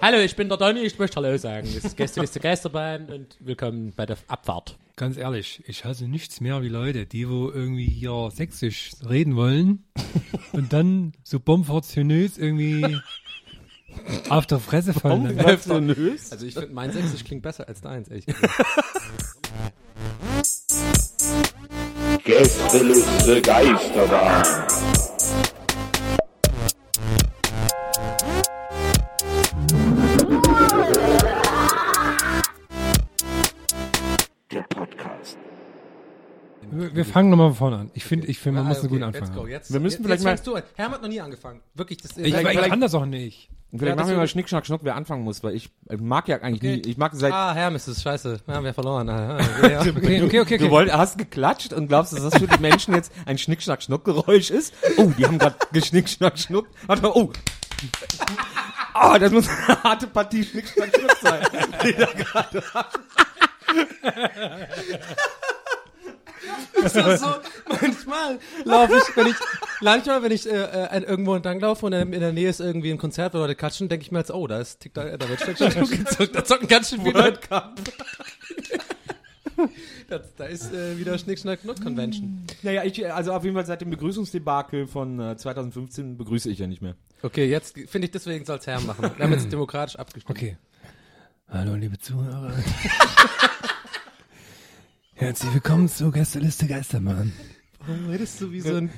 Hallo, 0.00 0.18
ich 0.18 0.36
bin 0.36 0.48
der 0.48 0.58
Donny, 0.58 0.80
ich 0.80 0.98
möchte 0.98 1.16
Hallo 1.16 1.36
sagen. 1.38 1.68
Das 1.74 1.84
ist 1.84 1.96
Gästeliste 1.96 2.38
Geisterbahn 2.40 3.06
und 3.06 3.36
willkommen 3.40 3.92
bei 3.96 4.06
der 4.06 4.16
Abfahrt. 4.28 4.78
Ganz 4.96 5.16
ehrlich, 5.16 5.62
ich 5.66 5.84
hasse 5.84 6.06
nichts 6.08 6.40
mehr 6.40 6.62
wie 6.62 6.68
Leute, 6.68 7.06
die 7.06 7.28
wo 7.28 7.50
irgendwie 7.50 7.86
hier 7.86 8.30
sächsisch 8.34 8.92
reden 9.08 9.36
wollen 9.36 9.84
und 10.52 10.72
dann 10.72 11.12
so 11.24 11.40
bombartionös 11.40 12.38
irgendwie 12.38 12.96
auf 14.28 14.46
der 14.46 14.60
Fresse 14.60 14.92
fallen. 14.94 15.36
Doch- 15.36 15.46
Also 15.48 16.46
ich 16.46 16.54
finde, 16.54 16.68
mein 16.72 16.92
Sächsisch 16.92 17.24
klingt 17.24 17.42
besser 17.42 17.66
als 17.68 17.80
deins, 17.80 18.08
ehrlich 18.08 18.26
gesagt. 18.26 18.54
Gästeliste 22.24 23.40
Geisterbahn. 23.42 24.97
Wir, 36.70 36.94
wir 36.94 37.04
fangen 37.04 37.30
nochmal 37.30 37.48
von 37.48 37.56
vorne 37.56 37.76
an. 37.78 37.90
Ich 37.94 38.04
finde, 38.04 38.26
ich 38.26 38.38
finde, 38.38 38.58
man 38.60 38.66
Ah, 38.66 38.68
muss 38.70 38.80
einen 38.80 38.88
guten 38.88 39.02
okay, 39.04 39.18
Anfang 39.18 39.22
let's 39.28 39.34
go. 39.34 39.42
haben. 39.42 39.48
Jetzt, 39.50 39.72
Wir 39.72 39.80
müssen 39.80 39.94
jetzt, 40.02 40.22
vielleicht 40.22 40.24
jetzt 40.24 40.46
mal-. 40.46 40.62
Herm 40.76 40.92
hat 40.92 41.02
noch 41.02 41.08
nie 41.08 41.20
angefangen. 41.20 41.60
Wirklich, 41.74 41.98
das 41.98 42.16
Ich, 42.16 42.34
ich 42.34 42.42
kann 42.42 42.80
das 42.80 42.94
auch 42.94 43.06
nicht. 43.06 43.48
Vielleicht 43.70 43.90
Ja, 43.90 43.96
machen 43.96 44.10
wir 44.10 44.16
mal 44.16 44.26
Schnick, 44.28 44.48
Schnack, 44.48 44.64
Schnuck, 44.64 44.80
wer 44.82 44.96
anfangen 44.96 45.24
muss, 45.24 45.42
weil 45.42 45.54
ich 45.54 45.68
äh, 45.90 45.96
mag 45.98 46.26
ja 46.26 46.36
eigentlich 46.40 46.62
Okay. 46.62 46.76
nie. 46.76 46.90
Ich 46.90 46.96
mag 46.96 47.12
seit. 47.14 47.32
Ah, 47.34 47.52
Herm 47.52 47.76
ist 47.76 48.02
scheiße. 48.02 48.40
Wir 48.46 48.54
haben 48.54 48.64
ja 48.64 48.72
verloren. 48.72 49.08
Ah, 49.10 49.38
ja. 49.68 49.80
Okay, 49.80 50.22
okay, 50.22 50.40
okay. 50.40 50.56
Du 50.58 50.64
okay. 50.64 50.70
wollt, 50.70 50.90
hast 50.92 51.18
geklatscht 51.18 51.74
und 51.74 51.88
glaubst, 51.88 52.14
dass 52.14 52.22
das 52.22 52.38
für 52.38 52.46
die 52.46 52.60
Menschen 52.60 52.94
jetzt 52.94 53.12
ein 53.26 53.36
Schnick, 53.36 53.60
Schnack, 53.62 53.82
Schnuck 53.82 54.04
Geräusch 54.04 54.50
ist? 54.50 54.72
Oh, 54.96 55.12
die 55.18 55.26
haben 55.26 55.38
gerade 55.38 55.56
geschnick, 55.72 56.08
Schnack, 56.08 56.38
Schnuck. 56.38 56.66
Warte 56.86 57.02
mal, 57.02 57.12
oh. 57.14 57.30
Ah, 58.94 59.18
das 59.18 59.30
muss 59.30 59.46
eine 59.48 59.82
harte 59.84 60.06
Partie 60.08 60.42
Schnick, 60.42 60.66
Schnack, 60.66 60.90
Schnuck 60.96 61.16
sein. 61.20 61.40
Die 61.84 61.92
da 61.92 62.06
gerade 62.06 62.62
Das 63.70 65.37
ist 66.84 67.20
so, 67.20 67.26
manchmal 67.80 68.38
laufe 68.64 68.96
ich, 68.96 69.16
wenn 69.16 69.26
ich, 69.26 69.36
manchmal, 69.80 70.22
wenn 70.22 70.32
ich 70.32 70.50
äh, 70.50 70.54
äh, 70.54 71.02
irgendwo 71.02 71.34
entlang 71.34 71.60
laufe 71.60 71.86
und 71.86 71.92
in 71.92 72.20
der 72.20 72.32
Nähe 72.32 72.48
ist 72.48 72.60
irgendwie 72.60 72.90
ein 72.90 72.98
Konzert, 72.98 73.34
wo 73.34 73.38
Leute 73.38 73.54
klatschen, 73.54 73.88
denke 73.88 74.04
ich 74.04 74.12
mir 74.12 74.18
jetzt, 74.18 74.30
oh, 74.30 74.46
da 74.46 74.60
ist, 74.60 74.80
tickt 74.80 74.96
da, 74.96 75.04
wird 75.04 75.46
gezockt, 75.90 76.34
da 76.34 76.44
zocken 76.44 76.68
ganz 76.68 76.90
schön 76.90 77.02
viele 77.02 77.18
Leute. 77.18 77.40
Das, 80.08 80.34
da 80.36 80.44
ist 80.44 80.72
äh, 80.72 80.96
wieder 80.98 81.18
Schnick, 81.18 81.38
Schnack, 81.38 81.60
Schnuck 81.60 81.82
Convention. 81.82 82.46
Naja, 82.62 82.84
ich, 82.84 83.12
also 83.12 83.32
auf 83.32 83.42
jeden 83.42 83.56
Fall 83.56 83.66
seit 83.66 83.80
dem 83.80 83.90
Begrüßungsdebakel 83.90 84.86
von 84.86 85.18
äh, 85.18 85.36
2015 85.36 86.16
begrüße 86.16 86.48
ich 86.48 86.60
ja 86.60 86.68
nicht 86.68 86.80
mehr. 86.80 86.94
Okay, 87.22 87.46
jetzt 87.46 87.76
finde 87.88 88.06
ich, 88.06 88.12
deswegen 88.12 88.44
soll's 88.44 88.68
Herm 88.68 88.86
machen. 88.86 89.10
Wir 89.16 89.24
haben 89.24 89.32
jetzt 89.32 89.52
demokratisch 89.52 89.96
abgestimmt. 89.96 90.30
Okay. 90.30 90.56
Hallo, 91.48 91.74
liebe 91.74 91.98
Zuhörer. 91.98 92.52
Herzlich 95.18 95.52
willkommen 95.54 95.88
zu 95.88 96.10
Gästeliste 96.10 96.66
Geistermann. 96.66 97.32
Warum 97.86 98.06
redest 98.08 98.40
du 98.40 98.50
wie 98.52 98.60
so 98.60 98.74
ein, 98.74 98.90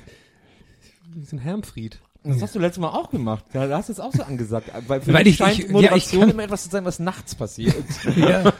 wie 1.13 1.23
so 1.25 1.35
ein 1.35 1.39
Hermfried? 1.39 1.99
Das 2.23 2.39
hast 2.43 2.53
du 2.53 2.59
letztes 2.59 2.79
Mal 2.79 2.89
auch 2.89 3.09
gemacht. 3.09 3.43
Ja, 3.53 3.65
da 3.65 3.77
hast 3.77 3.89
du 3.89 3.93
es 3.93 3.99
auch 3.99 4.13
so 4.13 4.21
angesagt. 4.21 4.69
Weil, 4.87 5.01
für 5.01 5.11
Weil 5.13 5.23
mich 5.23 5.33
ich- 5.33 5.37
scheint 5.37 5.57
ich- 5.59 5.65
ja, 5.65 5.71
Moderation 5.71 6.21
ich 6.21 6.27
kann- 6.27 6.29
immer 6.35 6.43
etwas 6.43 6.63
zu 6.63 6.69
sein, 6.69 6.85
was 6.85 6.99
nachts 6.99 7.33
passiert. 7.35 7.75
Ja, 8.15 8.53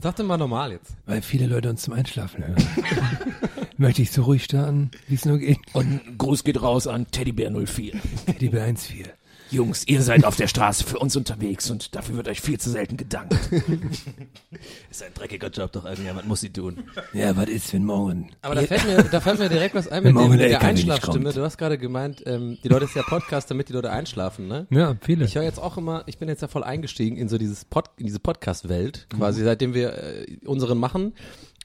Sag 0.00 0.16
doch 0.16 0.24
mal 0.24 0.38
normal 0.38 0.72
jetzt. 0.72 0.94
weil 1.04 1.20
viele 1.22 1.46
Leute 1.46 1.68
uns 1.70 1.82
zum 1.82 1.92
Einschlafen 1.94 2.46
hören. 2.46 2.56
Möchte 3.76 4.00
ich 4.00 4.10
so 4.12 4.22
ruhig 4.22 4.44
starten, 4.44 4.90
wie 5.08 5.14
es 5.16 5.24
nur 5.26 5.38
geht. 5.38 5.58
Und 5.74 5.86
ein 6.06 6.18
Gruß 6.18 6.44
geht 6.44 6.62
raus 6.62 6.86
an 6.86 7.06
Teddybär 7.10 7.50
04. 7.50 7.92
Die 8.40 8.50
B14. 8.50 9.06
Jungs, 9.56 9.84
ihr 9.86 10.02
seid 10.02 10.26
auf 10.26 10.36
der 10.36 10.48
Straße 10.48 10.84
für 10.84 10.98
uns 10.98 11.16
unterwegs 11.16 11.70
und 11.70 11.94
dafür 11.94 12.16
wird 12.16 12.28
euch 12.28 12.42
viel 12.42 12.60
zu 12.60 12.68
selten 12.68 12.98
gedankt. 12.98 13.32
ist 14.90 15.02
ein 15.02 15.14
dreckiger 15.14 15.48
Job, 15.48 15.72
doch 15.72 15.86
irgendjemand 15.86 16.28
muss 16.28 16.42
sie 16.42 16.50
tun. 16.50 16.84
Ja, 17.14 17.34
was 17.36 17.48
ist, 17.48 17.72
wenn 17.72 17.86
morgen? 17.86 18.30
Aber 18.42 18.54
da 18.54 18.62
fällt 18.62 18.84
mir, 18.84 19.02
da 19.02 19.20
fällt 19.20 19.38
mir 19.38 19.48
direkt 19.48 19.74
was 19.74 19.88
ein 19.88 20.02
mit, 20.02 20.12
Morgen 20.12 20.32
dem, 20.32 20.38
der 20.38 20.48
mit 20.48 20.60
der 20.60 20.68
Einschlafstimme. 20.68 21.32
Du 21.32 21.42
hast 21.42 21.56
gerade 21.56 21.78
gemeint, 21.78 22.22
ähm, 22.26 22.58
die 22.62 22.68
Leute 22.68 22.84
ist 22.84 22.94
ja 22.94 23.02
Podcast, 23.02 23.50
damit 23.50 23.70
die 23.70 23.72
Leute 23.72 23.90
einschlafen, 23.90 24.46
ne? 24.46 24.66
Ja, 24.68 24.94
viele. 25.00 25.24
Ich 25.24 25.34
höre 25.36 25.42
jetzt 25.42 25.58
auch 25.58 25.78
immer, 25.78 26.02
ich 26.04 26.18
bin 26.18 26.28
jetzt 26.28 26.42
ja 26.42 26.48
voll 26.48 26.62
eingestiegen 26.62 27.16
in 27.16 27.30
so 27.30 27.38
dieses 27.38 27.64
Pod, 27.64 27.86
in 27.96 28.04
diese 28.04 28.20
Podcast-Welt, 28.20 29.06
quasi, 29.16 29.42
seitdem 29.42 29.72
wir 29.72 29.94
äh, 29.94 30.36
unseren 30.44 30.76
machen. 30.76 31.14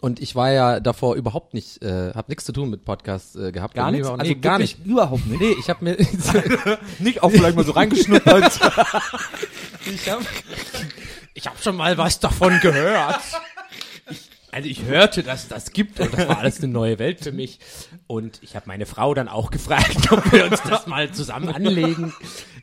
Und 0.02 0.20
ich 0.20 0.36
war 0.36 0.52
ja 0.52 0.80
davor 0.80 1.16
überhaupt 1.16 1.54
nicht, 1.54 1.84
äh, 1.84 2.12
habe 2.16 2.26
nichts 2.30 2.44
zu 2.44 2.52
tun 2.52 2.72
mit 2.72 2.84
Podcasts 2.86 3.36
äh, 3.36 3.52
gehabt. 3.52 3.76
Gar 3.76 3.92
nichts? 3.92 4.08
Also 4.08 4.24
nee, 4.24 4.34
gar 4.34 4.58
nicht. 4.58 4.84
Überhaupt 4.84 5.28
nicht. 5.28 5.40
Nee, 5.40 5.56
ich 5.60 5.70
habe 5.70 5.86
mir, 5.86 5.96
Nicht 7.00 7.22
auch 7.22 7.30
vielleicht 7.30 7.56
mal 7.56 7.64
so 7.64 7.74
reingeschnuppert. 7.74 8.52
ich 9.86 10.10
habe 10.10 10.26
ich 11.36 11.46
hab 11.46 11.62
schon 11.62 11.76
mal 11.76 12.00
was 12.00 12.20
davon 12.20 12.60
gehört. 12.62 13.22
Also 14.52 14.68
ich 14.68 14.84
hörte, 14.84 15.24
dass 15.24 15.48
das 15.48 15.72
gibt 15.72 16.00
und 16.00 16.14
das 16.14 16.28
war 16.28 16.40
alles 16.40 16.62
eine 16.62 16.72
neue 16.72 17.00
Welt 17.00 17.22
für 17.22 17.32
mich. 17.32 17.60
Und 18.08 18.40
ich 18.44 18.56
habe 18.56 18.66
meine 18.68 18.86
Frau 18.86 19.14
dann 19.14 19.28
auch 19.28 19.50
gefragt, 19.50 19.98
ob 20.12 20.32
wir 20.32 20.46
uns 20.46 20.62
das 20.64 20.88
mal 20.88 21.12
zusammen 21.12 21.50
anlegen. 21.50 22.14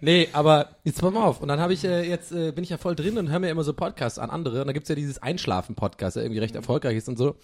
Nee, 0.01 0.29
aber 0.33 0.77
jetzt 0.85 1.01
pass 1.01 1.13
mal 1.13 1.25
auf. 1.25 1.41
Und 1.41 1.49
dann 1.49 1.61
habe 1.61 1.73
ich 1.73 1.85
äh, 1.85 2.09
jetzt 2.09 2.31
äh, 2.33 2.53
bin 2.53 2.63
ich 2.63 2.71
ja 2.71 2.77
voll 2.77 2.95
drin 2.95 3.19
und 3.19 3.31
höre 3.31 3.39
mir 3.39 3.51
immer 3.51 3.65
so 3.65 3.73
Podcasts 3.73 4.19
an 4.19 4.31
andere. 4.31 4.61
Und 4.61 4.67
da 4.67 4.73
gibt's 4.73 4.89
ja 4.89 4.95
dieses 4.95 5.23
Einschlafen-Podcast, 5.23 6.17
der 6.17 6.25
irgendwie 6.25 6.41
recht 6.41 6.55
erfolgreich 6.55 6.97
ist 6.97 7.09
und 7.09 7.17
so. 7.17 7.37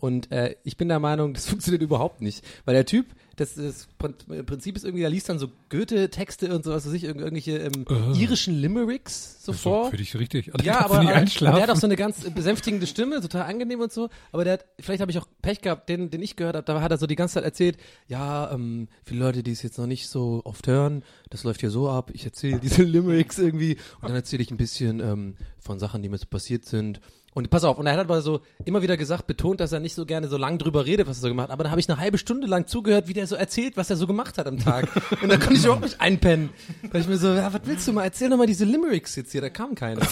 Und 0.00 0.30
äh, 0.30 0.54
ich 0.62 0.76
bin 0.76 0.88
der 0.88 1.00
Meinung, 1.00 1.34
das 1.34 1.46
funktioniert 1.48 1.82
überhaupt 1.82 2.20
nicht. 2.20 2.44
Weil 2.64 2.74
der 2.74 2.86
Typ, 2.86 3.06
das, 3.34 3.54
das 3.54 3.88
Prin- 3.98 4.14
Prinzip 4.46 4.76
ist 4.76 4.84
irgendwie, 4.84 5.00
der 5.02 5.10
liest 5.10 5.28
dann 5.28 5.38
so 5.40 5.48
Goethe-Texte 5.70 6.54
und 6.54 6.64
so, 6.64 6.70
was 6.72 6.86
weiß 6.86 6.92
ich, 6.92 7.04
irgend- 7.04 7.20
irgendwelche 7.22 7.58
ähm, 7.58 7.84
irischen 8.14 8.54
Limericks 8.54 9.44
so 9.44 9.52
vor. 9.52 9.90
Für 9.90 9.96
dich 9.96 10.16
richtig. 10.16 10.52
Also 10.54 10.64
Ja, 10.64 10.84
aber, 10.84 11.00
aber 11.00 11.04
der 11.40 11.62
hat 11.62 11.70
auch 11.70 11.76
so 11.76 11.86
eine 11.86 11.96
ganz 11.96 12.20
besänftigende 12.30 12.86
Stimme, 12.86 13.20
total 13.20 13.42
angenehm 13.42 13.80
und 13.80 13.92
so. 13.92 14.08
Aber 14.32 14.44
der 14.44 14.54
hat, 14.54 14.66
vielleicht 14.78 15.00
habe 15.00 15.10
ich 15.10 15.18
auch 15.18 15.26
Pech 15.42 15.60
gehabt, 15.62 15.88
den, 15.88 16.10
den 16.10 16.22
ich 16.22 16.36
gehört 16.36 16.54
habe, 16.56 16.64
da 16.64 16.80
hat 16.80 16.90
er 16.92 16.98
so 16.98 17.06
die 17.08 17.16
ganze 17.16 17.34
Zeit 17.34 17.44
erzählt, 17.44 17.76
ja, 18.06 18.52
ähm, 18.52 18.88
viele 19.04 19.20
Leute, 19.20 19.42
die 19.42 19.50
es 19.52 19.62
jetzt 19.62 19.78
noch 19.78 19.86
nicht 19.86 20.08
so 20.08 20.42
oft 20.44 20.66
hören, 20.68 21.02
das 21.30 21.42
läuft 21.44 21.60
hier 21.60 21.70
so 21.70 21.88
ab, 21.90 22.10
ich 22.14 22.24
erzähle 22.24 22.60
diese 22.60 22.82
Limericks 22.84 23.38
irgendwie 23.38 23.76
und 24.00 24.08
dann 24.08 24.14
erzähle 24.14 24.42
ich 24.42 24.50
ein 24.52 24.56
bisschen 24.56 25.00
ähm, 25.00 25.34
von 25.58 25.78
Sachen, 25.80 26.02
die 26.02 26.08
mir 26.08 26.18
so 26.18 26.26
passiert 26.26 26.64
sind. 26.66 27.00
Und 27.38 27.50
pass 27.50 27.62
auf, 27.62 27.78
und 27.78 27.86
er 27.86 27.92
hat 27.92 28.00
aber 28.00 28.20
so 28.20 28.40
immer 28.64 28.82
wieder 28.82 28.96
gesagt, 28.96 29.28
betont, 29.28 29.60
dass 29.60 29.70
er 29.70 29.78
nicht 29.78 29.94
so 29.94 30.04
gerne 30.04 30.26
so 30.26 30.36
lang 30.36 30.58
drüber 30.58 30.86
redet, 30.86 31.06
was 31.06 31.18
er 31.18 31.20
so 31.20 31.28
gemacht 31.28 31.44
hat. 31.44 31.52
Aber 31.52 31.62
da 31.62 31.70
habe 31.70 31.78
ich 31.78 31.88
eine 31.88 31.96
halbe 31.96 32.18
Stunde 32.18 32.48
lang 32.48 32.66
zugehört, 32.66 33.06
wie 33.06 33.12
der 33.12 33.28
so 33.28 33.36
erzählt, 33.36 33.76
was 33.76 33.90
er 33.90 33.96
so 33.96 34.08
gemacht 34.08 34.38
hat 34.38 34.48
am 34.48 34.58
Tag. 34.58 34.88
Und 35.22 35.28
da 35.28 35.36
konnte 35.36 35.54
ich 35.54 35.62
überhaupt 35.62 35.84
nicht 35.84 36.00
einpennen. 36.00 36.50
Da 36.82 36.88
dachte 36.88 36.98
ich 36.98 37.06
mir 37.06 37.16
so, 37.16 37.28
ja, 37.28 37.52
was 37.52 37.60
willst 37.62 37.86
du 37.86 37.92
mal? 37.92 38.02
Erzähl 38.02 38.28
doch 38.28 38.36
mal 38.36 38.48
diese 38.48 38.64
Limericks 38.64 39.14
jetzt 39.14 39.30
hier, 39.30 39.40
da 39.40 39.50
kam 39.50 39.76
keiner. 39.76 40.00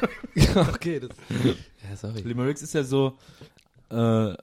ja, 0.34 0.68
okay, 0.68 1.00
das. 1.00 1.08
Ja, 1.88 1.96
sorry. 1.96 2.20
Limericks 2.20 2.60
ist 2.60 2.74
ja 2.74 2.84
so, 2.84 3.16
äh, 3.90 4.34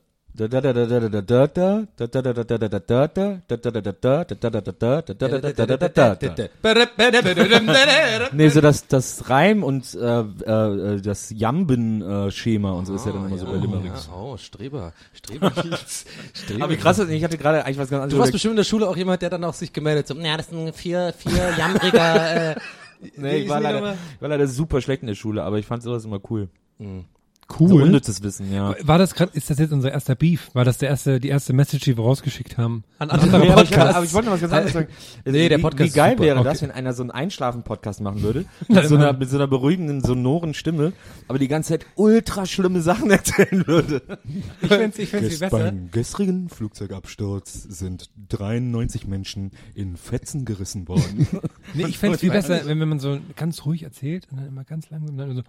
Nee, 8.31 8.49
so 8.49 8.61
das, 8.61 8.87
das 8.87 9.29
Reim 9.29 9.63
und 9.63 9.95
äh, 9.95 10.19
äh, 10.19 11.01
das 11.01 11.31
Jamben-Schema 11.35 12.71
und 12.71 12.85
so 12.85 12.95
ist 12.95 13.05
ja 13.05 13.11
dann 13.11 13.25
immer 13.25 13.37
so 13.37 13.45
bei 13.45 13.57
Limericks. 13.57 14.09
Oh, 14.13 14.37
Streber. 14.37 14.93
Streber. 15.13 15.51
Streber. 16.33 16.63
Aber 16.63 16.73
wie 16.73 16.77
krass 16.77 16.99
ist, 16.99 17.09
ich 17.09 17.23
hatte 17.23 17.37
gerade 17.37 17.65
eigentlich 17.65 17.79
was 17.79 17.89
ganz 17.89 18.03
anderes. 18.03 18.13
Du 18.13 18.19
warst 18.19 18.31
bestimmt 18.31 18.51
in 18.51 18.57
der 18.57 18.63
Schule 18.63 18.87
auch 18.87 18.97
jemand, 18.97 19.21
der 19.21 19.31
dann 19.31 19.43
auch 19.43 19.53
sich 19.53 19.73
gemeldet 19.73 20.09
hat, 20.09 20.17
so, 20.17 20.23
ja, 20.23 20.37
das 20.37 20.49
sind 20.49 20.75
vier, 20.75 21.13
vier 21.17 21.53
jammriger, 21.57 22.51
äh, 22.51 22.55
nee, 23.17 23.37
ich 23.37 23.49
war 23.49 23.59
leider, 23.59 24.47
super 24.47 24.81
schlecht 24.81 25.01
in 25.01 25.07
der 25.07 25.15
Schule, 25.15 25.43
aber 25.43 25.57
ich 25.57 25.65
fand 25.65 25.83
sowas 25.83 26.05
immer 26.05 26.19
cool. 26.29 26.49
So 26.79 27.03
Cool. 27.59 27.81
unnützes 27.83 28.21
Wissen, 28.23 28.53
ja. 28.53 28.75
War 28.83 28.97
das 28.97 29.15
gerade, 29.15 29.31
ist 29.33 29.49
das 29.49 29.57
jetzt 29.57 29.71
unser 29.71 29.91
erster 29.91 30.15
Beef? 30.15 30.49
War 30.53 30.65
das 30.65 30.79
der 30.79 30.89
erste, 30.89 31.19
die 31.21 31.29
erste 31.29 31.53
Message, 31.53 31.85
die 31.85 31.95
wir 31.97 32.03
rausgeschickt 32.03 32.57
haben? 32.57 32.83
an 32.99 33.09
andere 33.11 33.39
Nee, 33.39 33.49
aber, 33.51 33.63
ich, 33.63 33.69
Podcasts. 33.69 33.95
aber 33.95 34.05
ich 34.05 34.13
wollte 34.13 34.25
noch 34.27 34.33
was 34.33 34.41
ganz 34.41 34.53
anderes 34.53 34.73
sagen. 34.73 34.87
Nee, 35.23 35.47
der 35.49 35.57
Wie- 35.59 35.61
Podcast 35.61 35.83
Wie 35.83 35.87
ist 35.87 35.93
geil 35.95 36.11
super. 36.13 36.23
wäre 36.23 36.39
Okay. 36.39 36.49
das, 36.49 36.61
wenn 36.63 36.71
einer 36.71 36.93
so 36.93 37.03
einen 37.03 37.11
Einschlafen-Podcast 37.11 38.01
machen 38.01 38.21
würde, 38.21 38.45
mit 38.67 38.85
so, 38.87 38.95
einer, 38.95 39.13
mit 39.13 39.29
so 39.29 39.37
einer 39.37 39.47
beruhigenden, 39.47 40.01
sonoren 40.03 40.53
Stimme, 40.55 40.93
aber 41.27 41.39
die 41.39 41.47
ganze 41.47 41.69
Zeit 41.69 41.85
ultra 41.95 42.45
schlimme 42.45 42.81
Sachen 42.81 43.09
erzählen 43.11 43.65
würde. 43.67 44.01
Ich 44.61 44.67
find's, 44.67 44.97
ich 44.99 45.09
find's 45.09 45.29
viel 45.29 45.37
besser. 45.39 45.57
Beim 45.57 45.89
gestrigen 45.91 46.49
Flugzeugabsturz 46.49 47.63
sind 47.63 48.09
93 48.29 49.07
Menschen 49.07 49.51
in 49.75 49.95
Fetzen 49.95 50.43
gerissen 50.45 50.87
worden. 50.87 51.27
Nee, 51.73 51.85
ich 51.87 51.97
find's 51.97 52.21
viel 52.21 52.31
besser, 52.31 52.61
wenn, 52.65 52.79
wenn 52.79 52.87
man 52.87 52.99
so 52.99 53.19
ganz 53.35 53.65
ruhig 53.65 53.83
erzählt 53.83 54.25
und 54.31 54.37
dann 54.37 54.47
immer 54.47 54.63
ganz 54.63 54.89
langsam 54.89 55.17
dann 55.17 55.35
so, 55.35 55.43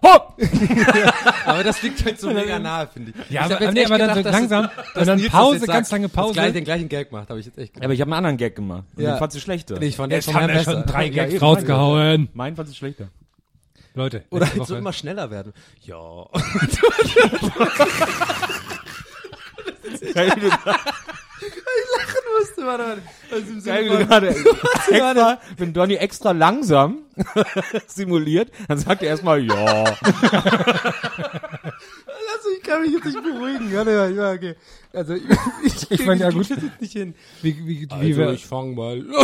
Aber 1.45 1.63
das 1.63 1.79
liegt 1.89 2.05
halt 2.05 2.19
so 2.19 2.31
mega 2.31 2.59
nahe, 2.59 2.87
finde 2.87 3.11
ich. 3.11 3.31
Ja, 3.31 3.45
Ich 3.47 3.55
aber- 3.55 3.71
nee, 3.71 3.85
aber 3.85 3.97
dann 3.97 4.07
gedacht, 4.09 4.15
so 4.17 4.23
dass 4.23 4.31
langsam 4.33 4.69
und 4.95 5.07
dann 5.07 5.23
Pause, 5.29 5.65
ganz 5.67 5.89
sagt. 5.89 5.91
lange 5.91 6.09
Pause. 6.09 6.33
Gleich, 6.33 6.53
den 6.53 6.63
gleichen 6.63 6.89
Gag 6.89 7.11
macht, 7.11 7.29
habe 7.29 7.39
ich 7.39 7.45
jetzt 7.45 7.57
echt 7.57 7.73
gedacht. 7.73 7.85
Aber 7.85 7.93
ich 7.93 8.01
habe 8.01 8.09
einen 8.09 8.17
anderen 8.17 8.37
Gag 8.37 8.55
gemacht. 8.55 8.83
Und 8.95 9.03
Ja. 9.03 9.13
den 9.15 9.19
fandst 9.19 9.35
du 9.37 9.41
schlechter. 9.41 9.79
Nee, 9.79 9.87
ich 9.87 9.95
fand 9.95 10.11
den 10.13 10.21
schon 10.21 10.33
haben 10.35 10.63
schon 10.63 10.85
drei 10.85 11.05
Ja, 11.05 11.11
Gags 11.23 11.33
eben, 11.33 11.43
rausgehauen. 11.43 12.29
Mein 12.33 12.55
fandst 12.55 12.73
du 12.73 12.77
schlechter. 12.77 13.09
Leute, 13.95 14.23
Oder 14.29 14.45
halt 14.51 14.65
so 14.67 14.75
immer 14.75 14.93
schneller 14.93 15.29
werden. 15.31 15.51
Ja. 15.81 15.97
Geil, 20.13 20.31
wie 20.35 20.39
du, 20.41 20.49
Musste, 22.39 22.65
warte, 22.65 22.83
warte. 22.85 23.01
Also 23.31 23.65
geil, 23.65 23.89
du 23.89 24.05
gerade 24.05 24.27
extra, 24.29 25.39
wenn 25.57 25.73
Donny 25.73 25.95
extra 25.95 26.31
langsam 26.31 26.99
simuliert, 27.87 28.51
dann 28.67 28.77
sagt 28.77 29.01
er 29.03 29.09
erstmal 29.09 29.43
ja. 29.43 29.83
Kann 32.69 32.81
mich 32.83 32.91
jetzt 32.91 33.05
nicht 33.05 33.23
beruhigen. 33.23 33.71
Ja, 33.71 33.81
ja, 33.83 34.07
ja, 34.09 34.31
okay. 34.33 34.55
Also, 34.93 35.15
ich, 35.15 35.23
ich, 35.65 35.89
Ich 35.91 36.03
fand 36.03 36.21
ja 36.21 36.29
gut. 36.29 36.47
jetzt 36.49 36.61
nicht 36.79 36.93
hin. 36.93 37.15
Wie, 37.41 37.57
wie, 37.65 37.81
wie 37.81 37.87
Also, 37.89 38.17
wir, 38.17 38.31
ich 38.33 38.45
fang 38.45 38.75
mal. 38.75 39.01
du 39.11 39.15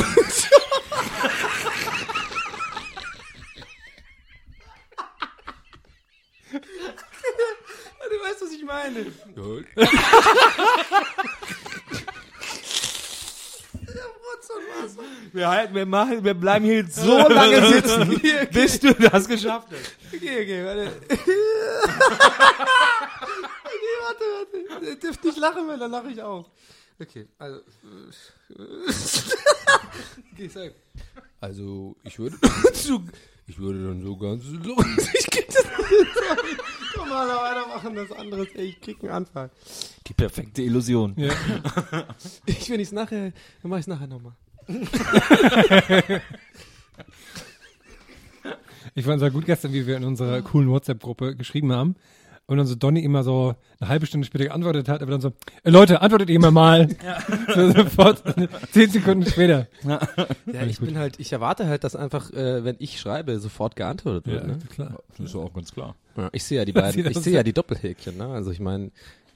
weißt, 8.23 8.41
was 8.41 8.51
ich 8.51 8.63
meine. 8.63 9.05
Wir, 15.31 15.49
halten, 15.49 15.75
wir, 15.75 15.85
machen, 15.85 16.23
wir 16.23 16.33
bleiben 16.33 16.65
hier 16.65 16.85
so 16.87 17.17
lange 17.29 17.65
sitzen, 17.67 18.21
bis 18.51 18.79
du 18.79 18.93
das 18.93 19.27
geschafft 19.27 19.69
hast. 19.71 19.97
Okay, 20.13 20.43
okay, 20.43 20.65
warte. 20.65 20.91
okay, 21.09 21.31
warte, 24.01 24.23
warte. 24.69 24.85
Ihr 24.85 24.95
dürft 24.95 25.23
nicht 25.23 25.37
lachen, 25.37 25.67
weil 25.67 25.79
dann 25.79 25.91
lache 25.91 26.09
ich 26.09 26.21
auch. 26.21 26.49
Okay, 26.99 27.27
also. 27.37 27.59
okay, 30.33 30.47
sag. 30.47 30.73
Also, 31.41 31.95
ich 32.03 32.17
würde 32.17 32.37
zu, 32.73 33.05
ich 33.47 33.59
würde 33.59 33.83
dann 33.87 34.01
so 34.01 34.15
ganz, 34.17 34.43
ich 35.13 35.29
krieg 35.29 35.47
das 35.47 35.63
nicht. 35.65 36.97
Normaler 36.97 37.35
weitermachen, 37.35 37.95
das 37.95 38.11
andere 38.11 38.43
ist, 38.43 38.55
ey, 38.55 38.65
ich 38.65 38.81
krieg 38.81 39.01
einen 39.03 39.11
Anfall. 39.11 39.49
Die 40.07 40.13
perfekte 40.13 40.61
Illusion. 40.61 41.13
ja, 41.17 41.33
Ich, 42.45 42.69
wenn 42.69 42.79
ich's 42.79 42.91
nachher, 42.91 43.31
dann 43.61 43.71
mach 43.71 43.77
ich's 43.77 43.87
nachher 43.87 44.07
nochmal. 44.07 44.33
ich 48.95 49.03
fand 49.05 49.17
es 49.17 49.21
ja 49.21 49.29
gut 49.29 49.45
gestern, 49.45 49.73
wie 49.73 49.85
wir 49.85 49.97
in 49.97 50.03
unserer 50.05 50.41
coolen 50.41 50.69
WhatsApp-Gruppe 50.69 51.35
geschrieben 51.35 51.71
haben. 51.71 51.95
Und 52.47 52.57
dann 52.57 52.67
so 52.67 52.75
Donny 52.75 52.99
immer 52.99 53.23
so 53.23 53.55
eine 53.79 53.89
halbe 53.89 54.05
Stunde 54.05 54.27
später 54.27 54.43
geantwortet 54.45 54.87
hat, 54.87 55.01
aber 55.01 55.09
dann 55.11 55.21
so, 55.21 55.33
äh, 55.63 55.69
Leute, 55.71 56.01
antwortet 56.01 56.29
ihr 56.29 56.39
mal 56.39 56.51
mal. 56.51 56.87
So, 57.55 57.71
sofort, 57.71 58.21
zehn 58.71 58.89
Sekunden 58.91 59.25
später. 59.27 59.67
Ja, 59.83 59.99
ich 60.67 60.79
bin 60.79 60.97
halt, 60.97 61.19
ich 61.19 61.33
erwarte 61.33 61.65
halt, 61.67 61.83
dass 61.83 61.95
einfach, 61.95 62.31
äh, 62.33 62.63
wenn 62.63 62.75
ich 62.77 62.99
schreibe, 62.99 63.39
sofort 63.39 63.75
geantwortet 63.75 64.27
wird. 64.27 64.45
ne? 64.45 64.59
klar. 64.69 64.99
Das 65.17 65.25
ist 65.27 65.33
ja 65.33 65.41
auch 65.41 65.53
ganz 65.53 65.71
klar. 65.71 65.95
Ja, 66.17 66.29
ich 66.33 66.43
sehe 66.43 66.59
ja 66.59 66.65
die 66.65 66.71
beiden, 66.73 67.05
ich 67.11 67.17
sehe 67.17 67.33
ja 67.33 67.41
die 67.41 67.53
Doppelhäkchen, 67.53 68.15
ne? 68.17 68.27
Also 68.27 68.51
ich 68.51 68.59
meine, 68.59 68.91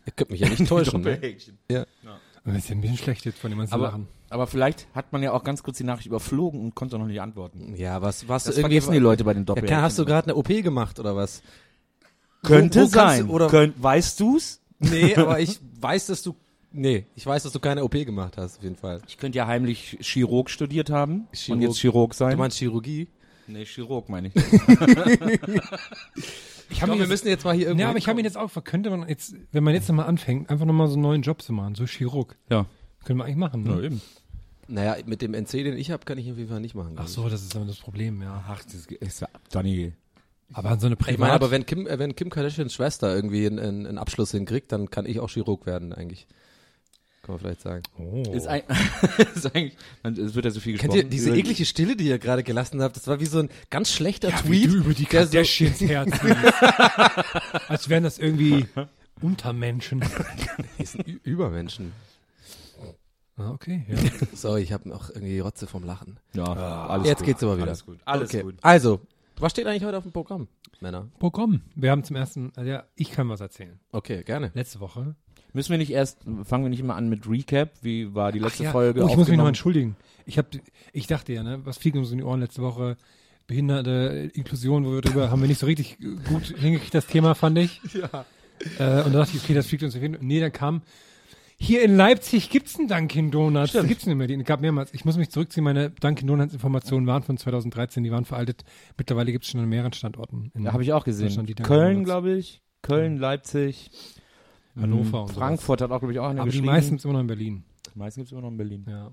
ihr 0.06 0.14
könnt 0.16 0.30
mich 0.30 0.42
ja 0.42 0.48
nicht 0.50 0.66
täuschen. 0.68 1.02
ne? 1.02 1.20
Ja. 1.72 1.86
Das 2.46 2.58
ist 2.58 2.70
ja 2.70 2.76
ein 2.76 2.82
bisschen 2.82 2.98
schlecht 2.98 3.26
jetzt 3.26 3.40
von 3.40 3.50
dem 3.50 3.58
ganzen 3.60 3.74
Aber, 3.74 3.86
Lachen. 3.86 4.08
aber 4.30 4.46
vielleicht 4.48 4.88
hat 4.96 5.12
man 5.12 5.22
ja 5.24 5.34
auch 5.34 5.44
ganz 5.44 5.62
kurz 5.64 5.78
die 5.78 5.84
Nachricht 5.84 6.08
überflogen 6.08 6.62
und 6.62 6.76
konnte 6.76 6.98
noch 7.00 7.06
nicht 7.08 7.22
antworten. 7.22 7.74
ja, 7.76 8.02
was, 8.04 8.28
was 8.28 8.44
Das 8.44 8.56
du 8.56 8.62
irgendwie 8.62 8.76
vergessen 8.76 8.94
die 8.94 9.00
Leute 9.00 9.24
bei 9.24 9.34
den 9.34 9.42
Ja, 9.42 9.46
Doppelhäkchen. 9.46 9.76
kann, 9.76 9.84
hast 9.84 9.98
du 10.00 10.06
gerade 10.06 10.28
eine 10.28 10.36
OP 10.36 10.48
gemacht 10.48 11.00
oder 11.00 11.16
was? 11.16 11.42
Könnte 12.44 12.80
Wo- 12.82 12.84
wo 12.86 12.88
sein. 12.88 13.28
du- 13.28 13.34
oder- 13.34 13.48
Könnt, 13.48 13.82
weißt 13.82 14.20
du's? 14.20 14.60
Nee, 14.80 15.16
aber 15.18 15.40
ich 15.40 15.60
weiß, 15.82 16.08
dass 16.08 16.22
du, 16.24 16.36
nee, 16.72 17.06
ich 17.16 17.26
weiß, 17.26 17.44
dass 17.44 17.52
du 17.54 17.60
keine 17.60 17.84
OP 17.84 18.06
gemacht 18.06 18.38
hast, 18.38 18.58
auf 18.58 18.64
jeden 18.64 18.76
Fall. 18.78 19.02
Ich 19.08 19.18
könnte 19.18 19.38
ja 19.38 19.48
heimlich 19.48 19.98
Chirurg 20.02 20.50
studiert 20.50 20.90
haben 20.90 21.28
und 21.32 21.36
Chirurg. 21.38 21.62
jetzt 21.62 21.78
Chirurg 21.80 22.14
sein. 22.14 22.32
Du 22.32 22.38
meinst 22.38 22.58
Chirurgie? 22.58 23.08
nee, 23.48 23.66
Chirurg 23.66 24.10
meine 24.10 24.30
ich. 24.30 24.34
Ich 26.72 26.86
mir 26.86 27.00
wir 27.00 27.08
müssen 27.08 27.28
jetzt 27.28 27.44
mal 27.46 27.56
hier 27.56 27.66
irgendwo 27.68 27.82
Ja, 27.82 27.90
aber 27.90 27.98
ich 27.98 28.08
habe 28.08 28.20
ihn 28.20 28.26
jetzt 28.26 28.38
auch, 28.38 28.52
könnte 28.64 28.92
man 28.92 29.10
jetzt, 29.10 29.34
wenn 29.52 29.64
man 29.64 29.74
jetzt 29.74 29.90
nochmal 29.90 30.06
anfängt, 30.06 30.50
einfach 30.52 30.66
nochmal 30.66 30.88
so 30.88 30.94
einen 30.94 31.02
neuen 31.02 31.22
Job 31.24 31.42
zu 31.42 31.52
machen, 31.52 31.74
so 31.74 31.86
Chirurg. 31.86 32.38
Ja. 32.50 32.68
Können 33.06 33.18
wir 33.18 33.26
eigentlich 33.26 33.38
machen, 33.38 33.64
ne? 33.64 33.82
eben. 33.84 34.02
Naja, 34.68 34.98
mit 35.08 35.24
dem 35.24 35.34
NC, 35.34 35.64
den 35.64 35.78
ich 35.78 35.90
habe, 35.90 36.06
kann 36.06 36.20
ich 36.20 36.30
auf 36.32 36.38
jeden 36.38 36.50
Fall 36.50 36.60
nicht 36.60 36.76
machen. 36.76 36.94
Ach 36.98 37.08
so, 37.08 37.28
das 37.28 37.42
ist 37.42 37.56
aber 37.56 37.66
das 37.66 37.78
Problem, 37.78 38.22
ja. 38.22 38.44
Ach, 38.48 38.64
das 38.64 38.86
ist 38.86 39.26
Donny. 39.52 39.94
Aber 40.54 40.78
so 40.80 40.88
eine 40.88 40.96
Ich 40.96 41.06
meine, 41.06 41.18
Privat... 41.18 41.32
aber 41.32 41.52
wenn 41.52 41.66
Kim, 41.66 41.86
äh, 41.88 42.00
wenn 42.00 42.16
Kim 42.16 42.30
Kardashians 42.30 42.74
Schwester 42.74 43.14
irgendwie 43.16 43.46
einen, 43.46 43.86
einen, 43.86 43.98
Abschluss 43.98 44.32
hinkriegt, 44.32 44.72
dann 44.72 44.90
kann 44.90 45.06
ich 45.06 45.20
auch 45.20 45.30
Chirurg 45.30 45.66
werden, 45.66 45.94
eigentlich. 45.94 46.28
Kann 47.22 47.34
man 47.36 47.40
vielleicht 47.40 47.62
sagen. 47.62 47.84
oh. 48.00 48.24
Ist, 48.34 48.48
ein, 48.48 48.64
ist 49.36 49.46
eigentlich, 49.56 49.76
man, 50.02 50.14
es 50.18 50.34
wird 50.34 50.46
ja 50.46 50.52
so 50.52 50.60
viel 50.60 50.78
Kennt 50.78 50.94
gesprochen. 50.94 51.06
ihr 51.08 51.10
diese 51.12 51.30
über- 51.30 51.38
eklige 51.38 51.66
Stille, 51.66 51.96
die 51.96 52.06
ihr 52.08 52.18
gerade 52.18 52.44
gelassen 52.44 52.82
habt? 52.82 52.96
Das 52.96 53.06
war 53.08 53.20
wie 53.20 53.26
so 53.26 53.40
ein 53.40 53.50
ganz 53.70 53.92
schlechter 53.92 54.30
wie 54.46 54.64
Tweet. 54.64 54.72
du 54.72 54.78
über 54.78 54.94
die 54.94 55.06
der 55.06 55.26
so- 55.28 55.32
Kardashians 55.34 55.80
herziehst. 55.82 56.36
Als 57.68 57.90
wären 57.90 58.04
das 58.04 58.18
irgendwie 58.18 58.66
Untermenschen. 59.22 60.04
Die 60.80 60.86
sind 60.86 61.08
Übermenschen. 61.24 61.92
Ah, 63.38 63.52
okay, 63.52 63.86
ja. 63.88 63.98
Sorry, 64.34 64.62
ich 64.64 64.74
habe 64.74 64.90
noch 64.90 65.10
irgendwie 65.10 65.40
Rotze 65.40 65.66
vom 65.68 65.86
Lachen. 65.86 66.20
Ja, 66.34 66.44
alles 66.88 67.08
Jetzt 67.08 67.20
gut. 67.20 67.28
geht's 67.28 67.44
aber 67.44 67.56
wieder. 67.58 67.68
Alles 67.68 67.86
gut. 67.86 68.00
Alles 68.06 68.30
okay. 68.30 68.42
gut. 68.44 68.56
Also, 68.62 69.00
was 69.40 69.52
steht 69.52 69.68
eigentlich 69.68 69.84
heute 69.84 69.98
auf 69.98 70.04
dem 70.04 70.12
Programm, 70.12 70.48
Männer? 70.80 71.10
Programm. 71.20 71.62
Wir 71.76 71.92
haben 71.92 72.04
zum 72.04 72.16
ersten, 72.16 72.52
also 72.56 72.70
ja, 72.70 72.84
ich 72.96 73.12
kann 73.12 73.30
was 73.30 73.42
erzählen. 73.42 73.80
Okay, 73.92 74.24
gerne. 74.24 74.52
Letzte 74.54 74.80
Woche. 74.80 75.16
Müssen 75.54 75.72
wir 75.72 75.78
nicht 75.80 75.92
erst, 75.92 76.20
fangen 76.44 76.64
wir 76.64 76.70
nicht 76.70 76.80
immer 76.80 76.96
an 76.96 77.10
mit 77.10 77.28
Recap? 77.28 77.72
Wie 77.82 78.14
war 78.14 78.32
die 78.32 78.40
letzte 78.40 78.66
ja. 78.66 78.72
Folge 78.72 79.04
Oh, 79.04 79.08
ich 79.08 79.18
muss 79.18 79.28
mich 79.28 79.38
noch 79.38 79.48
entschuldigen. 79.48 79.96
Ich 80.26 80.38
hab, 80.38 80.48
ich 80.94 81.08
dachte 81.08 81.34
ja, 81.34 81.42
ne, 81.42 81.66
was 81.66 81.78
fliegt 81.78 81.98
uns 81.98 82.12
in 82.12 82.20
die 82.20 82.24
Ohren 82.24 82.40
letzte 82.40 82.62
Woche? 82.62 82.98
Behinderte 83.48 84.30
Inklusion, 84.34 84.86
wo 84.86 84.94
wir 84.94 85.02
drüber, 85.02 85.32
haben 85.32 85.42
wir 85.42 85.48
nicht 85.48 85.60
so 85.60 85.66
richtig 85.66 85.98
gut 86.28 86.44
hingekriegt, 86.44 86.94
das 86.94 87.08
Thema, 87.08 87.34
fand 87.34 87.58
ich. 87.58 87.82
Ja. 87.94 88.26
Äh, 88.78 89.04
und 89.06 89.14
da 89.14 89.20
dachte 89.20 89.38
ich, 89.38 89.44
okay, 89.44 89.54
das 89.54 89.68
fliegt 89.68 89.84
uns 89.84 89.96
auf 89.96 90.02
jeden 90.02 90.16
Fall. 90.16 90.26
Nee, 90.26 90.42
dann 90.42 90.52
kam, 90.52 90.82
hier 91.62 91.84
in 91.84 91.96
Leipzig 91.98 92.50
gibt's 92.50 92.78
einen 92.80 92.88
Dunkin' 92.88 93.32
Donuts. 93.32 93.74
Das 93.74 93.86
gibt's 93.86 94.06
nicht 94.06 94.16
mehr. 94.16 94.30
Es 94.30 94.46
gab 94.46 94.62
mehrmals. 94.62 94.94
Ich 94.94 95.04
muss 95.06 95.18
mich 95.18 95.30
zurückziehen. 95.30 95.64
Meine 95.64 95.90
Dunkin' 95.90 96.26
Donuts 96.28 96.54
Informationen 96.54 97.06
waren 97.06 97.22
von 97.22 97.38
2013. 97.38 98.04
Die 98.04 98.12
waren 98.12 98.26
veraltet. 98.26 98.64
Mittlerweile 98.98 99.32
gibt's 99.32 99.50
schon 99.50 99.60
an 99.60 99.68
mehreren 99.70 99.92
Standorten. 99.94 100.52
In 100.56 100.64
Ja, 100.64 100.74
habe 100.74 100.84
ich 100.84 100.94
auch 100.94 101.04
gesehen. 101.04 101.46
Die 101.46 101.56
Köln, 101.56 102.04
glaube 102.06 102.32
ich. 102.34 102.62
Köln, 102.82 103.18
Leipzig. 103.18 103.92
Hannover 104.80 105.24
und 105.24 105.32
Frankfurt 105.34 105.82
hat 105.82 105.92
auch, 105.92 106.00
glaube 106.00 106.14
ich, 106.14 106.20
auch 106.20 106.30
eine 106.30 106.42
Aber 106.42 106.50
die 106.50 106.62
meisten 106.62 106.92
sind 106.98 107.04
immer 107.04 107.14
noch 107.14 107.20
in 107.22 107.28
Berlin. 107.28 107.64
meisten 107.96 108.22
gibt's 108.22 108.32
immer 108.32 108.42
noch 108.42 108.52
in 108.52 108.58
Berlin. 108.58 108.86
Ja. 108.88 109.12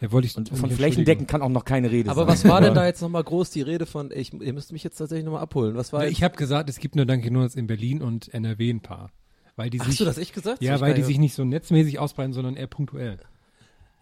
Ja, 0.00 0.10
wollte 0.12 0.26
ich 0.26 0.36
Und 0.36 0.48
von. 0.48 0.70
Flächendecken 0.70 1.26
kann 1.26 1.42
auch 1.42 1.48
noch 1.48 1.64
keine 1.64 1.90
Rede 1.90 2.10
Aber 2.10 2.22
sein. 2.22 2.28
was 2.28 2.44
war 2.44 2.60
denn 2.60 2.74
da 2.74 2.86
jetzt 2.86 3.02
nochmal 3.02 3.22
groß 3.24 3.50
die 3.50 3.62
Rede 3.62 3.86
von, 3.86 4.10
ich, 4.12 4.32
ihr 4.32 4.52
müsst 4.52 4.72
mich 4.72 4.82
jetzt 4.84 4.96
tatsächlich 4.98 5.24
nochmal 5.24 5.42
abholen. 5.42 5.74
Was 5.76 5.92
war 5.92 6.02
jetzt- 6.04 6.12
Ich 6.12 6.22
habe 6.22 6.36
gesagt, 6.36 6.68
es 6.68 6.78
gibt 6.78 6.94
nur 6.96 7.06
Dunkin' 7.06 7.32
Donuts 7.34 7.54
in 7.56 7.66
Berlin 7.66 8.02
und 8.02 8.32
NRW 8.34 8.70
ein 8.70 8.80
paar. 8.80 9.10
Weil 9.56 9.70
die 9.70 9.78
sich, 9.78 9.88
Hast 9.88 10.00
du 10.00 10.04
das 10.04 10.18
echt 10.18 10.34
gesagt? 10.34 10.60
Das 10.60 10.66
ja, 10.66 10.80
weil 10.80 10.94
die 10.94 11.02
sich 11.02 11.18
nicht 11.18 11.34
so 11.34 11.44
netzmäßig 11.44 11.98
ausbreiten, 11.98 12.32
sondern 12.32 12.56
eher 12.56 12.66
punktuell. 12.66 13.18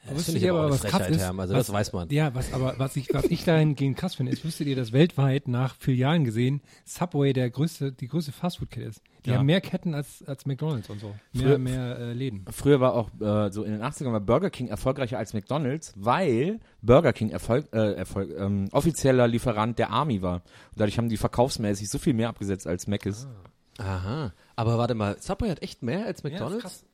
Das 0.06 0.14
Wusstet 0.14 0.32
finde 0.36 0.46
ich 0.46 0.50
aber 0.50 0.60
aber, 0.60 0.70
was 0.70 0.82
krass 0.82 1.08
ist? 1.10 1.20
Also 1.22 1.36
was, 1.36 1.66
das 1.66 1.72
weiß 1.74 1.92
man. 1.92 2.08
Ja, 2.08 2.34
was 2.34 2.54
aber 2.54 2.76
was 2.78 2.96
ich 2.96 3.12
was 3.12 3.26
ich 3.26 3.44
dahingehend 3.44 3.98
krass 3.98 4.14
finde, 4.14 4.32
ist, 4.32 4.42
wusstet 4.46 4.66
ihr, 4.66 4.74
dass 4.74 4.92
weltweit 4.94 5.46
nach 5.46 5.74
Filialen 5.76 6.24
gesehen 6.24 6.62
Subway 6.86 7.34
der 7.34 7.50
größte 7.50 7.92
die 7.92 8.08
größte 8.08 8.32
Fastfood-Kette 8.32 8.86
ist. 8.86 9.02
Die 9.26 9.30
Ja. 9.30 9.36
haben 9.36 9.44
mehr 9.44 9.60
Ketten 9.60 9.92
als 9.94 10.24
als 10.26 10.46
McDonald's 10.46 10.88
und 10.88 11.00
so. 11.00 11.14
Mehr 11.34 11.48
Früher- 11.48 11.58
mehr 11.58 11.98
äh, 11.98 12.12
Läden. 12.14 12.46
Früher 12.50 12.80
war 12.80 12.94
auch 12.94 13.10
äh, 13.20 13.52
so 13.52 13.62
in 13.62 13.72
den 13.72 13.82
80ern 13.82 14.10
war 14.12 14.20
Burger 14.20 14.48
King 14.48 14.68
erfolgreicher 14.68 15.18
als 15.18 15.34
McDonald's, 15.34 15.92
weil 15.96 16.60
Burger 16.80 17.12
King 17.12 17.28
Erfolg, 17.28 17.68
äh, 17.74 17.92
Erfolg, 17.92 18.30
ähm, 18.38 18.68
offizieller 18.72 19.28
Lieferant 19.28 19.78
der 19.78 19.90
Army 19.90 20.22
war. 20.22 20.36
Und 20.36 20.42
dadurch 20.80 20.96
haben 20.96 21.10
die 21.10 21.18
verkaufsmäßig 21.18 21.90
so 21.90 21.98
viel 21.98 22.14
mehr 22.14 22.30
abgesetzt 22.30 22.66
als 22.66 22.86
Mc's. 22.86 23.28
Aha. 23.76 24.32
Aber 24.60 24.76
warte 24.76 24.94
mal, 24.94 25.16
Subway 25.18 25.48
hat 25.48 25.62
echt 25.62 25.82
mehr 25.82 26.04
als 26.04 26.22
McDonald's? 26.22 26.84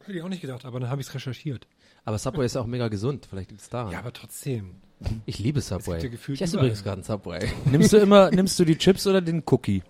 Hätte 0.00 0.18
ich 0.18 0.24
auch 0.24 0.28
nicht 0.28 0.40
gedacht, 0.40 0.64
aber 0.64 0.80
dann 0.80 0.90
habe 0.90 1.00
ich 1.00 1.06
es 1.06 1.14
recherchiert. 1.14 1.68
aber 2.04 2.18
Subway 2.18 2.44
ist 2.44 2.56
auch 2.56 2.66
mega 2.66 2.88
gesund. 2.88 3.28
Vielleicht 3.30 3.52
liegt 3.52 3.62
es 3.62 3.68
daran. 3.68 3.92
Ja, 3.92 4.00
aber 4.00 4.12
trotzdem. 4.12 4.74
ich 5.24 5.38
liebe 5.38 5.60
Subway. 5.60 6.02
ja 6.02 6.08
gefühlt 6.08 6.38
ich 6.38 6.42
esse 6.42 6.56
übrigens 6.56 6.82
gerade 6.82 6.94
einen 6.94 7.04
Subway. 7.04 7.48
nimmst 7.70 7.92
du 7.92 7.98
immer, 7.98 8.32
nimmst 8.32 8.58
du 8.58 8.64
die 8.64 8.76
Chips 8.76 9.06
oder 9.06 9.20
den 9.20 9.44
Cookie? 9.46 9.84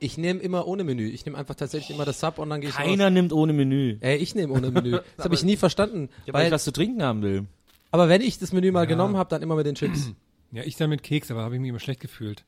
Ich 0.00 0.18
nehme 0.18 0.40
immer 0.40 0.66
ohne 0.66 0.82
Menü. 0.82 1.06
Ich 1.10 1.24
nehme 1.24 1.38
einfach 1.38 1.54
tatsächlich 1.54 1.94
immer 1.94 2.04
das 2.04 2.18
Sub 2.18 2.38
und 2.38 2.50
dann 2.50 2.60
gehe 2.60 2.70
ich 2.70 2.76
raus. 2.76 2.84
Keiner 2.84 3.10
nimmt 3.10 3.32
ohne 3.32 3.52
Menü. 3.52 3.98
Ey, 4.00 4.16
ich 4.16 4.34
nehme 4.34 4.52
ohne 4.52 4.72
Menü. 4.72 4.98
Das 5.16 5.26
habe 5.26 5.36
ich 5.36 5.44
nie 5.44 5.56
verstanden. 5.56 6.08
Ja, 6.26 6.34
weil 6.34 6.40
weil, 6.40 6.46
ich 6.48 6.52
was 6.52 6.64
zu 6.64 6.72
trinken 6.72 7.04
haben 7.04 7.22
will. 7.22 7.46
aber 7.92 8.08
wenn 8.08 8.22
ich 8.22 8.40
das 8.40 8.52
Menü 8.52 8.72
mal 8.72 8.88
genommen 8.88 9.16
habe, 9.16 9.30
dann 9.30 9.42
immer 9.42 9.54
mit 9.54 9.66
den 9.66 9.76
Chips. 9.76 10.10
Ja, 10.50 10.64
ich 10.64 10.74
dann 10.74 10.90
mit 10.90 11.04
Keks, 11.04 11.30
aber 11.30 11.42
habe 11.42 11.54
ich 11.54 11.60
mich 11.60 11.70
immer 11.70 11.78
schlecht 11.78 12.00
gefühlt. 12.00 12.44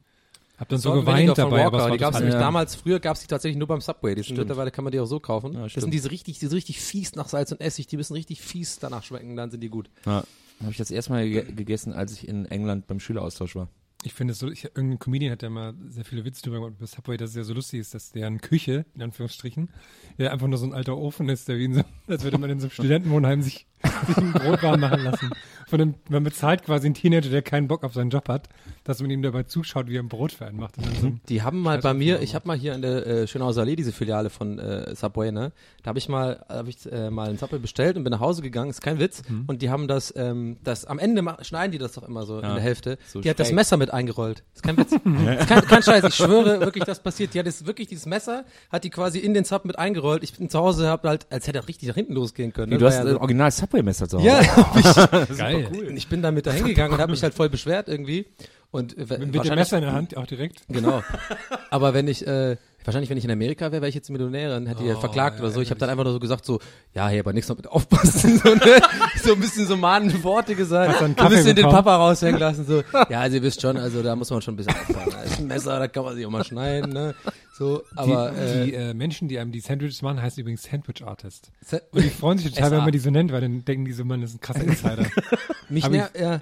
Hab 0.58 0.68
dann 0.68 0.78
so 0.78 0.92
geweint 0.92 1.36
dabei, 1.36 1.50
Walker. 1.50 1.66
aber 1.66 1.78
es 1.78 1.84
war 1.84 1.90
die 1.92 1.98
gab's 1.98 2.18
nämlich 2.18 2.34
ja. 2.34 2.40
damals, 2.40 2.74
früher 2.74 3.00
gab's 3.00 3.20
die 3.20 3.26
tatsächlich 3.26 3.58
nur 3.58 3.68
beim 3.68 3.80
Subway. 3.80 4.14
Die 4.14 4.22
sind 4.22 4.36
mittlerweile 4.38 4.70
kann 4.70 4.84
man 4.84 4.92
die 4.92 5.00
auch 5.00 5.06
so 5.06 5.18
kaufen. 5.18 5.54
Ja, 5.54 5.62
das 5.62 5.74
sind 5.74 5.92
diese 5.92 6.10
richtig, 6.10 6.38
die 6.38 6.46
so 6.46 6.54
richtig 6.54 6.80
fies 6.80 7.14
nach 7.14 7.28
Salz 7.28 7.50
und 7.52 7.60
Essig. 7.60 7.86
Die 7.86 7.96
müssen 7.96 8.12
richtig 8.14 8.40
fies 8.40 8.78
danach 8.78 9.02
schmecken, 9.02 9.34
dann 9.34 9.50
sind 9.50 9.60
die 9.60 9.70
gut. 9.70 9.90
Ja. 10.06 10.22
Habe 10.60 10.70
ich 10.70 10.76
das 10.76 10.90
erste 10.90 11.12
Mal 11.12 11.28
ge 11.28 11.44
gegessen, 11.52 11.92
als 11.92 12.12
ich 12.12 12.28
in 12.28 12.46
England 12.46 12.86
beim 12.86 13.00
Schüleraustausch 13.00 13.56
war. 13.56 13.68
Ich 14.04 14.14
finde 14.14 14.32
es 14.32 14.40
so, 14.40 14.50
ich, 14.50 14.64
irgendein 14.64 14.98
Comedian 14.98 15.30
hat 15.30 15.42
ja 15.42 15.50
mal 15.50 15.74
sehr 15.88 16.04
viele 16.04 16.24
Witze 16.24 16.42
drüber 16.42 16.56
gemacht 16.56 16.74
bei 16.80 16.86
Subway, 16.86 17.16
dass 17.16 17.30
es 17.30 17.36
ja 17.36 17.44
so 17.44 17.54
lustig 17.54 17.78
ist, 17.78 17.94
dass 17.94 18.10
deren 18.10 18.40
Küche, 18.40 18.84
in 18.96 19.02
Anführungsstrichen, 19.02 19.70
ja 20.18 20.32
einfach 20.32 20.48
nur 20.48 20.58
so 20.58 20.66
ein 20.66 20.74
alter 20.74 20.96
Ofen 20.98 21.28
ist, 21.28 21.48
der 21.48 21.58
wie 21.58 21.66
in 21.66 21.74
so, 21.74 21.82
als 22.08 22.24
würde 22.24 22.38
man 22.38 22.50
in 22.50 22.58
so 22.58 22.64
einem 22.64 22.72
Studentenwohnheim 22.72 23.42
sich, 23.42 23.66
sich 24.08 24.16
ein 24.16 24.32
Brot 24.32 24.62
warm 24.64 24.80
machen 24.80 25.02
lassen. 25.02 25.30
Von 25.68 25.80
einem, 25.80 25.94
man 26.08 26.24
bezahlt 26.24 26.64
quasi 26.64 26.86
einen 26.86 26.94
Teenager, 26.94 27.30
der 27.30 27.42
keinen 27.42 27.68
Bock 27.68 27.84
auf 27.84 27.94
seinen 27.94 28.10
Job 28.10 28.28
hat, 28.28 28.48
dass 28.84 29.00
man 29.00 29.10
ihm 29.10 29.22
dabei 29.22 29.44
zuschaut, 29.44 29.88
wie 29.88 29.96
er 29.96 30.02
ein 30.02 30.08
Brot 30.08 30.32
für 30.32 30.46
einen 30.46 30.58
macht. 30.58 30.76
Und 30.78 30.86
dann 30.86 30.94
so 31.00 31.12
Die 31.28 31.42
haben 31.42 31.60
mal 31.60 31.74
Scheiß 31.76 31.82
bei 31.84 31.94
mir, 31.94 32.20
ich 32.20 32.34
habe 32.34 32.48
mal 32.48 32.56
hier 32.56 32.74
in 32.74 32.82
der 32.82 33.06
äh, 33.06 33.26
Schönhauser 33.26 33.62
Allee 33.62 33.76
diese 33.76 33.92
Filiale 33.92 34.28
von 34.30 34.58
äh, 34.58 34.94
Subway, 34.94 35.30
ne? 35.32 35.52
Da 35.82 35.88
habe 35.90 35.98
ich 35.98 36.08
mal, 36.08 36.44
habe 36.48 36.68
ich 36.70 36.90
äh, 36.90 37.10
mal 37.10 37.28
ein 37.28 37.38
Subway 37.38 37.58
bestellt 37.58 37.96
und 37.96 38.04
bin 38.04 38.10
nach 38.10 38.20
Hause 38.20 38.42
gegangen. 38.42 38.70
Ist 38.70 38.80
kein 38.82 38.98
Witz. 38.98 39.22
Mhm. 39.28 39.44
Und 39.46 39.62
die 39.62 39.70
haben 39.70 39.88
das, 39.88 40.12
ähm, 40.16 40.56
das 40.64 40.84
am 40.84 40.98
Ende 40.98 41.22
schneiden 41.42 41.72
die 41.72 41.78
das 41.78 41.92
doch 41.92 42.02
immer 42.08 42.24
so 42.26 42.38
in 42.38 42.44
Ja. 42.44 42.54
der 42.54 42.62
Hälfte. 42.62 42.98
So 43.06 43.20
die 43.20 43.30
hat 43.30 43.38
das. 43.38 43.52
Messer 43.52 43.76
mit 43.76 43.92
eingerollt. 43.92 44.42
Ist 44.54 44.62
kein 44.62 44.76
Witz. 44.76 44.92
ist 44.92 45.48
kein, 45.48 45.62
kein 45.62 45.82
Scheiß. 45.82 46.04
Ich 46.04 46.14
schwöre 46.14 46.60
wirklich, 46.60 46.84
das 46.84 47.00
passiert. 47.00 47.34
Die 47.34 47.38
hat 47.38 47.46
jetzt 47.46 47.66
wirklich 47.66 47.88
dieses 47.88 48.06
Messer, 48.06 48.44
hat 48.70 48.84
die 48.84 48.90
quasi 48.90 49.18
in 49.18 49.34
den 49.34 49.44
Sub 49.44 49.64
mit 49.64 49.78
eingerollt. 49.78 50.24
Ich 50.24 50.36
bin 50.36 50.48
zu 50.50 50.58
Hause, 50.58 50.88
hab 50.88 51.04
halt, 51.04 51.26
als 51.30 51.46
hätte 51.46 51.58
er 51.58 51.68
richtig 51.68 51.88
nach 51.88 51.94
hinten 51.94 52.14
losgehen 52.14 52.52
können. 52.52 52.70
Ne? 52.72 52.78
du 52.78 52.86
hast 52.86 52.96
ja 52.96 53.06
so- 53.06 53.18
Original 53.20 53.50
Subway-Messer 53.50 54.08
zu 54.08 54.18
Hause. 54.18 54.26
ja, 54.26 54.40
ich, 54.40 55.36
geil. 55.38 55.68
Und 55.88 55.96
ich 55.96 56.08
bin 56.08 56.22
damit 56.22 56.46
da 56.46 56.52
hingegangen 56.52 56.94
und 56.94 57.00
habe 57.00 57.12
mich 57.12 57.22
halt 57.22 57.34
voll 57.34 57.48
beschwert 57.48 57.88
irgendwie. 57.88 58.26
Und 58.72 58.96
äh, 58.98 59.18
Mit 59.18 59.44
dem 59.44 59.54
Messer 59.54 59.76
in 59.78 59.84
der 59.84 59.92
Hand 59.92 60.16
auch 60.16 60.26
direkt. 60.26 60.62
Genau. 60.68 61.02
Aber 61.70 61.92
wenn 61.92 62.08
ich, 62.08 62.26
äh, 62.26 62.56
wahrscheinlich 62.84 63.10
wenn 63.10 63.18
ich 63.18 63.24
in 63.26 63.30
Amerika 63.30 63.66
wäre, 63.70 63.82
wäre 63.82 63.88
ich 63.90 63.94
jetzt 63.94 64.08
Millionärin, 64.08 64.66
hätte 64.66 64.82
die 64.82 64.88
Oh, 64.88 64.92
halt 64.92 64.98
verklagt 65.00 65.36
ja, 65.38 65.44
oder 65.44 65.52
so. 65.52 65.60
Ich 65.60 65.68
habe 65.68 65.78
dann 65.78 65.90
einfach 65.90 66.04
nur 66.04 66.12
so 66.14 66.18
gesagt, 66.18 66.46
so, 66.46 66.58
ja, 66.94 67.06
hey, 67.06 67.20
aber 67.20 67.34
nichts 67.34 67.50
noch 67.50 67.56
mit 67.58 67.68
aufpassen. 67.68 68.38
So, 68.42 68.54
ne? 68.54 68.80
so 69.22 69.34
ein 69.34 69.40
bisschen 69.40 69.66
so 69.66 69.76
mahnende 69.76 70.20
Worte 70.24 70.54
gesagt. 70.54 71.00
Ein 71.02 71.14
bisschen 71.14 71.54
den? 71.54 71.68
Papa 71.68 71.96
raushängen 71.96 72.40
lassen. 72.40 72.64
So, 72.64 72.82
ja, 73.10 73.20
also 73.20 73.36
ihr 73.36 73.42
wisst 73.42 73.60
schon, 73.60 73.76
also 73.76 74.02
da 74.02 74.16
muss 74.16 74.30
man 74.30 74.40
schon 74.40 74.54
ein 74.54 74.56
bisschen 74.56 74.74
aufpassen. 74.74 75.10
Da 75.12 75.22
ist 75.22 75.38
ein 75.38 75.46
Messer, 75.48 75.78
da 75.78 75.86
kann 75.88 76.04
man 76.04 76.16
sich 76.16 76.24
auch 76.26 76.30
mal 76.30 76.42
schneiden. 76.44 76.92
Ne? 76.94 77.14
So, 77.52 77.82
aber 77.94 78.30
die, 78.32 78.38
äh, 78.40 78.64
die 78.64 78.74
äh, 78.74 78.94
Menschen, 78.94 79.28
die 79.28 79.38
einem 79.38 79.52
die 79.52 79.60
Sandwiches 79.60 80.00
machen, 80.00 80.20
heißen 80.22 80.40
übrigens 80.40 80.62
Sandwich 80.62 81.04
Artist. 81.06 81.52
se- 81.60 81.82
Und 81.92 82.02
die 82.04 82.08
freuen 82.08 82.38
sich 82.38 82.50
total, 82.52 82.70
SA. 82.70 82.76
wenn 82.76 82.84
man 82.84 82.92
die 82.92 82.98
so 82.98 83.10
nennt, 83.10 83.30
weil 83.32 83.42
dann 83.42 83.64
denken 83.66 83.84
die 83.84 83.92
so, 83.92 84.04
man, 84.06 84.22
das 84.22 84.30
ist 84.30 84.36
ein 84.36 84.40
krasser 84.40 84.64
Insider. 84.64 85.04
Mich 85.68 85.86
nervt, 85.88 86.18
ja, 86.18 86.40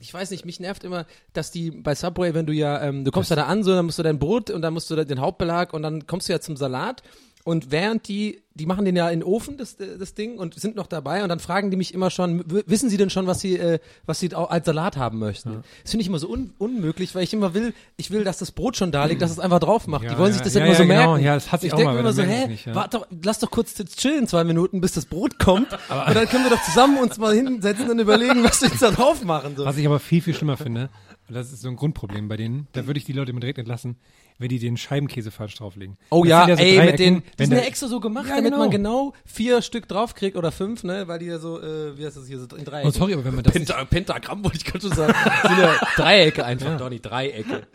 ich 0.00 0.12
weiß 0.12 0.30
nicht, 0.30 0.46
mich 0.46 0.60
nervt 0.60 0.82
immer, 0.82 1.06
dass 1.34 1.50
die 1.50 1.70
bei 1.70 1.94
Subway, 1.94 2.32
wenn 2.32 2.46
du 2.46 2.54
ja, 2.54 2.82
ähm, 2.82 3.04
du 3.04 3.10
kommst 3.10 3.30
ja. 3.30 3.36
da 3.36 3.44
an, 3.44 3.62
so, 3.62 3.74
dann 3.74 3.84
musst 3.84 3.98
du 3.98 4.02
dein 4.02 4.18
Brot 4.18 4.50
und 4.50 4.62
dann 4.62 4.72
musst 4.72 4.90
du 4.90 4.96
den 4.96 5.20
Hauptbelag 5.20 5.74
und 5.74 5.82
dann 5.82 6.06
kommst 6.06 6.28
du 6.28 6.32
ja 6.32 6.40
zum 6.40 6.56
Salat 6.56 7.02
und 7.44 7.70
während 7.70 8.06
die, 8.06 8.42
die 8.54 8.66
machen 8.66 8.84
den 8.84 8.94
ja 8.96 9.08
in 9.08 9.20
den 9.20 9.26
Ofen, 9.26 9.56
das, 9.56 9.76
das 9.76 10.14
Ding, 10.14 10.38
und 10.38 10.54
sind 10.54 10.76
noch 10.76 10.86
dabei 10.86 11.22
und 11.22 11.30
dann 11.30 11.40
fragen 11.40 11.70
die 11.70 11.76
mich 11.76 11.94
immer 11.94 12.10
schon, 12.10 12.44
wissen 12.46 12.90
sie 12.90 12.98
denn 12.98 13.08
schon, 13.08 13.26
was 13.26 13.40
sie, 13.40 13.56
äh, 13.56 13.78
was 14.04 14.20
sie 14.20 14.34
als 14.34 14.66
Salat 14.66 14.98
haben 14.98 15.18
möchten? 15.18 15.62
Das 15.82 15.92
finde 15.92 16.02
ich 16.02 16.08
immer 16.08 16.18
so 16.18 16.28
un 16.28 16.52
unmöglich, 16.58 17.14
weil 17.14 17.22
ich 17.22 17.32
immer 17.32 17.54
will, 17.54 17.72
ich 17.96 18.10
will, 18.10 18.24
dass 18.24 18.38
das 18.38 18.52
Brot 18.52 18.76
schon 18.76 18.92
da 18.92 19.06
liegt, 19.06 19.22
dass 19.22 19.30
es 19.30 19.38
einfach 19.38 19.60
drauf 19.60 19.86
macht. 19.86 20.04
Ja, 20.04 20.10
die 20.10 20.18
wollen 20.18 20.28
ja, 20.28 20.34
sich 20.34 20.42
das 20.42 20.54
ja, 20.54 20.60
ja, 20.60 20.66
immer 20.66 20.74
ja, 20.74 20.78
so 20.78 20.86
genau. 20.86 21.12
merken. 21.12 21.24
Ja, 21.24 21.34
das 21.34 21.50
hatte 21.50 21.66
ich 21.66 21.72
auch 21.72 21.78
denke 21.78 21.92
immer 21.92 22.00
aber 22.00 22.12
so, 22.12 22.22
hä, 22.22 22.46
nicht, 22.48 22.66
ja. 22.66 22.74
warte 22.74 22.98
doch, 22.98 23.06
lass 23.24 23.38
doch 23.38 23.50
kurz 23.50 23.74
chillen, 23.74 24.26
zwei 24.26 24.44
Minuten, 24.44 24.82
bis 24.82 24.92
das 24.92 25.06
Brot 25.06 25.38
kommt 25.38 25.72
und 25.72 26.14
dann 26.14 26.28
können 26.28 26.44
wir 26.44 26.50
doch 26.50 26.62
zusammen 26.62 26.98
uns 26.98 27.16
mal 27.16 27.34
hinsetzen 27.34 27.90
und 27.90 27.98
überlegen, 27.98 28.44
was 28.44 28.60
wir 28.60 28.68
jetzt 28.68 28.82
da 28.82 28.90
drauf 28.90 29.24
machen. 29.24 29.56
So. 29.56 29.64
Was 29.64 29.78
ich 29.78 29.86
aber 29.86 29.98
viel, 29.98 30.20
viel 30.20 30.34
schlimmer 30.34 30.58
finde, 30.58 30.90
das 31.28 31.52
ist 31.52 31.62
so 31.62 31.68
ein 31.68 31.76
Grundproblem 31.76 32.28
bei 32.28 32.36
denen, 32.36 32.68
da 32.72 32.86
würde 32.86 32.98
ich 32.98 33.04
die 33.04 33.12
Leute 33.12 33.30
immer 33.30 33.40
direkt 33.40 33.58
entlassen, 33.58 33.96
wenn 34.40 34.48
die 34.48 34.58
den 34.58 34.76
Scheibenkäse 34.76 35.30
falsch 35.30 35.54
drauflegen. 35.54 35.96
Oh 36.10 36.22
Das 36.24 36.30
ja, 36.30 36.46
sind 36.46 36.58
so 36.58 36.64
ey, 36.64 36.86
mit 36.86 36.98
den, 36.98 37.22
die 37.38 37.44
sind 37.44 37.54
ja 37.56 37.60
extra 37.62 37.86
so 37.86 38.00
gemacht, 38.00 38.26
Ja, 38.28 38.36
damit 38.36 38.46
genau. 38.52 38.58
man 38.64 38.70
genau 38.72 39.12
vier 39.24 39.62
Stück 39.62 39.86
draufkriegt 39.86 40.36
oder 40.36 40.50
fünf, 40.50 40.82
ne, 40.82 41.06
weil 41.06 41.20
die 41.20 41.26
ja 41.26 41.38
so, 41.38 41.60
äh, 41.60 41.96
wie 41.96 42.04
heißt 42.04 42.16
das 42.16 42.26
hier, 42.26 42.38
so 42.40 42.56
in 42.56 42.64
Dreiecken. 42.64 42.88
Oh, 42.88 42.90
sorry, 42.90 43.12
aber 43.14 43.24
wenn 43.24 43.34
man 43.36 43.44
das 43.44 43.52
Penta, 43.52 43.84
Pentagramm 43.84 44.42
wollte 44.42 44.56
ich 44.56 44.64
gerade 44.64 44.80
schon 44.80 44.92
sagen. 44.96 45.14
Das 45.42 45.52
sind 45.52 45.60
ja 45.62 45.74
Dreiecke 45.96 46.44
einfach, 46.44 46.76
Donny, 46.76 46.98
Dreiecke. 47.00 47.66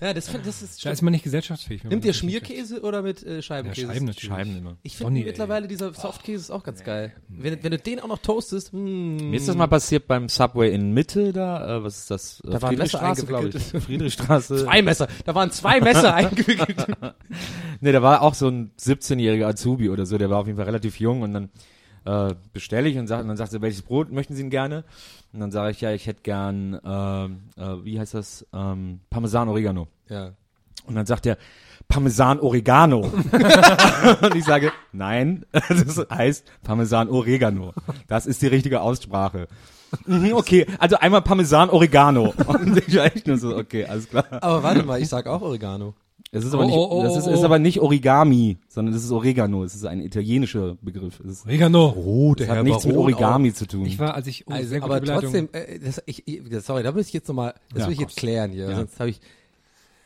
Ja, 0.00 0.14
das, 0.14 0.28
find- 0.28 0.46
das 0.46 0.62
ist 0.62 0.84
da 0.84 0.90
ist 0.90 1.02
man 1.02 1.12
nicht 1.12 1.22
gesellschaftsfähig. 1.24 1.84
Nimmt 1.84 2.04
ihr 2.04 2.12
Schmierkäse 2.14 2.80
oder 2.82 3.02
mit 3.02 3.22
äh, 3.22 3.36
Ja, 3.36 3.42
Scheibenkäse? 3.42 3.86
Scheiben 3.86 4.06
natürlich. 4.06 4.28
Scheiben 4.28 4.56
immer. 4.58 4.76
Ich 4.82 4.96
finde 4.96 5.10
Donny, 5.10 5.20
ey. 5.20 5.26
mittlerweile 5.26 5.68
dieser 5.68 5.92
Softkäse 5.92 6.40
ist 6.40 6.50
auch 6.50 6.62
ganz 6.62 6.82
geil. 6.82 7.12
Wenn, 7.28 7.62
wenn 7.62 7.70
du 7.72 7.78
den 7.78 8.00
auch 8.00 8.08
noch 8.08 8.18
toastest, 8.18 8.72
hm. 8.72 9.30
Mir 9.30 9.36
ist 9.36 9.48
das 9.48 9.56
mal 9.56 9.66
passiert 9.68 10.06
beim 10.06 10.28
Subway 10.28 10.72
in 10.72 10.92
Mitte 10.92 11.32
da, 11.32 11.76
äh, 11.78 11.84
was 11.84 11.98
ist 11.98 12.10
das? 12.10 12.40
Äh, 12.46 12.50
Da 12.52 12.62
war 12.62 12.70
ein 12.70 12.78
Messer 12.78 12.98
Friedrichstraße, 12.98 13.26
glaube 13.26 13.48
ich. 13.48 13.54
eingewickelt. 13.56 13.82
Friedrichstraße. 13.84 14.56
Zwei 14.64 14.82
Messer. 14.82 15.08
Da 15.24 15.34
waren 15.34 15.50
zwei 15.50 15.80
Messer 15.80 15.89
eingewickelt. 16.14 16.86
Nee, 17.80 17.92
da 17.92 18.02
war 18.02 18.22
auch 18.22 18.34
so 18.34 18.48
ein 18.48 18.70
17-jähriger 18.78 19.46
Azubi 19.46 19.90
oder 19.90 20.06
so, 20.06 20.18
der 20.18 20.30
war 20.30 20.38
auf 20.38 20.46
jeden 20.46 20.56
Fall 20.56 20.66
relativ 20.66 21.00
jung 21.00 21.22
und 21.22 21.32
dann 21.32 21.50
äh, 22.04 22.34
bestelle 22.52 22.88
ich 22.88 22.98
und, 22.98 23.06
sag, 23.06 23.20
und 23.22 23.28
dann 23.28 23.36
sagt 23.36 23.52
er, 23.52 23.62
welches 23.62 23.82
Brot 23.82 24.10
möchten 24.10 24.34
Sie 24.34 24.42
denn 24.42 24.50
gerne? 24.50 24.84
Und 25.32 25.40
dann 25.40 25.50
sage 25.50 25.70
ich, 25.70 25.80
ja, 25.80 25.92
ich 25.92 26.06
hätte 26.06 26.22
gern, 26.22 26.80
ähm, 26.84 27.42
äh, 27.56 27.84
wie 27.84 28.00
heißt 28.00 28.14
das, 28.14 28.46
ähm, 28.52 29.00
Parmesan 29.10 29.48
Oregano. 29.48 29.88
Ja. 30.08 30.32
Und 30.86 30.94
dann 30.94 31.06
sagt 31.06 31.26
er, 31.26 31.36
Parmesan 31.88 32.40
Oregano. 32.40 33.00
und 34.22 34.34
ich 34.34 34.44
sage, 34.44 34.72
nein, 34.92 35.44
das 35.52 36.06
heißt 36.10 36.46
Parmesan 36.62 37.08
Oregano. 37.08 37.74
Das 38.08 38.26
ist 38.26 38.42
die 38.42 38.46
richtige 38.46 38.80
Aussprache. 38.80 39.48
Mhm, 40.06 40.32
Okay, 40.34 40.66
also 40.78 40.96
einmal 40.96 41.22
Parmesan 41.22 41.70
Oregano. 41.70 42.32
Und 42.46 42.76
ich 42.86 42.96
war 42.96 43.06
echt 43.06 43.26
nur 43.26 43.38
so, 43.38 43.56
okay, 43.56 43.84
alles 43.84 44.08
klar. 44.08 44.24
Aber 44.40 44.62
warte 44.62 44.82
mal, 44.84 45.00
ich 45.00 45.08
sag 45.08 45.26
auch 45.26 45.42
Oregano. 45.42 45.94
Es 46.32 46.44
ist 46.44 46.54
aber 46.54 46.62
Oh, 46.62 46.66
nicht, 46.66 46.76
oh, 46.76 46.88
oh, 46.90 47.02
das 47.02 47.16
ist, 47.16 47.26
oh, 47.26 47.30
ist 47.32 47.40
oh. 47.40 47.44
aber 47.44 47.58
nicht 47.58 47.80
Origami, 47.80 48.58
sondern 48.68 48.94
es 48.94 49.02
ist 49.02 49.10
Oregano. 49.10 49.64
Es 49.64 49.74
ist 49.74 49.84
ein 49.84 50.00
italienischer 50.00 50.76
Begriff. 50.80 51.18
Es 51.20 51.30
ist, 51.32 51.46
Oregano. 51.46 51.92
Oh, 51.96 52.34
das 52.36 52.46
hat 52.48 52.62
nichts 52.62 52.86
mit 52.86 52.96
Origami 52.96 53.52
zu 53.52 53.66
tun. 53.66 53.84
Ich 53.84 53.98
war, 53.98 54.14
als 54.14 54.28
ich, 54.28 54.46
oh, 54.46 54.52
Also, 54.52 54.68
sehr 54.68 54.80
gute 54.80 54.94
aber 54.94 55.04
trotzdem, 55.04 55.48
äh, 55.52 55.80
das, 55.80 56.00
ich, 56.06 56.28
ich, 56.28 56.40
sorry, 56.62 56.84
da 56.84 56.92
muss 56.92 57.08
ich 57.08 57.12
jetzt 57.12 57.26
nochmal, 57.26 57.54
das 57.72 57.80
Ja, 57.82 57.86
will 57.88 57.94
ich 57.94 58.00
jetzt 58.00 58.16
klären 58.16 58.52
hier, 58.52 58.68
Ja. 58.70 58.76
sonst 58.76 59.00
habe 59.00 59.10
ich 59.10 59.20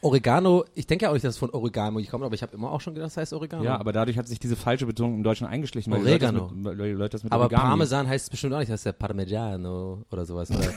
Oregano, 0.04 0.64
ich 0.74 0.86
denke 0.86 1.04
ja 1.04 1.08
auch 1.08 1.14
nicht, 1.14 1.24
dass 1.24 1.34
es 1.34 1.38
von 1.38 1.48
Oregano 1.50 1.98
kommt, 2.10 2.24
aber 2.24 2.34
ich 2.34 2.42
habe 2.42 2.54
immer 2.54 2.70
auch 2.70 2.80
schon 2.80 2.92
gedacht, 2.94 3.06
das 3.08 3.16
heißt 3.16 3.32
Oregano. 3.32 3.64
ja, 3.64 3.78
aber 3.78 3.90
dadlich 3.92 4.18
hat 4.18 4.28
sich 4.28 4.38
diese 4.38 4.54
falsche 4.54 4.84
Betonung 4.84 5.14
im 5.16 5.22
Deutschen 5.22 5.46
eingeschlichen, 5.46 5.90
weil 5.92 6.00
Oregano. 6.02 6.50
die 6.52 6.60
Leute 6.62 6.72
das 6.74 6.78
mit, 6.78 6.98
Leute 6.98 7.08
das 7.16 7.24
mit 7.24 7.32
aber 7.32 7.44
Origami. 7.44 7.62
Parmesan 7.68 8.06
heißt 8.08 8.24
es 8.24 8.30
bestimmt 8.30 8.52
auch 8.52 8.58
nicht, 8.58 8.68
das 8.70 8.80
heißt 8.80 8.86
ja 8.86 8.92
Parmigiano 8.92 10.04
oder 10.10 10.26
sowas. 10.26 10.50
Oder? 10.50 10.68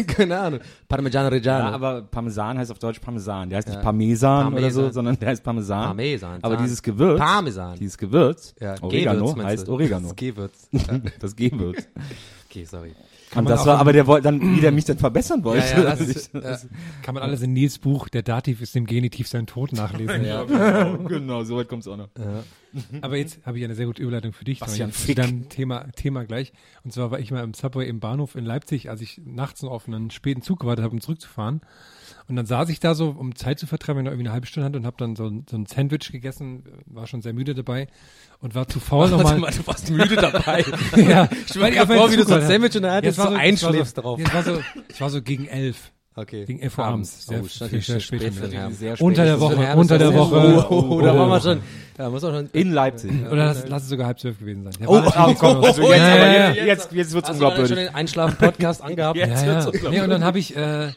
Keine 0.06 0.38
Ahnung. 0.38 0.60
Parmigiano 0.88 1.28
Reggiano. 1.28 1.64
Ja, 1.68 1.74
aber 1.74 2.02
Parmesan 2.02 2.58
heißt 2.58 2.70
auf 2.70 2.78
Deutsch 2.78 3.00
Parmesan. 3.00 3.50
Der 3.50 3.58
heißt 3.58 3.68
Ja. 3.68 3.74
nicht 3.74 3.84
Parmesan, 3.84 4.46
oder 4.46 4.56
Parmesan. 4.56 4.84
so, 4.86 4.90
sondern 4.90 5.18
der 5.18 5.28
heißt 5.28 5.42
Parmesan. 5.44 5.84
Parmesan. 5.84 6.38
Aber 6.42 6.56
dieses 6.56 6.82
Gewürz, 6.82 7.18
Parmesan. 7.18 7.78
dieses 7.78 7.98
Gewürz, 7.98 8.54
Ja, 8.60 8.76
Oregano, 8.80 9.36
heißt? 9.42 9.68
Oregano. 9.68 10.08
Das 10.08 10.16
Gewürz. 10.16 10.68
das 11.20 11.36
Gewürz. 11.36 11.86
Okay, 12.50 12.64
sorry. 12.66 12.94
Und 13.34 13.44
man 13.44 13.52
das 13.52 13.66
war 13.66 13.78
aber 13.78 13.92
der 13.92 14.06
wollte 14.06 14.24
dann, 14.24 14.56
wie 14.56 14.60
der 14.60 14.72
mich 14.72 14.84
dann 14.84 14.98
verbessern 14.98 15.44
wollte. 15.44 15.66
Ja, 15.66 15.82
ja, 15.82 15.90
das 15.96 16.00
ist, 16.08 16.34
äh, 16.34 16.56
Kann 17.02 17.14
man 17.14 17.22
alles 17.22 17.42
in 17.42 17.52
Nils 17.52 17.78
Buch, 17.78 18.08
der 18.08 18.22
Dativ 18.22 18.60
ist 18.60 18.74
dem 18.74 18.86
Genitiv 18.86 19.28
sein 19.28 19.46
Tod 19.46 19.72
nachlesen. 19.74 20.24
ja. 20.24 20.44
genau, 20.96 21.44
so 21.44 21.56
weit 21.56 21.68
kommt's 21.68 21.88
auch 21.88 21.96
noch. 21.96 22.08
Aber 23.02 23.16
jetzt 23.16 23.44
habe 23.46 23.58
ich 23.58 23.64
eine 23.64 23.74
sehr 23.74 23.86
gute 23.86 24.02
Überleitung 24.02 24.32
für 24.32 24.44
dich. 24.44 24.58
Bastian. 24.60 24.92
Fick. 24.92 25.16
Dann 25.16 25.48
Thema, 25.48 25.86
Thema 25.92 26.24
gleich. 26.24 26.52
Und 26.82 26.92
zwar 26.92 27.10
war 27.10 27.20
ich 27.20 27.30
mal 27.30 27.44
im 27.44 27.54
Subway 27.54 27.88
im 27.88 28.00
Bahnhof 28.00 28.34
in 28.34 28.44
Leipzig, 28.44 28.90
als 28.90 29.00
ich 29.00 29.20
nachts 29.24 29.62
noch 29.62 29.70
auf 29.70 29.86
einen 29.86 30.10
späten 30.10 30.42
Zug 30.42 30.60
gewartet 30.60 30.84
habe, 30.84 30.94
um 30.94 31.00
zurückzufahren. 31.00 31.60
Und 32.26 32.36
dann 32.36 32.46
saß 32.46 32.70
ich 32.70 32.80
da 32.80 32.94
so, 32.94 33.10
um 33.10 33.34
Zeit 33.34 33.58
zu 33.58 33.66
vertreiben, 33.66 33.98
wenn 33.98 34.04
ich 34.04 34.06
noch 34.06 34.12
irgendwie 34.12 34.28
eine 34.28 34.32
halbe 34.32 34.46
Stunde 34.46 34.66
hatte 34.66 34.78
und 34.78 34.86
habe 34.86 34.96
dann 34.98 35.14
so, 35.14 35.26
ein- 35.26 35.44
so 35.50 35.56
ein 35.56 35.66
Sandwich 35.66 36.10
gegessen, 36.10 36.64
war 36.86 37.06
schon 37.06 37.20
sehr 37.20 37.34
müde 37.34 37.54
dabei 37.54 37.86
und 38.40 38.54
war 38.54 38.66
zu 38.66 38.80
faul 38.80 39.08
nochmal. 39.10 39.38
mal, 39.38 39.50
du 39.50 39.66
warst 39.66 39.90
müde 39.90 40.16
dabei. 40.16 40.64
ja, 40.96 41.28
Stell 41.50 41.70
dir 41.72 41.86
vor, 41.86 42.10
wie 42.10 42.16
du 42.16 42.24
so 42.24 42.34
ein 42.34 42.46
Sandwich 42.46 42.74
in 42.76 42.82
der 42.82 42.92
Hand 42.92 43.04
jetzt 43.04 43.16
so 43.16 43.28
einschläfst 43.28 43.96
so, 43.96 44.02
drauf. 44.02 44.18
Jetzt 44.18 44.32
war 44.34 44.42
so, 44.42 44.58
es 44.88 45.00
war 45.00 45.10
so 45.10 45.20
gegen 45.20 45.46
elf. 45.46 45.90
Okay. 46.16 46.44
Gegen 46.44 46.60
elf 46.60 46.78
Uhr 46.78 46.84
abends. 46.84 47.26
Sehr, 47.26 47.40
oh, 47.42 47.46
sehr, 47.48 47.66
sehr 47.68 47.80
spät, 48.00 48.02
spät. 48.22 48.34
Sehr 48.34 48.94
spät. 48.96 49.00
Unter 49.00 49.24
der 49.24 49.32
Das 49.32 49.40
Woche, 49.40 49.56
Herr, 49.58 49.76
unter 49.76 49.98
das 49.98 50.08
der 50.10 50.16
Woche. 50.18 50.66
Oh, 50.70 50.74
oh, 50.74 50.94
Unter 50.94 51.06
da 51.12 51.18
war 51.18 51.26
man 51.26 51.30
Woche. 51.42 51.50
schon, 51.54 51.60
da 51.96 52.08
muss 52.08 52.22
man 52.22 52.32
schon. 52.34 52.50
In 52.52 52.70
Leipzig. 52.72 53.10
Oder 53.26 53.46
lass, 53.46 53.68
lass 53.68 53.82
es 53.82 53.88
sogar 53.88 54.06
halb 54.06 54.20
zwölf 54.20 54.38
gewesen 54.38 54.62
sein. 54.62 54.74
Der 54.78 54.88
Oh, 54.88 54.94
war 54.94 55.28
oh, 55.28 55.32
noch- 55.32 55.62
also 55.66 55.82
jetzt, 55.82 55.98
Ja, 55.98 56.14
aber 56.14 56.26
ja, 56.26 56.48
jetzt, 56.52 56.64
jetzt, 56.66 56.92
jetzt 56.92 57.12
wird's 57.14 57.28
Hast 57.28 57.40
du 57.40 57.44
dann 57.44 57.50
schon 57.56 57.62
unglaubwürdig. 57.62 57.86
den 57.88 57.94
Einschlafen-Podcast 57.96 58.82
angehabt? 58.82 59.16
Ja, 59.18 59.26
ja. 59.26 59.70
Nee, 59.90 60.00
und 60.02 60.08
dann 60.10 60.22
habe 60.22 60.38
ich, 60.38 60.56
äh, 60.56 60.92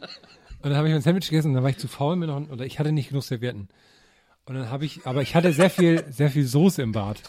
und 0.67 0.71
dann 0.71 0.77
habe 0.77 0.87
ich 0.89 0.93
mein 0.93 1.01
Sandwich 1.01 1.29
gegessen 1.29 1.49
und 1.49 1.53
dann 1.55 1.63
war 1.63 1.69
ich 1.69 1.77
zu 1.77 1.87
faul 1.87 2.15
mir 2.15 2.27
noch, 2.27 2.49
oder 2.49 2.65
ich 2.65 2.79
hatte 2.79 2.91
nicht 2.91 3.09
genug 3.09 3.23
Servietten. 3.23 3.69
Und 4.45 4.55
dann 4.55 4.69
habe 4.69 4.85
ich, 4.85 5.05
aber 5.05 5.21
ich 5.21 5.35
hatte 5.35 5.51
sehr 5.51 5.69
viel, 5.69 6.05
sehr 6.09 6.29
viel 6.29 6.45
Soße 6.45 6.81
im 6.81 6.93
Bad. 6.93 7.21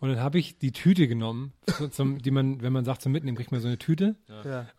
Und 0.00 0.08
dann 0.08 0.18
habe 0.18 0.38
ich 0.40 0.58
die 0.58 0.72
Tüte 0.72 1.06
genommen, 1.06 1.52
zum, 1.92 2.18
die 2.20 2.32
man, 2.32 2.60
wenn 2.60 2.72
man 2.72 2.84
sagt 2.84 3.02
zum 3.02 3.12
Mitnehmen, 3.12 3.36
kriegt 3.36 3.52
man 3.52 3.60
so 3.60 3.68
eine 3.68 3.78
Tüte. 3.78 4.16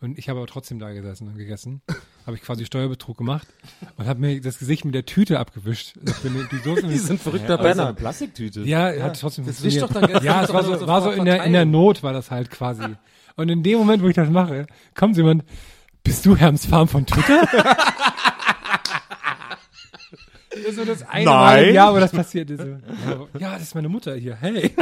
Und 0.02 0.18
ich 0.18 0.28
habe 0.28 0.38
aber 0.38 0.46
trotzdem 0.46 0.78
da 0.78 0.92
gesessen 0.92 1.28
und 1.28 1.38
gegessen. 1.38 1.80
Habe 2.26 2.36
ich 2.36 2.42
quasi 2.42 2.66
Steuerbetrug 2.66 3.16
gemacht 3.16 3.48
und 3.96 4.06
habe 4.06 4.20
mir 4.20 4.38
das 4.42 4.58
Gesicht 4.58 4.84
mit 4.84 4.94
der 4.94 5.06
Tüte 5.06 5.38
abgewischt. 5.40 5.94
Die 5.96 6.58
Soße 6.58 6.82
Die 6.88 6.98
sind 6.98 7.20
verrückter 7.22 7.54
ist 7.54 7.62
Banner. 7.62 7.86
eine 7.86 7.94
Plastiktüte. 7.94 8.60
ja, 8.64 8.92
hat 9.02 9.18
trotzdem 9.18 9.46
Das 9.46 9.62
wischt 9.64 9.78
funktioniert. 9.78 10.14
doch 10.14 10.20
dann- 10.20 10.26
Ja, 10.26 10.42
es 10.44 10.52
war 10.52 10.64
so, 10.64 10.86
war 10.86 11.00
so 11.00 11.10
in 11.10 11.24
der, 11.24 11.42
in 11.44 11.52
der. 11.54 11.64
Not 11.64 12.02
war 12.02 12.12
das 12.12 12.30
halt 12.30 12.50
quasi. 12.50 12.84
Und 13.36 13.48
in 13.48 13.62
dem 13.62 13.78
Moment, 13.78 14.02
wo 14.02 14.08
ich 14.08 14.14
das 14.16 14.28
mache, 14.28 14.66
kommt 14.94 15.16
jemand, 15.16 15.42
bist 16.08 16.24
du 16.24 16.34
Herms 16.34 16.64
Farm 16.64 16.88
von 16.88 17.04
Twitter? 17.04 17.42
das 20.50 20.64
ist 20.64 20.88
das 20.88 21.06
eine 21.06 21.26
Mal 21.26 21.56
Nein. 21.56 21.68
im 21.68 21.74
Jahr, 21.74 21.94
wo 21.94 22.00
das 22.00 22.12
passiert 22.12 22.48
ist. 22.48 22.62
So. 22.62 23.28
Ja, 23.38 23.52
das 23.52 23.64
ist 23.64 23.74
meine 23.74 23.90
Mutter 23.90 24.14
hier. 24.14 24.36
Hey. 24.36 24.74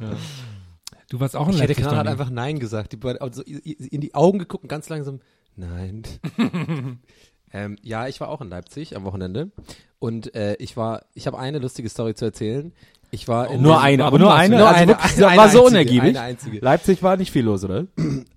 ja. 0.00 0.10
Du 1.08 1.20
warst 1.20 1.36
auch 1.36 1.46
ein 1.46 1.54
Ich 1.54 1.60
hätte 1.60 1.80
Donny. 1.82 2.08
einfach 2.08 2.30
Nein 2.30 2.58
gesagt. 2.58 2.96
Also 3.20 3.42
in 3.42 4.00
die 4.00 4.12
Augen 4.16 4.40
geguckt 4.40 4.64
und 4.64 4.68
ganz 4.68 4.88
langsam, 4.88 5.20
nein. 5.54 6.02
ähm, 7.52 7.76
ja, 7.80 8.08
ich 8.08 8.20
war 8.20 8.28
auch 8.28 8.40
in 8.40 8.48
Leipzig 8.48 8.96
am 8.96 9.04
Wochenende 9.04 9.52
und 10.00 10.34
äh, 10.34 10.56
ich 10.56 10.76
war, 10.76 11.04
ich 11.14 11.28
habe 11.28 11.38
eine 11.38 11.60
lustige 11.60 11.88
Story 11.88 12.14
zu 12.14 12.24
erzählen. 12.24 12.72
Ich 13.14 13.28
war 13.28 13.50
in 13.50 13.60
Nur 13.60 13.78
eine, 13.78 14.06
aber 14.06 14.18
nur 14.18 14.32
eine. 14.32 14.56
Nur 14.56 14.66
also 14.66 14.80
eine, 14.80 14.88
wirklich, 14.92 15.26
eine, 15.26 15.36
war 15.36 15.50
so 15.50 15.66
unergiebig. 15.66 16.16
Leipzig 16.62 17.02
war 17.02 17.18
nicht 17.18 17.30
viel 17.30 17.44
los, 17.44 17.62
oder? 17.62 17.86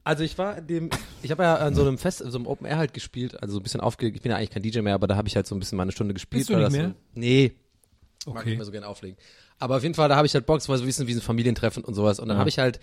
Also 0.03 0.24
ich 0.25 0.38
war 0.38 0.58
in 0.58 0.67
dem, 0.67 0.89
ich 1.24 1.32
habe 1.32 1.44
ja 1.44 1.55
an 1.55 1.74
so 1.74 1.82
einem 1.82 1.98
Fest, 1.98 2.22
so 2.25 2.38
einem 2.38 2.46
Open 2.46 2.67
Air 2.67 2.77
halt 2.77 2.94
gespielt, 2.94 3.41
also 3.41 3.53
so 3.53 3.60
ein 3.62 3.63
bisschen 3.63 3.79
aufgelegt. 3.79 4.17
Ich 4.17 4.22
bin 4.22 4.32
ja 4.32 4.38
eigentlich 4.38 4.50
kein 4.50 4.63
DJ 4.63 4.82
mehr, 4.82 4.94
aber 4.96 5.08
da 5.08 5.15
habe 5.15 5.29
ich 5.29 5.36
halt 5.38 5.48
so 5.48 5.55
ein 5.55 5.60
bisschen 5.60 5.77
mal 5.77 5.84
eine 5.84 5.94
Stunde 5.94 6.13
gespielt. 6.13 6.41
Bist 6.41 6.50
du 6.50 6.58
nicht 6.58 6.72
mehr? 6.74 6.89
So, 6.89 6.96
nee, 7.13 7.53
mag 8.25 8.36
Okay. 8.36 8.50
nicht 8.50 8.58
mehr 8.58 8.65
so 8.65 8.72
gerne 8.74 8.88
auflegen. 8.88 9.17
Aber 9.57 9.77
auf 9.77 9.83
jeden 9.83 9.95
Fall, 9.95 10.09
da 10.09 10.17
habe 10.17 10.27
ich 10.27 10.33
halt 10.33 10.45
Bock, 10.45 10.67
war 10.67 10.77
so 10.77 10.83
ein 10.83 10.85
bisschen 10.85 11.07
wie 11.07 11.13
ein 11.13 11.21
Familientreffen 11.21 11.83
und 11.83 11.93
sowas. 11.93 12.19
Und 12.19 12.27
dann 12.27 12.38
habe 12.38 12.50
ich 12.50 12.59
halt, 12.59 12.79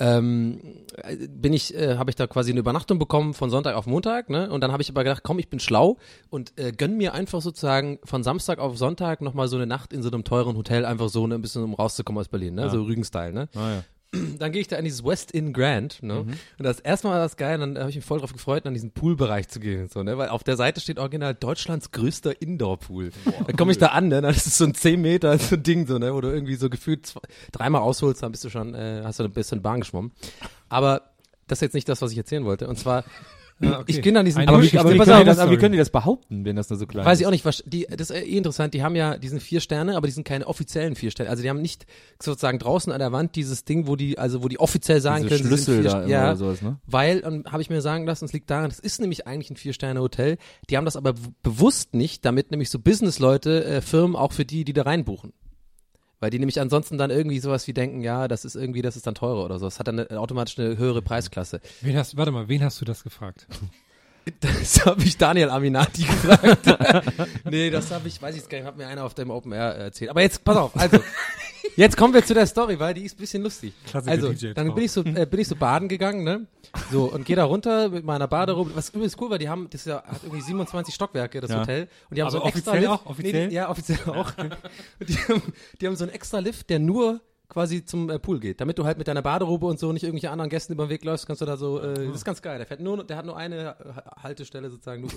ähm, 0.00 0.60
äh, 0.96 1.16
bin 1.28 1.52
ich, 1.52 1.72
äh, 1.74 1.96
habe 1.98 2.10
ich 2.10 2.16
da 2.16 2.26
quasi 2.26 2.50
eine 2.50 2.60
Übernachtung 2.60 2.98
bekommen 2.98 3.32
von 3.32 3.48
Sonntag 3.48 3.76
auf 3.76 3.86
Montag, 3.86 4.28
ne? 4.28 4.50
Und 4.50 4.60
dann 4.60 4.72
habe 4.72 4.82
ich 4.82 4.90
aber 4.90 5.04
gedacht, 5.04 5.22
komm, 5.22 5.38
ich 5.38 5.48
bin 5.48 5.60
schlau 5.60 5.98
und 6.28 6.52
äh, 6.58 6.72
gönn 6.72 6.96
mir 6.96 7.14
einfach 7.14 7.40
sozusagen 7.40 8.00
von 8.02 8.24
Samstag 8.24 8.58
auf 8.58 8.76
Sonntag 8.76 9.22
nochmal 9.22 9.46
so 9.46 9.56
eine 9.56 9.66
Nacht 9.66 9.92
in 9.92 10.02
so 10.02 10.10
einem 10.10 10.24
teuren 10.24 10.56
Hotel, 10.56 10.84
einfach 10.84 11.08
so, 11.08 11.26
ne, 11.26 11.36
ein 11.36 11.42
bisschen 11.42 11.62
um 11.62 11.74
rauszukommen 11.74 12.20
aus 12.20 12.28
Berlin, 12.28 12.54
ne? 12.54 12.62
So 12.70 12.82
Rügen-Style, 12.82 13.32
ne? 13.32 13.48
Ah, 13.54 13.70
ja. 13.70 13.84
dann 14.38 14.52
gehe 14.52 14.60
ich 14.60 14.68
da 14.68 14.76
in 14.76 14.84
dieses 14.84 15.04
West 15.04 15.32
Inn 15.32 15.52
Grand, 15.52 16.02
ne? 16.02 16.24
Mhm. 16.24 16.30
Und 16.30 16.38
das 16.58 16.80
erste 16.80 17.08
Mal 17.08 17.14
war 17.14 17.20
das 17.20 17.36
geil, 17.36 17.60
und 17.60 17.74
dann 17.74 17.78
habe 17.82 17.90
ich 17.90 17.96
mich 17.96 18.04
voll 18.04 18.20
drauf 18.20 18.32
gefreut, 18.32 18.66
an 18.66 18.74
diesen 18.74 18.92
Poolbereich 18.92 19.48
zu 19.48 19.60
gehen, 19.60 19.88
so, 19.88 20.02
ne? 20.02 20.18
Weil 20.18 20.28
auf 20.28 20.44
der 20.44 20.56
Seite 20.56 20.80
steht 20.80 20.98
original 20.98 21.34
Deutschlands 21.34 21.90
größter 21.90 22.40
Indoor-Pool. 22.40 23.10
Dann 23.46 23.56
komme 23.56 23.72
ich 23.72 23.78
da 23.78 23.88
an, 23.88 24.08
ne? 24.08 24.20
Dann 24.20 24.34
ist 24.34 24.46
es 24.46 24.58
so 24.58 24.64
ein 24.64 24.74
10 24.74 25.00
Meter 25.00 25.38
so 25.38 25.56
ein 25.56 25.62
Ding, 25.62 25.86
so, 25.86 25.98
ne? 25.98 26.14
Wo 26.14 26.20
du 26.20 26.28
irgendwie 26.28 26.56
so 26.56 26.70
gefühlt 26.70 27.06
zwei, 27.06 27.20
dreimal 27.52 27.82
ausholst, 27.82 28.22
dann 28.22 28.32
bist 28.32 28.44
du 28.44 28.50
schon, 28.50 28.74
äh, 28.74 29.02
hast 29.04 29.18
du 29.18 29.24
ein 29.24 29.32
bisschen 29.32 29.62
Bahn 29.62 29.80
geschwommen. 29.80 30.12
Aber 30.68 31.02
das 31.46 31.58
ist 31.58 31.62
jetzt 31.62 31.74
nicht 31.74 31.88
das, 31.88 32.02
was 32.02 32.12
ich 32.12 32.18
erzählen 32.18 32.44
wollte. 32.44 32.68
Und 32.68 32.78
zwar, 32.78 33.04
Okay. 33.58 33.84
ich 33.86 34.02
gehe 34.02 34.18
an 34.18 34.26
diesen 34.26 34.46
Aber, 34.46 34.62
wie, 34.62 34.78
aber, 34.78 34.92
wie 34.92 34.98
können 34.98 35.10
auf, 35.12 35.18
die 35.20 35.24
das, 35.24 35.38
aber 35.38 35.50
wie 35.50 35.56
können 35.56 35.72
die 35.72 35.78
das 35.78 35.88
behaupten, 35.88 36.44
wenn 36.44 36.56
das 36.56 36.68
nur 36.68 36.78
so 36.78 36.86
klein 36.86 37.06
Weiß 37.06 37.14
ist? 37.14 37.20
ich 37.22 37.26
auch 37.26 37.30
nicht, 37.30 37.72
die, 37.72 37.86
das 37.88 38.10
ist 38.10 38.16
eh 38.22 38.36
interessant, 38.36 38.74
die 38.74 38.82
haben 38.82 38.94
ja, 38.94 39.16
die 39.16 39.28
sind 39.28 39.42
vier 39.42 39.60
Sterne, 39.60 39.96
aber 39.96 40.06
die 40.06 40.12
sind 40.12 40.24
keine 40.24 40.46
offiziellen 40.46 40.94
vier 40.94 41.10
Sterne. 41.10 41.30
Also 41.30 41.42
die 41.42 41.48
haben 41.48 41.62
nicht 41.62 41.86
sozusagen 42.22 42.58
draußen 42.58 42.92
an 42.92 42.98
der 42.98 43.12
Wand 43.12 43.34
dieses 43.34 43.64
Ding, 43.64 43.86
wo 43.86 43.96
die, 43.96 44.18
also 44.18 44.42
wo 44.42 44.48
die 44.48 44.60
offiziell 44.60 45.00
sagen 45.00 45.22
Diese 45.22 45.36
können, 45.36 45.48
Schlüssel 45.48 45.82
vier 45.82 45.90
da 45.90 46.00
St- 46.02 46.08
ja, 46.08 46.24
oder 46.24 46.36
sowas, 46.36 46.60
ne? 46.60 46.78
Weil, 46.86 47.20
und 47.20 47.50
habe 47.50 47.62
ich 47.62 47.70
mir 47.70 47.80
sagen 47.80 48.04
lassen, 48.06 48.26
es 48.26 48.34
liegt 48.34 48.50
daran, 48.50 48.68
das 48.68 48.78
ist 48.78 49.00
nämlich 49.00 49.26
eigentlich 49.26 49.50
ein 49.50 49.56
Vier-Sterne-Hotel. 49.56 50.36
Die 50.68 50.76
haben 50.76 50.84
das 50.84 50.96
aber 50.96 51.14
bewusst 51.42 51.94
nicht, 51.94 52.26
damit 52.26 52.50
nämlich 52.50 52.68
so 52.68 52.78
Business-Leute, 52.78 53.64
äh, 53.64 53.80
Firmen 53.80 54.16
auch 54.16 54.32
für 54.32 54.44
die, 54.44 54.64
die 54.64 54.74
da 54.74 54.82
reinbuchen. 54.82 55.32
Weil 56.20 56.30
die 56.30 56.38
nämlich 56.38 56.60
ansonsten 56.60 56.96
dann 56.96 57.10
irgendwie 57.10 57.40
sowas 57.40 57.66
wie 57.66 57.74
denken, 57.74 58.00
ja, 58.00 58.26
das 58.26 58.44
ist 58.44 58.56
irgendwie, 58.56 58.80
das 58.80 58.96
ist 58.96 59.06
dann 59.06 59.14
teurer 59.14 59.44
oder 59.44 59.58
so. 59.58 59.66
Das 59.66 59.78
hat 59.78 59.88
dann 59.88 60.00
eine, 60.00 60.18
automatisch 60.18 60.58
eine 60.58 60.78
höhere 60.78 61.02
Preisklasse. 61.02 61.60
Wen 61.82 61.96
hast, 61.96 62.16
warte 62.16 62.32
mal, 62.32 62.48
wen 62.48 62.64
hast 62.64 62.80
du 62.80 62.84
das 62.84 63.04
gefragt? 63.04 63.46
Das 64.40 64.84
habe 64.84 65.04
ich 65.04 65.16
Daniel 65.16 65.50
Aminati 65.50 66.02
gefragt. 66.02 66.66
nee, 67.44 67.70
das 67.70 67.92
habe 67.92 68.08
ich, 68.08 68.20
weiß 68.20 68.36
ich 68.36 68.48
gar 68.48 68.58
nicht, 68.58 68.66
hat 68.66 68.76
mir 68.76 68.88
einer 68.88 69.04
auf 69.04 69.14
dem 69.14 69.30
Open 69.30 69.52
Air 69.52 69.76
erzählt. 69.76 70.10
Aber 70.10 70.20
jetzt, 70.20 70.42
pass 70.42 70.56
auf, 70.56 70.76
also, 70.76 70.98
jetzt 71.76 71.96
kommen 71.96 72.14
wir 72.14 72.24
zu 72.24 72.34
der 72.34 72.46
Story, 72.46 72.78
weil 72.78 72.94
die 72.94 73.02
ist 73.04 73.16
ein 73.16 73.20
bisschen 73.20 73.42
lustig. 73.42 73.72
Klassiker 73.86 74.12
also, 74.12 74.32
DJ 74.32 74.52
dann 74.52 74.74
bin 74.74 74.84
ich 74.84 74.92
so, 74.92 75.02
äh, 75.02 75.26
bin 75.26 75.40
ich 75.40 75.48
so 75.48 75.56
baden 75.56 75.88
gegangen, 75.88 76.22
ne? 76.24 76.46
So, 76.92 77.04
und 77.12 77.24
gehe 77.24 77.36
da 77.36 77.44
runter 77.44 77.88
mit 77.88 78.04
meiner 78.04 78.28
Baderobe, 78.28 78.70
was 78.74 78.90
übrigens 78.90 79.16
cool 79.20 79.30
war, 79.30 79.38
die 79.38 79.48
haben, 79.48 79.68
das 79.70 79.84
ja, 79.86 80.02
hat 80.04 80.22
irgendwie 80.22 80.42
27 80.42 80.94
Stockwerke, 80.94 81.40
das 81.40 81.50
Ja. 81.50 81.60
Hotel. 81.60 81.88
Und 82.10 82.16
die 82.16 82.22
haben 82.22 82.28
Aber 82.28 82.38
so 82.38 82.42
einen 82.42 82.52
extra 82.54 82.70
offiziell 82.72 82.90
Lift. 82.90 82.92
auch? 83.02 83.06
Offiziell? 83.10 83.42
Nee, 83.44 83.48
die, 83.48 83.54
ja, 83.54 83.70
offiziell 83.70 83.98
auch. 84.06 84.30
die 85.08 85.14
haben, 85.16 85.42
die 85.80 85.86
haben 85.86 85.96
so 85.96 86.04
einen 86.04 86.12
extra 86.12 86.38
Lift, 86.40 86.68
der 86.70 86.78
nur 86.78 87.20
quasi 87.48 87.84
zum 87.84 88.10
äh, 88.10 88.18
Pool 88.18 88.40
geht. 88.40 88.60
Damit 88.60 88.76
du 88.76 88.84
halt 88.84 88.98
mit 88.98 89.06
deiner 89.06 89.22
Baderobe 89.22 89.66
und 89.66 89.78
so 89.78 89.92
nicht 89.92 90.02
irgendwelche 90.02 90.30
anderen 90.30 90.50
Gästen 90.50 90.72
über 90.72 90.86
den 90.86 90.90
Weg 90.90 91.04
läufst, 91.04 91.26
kannst 91.28 91.40
du 91.40 91.46
da 91.46 91.56
so, 91.56 91.78
äh, 91.80 92.06
das 92.08 92.16
ist 92.16 92.24
ganz 92.24 92.42
geil. 92.42 92.58
Der 92.58 92.66
fährt 92.66 92.80
nur, 92.80 93.04
der 93.04 93.16
hat 93.16 93.24
nur 93.24 93.36
eine 93.36 93.76
Ha- 93.78 94.22
Haltestelle 94.24 94.68
sozusagen. 94.68 95.02
Nur 95.02 95.10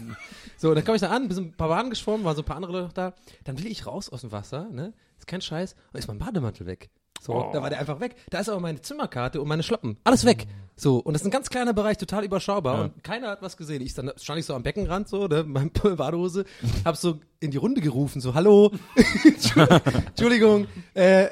so, 0.56 0.74
dann 0.76 0.86
komme 0.86 0.96
ich 0.98 1.02
da 1.02 1.10
an, 1.10 1.28
bin 1.28 1.36
so 1.36 1.42
ein 1.42 1.54
paar 1.54 1.70
Bahnen 1.70 1.90
geschwommen, 1.90 2.24
waren 2.26 2.36
so 2.36 2.44
ein 2.44 2.46
paar 2.46 2.58
andere 2.58 2.72
Leute 2.74 2.86
noch 2.86 2.94
da. 2.94 3.14
Dann 3.46 3.58
will 3.58 3.66
ich 3.66 3.88
raus 3.88 4.10
aus 4.10 4.22
dem 4.22 4.32
Wasser, 4.32 4.70
ne? 4.72 4.94
Kein 5.30 5.42
Scheiß. 5.42 5.76
Und 5.94 6.00
ist 6.00 6.08
mein 6.08 6.18
Bademantel 6.18 6.66
weg. 6.66 6.90
So, 7.20 7.50
da 7.52 7.62
war 7.62 7.70
der 7.70 7.80
einfach 7.80 8.00
weg. 8.00 8.16
Da 8.30 8.40
ist 8.40 8.50
aber 8.50 8.60
meine 8.60 8.82
Zimmerkarte 8.82 9.42
und 9.42 9.48
meine 9.48 9.64
Schlappen. 9.64 9.98
Alles 10.04 10.26
weg. 10.26 10.48
So, 10.78 10.98
und 11.00 11.12
das 11.12 11.22
ist 11.24 11.28
ein 11.28 11.32
ganz 11.32 11.50
kleiner 11.50 11.74
Bereich, 11.74 11.98
total 11.98 12.24
überschaubar. 12.24 12.86
Und 12.86 13.04
keiner 13.04 13.28
hat 13.28 13.42
was 13.42 13.58
gesehen. 13.58 13.82
Ich 13.82 13.94
dann 13.94 14.12
stand 14.16 14.40
ich 14.40 14.46
so 14.46 14.54
am 14.56 14.64
Beckenrand, 14.64 15.10
so, 15.10 15.28
ne, 15.28 15.44
meinem 15.44 15.72
Badehose, 15.98 16.46
hab 16.86 16.96
so 16.96 17.20
in 17.42 17.52
die 17.52 17.58
Runde 17.58 17.82
gerufen, 17.82 18.22
so, 18.22 18.34
hallo, 18.34 18.72
Entschuldigung, 20.08 20.68
äh, 20.94 21.28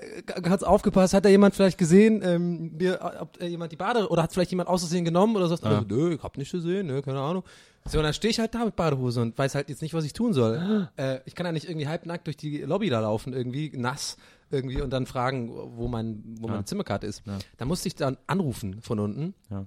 hat's 0.49 0.63
aufgepasst, 0.63 1.13
hat 1.13 1.23
da 1.23 1.29
jemand 1.29 1.55
vielleicht 1.55 1.77
gesehen, 1.77 2.21
ähm, 2.23 2.75
mir, 2.77 2.99
ob 3.21 3.41
äh, 3.41 3.47
jemand 3.47 3.71
die 3.71 3.77
Bade, 3.77 4.09
oder 4.09 4.23
hat 4.23 4.33
vielleicht 4.33 4.51
jemand 4.51 4.67
aus 4.67 4.81
Versehen 4.81 5.05
genommen 5.05 5.37
oder 5.37 5.47
so? 5.47 5.55
Also, 5.55 5.85
nö, 5.87 6.15
ich 6.15 6.23
hab 6.23 6.37
nicht 6.37 6.51
gesehen, 6.51 6.87
ne, 6.87 7.01
keine 7.01 7.19
Ahnung. 7.21 7.43
So, 7.85 7.99
und 7.99 8.03
dann 8.03 8.13
stehe 8.13 8.31
ich 8.31 8.39
halt 8.39 8.53
da 8.53 8.65
mit 8.65 8.75
Badehose 8.75 9.21
und 9.21 9.37
weiß 9.37 9.55
halt 9.55 9.69
jetzt 9.69 9.81
nicht, 9.81 9.93
was 9.93 10.03
ich 10.03 10.11
tun 10.11 10.33
soll. 10.33 10.89
äh, 10.97 11.19
ich 11.23 11.35
kann 11.35 11.45
ja 11.45 11.53
nicht 11.53 11.69
irgendwie 11.69 11.87
halbnackt 11.87 12.27
durch 12.27 12.35
die 12.35 12.57
Lobby 12.57 12.89
da 12.89 12.99
laufen, 12.99 13.31
irgendwie 13.31 13.71
nass 13.73 14.17
irgendwie 14.49 14.81
und 14.81 14.91
dann 14.91 15.05
fragen, 15.05 15.49
wo 15.77 15.87
mein, 15.87 16.23
wo 16.39 16.47
meine 16.47 16.65
Zimmerkarte 16.65 17.07
ist. 17.07 17.23
Da 17.57 17.65
musste 17.65 17.87
ich 17.87 17.95
dann 17.95 18.17
anrufen 18.27 18.81
von 18.81 18.99
unten 18.99 19.33
Ja. 19.49 19.65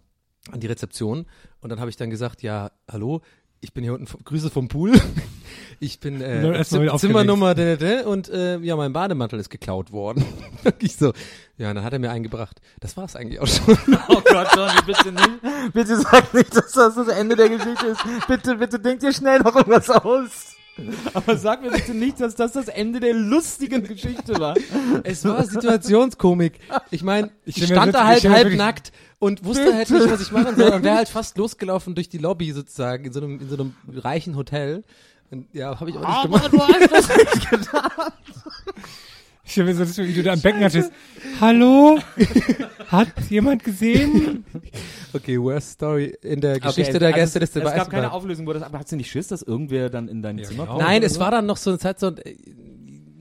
an 0.51 0.61
die 0.61 0.67
Rezeption 0.67 1.27
und 1.61 1.71
dann 1.71 1.81
habe 1.81 1.91
ich 1.91 1.97
dann 1.97 2.11
gesagt, 2.11 2.43
ja, 2.43 2.71
hallo, 2.91 3.21
ich 3.63 3.75
bin 3.75 3.85
hier 3.85 3.93
unten, 3.93 4.07
vom- 4.07 4.25
Grüße 4.25 4.51
vom 4.51 4.69
Pool. 4.69 4.93
Ich 5.83 5.99
bin 5.99 6.21
äh, 6.21 6.63
Zim 6.65 6.91
Zimmernummer 6.99 7.55
da, 7.55 7.75
da, 7.75 8.03
und 8.07 8.29
äh, 8.29 8.59
ja, 8.59 8.77
mein 8.77 8.93
Bademantel 8.93 9.41
ist 9.41 9.49
geklaut 9.49 9.93
worden. 9.93 10.23
ich 10.79 10.95
so, 10.97 11.15
ja, 11.57 11.73
dann 11.73 11.83
hat 11.83 11.95
er 11.95 11.99
mir 11.99 12.11
einen 12.11 12.23
gebracht. 12.23 12.61
Das 12.81 12.99
war's 12.99 13.17
eigentlich 13.17 13.41
auch 13.41 13.47
schon. 13.47 13.79
Oh 14.09 14.21
Gott, 14.23 14.49
Johnny, 14.55 14.79
bitte 14.87 15.11
nicht. 15.11 15.73
Bitte 15.73 15.97
sag 15.99 16.35
nicht, 16.35 16.55
dass 16.55 16.73
das 16.73 16.95
das 16.97 17.09
Ende 17.09 17.35
der 17.35 17.49
Geschichte 17.49 17.87
ist. 17.87 18.03
Bitte, 18.29 18.57
bitte 18.57 18.79
denkt 18.79 19.03
dir 19.03 19.13
schnell 19.15 19.39
noch 19.41 19.57
irgendwas 19.57 19.89
aus. 19.89 20.55
Aber 21.15 21.37
sag 21.37 21.63
mir 21.63 21.71
bitte 21.71 21.95
nicht, 21.95 22.21
dass 22.21 22.35
das 22.35 22.53
das 22.53 22.69
Ende 22.69 23.01
der 23.01 23.15
lustigen 23.15 23.83
Geschichte 23.83 24.39
war. 24.39 24.55
Es 25.05 25.25
war 25.25 25.45
Situationskomik. 25.45 26.59
Ich 26.91 27.03
meine, 27.03 27.31
ich, 27.45 27.59
mir 27.61 27.67
stand 27.67 27.95
da 27.95 28.01
ich 28.01 28.07
halt 28.07 28.19
stell 28.19 28.31
mir 28.31 28.37
halb 28.37 28.45
wirklich- 28.47 28.59
nackt 28.59 28.93
und 29.19 29.45
wusste 29.45 29.75
halt 29.75 29.91
nicht, 29.91 30.11
was 30.11 30.21
ich 30.23 30.33
machen 30.33 30.57
soll 30.57 30.71
und 30.71 30.83
wäre 30.83 30.97
halt 30.97 31.09
fast 31.09 31.37
losgelaufen 31.37 31.95
durch 31.95 32.09
die 32.09 32.19
Lobby 32.19 32.53
sozusagen 32.53 33.05
in 33.05 33.13
so 33.13 33.21
einem, 33.21 33.41
in 33.41 33.49
so 33.49 33.57
einem 33.57 33.75
reichen 33.95 34.37
Hotel. 34.37 34.85
Und 35.31 35.47
ja, 35.53 35.79
habe 35.79 35.91
ich 35.91 35.97
auch 35.97 36.09
nicht 36.09 36.23
gemacht. 36.23 36.53
du 36.53 36.59
hast 36.61 36.91
das 37.09 37.09
nicht 37.17 37.51
getan. 37.51 37.91
Ich 39.51 39.59
habe 39.59 39.69
mir 39.69 39.75
so, 39.75 39.85
das, 39.85 39.99
wie 39.99 40.13
du 40.13 40.23
da 40.23 40.35
am 40.35 40.41
Becken 40.41 40.63
hattest. 40.63 40.93
Hallo? 41.41 41.99
Hat 42.87 43.09
jemand 43.29 43.65
gesehen? 43.65 44.45
Okay, 45.13 45.41
worst 45.43 45.73
story 45.73 46.17
in 46.23 46.41
der 46.41 46.61
Geschichte 46.61 46.91
Okay, 46.93 46.99
der 47.01 47.09
also 47.09 47.21
Gästeliste 47.21 47.59
Es 47.59 47.65
bei 47.65 47.77
gab 47.77 47.91
keine. 47.91 48.13
Auflösung, 48.13 48.47
wo 48.47 48.53
das, 48.53 48.63
aber 48.63 48.79
hast 48.79 48.93
du 48.93 48.97
nicht 48.97 49.11
Schiss, 49.11 49.27
dass 49.27 49.43
irgendwer 49.43 49.91
dann 49.91 50.07
in 50.07 50.23
dein 50.23 50.39
Zimmer 50.45 50.65
genau. 50.65 50.77
kommt? 50.77 50.85
Nein, 50.85 51.03
es 51.03 51.15
so? 51.15 51.21
war 51.21 51.33
dann 51.33 51.47
noch 51.47 51.57
so 51.57 51.71
eine 51.71 51.81
Zeit 51.81 51.99
so, 51.99 52.13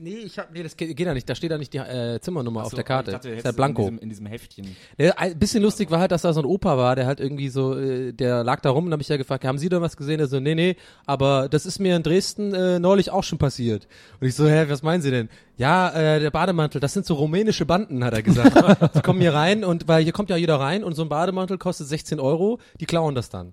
nee, 0.00 0.16
ich 0.24 0.38
hab, 0.38 0.52
nee, 0.52 0.62
das 0.62 0.76
geht, 0.76 0.96
geht 0.96 1.06
ja 1.06 1.14
nicht, 1.14 1.28
da 1.28 1.34
steht 1.34 1.50
da 1.50 1.58
nicht 1.58 1.72
die 1.72 1.78
äh, 1.78 2.18
Zimmernummer 2.20 2.62
auf 2.64 2.70
So, 2.70 2.76
der 2.76 2.84
Karte. 2.84 3.10
ich 3.10 3.14
dachte, 3.16 3.28
das 3.28 3.38
ist 3.38 3.44
ja 3.44 3.50
du 3.52 3.56
Blanko. 3.56 3.82
In 3.82 3.88
diesem, 3.88 4.02
in 4.02 4.08
diesem 4.08 4.26
Heftchen. 4.26 4.76
Ja, 4.98 5.12
ein 5.16 5.38
bisschen 5.38 5.62
lustig 5.62 5.90
war 5.90 6.00
halt, 6.00 6.10
dass 6.12 6.22
da 6.22 6.32
so 6.32 6.40
ein 6.40 6.46
Opa 6.46 6.76
war, 6.76 6.96
der 6.96 7.06
halt 7.06 7.20
irgendwie 7.20 7.48
so, 7.48 7.78
äh, 7.78 8.12
der 8.12 8.42
lag 8.44 8.60
da 8.60 8.70
rum 8.70 8.86
und 8.86 8.92
hab 8.92 9.00
ich 9.00 9.08
ja 9.08 9.16
gefragt, 9.16 9.44
haben 9.44 9.58
Sie 9.58 9.68
da 9.68 9.80
was 9.80 9.96
gesehen? 9.96 10.20
Er 10.20 10.26
so, 10.26 10.40
nee, 10.40 10.54
nee, 10.54 10.76
aber 11.06 11.48
das 11.48 11.66
ist 11.66 11.78
mir 11.78 11.94
in 11.96 12.02
Dresden 12.02 12.54
äh, 12.54 12.78
neulich 12.78 13.10
auch 13.10 13.24
schon 13.24 13.38
passiert. 13.38 13.86
Und 14.20 14.26
ich 14.26 14.34
so, 14.34 14.48
hä, 14.48 14.66
was 14.68 14.82
meinen 14.82 15.02
Sie 15.02 15.10
denn? 15.10 15.28
Ja, 15.56 15.90
äh, 15.90 16.20
der 16.20 16.30
Bademantel, 16.30 16.80
das 16.80 16.92
sind 16.94 17.04
so 17.04 17.14
rumänische 17.14 17.66
Banden, 17.66 18.02
hat 18.04 18.14
er 18.14 18.22
gesagt. 18.22 18.94
Sie 18.94 19.02
kommen 19.02 19.20
hier 19.20 19.34
rein 19.34 19.64
und, 19.64 19.88
weil 19.88 20.02
hier 20.02 20.12
kommt 20.12 20.30
ja 20.30 20.36
jeder 20.36 20.58
rein 20.58 20.82
und 20.82 20.94
so 20.94 21.02
ein 21.02 21.08
Bademantel 21.08 21.58
kostet 21.58 21.86
16 21.88 22.18
Euro, 22.20 22.58
die 22.80 22.86
klauen 22.86 23.14
das 23.14 23.28
dann. 23.28 23.52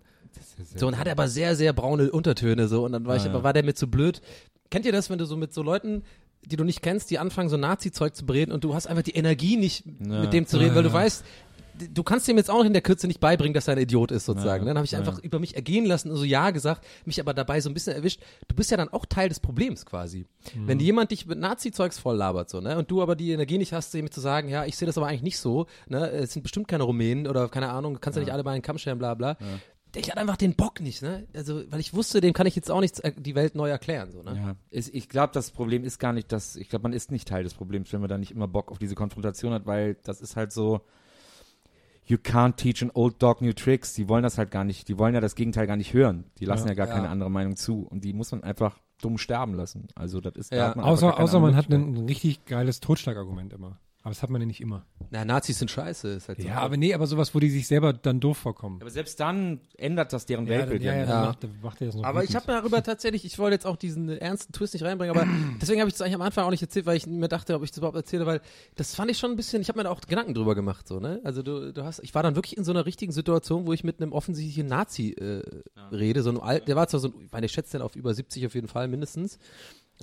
So, 0.75 0.87
und 0.87 0.97
hat 0.97 1.07
aber 1.07 1.27
sehr, 1.27 1.55
sehr 1.55 1.73
braune 1.73 2.11
Untertöne 2.11 2.67
so 2.67 2.85
und 2.85 2.91
dann 2.91 3.05
war 3.05 3.15
ich, 3.15 3.25
aber 3.25 3.43
war 3.43 3.53
der 3.53 3.63
mir 3.63 3.73
zu 3.75 3.87
blöd. 3.89 4.21
Kennt 4.69 4.85
ihr 4.85 4.91
das, 4.91 5.09
wenn 5.09 5.17
du 5.17 5.25
so 5.25 5.37
mit 5.37 5.53
so 5.53 5.61
Leuten, 5.63 6.03
die 6.45 6.55
du 6.55 6.63
nicht 6.63 6.81
kennst, 6.81 7.11
die 7.11 7.19
anfangen 7.19 7.49
so 7.49 7.57
Nazi-Zeug 7.57 8.15
zu 8.15 8.25
bereden 8.25 8.51
und 8.51 8.63
du 8.63 8.73
hast 8.73 8.87
einfach 8.87 9.03
die 9.03 9.15
Energie 9.15 9.57
nicht 9.57 9.85
mit 9.99 10.33
dem 10.33 10.45
zu 10.45 10.57
reden, 10.57 10.75
weil 10.75 10.83
du 10.83 10.93
weißt, 10.93 11.23
du 11.93 12.03
kannst 12.03 12.27
dem 12.27 12.37
jetzt 12.37 12.49
auch 12.49 12.59
noch 12.59 12.65
in 12.65 12.73
der 12.73 12.81
Kürze 12.81 13.07
nicht 13.07 13.19
beibringen, 13.19 13.53
dass 13.53 13.67
er 13.67 13.75
ein 13.75 13.81
Idiot 13.81 14.11
ist 14.11 14.25
sozusagen. 14.25 14.65
Dann 14.65 14.77
habe 14.77 14.85
ich 14.85 14.95
einfach 14.95 15.19
über 15.19 15.39
mich 15.39 15.55
ergehen 15.55 15.85
lassen 15.85 16.09
und 16.09 16.17
so 16.17 16.23
ja 16.23 16.49
gesagt, 16.51 16.85
mich 17.05 17.19
aber 17.19 17.33
dabei 17.33 17.61
so 17.61 17.69
ein 17.69 17.73
bisschen 17.73 17.93
erwischt. 17.93 18.21
Du 18.47 18.55
bist 18.55 18.71
ja 18.71 18.77
dann 18.77 18.89
auch 18.89 19.05
Teil 19.05 19.29
des 19.29 19.39
Problems 19.39 19.85
quasi. 19.85 20.25
Wenn 20.55 20.79
jemand 20.79 21.11
dich 21.11 21.25
mit 21.25 21.37
Nazi-Zeugs 21.39 21.99
voll 21.99 22.15
labert 22.15 22.49
so, 22.49 22.61
ne, 22.61 22.77
und 22.77 22.89
du 22.89 23.01
aber 23.01 23.15
die 23.15 23.31
Energie 23.31 23.57
nicht 23.57 23.73
hast, 23.73 23.93
dem 23.93 24.09
zu 24.09 24.21
sagen, 24.21 24.49
ja, 24.49 24.65
ich 24.65 24.77
sehe 24.77 24.85
das 24.85 24.97
aber 24.97 25.07
eigentlich 25.07 25.23
nicht 25.23 25.37
so, 25.37 25.67
ne, 25.87 26.09
es 26.09 26.33
sind 26.33 26.43
bestimmt 26.43 26.67
keine 26.67 26.83
Rumänen 26.83 27.27
oder 27.27 27.49
keine 27.49 27.69
Ahnung, 27.69 27.95
du 27.95 27.99
kannst 27.99 28.17
ja, 28.17 28.23
nicht 28.23 28.31
alle 28.31 28.43
bei 28.43 28.51
einen 28.51 28.61
Kamm 28.61 28.77
scheren, 28.77 28.97
bla 28.97 29.13
bla. 29.13 29.37
Ich 29.95 30.09
hatte 30.11 30.19
einfach 30.19 30.37
den 30.37 30.55
Bock 30.55 30.79
nicht, 30.81 31.01
ne? 31.01 31.25
Also, 31.33 31.63
weil 31.71 31.79
ich 31.79 31.93
wusste, 31.93 32.21
dem 32.21 32.33
kann 32.33 32.45
ich 32.45 32.55
jetzt 32.55 32.69
auch 32.69 32.81
nicht 32.81 32.99
äh, 33.03 33.11
die 33.17 33.35
Welt 33.35 33.55
neu 33.55 33.69
erklären, 33.69 34.11
so, 34.11 34.21
ne? 34.21 34.35
Ja, 34.35 34.55
ist, 34.69 34.93
ich 34.93 35.09
glaube, 35.09 35.31
das 35.33 35.51
Problem 35.51 35.83
ist 35.83 35.97
gar 35.99 36.13
nicht, 36.13 36.31
dass, 36.31 36.55
ich 36.55 36.69
glaube, 36.69 36.83
man 36.83 36.93
ist 36.93 37.11
nicht 37.11 37.27
Teil 37.27 37.43
des 37.43 37.53
Problems, 37.53 37.91
wenn 37.93 38.01
man 38.01 38.09
da 38.09 38.17
nicht 38.17 38.31
immer 38.31 38.47
Bock 38.47 38.71
auf 38.71 38.77
diese 38.79 38.95
Konfrontation 38.95 39.53
hat, 39.53 39.65
weil 39.65 39.95
das 40.03 40.21
ist 40.21 40.35
halt 40.35 40.51
so, 40.51 40.81
you 42.05 42.17
can't 42.17 42.55
teach 42.57 42.81
an 42.83 42.91
old 42.93 43.21
dog 43.21 43.41
new 43.41 43.53
tricks. 43.53 43.93
Die 43.93 44.07
wollen 44.07 44.23
das 44.23 44.37
halt 44.37 44.51
gar 44.51 44.63
nicht, 44.63 44.87
die 44.87 44.97
wollen 44.97 45.13
ja 45.13 45.21
das 45.21 45.35
Gegenteil 45.35 45.67
gar 45.67 45.77
nicht 45.77 45.93
hören. 45.93 46.25
Die 46.39 46.45
lassen 46.45 46.67
ja, 46.67 46.73
gar 46.73 46.87
Ja. 46.87 46.93
keine 46.93 47.09
andere 47.09 47.31
Meinung 47.31 47.55
zu 47.55 47.85
und 47.87 48.03
die 48.03 48.13
muss 48.13 48.31
man 48.31 48.43
einfach 48.43 48.79
dumm 49.01 49.17
sterben 49.17 49.53
lassen. 49.53 49.87
Also 49.95 50.21
das 50.21 50.35
ist, 50.35 50.51
da 50.51 50.55
Ja. 50.55 50.67
hat 50.69 50.75
man 50.75 50.85
Außer, 50.85 51.19
außer 51.19 51.39
man 51.39 51.55
hat 51.55 51.69
ein 51.69 51.97
richtig 52.07 52.45
geiles 52.45 52.79
Totschlagargument 52.79 53.53
immer. 53.53 53.79
Aber 54.07 54.13
das 54.13 54.23
hat 54.23 54.29
man 54.29 54.39
ja 54.39 54.47
nicht 54.47 54.61
immer. 54.61 54.85
Na, 55.09 55.25
Nazis 55.25 55.59
sind 55.59 55.69
scheiße, 55.69 56.07
ist 56.07 56.29
halt 56.29 56.41
so. 56.41 56.47
Ja, 56.47 56.59
aber 56.59 56.77
nee, 56.77 56.93
aber 56.93 57.07
sowas, 57.07 57.35
wo 57.35 57.41
die 57.41 57.49
sich 57.49 57.67
selber 57.67 57.91
dann 57.91 58.21
doof 58.21 58.37
vorkommen. 58.37 58.77
Aber 58.79 58.89
selbst 58.89 59.19
dann 59.19 59.59
ändert 59.77 60.13
das 60.13 60.25
deren 60.25 60.45
Ja, 60.47 60.51
Weltbild 60.59 60.81
ja, 60.81 60.93
ja, 60.93 60.99
nicht. 60.99 61.09
dann 61.09 61.19
Ja. 61.23 61.27
macht, 61.27 61.43
dann 61.43 61.59
macht 61.61 61.81
er 61.81 61.87
das 61.87 61.95
noch 61.97 62.05
Aber 62.05 62.23
ich 62.23 62.33
habe 62.33 62.45
darüber 62.47 62.81
tatsächlich, 62.81 63.25
ich 63.25 63.37
wollte 63.37 63.55
jetzt 63.55 63.65
auch 63.65 63.75
diesen 63.75 64.07
ernsten 64.07 64.53
Twist 64.53 64.73
nicht 64.75 64.83
reinbringen, 64.85 65.13
aber 65.13 65.27
deswegen 65.61 65.81
habe 65.81 65.89
ich 65.89 65.93
das 65.95 66.03
eigentlich 66.03 66.15
am 66.15 66.21
Anfang 66.21 66.45
auch 66.45 66.51
nicht 66.51 66.61
erzählt, 66.61 66.85
weil 66.85 66.95
ich 66.95 67.05
mir 67.05 67.27
dachte, 67.27 67.53
ob 67.53 67.63
ich 67.63 67.71
das 67.71 67.79
überhaupt 67.79 67.97
erzähle, 67.97 68.25
weil 68.25 68.39
das 68.75 68.95
fand 68.95 69.11
ich 69.11 69.17
schon 69.17 69.31
ein 69.31 69.35
bisschen, 69.35 69.61
ich 69.61 69.67
habe 69.67 69.77
mir 69.77 69.83
da 69.83 69.89
auch 69.89 69.99
Gedanken 69.99 70.33
drüber 70.33 70.55
gemacht, 70.55 70.87
so, 70.87 71.01
ne? 71.01 71.19
Also 71.25 71.43
du, 71.43 71.73
du 71.73 71.83
hast, 71.83 71.99
ich 71.99 72.15
war 72.15 72.23
dann 72.23 72.35
wirklich 72.35 72.55
in 72.55 72.63
so 72.63 72.71
einer 72.71 72.85
richtigen 72.85 73.11
Situation, 73.11 73.67
wo 73.67 73.73
ich 73.73 73.83
mit 73.83 74.01
einem 74.01 74.13
offensichtlichen 74.13 74.67
Nazi 74.67 75.09
äh, 75.19 75.41
rede, 75.91 76.23
so 76.23 76.29
ein 76.29 76.39
alt, 76.39 76.69
der 76.69 76.77
war 76.77 76.87
zwar 76.87 77.01
so 77.01 77.09
ein, 77.09 77.25
ich 77.25 77.31
meine, 77.33 77.45
ich 77.45 77.51
schätze 77.51 77.73
den 77.77 77.81
auf 77.81 77.97
über 77.97 78.13
70 78.13 78.45
auf 78.45 78.55
jeden 78.55 78.69
Fall 78.69 78.87
mindestens. 78.87 79.37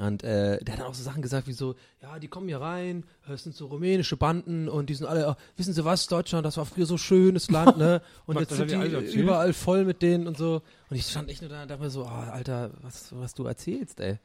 Und 0.01 0.25
äh, 0.25 0.59
der 0.65 0.75
hat 0.75 0.81
dann 0.81 0.87
auch 0.89 0.95
so 0.95 1.05
Sachen 1.05 1.23
gesagt 1.23 1.47
wie 1.47 1.53
so, 1.53 1.77
ja, 2.03 2.19
die 2.19 2.27
kommen 2.27 2.49
hier 2.49 2.61
rein, 2.61 3.05
äh, 3.29 3.33
es 3.35 3.45
sind 3.45 3.55
so 3.55 3.67
rumänische 3.67 4.17
Banden 4.17 4.69
und 4.69 4.91
die 4.91 4.95
sind 4.95 5.07
alle, 5.07 5.25
äh, 5.25 5.35
wissen 5.57 5.73
Sie 5.73 5.85
was, 5.85 6.09
Deutschland, 6.09 6.45
das 6.45 6.57
war 6.57 6.67
früher 6.67 6.87
so 6.87 6.99
schönes 6.99 7.49
Land, 7.49 7.79
ne? 7.79 8.03
Und 8.27 8.41
jetzt 8.41 8.51
das 8.51 8.59
sind 8.59 8.71
die 8.71 9.17
überall 9.19 9.53
voll 9.53 9.85
mit 9.85 10.03
denen 10.03 10.27
und 10.27 10.37
so. 10.37 10.63
Und 10.91 10.97
ich 10.97 11.07
stand 11.07 11.29
echt 11.31 11.43
nur 11.43 11.51
da 11.51 11.63
und 11.63 11.71
dachte 11.71 11.83
mir 11.83 11.91
so, 11.91 12.03
oh, 12.05 12.09
Alter, 12.09 12.73
was, 12.83 13.15
was 13.15 13.35
du 13.35 13.45
erzählst, 13.45 14.01
ey. 14.01 14.19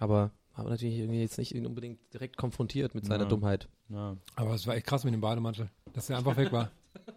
Aber 0.00 0.32
habe 0.54 0.70
natürlich 0.70 0.98
irgendwie 0.98 1.20
jetzt 1.20 1.38
nicht 1.38 1.54
ihn 1.54 1.66
unbedingt 1.66 2.00
direkt 2.12 2.36
konfrontiert 2.36 2.94
mit 2.96 3.06
seiner 3.06 3.24
Ja. 3.24 3.28
Dummheit. 3.28 3.68
Ja. 3.90 4.16
Aber 4.34 4.54
es 4.54 4.66
war 4.66 4.74
echt 4.74 4.86
krass 4.86 5.04
mit 5.04 5.14
dem 5.14 5.20
Bademantel, 5.20 5.70
dass 5.92 6.08
der 6.08 6.18
einfach 6.18 6.36
weg 6.36 6.50
war. 6.50 6.70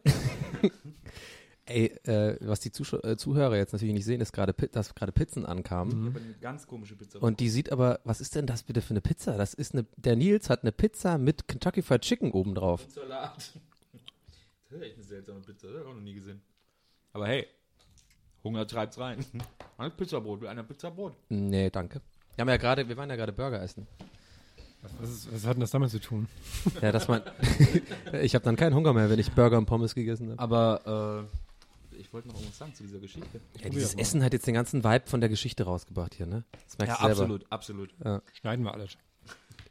Ey, 1.71 1.85
äh, 2.03 2.37
was 2.41 2.59
die 2.59 2.71
Zuschau 2.71 2.97
äh, 2.99 3.17
Zuhörer 3.17 3.55
jetzt 3.55 3.73
natürlich 3.73 3.93
nicht 3.93 4.05
sehen, 4.05 4.21
ist 4.21 4.33
gerade, 4.33 4.53
dass 4.53 4.93
gerade 4.93 5.11
Pizzen 5.11 5.45
ankamen. 5.45 6.15
Eine 6.15 6.35
ganz 6.41 6.67
komische 6.67 6.95
Pizza. 6.95 7.21
Und 7.21 7.39
die 7.39 7.49
sieht 7.49 7.71
aber, 7.71 7.99
was 8.03 8.21
ist 8.21 8.35
denn 8.35 8.45
das 8.45 8.63
bitte 8.63 8.81
für 8.81 8.91
eine 8.91 9.01
Pizza? 9.01 9.37
Das 9.37 9.53
ist 9.53 9.73
eine, 9.73 9.85
der 9.95 10.15
Nils 10.15 10.49
hat 10.49 10.63
eine 10.63 10.71
Pizza 10.71 11.17
mit 11.17 11.47
Kentucky 11.47 11.81
Fried 11.81 12.01
Chicken 12.01 12.31
oben 12.31 12.55
drauf. 12.55 12.85
Salat. 12.89 13.53
Das 14.69 14.79
ist 14.79 14.85
echt 14.85 14.95
eine 14.95 15.03
seltsame 15.03 15.41
Pizza, 15.41 15.67
das 15.67 15.75
hab 15.75 15.81
ich 15.81 15.87
auch 15.89 15.95
noch 15.95 16.01
nie 16.01 16.13
gesehen. 16.13 16.41
Aber 17.11 17.27
hey, 17.27 17.45
Hunger 18.41 18.65
treibt's 18.65 18.97
rein. 18.97 19.25
Ein 19.77 19.91
Pizzabrot, 19.91 20.39
will 20.39 20.47
einer 20.47 20.63
Pizzabrot? 20.63 21.13
Nee, 21.27 21.69
danke. 21.69 21.99
Wir 22.35 22.43
haben 22.43 22.49
ja 22.49 22.57
gerade, 22.57 22.87
wir 22.87 22.95
waren 22.95 23.09
ja 23.09 23.17
gerade 23.17 23.33
Burger 23.33 23.61
essen. 23.61 23.85
Was, 24.99 25.09
ist, 25.09 25.33
was 25.33 25.45
hat 25.45 25.55
denn 25.55 25.61
das 25.61 25.71
damit 25.71 25.91
zu 25.91 25.99
tun? 25.99 26.27
Ja, 26.81 26.91
dass 26.91 27.07
man, 27.07 27.21
ich 28.21 28.33
habe 28.33 28.43
dann 28.45 28.55
keinen 28.55 28.73
Hunger 28.73 28.93
mehr, 28.93 29.09
wenn 29.09 29.19
ich 29.19 29.31
Burger 29.31 29.57
und 29.57 29.65
Pommes 29.65 29.93
gegessen 29.93 30.31
habe. 30.31 30.39
Aber 30.39 31.27
äh, 31.27 31.50
ich 32.11 32.13
wollte 32.13 32.27
noch 32.27 32.35
irgendwas 32.35 32.57
sagen 32.57 32.73
zu 32.73 32.83
dieser 32.83 32.99
Geschichte. 32.99 33.39
Ja, 33.63 33.69
dieses 33.69 33.93
Essen 33.93 34.21
hat 34.21 34.33
jetzt 34.33 34.45
den 34.45 34.53
ganzen 34.53 34.83
Vibe 34.83 35.03
von 35.05 35.21
der 35.21 35.29
Geschichte 35.29 35.63
rausgebracht 35.63 36.13
hier, 36.13 36.25
ne? 36.25 36.43
Das 36.67 36.77
merkst 36.77 36.99
Ja, 37.01 37.07
du 37.07 37.15
selber. 37.15 37.33
absolut, 37.35 37.45
absolut. 37.51 37.89
Schneiden 38.33 38.65
wir 38.65 38.73
alles. 38.73 38.97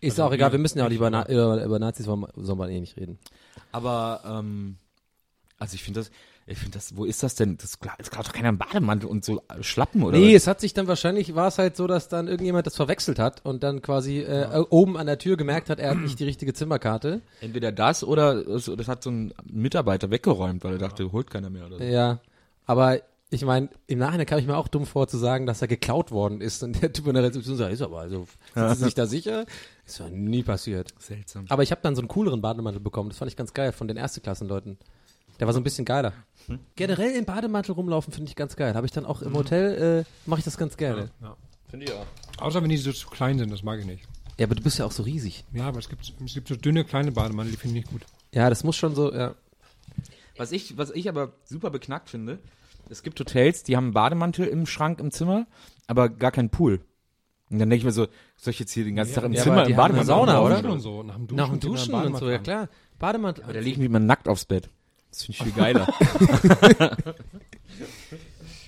Ist 0.00 0.18
auch 0.18 0.32
egal, 0.32 0.50
wir 0.50 0.58
müssen 0.58 0.78
ja 0.78 0.86
auch 0.86 0.88
nicht 0.88 0.96
über, 0.96 1.10
Na 1.10 1.28
über, 1.28 1.62
über 1.62 1.78
Nazis, 1.78 2.06
wollen 2.06 2.20
wir- 2.20 2.32
soll 2.36 2.56
man 2.56 2.70
eh 2.70 2.80
nicht 2.80 2.96
reden. 2.96 3.18
Aber 3.72 4.22
ähm, 4.24 4.78
also 5.58 5.74
ich 5.74 5.82
finde 5.84 6.00
das, 6.00 6.10
ich 6.46 6.56
finde 6.58 6.78
das, 6.78 6.96
wo 6.96 7.04
ist 7.04 7.22
das 7.22 7.34
denn? 7.34 7.58
Das 7.58 7.78
klar, 7.78 7.94
es 7.98 8.10
klaut 8.10 8.26
doch 8.26 8.32
keiner 8.32 8.48
einen 8.48 8.56
Bademantel 8.58 9.08
und 9.08 9.24
so 9.24 9.42
Schlappen 9.60 10.02
oder 10.02 10.16
Nee, 10.18 10.28
was? 10.34 10.42
es 10.42 10.46
hat 10.46 10.60
sich 10.60 10.72
dann 10.72 10.88
wahrscheinlich, 10.88 11.34
war 11.34 11.48
es 11.48 11.58
halt 11.58 11.76
so, 11.76 11.86
dass 11.86 12.08
dann 12.08 12.26
irgendjemand 12.26 12.66
das 12.66 12.74
verwechselt 12.76 13.18
hat 13.18 13.44
und 13.44 13.62
dann 13.62 13.82
quasi 13.82 14.20
äh, 14.20 14.64
oben 14.70 14.96
an 14.96 15.06
der 15.06 15.18
Tür 15.18 15.36
gemerkt 15.36 15.68
hat, 15.68 15.78
er 15.78 15.90
hat 15.90 15.98
nicht 15.98 16.18
die 16.18 16.24
richtige 16.24 16.54
Zimmerkarte. 16.54 17.20
Entweder 17.42 17.70
das 17.70 18.02
oder 18.02 18.34
es, 18.48 18.64
das 18.74 18.88
hat 18.88 19.02
so 19.02 19.10
ein 19.10 19.34
Mitarbeiter 19.44 20.10
weggeräumt, 20.10 20.64
weil 20.64 20.72
er 20.72 20.78
dachte, 20.78 21.12
holt 21.12 21.30
keiner 21.30 21.50
mehr 21.50 21.66
oder 21.66 21.76
so. 21.76 21.84
Ja, 21.84 22.20
aber 22.70 23.00
ich 23.30 23.44
meine, 23.44 23.68
im 23.88 23.98
Nachhinein 23.98 24.26
kam 24.26 24.38
ich 24.38 24.46
mir 24.46 24.56
auch 24.56 24.68
dumm 24.68 24.86
vor 24.86 25.08
zu 25.08 25.18
sagen, 25.18 25.44
dass 25.44 25.60
er 25.60 25.66
geklaut 25.66 26.12
worden 26.12 26.40
ist 26.40 26.62
und 26.62 26.80
der 26.80 26.92
Typ 26.92 27.08
in 27.08 27.14
der 27.14 27.24
Rezeption 27.24 27.56
sagt, 27.56 27.72
ist 27.72 27.82
aber, 27.82 27.98
also, 27.98 28.28
sind 28.54 28.76
Sie 28.76 28.84
sich 28.84 28.94
da 28.94 29.06
sicher? 29.06 29.44
Ist 29.84 29.98
ja 29.98 30.08
nie 30.08 30.44
passiert. 30.44 30.94
Seltsam. 31.00 31.46
Aber 31.48 31.64
ich 31.64 31.72
habe 31.72 31.80
dann 31.82 31.96
so 31.96 32.00
einen 32.00 32.06
cooleren 32.06 32.40
Bademantel 32.40 32.80
bekommen, 32.80 33.08
das 33.08 33.18
fand 33.18 33.28
ich 33.28 33.36
ganz 33.36 33.54
geil, 33.54 33.72
von 33.72 33.88
den 33.88 33.96
Ersteklassenleuten. 33.96 34.78
Der 35.40 35.48
war 35.48 35.52
so 35.52 35.58
ein 35.58 35.64
bisschen 35.64 35.84
geiler. 35.84 36.12
Generell 36.76 37.16
im 37.16 37.24
Bademantel 37.24 37.72
rumlaufen 37.72 38.12
finde 38.12 38.28
ich 38.28 38.36
ganz 38.36 38.54
geil. 38.54 38.74
Habe 38.74 38.86
ich 38.86 38.92
dann 38.92 39.04
auch 39.04 39.20
im 39.20 39.34
Hotel, 39.34 40.04
äh, 40.06 40.28
mache 40.28 40.38
ich 40.38 40.44
das 40.44 40.56
ganz 40.56 40.76
gerne. 40.76 41.10
Finde 41.70 41.86
ich 41.86 41.92
auch. 41.92 42.06
Außer 42.38 42.62
wenn 42.62 42.68
die 42.68 42.76
so 42.76 42.92
zu 42.92 43.08
klein 43.08 43.36
sind, 43.36 43.50
das 43.50 43.64
mag 43.64 43.80
ich 43.80 43.86
nicht. 43.86 44.04
Ja, 44.38 44.46
aber 44.46 44.54
du 44.54 44.62
bist 44.62 44.78
ja 44.78 44.84
auch 44.84 44.92
so 44.92 45.02
riesig. 45.02 45.44
Ja, 45.52 45.66
aber 45.66 45.80
es 45.80 45.88
gibt, 45.88 46.02
es 46.24 46.34
gibt 46.34 46.46
so 46.46 46.54
dünne, 46.54 46.84
kleine 46.84 47.10
Bademantel, 47.10 47.50
die 47.50 47.56
finde 47.56 47.78
ich 47.78 47.84
nicht 47.84 47.92
gut. 47.92 48.02
Ja, 48.32 48.48
das 48.48 48.62
muss 48.62 48.76
schon 48.76 48.94
so, 48.94 49.12
ja. 49.12 49.34
Was 50.36 50.52
ich, 50.52 50.78
was 50.78 50.90
ich 50.92 51.08
aber 51.08 51.32
super 51.44 51.70
beknackt 51.70 52.10
finde, 52.10 52.38
es 52.90 53.02
gibt 53.02 53.18
Hotels, 53.20 53.62
die 53.62 53.76
haben 53.76 53.84
einen 53.86 53.94
Bademantel 53.94 54.46
im 54.46 54.66
Schrank 54.66 55.00
im 55.00 55.10
Zimmer, 55.10 55.46
aber 55.86 56.08
gar 56.08 56.32
keinen 56.32 56.50
Pool. 56.50 56.80
Und 57.50 57.58
dann 57.58 57.68
denke 57.70 57.80
ich 57.80 57.84
mir 57.84 57.92
so, 57.92 58.06
soll 58.36 58.52
ich 58.52 58.60
jetzt 58.60 58.72
hier 58.72 58.84
den 58.84 58.96
ganzen 58.96 59.14
Tag 59.14 59.24
im 59.24 59.32
ja, 59.32 59.42
Zimmer 59.42 59.66
im 59.66 59.74
Bademantel 59.76 60.06
Sauna, 60.06 60.40
oder? 60.40 60.64
Und 60.70 60.80
so, 60.80 61.02
nach 61.02 61.16
dem 61.16 61.26
Duschen. 61.26 61.36
Nach 61.36 61.48
dem 61.48 61.60
Duschen 61.60 61.94
und 61.94 62.16
so, 62.16 62.30
ja 62.30 62.38
klar. 62.38 62.68
Bademantel. 62.98 63.44
Aber 63.44 63.52
da 63.52 63.60
liege 63.60 63.72
ich 63.72 63.78
mit 63.78 63.90
mir 63.90 64.00
nackt 64.00 64.28
aufs 64.28 64.44
Bett. 64.44 64.68
Das 65.10 65.24
finde 65.24 65.38
ich 65.38 65.44
viel 65.44 65.52
geiler. 65.52 65.88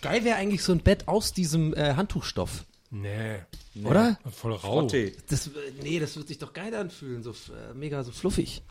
Geil 0.03 0.25
wäre 0.25 0.37
eigentlich 0.37 0.65
so 0.65 0.73
ein 0.73 0.81
Bett 0.81 1.07
aus 1.07 1.33
diesem 1.33 1.75
äh, 1.75 1.95
Handtuchstoff. 1.95 2.65
an. 2.91 3.03
Nee. 3.03 3.39
Oder? 3.85 4.19
Voll 4.31 4.53
rau. 4.53 4.83
Das, 4.83 5.47
äh, 5.47 5.51
nee, 5.83 6.01
das 6.01 6.17
wird 6.17 6.29
sich 6.29 6.39
doch 6.39 6.53
geil 6.53 6.75
anfühlen, 6.75 7.23
so 7.23 7.31
äh, 7.31 7.73
mega 7.75 8.03
so 8.03 8.13
fluffig. 8.13 8.63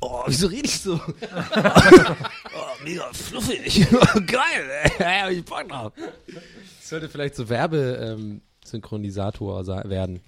Oh, 0.00 0.22
wieso 0.26 0.48
rede 0.48 0.66
ich 0.66 0.80
so? 0.80 0.94
oh, 1.00 1.00
mega 2.84 3.04
fluffig. 3.12 3.88
geil, 4.26 4.68
ey. 4.98 5.20
hab 5.22 5.30
ich 5.30 5.44
Bock 5.44 5.68
drauf. 5.68 5.92
Das 5.96 6.88
sollte 6.88 7.08
vielleicht 7.08 7.36
so 7.36 7.48
Werbe-Synchronisator 7.48 9.60
ähm, 9.60 9.90
werden. 9.90 10.20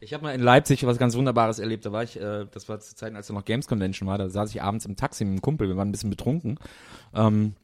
Ich 0.00 0.12
habe 0.12 0.24
mal 0.24 0.34
in 0.34 0.42
Leipzig 0.42 0.86
was 0.86 0.98
ganz 0.98 1.16
Wunderbares 1.16 1.58
erlebt. 1.58 1.86
Da 1.86 1.92
war 1.92 2.02
ich, 2.02 2.20
äh, 2.20 2.44
das 2.50 2.68
war 2.68 2.78
zu 2.80 2.94
Zeiten, 2.94 3.16
als 3.16 3.28
da 3.28 3.32
noch 3.32 3.46
Games 3.46 3.66
Convention 3.66 4.06
war, 4.06 4.18
da 4.18 4.28
saß 4.28 4.50
ich 4.50 4.60
abends 4.60 4.84
im 4.84 4.96
Taxi 4.96 5.24
mit 5.24 5.32
einem 5.32 5.40
Kumpel, 5.40 5.68
wir 5.68 5.78
waren 5.78 5.88
ein 5.88 5.92
bisschen 5.92 6.10
betrunken 6.10 6.58
ähm, 7.14 7.54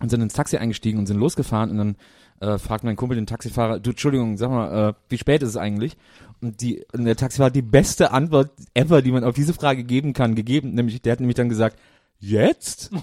und 0.00 0.08
sind 0.08 0.20
ins 0.20 0.34
Taxi 0.34 0.58
eingestiegen 0.58 1.00
und 1.00 1.06
sind 1.06 1.18
losgefahren 1.18 1.70
und 1.70 1.78
dann 1.78 1.96
äh, 2.40 2.58
fragt 2.58 2.84
mein 2.84 2.94
Kumpel 2.94 3.16
den 3.16 3.26
Taxifahrer, 3.26 3.80
du, 3.80 3.90
Entschuldigung, 3.90 4.36
sag 4.36 4.50
mal, 4.50 4.90
äh, 4.90 4.94
wie 5.08 5.18
spät 5.18 5.42
ist 5.42 5.48
es 5.50 5.56
eigentlich? 5.56 5.96
Und, 6.40 6.60
die, 6.60 6.84
und 6.92 7.04
der 7.04 7.16
Taxifahrer 7.16 7.46
hat 7.46 7.56
die 7.56 7.62
beste 7.62 8.10
Antwort 8.10 8.50
ever, 8.74 9.02
die 9.02 9.10
man 9.10 9.24
auf 9.24 9.34
diese 9.34 9.54
Frage 9.54 9.84
geben 9.84 10.12
kann, 10.12 10.34
gegeben, 10.34 10.74
nämlich, 10.74 11.00
der 11.02 11.12
hat 11.12 11.20
nämlich 11.20 11.36
dann 11.36 11.48
gesagt, 11.48 11.78
jetzt? 12.18 12.90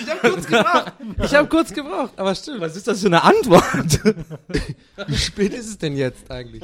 Ich 0.00 0.08
habe 0.08 0.30
kurz 0.30 0.46
gebraucht. 0.46 0.92
Ich 1.22 1.34
habe 1.34 1.48
kurz 1.48 1.72
gebraucht, 1.72 2.12
aber 2.16 2.34
stimmt. 2.34 2.60
Was 2.60 2.76
ist 2.76 2.86
das 2.86 3.00
für 3.00 3.06
eine 3.06 3.22
Antwort? 3.22 4.00
Wie 5.06 5.16
spät 5.16 5.52
ist 5.52 5.68
es 5.68 5.78
denn 5.78 5.96
jetzt 5.96 6.30
eigentlich? 6.30 6.62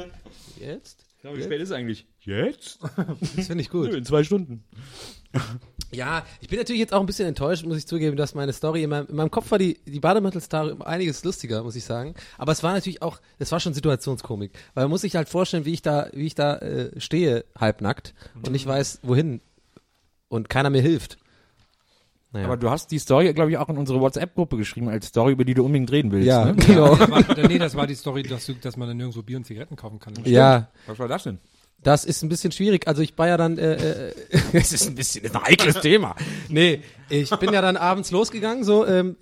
Jetzt? 0.59 1.05
Wie 1.21 1.43
spät 1.43 1.61
ist 1.61 1.69
es 1.69 1.75
eigentlich? 1.75 2.07
Jetzt? 2.21 2.79
Das 3.35 3.47
finde 3.47 3.61
ich 3.61 3.69
gut. 3.69 3.93
In 3.93 4.05
zwei 4.05 4.23
Stunden. 4.23 4.63
Ja, 5.91 6.25
ich 6.41 6.49
bin 6.49 6.57
natürlich 6.59 6.79
jetzt 6.81 6.93
auch 6.93 6.99
ein 6.99 7.05
bisschen 7.05 7.27
enttäuscht, 7.27 7.65
muss 7.65 7.77
ich 7.77 7.87
zugeben, 7.87 8.17
dass 8.17 8.33
meine 8.35 8.51
Story 8.53 8.83
in 8.83 8.89
meinem, 8.89 9.07
in 9.07 9.15
meinem 9.15 9.31
Kopf 9.31 9.51
war 9.51 9.59
die, 9.59 9.79
die 9.85 9.99
Bademantel-Story 9.99 10.71
um 10.71 10.81
einiges 10.81 11.23
lustiger, 11.23 11.63
muss 11.63 11.75
ich 11.75 11.85
sagen. 11.85 12.15
Aber 12.37 12.51
es 12.51 12.63
war 12.63 12.73
natürlich 12.73 13.01
auch, 13.01 13.19
es 13.39 13.51
war 13.51 13.59
schon 13.59 13.73
Situationskomik. 13.73 14.51
Weil 14.73 14.85
man 14.85 14.91
muss 14.91 15.01
sich 15.01 15.15
halt 15.15 15.29
vorstellen, 15.29 15.65
wie 15.65 15.73
ich 15.73 15.81
da, 15.81 16.07
wie 16.13 16.25
ich 16.25 16.35
da 16.35 16.57
äh, 16.57 16.99
stehe, 16.99 17.45
halbnackt 17.57 18.13
und 18.35 18.51
nicht 18.51 18.65
weiß, 18.65 18.99
wohin. 19.03 19.41
Und 20.27 20.49
keiner 20.49 20.69
mir 20.69 20.81
hilft. 20.81 21.17
Naja. 22.35 22.47
Aber 22.47 22.57
du 22.57 22.69
hast 22.69 22.91
die 22.91 22.99
Story, 22.99 23.31
glaube 23.33 23.51
ich, 23.51 23.57
auch 23.57 23.69
in 23.69 23.77
unsere 23.77 24.01
WhatsApp-Gruppe 24.01 24.57
geschrieben, 24.57 24.89
als 24.89 25.07
Story, 25.07 25.31
über 25.31 25.45
die 25.45 25.53
du 25.53 25.63
unbedingt 25.63 25.91
reden 25.91 26.11
willst. 26.11 26.27
ja, 26.27 26.45
Ne? 26.45 26.55
genau. 26.67 26.93
Ja, 26.95 27.03
aber, 27.03 27.47
nee, 27.47 27.57
das 27.57 27.75
war 27.75 27.87
die 27.87 27.95
Story, 27.95 28.23
dass, 28.23 28.45
du, 28.47 28.53
dass 28.55 28.75
man 28.75 28.89
dann 28.89 28.97
nirgendwo 28.97 29.21
Bier 29.21 29.37
und 29.37 29.45
Zigaretten 29.45 29.77
kaufen 29.77 29.99
kann. 29.99 30.13
Ja, 30.25 30.67
Was 30.87 30.99
war 30.99 31.07
das 31.07 31.23
denn? 31.23 31.39
Das 31.85 32.03
ist 32.03 32.23
ein 32.23 32.29
bisschen 32.29 32.51
schwierig. 32.51 32.87
Also 32.87 33.03
ich 33.03 33.15
war 33.15 33.27
ja 33.27 33.37
dann, 33.37 33.59
äh, 33.59 34.07
äh, 34.09 34.13
es 34.53 34.73
ist 34.73 34.87
ein 34.87 34.95
bisschen 34.95 35.23
ein 35.23 35.43
heikles 35.43 35.79
Thema. 35.81 36.15
Nee, 36.49 36.81
ich 37.09 37.29
bin 37.37 37.53
ja 37.53 37.61
dann 37.61 37.77
abends 37.77 38.09
losgegangen, 38.09 38.63
so, 38.63 38.87
ähm, 38.87 39.17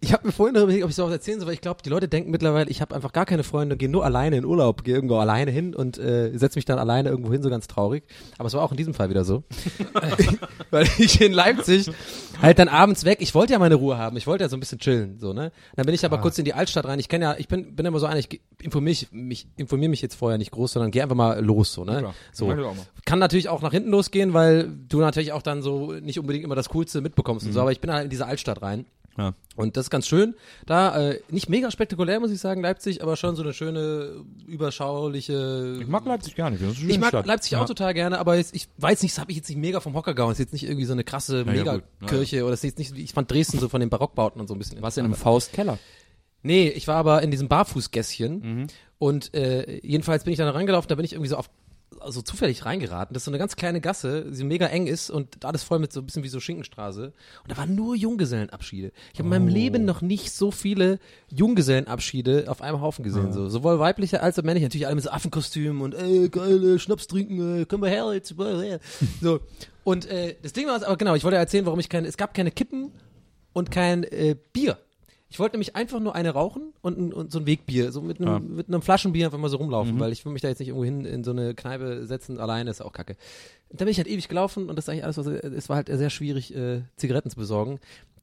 ich, 0.00 0.12
habe 0.12 0.26
mir 0.26 0.32
vorhin 0.32 0.54
darüber 0.54 0.68
überlegt, 0.70 0.84
ob 0.84 0.90
ich 0.90 0.96
sowas 0.96 1.12
erzählen 1.12 1.38
soll, 1.38 1.48
weil 1.48 1.54
ich 1.54 1.60
glaube, 1.60 1.82
die 1.84 1.88
Leute 1.88 2.08
denken 2.08 2.30
mittlerweile, 2.30 2.70
ich 2.70 2.80
habe 2.80 2.94
einfach 2.94 3.12
gar 3.12 3.26
keine 3.26 3.42
Freunde, 3.42 3.76
gehe 3.76 3.88
nur 3.88 4.04
alleine 4.04 4.36
in 4.36 4.44
Urlaub, 4.44 4.84
gehe 4.84 4.94
irgendwo 4.94 5.16
alleine 5.16 5.50
hin 5.50 5.74
und 5.74 5.98
äh, 5.98 6.36
setze 6.36 6.58
mich 6.58 6.64
dann 6.64 6.78
alleine 6.78 7.08
irgendwo 7.08 7.32
hin, 7.32 7.42
so 7.42 7.50
ganz 7.50 7.66
traurig. 7.66 8.04
Aber 8.38 8.46
es 8.46 8.54
war 8.54 8.62
auch 8.62 8.70
in 8.70 8.76
diesem 8.76 8.94
Fall 8.94 9.10
wieder 9.10 9.24
so. 9.24 9.44
weil 10.70 10.86
ich 10.98 11.20
in 11.20 11.32
Leipzig 11.32 11.90
halt 12.40 12.58
dann 12.58 12.68
abends 12.68 13.04
weg, 13.04 13.18
ich 13.20 13.34
wollte 13.34 13.54
ja 13.54 13.58
meine 13.58 13.76
Ruhe 13.76 13.98
haben, 13.98 14.16
ich 14.16 14.26
wollte 14.26 14.44
ja 14.44 14.48
so 14.48 14.56
ein 14.56 14.60
bisschen 14.60 14.78
chillen, 14.78 15.18
so, 15.18 15.32
ne? 15.32 15.52
Dann 15.76 15.86
bin 15.86 15.94
ich 15.94 16.04
aber 16.04 16.18
kurz 16.18 16.38
in 16.38 16.44
die 16.44 16.54
Altstadt 16.54 16.84
rein, 16.84 16.98
ich 16.98 17.08
kenne 17.08 17.24
ja, 17.24 17.34
ich 17.38 17.48
bin, 17.48 17.74
bin 17.74 17.86
immer 17.86 17.98
so 17.98 18.06
einer, 18.06 18.18
ich 18.18 18.40
informiere 18.60 18.90
mich, 18.90 19.08
mich, 19.12 19.48
informier 19.56 19.88
mich 19.88 20.02
jetzt 20.02 20.14
vorher 20.14 20.38
nicht 20.38 20.50
groß, 20.50 20.72
sondern 20.72 20.90
gehe 20.90 21.02
einfach 21.02 21.16
mal 21.16 21.42
los, 21.44 21.72
so, 21.72 21.84
ne? 21.84 21.98
klar. 21.98 22.14
So. 22.32 22.54
Kann 23.04 23.18
natürlich 23.18 23.48
auch 23.48 23.62
nach 23.62 23.72
hinten 23.72 23.90
losgehen, 23.90 24.34
weil 24.34 24.68
du 24.88 25.00
natürlich 25.00 25.32
auch 25.32 25.42
dann 25.42 25.62
so 25.62 25.92
nicht 25.92 26.18
unbedingt 26.18 26.44
immer 26.44 26.54
das 26.54 26.68
Coolste 26.68 27.00
mitbekommst 27.00 27.46
und 27.46 27.52
so, 27.52 27.60
aber 27.60 27.72
ich 27.72 27.80
bin 27.80 27.92
halt 27.92 28.04
in 28.04 28.10
diese 28.10 28.26
Altstadt 28.26 28.62
rein. 28.62 28.84
Ja. 29.18 29.34
Und 29.56 29.76
das 29.76 29.86
ist 29.86 29.90
ganz 29.90 30.06
schön. 30.06 30.34
Da, 30.66 31.10
äh, 31.10 31.20
nicht 31.30 31.48
mega 31.48 31.70
spektakulär, 31.70 32.20
muss 32.20 32.30
ich 32.30 32.38
sagen, 32.40 32.60
Leipzig, 32.60 33.02
aber 33.02 33.16
schon 33.16 33.36
so 33.36 33.42
eine 33.42 33.54
schöne, 33.54 34.24
überschauliche. 34.46 35.78
Ich 35.80 35.86
mag 35.88 36.04
Leipzig 36.04 36.34
gar 36.34 36.50
nicht. 36.50 36.62
Das 36.62 36.72
ist 36.72 36.82
eine 36.82 36.90
Ich 36.90 36.98
mag 36.98 37.08
Stadt. 37.08 37.26
Leipzig 37.26 37.56
auch 37.56 37.60
Ja. 37.60 37.66
total 37.66 37.94
gerne, 37.94 38.18
aber 38.18 38.36
jetzt, 38.36 38.54
ich 38.54 38.68
weiß 38.78 39.02
nicht, 39.02 39.14
das 39.14 39.20
habe 39.20 39.30
ich 39.30 39.36
jetzt 39.38 39.48
nicht 39.48 39.58
mega 39.58 39.80
vom 39.80 39.94
Hocker 39.94 40.14
gehauen. 40.14 40.30
Das 40.30 40.38
ist 40.38 40.44
jetzt 40.46 40.52
nicht 40.52 40.64
irgendwie 40.64 40.84
so 40.84 40.92
eine 40.92 41.04
krasse 41.04 41.44
Ja, 41.46 41.52
ja. 41.52 41.80
Megakirche 42.00 42.42
oder 42.42 42.50
das 42.50 42.60
ist 42.60 42.64
jetzt 42.64 42.78
nicht, 42.78 42.96
ich 42.98 43.12
fand 43.12 43.30
Dresden 43.30 43.58
so 43.58 43.68
von 43.68 43.80
den 43.80 43.90
Barockbauten 43.90 44.40
und 44.40 44.48
so 44.48 44.54
ein 44.54 44.58
bisschen. 44.58 44.82
Was 44.82 44.96
in 44.96 45.04
einem 45.04 45.14
Faustkeller? 45.14 45.78
Nee, 46.42 46.68
ich 46.68 46.86
war 46.86 46.96
aber 46.96 47.22
in 47.22 47.30
diesem 47.30 47.48
Barfußgässchen 47.48 48.38
Mhm. 48.40 48.66
und 48.98 49.34
äh, 49.34 49.80
jedenfalls 49.82 50.24
bin 50.24 50.32
ich 50.32 50.38
dann 50.38 50.48
reingelaufen, 50.48 50.88
da 50.88 50.94
bin 50.94 51.04
ich 51.04 51.12
irgendwie 51.14 51.30
so 51.30 51.36
auf 51.36 51.48
also 52.00 52.20
zufällig 52.20 52.64
reingeraten. 52.64 53.14
Das 53.14 53.22
ist 53.22 53.24
so 53.24 53.30
eine 53.30 53.38
ganz 53.38 53.56
kleine 53.56 53.80
Gasse, 53.80 54.30
die 54.30 54.44
mega 54.44 54.66
eng 54.66 54.86
ist 54.86 55.08
und 55.10 55.44
alles 55.44 55.62
voll 55.62 55.78
mit 55.78 55.92
so 55.92 56.00
ein 56.00 56.06
bisschen 56.06 56.22
wie 56.24 56.28
so 56.28 56.40
Schinkenstraße. 56.40 57.06
Und 57.42 57.50
da 57.50 57.56
waren 57.56 57.74
nur 57.74 57.94
Junggesellenabschiede. 57.96 58.92
Ich 59.12 59.18
habe 59.18 59.26
in 59.28 59.32
Oh. 59.32 59.38
meinem 59.38 59.48
Leben 59.48 59.84
noch 59.84 60.02
nicht 60.02 60.32
so 60.32 60.50
viele 60.50 60.98
Junggesellenabschiede 61.30 62.44
auf 62.48 62.60
einem 62.62 62.80
Haufen 62.80 63.02
gesehen. 63.04 63.32
So. 63.32 63.48
Sowohl 63.48 63.78
weibliche 63.78 64.22
als 64.22 64.38
auch 64.38 64.42
männliche. 64.42 64.66
Natürlich 64.66 64.86
alle 64.86 64.96
mit 64.96 65.04
so 65.04 65.10
Affenkostümen 65.10 65.80
und 65.82 65.94
ey, 65.94 66.28
geile 66.28 66.78
Schnaps 66.78 67.06
trinken, 67.06 67.62
äh, 67.62 67.64
können 67.64 67.82
wir 67.82 67.88
her 67.90 68.12
jetzt. 68.12 68.32
äh. 68.38 68.78
So. 69.20 69.40
Und 69.84 70.06
äh, 70.06 70.36
das 70.42 70.52
Ding 70.52 70.66
war, 70.66 70.84
aber 70.84 70.96
genau, 70.96 71.14
ich 71.14 71.24
wollte 71.24 71.36
erzählen, 71.36 71.64
warum 71.66 71.80
ich 71.80 71.88
keine, 71.88 72.08
es 72.08 72.16
gab 72.16 72.34
keine 72.34 72.50
Kippen 72.50 72.90
und 73.52 73.70
kein 73.70 74.04
äh, 74.04 74.36
Bier. 74.52 74.78
Ich 75.28 75.38
wollte 75.40 75.54
nämlich 75.56 75.74
einfach 75.74 75.98
nur 75.98 76.14
eine 76.14 76.30
rauchen 76.30 76.72
und, 76.82 76.98
ein- 76.98 77.12
und 77.12 77.32
so 77.32 77.40
ein 77.40 77.46
Wegbier, 77.46 77.90
so 77.90 78.00
mit 78.00 78.20
einem, 78.20 78.28
Ja. 78.28 78.38
mit 78.38 78.68
einem 78.68 78.80
Flaschenbier 78.80 79.26
einfach 79.26 79.38
mal 79.38 79.48
so 79.48 79.56
rumlaufen, 79.56 79.98
weil 79.98 80.12
ich 80.12 80.24
will 80.24 80.32
mich 80.32 80.42
da 80.42 80.48
jetzt 80.48 80.60
nicht 80.60 80.68
irgendwo 80.68 80.84
hin 80.84 81.04
in 81.04 81.24
so 81.24 81.32
eine 81.32 81.54
Kneipe 81.54 82.06
setzen, 82.06 82.38
alleine 82.38 82.70
ist 82.70 82.80
auch 82.80 82.92
kacke. 82.92 83.16
Und 83.68 83.80
dann 83.80 83.86
bin 83.86 83.92
ich 83.92 83.98
halt 83.98 84.06
ewig 84.06 84.28
gelaufen 84.28 84.68
und 84.70 84.76
das 84.76 84.84
ist 84.84 84.88
eigentlich 84.88 85.04
alles, 85.04 85.16
was, 85.18 85.26
es 85.26 85.68
war 85.68 85.76
halt 85.76 85.88
sehr 85.88 86.10
schwierig, 86.10 86.54
äh, 86.54 86.82
Zigaretten 86.96 87.28
zu 87.30 87.36
besorgen. 87.36 87.80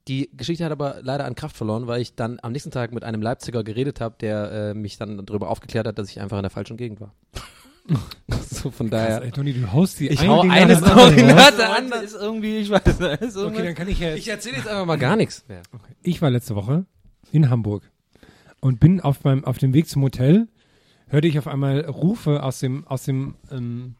Die 0.08 0.30
Geschichte 0.36 0.64
hat 0.64 0.72
aber 0.72 0.98
leider 1.02 1.24
an 1.26 1.34
Kraft 1.34 1.56
verloren, 1.56 1.86
weil 1.86 2.00
ich 2.00 2.14
dann 2.14 2.38
am 2.42 2.52
nächsten 2.52 2.70
Tag 2.70 2.92
mit 2.92 3.04
einem 3.04 3.20
Leipziger 3.22 3.64
geredet 3.64 4.00
habe, 4.00 4.16
der 4.20 4.52
äh, 4.52 4.74
mich 4.74 4.96
dann 4.98 5.24
darüber 5.26 5.50
aufgeklärt 5.50 5.86
hat, 5.86 5.98
dass 5.98 6.10
ich 6.10 6.20
einfach 6.20 6.38
in 6.38 6.42
der 6.42 6.50
falschen 6.50 6.76
Gegend 6.78 7.00
war. 7.00 7.14
so 8.50 8.70
von 8.70 8.88
daher. 8.88 9.22
Ey, 9.22 9.30
Toni, 9.30 9.52
du 9.52 9.72
haust 9.72 10.00
die 10.00 10.08
Ich 10.08 10.26
hau 10.26 10.40
eine 10.40 10.76
Story 10.76 11.22
nach 11.22 11.50
der 11.50 11.76
anderen. 11.76 12.04
ist 12.04 12.14
irgendwie, 12.14 12.56
ich 12.56 12.70
weiß 12.70 12.98
nicht. 12.98 13.22
Ist 13.22 13.36
Okay, 13.36 13.62
dann 13.62 13.74
kann 13.74 13.88
ich 13.88 13.98
ja 13.98 14.14
Ich 14.14 14.28
erzähle 14.28 14.56
jetzt 14.56 14.68
einfach 14.68 14.86
mal 14.86 14.96
gar 14.96 15.16
nichts 15.16 15.44
mehr. 15.48 15.62
Ich 16.02 16.22
war 16.22 16.30
letzte 16.30 16.54
Woche 16.54 16.86
in 17.30 17.50
Hamburg 17.50 17.90
und 18.60 18.80
bin 18.80 19.00
auf 19.00 19.24
meinem 19.24 19.44
auf 19.44 19.58
dem 19.58 19.74
Weg 19.74 19.88
zum 19.88 20.02
Hotel 20.02 20.48
hörte 21.08 21.28
ich 21.28 21.38
auf 21.38 21.46
einmal 21.46 21.80
Rufe 21.84 22.42
aus 22.42 22.58
dem 22.60 22.86
aus 22.86 23.04
dem 23.04 23.36
ähm, 23.50 23.96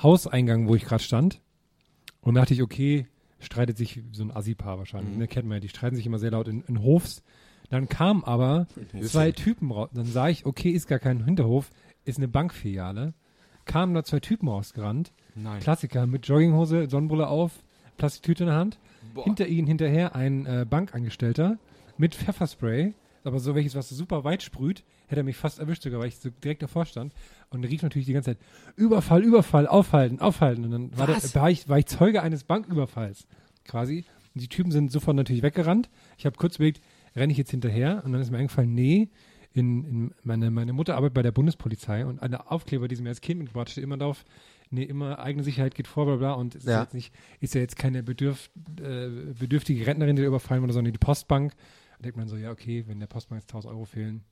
Hauseingang, 0.00 0.68
wo 0.68 0.74
ich 0.74 0.84
gerade 0.84 1.02
stand 1.02 1.40
und 2.20 2.34
dachte 2.34 2.54
ich, 2.54 2.62
okay, 2.62 3.06
streitet 3.38 3.76
sich 3.76 4.02
so 4.12 4.22
ein 4.24 4.30
Assi-Paar 4.34 4.78
wahrscheinlich, 4.78 5.16
ne, 5.16 5.28
kennt 5.28 5.46
man 5.46 5.56
ja, 5.56 5.60
die 5.60 5.68
streiten 5.68 5.96
sich 5.96 6.06
immer 6.06 6.18
sehr 6.18 6.30
laut 6.30 6.48
in, 6.48 6.62
in 6.62 6.82
Hofs. 6.82 7.22
Dann 7.70 7.88
kamen 7.88 8.24
aber 8.24 8.66
zwei 9.02 9.32
Typen 9.32 9.70
raus, 9.70 9.90
dann 9.92 10.06
sah 10.06 10.28
ich, 10.28 10.46
okay, 10.46 10.70
ist 10.70 10.86
gar 10.86 10.98
kein 10.98 11.24
Hinterhof, 11.24 11.70
ist 12.04 12.18
eine 12.18 12.28
Bankfiliale. 12.28 13.14
Kamen 13.64 13.94
da 13.94 14.04
zwei 14.04 14.20
Typen 14.20 14.48
rausgerannt, 14.48 15.12
Nein. 15.34 15.60
Klassiker 15.60 16.06
mit 16.06 16.26
Jogginghose, 16.26 16.88
Sonnenbrille 16.88 17.28
auf, 17.28 17.52
Plastiktüte 17.96 18.44
in 18.44 18.48
der 18.48 18.56
Hand. 18.56 18.78
Hinter 19.22 19.46
ihnen 19.46 19.66
hinterher 19.66 20.14
ein 20.14 20.46
äh, 20.46 20.66
Bankangestellter 20.68 21.58
mit 21.98 22.14
Pfefferspray, 22.14 22.94
aber 23.22 23.38
so 23.38 23.54
welches, 23.54 23.74
was 23.74 23.88
super 23.88 24.24
weit 24.24 24.42
sprüht, 24.42 24.84
hätte 25.06 25.20
er 25.20 25.24
mich 25.24 25.36
fast 25.36 25.58
erwischt 25.58 25.82
sogar, 25.82 26.00
weil 26.00 26.08
ich 26.08 26.16
so 26.16 26.30
direkt 26.42 26.62
davor 26.62 26.84
stand. 26.84 27.12
Und 27.50 27.64
rief 27.64 27.82
natürlich 27.82 28.06
die 28.06 28.12
ganze 28.12 28.32
Zeit, 28.32 28.38
Überfall, 28.76 29.22
Überfall, 29.22 29.66
aufhalten, 29.66 30.20
aufhalten. 30.20 30.64
Und 30.64 30.70
dann 30.70 30.98
war, 30.98 31.06
der, 31.06 31.16
war, 31.34 31.50
ich, 31.50 31.68
war 31.68 31.78
ich 31.78 31.86
Zeuge 31.86 32.22
eines 32.22 32.44
Banküberfalls 32.44 33.26
quasi. 33.64 34.04
Und 34.34 34.42
die 34.42 34.48
Typen 34.48 34.72
sind 34.72 34.90
sofort 34.90 35.16
natürlich 35.16 35.42
weggerannt. 35.42 35.88
Ich 36.18 36.26
habe 36.26 36.36
kurz 36.36 36.56
überlegt, 36.56 36.80
renne 37.14 37.32
ich 37.32 37.38
jetzt 37.38 37.50
hinterher? 37.50 38.02
Und 38.04 38.12
dann 38.12 38.20
ist 38.20 38.30
mir 38.30 38.38
eingefallen, 38.38 38.74
nee, 38.74 39.08
in, 39.54 39.84
in 39.84 40.14
meine, 40.24 40.50
meine 40.50 40.72
Mutter 40.72 40.96
arbeitet 40.96 41.14
bei 41.14 41.22
der 41.22 41.32
Bundespolizei 41.32 42.04
und 42.04 42.20
eine 42.20 42.50
Aufkleber, 42.50 42.88
die 42.88 42.96
sie 42.96 43.02
mir 43.02 43.10
als 43.10 43.20
Kind 43.20 43.38
mitgebracht 43.38 43.66
hat, 43.68 43.72
steht 43.72 43.84
immer 43.84 43.96
drauf, 43.96 44.24
nee, 44.70 44.82
immer 44.82 45.20
eigene 45.20 45.44
Sicherheit 45.44 45.74
geht 45.76 45.86
vor, 45.86 46.06
bla 46.06 46.16
bla. 46.16 46.32
Und 46.32 46.54
es 46.56 46.64
Ja. 46.64 46.78
ist 46.80 46.86
jetzt 46.86 46.94
nicht, 46.94 47.14
ist 47.40 47.54
ja 47.54 47.60
jetzt 47.60 47.76
keine 47.76 48.02
bedürf, 48.02 48.50
äh, 48.82 49.08
bedürftige 49.38 49.86
Rentnerin, 49.86 50.16
die 50.16 50.22
überfallen 50.24 50.62
wurde, 50.62 50.72
sondern 50.72 50.92
die 50.92 50.98
Postbank. 50.98 51.52
Da 51.98 52.02
denkt 52.02 52.16
man 52.16 52.26
so, 52.28 52.36
ja, 52.36 52.50
okay, 52.50 52.84
wenn 52.88 52.98
der 52.98 53.06
Postbank 53.06 53.42
jetzt 53.42 53.50
1000 53.50 53.72
Euro 53.72 53.84
fehlen, 53.84 54.24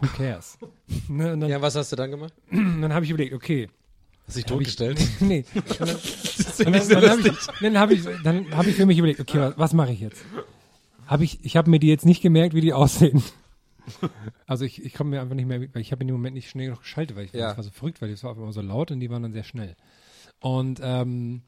who 0.00 0.06
cares? 0.16 0.58
ne, 1.08 1.36
dann, 1.38 1.48
Ja, 1.48 1.62
was 1.62 1.74
hast 1.74 1.90
du 1.92 1.96
dann 1.96 2.10
gemacht? 2.10 2.34
dann 2.50 2.92
habe 2.92 3.04
ich 3.06 3.10
überlegt, 3.10 3.32
okay. 3.34 3.68
Hast 4.26 4.36
dich 4.36 4.44
hab 4.44 4.50
totgestellt? 4.50 5.00
Ich, 5.00 5.20
nee. 5.22 5.44
Dann, 5.78 5.88
und 6.74 6.90
dann, 6.90 6.90
dann 6.90 7.08
habe 7.08 7.20
ich, 7.22 7.38
dann 7.62 7.78
hab 7.78 7.90
ich, 7.90 8.04
dann 8.22 8.56
hab 8.56 8.66
ich 8.66 8.74
für 8.74 8.84
mich 8.84 8.98
überlegt, 8.98 9.20
okay, 9.20 9.38
was, 9.38 9.56
was 9.56 9.72
mache 9.72 9.92
ich 9.92 10.00
jetzt? 10.00 10.22
Hab 11.06 11.22
ich 11.22 11.42
ich 11.44 11.56
habe 11.56 11.70
mir 11.70 11.78
die 11.78 11.86
jetzt 11.88 12.04
nicht 12.04 12.20
gemerkt, 12.20 12.54
wie 12.54 12.60
die 12.60 12.74
aussehen. 12.74 13.22
Also 14.46 14.64
ich, 14.64 14.84
ich 14.84 14.94
komme 14.94 15.10
mir 15.10 15.20
einfach 15.20 15.34
nicht 15.34 15.46
mehr, 15.46 15.60
weil 15.60 15.80
ich 15.82 15.92
habe 15.92 16.02
in 16.02 16.08
dem 16.08 16.16
Moment 16.16 16.34
nicht 16.34 16.48
schnell 16.50 16.66
genug 16.66 16.80
geschaltet, 16.82 17.16
weil 17.16 17.24
ich 17.26 17.32
Ja. 17.32 17.56
war 17.56 17.62
so 17.64 17.70
verrückt, 17.70 18.00
weil 18.02 18.10
das 18.10 18.22
war 18.24 18.32
einmal 18.34 18.52
so 18.52 18.60
laut 18.62 18.90
und 18.90 19.00
die 19.00 19.10
waren 19.10 19.22
dann 19.22 19.32
sehr 19.32 19.44
schnell. 19.44 19.76
Und, 20.40 20.80
ähm, 20.82 21.42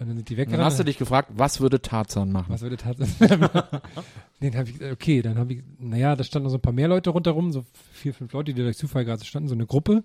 und 0.00 0.06
dann 0.08 0.16
sind 0.16 0.28
die 0.28 0.36
Dann 0.36 0.46
weggerannt. 0.46 0.64
hast 0.64 0.78
du 0.78 0.84
dich 0.84 0.96
gefragt, 0.98 1.30
was 1.34 1.60
würde 1.60 1.82
Tarzan 1.82 2.30
machen? 2.30 2.46
Was 2.52 2.62
würde 2.62 2.76
tatsächlich 2.76 3.18
Den 4.40 4.56
habe 4.56 4.68
ich, 4.68 4.78
gesagt, 4.78 4.92
okay, 4.92 5.22
dann 5.22 5.38
habe 5.38 5.54
ich, 5.54 5.62
naja, 5.78 6.14
da 6.14 6.22
standen 6.24 6.44
noch 6.44 6.50
so 6.50 6.58
ein 6.58 6.62
paar 6.62 6.72
mehr 6.72 6.88
Leute 6.88 7.10
rundherum, 7.10 7.50
so 7.52 7.64
vier, 7.92 8.14
fünf 8.14 8.32
Leute, 8.32 8.54
die 8.54 8.62
durch 8.62 8.76
Zufall 8.78 9.04
gerade 9.04 9.24
standen, 9.24 9.48
so 9.48 9.54
eine 9.54 9.66
Gruppe. 9.66 10.04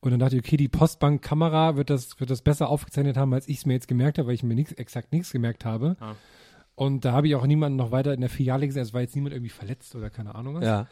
Und 0.00 0.10
dann 0.12 0.20
dachte 0.20 0.36
ich, 0.36 0.42
okay, 0.44 0.56
die 0.56 0.68
Postbank-Kamera 0.68 1.74
wird 1.76 1.90
das, 1.90 2.20
wird 2.20 2.30
das 2.30 2.42
besser 2.42 2.68
aufgezeichnet 2.68 3.16
haben, 3.16 3.32
als 3.34 3.48
ich 3.48 3.58
es 3.58 3.66
mir 3.66 3.72
jetzt 3.72 3.88
gemerkt 3.88 4.18
habe, 4.18 4.28
weil 4.28 4.34
ich 4.34 4.42
mir 4.44 4.54
nix, 4.54 4.70
exakt 4.72 5.10
nichts 5.12 5.32
gemerkt 5.32 5.64
habe. 5.64 5.96
Ah. 5.98 6.14
Und 6.76 7.04
da 7.04 7.12
habe 7.12 7.26
ich 7.26 7.34
auch 7.34 7.46
niemanden 7.46 7.76
noch 7.76 7.90
weiter 7.90 8.12
in 8.14 8.20
der 8.20 8.30
Filiale 8.30 8.66
gesehen, 8.66 8.82
es 8.82 8.94
war 8.94 9.00
jetzt 9.00 9.16
niemand 9.16 9.34
irgendwie 9.34 9.50
verletzt 9.50 9.94
oder 9.96 10.10
keine 10.10 10.34
Ahnung 10.34 10.56
was. 10.56 10.64
Ja. 10.64 10.86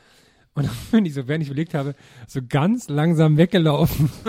Und 0.54 0.66
dann 0.66 0.74
bin 0.92 1.04
ich 1.04 1.14
so, 1.14 1.28
während 1.28 1.42
ich 1.42 1.50
überlegt 1.50 1.74
habe, 1.74 1.94
so 2.26 2.40
ganz 2.48 2.88
langsam 2.88 3.36
weggelaufen. 3.36 4.08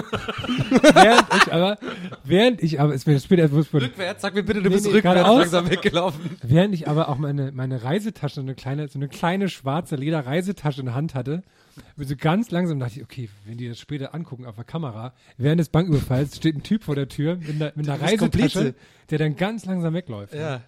während 0.94 1.26
ich 1.34 1.54
aber, 1.54 1.78
während 2.24 2.62
ich 2.62 2.80
aber, 2.80 2.94
ist 2.94 3.08
mir 3.08 3.20
später 3.20 3.44
erst 3.44 3.54
bewusst 3.54 3.70
geworden, 3.70 3.86
Rückwärts, 3.86 4.22
sag 4.22 4.34
mir 4.36 4.44
bitte, 4.44 4.62
du 4.62 4.70
Nee, 4.70 4.76
bist 4.76 4.86
nee, 4.86 4.92
rückwärts 4.92 5.28
langsam 5.28 5.70
weggelaufen. 5.70 6.32
Während 6.44 6.74
ich 6.74 6.88
aber 6.88 7.10
auch 7.10 7.18
meine, 7.18 7.52
meine 7.52 7.84
Reisetasche, 7.84 8.36
so 8.36 8.42
eine 8.42 8.56
kleine, 8.56 8.88
so 8.88 9.00
eine 9.00 9.08
kleine 9.08 9.48
schwarze 9.50 9.96
Lederreisetasche 9.96 10.82
in 10.82 10.88
der 10.88 10.96
Hand 10.96 11.16
hatte, 11.16 11.44
bin 11.96 12.08
so 12.08 12.16
ganz 12.18 12.52
langsam 12.52 12.80
dachte 12.80 12.98
ich, 13.00 13.04
okay, 13.04 13.30
wenn 13.46 13.58
die 13.58 13.68
das 13.70 13.80
später 13.80 14.16
angucken 14.16 14.46
auf 14.46 14.56
der 14.56 14.64
Kamera, 14.64 15.14
während 15.38 15.60
des 15.60 15.70
Banküberfalls 15.70 16.36
steht 16.38 16.56
ein 16.56 16.64
Typ 16.64 16.84
vor 16.84 16.96
der 16.96 17.08
Tür 17.08 17.36
mit 17.36 17.50
einer, 17.50 17.72
mit 17.76 17.88
einer 17.88 18.02
Reisetasche, 18.02 18.18
Komplize. 18.60 18.76
der 19.10 19.20
dann 19.20 19.36
ganz 19.36 19.66
langsam 19.66 19.94
wegläuft. 19.94 20.34
Ja. 20.34 20.62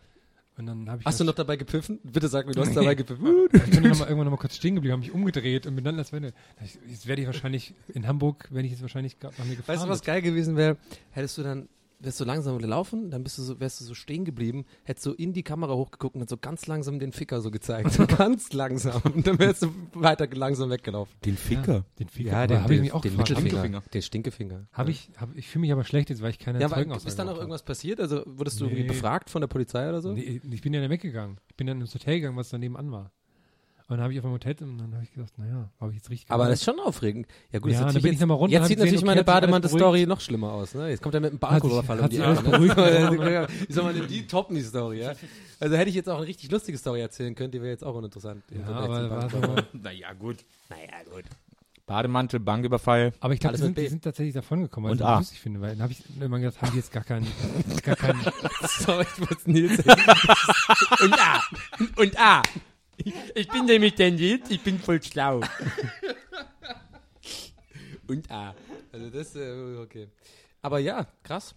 Und 0.57 0.65
dann 0.65 0.89
habe 0.89 1.01
ich 1.01 1.05
Hast 1.05 1.19
du 1.19 1.23
noch 1.23 1.35
dabei 1.35 1.55
gepfiffen? 1.55 1.99
Bitte 2.03 2.27
sag 2.27 2.47
mir, 2.47 2.53
du 2.53 2.61
hast 2.61 2.75
dabei 2.75 2.95
gepfiffen. 2.95 3.47
ich 3.53 3.61
bin 3.61 3.71
dann 3.83 3.97
mal, 3.97 4.05
irgendwann 4.05 4.25
noch 4.25 4.31
mal 4.31 4.37
kurz 4.37 4.55
stehen 4.55 4.75
geblieben, 4.75 4.93
habe 4.93 5.01
mich 5.01 5.11
umgedreht 5.11 5.67
und 5.67 5.75
bin 5.75 5.83
dann 5.83 5.97
als 5.97 6.11
wenn 6.11 6.23
jetzt 6.23 7.07
werde 7.07 7.21
ich 7.21 7.27
wahrscheinlich 7.27 7.73
in 7.93 8.07
Hamburg, 8.07 8.47
wenn 8.49 8.65
ich 8.65 8.71
jetzt 8.71 8.81
wahrscheinlich 8.81 9.19
gerade 9.19 9.35
nach 9.37 9.45
mir 9.45 9.55
gefahren. 9.55 9.75
Weißt 9.75 9.85
du, 9.85 9.89
was 9.89 10.01
geil 10.01 10.21
gewesen 10.21 10.55
wäre? 10.55 10.77
Hättest 11.11 11.37
du 11.37 11.43
dann 11.43 11.69
wärst 11.99 12.19
du 12.19 12.25
langsam 12.25 12.57
gelaufen, 12.59 13.09
dann 13.09 13.23
bist 13.23 13.37
du 13.37 13.41
so, 13.41 13.59
wärst 13.59 13.81
du 13.81 13.85
so 13.85 13.93
stehen 13.93 14.23
geblieben, 14.25 14.65
hättest 14.83 15.03
so 15.03 15.13
in 15.13 15.33
die 15.33 15.43
Kamera 15.43 15.73
hochgeguckt 15.73 16.15
und 16.15 16.29
so 16.29 16.37
ganz 16.37 16.67
langsam 16.67 16.99
den 16.99 17.11
Ficker 17.11 17.41
so 17.41 17.49
gezeigt. 17.51 17.91
So 17.91 18.05
ganz 18.17 18.53
langsam. 18.53 19.01
Und 19.13 19.25
dann 19.25 19.39
wärst 19.39 19.63
du 19.63 19.73
weiter 19.93 20.27
langsam 20.33 20.69
weggelaufen. 20.69 21.15
Den 21.25 21.37
Ficker. 21.37 21.85
Den 21.99 22.09
Finger. 22.09 22.31
Ja, 22.31 22.37
aber 22.39 22.47
den, 22.47 22.63
habe 22.63 22.73
ich 22.73 22.77
den, 22.79 22.83
mich 22.83 22.93
auch 22.93 23.01
den 23.01 23.17
gefragt. 23.17 23.43
Mittelfinger. 23.43 23.81
Den 23.93 24.01
Stinkefinger. 24.01 24.67
Habe 24.71 24.91
ich, 24.91 25.09
hab, 25.17 25.35
ich 25.35 25.47
fühle 25.47 25.61
mich 25.61 25.71
aber 25.71 25.83
schlecht 25.83 26.09
jetzt, 26.09 26.21
weil 26.21 26.31
ich 26.31 26.39
keine 26.39 26.59
Ja, 26.59 26.67
aber 26.67 26.75
Zeugenaussagen 26.75 27.07
ist 27.09 27.19
dann 27.19 27.29
auch 27.29 27.37
irgendwas 27.37 27.63
passiert? 27.63 27.99
Also 27.99 28.23
wurdest 28.25 28.59
du 28.61 28.65
irgendwie 28.65 28.83
Nee. 28.83 28.87
befragt 28.89 29.29
von 29.29 29.41
der 29.41 29.47
Polizei 29.47 29.89
oder 29.89 30.01
so? 30.01 30.13
Nee, 30.13 30.41
ich 30.51 30.61
bin 30.61 30.73
ja 30.73 30.81
dann 30.81 30.89
weggegangen. 30.89 31.39
Ich 31.49 31.55
bin 31.55 31.67
dann 31.67 31.81
ins 31.81 31.93
Hotel 31.93 32.15
gegangen, 32.15 32.37
was 32.37 32.49
daneben 32.49 32.77
an 32.77 32.91
war. 32.91 33.11
Und 33.89 33.95
dann 33.95 34.01
habe 34.03 34.11
ich 34.11 34.19
auf 34.19 34.25
dem 34.25 34.31
Hotel 34.33 34.55
und 34.61 34.77
dann 34.79 34.93
habe 34.93 35.03
ich 35.03 35.13
gedacht, 35.13 35.31
naja, 35.37 35.69
habe 35.79 35.91
ich 35.91 35.97
jetzt 35.97 36.09
richtig 36.09 36.29
Aber 36.29 36.43
gemacht. 36.43 36.51
das 36.51 36.59
ist 36.59 36.65
schon 36.65 36.79
aufregend. 36.81 37.25
Ja 37.53 37.59
gut, 37.59 37.71
Ja, 37.71 37.77
das 37.85 37.93
dann 37.93 38.01
bin 38.01 38.11
natürlich 38.11 38.21
ich 38.21 38.29
runter, 38.29 38.51
jetzt 38.53 38.67
sieht 38.67 38.75
gesehen, 38.77 38.85
natürlich 38.85 38.97
okay, 38.99 39.05
meine 39.05 39.23
Bademantel-Story 39.23 40.05
noch 40.05 40.19
schlimmer 40.19 40.51
aus. 40.51 40.73
Ne? 40.73 40.89
Jetzt 40.89 41.01
kommt 41.01 41.15
er 41.15 41.21
mit 41.21 41.29
einem 41.31 41.39
Banküberfall 41.39 41.99
um 42.01 42.09
die 42.09 42.17
Ecke. 42.17 42.49
Ne? 42.49 43.47
Wie 43.67 43.73
soll 43.73 43.83
man 43.85 43.95
denn 43.95 44.07
die 44.07 44.27
toppen, 44.27 44.55
die 44.57 44.61
Story? 44.63 44.99
Ja? 44.99 45.13
Also 45.61 45.77
hätte 45.77 45.89
ich 45.89 45.95
jetzt 45.95 46.09
auch 46.09 46.17
eine 46.17 46.27
richtig 46.27 46.51
lustige 46.51 46.77
Story 46.77 46.99
erzählen 46.99 47.33
können, 47.33 47.51
die 47.51 47.59
wäre 47.61 47.71
jetzt 47.71 47.83
auch 47.85 47.95
uninteressant. 47.95 48.43
ja, 48.51 48.67
aber 48.67 49.09
war 49.09 49.29
so. 49.29 49.37
Naja, 49.71 50.11
gut. 50.13 50.37
Naja, 50.69 51.03
gut. 51.09 51.23
Bademantel, 51.85 52.41
Banküberfall. 52.41 53.13
aber 53.21 53.33
ich 53.33 53.39
glaube, 53.39 53.55
die, 53.55 53.63
sind- 53.63 53.77
die 53.77 53.87
sind 53.87 54.03
tatsächlich 54.03 54.33
davon 54.33 54.63
gekommen, 54.63 54.91
was 54.91 55.01
A. 55.01 55.13
ich 55.13 55.19
lustig 55.19 55.39
finde, 55.39 55.61
weil 55.61 55.69
dann 55.71 55.83
habe 55.83 55.93
ich 55.93 56.03
immer 56.19 56.37
gedacht, 56.39 56.61
haben 56.61 56.71
die 56.71 56.77
jetzt 56.79 56.91
gar 56.91 57.05
keinen, 57.05 57.25
gar 57.83 57.95
keinen, 57.95 58.19
Sorry, 58.67 59.05
ich 59.13 59.19
muss 59.29 59.47
Nils. 59.47 59.77
und 60.99 61.13
A. 61.13 61.41
Und 61.95 62.19
A. 62.19 62.41
Ich 63.35 63.47
bin 63.49 63.65
nämlich 63.65 63.95
der 63.95 64.11
Nils, 64.11 64.49
ich 64.49 64.61
bin 64.61 64.79
voll 64.79 65.01
schlau. 65.01 65.41
und 68.07 68.31
A. 68.31 68.55
Also 68.91 69.09
das, 69.09 69.35
äh, 69.35 69.77
okay. 69.81 70.07
Aber 70.61 70.79
ja, 70.79 71.07
krass. 71.23 71.55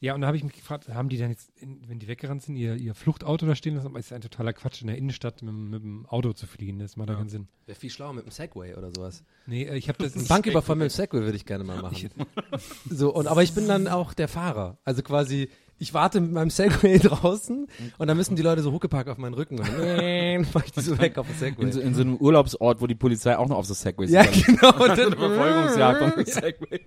Ja, 0.00 0.14
und 0.14 0.20
da 0.20 0.26
habe 0.26 0.36
ich 0.36 0.44
mich 0.44 0.52
gefragt, 0.52 0.88
haben 0.88 1.08
die 1.08 1.16
dann 1.16 1.30
jetzt, 1.30 1.50
in, 1.58 1.88
wenn 1.88 1.98
die 1.98 2.06
weggerannt 2.06 2.42
sind, 2.42 2.56
ihr, 2.56 2.76
ihr 2.76 2.94
Fluchtauto 2.94 3.46
da 3.46 3.56
stehen 3.56 3.76
lassen? 3.76 3.86
Aber 3.86 3.98
es 3.98 4.06
ist 4.06 4.12
ein 4.12 4.20
totaler 4.20 4.52
Quatsch, 4.52 4.82
in 4.82 4.88
der 4.88 4.98
Innenstadt 4.98 5.42
mit, 5.42 5.54
mit 5.54 5.82
dem 5.82 6.06
Auto 6.06 6.32
zu 6.34 6.46
fliehen. 6.46 6.78
Das 6.78 6.96
macht 6.96 7.08
doch 7.08 7.16
keinen 7.16 7.30
Sinn. 7.30 7.48
Wäre 7.64 7.78
viel 7.78 7.90
schlauer 7.90 8.12
mit 8.12 8.24
einem 8.24 8.30
Segway 8.30 8.74
oder 8.74 8.90
sowas. 8.94 9.24
Nee, 9.46 9.64
äh, 9.64 9.76
ich 9.76 9.88
habe 9.88 10.02
das. 10.02 10.14
Ein 10.14 10.26
Banküberfall 10.26 10.76
mit 10.76 10.90
dem 10.90 10.94
Segway 10.94 11.22
würde 11.22 11.36
ich 11.36 11.46
gerne 11.46 11.64
mal 11.64 11.80
machen. 11.80 12.10
So, 12.90 13.12
und, 13.12 13.26
aber 13.26 13.42
ich 13.42 13.54
bin 13.54 13.66
dann 13.68 13.88
auch 13.88 14.14
der 14.14 14.28
Fahrer. 14.28 14.78
Also 14.84 15.02
quasi, 15.02 15.48
ich 15.78 15.92
warte 15.94 16.20
mit 16.20 16.32
meinem 16.32 16.50
Segway 16.50 16.98
draußen 17.02 17.66
und 17.98 18.06
dann 18.06 18.16
müssen 18.16 18.36
die 18.36 18.42
Leute 18.42 18.62
so 18.62 18.72
Huckepack 18.72 19.08
auf 19.08 19.18
meinen 19.18 19.34
Rücken 19.34 19.58
und 19.58 19.68
dann 19.68 20.44
fahr 20.44 20.62
ich 20.64 20.72
die 20.72 20.80
so 20.80 20.98
weg 20.98 21.18
auf 21.18 21.26
den 21.26 21.36
Segway. 21.36 21.64
In 21.64 21.72
so, 21.72 21.80
in 21.80 21.94
so 21.94 22.00
einem 22.00 22.16
Urlaubsort, 22.16 22.80
wo 22.80 22.86
die 22.86 22.94
Polizei 22.94 23.36
auch 23.36 23.48
noch 23.48 23.56
auf 23.58 23.66
so 23.66 23.74
Segways 23.74 24.10
ja, 24.10 24.22
ist. 24.22 24.46
genau. 24.46 24.74
Und 24.74 24.80
Eine 24.90 24.96
dann, 24.96 25.18
Verfolgungsjagd 25.18 26.14
von 26.14 26.24
Segways. 26.24 26.80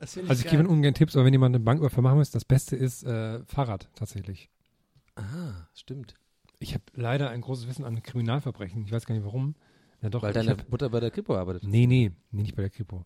das 0.00 0.12
find 0.14 0.30
Also 0.30 0.40
ich 0.44 0.50
geil. 0.50 0.58
gebe 0.62 0.68
ungern 0.68 0.94
Tipps, 0.94 1.16
aber 1.16 1.24
wenn 1.24 1.32
jemand 1.32 1.54
einen 1.54 1.64
Banküberfall 1.64 2.02
machen 2.02 2.18
muss, 2.18 2.30
das 2.30 2.44
Beste 2.44 2.76
ist 2.76 3.02
äh, 3.04 3.40
Fahrrad 3.46 3.88
tatsächlich. 3.94 4.50
Ah, 5.16 5.66
stimmt. 5.74 6.14
Ich 6.58 6.74
habe 6.74 6.84
leider 6.94 7.30
ein 7.30 7.40
großes 7.40 7.66
Wissen 7.68 7.84
an 7.84 8.02
Kriminalverbrechen. 8.02 8.84
Ich 8.84 8.92
weiß 8.92 9.06
gar 9.06 9.14
nicht 9.14 9.24
warum. 9.24 9.54
Ja, 10.00 10.10
doch, 10.10 10.22
Weil 10.22 10.30
ich 10.30 10.34
deine 10.34 10.50
hab, 10.50 10.70
Mutter 10.70 10.88
bei 10.90 11.00
der 11.00 11.10
Kripo 11.10 11.36
arbeitet. 11.36 11.64
Nee, 11.64 11.86
nee, 11.86 12.12
nee, 12.30 12.42
nicht 12.42 12.56
bei 12.56 12.62
der 12.62 12.70
Kripo. 12.70 13.04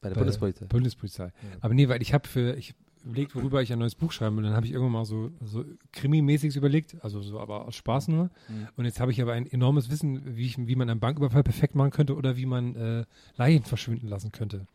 Bei 0.00 0.08
der 0.08 0.14
Bei 0.14 0.20
Bundespolizei. 0.20 0.66
Bundespolizei. 0.66 1.32
Aber 1.60 1.74
nee, 1.74 1.88
weil 1.88 2.00
ich 2.00 2.14
habe 2.14 2.28
für, 2.28 2.54
ich 2.54 2.74
überlegt, 3.04 3.34
worüber 3.34 3.62
ich 3.62 3.72
ein 3.72 3.78
neues 3.78 3.94
Buch 3.94 4.12
schreiben 4.12 4.36
will. 4.36 4.44
Dann 4.44 4.54
habe 4.54 4.66
ich 4.66 4.72
irgendwann 4.72 4.92
mal 4.92 5.04
so, 5.04 5.30
so 5.44 5.64
Krimi-mäßiges 5.92 6.56
überlegt, 6.56 6.96
also 7.02 7.20
so, 7.22 7.40
aber 7.40 7.66
aus 7.66 7.76
Spaß 7.76 8.08
nur. 8.08 8.30
Und 8.76 8.84
jetzt 8.84 9.00
habe 9.00 9.12
ich 9.12 9.20
aber 9.20 9.32
ein 9.32 9.46
enormes 9.46 9.90
Wissen, 9.90 10.36
wie, 10.36 10.46
ich, 10.46 10.58
wie 10.58 10.76
man 10.76 10.88
einen 10.88 11.00
Banküberfall 11.00 11.42
perfekt 11.42 11.74
machen 11.74 11.90
könnte 11.90 12.16
oder 12.16 12.36
wie 12.36 12.46
man 12.46 12.76
äh, 12.76 13.04
Leichen 13.36 13.64
verschwinden 13.64 14.08
lassen 14.08 14.32
könnte. 14.32 14.66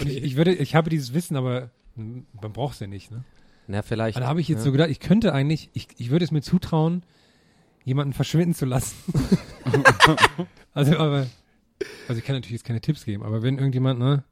Und 0.00 0.08
ich, 0.08 0.22
ich 0.22 0.36
würde, 0.36 0.54
ich 0.54 0.74
habe 0.74 0.90
dieses 0.90 1.14
Wissen, 1.14 1.36
aber 1.36 1.70
man 1.96 2.52
braucht 2.52 2.74
es 2.74 2.80
ja 2.80 2.86
nicht, 2.86 3.10
ne? 3.10 3.24
Na, 3.66 3.82
vielleicht. 3.82 4.16
Dann 4.16 4.26
habe 4.26 4.40
ich 4.40 4.48
jetzt 4.48 4.58
ja. 4.58 4.64
so 4.64 4.72
gedacht, 4.72 4.90
ich 4.90 5.00
könnte 5.00 5.32
eigentlich, 5.32 5.70
ich, 5.72 5.88
ich 5.96 6.10
würde 6.10 6.24
es 6.24 6.30
mir 6.30 6.42
zutrauen, 6.42 7.02
jemanden 7.84 8.12
verschwinden 8.12 8.54
zu 8.54 8.66
lassen. 8.66 8.96
also, 10.74 10.96
aber, 10.98 11.26
also 12.08 12.18
ich 12.18 12.24
kann 12.24 12.36
natürlich 12.36 12.52
jetzt 12.52 12.64
keine 12.64 12.80
Tipps 12.80 13.04
geben, 13.04 13.22
aber 13.22 13.42
wenn 13.42 13.56
irgendjemand, 13.56 13.98
ne? 13.98 14.24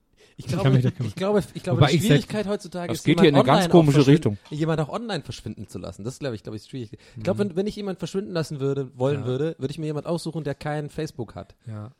Ich 0.46 0.52
glaube, 0.52 0.78
ich, 0.78 0.94
kümmern. 0.94 1.12
glaube, 1.16 1.42
ich 1.54 1.62
glaube, 1.62 1.86
die 1.86 1.96
ich 1.96 2.02
Schwierigkeit 2.02 2.46
heutzutage 2.46 2.88
Das 2.88 2.98
ist, 2.98 3.04
geht 3.04 3.20
hier 3.20 3.28
in 3.28 3.34
eine 3.34 3.44
ganz 3.44 3.68
komische 3.68 4.06
Richtung. 4.06 4.38
Jemand 4.50 4.80
auch 4.80 4.88
online 4.88 5.22
verschwinden 5.22 5.68
zu 5.68 5.78
lassen. 5.78 6.04
Das 6.04 6.18
glaube 6.18 6.34
ich, 6.34 6.42
glaube 6.42 6.56
ich, 6.56 6.62
ist 6.62 6.70
schwierig. 6.70 6.92
Ich 7.16 7.22
glaube, 7.22 7.38
wenn, 7.40 7.56
wenn 7.56 7.66
ich 7.66 7.76
jemanden 7.76 7.98
verschwinden 7.98 8.32
lassen 8.32 8.60
würde, 8.60 8.90
wollen 8.98 9.20
Ja. 9.20 9.26
würde, 9.26 9.56
würde 9.58 9.70
ich 9.70 9.78
mir 9.78 9.86
jemand 9.86 10.06
aussuchen, 10.06 10.44
der 10.44 10.54
kein 10.54 10.90
Facebook 10.90 11.34
hat. 11.34 11.54
Ja. 11.66 11.92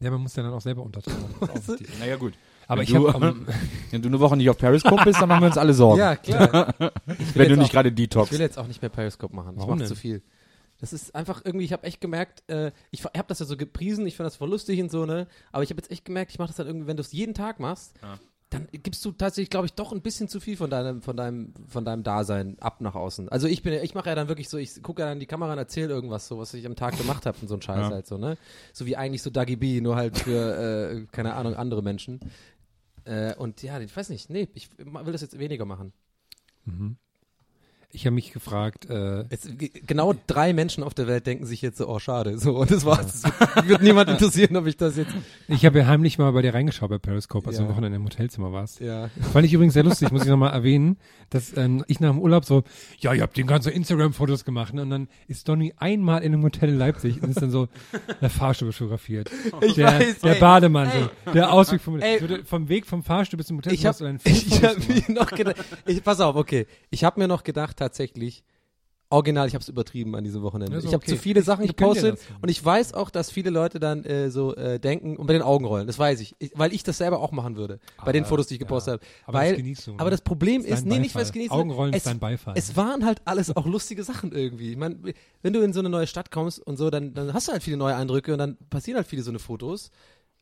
Ja, 0.00 0.10
man 0.12 0.20
muss 0.20 0.36
ja 0.36 0.44
dann 0.44 0.52
auch 0.52 0.60
selber 0.60 0.82
untertauchen. 0.82 1.24
Wichtig. 1.66 1.88
Naja, 1.98 2.16
gut. 2.16 2.34
Aber 2.68 2.78
Wenn 2.78 2.84
ich 2.84 2.92
du- 2.92 3.12
habe 3.12 3.26
am, 3.26 3.46
Wenn 3.90 4.02
du 4.02 4.08
eine 4.08 4.20
Woche 4.20 4.36
nicht 4.36 4.48
auf 4.50 4.58
Periscope 4.58 5.02
bist, 5.04 5.20
dann 5.20 5.28
machen 5.28 5.40
wir 5.42 5.46
uns 5.48 5.58
alle 5.58 5.74
Sorgen. 5.74 5.98
Ja, 5.98 6.14
klar. 6.16 6.74
wenn 7.34 7.48
du 7.48 7.56
nicht 7.56 7.68
auch- 7.68 7.72
gerade 7.72 7.88
Ich 7.88 7.94
Detox. 7.96 8.30
will 8.30 8.40
jetzt 8.40 8.58
auch 8.58 8.66
nicht 8.68 8.80
mehr 8.80 8.90
Periscope 8.90 9.34
machen. 9.34 9.54
Ich 9.54 9.58
Warum 9.58 9.70
mache 9.70 9.78
denn? 9.80 9.88
zu 9.88 9.96
viel. 9.96 10.22
Das 10.80 10.92
ist 10.92 11.14
einfach 11.14 11.42
irgendwie, 11.44 11.64
ich 11.64 11.72
habe 11.72 11.82
echt 11.84 12.00
gemerkt, 12.00 12.48
äh, 12.48 12.70
ich 12.90 13.04
habe 13.04 13.24
das 13.26 13.40
ja 13.40 13.46
so 13.46 13.56
gepriesen, 13.56 14.06
ich 14.06 14.16
fand 14.16 14.26
das 14.26 14.36
voll 14.36 14.50
lustig 14.50 14.80
und 14.80 14.90
so, 14.90 15.06
ne? 15.06 15.26
Aber 15.52 15.62
ich 15.64 15.70
habe 15.70 15.80
jetzt 15.80 15.90
echt 15.90 16.04
gemerkt, 16.04 16.30
ich 16.30 16.38
mache 16.38 16.48
das 16.48 16.58
halt 16.58 16.68
irgendwie, 16.68 16.86
wenn 16.86 16.96
du 16.96 17.00
es 17.02 17.12
jeden 17.12 17.34
Tag 17.34 17.58
machst, 17.58 17.94
dann 18.50 18.66
gibst 18.72 19.04
du 19.04 19.12
tatsächlich, 19.12 19.50
glaube 19.50 19.66
ich, 19.66 19.74
doch 19.74 19.92
ein 19.92 20.00
bisschen 20.00 20.26
zu 20.28 20.40
viel 20.40 20.56
von 20.56 20.70
deinem, 20.70 21.02
von 21.02 21.16
deinem, 21.16 21.52
von 21.66 21.84
deinem 21.84 22.02
Dasein 22.02 22.56
ab 22.60 22.80
nach 22.80 22.94
außen. 22.94 23.28
Also 23.28 23.46
ich 23.46 23.62
bin, 23.62 23.74
ja- 23.74 23.82
ich 23.82 23.94
mache 23.94 24.08
ja 24.08 24.14
dann 24.14 24.28
wirklich 24.28 24.48
so, 24.48 24.56
ich 24.56 24.82
gucke 24.82 25.02
ja 25.02 25.08
dann 25.08 25.16
in 25.16 25.20
die 25.20 25.26
Kamera 25.26 25.52
und 25.52 25.58
erzähle 25.58 25.88
irgendwas, 25.92 26.28
so 26.28 26.38
was 26.38 26.54
ich 26.54 26.64
am 26.64 26.74
Tag 26.76 26.96
gemacht 26.96 27.26
habe 27.26 27.36
und 27.42 27.48
so 27.48 27.54
ein 27.56 27.60
Scheiß 27.62 27.88
Ja. 27.88 27.90
halt 27.90 28.06
so, 28.06 28.16
ne? 28.16 28.38
So 28.72 28.86
wie 28.86 28.96
eigentlich 28.96 29.22
so 29.22 29.28
Dagi 29.30 29.56
B, 29.56 29.80
nur 29.82 29.96
halt 29.96 30.16
für, 30.16 30.94
äh, 31.02 31.06
keine 31.12 31.34
Ahnung, 31.34 31.56
andere 31.56 31.82
Menschen. 31.82 32.20
Äh, 33.04 33.34
und 33.34 33.62
ja, 33.62 33.78
ich 33.80 33.94
weiß 33.94 34.08
nicht, 34.10 34.30
nee, 34.30 34.48
ich 34.54 34.70
will 34.78 35.12
das 35.12 35.20
jetzt 35.22 35.38
weniger 35.38 35.64
machen. 35.66 35.92
Ich 37.90 38.04
habe 38.04 38.14
mich 38.14 38.32
gefragt, 38.32 38.88
äh, 38.90 39.24
Es, 39.30 39.48
genau 39.86 40.14
drei 40.26 40.52
Menschen 40.52 40.82
auf 40.84 40.92
der 40.92 41.06
Welt 41.06 41.26
denken 41.26 41.46
sich 41.46 41.62
jetzt 41.62 41.78
so, 41.78 41.88
oh 41.88 41.98
schade, 41.98 42.38
so 42.38 42.56
und 42.58 42.70
das 42.70 42.84
war's. 42.84 43.14
Es 43.14 43.24
wird, 43.56 43.68
wird 43.68 43.82
niemand 43.82 44.10
interessieren, 44.10 44.56
ob 44.56 44.66
ich 44.66 44.76
das 44.76 44.96
jetzt. 44.98 45.10
ich 45.48 45.64
habe 45.64 45.78
ja 45.78 45.86
heimlich 45.86 46.18
mal 46.18 46.30
bei 46.32 46.42
dir 46.42 46.52
reingeschaut 46.52 46.90
bei 46.90 46.98
Periscope, 46.98 47.46
als 47.46 47.56
Ja. 47.56 47.62
du 47.62 47.68
am 47.68 47.72
Wochenende 47.74 47.96
im 47.96 48.04
Hotelzimmer 48.04 48.52
warst. 48.52 48.80
Ja. 48.80 49.08
Fand 49.32 49.46
ich 49.46 49.52
übrigens 49.54 49.72
sehr 49.74 49.84
lustig, 49.84 50.10
muss 50.12 50.22
ich 50.22 50.28
nochmal 50.28 50.52
erwähnen, 50.52 50.98
dass 51.30 51.56
ähm, 51.56 51.82
ich 51.88 51.98
nach 52.00 52.10
dem 52.10 52.18
Urlaub 52.18 52.44
so, 52.44 52.62
ja, 52.98 53.14
ihr 53.14 53.22
habt 53.22 53.36
den 53.38 53.46
ganzen 53.46 53.72
Instagram-Fotos 53.72 54.44
gemacht, 54.44 54.74
ne? 54.74 54.82
und 54.82 54.90
dann 54.90 55.08
ist 55.26 55.48
Donny 55.48 55.72
einmal 55.78 56.22
in 56.22 56.34
einem 56.34 56.42
Hotel 56.42 56.68
in 56.68 56.76
Leipzig 56.78 57.22
und 57.22 57.30
ist 57.30 57.40
dann 57.40 57.50
so 57.50 57.68
der 58.20 58.30
Fahrstuhl 58.30 58.72
fotografiert. 58.72 59.30
Ich 59.62 59.74
der, 59.74 59.86
weiß, 59.86 60.18
der 60.20 60.34
ey, 60.34 60.40
Bademann, 60.40 60.88
ey. 60.90 61.02
so, 61.26 61.32
der 61.32 61.52
Ausweg 61.52 61.80
vom, 61.80 61.98
Ey. 62.00 62.20
vom 62.44 62.68
Weg 62.68 62.86
vom 62.86 63.02
Fahrstuhl 63.02 63.38
bis 63.38 63.46
zum 63.48 63.56
Hotel 63.58 63.72
Ich 63.72 63.84
habe 63.86 63.96
hab 64.18 64.88
mir 64.88 65.02
noch 65.14 65.30
gedacht, 65.30 65.56
ich, 65.86 66.02
pass 66.04 66.20
auf, 66.20 66.36
okay, 66.36 66.66
ich 66.90 67.02
habe 67.04 67.18
mir 67.20 67.28
noch 67.28 67.42
gedacht 67.42 67.77
tatsächlich, 67.78 68.44
original, 69.10 69.46
ich 69.48 69.54
habe 69.54 69.62
es 69.62 69.68
übertrieben 69.68 70.14
an 70.14 70.24
diesem 70.24 70.42
Wochenende. 70.42 70.72
Ja, 70.72 70.78
ist 70.78 70.84
ich 70.84 70.92
habe 70.92 71.02
okay. 71.02 71.12
zu 71.12 71.16
viele 71.16 71.42
Sachen 71.42 71.64
Ich 71.64 71.70
dir 71.70 71.76
gepostet 71.76 72.18
und 72.42 72.48
ich 72.48 72.62
weiß 72.62 72.94
auch, 72.94 73.10
dass 73.10 73.30
viele 73.30 73.50
Leute 73.50 73.80
dann 73.80 74.04
äh, 74.04 74.30
so 74.30 74.54
äh, 74.54 74.78
denken 74.78 75.16
und 75.16 75.26
bei 75.26 75.32
den 75.32 75.42
Augen 75.42 75.64
rollen. 75.64 75.86
Das 75.86 75.98
weiß 75.98 76.20
ich, 76.20 76.34
ich 76.38 76.52
weil 76.54 76.72
ich 76.72 76.82
das 76.82 76.98
selber 76.98 77.20
auch 77.20 77.32
machen 77.32 77.56
würde 77.56 77.78
bei 78.04 78.12
den 78.12 78.24
Aber, 78.24 78.28
Fotos, 78.28 78.48
die 78.48 78.54
ich 78.54 78.60
ja. 78.60 78.66
gepostet 78.66 78.94
habe. 78.94 79.02
Aber 79.26 79.38
weil, 79.38 79.50
das 79.50 79.56
genießt 79.58 79.86
du, 79.86 79.92
aber 79.94 80.04
ne? 80.04 80.10
das 80.10 80.20
Problem 80.20 80.62
Ist 80.62 80.70
ist, 80.70 80.86
nee, 80.86 80.98
nicht 80.98 81.14
weil 81.14 81.22
es 81.22 81.32
genießt, 81.32 81.50
Augenrollen 81.50 81.94
es, 81.94 81.98
ist 81.98 82.06
dein 82.06 82.18
Beifall. 82.18 82.54
Es 82.56 82.76
waren 82.76 83.04
halt 83.04 83.22
alles 83.24 83.56
auch 83.56 83.66
lustige 83.66 84.04
Sachen 84.04 84.32
irgendwie. 84.32 84.72
Ich 84.72 84.76
meine, 84.76 84.96
wenn 85.42 85.52
du 85.52 85.60
in 85.60 85.72
so 85.72 85.80
eine 85.80 85.88
neue 85.88 86.06
Stadt 86.06 86.30
kommst 86.30 86.60
und 86.60 86.76
so, 86.76 86.90
dann, 86.90 87.14
dann 87.14 87.32
hast 87.32 87.48
du 87.48 87.52
halt 87.52 87.62
viele 87.62 87.76
neue 87.76 87.96
Eindrücke 87.96 88.32
und 88.32 88.38
dann 88.38 88.56
passieren 88.70 88.96
halt 88.96 89.06
viele 89.06 89.22
so 89.22 89.30
eine 89.30 89.38
Fotos. 89.38 89.90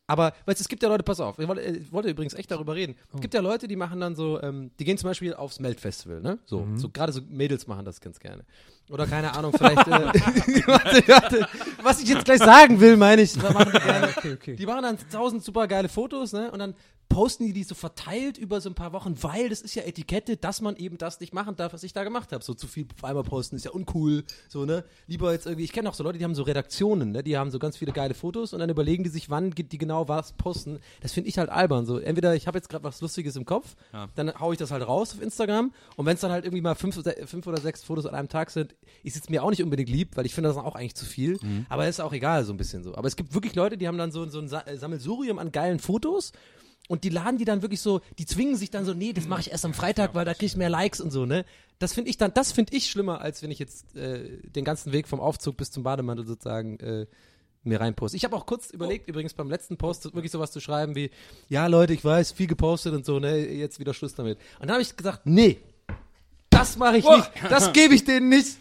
Aber, 0.08 0.32
weißt 0.44 0.60
es 0.60 0.68
gibt 0.68 0.82
ja 0.82 0.88
Leute, 0.88 1.02
pass 1.02 1.18
auf, 1.20 1.38
ich 1.38 1.48
wollte, 1.48 1.62
ich 1.62 1.92
wollte 1.92 2.08
übrigens 2.08 2.34
echt 2.34 2.50
darüber 2.50 2.74
reden. 2.74 2.94
Oh. 3.12 3.16
Es 3.16 3.20
gibt 3.22 3.34
ja 3.34 3.40
Leute, 3.40 3.66
die 3.66 3.76
machen 3.76 4.00
dann 4.00 4.14
so, 4.14 4.40
ähm, 4.40 4.70
die 4.78 4.84
gehen 4.84 4.98
zum 4.98 5.10
Beispiel 5.10 5.34
aufs 5.34 5.58
Melt-Festival, 5.58 6.20
ne? 6.20 6.38
So, 6.46 6.60
Mhm. 6.60 6.78
so 6.78 6.88
gerade 6.90 7.12
so 7.12 7.20
Mädels 7.28 7.66
machen 7.66 7.84
das 7.84 8.00
ganz 8.00 8.20
gerne. 8.20 8.44
Oder 8.88 9.07
keine 9.07 9.35
Ahnung, 9.35 9.53
vielleicht, 9.57 9.87
äh, 9.87 9.90
warte, 10.66 11.09
warte, 11.09 11.49
was 11.83 12.01
ich 12.03 12.09
jetzt 12.09 12.25
gleich 12.25 12.38
sagen 12.38 12.79
will, 12.81 12.96
meine 12.96 13.22
ich, 13.22 13.37
machen 13.37 13.72
die 13.72 13.79
gerne. 13.81 14.07
Okay, 14.16 14.33
okay. 14.33 14.57
Die 14.57 14.66
machen 14.66 14.83
dann 14.83 14.99
tausend 15.11 15.42
super 15.44 15.66
geile 15.66 15.88
Fotos, 15.88 16.33
ne? 16.33 16.51
Und 16.51 16.61
dann 16.61 16.75
posten 17.09 17.46
die 17.46 17.53
die 17.53 17.62
so 17.62 17.75
verteilt 17.75 18.37
über 18.37 18.61
so 18.61 18.68
ein 18.68 18.75
paar 18.75 18.92
Wochen, 18.92 19.14
weil 19.22 19.49
das 19.49 19.61
ist 19.61 19.75
ja 19.75 19.85
Etikette, 19.85 20.37
dass 20.37 20.61
man 20.61 20.77
eben 20.77 20.99
das 20.99 21.20
nicht 21.20 21.33
machen 21.33 21.55
darf, 21.57 21.72
was 21.72 21.83
ich 21.83 21.92
da 21.92 22.05
gemacht 22.05 22.33
habe. 22.33 22.42
So 22.42 22.55
zu 22.55 22.66
viel 22.66 22.87
auf 22.96 23.05
einmal 23.05 23.22
posten 23.22 23.57
ist 23.57 23.64
ja 23.64 23.70
uncool, 23.70 24.25
so, 24.49 24.64
ne? 24.64 24.85
Lieber 25.07 25.33
jetzt 25.33 25.46
irgendwie, 25.46 25.64
ich 25.64 25.72
kenne 25.72 25.88
auch 25.88 25.94
so 25.94 26.03
Leute, 26.03 26.18
die 26.18 26.25
haben 26.25 26.35
so 26.35 26.42
Redaktionen, 26.42 27.12
ne? 27.12 27.22
Die 27.22 27.37
haben 27.37 27.51
so 27.51 27.59
ganz 27.59 27.77
viele 27.77 27.92
geile 27.92 28.14
Fotos 28.14 28.53
und 28.53 28.61
dann 28.61 28.70
überlegen 28.70 29.05
die 29.05 29.11
sich, 29.11 29.31
wann 29.31 29.51
geht 29.51 29.72
die 29.72 29.79
genau 29.79 30.09
was 30.09 30.33
posten. 30.33 30.81
Das 31.01 31.12
finde 31.12 31.29
ich 31.29 31.38
halt 31.38 31.49
albern. 31.49 31.87
So, 31.87 31.99
entweder 31.99 32.35
ich 32.35 32.46
habe 32.46 32.59
jetzt 32.59 32.68
gerade 32.68 32.85
was 32.85 33.01
Lustiges 33.01 33.37
im 33.37 33.44
Kopf, 33.44 33.77
dann 34.14 34.38
hau 34.40 34.53
ich 34.53 34.59
das 34.59 34.70
halt 34.70 34.87
raus 34.87 35.12
auf 35.14 35.22
Instagram 35.22 35.72
und 35.96 36.07
wenn 36.07 36.14
es 36.14 36.20
dann 36.20 36.33
halt 36.33 36.44
irgendwie 36.44 36.62
mal 36.62 36.75
fünf, 36.75 37.01
fünf 37.27 37.46
oder 37.46 37.61
sechs 37.61 37.83
Fotos 37.85 38.07
an 38.07 38.14
einem 38.14 38.29
Tag 38.29 38.51
sind, 38.51 38.75
ist 39.02 39.16
es 39.16 39.28
mir 39.28 39.44
auch 39.44 39.50
nicht 39.50 39.62
unbedingt 39.62 39.88
lieb, 39.88 40.16
weil 40.16 40.26
ich 40.26 40.34
finde 40.34 40.48
das 40.48 40.56
auch 40.56 40.74
eigentlich 40.74 40.96
zu 40.96 41.04
viel. 41.04 41.38
Aber 41.68 41.86
ist 41.86 42.00
auch 42.00 42.12
egal, 42.12 42.44
so 42.44 42.52
ein 42.52 42.56
bisschen 42.56 42.82
so. 42.82 42.94
Aber 42.96 43.06
es 43.06 43.16
gibt 43.16 43.34
wirklich 43.34 43.54
Leute, 43.54 43.76
die 43.78 43.86
haben 43.86 43.98
dann 43.98 44.10
so, 44.10 44.26
so 44.28 44.40
ein 44.40 44.48
Sa 44.48 44.62
äh, 44.62 44.76
Sammelsurium 44.76 45.38
an 45.38 45.52
geilen 45.52 45.78
Fotos 45.78 46.32
und 46.88 47.04
die 47.04 47.08
laden 47.08 47.38
die 47.38 47.44
dann 47.44 47.62
wirklich 47.62 47.80
so, 47.80 48.00
die 48.18 48.26
zwingen 48.26 48.56
sich 48.56 48.70
dann 48.70 48.84
so, 48.84 48.94
nee, 48.94 49.12
das 49.12 49.26
mache 49.26 49.40
ich 49.40 49.50
erst 49.50 49.64
am 49.64 49.74
Freitag, 49.74 50.14
weil 50.14 50.24
da 50.24 50.34
krieg 50.34 50.46
ich 50.46 50.56
mehr 50.56 50.70
Likes 50.70 51.00
und 51.00 51.10
so, 51.10 51.26
ne? 51.26 51.44
Das 51.78 51.92
finde 51.92 52.10
ich 52.10 52.16
dann, 52.16 52.32
das 52.32 52.52
finde 52.52 52.74
ich 52.74 52.90
schlimmer, 52.90 53.20
als 53.20 53.42
wenn 53.42 53.50
ich 53.50 53.58
jetzt 53.58 53.94
äh, 53.96 54.38
den 54.42 54.64
ganzen 54.64 54.92
Weg 54.92 55.08
vom 55.08 55.20
Aufzug 55.20 55.56
bis 55.56 55.70
zum 55.70 55.82
Bademantel 55.82 56.26
sozusagen 56.26 56.78
äh, 56.80 57.06
mir 57.64 57.80
reinposte. 57.80 58.16
Ich 58.16 58.24
habe 58.24 58.34
auch 58.36 58.46
kurz 58.46 58.70
überlegt, 58.70 59.08
übrigens 59.08 59.34
beim 59.34 59.50
letzten 59.50 59.76
Post 59.76 60.04
wirklich 60.14 60.32
sowas 60.32 60.52
zu 60.52 60.60
schreiben 60.60 60.94
wie, 60.94 61.10
ja 61.48 61.66
Leute, 61.66 61.92
ich 61.92 62.04
weiß, 62.04 62.32
viel 62.32 62.46
gepostet 62.46 62.94
und 62.94 63.04
so, 63.04 63.18
ne, 63.18 63.36
jetzt 63.36 63.78
wieder 63.78 63.92
Schluss 63.92 64.14
damit. 64.14 64.38
Und 64.60 64.68
dann 64.68 64.72
habe 64.72 64.82
ich 64.82 64.96
gesagt, 64.96 65.26
nee, 65.26 65.58
das 66.50 66.76
mache 66.76 66.98
ich 66.98 67.04
nicht, 67.04 67.30
das 67.50 67.72
gebe 67.72 67.94
ich 67.94 68.04
denen 68.04 68.28
nicht. 68.28 68.56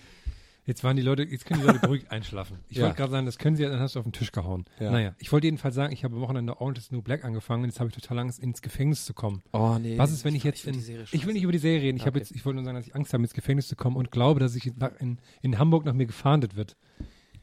Jetzt 0.68 0.84
waren 0.84 0.96
die 0.98 1.04
Leute, 1.04 1.22
jetzt 1.24 1.46
können 1.46 1.62
die 1.62 1.68
Leute 1.68 1.78
beruhigt 1.80 2.10
einschlafen. 2.12 2.58
Ich 2.70 2.78
Ja. 2.78 2.86
wollte 2.86 2.98
gerade 2.98 3.12
sagen, 3.12 3.26
das 3.28 3.38
können 3.38 3.56
sie, 3.56 3.64
dann 3.64 3.80
hast 3.80 3.94
du 3.96 4.00
auf 4.00 4.06
den 4.06 4.14
Tisch 4.14 4.32
gehauen. 4.32 4.66
Ja. 4.80 4.90
Naja, 4.92 5.16
ich 5.20 5.32
wollte 5.32 5.46
jedenfalls 5.46 5.76
sagen, 5.76 5.94
ich 5.94 6.04
habe 6.04 6.16
am 6.16 6.22
Wochenende 6.22 6.60
Orange 6.60 6.80
is 6.80 6.92
New 6.92 7.04
Black 7.04 7.24
angefangen 7.24 7.64
und 7.64 7.70
jetzt 7.70 7.80
habe 7.80 7.90
ich 7.90 7.96
total 7.96 8.18
Angst, 8.20 8.40
ins 8.40 8.64
Gefängnis 8.64 9.06
zu 9.06 9.14
kommen. 9.14 9.44
Oh 9.54 9.78
nee. 9.80 9.98
Was 10.00 10.12
ist, 10.12 10.26
wenn 10.26 10.34
ich 10.34 10.44
jetzt 10.44 10.62
find 10.62 10.76
in, 10.88 11.04
ich 11.12 11.26
will 11.28 11.34
nicht 11.34 11.44
über 11.44 11.52
die 11.52 11.60
Serie 11.60 11.82
reden. 11.84 11.98
Ich 11.98 12.06
habe 12.08 12.18
Okay. 12.18 12.20
jetzt, 12.28 12.32
ich 12.36 12.44
wollte 12.46 12.56
nur 12.56 12.66
sagen, 12.66 12.78
dass 12.78 12.88
ich 12.88 12.96
Angst 12.96 13.14
habe, 13.14 13.22
ins 13.22 13.34
Gefängnis 13.34 13.68
zu 13.68 13.76
kommen 13.76 13.96
und 13.96 14.10
glaube, 14.12 14.40
dass 14.40 14.56
ich 14.56 14.66
in, 14.66 14.76
in, 15.00 15.18
in 15.44 15.60
Hamburg 15.60 15.86
nach 15.86 15.94
mir 15.94 16.08
gefahndet 16.08 16.56
wird. 16.56 16.76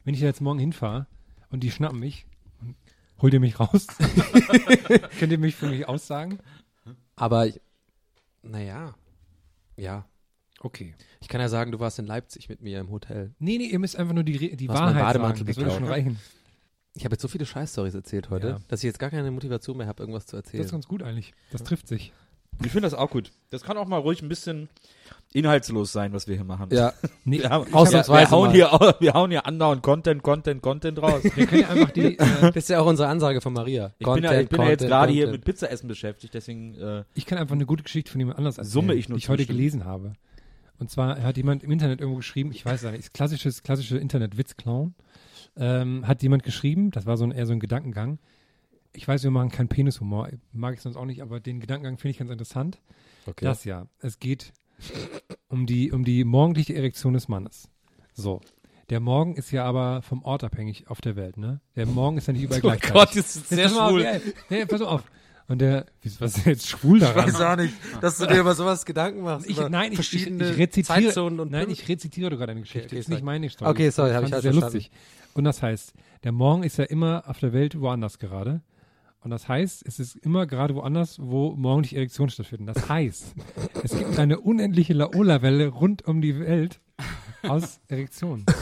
Wenn 0.05 0.15
ich 0.15 0.21
da 0.21 0.27
jetzt 0.27 0.41
morgen 0.41 0.59
hinfahre 0.59 1.07
und 1.51 1.61
die 1.63 1.71
schnappen 1.71 2.01
mich, 2.01 2.27
holt 3.21 3.33
ihr 3.33 3.39
mich 3.41 3.61
raus? 3.61 3.87
Könnt 5.21 5.31
ihr 5.31 5.39
mich 5.39 5.55
für 5.55 5.69
mich 5.69 5.87
aussagen? 5.87 6.39
Aber, 7.15 7.47
ich- 7.47 7.61
naja, 8.43 8.95
ja. 9.77 10.07
Okay. 10.65 10.95
Ich 11.21 11.29
kann 11.29 11.41
ja 11.41 11.49
sagen, 11.49 11.73
du 11.73 11.81
warst 11.81 11.99
in 11.99 12.07
Leipzig 12.07 12.49
mit 12.49 12.63
mir 12.63 12.79
im 12.81 12.91
Hotel. 12.91 13.33
Nee, 13.39 13.59
nee, 13.59 13.65
ihr 13.67 13.79
müsst 13.79 13.97
einfach 13.97 14.15
nur 14.15 14.23
die, 14.25 14.57
die 14.57 14.69
Wahrheit 14.69 14.95
Bademantel 15.03 15.39
sagen. 15.39 15.47
Das 15.49 15.57
würde 15.57 15.71
schon 15.73 15.85
reichen. 15.85 16.19
Ich 16.95 17.05
habe 17.05 17.15
jetzt 17.15 17.23
so 17.23 17.29
viele 17.29 17.47
Scheißstories 17.47 17.95
erzählt 17.95 18.31
heute, 18.31 18.47
Ja. 18.49 18.61
dass 18.69 18.81
ich 18.81 18.85
jetzt 18.85 18.99
gar 18.99 19.11
keine 19.11 19.31
Motivation 19.31 19.77
mehr 19.79 19.87
habe, 19.87 20.03
irgendwas 20.03 20.27
zu 20.27 20.37
Das 20.37 20.45
erzählen. 20.45 20.65
ist 20.65 20.71
ganz 20.73 20.87
gut 20.87 21.03
eigentlich. 21.03 21.33
Das 21.51 21.63
trifft 21.65 21.89
sich. 21.89 22.13
Ich 22.63 22.71
finde 22.71 22.83
das 22.83 22.93
auch 22.95 23.09
gut. 23.09 23.33
Das 23.49 23.63
kann 23.63 23.79
auch 23.79 23.87
mal 23.89 23.97
ruhig 23.97 24.21
ein 24.23 24.29
bisschen 24.29 24.69
inhaltslos 25.33 25.91
sein, 25.91 26.13
was 26.13 26.29
wir 26.29 26.35
hier 26.37 26.45
machen. 26.45 26.69
ja, 26.71 26.93
Nee, 27.25 27.41
Wir, 27.41 27.49
haben, 27.51 27.73
Ausnahmsweise 27.73 28.31
wir, 28.31 28.31
hauen 28.31 28.49
mal. 28.49 28.55
hier, 28.55 28.97
wir 29.01 29.15
hauen 29.15 29.31
hier 29.31 29.47
andauernd 29.47 29.83
Content, 29.83 30.23
Content, 30.23 30.61
Content 30.63 31.01
raus. 31.01 31.23
wir 31.35 31.47
können 31.47 31.63
ja 31.63 31.69
einfach 31.71 31.91
die, 31.93 32.03
äh, 32.19 32.43
das 32.43 32.57
ist 32.57 32.69
ja 32.69 32.81
auch 32.81 32.87
unsere 32.87 33.09
Ansage 33.09 33.41
von 33.41 33.55
Maria. 33.55 33.93
Ich 33.99 34.07
bin 34.07 34.23
ja, 34.23 34.39
ich 34.39 34.49
bin 34.51 34.61
ja 34.61 34.69
jetzt 34.69 34.85
gerade 34.85 35.13
hier 35.13 35.29
mit 35.29 35.45
Pizzaessen 35.45 35.89
beschäftigt, 35.89 36.35
deswegen 36.35 36.75
äh, 36.75 37.05
Ich 37.15 37.25
kann 37.25 37.39
einfach 37.39 37.55
eine 37.55 37.65
gute 37.67 37.83
Geschichte 37.85 38.11
von 38.11 38.21
jemand 38.21 38.37
anders 38.37 38.59
erzählen, 38.59 38.71
Summe 38.73 38.95
ich 38.95 39.09
nur 39.09 39.17
die 39.17 39.23
ich 39.25 39.29
heute 39.31 39.47
gelesen 39.47 39.87
habe. 39.87 40.13
Und 40.83 40.91
zwar 40.91 41.23
hat 41.23 41.37
jemand 41.37 41.63
im 41.63 41.71
Internet 41.71 42.01
irgendwo 42.01 42.17
geschrieben, 42.17 42.51
ich 42.51 42.67
weiß 42.67 42.83
nicht, 42.83 42.99
ist 42.99 43.15
klassisches, 43.15 43.63
klassische 43.63 43.99
Internet-Witz-Clown, 43.99 44.97
ähm, 45.55 46.09
hat 46.09 46.25
jemand 46.25 46.43
geschrieben, 46.43 46.91
das 46.91 47.07
war 47.07 47.17
so 47.17 47.23
ein, 47.23 47.31
eher 47.31 47.47
so 47.47 47.53
ein 47.53 47.61
Gedankengang. 47.61 48.19
Ich 48.93 49.07
weiß, 49.07 49.23
wir 49.23 49.31
machen 49.31 49.51
keinen 49.51 49.69
Penishumor, 49.69 50.31
mag 50.53 50.75
ich 50.75 50.81
sonst 50.81 50.97
auch 50.97 51.05
nicht, 51.05 51.23
aber 51.23 51.39
den 51.39 51.61
Gedankengang 51.61 51.99
finde 51.99 52.11
ich 52.11 52.19
ganz 52.19 52.33
interessant. 52.33 52.81
Okay. 53.27 53.45
Das 53.45 53.65
ja, 53.65 53.87
es 54.01 54.19
geht 54.19 54.53
um 55.47 55.67
die, 55.67 55.93
um 55.93 56.03
die 56.05 56.25
morgendliche 56.25 56.75
Erektion 56.75 57.13
des 57.13 57.29
Mannes. 57.29 57.69
So. 58.13 58.41
Der 58.91 58.99
Morgen 58.99 59.37
ist 59.37 59.53
ja 59.53 59.65
aber 59.65 60.03
vom 60.03 60.25
Ort 60.25 60.43
abhängig 60.43 60.89
auf 60.89 61.01
der 61.01 61.15
Welt, 61.15 61.37
ne? 61.37 61.61
Der 61.77 61.87
Morgen 61.87 62.19
ist 62.19 62.27
ja 62.27 62.33
nicht 62.33 62.43
überall 62.43 62.61
Oh 62.65 62.67
gleichzeitig. 62.67 62.93
Gott, 62.93 63.09
das 63.11 63.37
ist 63.37 63.49
sehr 63.51 63.69
schwul. 63.69 64.05
nee, 64.51 64.67
pass 64.67 64.83
auf. 64.83 65.05
Und 65.49 65.61
der, 65.61 65.87
was 66.19 66.39
ist 66.39 66.47
jetzt 66.47 66.69
schwul 66.69 67.01
daran? 67.01 67.35
auch 67.35 67.57
nicht, 67.57 67.75
dass 68.01 68.19
du 68.19 68.27
dir 68.27 68.41
über 68.41 68.55
sowas 68.55 68.87
Gedanken 68.87 69.23
machst. 69.23 69.49
Ich, 69.49 69.59
nein, 69.69 69.93
ich, 69.93 70.01
ich, 70.01 70.27
ich 70.27 70.41
rezitiere, 70.59 71.03
Zeitzonen 71.03 71.41
und 71.41 71.51
nein, 71.51 71.69
ich 71.69 71.89
rezitiere 71.89 72.31
doch 72.31 72.39
gerade 72.39 72.53
eine 72.53 72.61
Geschichte. 72.61 72.87
Okay, 72.87 72.97
das 72.97 73.05
ist 73.07 73.09
nicht 73.09 73.25
meine 73.25 73.51
Story. 73.51 73.71
Okay, 73.71 73.91
sorry, 73.91 74.13
hab 74.13 74.25
ich 74.25 74.33
halt 74.33 74.43
sehr 74.43 74.53
verstanden. 74.53 74.77
lustig. 74.77 74.91
Und 75.35 75.45
das 75.45 75.63
heißt, 75.63 75.95
der 76.25 76.33
Morgen 76.33 76.63
ist 76.63 76.79
ja 76.79 76.85
immer 76.85 77.25
auf 77.27 77.39
der 77.39 77.53
Welt 77.53 77.81
woanders 77.81 78.19
gerade. 78.19 78.63
Und 79.21 79.31
das 79.31 79.49
heißt, 79.49 79.85
es 79.87 80.01
ist 80.01 80.17
immer 80.17 80.47
gerade 80.47 80.75
woanders, 80.75 81.19
wo 81.21 81.55
morgendliche 81.55 81.97
Erektionen 81.97 82.31
stattfinden. 82.31 82.67
Das 82.67 82.89
heißt, 82.89 83.35
es 83.85 83.97
gibt 83.97 84.19
eine 84.19 84.41
unendliche 84.41 84.95
Laola-Welle 84.95 85.69
rund 85.69 86.07
um 86.07 86.21
die 86.21 86.41
Welt 86.41 86.81
aus 87.43 87.81
Erektionen. 87.89 88.47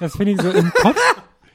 Das 0.00 0.16
finde 0.16 0.32
ich 0.32 0.40
so 0.40 0.50
im 0.50 0.70
Kopf. 0.70 0.96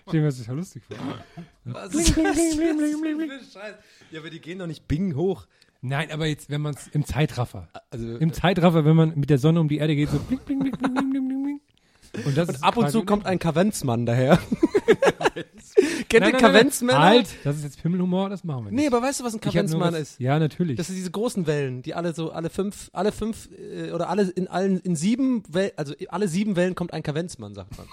Stell 0.08 0.20
mir 0.20 0.28
das 0.28 0.40
ist 0.40 0.48
ja 0.48 0.54
lustig 0.54 0.84
vor. 0.86 0.98
Was 1.66 1.94
ist 1.94 2.10
das 2.10 2.16
für 2.16 2.22
ein 2.22 3.30
Scheiß? 3.54 3.76
Ja, 4.12 4.20
aber 4.20 4.30
die 4.30 4.40
gehen 4.40 4.60
doch 4.60 4.68
nicht 4.68 4.88
bing 4.88 5.16
hoch. 5.16 5.46
Nein, 5.82 6.12
aber 6.12 6.28
jetzt, 6.28 6.50
wenn 6.50 6.62
man 6.62 6.76
es 6.76 6.88
im 6.88 7.06
Zeitraffer. 7.06 7.68
Also, 7.90 8.16
Im 8.18 8.32
Zeitraffer, 8.32 8.86
wenn 8.86 8.96
man 8.96 9.14
mit 9.16 9.30
der 9.30 9.38
Sonne 9.38 9.60
um 9.60 9.68
die 9.68 9.78
Erde 9.78 9.96
geht, 9.96 10.10
so 10.10 10.18
bling, 10.18 10.40
bling, 10.40 10.60
bling, 10.60 10.72
bling, 10.72 10.94
bling, 10.94 11.10
bling, 11.10 11.28
bling, 11.28 11.44
bling. 11.44 12.26
Und, 12.26 12.38
das 12.38 12.50
ist 12.50 12.64
ab 12.64 12.78
und 12.78 12.90
zu 12.90 13.04
kommt 13.04 13.26
ein 13.26 13.40
Kavenzmann 13.40 14.06
daher. 14.06 14.40
Kennt 16.10 16.28
ihr 16.28 16.32
Kavenzmänner? 16.34 17.00
Halt, 17.00 17.28
das 17.44 17.58
ist 17.58 17.64
jetzt 17.64 17.82
Pimmelhumor, 17.82 18.30
das 18.30 18.44
machen 18.44 18.66
wir 18.66 18.72
nicht. 18.72 18.82
Nee, 18.82 18.88
aber 18.88 19.02
weißt 19.02 19.20
du, 19.20 19.24
was 19.24 19.34
ein 19.34 19.38
Ich 19.38 19.42
Kavenzmann 19.42 19.96
ist? 19.96 20.20
Ja, 20.20 20.38
natürlich. 20.38 20.78
Das 20.78 20.88
sind 20.88 20.96
diese 20.96 21.12
großen 21.12 21.48
Wellen, 21.48 21.82
die 21.82 21.96
alle 21.96 22.14
so, 22.14 22.32
alle 22.32 22.50
fünf, 22.50 22.90
alle 22.94 23.12
fünf, 23.12 23.50
äh, 23.58 23.92
oder 23.92 24.10
alle 24.10 24.30
in 24.30 24.48
allen, 24.48 24.80
in 24.82 24.96
sieben 24.96 25.44
Wellen, 25.50 25.72
also 25.76 25.96
alle 26.10 26.28
sieben 26.28 26.56
Wellen 26.56 26.76
kommt 26.76 26.94
ein 26.94 27.04
Kavenzmann, 27.04 27.56
sagt 27.56 27.76
man. 27.78 27.88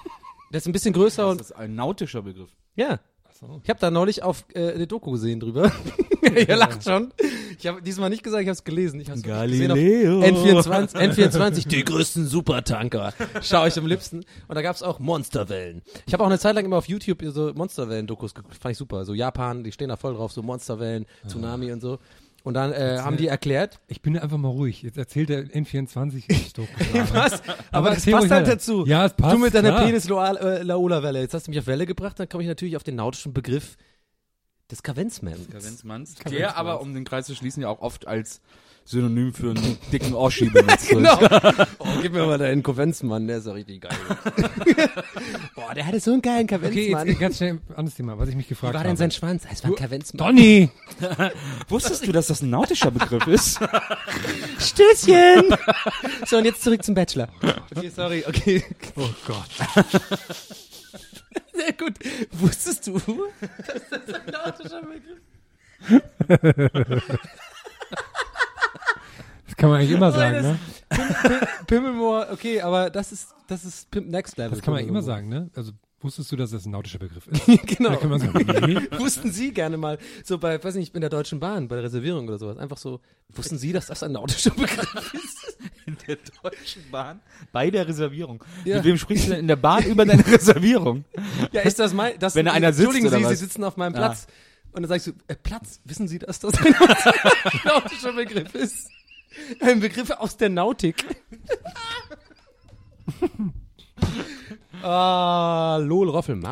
Der 0.52 0.58
ist 0.58 0.66
ein 0.66 0.72
bisschen 0.72 0.92
größer 0.92 1.22
das 1.22 1.30
und, 1.32 1.40
ist 1.40 1.52
ein 1.52 1.74
nautischer 1.74 2.22
Begriff. 2.22 2.50
ja. 2.76 2.98
so. 3.38 3.60
Ich 3.62 3.70
habe 3.70 3.80
da 3.80 3.90
neulich 3.90 4.22
auf 4.22 4.44
äh, 4.54 4.72
eine 4.72 4.86
Doku 4.86 5.12
gesehen 5.12 5.40
drüber. 5.40 5.72
Ihr 6.22 6.56
lacht 6.56 6.84
schon. 6.84 7.12
Ich 7.58 7.66
habe 7.66 7.82
diesmal 7.82 8.10
nicht 8.10 8.22
gesagt, 8.22 8.42
ich 8.42 8.48
habe 8.48 8.54
es 8.54 8.64
gelesen. 8.64 9.00
Ich 9.00 9.10
habe 9.10 9.20
Galileo. 9.20 10.20
N24, 10.20 10.94
N24, 10.94 11.68
die 11.68 11.84
größten 11.84 12.26
Supertanker. 12.26 13.12
Schau 13.42 13.66
ich 13.66 13.76
am 13.78 13.86
liebsten. 13.86 14.24
Und 14.48 14.54
da 14.54 14.62
gab's 14.62 14.82
auch 14.82 14.98
Monsterwellen. 14.98 15.82
Ich 16.06 16.12
habe 16.12 16.22
auch 16.22 16.28
eine 16.28 16.38
Zeit 16.38 16.54
lang 16.54 16.64
immer 16.64 16.76
auf 16.76 16.88
YouTube 16.88 17.22
so 17.28 17.52
Monsterwellen-Dokus 17.54 18.34
geguckt. 18.34 18.56
Fand 18.56 18.72
ich 18.72 18.78
super. 18.78 19.04
So 19.04 19.14
Japan, 19.14 19.64
die 19.64 19.72
stehen 19.72 19.88
da 19.88 19.96
voll 19.96 20.14
drauf, 20.14 20.32
so 20.32 20.42
Monsterwellen, 20.42 21.06
Tsunami 21.26 21.72
und 21.72 21.80
so. 21.80 21.98
Und 22.42 22.54
dann 22.54 22.72
äh, 22.72 22.98
haben 23.00 23.16
die 23.16 23.26
erklärt, 23.26 23.80
ich 23.86 24.00
bin 24.00 24.18
einfach 24.18 24.38
mal 24.38 24.48
ruhig. 24.48 24.82
Jetzt 24.82 24.96
erzählt 24.96 25.28
der 25.28 25.44
N24 25.44 26.24
ich 26.26 26.52
Doku. 26.52 26.68
was? 27.12 27.42
Aber, 27.70 27.90
das 27.90 28.06
passt 28.06 28.30
halt 28.30 28.48
dazu. 28.48 28.86
Ja, 28.86 29.04
es 29.04 29.14
passt. 29.14 29.34
Du 29.34 29.38
mit 29.38 29.54
deiner. 29.54 29.84
Penis-Laola-Welle. 29.84 31.20
Jetzt 31.20 31.34
hast 31.34 31.46
du 31.46 31.50
mich 31.50 31.58
auf 31.58 31.66
Welle 31.66 31.86
gebracht, 31.86 32.18
dann 32.18 32.28
komme 32.28 32.42
ich 32.42 32.48
natürlich 32.48 32.76
auf 32.76 32.82
den 32.82 32.96
nautischen 32.96 33.34
Begriff 33.34 33.76
des 34.70 34.82
Kavenzmans. 34.82 35.48
Kavenzmanns. 35.50 36.14
Der 36.14 36.24
Kavenzmanns. 36.24 36.56
aber, 36.56 36.80
um 36.80 36.94
den 36.94 37.04
Kreis 37.04 37.26
zu 37.26 37.34
schließen, 37.34 37.62
ja 37.62 37.68
auch 37.68 37.80
oft 37.80 38.06
als 38.06 38.40
Synonym 38.84 39.32
für 39.32 39.50
einen 39.50 39.78
dicken 39.92 40.14
Oschi 40.14 40.48
benutzt. 40.50 40.80
Genau. 40.90 41.18
Oh, 41.78 41.86
gib 42.02 42.12
mir 42.12 42.26
mal 42.26 42.36
deinen 42.38 42.62
Kavenzmann, 42.62 43.26
der 43.28 43.38
ist 43.38 43.46
ja 43.46 43.52
richtig 43.52 43.82
geil. 43.82 43.92
Boah, 45.54 45.72
der 45.74 45.86
hatte 45.86 46.00
so 46.00 46.12
einen 46.12 46.22
geilen 46.22 46.44
Okay, 46.50 46.58
Kavenzmann. 46.58 47.06
jetzt 47.06 47.20
ganz 47.20 47.36
schnell 47.36 47.50
ein 47.52 47.60
anderes 47.76 47.94
Thema, 47.96 48.18
was 48.18 48.28
ich 48.30 48.34
mich 48.34 48.46
Wie 48.46 48.50
gefragt 48.50 48.74
war 48.74 48.80
habe. 48.80 48.88
denn 48.88 48.96
sein 48.96 49.10
Schwanz? 49.12 49.44
Es 49.52 49.62
war 49.62 49.70
ein 49.70 49.76
Kavenzmann. 49.76 50.26
Donny! 50.34 50.70
Wusstest 51.68 52.04
du, 52.06 52.12
dass 52.12 52.26
das 52.26 52.42
ein 52.42 52.50
nautischer 52.50 52.90
Begriff 52.90 53.26
ist? 53.28 53.60
Stößchen! 54.58 55.44
so, 56.26 56.38
und 56.38 56.44
jetzt 56.44 56.62
zurück 56.62 56.82
zum 56.82 56.94
Bachelor. 56.96 57.28
Okay, 57.76 57.88
sorry, 57.90 58.24
okay. 58.26 58.64
Oh 58.96 59.08
Gott. 59.26 59.50
Sehr 61.54 61.72
gut. 61.74 61.92
Wusstest 62.32 62.86
du, 62.88 62.94
dass 62.98 64.04
das 64.06 64.14
ein 64.14 64.26
nautischer 64.32 64.82
Begriff 64.82 65.20
Das 66.28 66.38
kann 69.60 69.70
man 69.70 69.78
eigentlich 69.80 69.90
immer 69.92 70.10
sagen, 70.10 70.34
das- 70.88 70.98
ne? 70.98 71.48
Pimmelmoor, 71.66 72.28
okay, 72.32 72.60
aber 72.62 72.90
das 72.90 73.12
ist, 73.12 73.28
das 73.46 73.64
ist 73.64 73.90
Pimp 73.90 74.08
Next 74.08 74.36
Level. 74.38 74.50
Das 74.52 74.62
kann 74.62 74.72
man 74.72 74.78
eigentlich 74.80 74.88
immer 74.90 75.02
sagen, 75.02 75.28
ne? 75.28 75.50
Also 75.54 75.72
wusstest 76.00 76.32
du, 76.32 76.36
dass 76.36 76.50
das 76.50 76.64
ein 76.64 76.70
nautischer 76.72 76.98
Begriff 76.98 77.26
ist? 77.28 77.46
genau. 77.66 77.90
Da 77.90 77.96
kann 77.96 78.08
man 78.10 78.20
sagen, 78.20 78.32
nee. 78.66 78.98
Wussten 78.98 79.30
Sie 79.30 79.52
gerne 79.52 79.76
mal, 79.76 79.98
so 80.24 80.38
bei, 80.38 80.62
weiß 80.62 80.74
nicht, 80.76 80.94
in 80.94 81.02
der 81.02 81.10
Deutschen 81.10 81.40
Bahn, 81.40 81.68
bei 81.68 81.76
der 81.76 81.84
Reservierung 81.84 82.26
oder 82.26 82.38
sowas, 82.38 82.56
einfach 82.56 82.78
so, 82.78 83.00
wussten 83.28 83.58
Sie, 83.58 83.72
dass 83.72 83.86
das 83.86 84.02
ein 84.02 84.12
nautischer 84.12 84.50
Begriff 84.56 85.14
ist? 85.14 85.58
In 85.86 85.96
der 86.08 86.16
Deutschen 86.42 86.82
Bahn? 86.90 87.20
Bei 87.52 87.70
der 87.70 87.86
Reservierung. 87.86 88.42
Ja. 88.64 88.76
Mit 88.76 88.84
wem 88.86 88.96
sprichst 88.96 89.26
du 89.26 89.30
denn 89.32 89.40
in 89.40 89.48
der 89.48 89.56
Bahn 89.56 89.84
über 89.84 90.06
deine 90.06 90.26
Reservierung? 90.26 91.04
Ja, 91.52 91.60
ist 91.62 91.78
das 91.78 91.92
mein, 91.92 92.18
das, 92.18 92.34
Wenn 92.34 92.46
da 92.46 92.52
einer 92.52 92.72
sitzt, 92.72 92.80
Entschuldigen 92.86 93.08
oder 93.08 93.18
Sie, 93.18 93.24
was? 93.24 93.30
Sie 93.38 93.44
sitzen 93.44 93.62
auf 93.64 93.76
meinem 93.76 93.92
Ja. 93.94 93.98
Platz. 94.08 94.26
Und 94.72 94.82
dann 94.82 94.88
sagst 94.88 95.08
du, 95.08 95.12
äh, 95.26 95.34
Platz, 95.34 95.80
wissen 95.84 96.06
Sie, 96.08 96.18
dass 96.20 96.38
das 96.38 96.54
ein 96.54 96.74
nautischer 97.64 98.12
Begriff 98.12 98.54
ist? 98.54 98.88
Ein 99.60 99.80
Begriff 99.80 100.10
aus 100.10 100.36
der 100.36 100.48
Nautik. 100.48 101.04
ah, 104.82 105.78
Lol 105.82 106.08
Roffelmau. 106.10 106.48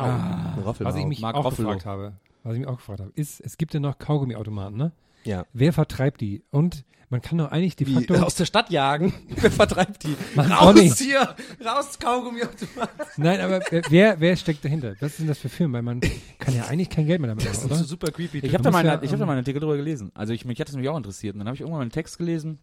Roffelmau. 0.63 0.89
Was 0.91 0.95
ich 0.95 1.05
mich 1.05 1.23
auch 1.23 1.45
Ruffalo. 1.45 1.69
gefragt 1.69 1.85
habe, 1.85 2.13
was 2.43 2.53
ich 2.53 2.59
mich 2.59 2.67
auch 2.67 2.77
gefragt 2.77 2.99
habe, 3.01 3.11
ist, 3.15 3.41
es 3.41 3.57
gibt 3.57 3.73
ja 3.73 3.79
noch 3.79 3.97
Kaugummiautomaten, 3.97 4.77
ne? 4.77 4.91
Ja. 5.23 5.45
Wer 5.53 5.73
vertreibt 5.73 6.21
die? 6.21 6.43
Und 6.51 6.83
man 7.11 7.21
kann 7.21 7.39
doch 7.39 7.51
eigentlich 7.51 7.75
de 7.75 7.87
Wie, 7.87 7.93
facto. 7.95 8.13
aus 8.15 8.35
der 8.35 8.45
Stadt 8.45 8.69
jagen. 8.69 9.13
Wer 9.29 9.49
vertreibt 9.49 10.03
die? 10.03 10.15
Mann, 10.35 10.51
raus 10.51 10.99
hier! 10.99 11.35
Raus, 11.65 11.97
Kaugummiautomat! 11.97 12.89
Nein, 13.17 13.41
aber 13.41 13.61
wer- 13.89 14.19
wer, 14.19 14.35
steckt 14.35 14.63
dahinter? 14.63 14.93
Was 14.99 15.17
sind 15.17 15.27
das 15.27 15.39
für 15.39 15.49
Firmen? 15.49 15.73
Weil 15.73 15.81
man 15.81 16.01
kann 16.39 16.55
ja 16.55 16.65
eigentlich 16.67 16.89
kein 16.89 17.07
Geld 17.07 17.19
mehr 17.19 17.29
damit 17.29 17.45
machen, 17.45 17.65
oder? 17.65 17.75
super 17.83 18.11
creepy. 18.11 18.39
Ich 18.39 18.53
habe 18.53 18.63
da, 18.63 18.69
mal 18.69 18.85
ja, 18.85 18.93
eine- 18.93 19.03
ich 19.03 19.11
hab 19.11 19.17
da 19.17 19.23
ähm, 19.23 19.27
mal 19.27 19.33
einen 19.33 19.39
Artikel 19.39 19.59
drüber 19.59 19.75
gelesen. 19.77 20.11
Also 20.13 20.33
ich, 20.33 20.45
mich 20.45 20.59
hat 20.59 20.67
das 20.67 20.75
nämlich 20.75 20.89
auch 20.89 20.97
interessiert. 20.97 21.33
Und 21.33 21.39
dann 21.39 21.47
habe 21.47 21.55
ich 21.55 21.61
irgendwann 21.61 21.79
mal 21.79 21.83
einen 21.83 21.91
Text 21.91 22.17
gelesen. 22.19 22.59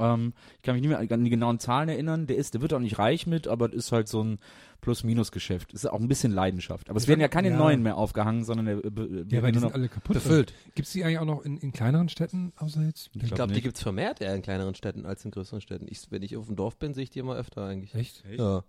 Ähm, 0.00 0.32
ich 0.56 0.62
kann 0.62 0.74
mich 0.74 0.82
nicht 0.82 0.88
mehr 0.88 0.98
an 0.98 1.24
die 1.24 1.30
genauen 1.30 1.58
Zahlen 1.58 1.88
erinnern. 1.88 2.26
Der 2.26 2.36
ist, 2.36 2.54
der 2.54 2.62
wird 2.62 2.72
auch 2.72 2.78
nicht 2.80 2.98
reich 2.98 3.26
mit, 3.26 3.46
aber 3.46 3.68
das 3.68 3.76
ist 3.86 3.92
halt 3.92 4.08
so 4.08 4.22
ein 4.24 4.38
Plus-Minus-Geschäft. 4.80 5.72
Ist 5.72 5.86
auch 5.88 6.00
ein 6.00 6.08
bisschen 6.08 6.32
Leidenschaft. 6.32 6.88
Aber 6.88 6.96
es 6.96 7.06
werden 7.06 7.20
ja 7.20 7.28
keine 7.28 7.50
Ja. 7.50 7.56
neuen 7.56 7.82
mehr 7.82 7.96
aufgehangen, 7.96 8.44
sondern 8.44 8.66
der, 8.66 8.84
äh, 8.84 8.90
be- 8.90 9.26
Ja, 9.28 9.42
weil 9.42 9.52
die 9.52 9.58
noch, 9.58 9.68
sind 9.68 9.74
alle 9.74 9.88
kaputt. 9.88 10.14
befüllt. 10.14 10.54
Gibt 10.74 10.86
es 10.86 10.92
die 10.92 11.04
eigentlich 11.04 11.18
auch 11.18 11.26
noch 11.26 11.42
in, 11.42 11.58
in 11.58 11.72
kleineren 11.72 12.08
Städten, 12.08 12.52
außer 12.56 12.82
jetzt? 12.82 13.10
Ich 13.14 13.30
glaube, 13.34 13.52
die 13.52 13.60
gibt's 13.60 13.82
vermehrt 13.82 14.20
eher 14.20 14.34
in 14.34 14.42
kleineren 14.42 14.74
Städten 14.74 15.04
als 15.06 15.24
in 15.24 15.30
größeren 15.30 15.60
Städten. 15.60 15.86
Ich, 15.88 16.10
wenn 16.10 16.22
ich 16.22 16.36
auf 16.36 16.46
dem 16.46 16.56
Dorf 16.56 16.76
bin, 16.78 16.94
sehe 16.94 17.04
ich 17.04 17.10
die 17.10 17.18
immer 17.18 17.36
öfter 17.36 17.64
eigentlich. 17.66 17.94
Echt? 17.94 18.24
Ja. 18.36 18.64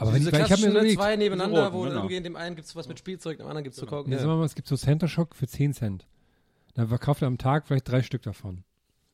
Aber 0.00 0.12
wenn 0.12 0.20
Diese 0.20 0.30
ich, 0.30 0.36
ich 0.36 0.42
habe 0.52 0.60
mir 0.60 0.66
so 0.66 0.70
überlegt, 0.70 1.00
zwei 1.00 1.16
nebeneinander, 1.16 1.62
roten, 1.68 1.74
wo 1.74 1.82
genau. 1.82 1.94
irgendwie 1.96 2.16
in 2.16 2.24
dem 2.24 2.36
einen 2.36 2.54
gibt's 2.56 2.76
was 2.76 2.86
mit 2.88 2.98
Spielzeug, 2.98 3.40
im 3.40 3.46
anderen 3.46 3.64
gibt's 3.64 3.78
zu 3.78 3.86
kaufen. 3.86 4.10
ja. 4.12 4.18
sagen 4.18 4.30
wir 4.30 4.36
mal, 4.36 4.44
es 4.44 4.54
gibt 4.54 4.68
so 4.68 4.76
Center 4.76 5.08
Shock 5.08 5.34
für 5.34 5.46
10 5.48 5.72
Cent. 5.74 6.06
Dann 6.74 6.88
verkauft 6.88 7.22
er 7.22 7.28
am 7.28 7.38
Tag 7.38 7.66
vielleicht 7.66 7.88
drei 7.88 8.02
Stück 8.02 8.22
davon. 8.22 8.62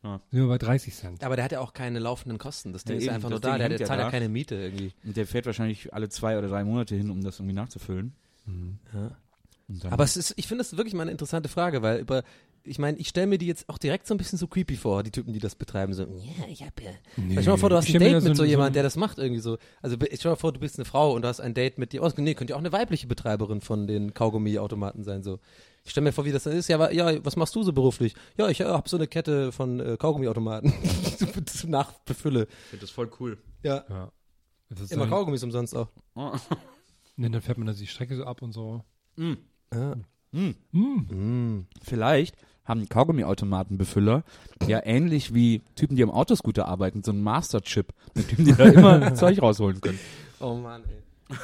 Ja. 0.05 0.20
Sind 0.30 0.40
wir 0.42 0.48
bei 0.48 0.59
30 0.59 0.94
Cent. 0.94 1.24
Aber 1.24 1.34
der 1.36 1.44
hat 1.46 1.52
ja 1.52 1.61
auch 1.61 1.72
keine 1.72 1.98
laufenden 1.98 2.38
Kosten. 2.38 2.72
Das 2.74 2.84
Ding 2.84 2.96
Ja, 2.96 2.98
ist 2.98 3.05
eben, 3.07 3.14
einfach 3.14 3.30
nur 3.30 3.40
da. 3.40 3.57
Der, 3.59 3.70
der 3.70 3.78
ja 3.80 3.86
zahlt 3.86 4.00
ja 4.00 4.11
keine 4.11 4.28
Miete 4.28 4.55
irgendwie. 4.55 4.92
Und 5.02 5.16
der 5.16 5.26
fährt 5.26 5.46
wahrscheinlich 5.46 5.92
alle 5.94 6.09
zwei 6.11 6.36
oder 6.38 6.48
drei 6.48 6.62
Monate 6.62 6.94
hin, 6.94 7.11
um 7.11 7.22
das 7.24 7.38
irgendwie 7.38 7.55
nachzufüllen. 7.55 8.12
Ja. 8.46 9.11
Und 9.68 9.82
dann- 9.82 9.92
Aber 9.92 10.05
es 10.05 10.16
ist, 10.18 10.34
ich 10.36 10.46
finde 10.46 10.62
das 10.62 10.76
wirklich 10.76 10.92
mal 10.94 11.02
eine 11.02 11.11
interessante 11.11 11.48
Frage, 11.48 11.80
weil 11.80 12.00
über, 12.00 12.22
ich 12.64 12.78
meine, 12.78 12.98
ich 12.98 13.09
stelle 13.09 13.26
mir 13.26 13.38
die 13.38 13.46
jetzt 13.46 13.66
auch 13.70 13.78
direkt 13.78 14.07
so 14.07 14.14
ein 14.14 14.18
bisschen 14.18 14.38
so 14.38 14.46
creepy 14.46 14.76
vor, 14.76 15.02
die 15.02 15.11
Typen, 15.11 15.32
die 15.32 15.38
das 15.38 15.55
betreiben. 15.55 15.94
So, 15.94 16.02
ja, 16.02 16.46
ich 16.50 16.62
hab 16.62 16.78
ja. 16.82 16.90
Nee. 17.16 17.32
Stell 17.40 17.52
mal 17.52 17.57
vor, 17.57 17.70
du 17.70 17.76
hast 17.76 17.88
ein 17.88 17.98
Date 17.98 18.14
da 18.14 18.20
mit 18.20 18.36
so, 18.36 18.42
ein- 18.42 18.48
jemand, 18.50 18.68
ein- 18.70 18.72
der 18.74 18.82
das 18.82 18.96
macht 18.96 19.16
irgendwie 19.18 19.40
so. 19.40 19.57
Also 19.80 19.96
stell 20.12 20.30
mal 20.32 20.36
vor, 20.36 20.52
du 20.52 20.61
bist 20.61 20.78
eine 20.78 20.84
Frau 20.84 21.14
und 21.14 21.22
du 21.22 21.28
hast 21.28 21.40
ein 21.40 21.55
Date 21.55 21.78
mit 21.78 21.92
dir. 21.94 22.02
Oh, 22.02 22.11
nee, 22.18 22.34
könnte 22.34 22.50
ja 22.52 22.57
auch 22.57 22.61
eine 22.61 22.72
weibliche 22.72 23.07
Betreiberin 23.07 23.62
von 23.62 23.86
den 23.86 24.12
Kaugummi-Automaten 24.12 25.02
sein. 25.02 25.22
So. 25.22 25.38
Ich 25.85 25.91
stelle 25.91 26.05
mir 26.05 26.12
vor, 26.12 26.24
wie 26.24 26.32
das 26.32 26.45
dann 26.45 26.55
ist. 26.55 26.68
Ja, 26.68 26.91
ja, 26.91 27.24
was 27.24 27.37
machst 27.37 27.55
du 27.55 27.62
so 27.62 27.72
beruflich? 27.72 28.14
Ja, 28.39 28.49
ich 28.49 28.61
äh, 28.61 28.64
habe 28.64 28.89
so 28.89 28.97
eine 28.97 29.07
Kette 29.07 29.53
von 29.53 29.80
äh, 29.80 29.97
Kaugummi-Automaten. 29.99 30.72
Zu 31.47 31.68
Nachbefülle. 31.68 32.49
Ich 32.49 32.70
finde 32.70 32.80
das 32.80 32.91
voll 32.91 33.11
cool. 33.20 33.39
Ja, 33.62 33.85
Ja. 33.89 34.11
Das 34.70 34.80
ist 34.80 34.93
immer 34.93 35.03
dann, 35.03 35.11
Kaugummis 35.11 35.43
umsonst 35.45 35.76
auch. 35.76 35.89
nee, 37.16 37.28
dann 37.28 37.43
fährt 37.43 37.59
man 37.59 37.66
da 37.66 37.74
die 37.74 37.87
Strecke 37.87 38.16
so 38.16 38.24
ab 38.24 38.41
und 38.43 38.53
so. 38.53 38.82
Ja. 39.72 39.95
Vielleicht 41.82 42.37
haben 42.64 42.89
Kaugummi-Automatenbefüller 42.89 44.24
ja 44.66 44.80
ähnlich 44.85 45.35
wie 45.35 45.62
Typen, 45.76 45.97
die 45.97 46.03
am 46.03 46.11
Autoscooter 46.11 46.66
arbeiten, 46.66 47.03
so 47.03 47.12
einen 47.12 47.22
Master-Chip, 47.22 47.93
mit 48.14 48.37
dem 48.37 48.45
die 48.47 48.55
da 48.55 48.64
immer 48.64 49.14
Zeug 49.14 49.43
rausholen 49.43 49.80
können. 49.80 50.01
Oh 50.41 50.55
Mann, 50.55 50.82
ey. 50.89 51.37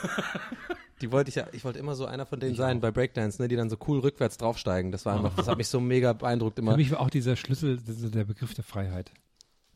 Die 1.01 1.13
wollte 1.13 1.31
ich 1.31 1.37
ja, 1.37 1.47
ich 1.53 1.65
wollte 1.65 1.79
immer 1.79 1.95
so 1.95 2.07
einer 2.07 2.27
von 2.27 2.41
denen 2.41 2.55
sein 2.55 2.81
bei 2.81 2.91
Breakdance, 2.91 3.41
ne, 3.41 3.49
die 3.49 3.57
dann 3.57 3.71
so 3.71 3.77
cool 3.89 4.01
rückwärts 4.01 4.37
draufsteigen. 4.37 4.93
Das 4.93 5.07
war 5.07 5.17
einfach, 5.17 5.35
das 5.35 5.49
hat 5.49 5.57
mich 5.57 5.69
so 5.69 5.81
mega 5.81 6.13
beeindruckt 6.13 6.59
immer. 6.59 6.73
Für 6.73 6.77
mich 6.79 6.91
war 6.91 7.01
auch 7.01 7.11
dieser 7.11 7.37
Schlüssel, 7.37 7.79
ist 7.87 8.15
der 8.15 8.25
Begriff 8.25 8.55
der 8.55 8.65
Freiheit. 8.65 9.11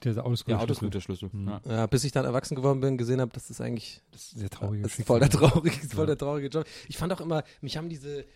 Dieser 0.02 0.26
Autoscooter. 0.26 0.58
Ja, 0.58 0.62
Autoscooter-Schlüssel. 0.62 1.30
Ja. 1.46 1.60
Ja, 1.66 1.86
bis 1.86 2.04
ich 2.04 2.12
dann 2.12 2.26
erwachsen 2.26 2.56
geworden 2.56 2.80
bin, 2.80 2.98
gesehen 2.98 3.20
habe, 3.22 3.32
dass 3.32 3.48
das 3.48 3.60
eigentlich 3.60 4.02
Das 4.12 4.24
ist 4.24 4.38
sehr 4.38 4.50
traurig. 4.50 4.82
das 4.82 4.98
ist 4.98 5.06
voll 5.06 5.20
der 5.20 5.30
traurige, 5.30 5.70
das 5.70 5.84
ist 5.84 5.94
voll 5.94 6.06
der 6.06 6.18
traurige 6.18 6.48
Job. 6.48 6.66
Ich 6.88 6.98
fand 6.98 7.12
auch 7.12 7.20
immer, 7.20 7.42
mich 7.62 7.76
haben 7.78 7.88
diese 7.88 8.26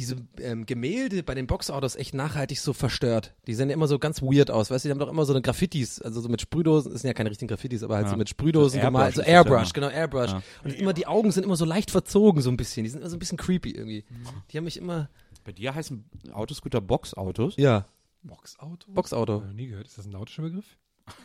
diese 0.00 0.16
ähm, 0.40 0.66
Gemälde 0.66 1.22
bei 1.22 1.34
den 1.34 1.46
Boxautos 1.46 1.94
echt 1.94 2.14
nachhaltig 2.14 2.58
so 2.58 2.72
verstört. 2.72 3.34
Die 3.46 3.54
sehen 3.54 3.68
ja 3.68 3.74
immer 3.74 3.86
so 3.86 3.98
ganz 3.98 4.20
weird 4.22 4.50
aus, 4.50 4.70
weißt 4.70 4.84
du, 4.84 4.88
die 4.88 4.92
haben 4.92 4.98
doch 4.98 5.08
immer 5.08 5.24
so 5.24 5.32
eine 5.32 5.42
Graffitis, 5.42 6.00
also 6.02 6.20
so 6.20 6.28
mit 6.28 6.40
Sprühdosen, 6.40 6.90
das 6.92 7.02
sind 7.02 7.08
ja 7.08 7.14
keine 7.14 7.30
richtigen 7.30 7.48
Graffitis, 7.48 7.82
aber 7.82 7.96
halt 7.96 8.06
Ja. 8.06 8.10
so 8.12 8.16
mit 8.16 8.28
Sprühdosen 8.28 8.80
So 8.80 8.86
gemalt, 8.86 9.14
so 9.14 9.22
Airbrush 9.22 9.72
genau, 9.72 9.88
Airbrush. 9.88 10.30
Ja. 10.30 10.42
Und 10.64 10.74
immer 10.74 10.92
die 10.92 11.06
Augen 11.06 11.30
sind 11.30 11.44
immer 11.44 11.56
so 11.56 11.64
leicht 11.64 11.90
verzogen 11.90 12.42
so 12.42 12.50
ein 12.50 12.56
bisschen, 12.56 12.82
die 12.84 12.90
sind 12.90 13.00
immer 13.00 13.10
so 13.10 13.16
ein 13.16 13.20
bisschen 13.20 13.38
creepy 13.38 13.70
irgendwie. 13.70 14.04
Die 14.50 14.56
haben 14.56 14.64
mich 14.64 14.76
immer, 14.78 15.08
Bei 15.44 15.52
dir 15.52 15.74
heißen 15.74 16.04
Autoscooter 16.32 16.80
Boxautos. 16.80 17.54
ja, 17.56 17.86
Boxauto? 18.22 18.90
Boxauto. 18.92 19.40
Noch 19.40 19.52
nie 19.52 19.68
gehört. 19.68 19.86
Ist 19.86 19.96
das 19.98 20.06
ein 20.06 20.10
nautischer 20.12 20.42
Begriff? 20.42 20.76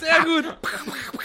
Sehr 0.00 0.24
gut. 0.24 0.56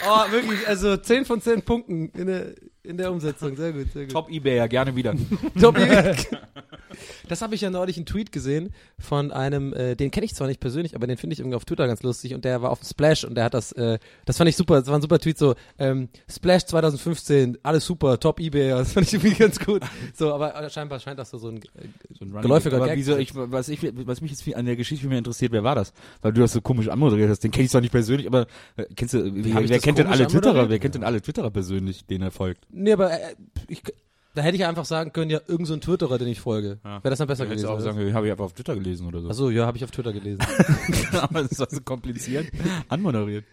Oh, 0.06 0.30
wirklich, 0.30 0.66
also 0.68 0.96
10 0.96 1.24
von 1.24 1.40
10 1.40 1.62
Punkten 1.62 2.08
in 2.10 2.26
der, 2.26 2.54
in 2.84 2.96
der 2.96 3.10
Umsetzung. 3.10 3.56
Sehr 3.56 3.72
gut, 3.72 3.92
sehr 3.92 4.04
gut. 4.04 4.12
Top 4.12 4.30
Ebay, 4.30 4.56
ja 4.56 4.66
gerne 4.66 4.94
wieder. 4.94 5.14
Top. 5.60 5.76
Das 7.28 7.42
habe 7.42 7.54
ich 7.54 7.60
ja 7.60 7.70
neulich 7.70 7.96
einen 7.96 8.06
Tweet 8.06 8.32
gesehen 8.32 8.70
von 8.98 9.32
einem, 9.32 9.72
äh, 9.72 9.96
den 9.96 10.10
kenne 10.10 10.26
ich 10.26 10.34
zwar 10.34 10.46
nicht 10.46 10.60
persönlich, 10.60 10.94
aber 10.94 11.06
den 11.06 11.16
finde 11.16 11.34
ich 11.34 11.40
irgendwie 11.40 11.56
auf 11.56 11.64
Twitter 11.64 11.86
ganz 11.86 12.02
lustig 12.02 12.34
und 12.34 12.44
der 12.44 12.62
war 12.62 12.70
auf 12.70 12.80
dem 12.80 12.86
Splash 12.86 13.24
und 13.24 13.34
der 13.34 13.44
hat 13.44 13.54
das, 13.54 13.72
äh, 13.72 13.98
das 14.26 14.36
fand 14.36 14.48
ich 14.48 14.56
super, 14.56 14.78
das 14.78 14.88
war 14.88 14.96
ein 14.96 15.02
super 15.02 15.18
Tweet 15.18 15.38
so, 15.38 15.54
ähm, 15.78 16.08
Splash 16.30 16.66
2015, 16.66 17.58
alles 17.62 17.84
super, 17.84 18.18
Top 18.20 18.40
Ebay, 18.40 18.70
das 18.70 18.92
fand 18.92 19.06
ich 19.06 19.14
irgendwie 19.14 19.34
ganz 19.38 19.58
gut. 19.58 19.82
So, 20.14 20.32
aber 20.32 20.68
scheinbar 20.70 21.00
scheint 21.00 21.18
das 21.18 21.30
so, 21.30 21.38
so 21.38 21.48
ein, 21.48 21.56
äh, 21.58 21.88
So 22.18 22.24
ein 22.24 22.42
Geläufiger 22.42 22.76
Aber 22.76 22.86
Gag. 22.86 22.98
wieso, 22.98 23.16
ich, 23.16 23.34
was, 23.34 23.68
ich, 23.68 23.80
was 24.06 24.20
mich 24.20 24.30
jetzt 24.30 24.42
viel 24.42 24.54
an 24.54 24.66
der 24.66 24.76
Geschichte 24.76 25.06
mehr 25.06 25.18
interessiert, 25.18 25.52
wer 25.52 25.64
war 25.64 25.74
das? 25.74 25.92
Weil 26.22 26.32
du 26.32 26.40
das 26.40 26.52
so 26.52 26.60
komisch 26.60 26.88
anmoderiert 26.88 27.30
hast. 27.30 27.40
Den 27.40 27.50
kenne 27.50 27.64
ich 27.64 27.70
zwar 27.70 27.80
nicht 27.80 27.90
persönlich, 27.90 28.26
aber 28.26 28.46
äh, 28.76 28.84
kennst 28.94 29.14
du, 29.14 29.24
wer, 29.34 29.68
wer 29.68 29.78
kennt 29.78 29.98
denn 29.98 30.06
alle 30.06 30.26
Twitterer? 30.26 30.68
Wer 30.68 30.78
kennt 30.78 30.94
denn 30.94 31.04
alle 31.04 31.20
Twitterer 31.20 31.50
persönlich, 31.50 32.06
denen 32.06 32.22
er 32.22 32.30
folgt? 32.30 32.66
Nee, 32.74 32.92
aber 32.92 33.12
äh, 33.12 33.34
ich, 33.68 33.82
da 34.34 34.42
hätte 34.42 34.56
ich 34.56 34.64
einfach 34.64 34.84
sagen 34.84 35.12
können, 35.12 35.30
ja, 35.30 35.40
irgend 35.46 35.68
so 35.68 35.74
ein 35.74 35.80
Twitterer, 35.80 36.18
den 36.18 36.28
ich 36.28 36.40
folge. 36.40 36.78
Ja. 36.84 37.02
Wäre 37.02 37.10
das 37.10 37.18
dann 37.18 37.28
besser 37.28 37.44
Hättest 37.44 37.64
gewesen? 37.64 37.76
auch 37.76 37.80
sagen, 37.80 38.14
habe 38.14 38.26
ich 38.26 38.32
einfach 38.32 38.44
auf 38.44 38.52
Twitter 38.52 38.74
gelesen 38.74 39.06
oder 39.06 39.20
so. 39.20 39.28
Achso, 39.28 39.50
ja, 39.50 39.66
habe 39.66 39.76
ich 39.76 39.84
auf 39.84 39.90
Twitter 39.90 40.12
gelesen. 40.12 40.40
aber 41.12 41.42
das 41.48 41.58
war 41.58 41.68
so 41.70 41.80
kompliziert 41.80 42.46
anmoderiert. 42.88 43.44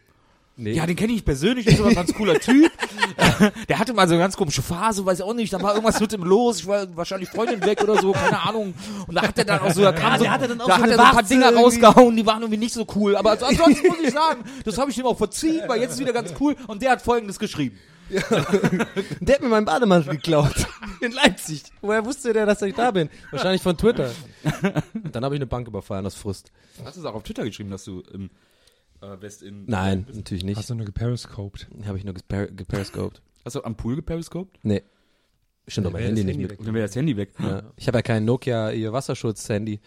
Nee. 0.58 0.74
Ja, 0.74 0.86
den 0.86 0.96
kenne 0.96 1.14
ich 1.14 1.24
persönlich, 1.24 1.66
ist 1.66 1.80
aber 1.80 1.90
ein 1.90 1.96
ganz 1.96 2.14
cooler 2.14 2.40
Typ. 2.40 2.72
der 3.70 3.80
hatte 3.80 3.94
mal 3.94 4.08
so 4.08 4.16
eine 4.16 4.22
ganz 4.22 4.36
komische 4.36 4.62
Phase, 4.62 5.06
weiß 5.06 5.20
ich 5.20 5.24
auch 5.24 5.34
nicht, 5.34 5.52
da 5.54 5.62
war 5.62 5.74
irgendwas 5.74 6.00
mit 6.00 6.12
ihm 6.14 6.24
los, 6.24 6.60
ich 6.60 6.68
war 6.68 6.94
wahrscheinlich 6.96 7.30
Freundin 7.30 7.64
weg 7.66 7.82
oder 7.82 8.00
so, 8.00 8.12
keine 8.12 8.40
Ahnung. 8.42 8.74
Und 9.08 9.16
da 9.16 9.22
hat 9.24 9.38
er 9.38 9.46
dann 9.46 9.60
auch 9.60 9.72
so, 9.72 9.82
da 9.82 9.94
kam 9.94 10.20
so, 10.20 10.30
hatte 10.30 10.50
dann 10.50 10.62
auch 10.62 10.68
da 10.68 10.76
so 10.76 10.84
hat 10.84 10.90
er 10.90 10.98
so 10.98 11.04
ein 11.04 11.12
paar 11.12 11.24
Dinger 11.24 11.56
rausgehauen, 11.56 12.16
die 12.16 12.26
waren 12.26 12.42
irgendwie 12.42 12.60
nicht 12.60 12.74
so 12.74 12.86
cool. 12.96 13.16
Aber 13.16 13.32
ansonsten 13.42 13.88
muss 13.88 13.98
ich 14.04 14.12
sagen, 14.12 14.44
das 14.66 14.78
habe 14.78 14.92
ich 14.92 14.98
ihm 14.98 15.06
auch 15.06 15.18
verziehen, 15.18 15.64
weil 15.68 15.80
jetzt 15.80 15.94
ist 15.94 16.00
wieder 16.00 16.14
ganz 16.14 16.34
cool. 16.40 16.56
Und 16.68 16.82
der 16.82 16.92
hat 16.92 17.02
folgendes 17.02 17.40
geschrieben. 17.40 17.80
Der 19.20 19.36
hat 19.36 19.41
mir 19.41 19.49
meinen 19.49 19.66
Bademantel 19.66 20.14
geklaut. 20.16 20.68
In 21.01 21.12
Leipzig. 21.12 21.64
Woher 21.82 22.05
wusste 22.05 22.34
der, 22.34 22.45
dass 22.45 22.62
ich 22.62 22.74
da 22.76 22.91
bin? 22.91 23.09
Wahrscheinlich 23.32 23.62
von 23.62 23.78
Twitter. 23.78 24.12
Und 24.93 25.16
dann 25.16 25.24
habe 25.24 25.36
ich 25.36 25.39
eine 25.39 25.47
Bank 25.47 25.68
überfallen 25.68 26.05
aus 26.05 26.16
Frust. 26.16 26.51
Hast 26.84 26.97
du 26.97 27.01
es 27.01 27.05
auch 27.05 27.16
auf 27.16 27.24
Twitter 27.24 27.43
geschrieben, 27.43 27.70
dass 27.72 27.86
du 27.86 28.01
im 28.14 28.30
äh, 29.01 29.22
West 29.22 29.41
in 29.41 29.66
Nein, 29.66 30.05
natürlich 30.14 30.43
nicht. 30.43 30.57
Hast 30.57 30.70
du 30.70 30.76
nur 30.76 30.86
geperiscoped? 30.86 31.68
Habe 31.86 31.97
ich 31.97 32.03
nur 32.03 32.14
gepar 32.14 32.47
geperiscoped. 32.47 33.22
Hast 33.45 33.55
du 33.55 33.64
am 33.64 33.76
Pool 33.76 33.95
geperiscoped? 33.95 34.59
Nee. 34.64 34.84
Stimmt 35.68 35.88
doch 35.88 35.91
mein 35.93 36.03
Handy 36.03 36.24
nicht 36.24 36.34
Handy 36.34 36.43
mit. 36.43 36.51
weg. 36.51 36.59
Dann 36.66 36.74
wäre 36.74 36.88
das 36.88 36.95
Handy 36.95 37.18
weg. 37.18 37.32
Ja. 37.39 37.64
Ich 37.78 37.88
habe 37.88 37.99
ja 37.99 38.01
kein 38.01 38.26
Nokia 38.26 38.72
ihr 38.72 38.91
Wasserschutz-Handy. 38.93 39.80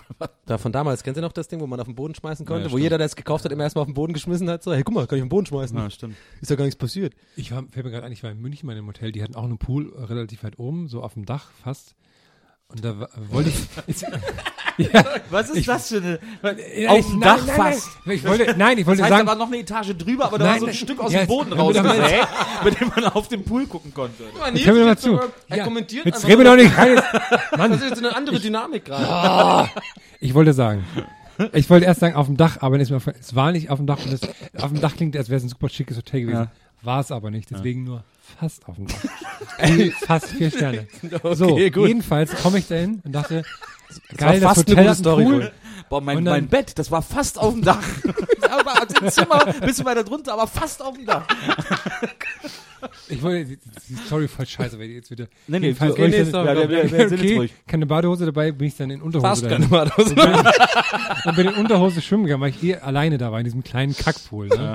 Da 0.46 0.58
von 0.58 0.70
damals, 0.72 1.02
kennt 1.02 1.16
ihr 1.16 1.22
noch 1.22 1.32
das 1.32 1.48
Ding, 1.48 1.60
wo 1.60 1.66
man 1.66 1.80
auf 1.80 1.86
den 1.86 1.96
Boden 1.96 2.14
schmeißen 2.14 2.46
konnte? 2.46 2.66
Ja, 2.68 2.72
wo 2.72 2.78
jeder, 2.78 2.98
der 2.98 3.06
es 3.06 3.16
gekauft 3.16 3.44
hat, 3.44 3.52
immer 3.52 3.64
erstmal 3.64 3.82
auf 3.82 3.88
den 3.88 3.94
Boden 3.94 4.12
geschmissen 4.12 4.48
hat. 4.48 4.62
So, 4.62 4.72
hey, 4.72 4.82
guck 4.84 4.94
mal, 4.94 5.06
kann 5.06 5.18
ich 5.18 5.22
auf 5.22 5.26
den 5.26 5.30
Boden 5.30 5.46
schmeißen. 5.46 5.76
Ja, 5.76 5.90
stimmt. 5.90 6.16
Ist 6.40 6.50
ja 6.50 6.56
gar 6.56 6.64
nichts 6.64 6.78
passiert. 6.78 7.14
Ich 7.34 7.50
war, 7.50 7.64
fällt 7.70 7.84
mir 7.84 7.90
gerade 7.90 8.06
ein, 8.06 8.12
ich 8.12 8.22
war 8.22 8.30
in 8.30 8.40
München 8.40 8.66
mal 8.66 8.76
im 8.76 8.86
Hotel, 8.86 9.10
die 9.12 9.22
hatten 9.22 9.34
auch 9.34 9.44
einen 9.44 9.58
Pool 9.58 9.92
äh, 9.92 10.04
relativ 10.04 10.44
weit 10.44 10.58
oben, 10.58 10.88
so 10.88 11.02
auf 11.02 11.14
dem 11.14 11.24
Dach 11.24 11.50
fast. 11.62 11.96
Und 12.68 12.84
da 12.84 13.08
wollte 13.30 13.50
ich. 13.50 13.56
ja, 14.78 15.04
Was 15.30 15.50
ist 15.50 15.66
das 15.68 15.88
für 15.88 15.96
eine... 15.98 16.18
ja, 16.76 16.90
Auf 16.90 16.98
ich- 16.98 17.06
dem 17.06 17.20
Dach 17.20 17.44
nein, 17.46 17.56
fast. 17.56 17.88
Nein, 18.04 18.16
ich 18.16 18.24
wollte, 18.24 18.54
nein, 18.56 18.78
ich 18.78 18.86
wollte 18.86 19.02
Das 19.02 19.10
heißt, 19.10 19.16
sagen. 19.18 19.26
da 19.26 19.32
war 19.32 19.38
noch 19.38 19.46
eine 19.48 19.58
Etage 19.58 19.96
drüber, 19.96 20.26
aber 20.26 20.38
da 20.38 20.44
Nein, 20.44 20.54
war 20.54 20.60
so 20.60 20.66
ein. 20.66 20.74
Stück 20.74 21.00
aus 21.00 21.12
Ja, 21.12 21.20
dem 21.20 21.28
Boden 21.28 21.50
jetzt- 21.50 21.58
rausgesägt, 21.60 22.28
mit 22.64 22.80
dem 22.80 22.88
man 22.94 23.04
auf 23.06 23.28
den 23.28 23.44
Pool 23.44 23.66
gucken 23.66 23.92
konnte. 23.94 24.24
Man, 24.38 24.54
Hör 24.56 24.72
mir 24.72 24.80
doch 24.80 24.86
mal 24.86 24.98
zu. 24.98 25.20
Er 25.48 25.56
Ja, 25.58 25.64
kommentiert 25.64 26.04
Jetzt 26.06 26.26
reden 26.26 26.38
wir 26.38 26.44
doch 26.44 26.56
nicht 26.56 26.76
rein. 26.76 26.94
Jetzt- 26.96 27.04
Das 27.12 27.58
Mann, 27.58 27.72
ist 27.72 27.82
jetzt 27.84 27.98
eine 27.98 28.14
andere 28.16 28.38
Dynamik 28.40 28.84
gerade. 28.84 29.70
ich 30.20 30.34
wollte 30.34 30.52
sagen. 30.52 30.84
Ich 31.52 31.68
wollte 31.68 31.84
erst 31.84 32.00
sagen, 32.00 32.14
auf 32.16 32.26
dem 32.26 32.36
Dach, 32.38 32.58
aber 32.60 32.78
es 32.80 32.90
war 33.34 33.52
nicht 33.52 33.68
auf 33.70 33.78
dem 33.78 33.86
Dach. 33.86 33.98
Und 34.04 34.12
es, 34.12 34.20
auf 34.62 34.70
dem 34.72 34.80
Dach 34.80 34.96
klingt, 34.96 35.16
als 35.16 35.28
wäre 35.28 35.36
es 35.36 35.44
ein 35.44 35.50
super 35.50 35.68
schickes 35.68 35.96
Hotel 35.98 36.22
gewesen. 36.22 36.38
Ja. 36.44 36.50
War 36.82 37.00
es 37.00 37.10
aber 37.10 37.30
nicht, 37.30 37.50
deswegen 37.50 37.84
nur 37.84 38.04
fast 38.38 38.66
auf 38.68 38.76
dem 38.76 38.86
Dach. 38.86 38.96
Fast 40.06 40.26
vier 40.28 40.50
Sterne. 40.50 40.86
so, 41.34 41.46
Okay, 41.52 41.70
gut. 41.70 41.88
jedenfalls 41.88 42.34
komme 42.42 42.58
ich 42.58 42.66
da 42.68 42.74
hin 42.76 43.00
und 43.04 43.12
dachte, 43.12 43.42
geil, 44.16 44.42
war 44.42 44.54
das 44.54 44.58
Hotel 44.58 44.88
hat 44.88 44.96
Story, 44.98 45.24
Pool. 45.24 45.52
Boah, 45.88 46.00
mein, 46.00 46.18
Und 46.18 46.24
dann- 46.24 46.34
mein 46.34 46.48
Bett, 46.48 46.78
das 46.78 46.90
war 46.90 47.02
fast 47.02 47.38
auf 47.38 47.54
dem 47.54 47.62
Dach. 47.62 47.78
aber 48.50 48.80
also 48.80 48.96
im 49.04 49.10
Zimmer, 49.10 49.44
bisschen 49.60 49.84
weiter 49.84 50.04
drunter, 50.04 50.32
aber 50.34 50.46
fast 50.46 50.82
auf 50.82 50.94
dem 50.96 51.06
Dach. 51.06 51.26
Ich 53.08 53.22
wollte, 53.22 53.44
die, 53.50 53.58
die 53.88 53.94
Story 54.06 54.28
voll 54.28 54.46
scheiße, 54.46 54.78
weil 54.78 54.88
die 54.88 54.94
jetzt 54.94 55.10
wieder. 55.10 55.26
Nee, 55.46 55.60
nee, 55.60 55.80
wollte 55.80 56.00
nee, 56.08 56.20
ich 56.22 56.30
dann- 56.30 56.46
ja, 56.46 56.88
sind 56.88 56.98
jetzt 56.98 57.12
okay, 57.12 57.50
keine 57.66 57.86
Badehose 57.86 58.26
dabei, 58.26 58.52
bin 58.52 58.68
ich 58.68 58.76
dann 58.76 58.90
in 58.90 59.00
Unterhose 59.00 59.26
Fast 59.28 59.48
keine 59.48 59.66
Badehose. 59.66 60.14
Und 61.24 61.36
bin 61.36 61.48
in 61.48 61.54
Unterhose 61.54 62.02
schwimmen 62.02 62.24
gegangen, 62.24 62.42
weil 62.42 62.50
ich 62.50 62.62
eh 62.62 62.76
alleine 62.76 63.18
da 63.18 63.32
war, 63.32 63.38
in 63.38 63.44
diesem 63.44 63.62
kleinen 63.64 63.96
Kackpool. 63.96 64.48
Ne? 64.48 64.74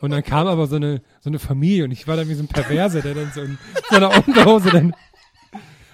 Und 0.00 0.10
dann 0.10 0.22
kam 0.22 0.46
aber 0.46 0.66
so 0.66 0.76
eine, 0.76 1.02
so 1.20 1.30
eine 1.30 1.38
Familie 1.38 1.84
und 1.84 1.90
ich 1.90 2.06
war 2.06 2.16
dann 2.16 2.28
wie 2.28 2.34
so 2.34 2.42
ein 2.42 2.48
Perverser, 2.48 3.00
der 3.02 3.14
dann 3.14 3.32
so 3.34 3.40
in 3.42 3.58
so 3.90 3.96
einer 3.96 4.10
Unterhose 4.26 4.70
dann. 4.70 4.94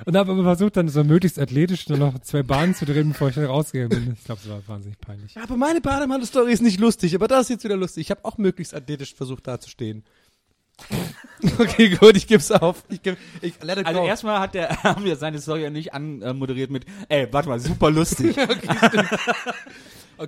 Und 0.05 0.17
habe 0.17 0.33
aber 0.33 0.43
versucht, 0.43 0.77
dann 0.77 0.89
so 0.89 1.03
möglichst 1.05 1.39
athletisch 1.39 1.89
nur 1.89 1.97
noch 1.97 2.19
zwei 2.19 2.43
Bahnen 2.43 2.75
zu 2.75 2.85
drehen, 2.85 3.11
bevor 3.11 3.29
ich 3.31 3.37
dann 3.37 3.47
rausgegangen 3.47 3.89
bin. 3.89 4.17
Ich 4.19 4.25
glaube, 4.25 4.41
es 4.43 4.49
war 4.51 4.61
wahnsinnig 4.67 4.99
peinlich. 4.99 5.37
Aber 5.39 5.57
meine 5.57 5.81
Bademantel-Story 5.81 6.53
ist 6.53 6.61
nicht 6.63 6.79
lustig, 6.81 7.15
aber 7.15 7.29
das 7.29 7.43
ist 7.43 7.49
jetzt 7.51 7.65
wieder 7.65 7.77
lustig. 7.77 8.03
Ich 8.03 8.11
habe 8.11 8.25
auch 8.25 8.37
möglichst 8.37 8.75
athletisch 8.75 9.15
versucht, 9.15 9.47
da 9.47 9.59
zu 9.61 9.71
stehen. 9.71 10.05
okay, 11.59 11.91
gut, 11.97 12.17
ich 12.17 12.27
geb's 12.27 12.51
auf. 12.51 12.83
Ich, 12.89 13.01
geb, 13.01 13.17
ich 13.41 13.55
let 13.63 13.79
it 13.79 13.87
Also 13.87 14.01
go. 14.01 14.07
erstmal 14.07 14.41
hat 14.41 14.55
der, 14.55 14.69
haben 14.83 15.05
wir 15.05 15.17
seine 15.17 15.41
Story 15.41 15.63
ja 15.63 15.71
nicht 15.71 15.95
anmoderiert 15.95 16.71
mit, 16.71 16.85
ey, 17.09 17.29
warte 17.31 17.49
mal, 17.49 17.61
super 17.61 17.91
lustig. 17.91 18.37
Okay, 18.49 19.05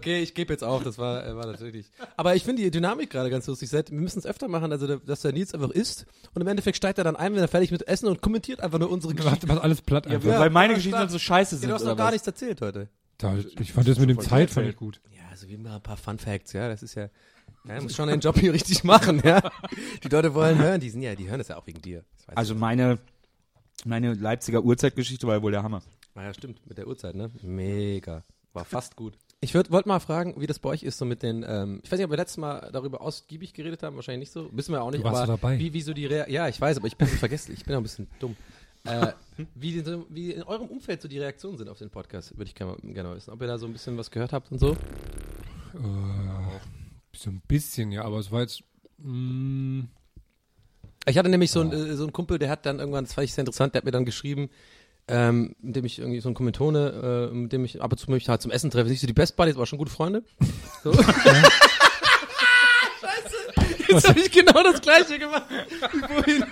ich 0.05 0.35
gebe 0.35 0.53
jetzt 0.53 0.63
auf, 0.65 0.83
das 0.83 0.99
war, 0.99 1.27
äh, 1.27 1.37
war 1.37 1.47
natürlich. 1.47 1.91
Aber 2.17 2.35
ich 2.35 2.45
finde 2.45 2.63
die 2.63 2.71
Dynamik 2.71 3.11
gerade 3.11 3.31
ganz 3.31 3.47
lustig. 3.47 3.69
Seit- 3.69 3.91
Wir 3.91 4.01
müssen 4.01 4.19
es 4.19 4.27
öfter 4.27 4.49
machen, 4.49 4.73
also 4.73 4.87
der- 4.87 4.99
dass 4.99 5.21
der 5.21 5.33
Nils 5.33 5.55
einfach 5.55 5.71
isst 5.71 6.07
und 6.35 6.43
im 6.43 6.49
Endeffekt 6.49 6.77
steigt 6.77 6.99
er 6.99 7.05
dann 7.05 7.17
ein, 7.17 7.35
wenn 7.35 7.41
er 7.41 7.49
fertig 7.49 7.71
mit 7.71 7.87
Essen 7.89 8.09
und 8.09 8.21
kommentiert 8.23 8.61
einfach 8.61 8.79
nur 8.79 8.91
unsere 8.91 9.15
Geschichte. 9.15 9.47
Macht, 9.47 9.61
alles 9.63 9.83
platt 9.83 10.07
einfach. 10.07 10.39
Weil 10.39 10.51
meine 10.51 10.75
Geschichten 10.75 10.99
dann 10.99 11.09
so 11.09 11.19
scheiße 11.19 11.57
Ja, 11.57 11.61
sind, 11.61 11.69
du 11.71 11.75
hast 11.75 11.85
noch 11.85 11.97
gar 11.97 12.07
was? 12.07 12.13
nichts 12.13 12.27
erzählt 12.27 12.61
heute. 12.61 12.89
Da, 13.19 13.35
ich 13.61 13.73
fand 13.73 13.89
das 13.89 13.99
mit 13.99 14.11
dem 14.11 14.21
Zeit 14.21 14.51
fand 14.51 14.69
ich 14.69 14.77
gut. 14.77 15.01
Ja, 15.11 15.23
also 15.31 15.49
wie 15.49 15.55
immer 15.55 15.77
ein 15.77 15.83
paar 15.83 15.97
Fun 15.97 16.19
Facts, 16.19 16.53
ja, 16.53 16.69
das 16.69 16.83
ist 16.83 16.95
ja, 16.97 17.09
Ja, 17.67 17.81
muss 17.81 17.95
schon 17.97 18.09
den 18.09 18.21
Job 18.21 18.39
hier 18.39 18.53
richtig 18.53 18.85
machen, 18.85 19.23
ja. 19.25 19.41
Die 20.05 20.09
Leute 20.09 20.35
wollen 20.35 20.59
hören, 20.59 20.81
die 20.81 20.91
sind 20.91 21.03
ja, 21.03 21.15
die 21.15 21.29
hören 21.29 21.39
das 21.39 21.49
ja 21.49 21.57
auch 21.57 21.67
wegen 21.67 21.81
dir. 21.81 22.05
Also 22.35 22.55
meine, 22.55 22.99
meine 23.85 24.15
Leipziger 24.15 24.63
Urzeitgeschichte 24.63 25.27
war 25.27 25.37
ja 25.37 25.43
wohl 25.43 25.53
der 25.53 25.63
Hammer. 25.63 25.83
Ah 26.15 26.25
ja, 26.25 26.35
stimmt, 26.35 26.67
mit 26.67 26.77
der 26.79 26.87
Uhrzeit, 26.87 27.15
ne? 27.15 27.31
Mega. 27.43 28.23
War 28.53 28.65
fast 28.65 28.97
gut. 28.97 29.15
Ich 29.41 29.55
wollte 29.55 29.71
mal 29.89 30.01
fragen, 30.01 30.35
wie 30.41 30.47
das 30.47 30.59
bei 30.59 30.71
euch 30.71 30.83
ist, 30.83 30.97
so 30.99 31.05
mit 31.05 31.23
den, 31.23 31.45
ähm, 31.47 31.81
ich 31.83 31.93
weiß 31.93 31.99
nicht, 31.99 32.07
ob 32.07 32.11
wir 32.11 32.17
letztes 32.17 32.39
Mal 32.39 32.71
darüber 32.73 33.01
ausgiebig 33.03 33.53
geredet 33.53 33.83
haben, 33.83 33.95
wahrscheinlich 33.97 34.29
nicht 34.29 34.33
so, 34.33 34.49
wissen 34.53 34.73
wir 34.73 34.83
auch 34.83 34.91
nicht, 34.91 35.01
Du 35.01 35.05
warst 35.05 35.23
aber 35.25 35.33
dabei. 35.35 35.59
wie, 35.59 35.73
wie 35.75 35.83
so 35.83 35.93
die 35.93 36.07
Rea 36.07 36.29
ja, 36.29 36.49
ich 36.49 36.59
weiß, 36.61 36.79
aber 36.79 36.87
ich 36.87 36.97
bin 36.97 37.07
vergesslich, 37.07 37.59
ich 37.61 37.65
bin 37.65 37.75
auch 37.75 37.81
ein 37.81 37.83
bisschen 37.83 38.09
dumm. 38.19 38.35
Äh, 38.85 39.13
wie, 39.55 39.81
so- 39.81 40.07
wie 40.09 40.31
in 40.33 40.43
eurem 40.45 40.69
Umfeld 40.69 41.03
so 41.03 41.09
die 41.09 41.19
Reaktionen 41.19 41.59
sind 41.59 41.69
auf 41.69 41.79
den 41.79 41.91
Podcast, 41.91 42.37
würde 42.39 42.45
ich 42.49 42.55
gerne 42.55 42.77
gerne 42.83 43.15
wissen. 43.15 43.31
Ob 43.31 43.41
ihr 43.43 43.47
da 43.49 43.59
so 43.59 43.67
ein 43.67 43.73
bisschen 43.73 43.97
was 43.99 44.11
gehört 44.11 44.33
habt 44.33 44.51
und 44.53 44.59
so? 44.59 44.73
Äh, 44.73 44.77
so 47.15 47.31
ein 47.31 47.43
bisschen, 47.47 47.93
ja, 47.93 48.05
aber 48.05 48.19
es 48.19 48.31
war 48.31 48.41
jetzt. 48.43 48.63
mm, 48.99 49.81
Ich 51.07 51.19
hatte 51.19 51.29
nämlich 51.29 51.51
so, 51.51 51.61
einen, 51.61 51.73
äh, 51.73 51.95
so 51.95 52.05
einen 52.05 52.13
Kumpel, 52.13 52.39
der 52.39 52.49
hat 52.49 52.65
dann 52.65 52.79
irgendwann, 52.79 53.05
das 53.05 53.13
fand 53.15 53.25
ich 53.27 53.35
sehr 53.35 53.43
interessant, 53.43 53.75
der 53.75 53.81
hat 53.81 53.85
mir 53.85 53.91
dann 53.91 54.05
geschrieben, 54.07 54.49
ähm, 55.09 55.55
mit 55.61 55.77
dem 55.77 55.85
ich 55.85 55.99
irgendwie 55.99 56.21
so 56.21 56.29
ein 56.29 56.35
Kommentone, 56.35 57.31
äh, 57.31 57.35
mit 57.35 57.53
dem 57.53 57.65
ich 57.65 57.81
ab 57.81 57.93
und 57.93 57.99
zu 57.99 58.11
mich 58.11 58.29
halt 58.29 58.43
zum 58.43 58.51
Essen 58.51 58.71
treffe. 58.71 58.89
Nicht 58.89 59.01
so 59.01 59.07
die 59.07 59.13
Best 59.13 59.37
Buddies, 59.37 59.57
aber 59.57 59.67
schon 59.67 59.79
gute 59.79 59.93
Freunde. 59.93 60.25
So. 60.83 60.93
Scheiße, 60.95 61.13
jetzt 63.89 64.09
habe 64.09 64.21
ich 64.21 64.31
genau 64.31 64.63
das 64.63 64.81
gleiche 64.81 65.19
gemacht 65.19 65.45
wie 65.51 66.15
vorhin. 66.15 66.45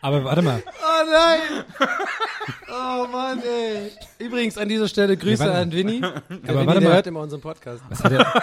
Aber 0.00 0.24
warte 0.24 0.42
mal. 0.42 0.62
Oh 0.66 1.10
nein! 1.10 1.64
Oh 2.72 3.06
Mann, 3.10 3.40
ey. 3.42 3.90
Übrigens 4.18 4.56
an 4.58 4.68
dieser 4.68 4.88
Stelle 4.88 5.16
Grüße 5.16 5.44
Ja, 5.44 5.52
an 5.52 5.72
Winnie. 5.72 6.00
Der 6.00 6.10
Aber 6.10 6.22
Winnie, 6.30 6.66
warte 6.66 6.80
der 6.80 6.88
mal. 6.88 6.94
hört 6.96 7.06
immer 7.06 7.20
unseren 7.20 7.40
Podcast. 7.40 7.82
Was 7.88 8.02
hat 8.04 8.12
er, 8.12 8.42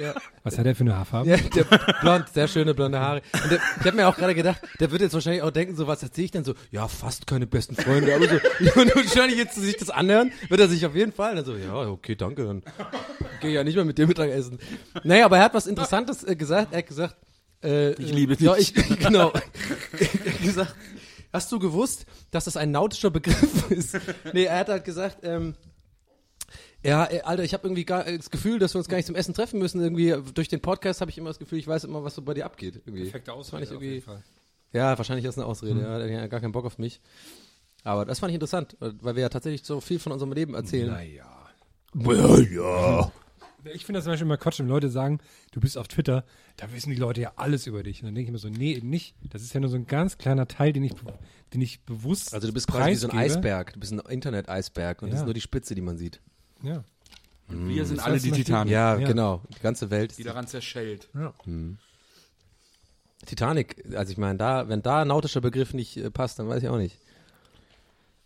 Ja. 0.00 0.14
was 0.42 0.58
hat 0.58 0.66
er 0.66 0.74
für 0.74 0.82
eine 0.84 0.96
Haarfarbe? 0.96 1.28
Ja, 1.30 1.36
der 1.36 1.64
blond, 2.00 2.28
sehr 2.32 2.48
schöne 2.48 2.74
blonde 2.74 3.00
Haare. 3.00 3.22
Der, 3.50 3.58
ich 3.80 3.86
habe 3.86 3.96
mir 3.96 4.08
auch 4.08 4.16
gerade 4.16 4.34
gedacht, 4.34 4.60
der 4.80 4.90
wird 4.90 5.02
jetzt 5.02 5.14
wahrscheinlich 5.14 5.42
auch 5.42 5.50
denken, 5.50 5.76
so 5.76 5.86
was 5.86 6.02
erzähle 6.02 6.24
ich 6.26 6.30
denn 6.30 6.44
so, 6.44 6.54
ja, 6.70 6.86
fast 6.88 7.26
keine 7.26 7.46
besten 7.46 7.74
Freunde, 7.76 8.14
aber 8.14 8.26
so, 8.28 8.34
und 8.80 8.94
wahrscheinlich 8.96 9.38
jetzt 9.38 9.54
sich 9.56 9.76
das 9.76 9.90
anhören, 9.90 10.32
wird 10.48 10.60
er 10.60 10.68
sich 10.68 10.84
auf 10.86 10.94
jeden 10.94 11.12
Fall 11.12 11.34
dann 11.36 11.44
so, 11.44 11.54
ja, 11.56 11.74
okay, 11.74 12.14
danke, 12.16 12.44
dann 12.44 12.62
gehe 13.40 13.50
ich 13.50 13.56
ja 13.56 13.64
nicht 13.64 13.76
mehr 13.76 13.84
mit 13.84 13.98
dir 13.98 14.06
Mittagessen. 14.06 14.58
Naja, 15.02 15.26
aber 15.26 15.38
er 15.38 15.44
hat 15.44 15.54
was 15.54 15.66
Interessantes 15.66 16.24
äh, 16.24 16.36
gesagt, 16.36 16.68
er 16.72 16.78
hat 16.78 16.86
gesagt, 16.86 17.16
äh, 17.64 17.92
Ich 17.94 18.12
liebe 18.12 18.34
Ja, 18.38 18.54
dich. 18.54 18.76
ich, 18.76 18.98
genau. 19.00 19.32
er 19.98 20.32
gesagt, 20.46 20.74
hast 21.32 21.50
du 21.50 21.58
gewusst, 21.58 22.06
dass 22.30 22.44
das 22.44 22.56
ein 22.56 22.70
nautischer 22.70 23.10
Begriff 23.10 23.70
ist? 23.70 23.98
Nee, 24.32 24.44
er 24.44 24.58
hat 24.60 24.68
halt 24.68 24.84
gesagt, 24.84 25.18
ähm, 25.22 25.54
ja, 26.84 27.04
ey, 27.04 27.20
Alter, 27.22 27.42
ich 27.44 27.54
habe 27.54 27.66
irgendwie 27.66 27.84
gar 27.86 28.06
äh, 28.06 28.16
das 28.18 28.30
Gefühl, 28.30 28.58
dass 28.58 28.74
wir 28.74 28.78
uns 28.78 28.88
gar 28.88 28.98
nicht 28.98 29.06
zum 29.06 29.14
Essen 29.16 29.32
treffen 29.34 29.58
müssen. 29.58 29.80
Irgendwie 29.80 30.10
äh, 30.10 30.20
durch 30.34 30.48
den 30.48 30.60
Podcast 30.60 31.00
habe 31.00 31.10
ich 31.10 31.16
immer 31.18 31.30
das 31.30 31.38
Gefühl, 31.38 31.58
ich 31.58 31.66
weiß 31.66 31.84
immer, 31.84 32.04
was 32.04 32.14
so 32.14 32.22
bei 32.22 32.34
dir 32.34 32.44
abgeht. 32.44 32.82
Irgendwie. 32.84 33.04
Perfekte 33.04 33.32
Ausrede 33.32 33.62
ich 33.62 33.68
auf 33.70 33.74
irgendwie- 33.74 33.94
jeden 33.94 34.04
Fall. 34.04 34.22
Ja, 34.72 34.98
wahrscheinlich 34.98 35.24
ist 35.24 35.38
eine 35.38 35.46
Ausrede. 35.46 35.80
Ja, 35.80 35.98
der 35.98 36.06
hat 36.06 36.22
ja 36.22 36.26
gar 36.26 36.40
keinen 36.40 36.52
Bock 36.52 36.64
auf 36.66 36.78
mich. 36.78 37.00
Aber 37.84 38.04
das 38.04 38.18
fand 38.18 38.30
ich 38.30 38.34
interessant, 38.34 38.76
äh, 38.80 38.90
weil 39.00 39.14
wir 39.14 39.22
ja 39.22 39.28
tatsächlich 39.28 39.64
so 39.64 39.80
viel 39.80 39.98
von 39.98 40.12
unserem 40.12 40.32
Leben 40.32 40.54
erzählen. 40.54 40.88
Naja. 40.90 41.24
Ja, 41.94 42.38
ja. 42.40 43.12
Ich 43.72 43.84
finde 43.86 43.98
das 43.98 44.04
zum 44.04 44.12
Beispiel 44.12 44.26
immer 44.26 44.36
Quatsch, 44.36 44.58
wenn 44.58 44.68
Leute 44.68 44.90
sagen, 44.90 45.20
du 45.52 45.60
bist 45.60 45.78
auf 45.78 45.88
Twitter, 45.88 46.24
da 46.56 46.70
wissen 46.72 46.90
die 46.90 46.96
Leute 46.96 47.20
ja 47.22 47.32
alles 47.36 47.66
über 47.66 47.82
dich. 47.82 48.02
Und 48.02 48.06
dann 48.08 48.14
denke 48.14 48.28
ich 48.28 48.32
mir 48.32 48.38
so, 48.38 48.48
nee, 48.48 48.74
eben 48.74 48.90
nicht. 48.90 49.14
Das 49.22 49.42
ist 49.42 49.54
ja 49.54 49.60
nur 49.60 49.70
so 49.70 49.76
ein 49.76 49.86
ganz 49.86 50.18
kleiner 50.18 50.46
Teil, 50.46 50.72
den 50.72 50.84
ich, 50.84 50.92
den 51.54 51.60
ich 51.62 51.80
bewusst 51.82 52.34
Also 52.34 52.46
du 52.46 52.52
bist 52.52 52.66
quasi 52.68 52.90
wie 52.90 52.94
so 52.96 53.08
ein. 53.08 53.16
Eisberg. 53.18 53.72
Du 53.72 53.80
bist 53.80 53.92
ein 53.92 54.00
Internet-Eisberg 54.00 55.02
und 55.02 55.10
das 55.10 55.18
Ja. 55.18 55.22
ist 55.22 55.26
nur 55.26 55.34
die 55.34 55.40
Spitze, 55.40 55.74
die 55.74 55.80
man 55.80 55.96
sieht. 55.96 56.20
Ja. 56.62 56.84
Wir 57.48 57.84
sind 57.84 57.98
Das 57.98 58.06
alle 58.06 58.18
die 58.20 58.30
Titanen, 58.30 58.70
Ja, 58.72 58.98
Ja. 58.98 59.06
genau. 59.06 59.42
Die 59.56 59.60
ganze 59.60 59.90
Welt. 59.90 60.12
ist 60.12 60.18
die 60.18 60.24
daran 60.24 60.46
zerschellt. 60.46 61.08
Titanic, 63.26 63.84
also 63.96 64.12
ich 64.12 64.18
meine, 64.18 64.38
da, 64.38 64.68
wenn 64.68 64.82
da 64.82 65.02
ein 65.02 65.08
nautischer 65.08 65.40
Begriff 65.40 65.72
nicht 65.72 65.96
äh, 65.96 66.10
passt, 66.10 66.38
dann 66.38 66.48
weiß 66.48 66.62
ich 66.62 66.68
auch 66.68 66.76
nicht. 66.78 66.98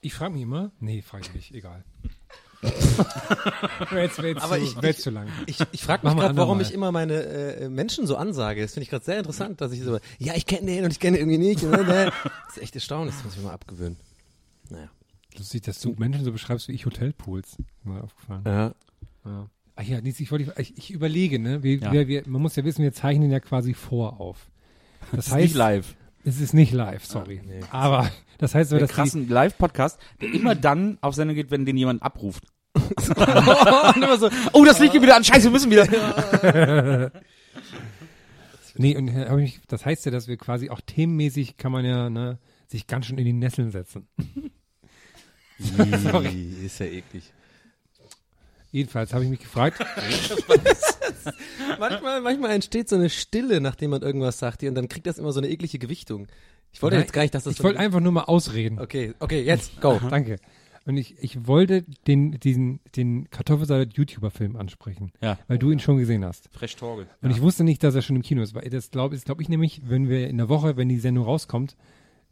Ich 0.01 0.15
frage 0.15 0.33
mich 0.35 0.43
immer, 0.43 0.71
nee, 0.81 1.03
frage 1.03 1.25
ich 1.27 1.35
nicht, 1.35 1.55
egal. 1.55 1.85
jetzt, 3.95 4.19
Aber 4.19 4.57
zu, 4.59 4.63
ich- 4.63 4.75
jetzt 4.83 5.03
zu 5.03 5.11
lang. 5.11 5.29
Ich, 5.47 5.59
ich 5.73 5.83
frage 5.83 6.07
mich 6.07 6.15
mal 6.15 6.23
gerade, 6.23 6.37
warum 6.37 6.61
ich 6.61 6.73
immer 6.73 6.91
meine 6.93 7.15
äh, 7.23 7.69
Menschen 7.69 8.07
so 8.07 8.17
ansage. 8.17 8.63
Das 8.63 8.73
finde 8.75 8.85
ich 8.85 8.91
gerade 8.91 9.05
sehr 9.05 9.19
interessant, 9.19 9.61
dass 9.61 9.73
ich 9.73 9.83
so, 9.83 9.99
ja, 10.19 10.35
ich 10.35 10.47
kenne 10.47 10.67
den 10.67 10.85
und 10.85 10.91
ich 10.91 11.01
kenne 11.01 11.19
den 11.19 11.29
irgendwie 11.31 11.49
nicht. 11.49 11.63
Und, 11.63 11.75
äh, 11.89 12.11
das 12.47 12.57
ist 12.57 12.63
echt 12.63 12.75
erstaunlich, 12.75 13.15
das 13.15 13.25
muss 13.25 13.35
ich 13.35 13.41
mir 13.41 13.47
mal 13.47 13.55
abgewöhnen. 13.55 13.97
Naja. 14.71 14.89
Lustig, 15.37 15.63
dass 15.63 15.81
du 15.81 15.95
Menschen 15.99 16.25
so 16.25 16.33
beschreibst 16.33 16.69
wie 16.69 16.73
ich 16.73 16.85
Hotelpools. 16.87 17.51
Ist 17.51 17.59
Mir 17.85 18.03
aufgefallen. 18.03 18.43
Ja. 18.45 18.75
Ja. 19.25 19.51
Ach 19.77 19.83
ja, 19.85 19.99
ich, 20.03 20.31
wollte, 20.33 20.53
ich, 20.61 20.77
ich 20.77 20.91
überlege, 20.91 21.39
ne? 21.39 21.63
Wir, 21.63 21.77
Ja. 21.79 21.93
wir, 21.93 22.09
wir, 22.09 22.23
man 22.27 22.43
muss 22.43 22.57
ja 22.57 22.65
wissen, 22.65 22.83
wir 22.83 22.93
zeichnen 22.93 23.31
ja 23.31 23.39
quasi 23.41 23.75
vor 23.75 24.21
auf. 24.21 24.51
Das 25.13 25.29
ist 25.29 25.33
heißt, 25.33 25.43
nicht 25.45 25.55
live. 25.55 25.95
Es 26.29 26.41
ist 26.41 26.53
nicht 26.55 26.73
live, 26.73 27.05
sorry. 27.05 27.41
nee. 27.45 27.61
Aber 27.71 28.11
das 28.39 28.55
heißt, 28.55 28.73
dass 28.73 28.81
die, 28.81 28.87
krassen 28.87 29.29
Live-Podcast, 29.29 29.99
der 30.21 30.33
immer 30.33 30.55
dann 30.55 30.99
auf 31.01 31.15
Sendung 31.15 31.35
geht, 31.35 31.51
wenn 31.51 31.65
den 31.65 31.77
jemand 31.77 32.03
abruft. 32.03 32.45
so, 33.01 34.31
Oh, 34.53 34.65
das 34.65 34.79
Licht 34.79 34.93
geht 34.93 35.03
wieder 35.03 35.17
an. 35.17 35.25
Scheiße, 35.25 35.45
wir 35.45 35.51
müssen 35.51 35.71
wieder. 35.71 37.11
nee, 38.77 38.97
und 38.97 39.15
hab 39.15 39.39
ich, 39.39 39.61
das 39.67 39.85
heißt 39.85 40.05
ja, 40.05 40.13
dass 40.13 40.29
wir 40.29 40.37
quasi 40.37 40.71
auch 40.71 40.81
themenmäßig 40.81 41.57
kann 41.57 41.73
man 41.73 41.85
ja 41.85 42.11
ne, 42.11 42.39
sich 42.69 42.87
ganz 42.87 43.07
schön 43.07 43.19
in 43.19 43.25
die 43.25 43.33
Nesseln 43.33 43.71
setzen. 43.71 44.07
sorry, 45.59 46.55
ist 46.65 46.79
ja 46.79 46.87
eklig. 46.87 47.33
Jedenfalls 48.71 49.15
habe 49.15 49.25
ich 49.25 49.31
mich 49.31 49.41
gefragt, 49.41 49.79
Manchmal, 51.79 52.21
manchmal 52.21 52.51
entsteht 52.53 52.89
so 52.89 52.97
eine 52.97 53.11
Stille, 53.11 53.61
nachdem 53.61 53.91
man 53.91 54.03
irgendwas 54.03 54.39
sagt, 54.39 54.63
und 54.63 54.75
dann 54.75 54.89
kriegt 54.89 55.07
das 55.07 55.19
immer 55.19 55.33
so 55.33 55.41
eine 55.41 55.49
eklige 55.49 55.79
Gewichtung. 55.79 56.27
Ich 56.73 56.83
wollte 56.83 56.97
Nein, 56.97 57.05
jetzt 57.05 57.13
gar 57.13 57.23
nicht, 57.23 57.35
dass 57.35 57.45
das 57.45 57.55
ich 57.55 57.63
wollte 57.65 57.79
einfach 57.79 58.01
nur 58.01 58.13
mal 58.13 58.25
ausreden. 58.25 58.79
Okay, 58.79 59.15
okay, 59.21 59.43
jetzt, 59.43 59.81
go. 59.81 59.99
Danke. 60.11 60.37
Und 60.85 60.97
ich, 60.97 61.17
ich 61.23 61.47
wollte 61.47 61.85
den, 62.07 62.33
diesen, 62.41 62.81
den 62.97 63.29
Kartoffelsalat-YouTuber-Film 63.31 64.57
ansprechen, 64.57 65.13
Ja. 65.21 65.39
weil 65.47 65.59
du 65.59 65.71
ihn 65.71 65.81
schon 65.81 65.99
gesehen 65.99 66.25
hast. 66.25 66.49
Fresh 66.53 66.77
Torgel. 66.77 67.07
Und 67.21 67.31
ich 67.31 67.43
wusste 67.43 67.63
nicht, 67.65 67.83
dass 67.85 67.95
er 67.95 68.03
schon 68.03 68.17
im 68.17 68.23
Kino 68.23 68.43
ist, 68.43 68.55
weil 68.55 68.69
das 68.71 68.91
glaube 68.91 69.17
glaub 69.19 69.41
ich 69.41 69.49
nämlich, 69.49 69.83
wenn 69.85 70.09
wir 70.09 70.29
in 70.29 70.39
der 70.39 70.49
Woche, 70.49 70.77
wenn 70.77 70.89
die 70.89 70.99
Sendung 70.99 71.25
rauskommt, 71.25 71.77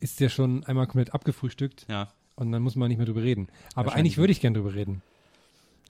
ist 0.00 0.20
der 0.20 0.28
schon 0.30 0.64
einmal 0.64 0.86
komplett 0.86 1.12
abgefrühstückt 1.14 1.86
Ja. 1.90 2.08
und 2.34 2.50
dann 2.52 2.62
muss 2.62 2.76
man 2.76 2.88
nicht 2.88 2.96
mehr 2.98 3.06
drüber 3.06 3.22
reden. 3.22 3.48
Aber 3.74 3.94
eigentlich 3.94 4.16
würde 4.18 4.32
ich 4.32 4.40
gern 4.40 4.54
drüber 4.54 4.74
reden. 4.74 5.02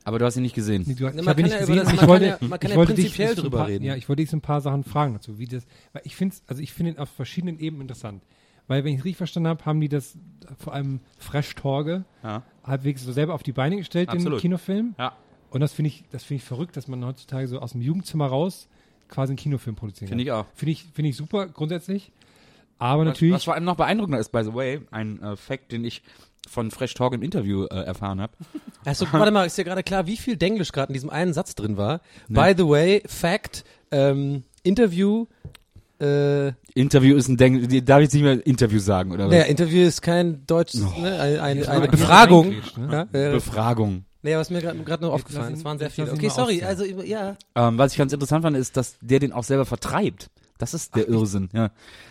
Aber 0.07 0.19
du 0.21 0.25
hast 0.25 0.37
ihn 0.37 0.43
nicht 0.43 0.55
gesehen. 0.55 0.85
Nee, 0.87 0.95
du, 0.95 1.05
Nee, 1.05 1.11
ich 1.11 1.17
man 1.17 1.27
habe 1.29 1.41
ihn 1.41 1.49
kann 1.49 1.51
nicht 1.51 1.53
ja 1.53 1.59
gesehen. 1.61 1.77
das- 1.77 1.93
ich 1.93 1.99
kann 1.99 2.09
wollte, 2.09 2.27
ja- 2.27 2.39
man 2.41 2.51
kann 2.61 2.61
ich 2.63 2.71
ja 2.71 2.77
wollte 2.77 2.95
dich- 2.95 3.05
prinzipiell 3.07 3.29
ich 3.31 3.35
so 3.37 3.41
ein 3.41 3.45
drüber 3.45 3.59
paar, 3.59 3.67
reden. 3.69 3.85
Ja, 3.85 3.97
ich 3.97 4.09
wollte 4.09 4.23
dich 4.23 4.31
so 4.31 4.37
ein 4.37 4.41
paar 4.41 4.61
Sachen 4.61 4.85
fragen 4.85 5.15
dazu, 5.15 5.39
wie 5.39 5.47
das, 5.47 5.67
weil 5.93 6.03
ich 6.05 6.15
finde, 6.17 6.37
also 6.47 6.63
ich 6.63 6.73
finde 6.73 6.93
ihn 6.93 6.99
auf 6.99 7.09
verschiedenen 7.11 7.59
Ebenen 7.59 7.83
interessant. 7.83 8.23
Weil, 8.69 8.83
wenn 8.85 8.93
ich 8.95 8.99
es 9.01 9.05
richtig 9.05 9.19
verstanden 9.19 9.49
habe, 9.49 9.65
haben 9.65 9.81
die 9.81 9.89
das 9.89 10.17
vor 10.59 10.73
allem 10.75 11.01
Fresh 11.19 11.55
Torge 11.55 12.05
Ja. 12.25 12.43
halbwegs 12.65 13.03
so 13.05 13.13
selber 13.13 13.35
auf 13.35 13.43
die 13.45 13.53
Beine 13.53 13.77
gestellt, 13.77 14.09
den 14.11 14.17
Absolut. 14.17 14.41
Kinofilm. 14.41 14.95
Ja. 14.99 15.17
Und 15.51 15.61
das 15.61 15.73
finde 15.73 15.89
ich, 15.91 16.05
das 16.11 16.25
finde 16.25 16.39
ich 16.43 16.45
verrückt, 16.45 16.77
dass 16.77 16.89
man 16.89 17.05
heutzutage 17.05 17.47
so 17.49 17.59
aus 17.61 17.73
dem 17.73 17.81
Jugendzimmer 17.81 18.27
raus 18.27 18.69
quasi 19.09 19.31
einen 19.31 19.37
Kinofilm 19.37 19.77
produzieren 19.77 20.09
Finde 20.09 20.25
ich 20.25 20.33
auch. 20.33 20.47
Finde 20.55 20.73
ich, 20.73 20.85
finde 20.95 21.11
ich 21.11 21.17
super 21.17 21.47
grundsätzlich. 21.47 22.11
Aber 22.79 23.05
natürlich. 23.05 23.35
Was 23.35 23.45
vor 23.45 23.55
allem 23.55 23.65
noch 23.65 23.77
beeindruckender 23.77 24.19
ist, 24.19 24.33
by 24.33 24.43
the 24.45 24.53
way, 24.53 24.81
ein 24.91 25.23
äh, 25.23 25.37
Fact, 25.37 25.73
den 25.73 25.85
ich 25.85 26.03
von 26.47 26.71
Fresh 26.71 26.95
Talk 26.95 27.13
im 27.15 27.23
Interview 27.23 27.65
äh, 27.65 27.83
erfahren 27.85 28.21
habe. 28.21 28.33
Also, 28.85 29.05
warte 29.11 29.33
mal, 29.33 29.45
ist 29.47 29.59
dir 29.59 29.65
gerade 29.65 29.83
klar, 29.83 30.07
wie 30.07 30.17
viel 30.17 30.37
Denglisch 30.37 30.71
gerade 30.71 30.91
in 30.91 30.95
diesem 30.95 31.11
einen 31.11 31.33
Satz 31.33 31.57
drin 31.57 31.77
war? 31.77 32.01
Nee. 32.29 32.41
By 32.41 32.55
the 32.57 32.69
way, 32.69 33.03
Fact, 33.07 33.65
ähm, 33.91 34.45
Interview, 34.63 35.27
äh, 36.01 36.53
Interview 36.75 37.17
ist 37.17 37.27
ein 37.29 37.37
Denk, 37.37 37.69
die- 37.69 37.85
darf 37.85 37.99
ich 37.99 38.05
jetzt 38.05 38.15
nicht 38.15 38.23
mehr 38.23 38.47
Interview 38.47 38.79
sagen, 38.79 39.11
oder 39.11 39.25
was? 39.25 39.33
naja, 39.33 39.45
Interview 39.47 39.83
ist 39.83 40.03
kein 40.03 40.47
deutsches, 40.47 40.83
ne, 40.99 41.19
ein, 41.21 41.41
ein, 41.41 41.57
Jetzt 41.59 41.69
eine 41.69 41.81
mal 41.81 41.89
Befragung. 41.89 42.55
ne? 42.77 43.09
Ja, 43.13 43.31
Befragung. 43.33 44.05
nee, 44.23 44.37
was 44.37 44.51
mir 44.51 44.61
gerade 44.61 45.03
nur 45.03 45.13
aufgefallen 45.13 45.55
ist, 45.55 45.65
waren 45.65 45.79
sehr 45.81 45.91
viele. 45.91 46.13
Okay, 46.13 46.29
sorry, 46.29 46.63
also, 46.63 46.85
ja. 46.85 47.37
Ähm, 47.57 47.79
was 47.79 47.91
ich 47.91 47.99
ganz 47.99 48.13
interessant 48.13 48.43
fand, 48.45 48.57
ist, 48.57 48.77
dass 48.77 48.97
der 49.01 49.19
den 49.19 49.33
auch 49.33 49.43
selber 49.45 49.65
vertreibt. 49.67 50.29
Das 50.59 50.75
ist 50.75 50.97
der 50.97 51.09
Irrsinn, 51.09 51.49
ja. 51.53 51.71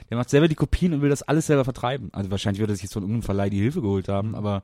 Der 0.09 0.17
macht 0.17 0.29
selber 0.29 0.47
die 0.47 0.55
Kopien 0.55 0.93
und 0.93 1.01
will 1.01 1.09
das 1.09 1.23
alles 1.23 1.47
selber 1.47 1.63
vertreiben. 1.63 2.09
Also 2.13 2.29
wahrscheinlich 2.31 2.59
wird 2.59 2.69
er 2.69 2.75
sich 2.75 2.83
jetzt 2.83 2.93
von 2.93 3.03
irgendeinem 3.03 3.23
Verleih 3.23 3.49
die 3.49 3.59
Hilfe 3.59 3.81
geholt 3.81 4.07
haben, 4.07 4.29
Mhm. 4.29 4.35
aber 4.35 4.63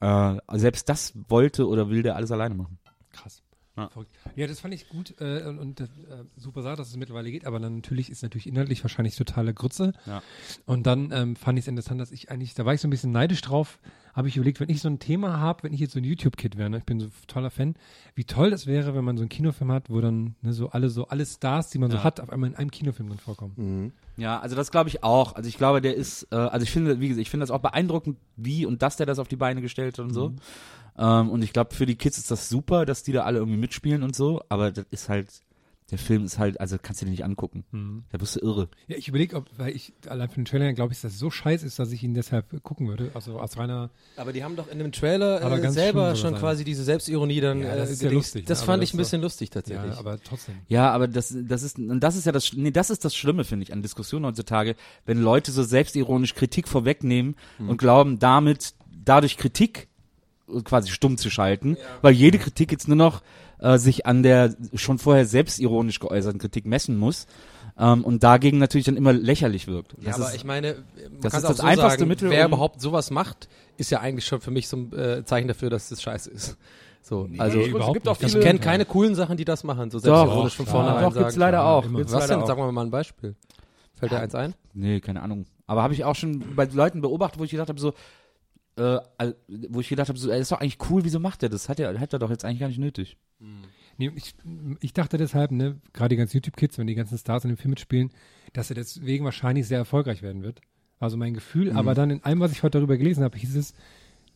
äh, 0.00 0.58
selbst 0.58 0.88
das 0.88 1.12
wollte 1.28 1.66
oder 1.66 1.88
will 1.90 2.02
der 2.02 2.16
alles 2.16 2.30
alleine 2.30 2.54
machen. 2.54 2.78
Krass. 3.12 3.42
Ja. 3.76 3.90
Ja, 4.36 4.46
das 4.46 4.60
fand 4.60 4.72
ich 4.72 4.88
gut 4.88 5.14
äh, 5.20 5.42
und, 5.42 5.58
und 5.58 5.80
äh, 5.80 5.86
super 6.36 6.62
Sache, 6.62 6.76
dass 6.76 6.88
es 6.88 6.96
mittlerweile 6.96 7.30
geht, 7.30 7.44
aber 7.44 7.58
dann 7.58 7.76
natürlich 7.76 8.10
ist 8.10 8.22
natürlich 8.22 8.46
inhaltlich 8.46 8.82
wahrscheinlich 8.82 9.16
totale 9.16 9.52
Grütze. 9.52 9.92
Ja. 10.06 10.22
Und 10.64 10.86
dann 10.86 11.10
ähm, 11.12 11.36
fand 11.36 11.58
ich 11.58 11.64
es 11.64 11.68
interessant, 11.68 12.00
dass 12.00 12.10
ich 12.10 12.30
eigentlich, 12.30 12.54
da 12.54 12.64
war 12.64 12.72
ich 12.72 12.80
so 12.80 12.88
ein 12.88 12.90
bisschen 12.90 13.12
neidisch 13.12 13.42
drauf, 13.42 13.78
habe 14.16 14.28
ich 14.28 14.36
überlegt, 14.36 14.58
wenn 14.60 14.70
ich 14.70 14.80
so 14.80 14.88
ein 14.88 14.98
Thema 14.98 15.38
habe, 15.38 15.62
wenn 15.64 15.74
ich 15.74 15.80
jetzt 15.80 15.92
so 15.92 16.00
ein 16.00 16.04
YouTube-Kid 16.04 16.56
wäre, 16.56 16.70
ne, 16.70 16.78
ich 16.78 16.84
bin 16.84 16.98
so 16.98 17.06
ein 17.06 17.12
toller 17.26 17.50
Fan, 17.50 17.74
wie 18.14 18.24
toll 18.24 18.50
das 18.50 18.66
wäre, 18.66 18.94
wenn 18.94 19.04
man 19.04 19.16
so 19.18 19.22
einen 19.22 19.28
Kinofilm 19.28 19.70
hat, 19.70 19.90
wo 19.90 20.00
dann 20.00 20.34
ne, 20.40 20.52
so 20.54 20.70
alle 20.70 20.88
so 20.88 21.06
alle 21.08 21.26
Stars, 21.26 21.68
die 21.70 21.78
man 21.78 21.90
so 21.90 21.98
Ja. 21.98 22.04
hat, 22.04 22.18
auf 22.20 22.30
einmal 22.30 22.48
in 22.50 22.56
einem 22.56 22.70
Kinofilm 22.70 23.08
drin 23.10 23.18
vorkommen. 23.18 23.52
Mhm. 23.56 23.92
Ja, 24.16 24.40
also 24.40 24.56
das 24.56 24.70
glaube 24.70 24.88
ich 24.88 25.04
auch. 25.04 25.34
Also 25.36 25.48
ich 25.48 25.58
glaube, 25.58 25.80
der 25.82 25.94
ist, 25.94 26.26
äh, 26.32 26.36
also 26.36 26.64
ich 26.64 26.70
finde, 26.70 26.98
wie 27.00 27.08
gesagt, 27.08 27.20
ich 27.22 27.30
finde 27.30 27.42
das 27.44 27.50
auch 27.50 27.60
beeindruckend, 27.60 28.16
wie 28.36 28.64
und 28.66 28.80
dass 28.82 28.96
der 28.96 29.04
das 29.06 29.18
auf 29.18 29.28
die 29.28 29.36
Beine 29.36 29.60
gestellt 29.60 29.98
hat 29.98 30.04
und 30.04 30.12
so. 30.14 30.32
Ähm, 30.98 31.28
und 31.28 31.44
ich 31.44 31.52
glaube, 31.52 31.74
für 31.74 31.84
die 31.84 31.96
Kids 31.96 32.16
ist 32.16 32.30
das 32.30 32.48
super, 32.48 32.86
dass 32.86 33.02
die 33.02 33.12
da 33.12 33.24
alle 33.24 33.38
irgendwie 33.38 33.58
mitspielen 33.58 34.02
und 34.02 34.16
so, 34.16 34.40
aber 34.48 34.70
das 34.72 34.86
ist 34.90 35.10
halt, 35.10 35.28
der 35.90 35.98
Film 35.98 36.24
ist 36.24 36.38
halt, 36.38 36.60
also 36.60 36.78
kannst 36.82 37.00
du 37.00 37.04
dir 37.04 37.12
nicht 37.12 37.24
angucken. 37.24 37.64
Mhm. 37.70 38.04
Da 38.10 38.18
bist 38.18 38.34
du 38.34 38.40
irre. 38.40 38.68
Ja, 38.88 38.96
ich 38.96 39.06
überlege, 39.06 39.36
ob, 39.36 39.46
weil 39.56 39.74
ich 39.74 39.92
allein 40.08 40.28
für 40.28 40.34
den 40.34 40.44
Trailer 40.44 40.72
glaube 40.72 40.92
ich, 40.92 41.00
dass 41.00 41.12
es 41.12 41.18
so 41.20 41.30
scheiße 41.30 41.64
ist, 41.64 41.78
dass 41.78 41.92
ich 41.92 42.02
ihn 42.02 42.12
deshalb 42.12 42.60
gucken 42.64 42.88
würde. 42.88 43.12
Also 43.14 43.38
als 43.38 43.56
reiner. 43.56 43.90
Aber 44.16 44.32
die 44.32 44.42
haben 44.42 44.56
doch 44.56 44.68
in 44.68 44.80
dem 44.80 44.90
Trailer 44.90 45.42
Aber 45.42 45.58
äh, 45.58 45.60
ganz 45.60 45.74
selber 45.74 46.16
schon 46.16 46.32
das 46.32 46.40
quasi 46.40 46.64
diese 46.64 46.82
Selbstironie 46.82 47.40
dann 47.40 47.60
Ja, 47.60 47.76
das 47.76 47.90
äh, 47.90 47.92
ist 47.92 48.02
ja 48.02 48.10
lustig, 48.10 48.46
Das 48.46 48.60
ne? 48.60 48.66
fand 48.66 48.74
Aber 48.78 48.82
ich 48.82 48.94
ein 48.94 48.96
bisschen 48.96 49.22
lustig 49.22 49.50
tatsächlich. 49.50 49.92
Ja, 49.92 49.98
aber 49.98 50.20
trotzdem. 50.20 50.56
Ja, 50.66 50.90
aber 50.90 51.06
das, 51.06 51.32
das 51.36 51.62
ist, 51.62 51.78
und 51.78 52.00
das 52.00 52.16
ist 52.16 52.26
ja 52.26 52.32
das, 52.32 52.52
nee, 52.52 52.72
das 52.72 52.90
ist 52.90 53.04
das 53.04 53.14
Schlimme, 53.14 53.44
finde 53.44 53.62
ich, 53.62 53.72
an 53.72 53.82
Diskussionen 53.82 54.26
heutzutage, 54.26 54.74
wenn 55.04 55.22
Leute 55.22 55.52
so 55.52 55.62
selbstironisch 55.62 56.34
Kritik 56.34 56.66
vorwegnehmen 56.66 57.36
und 57.60 57.76
glauben, 57.78 58.18
damit, 58.18 58.74
dadurch 59.04 59.36
Kritik 59.36 59.86
quasi 60.64 60.90
stumm 60.90 61.16
zu 61.16 61.30
schalten, 61.30 61.76
weil 62.02 62.12
jede 62.12 62.38
Kritik 62.38 62.72
jetzt 62.72 62.88
nur 62.88 62.96
noch 62.96 63.22
äh, 63.58 63.78
sich 63.78 64.06
an 64.06 64.22
der 64.22 64.54
schon 64.74 64.98
vorher 64.98 65.26
selbstironisch 65.26 65.98
geäußerten 66.00 66.38
Kritik 66.40 66.66
messen 66.66 66.96
muss 66.96 67.26
ähm, 67.78 68.04
und 68.04 68.22
dagegen 68.22 68.58
natürlich 68.58 68.86
dann 68.86 68.96
immer 68.96 69.12
lächerlich 69.12 69.66
wirkt. 69.66 69.94
Ja, 70.00 70.06
Das 70.10 70.16
aber 70.16 70.28
ist, 70.28 70.36
ich 70.36 70.44
meine, 70.44 70.84
das 71.20 71.34
ist 71.34 71.42
das 71.42 71.44
auch 71.44 71.54
so 71.56 71.62
einfachste 71.62 71.98
sagen, 72.00 72.08
Mittel, 72.08 72.30
Wer 72.30 72.46
um- 72.46 72.52
überhaupt 72.52 72.80
sowas 72.80 73.10
macht, 73.10 73.48
ist 73.76 73.90
ja 73.90 74.00
eigentlich 74.00 74.26
schon 74.26 74.40
für 74.40 74.50
mich 74.50 74.68
so 74.68 74.76
ein 74.76 74.92
äh, 74.92 75.24
Zeichen 75.24 75.48
dafür, 75.48 75.70
dass 75.70 75.88
das 75.88 76.02
scheiße 76.02 76.30
ist. 76.30 76.56
So, 77.02 77.28
also 77.38 77.58
Nee, 77.58 77.72
auch 77.74 77.94
nicht. 78.20 78.34
ich 78.34 78.40
kenne 78.40 78.58
keine 78.58 78.84
coolen 78.84 79.14
Sachen, 79.14 79.36
die 79.36 79.44
das 79.44 79.62
machen, 79.62 79.90
so 79.92 79.98
selbstironisch 80.00 80.56
von 80.56 80.66
ja, 80.66 80.72
vornherein 80.72 81.04
doch, 81.04 81.12
gibt's 81.14 81.34
sagen. 81.34 81.40
leider 81.40 81.64
auch. 81.64 81.84
immer. 81.84 81.98
Gibt's 81.98 82.12
Was 82.12 82.26
denn? 82.26 82.40
auch. 82.40 82.46
Sagen 82.48 82.60
wir 82.60 82.72
mal 82.72 82.84
ein 82.84 82.90
Beispiel. 82.90 83.36
Fällt 83.94 84.10
dir 84.10 84.18
eins 84.18 84.34
ein? 84.34 84.54
Nee, 84.74 85.00
keine 85.00 85.22
Ahnung. 85.22 85.46
Aber 85.68 85.82
habe 85.84 85.94
ich 85.94 86.04
auch 86.04 86.16
schon 86.16 86.56
bei 86.56 86.64
Leuten 86.64 87.00
beobachtet, 87.02 87.38
wo 87.38 87.44
ich 87.44 87.50
gedacht 87.52 87.68
habe, 87.68 87.78
so, 87.78 87.92
äh, 88.76 88.98
wo 89.68 89.80
ich 89.80 89.88
gedacht 89.88 90.08
habe, 90.08 90.18
so, 90.18 90.30
ist 90.30 90.52
doch 90.52 90.60
eigentlich 90.60 90.78
cool, 90.90 91.04
wieso 91.04 91.18
macht 91.18 91.42
er 91.42 91.48
das? 91.48 91.68
Hat 91.68 91.80
er, 91.80 91.98
hat 91.98 92.12
er 92.12 92.18
doch 92.18 92.30
jetzt 92.30 92.44
eigentlich 92.44 92.60
gar 92.60 92.68
nicht 92.68 92.78
nötig. 92.78 93.16
Nee, 93.98 94.10
ich, 94.14 94.34
ich 94.80 94.92
dachte 94.92 95.16
deshalb, 95.16 95.50
ne, 95.50 95.80
gerade 95.92 96.10
die 96.10 96.16
ganzen 96.16 96.36
YouTube-Kids, 96.36 96.76
wenn 96.78 96.86
die 96.86 96.94
ganzen 96.94 97.16
Stars 97.18 97.44
in 97.44 97.50
dem 97.50 97.56
Film 97.56 97.70
mitspielen, 97.70 98.10
dass 98.52 98.70
er 98.70 98.74
deswegen 98.76 99.24
wahrscheinlich 99.24 99.66
sehr 99.66 99.78
erfolgreich 99.78 100.22
werden 100.22 100.42
wird. 100.42 100.60
Also 100.98 101.16
mein 101.16 101.34
Gefühl, 101.34 101.70
Mhm. 101.72 101.76
aber 101.78 101.94
dann 101.94 102.10
in 102.10 102.22
allem, 102.24 102.40
was 102.40 102.52
ich 102.52 102.62
heute 102.62 102.78
darüber 102.78 102.96
gelesen 102.96 103.24
habe, 103.24 103.36
hieß 103.38 103.56
es, 103.56 103.74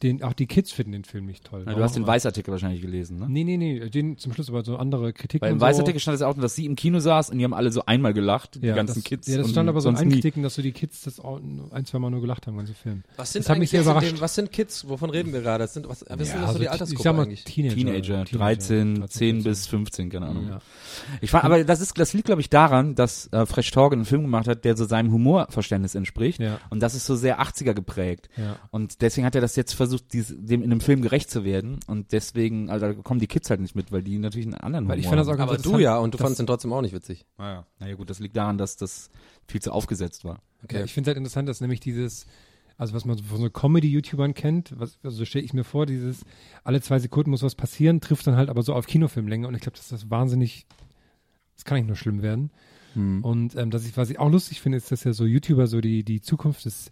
den, 0.03 0.23
auch 0.23 0.33
die 0.33 0.47
Kids 0.47 0.73
finden 0.73 0.93
den 0.93 1.05
Film 1.05 1.27
nicht 1.27 1.45
toll. 1.45 1.65
Ja, 1.67 1.75
du 1.75 1.83
hast 1.83 1.97
den? 1.97 2.07
Weißartikel 2.07 2.51
wahrscheinlich 2.51 2.81
gelesen, 2.81 3.19
ne? 3.19 3.27
Nee, 3.29 3.45
nee, 3.45 3.57
nee, 3.57 3.91
den 3.91 4.17
zum 4.17 4.33
Schluss 4.33 4.49
aber 4.49 4.65
so 4.65 4.77
andere 4.77 5.13
Kritiken. 5.13 5.43
Weil 5.43 5.53
im 5.53 5.59
so. 5.59 5.67
Weißartikel 5.67 6.01
stand 6.01 6.15
es 6.17 6.23
auch, 6.23 6.35
dass 6.35 6.55
sie 6.55 6.65
im 6.65 6.75
Kino 6.75 7.01
saß 7.01 7.31
und 7.31 7.39
die 7.39 7.45
haben 7.45 7.53
alle 7.53 7.71
so 7.71 7.85
einmal 7.85 8.15
gelacht, 8.15 8.63
die 8.63 8.67
ja, 8.67 8.75
ganzen 8.75 9.01
das, 9.01 9.05
Kids. 9.05 9.29
Ja, 9.29 9.37
das 9.37 9.47
und 9.47 9.53
stand 9.53 9.69
aber 9.69 9.81
so 9.81 9.91
in 9.91 10.09
nie. 10.09 10.15
Kritiken, 10.15 10.43
dass 10.43 10.55
so 10.55 10.63
die 10.63 10.73
Kids 10.73 11.03
das 11.03 11.21
auch 11.21 11.41
ein, 11.71 11.85
zwei 11.85 11.99
Mal 11.99 12.11
nur 12.11 12.21
gelacht 12.21 12.47
haben, 12.47 12.57
ganze 12.57 12.75
Film. 12.75 13.03
Was 13.17 13.33
sind 13.33 13.45
Das 13.45 13.51
hat 13.51 13.59
mich 13.59 13.71
eigentlich 13.71 13.71
sehr 13.71 13.83
überrascht. 13.83 14.13
Dem, 14.13 14.21
was 14.21 14.35
sind 14.35 14.53
Kids? 14.53 14.89
Wovon 14.89 15.11
reden 15.11 15.33
wir 15.33 15.43
gerade? 15.43 15.65
Das 15.65 15.75
sind, 15.75 15.89
was, 15.89 16.05
was 16.09 16.29
sind 16.29 16.43
das 16.43 16.53
so 16.53 16.59
die 16.59 16.65
ich 16.65 16.71
Altersgruppe 16.71 17.03
sag 17.03 17.17
mal 17.17 17.23
eigentlich? 17.25 17.45
Teenager. 17.45 18.25
Teenager, 18.25 18.25
13, 18.25 18.95
10 18.95 19.43
14. 19.43 19.43
bis 19.43 19.67
15, 19.67 20.11
keine 20.11 20.27
Ahnung. 20.27 20.49
Ja. 20.49 20.61
Ich 21.21 21.31
fand, 21.31 21.45
aber 21.45 21.65
das 21.65 21.81
ist, 21.81 21.99
das 21.99 22.13
liegt, 22.13 22.27
glaube 22.27 22.41
ich, 22.41 22.51
daran, 22.51 22.95
dass 22.95 23.33
äh, 23.33 23.47
Fresh 23.47 23.71
Torge 23.71 23.97
einen 23.97 24.05
Film 24.05 24.23
gemacht 24.23 24.49
hat, 24.49 24.65
der 24.65 24.77
so 24.77 24.85
seinem 24.85 25.13
Humorverständnis 25.13 25.95
entspricht. 25.95 26.41
Ja. 26.41 26.59
Und 26.71 26.81
das 26.81 26.95
ist 26.95 27.07
so 27.07 27.17
sehr 27.17 27.41
80er 27.41 27.75
geprägt. 27.75 28.29
Ja. 28.37 28.57
Und 28.71 29.03
deswegen 29.03 29.27
hat 29.27 29.35
er 29.35 29.41
das 29.41 29.57
jetzt 29.57 29.75
versucht, 29.75 30.13
dies, 30.13 30.35
dem 30.37 30.63
in 30.63 30.71
einem 30.71 30.81
Film 30.81 31.03
gerecht 31.03 31.31
zu 31.31 31.45
werden. 31.45 31.81
Und 31.87 32.13
deswegen, 32.13 32.71
also 32.71 32.87
da 32.87 32.95
kommen 32.95 33.21
die 33.21 33.27
Kids 33.27 33.51
halt 33.51 33.61
nicht 33.61 33.75
mit, 33.75 33.93
weil 33.93 34.03
die 34.03 34.19
natürlich 34.19 34.47
einen 34.47 34.55
anderen 34.55 34.89
Weil 34.89 34.99
ich 34.99 35.07
Humor 35.07 35.19
fand 35.19 35.21
das 35.21 35.29
auch 35.29 35.41
haben. 35.41 35.51
ganz 35.51 35.67
Aber 35.67 35.77
du 35.77 35.83
ja, 35.83 35.99
und 35.99 36.15
du 36.15 36.19
fandest 36.19 36.41
ihn 36.41 36.47
trotzdem 36.47 36.73
auch 36.73 36.83
nicht 36.83 36.95
witzig. 36.95 37.27
Naja, 37.39 37.67
naja 37.79 37.95
gut, 37.95 38.11
das 38.11 38.19
liegt 38.19 38.37
daran, 38.37 38.59
dass 38.59 38.77
das 38.77 39.11
viel 39.47 39.61
zu 39.61 39.73
aufgesetzt 39.73 40.25
war. 40.25 40.41
Ja, 40.71 40.85
ich 40.85 40.93
finde 40.93 41.11
es 41.11 41.15
halt 41.15 41.19
interessant, 41.19 41.49
dass 41.49 41.61
nämlich 41.61 41.81
dieses, 41.81 42.27
also 42.77 42.95
was 42.95 43.05
man 43.05 43.17
so 43.17 43.25
von 43.25 43.39
so 43.39 43.51
Comedy-YouTubern 43.51 44.35
kennt, 44.35 44.79
was, 44.79 44.99
also 45.03 45.19
so 45.19 45.25
stelle 45.25 45.45
ich 45.45 45.53
mir 45.53 45.65
vor, 45.65 45.87
dieses, 45.87 46.25
alle 46.65 46.81
zwei 46.81 46.99
Sekunden 46.99 47.31
muss 47.31 47.43
was 47.43 47.55
passieren, 47.55 48.01
trifft 48.01 48.27
dann 48.27 48.37
halt 48.37 48.49
aber 48.49 48.63
so 48.63 48.75
auf 48.75 48.87
Kinofilmlänge 48.87 49.47
und 49.47 49.55
ich 49.55 49.61
glaube, 49.61 49.77
dass 49.77 49.89
das 49.89 50.11
wahnsinnig, 50.11 50.67
das 51.61 51.65
kann 51.67 51.77
nicht 51.79 51.87
nur 51.87 51.97
schlimm 51.97 52.23
werden. 52.23 52.51
Und 52.97 53.55
ähm, 53.55 53.71
dass 53.71 53.87
ich, 53.87 53.97
was 53.97 54.11
ich 54.11 54.19
auch 54.19 54.29
lustig 54.33 54.61
finde, 54.61 54.77
ist, 54.79 54.91
dass 54.91 55.05
ja 55.05 55.13
so 55.13 55.25
YouTuber 55.25 55.69
so 55.69 55.81
die, 55.81 56.03
die 56.03 56.21
Zukunft 56.21 56.65
des 56.65 56.91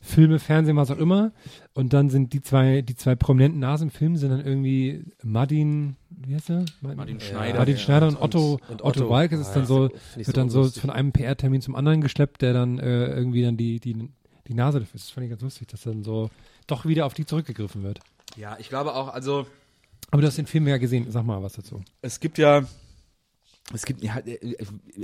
Filme, 0.00 0.40
Fernsehen, 0.40 0.76
was 0.76 0.90
auch 0.90 0.98
immer. 0.98 1.30
Und 1.72 1.92
dann 1.92 2.10
sind 2.10 2.32
die 2.32 2.42
zwei, 2.42 2.82
die 2.82 2.96
zwei 2.96 3.14
prominenten 3.14 3.60
Nasen 3.60 3.84
im 3.88 3.90
Film 3.92 4.16
sind 4.16 4.30
dann 4.30 4.44
irgendwie 4.44 5.04
Martin, 5.22 5.94
wie 6.10 6.34
heißt 6.34 6.50
er? 6.50 6.64
Martin 6.80 7.18
Ja, 7.20 7.24
Schneider. 7.24 7.58
Martin 7.58 7.74
ja, 7.76 7.80
Schneider 7.80 8.08
und, 8.08 8.14
und- 8.16 8.22
Otto, 8.22 8.52
und 8.68 8.82
Otto, 8.82 9.00
Otto. 9.02 9.10
Walkes 9.10 9.38
ist 9.38 9.50
Ah, 9.50 9.54
dann 9.54 9.66
so, 9.66 9.82
wird 10.16 10.26
so 10.26 10.32
dann 10.32 10.50
so 10.50 10.62
lustig. 10.62 10.80
von 10.80 10.90
einem 10.90 11.12
PR-Termin 11.12 11.60
zum 11.60 11.76
anderen 11.76 12.00
geschleppt, 12.00 12.42
der 12.42 12.52
dann 12.52 12.80
äh, 12.80 13.06
irgendwie 13.14 13.42
dann 13.42 13.56
die, 13.56 13.78
die, 13.78 14.08
die 14.48 14.54
Nase 14.54 14.80
dafür 14.80 14.96
ist. 14.96 15.04
Das 15.06 15.10
fand 15.10 15.24
ich 15.26 15.30
ganz 15.30 15.42
lustig, 15.42 15.68
dass 15.68 15.82
dann 15.82 16.02
so 16.02 16.28
doch 16.66 16.86
wieder 16.86 17.06
auf 17.06 17.14
die 17.14 17.24
zurückgegriffen 17.24 17.84
wird. 17.84 18.00
Ja, 18.36 18.56
ich 18.58 18.68
glaube 18.68 18.96
auch, 18.96 19.14
also 19.14 19.46
Aber 20.10 20.22
du 20.22 20.26
hast 20.26 20.38
den 20.38 20.46
Film 20.46 20.66
ja 20.66 20.78
gesehen, 20.78 21.06
sag 21.10 21.24
mal 21.24 21.40
was 21.40 21.52
dazu. 21.52 21.82
es 22.02 22.18
gibt 22.18 22.38
ja, 22.38 22.64
es 23.72 23.84
gibt, 23.84 24.02
ja, 24.02 24.18
äh, 24.18 24.56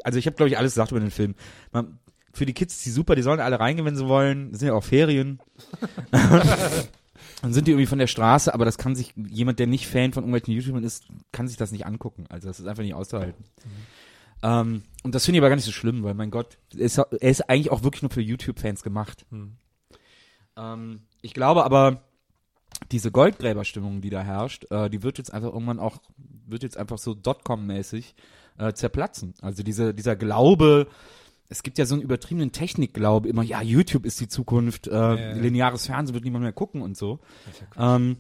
also 0.05 0.19
ich 0.19 0.27
habe 0.27 0.37
glaube 0.37 0.49
ich 0.49 0.59
alles 0.59 0.75
gesagt 0.75 0.91
über 0.93 1.01
den 1.01 1.11
Film. 1.11 1.35
Man, 1.73 1.99
für 2.33 2.47
die 2.47 2.55
Kids 2.55 2.77
ist 2.77 2.87
die 2.87 2.91
super, 2.91 3.15
die 3.15 3.23
sollen 3.23 3.41
alle 3.41 3.61
reingehen, 3.61 3.87
wenn 3.87 3.97
sie 3.97 4.09
wollen. 4.09 4.51
Es 4.53 4.61
sind 4.61 4.69
ja 4.69 4.75
auch 4.75 4.85
Ferien. 4.85 5.41
Dann 7.43 7.53
sind 7.53 7.67
die 7.67 7.73
irgendwie 7.73 7.87
von 7.87 7.99
der 7.99 8.07
Straße, 8.07 8.55
aber 8.55 8.65
das 8.65 8.79
kann 8.79 8.95
sich, 8.95 9.15
jemand, 9.17 9.59
der 9.59 9.67
nicht 9.67 9.89
Fan 9.89 10.13
von 10.13 10.23
irgendwelchen 10.23 10.55
YouTubern 10.55 10.85
ist, 10.85 11.07
kann 11.33 11.49
sich 11.49 11.57
das 11.57 11.73
nicht 11.73 11.87
angucken. 11.87 12.27
Also 12.29 12.49
das 12.49 12.61
ist 12.61 12.67
einfach 12.67 12.85
nicht 12.85 12.95
auszuhalten. 12.95 13.45
Ähm, 14.43 14.83
und 15.03 15.15
das 15.15 15.25
finde 15.25 15.37
ich 15.37 15.41
aber 15.43 15.49
gar 15.49 15.57
nicht 15.57 15.65
so 15.65 15.73
schlimm, 15.73 16.05
weil 16.05 16.15
mein 16.15 16.31
Gott, 16.31 16.59
er 16.73 16.81
ist, 16.81 16.99
er 16.99 17.21
ist 17.21 17.49
eigentlich 17.51 17.71
auch 17.71 17.83
wirklich 17.83 18.03
nur 18.03 18.11
für 18.11 18.21
YouTube-Fans 18.21 18.83
gemacht. 18.83 19.27
Ähm, 20.57 21.03
ich 21.21 21.35
glaube 21.35 21.65
aber, 21.65 22.03
diese 22.91 23.11
Goldgräberstimmung, 23.11 24.01
die 24.01 24.11
da 24.11 24.23
herrscht, 24.23 24.71
äh, 24.71 24.89
die 24.89 25.03
wird 25.03 25.19
jetzt 25.19 25.33
einfach 25.33 25.53
irgendwann 25.53 25.81
auch, 25.81 25.99
wird 26.47 26.63
jetzt 26.63 26.77
einfach 26.77 26.99
so 26.99 27.13
Dotcom-mäßig 27.13 28.15
äh, 28.59 28.73
zerplatzen. 28.73 29.35
Also 29.41 29.63
diese, 29.63 29.95
dieser 29.95 30.17
Glaube, 30.17 30.87
es 31.49 31.63
gibt 31.63 31.79
ja 31.79 31.85
so 31.87 31.95
einen 31.95 32.03
übertriebenen 32.03 32.53
Technikglaube, 32.53 33.29
immer, 33.29 33.43
ja, 33.43 33.61
YouTube 33.63 34.07
ist 34.07 34.21
die 34.21 34.29
Zukunft, 34.29 34.87
äh, 34.87 34.93
Ja, 34.93 35.15
ja. 35.17 35.33
lineares 35.35 35.87
Fernsehen 35.87 36.15
wird 36.15 36.25
niemand 36.25 36.43
mehr 36.45 36.53
gucken 36.53 36.81
und 36.83 36.97
so. 36.97 37.21
ähm, 37.77 38.17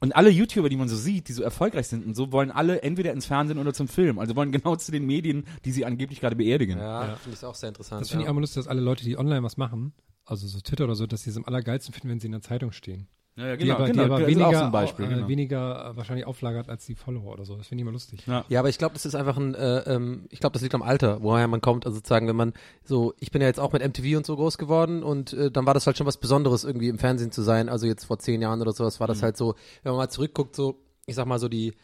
und 0.00 0.14
alle 0.14 0.28
YouTuber, 0.28 0.68
die 0.68 0.76
man 0.76 0.88
so 0.88 0.96
sieht, 0.96 1.28
die 1.28 1.32
so 1.32 1.42
erfolgreich 1.42 1.86
sind 1.88 2.04
und 2.04 2.14
so, 2.14 2.30
wollen 2.30 2.50
alle 2.50 2.82
entweder 2.82 3.12
ins 3.12 3.24
Fernsehen 3.26 3.58
oder 3.58 3.72
zum 3.72 3.88
Film. 3.88 4.18
Also 4.18 4.36
wollen 4.36 4.52
genau 4.52 4.76
zu 4.76 4.92
den 4.92 5.06
Medien, 5.06 5.44
die 5.64 5.72
sie 5.72 5.86
angeblich 5.86 6.20
gerade 6.20 6.36
beerdigen. 6.36 6.78
Ja, 6.78 7.06
Ja. 7.08 7.16
finde 7.16 7.38
ich 7.38 7.44
auch 7.44 7.54
sehr 7.54 7.70
interessant. 7.70 8.02
Das 8.02 8.10
finde 8.10 8.24
ich 8.24 8.28
auch 8.30 8.34
mal 8.34 8.40
lustig, 8.40 8.56
dass 8.56 8.68
alle 8.68 8.82
Leute, 8.82 9.04
die 9.04 9.16
online 9.16 9.42
was 9.42 9.56
machen, 9.56 9.94
also 10.26 10.46
so 10.46 10.60
Twitter 10.60 10.84
oder 10.84 10.94
so, 10.94 11.06
dass 11.06 11.22
sie 11.22 11.30
es 11.30 11.36
am 11.38 11.44
allergeilsten 11.46 11.94
finden, 11.94 12.08
wenn 12.10 12.20
sie 12.20 12.26
in 12.26 12.32
der 12.32 12.42
Zeitung 12.42 12.72
stehen. 12.72 13.08
Ja, 13.36 13.48
ja, 13.48 13.56
die 13.56 13.72
aber, 13.72 13.86
die 13.86 13.92
genau, 13.92 14.04
aber 14.04 14.20
das 14.20 14.20
ist 14.20 14.26
weniger, 14.28 14.48
auch 14.48 14.52
so 14.54 14.64
ein 14.64 14.70
Beispiel. 14.70 15.04
äh, 15.06 15.08
genau. 15.08 15.28
weniger 15.28 15.90
äh, 15.90 15.96
wahrscheinlich 15.96 16.24
auflagert 16.24 16.68
als 16.68 16.86
die 16.86 16.94
Follower 16.94 17.32
oder 17.32 17.44
so. 17.44 17.56
Das 17.56 17.66
finde 17.66 17.80
ich 17.80 17.82
immer 17.82 17.92
lustig. 17.92 18.24
Ja. 18.26 18.44
Ja, 18.48 18.60
aber 18.60 18.68
ich 18.68 18.78
glaube, 18.78 18.94
das 18.94 19.04
ist 19.06 19.16
einfach 19.16 19.36
ein, 19.36 19.56
äh, 19.56 19.78
ähm, 19.92 20.26
ich 20.30 20.38
glaube, 20.38 20.52
das 20.52 20.62
liegt 20.62 20.74
am 20.74 20.82
Alter, 20.82 21.20
woher 21.20 21.48
man 21.48 21.60
kommt. 21.60 21.84
Also 21.84 21.96
sozusagen, 21.96 22.28
wenn 22.28 22.36
man 22.36 22.52
so, 22.84 23.12
ich 23.18 23.32
bin 23.32 23.42
ja 23.42 23.48
jetzt 23.48 23.58
auch 23.58 23.72
mit 23.72 23.82
MTV 23.82 24.16
und 24.18 24.26
so 24.26 24.36
groß 24.36 24.56
geworden 24.56 25.02
und 25.02 25.32
äh, 25.32 25.50
dann 25.50 25.66
war 25.66 25.74
das 25.74 25.86
halt 25.86 25.98
schon 25.98 26.06
was 26.06 26.18
Besonderes, 26.18 26.62
irgendwie 26.62 26.88
im 26.88 26.98
Fernsehen 26.98 27.32
zu 27.32 27.42
sein. 27.42 27.68
Also 27.68 27.86
jetzt 27.86 28.04
vor 28.04 28.20
zehn 28.20 28.40
Jahren 28.40 28.60
oder 28.60 28.72
sowas 28.72 29.00
war 29.00 29.08
das 29.08 29.22
halt 29.22 29.36
so, 29.36 29.56
wenn 29.82 29.90
man 29.92 29.98
mal 29.98 30.10
zurückguckt, 30.10 30.54
so, 30.54 30.78
ich 31.06 31.16
sag 31.16 31.26
mal 31.26 31.40
so 31.40 31.48
die, 31.48 31.74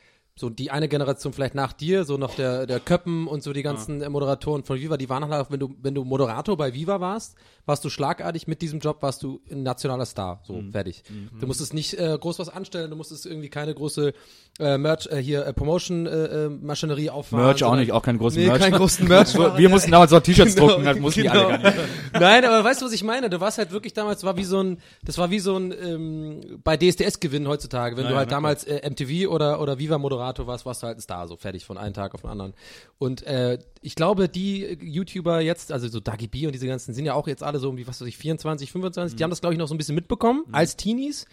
so 0.41 0.49
die 0.49 0.71
eine 0.71 0.89
Generation 0.89 1.35
vielleicht 1.35 1.55
nach 1.55 1.75
dir, 1.75 2.05
so 2.05 2.17
noch 2.17 2.35
der, 2.35 2.67
der 2.67 2.81
Köppen 2.81 3.29
und 3.29 3.43
so 3.43 3.53
die 3.53 3.63
ganzen 3.63 4.01
äh, 4.01 4.09
Moderatoren 4.09 4.65
von 4.65 4.79
Viva, 4.81 4.97
die 4.97 5.11
waren 5.11 5.23
halt 5.29 5.47
auch, 5.47 5.51
wenn 5.51 5.61
du, 5.61 5.75
wenn 5.83 5.95
du 5.95 6.03
Moderator 6.05 6.57
bei 6.57 6.73
Viva 6.73 6.99
warst, 6.99 7.35
warst 7.67 7.85
du 7.85 7.91
schlagartig 7.91 8.47
mit 8.49 8.63
diesem 8.63 8.81
Job, 8.81 9.03
warst 9.03 9.23
du 9.23 9.41
ein 9.51 9.63
nationaler 9.63 10.07
Star. 10.07 10.41
So, 10.45 10.63
fertig. 10.73 11.03
Du 11.39 11.47
musstest 11.47 11.75
nicht 11.75 11.95
äh, 11.99 12.17
groß 12.19 12.39
was 12.39 12.49
anstellen, 12.49 12.91
du 12.91 12.97
musstest 12.97 13.27
irgendwie 13.27 13.51
keine 13.51 13.75
große 13.75 14.15
äh, 14.59 14.79
Merch, 14.79 15.07
äh, 15.09 15.19
hier 15.19 15.45
äh, 15.47 15.53
Promotion-Maschinerie 15.53 17.07
äh, 17.07 17.11
auffahren. 17.11 17.45
Merch 17.45 17.63
auch 17.65 17.77
nicht, 17.77 17.93
auch 17.93 18.03
keinen 18.03 18.19
großen 18.19 18.41
Nee, 18.41 18.47
Merch. 18.49 18.61
keinen 18.61 18.77
großen 18.77 19.07
Merch 19.07 19.35
Wir 19.39 19.61
ja. 19.61 19.69
mussten 19.69 19.91
damals 19.91 20.13
auch 20.13 20.21
T-Shirts 20.21 20.55
Genau, 20.55 20.69
drucken, 20.69 20.85
das 20.85 20.99
mussten 20.99 21.23
die 21.23 21.29
alle 21.29 21.49
gar 21.49 21.59
nicht. 21.59 21.77
Nein, 22.15 22.45
aber 22.45 22.65
weißt 22.65 22.81
du, 22.81 22.87
was 22.87 22.93
ich 22.93 23.05
meine? 23.05 23.29
Du 23.31 23.41
warst 23.41 23.59
halt 23.59 23.71
wirklich 23.73 23.93
damals, 23.93 24.25
war 24.25 24.37
wie 24.37 24.45
so 24.45 24.63
ein, 24.63 24.79
das 25.05 25.19
war 25.19 25.31
wie 25.31 25.39
so 25.39 25.57
ein 25.57 25.73
ähm, 25.73 26.61
bei 26.65 26.77
DSDS 26.77 27.21
gewinnen 27.21 27.47
heutzutage. 27.49 27.97
Wenn 27.97 28.05
Ja, 28.05 28.09
du 28.09 28.15
ja, 28.15 28.19
halt 28.21 28.31
na 28.31 28.37
damals 28.37 28.65
äh, 28.65 28.89
MTV 28.89 29.29
oder 29.31 29.61
oder 29.61 29.79
Viva 29.79 29.99
Moderator 29.99 30.30
warst, 30.39 30.67
warst 30.67 30.83
du 30.83 30.87
halt 30.87 30.99
ein 30.99 31.01
Star, 31.01 31.29
so 31.29 31.37
fertig 31.37 31.65
von 31.65 31.79
einem 31.79 31.95
Tag 31.95 32.15
auf 32.15 32.23
den 32.23 32.31
anderen. 32.31 32.55
Und 32.99 33.23
äh, 33.27 33.59
ich 33.81 33.95
glaube, 33.95 34.29
die 34.29 34.65
äh, 34.65 34.79
YouTuber 34.81 35.41
jetzt, 35.41 35.73
also 35.73 35.89
so 35.89 36.01
Dagi 36.01 36.29
B 36.29 36.47
und 36.47 36.53
diese 36.53 36.67
ganzen, 36.67 36.95
sind 36.95 37.05
ja 37.05 37.15
auch 37.15 37.29
jetzt 37.29 37.43
alle 37.43 37.59
so 37.59 37.69
um 37.69 37.77
die, 37.77 37.87
was 37.87 38.01
weiß 38.01 38.09
ich, 38.09 38.17
24, 38.17 38.73
25. 38.73 39.17
Die 39.17 39.23
haben 39.23 39.31
das 39.31 39.41
glaube 39.41 39.55
ich 39.55 39.59
noch 39.59 39.69
so 39.69 39.75
ein 39.75 39.79
bisschen 39.79 39.95
mitbekommen 39.95 40.45
als 40.53 40.77
Teenies. 40.77 41.27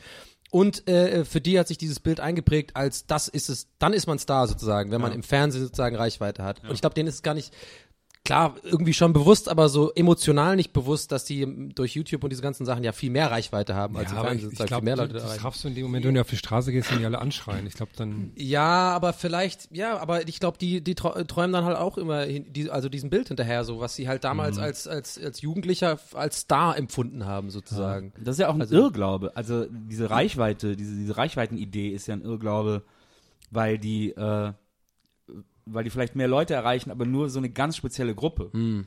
Und 0.49 0.87
äh, 0.87 1.25
für 1.25 1.41
die 1.41 1.59
hat 1.59 1.67
sich 1.67 1.77
dieses 1.77 1.99
Bild 1.99 2.21
eingeprägt, 2.21 2.75
als 2.75 3.05
das 3.05 3.27
ist 3.27 3.49
es, 3.49 3.67
dann 3.79 3.91
ist 3.91 4.07
man 4.07 4.17
Star 4.17 4.47
sozusagen, 4.47 4.91
wenn 4.91 5.01
man 5.01 5.11
im 5.11 5.23
Fernsehen 5.23 5.61
sozusagen 5.61 5.95
Reichweite 5.97 6.43
hat. 6.43 6.63
Und 6.63 6.71
ich 6.71 6.79
glaube, 6.79 6.93
denen 6.93 7.09
ist 7.09 7.15
es 7.15 7.23
gar 7.23 7.33
nicht, 7.33 7.53
klar, 8.27 8.55
irgendwie 8.63 8.93
schon 8.93 9.13
bewusst, 9.13 9.49
aber 9.49 9.69
so 9.69 9.91
emotional 9.93 10.55
nicht 10.55 10.73
bewusst, 10.73 11.11
dass 11.11 11.23
die 11.25 11.69
durch 11.73 11.95
YouTube 11.95 12.23
und 12.23 12.29
diese 12.29 12.41
ganzen 12.41 12.65
Sachen 12.65 12.83
ja 12.83 12.91
viel 12.91 13.09
mehr 13.09 13.31
Reichweite 13.31 13.73
haben, 13.73 13.95
als 13.97 14.11
im 14.11 14.17
aber 14.17 14.33
ich, 14.35 14.43
ich 14.43 14.51
glaube, 14.55 14.75
viel 14.75 14.81
mehr 14.83 14.95
das, 14.95 15.03
Leute 15.05 15.13
da 15.13 15.19
das 15.19 15.23
erreichen. 15.29 15.43
raffst 15.43 15.63
du 15.63 15.67
in 15.69 15.75
dem 15.75 15.83
Moment, 15.85 16.05
wenn 16.05 16.13
du 16.13 16.21
auf 16.21 16.29
die 16.29 16.37
Straße 16.37 16.71
gehst 16.71 16.91
und 16.91 16.99
die 16.99 17.05
alle 17.05 17.19
anschreien. 17.19 17.65
Ich 17.65 17.73
glaube 17.73 17.93
dann, 17.95 18.31
Ja, 18.35 18.91
aber 18.91 19.13
vielleicht, 19.13 19.69
ja, 19.75 19.97
aber 19.97 20.27
ich 20.27 20.39
glaube, 20.39 20.57
die, 20.57 20.81
die 20.81 20.93
träumen 20.93 21.53
dann 21.53 21.63
halt 21.65 21.77
auch 21.77 21.97
immer, 21.97 22.21
hin, 22.23 22.45
die, 22.51 22.69
also 22.69 22.89
diesem 22.89 23.09
Bild 23.09 23.29
hinterher, 23.29 23.63
so 23.63 23.79
was 23.79 23.95
sie 23.95 24.07
halt 24.07 24.23
damals 24.23 24.57
als, 24.59 24.87
als, 24.87 25.17
als 25.17 25.41
Jugendlicher 25.41 25.97
als 26.13 26.39
Star 26.41 26.77
empfunden 26.77 27.25
haben, 27.25 27.49
sozusagen. 27.49 28.13
Das 28.21 28.35
ist 28.35 28.39
ja 28.41 28.49
auch 28.49 28.55
ein 28.55 28.61
Also- 28.61 28.75
Irrglaube. 28.75 29.31
Also 29.35 29.65
diese 29.71 30.09
Reichweite, 30.09 30.75
diese, 30.75 30.95
diese 30.95 31.15
Reichweitenidee 31.17 31.89
ist 31.89 32.07
ja 32.07 32.13
ein 32.15 32.21
Irrglaube, 32.21 32.83
weil 33.51 33.77
die, 33.77 34.09
äh, 34.11 34.51
weil 35.71 35.83
die 35.83 35.89
vielleicht 35.89 36.15
mehr 36.15 36.27
Leute 36.27 36.53
erreichen, 36.53 36.91
aber 36.91 37.05
nur 37.05 37.29
so 37.29 37.39
eine 37.39 37.49
ganz 37.49 37.77
spezielle 37.77 38.15
Gruppe. 38.15 38.49
Hm. 38.51 38.85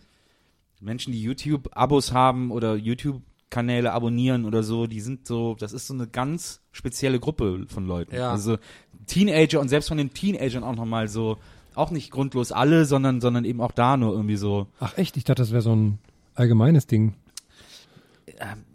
Menschen, 0.81 1.13
die 1.13 1.23
YouTube-Abos 1.23 2.13
haben 2.13 2.51
oder 2.51 2.75
YouTube-Kanäle 2.75 3.93
abonnieren 3.93 4.45
oder 4.45 4.63
so, 4.63 4.87
die 4.87 5.01
sind 5.01 5.27
so, 5.27 5.57
das 5.59 5.73
ist 5.73 5.87
so 5.87 5.95
eine 5.95 6.07
ganz 6.07 6.63
spezielle 6.73 7.21
Gruppe 7.21 7.67
von 7.69 7.87
Leuten. 7.87 8.15
Ja. 8.15 8.31
Also 8.31 8.59
Teenager 9.07 9.61
und 9.61 9.69
selbst 9.69 9.89
von 9.89 9.99
den 9.99 10.13
Teenagern 10.13 10.65
auch 10.65 10.77
nochmal 10.77 11.09
so, 11.09 11.39
auch 11.75 11.91
nicht 11.91 12.11
grundlos 12.11 12.53
alle, 12.53 12.85
sondern, 12.85 13.21
sondern 13.21 13.45
eben 13.45 13.61
auch 13.61 13.73
da 13.73 13.97
nur 13.97 14.13
irgendwie 14.13 14.37
so. 14.37 14.69
Ach 14.81 14.97
echt? 14.97 15.17
Ich 15.17 15.25
dachte, 15.25 15.43
das 15.43 15.53
wäre 15.53 15.63
so 15.63 15.75
ein 15.75 15.99
allgemeines 16.35 16.87
Ding. 16.87 17.15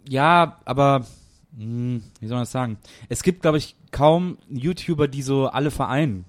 Ja, 0.08 0.60
aber 0.64 1.04
hm, 1.56 2.02
wie 2.20 2.26
soll 2.26 2.36
man 2.36 2.42
das 2.42 2.52
sagen? 2.52 2.78
Es 3.08 3.22
gibt, 3.22 3.42
glaube 3.42 3.58
ich, 3.58 3.76
kaum 3.90 4.38
YouTuber, 4.48 5.08
die 5.08 5.22
so 5.22 5.46
alle 5.46 5.70
vereinen. 5.70 6.24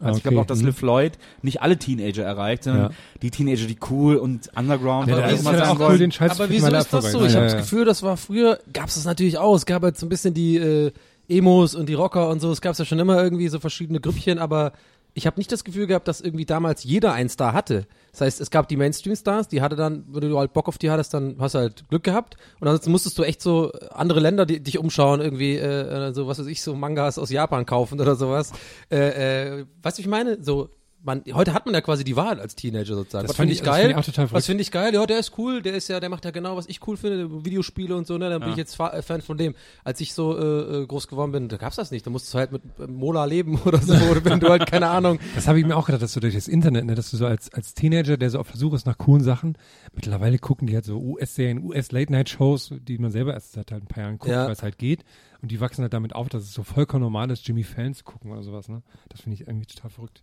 Also 0.00 0.18
ich 0.18 0.24
Okay, 0.24 0.30
glaube 0.34 0.42
auch, 0.42 0.46
dass 0.46 0.60
hm. 0.60 0.66
Liv 0.66 0.80
Lloyd 0.82 1.12
nicht 1.42 1.60
alle 1.62 1.78
Teenager 1.78 2.24
erreicht, 2.24 2.64
sondern 2.64 2.84
Ja. 2.84 2.90
die 3.22 3.30
Teenager, 3.30 3.66
die 3.66 3.76
cool 3.90 4.16
und 4.16 4.50
underground 4.56 5.08
Ja, 5.08 5.16
man 5.16 5.28
ja 5.30 5.36
sagen 5.36 5.60
auch 5.62 5.74
cool, 5.74 5.88
wollen. 5.88 5.98
den 5.98 6.12
Scheiß 6.12 6.32
Aber 6.32 6.48
wieso 6.50 6.66
ist 6.68 6.92
das 6.92 7.12
so? 7.12 7.24
Ich 7.24 7.34
habe 7.34 7.44
das 7.44 7.56
Gefühl, 7.56 7.84
das 7.84 8.02
war 8.02 8.16
früher, 8.16 8.58
gab 8.72 8.88
es 8.88 8.94
das 8.94 9.04
natürlich 9.04 9.36
auch. 9.38 9.54
Es 9.54 9.66
gab 9.66 9.82
halt 9.82 9.98
so 9.98 10.06
ein 10.06 10.08
bisschen 10.08 10.32
die 10.34 10.56
äh, 10.56 10.92
Emos 11.28 11.74
und 11.74 11.88
die 11.88 11.94
Rocker 11.94 12.28
und 12.30 12.40
so. 12.40 12.50
Es 12.50 12.60
gab 12.60 12.76
ja 12.76 12.84
schon 12.84 12.98
immer 12.98 13.22
irgendwie 13.22 13.48
so 13.48 13.60
verschiedene 13.60 14.00
Grüppchen, 14.00 14.38
aber 14.38 14.72
ich 15.14 15.26
habe 15.26 15.38
nicht 15.38 15.50
das 15.50 15.64
Gefühl 15.64 15.86
gehabt, 15.86 16.08
dass 16.08 16.20
irgendwie 16.20 16.44
damals 16.44 16.84
jeder 16.84 17.12
einen 17.12 17.28
Star 17.28 17.52
hatte. 17.52 17.86
Das 18.12 18.20
heißt, 18.20 18.40
es 18.40 18.50
gab 18.50 18.68
die 18.68 18.76
Mainstream-Stars, 18.76 19.48
die 19.48 19.62
hatte 19.62 19.76
dann, 19.76 20.04
wenn 20.08 20.28
du 20.28 20.38
halt 20.38 20.52
Bock 20.52 20.68
auf 20.68 20.78
die 20.78 20.90
hattest, 20.90 21.14
dann 21.14 21.36
hast 21.38 21.54
du 21.54 21.58
halt 21.60 21.88
Glück 21.88 22.04
gehabt. 22.04 22.36
Und 22.60 22.68
ansonsten 22.68 22.90
musstest 22.90 23.18
du 23.18 23.22
echt 23.22 23.42
so 23.42 23.72
andere 23.90 24.20
Länder 24.20 24.46
die, 24.46 24.60
dich 24.60 24.78
umschauen, 24.78 25.20
irgendwie, 25.20 25.56
äh, 25.56 26.08
äh, 26.08 26.14
so 26.14 26.26
was 26.26 26.38
weiß 26.38 26.46
ich, 26.46 26.62
so 26.62 26.74
Mangas 26.74 27.18
aus 27.18 27.30
Japan 27.30 27.66
kaufen 27.66 28.00
oder 28.00 28.16
sowas. 28.16 28.52
Äh, 28.90 29.60
äh, 29.60 29.66
weißt 29.82 29.98
du, 29.98 30.02
ich 30.02 30.08
meine? 30.08 30.42
So, 30.42 30.70
man, 31.02 31.22
heute 31.32 31.54
hat 31.54 31.64
man 31.66 31.74
ja 31.74 31.80
quasi 31.80 32.04
die 32.04 32.14
Wahl 32.16 32.40
als 32.40 32.54
Teenager 32.54 32.94
sozusagen. 32.94 33.26
Das 33.26 33.36
finde 33.36 33.52
ich- 33.52 33.60
ich 33.60 33.64
das 33.64 33.74
geil? 33.74 33.82
fand 33.82 33.92
ich 33.92 33.96
auch 33.98 34.04
total 34.04 34.28
verrückt. 34.28 34.46
finde 34.46 34.62
ich 34.62 34.70
geil? 34.70 34.92
Ja, 34.94 35.06
der 35.06 35.18
ist 35.18 35.38
cool, 35.38 35.62
der 35.62 35.74
ist 35.74 35.88
ja, 35.88 35.98
der 36.00 36.08
macht 36.10 36.24
ja 36.24 36.30
genau, 36.30 36.56
was 36.56 36.66
ich 36.68 36.86
cool 36.86 36.96
finde, 36.96 37.44
Videospiele 37.44 37.96
und 37.96 38.06
so, 38.06 38.18
ne? 38.18 38.28
Dann 38.30 38.40
bin 38.40 38.48
Ja. 38.48 38.52
ich 38.52 38.58
jetzt 38.58 38.78
äh, 38.78 39.02
Fan 39.02 39.22
von 39.22 39.38
dem. 39.38 39.54
Als 39.84 40.00
ich 40.00 40.12
so 40.14 40.36
äh, 40.38 40.82
äh, 40.82 40.86
groß 40.86 41.08
geworden 41.08 41.32
bin, 41.32 41.48
da 41.48 41.56
gab's 41.56 41.76
das 41.76 41.90
nicht. 41.90 42.06
Da 42.06 42.10
musstest 42.10 42.34
du 42.34 42.38
halt 42.38 42.52
mit 42.52 42.62
äh, 42.78 42.86
Mola 42.86 43.24
leben 43.24 43.58
oder 43.64 43.78
so, 43.78 43.94
oder 43.94 44.24
wenn 44.24 44.40
du 44.40 44.48
halt, 44.48 44.66
keine 44.66 44.88
Ahnung. 44.88 45.18
Das 45.34 45.48
habe 45.48 45.58
ich 45.58 45.66
mir 45.66 45.76
auch 45.76 45.86
gedacht, 45.86 46.02
dass 46.02 46.12
du 46.12 46.20
durch 46.20 46.34
das 46.34 46.48
Internet, 46.48 46.84
ne, 46.84 46.94
dass 46.94 47.10
du 47.10 47.16
so 47.16 47.26
als, 47.26 47.52
als 47.54 47.74
Teenager, 47.74 48.16
der 48.16 48.30
so 48.30 48.38
auf 48.38 48.48
der 48.50 48.58
Suche 48.58 48.76
ist 48.76 48.86
nach 48.86 48.98
coolen 48.98 49.22
Sachen, 49.24 49.56
mittlerweile 49.94 50.38
gucken 50.38 50.66
die 50.66 50.74
halt 50.74 50.84
so 50.84 50.98
US-Serien, 51.00 51.62
US-Late-Night-Shows, 51.64 52.74
die 52.86 52.98
man 52.98 53.10
selber 53.10 53.34
erst 53.34 53.52
seit 53.52 53.70
halt 53.72 53.84
ein 53.84 53.86
paar 53.86 54.02
Jahren 54.04 54.18
guckt, 54.18 54.32
Ja. 54.32 54.44
weil 54.46 54.52
es 54.52 54.62
halt 54.62 54.78
geht. 54.78 55.04
Und 55.42 55.50
die 55.50 55.60
wachsen 55.60 55.82
halt 55.82 55.94
damit 55.94 56.14
auf, 56.14 56.28
dass 56.28 56.42
es 56.42 56.52
so 56.52 56.62
vollkommen 56.62 57.02
normal 57.02 57.30
ist, 57.30 57.46
Jimmy 57.46 57.64
zu 57.64 58.04
gucken 58.04 58.30
oder 58.30 58.42
sowas, 58.42 58.68
ne? 58.68 58.82
Das 59.08 59.22
finde 59.22 59.34
ich 59.36 59.46
irgendwie 59.46 59.66
total 59.66 59.90
verrückt. 59.90 60.22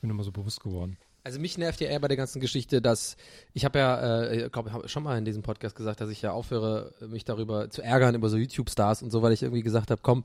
Ich 0.00 0.02
bin 0.02 0.08
immer 0.08 0.24
so 0.24 0.32
bewusst 0.32 0.60
geworden. 0.60 0.96
Also 1.22 1.38
mich 1.38 1.58
nervt 1.58 1.78
ja 1.82 1.88
eher 1.88 2.00
bei 2.00 2.08
der 2.08 2.16
ganzen 2.16 2.40
Geschichte, 2.40 2.80
dass 2.80 3.18
ich 3.52 3.66
habe 3.66 3.78
ja, 3.78 4.22
äh, 4.30 4.48
glaube, 4.48 4.70
ich 4.70 4.74
habe 4.74 4.88
schon 4.88 5.02
mal 5.02 5.18
in 5.18 5.26
diesem 5.26 5.42
Podcast 5.42 5.76
gesagt, 5.76 6.00
dass 6.00 6.08
ich 6.08 6.22
ja 6.22 6.32
aufhöre, 6.32 6.94
mich 7.06 7.26
darüber 7.26 7.68
zu 7.68 7.82
ärgern 7.82 8.14
über 8.14 8.30
so 8.30 8.38
YouTube-Stars 8.38 9.02
und 9.02 9.10
so, 9.10 9.20
weil 9.20 9.32
ich 9.34 9.42
irgendwie 9.42 9.62
gesagt 9.62 9.90
habe, 9.90 10.00
komm, 10.02 10.24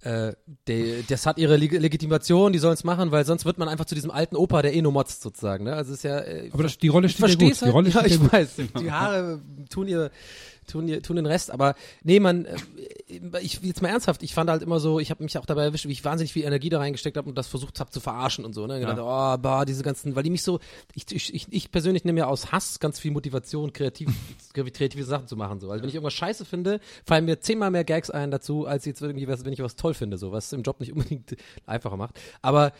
äh, 0.00 0.32
der, 0.66 1.02
das 1.06 1.26
hat 1.26 1.36
ihre 1.36 1.58
Leg 1.58 1.72
Legitimation, 1.72 2.54
die 2.54 2.58
sollen 2.58 2.72
es 2.72 2.84
machen, 2.84 3.10
weil 3.10 3.26
sonst 3.26 3.44
wird 3.44 3.58
man 3.58 3.68
einfach 3.68 3.84
zu 3.84 3.94
diesem 3.94 4.10
alten 4.10 4.34
Opa, 4.34 4.62
der 4.62 4.72
eh 4.72 4.80
nur 4.80 4.92
motzt 4.92 5.20
sozusagen. 5.20 5.64
Ne? 5.64 5.74
Also 5.74 5.92
es 5.92 5.98
ist 5.98 6.04
ja, 6.04 6.20
äh, 6.20 6.48
Aber 6.50 6.62
das, 6.62 6.78
die 6.78 6.88
Rolle 6.88 7.10
steht 7.10 7.20
verstehe 7.20 7.50
gut. 7.50 7.60
Die 7.60 7.68
Rolle 7.68 7.94
halt, 7.94 8.10
ja, 8.10 8.16
steht 8.16 8.20
dir 8.20 8.24
ich 8.24 8.30
gut. 8.30 8.32
weiß, 8.32 8.80
die 8.80 8.90
Haare 8.90 9.42
tun 9.68 9.88
ihr 9.88 10.10
tun, 10.70 11.02
tun 11.02 11.16
den 11.16 11.26
Rest, 11.26 11.50
aber 11.50 11.74
nee, 12.02 12.20
man, 12.20 12.46
äh, 12.46 12.56
ich 13.40 13.60
jetzt 13.62 13.82
mal 13.82 13.88
ernsthaft, 13.88 14.22
ich 14.22 14.34
fand 14.34 14.50
halt 14.50 14.62
immer 14.62 14.80
so, 14.80 15.00
ich 15.00 15.10
habe 15.10 15.22
mich 15.22 15.36
auch 15.38 15.46
dabei 15.46 15.64
erwischt, 15.64 15.86
wie 15.86 15.92
ich 15.92 16.04
wahnsinnig 16.04 16.32
viel 16.32 16.44
Energie 16.44 16.68
da 16.68 16.78
reingesteckt 16.78 17.16
habe 17.16 17.28
und 17.28 17.36
das 17.36 17.48
versucht 17.48 17.80
habe 17.80 17.90
zu 17.90 18.00
verarschen 18.00 18.44
und 18.44 18.54
so, 18.54 18.66
ne, 18.66 18.80
gedacht, 18.80 18.98
oh, 18.98 19.36
bah, 19.40 19.64
diese 19.64 19.82
ganzen, 19.82 20.16
weil 20.16 20.22
die 20.22 20.30
mich 20.30 20.42
so, 20.42 20.60
ich, 20.94 21.04
ich, 21.10 21.34
ich, 21.34 21.46
ich 21.50 21.70
persönlich 21.70 22.04
nehme 22.04 22.20
ja 22.20 22.26
aus 22.26 22.52
Hass 22.52 22.80
ganz 22.80 22.98
viel 22.98 23.10
Motivation, 23.10 23.72
kreativ, 23.72 24.10
kreative 24.54 25.04
Sachen 25.04 25.26
zu 25.26 25.36
machen, 25.36 25.60
so, 25.60 25.70
also 25.70 25.82
wenn 25.82 25.88
ich 25.88 25.94
irgendwas 25.94 26.14
scheiße 26.14 26.44
finde, 26.44 26.80
fallen 27.04 27.24
mir 27.24 27.40
zehnmal 27.40 27.70
mehr 27.70 27.84
Gags 27.84 28.10
ein 28.10 28.30
dazu, 28.30 28.66
als 28.66 28.84
jetzt 28.84 29.02
irgendwie 29.02 29.28
was, 29.28 29.44
wenn 29.44 29.52
ich 29.52 29.62
was 29.62 29.76
toll 29.76 29.94
finde, 29.94 30.18
so, 30.18 30.32
was 30.32 30.52
im 30.52 30.62
Job 30.62 30.80
nicht 30.80 30.92
unbedingt 30.94 31.36
einfacher 31.66 31.96
macht, 31.96 32.18
aber 32.42 32.72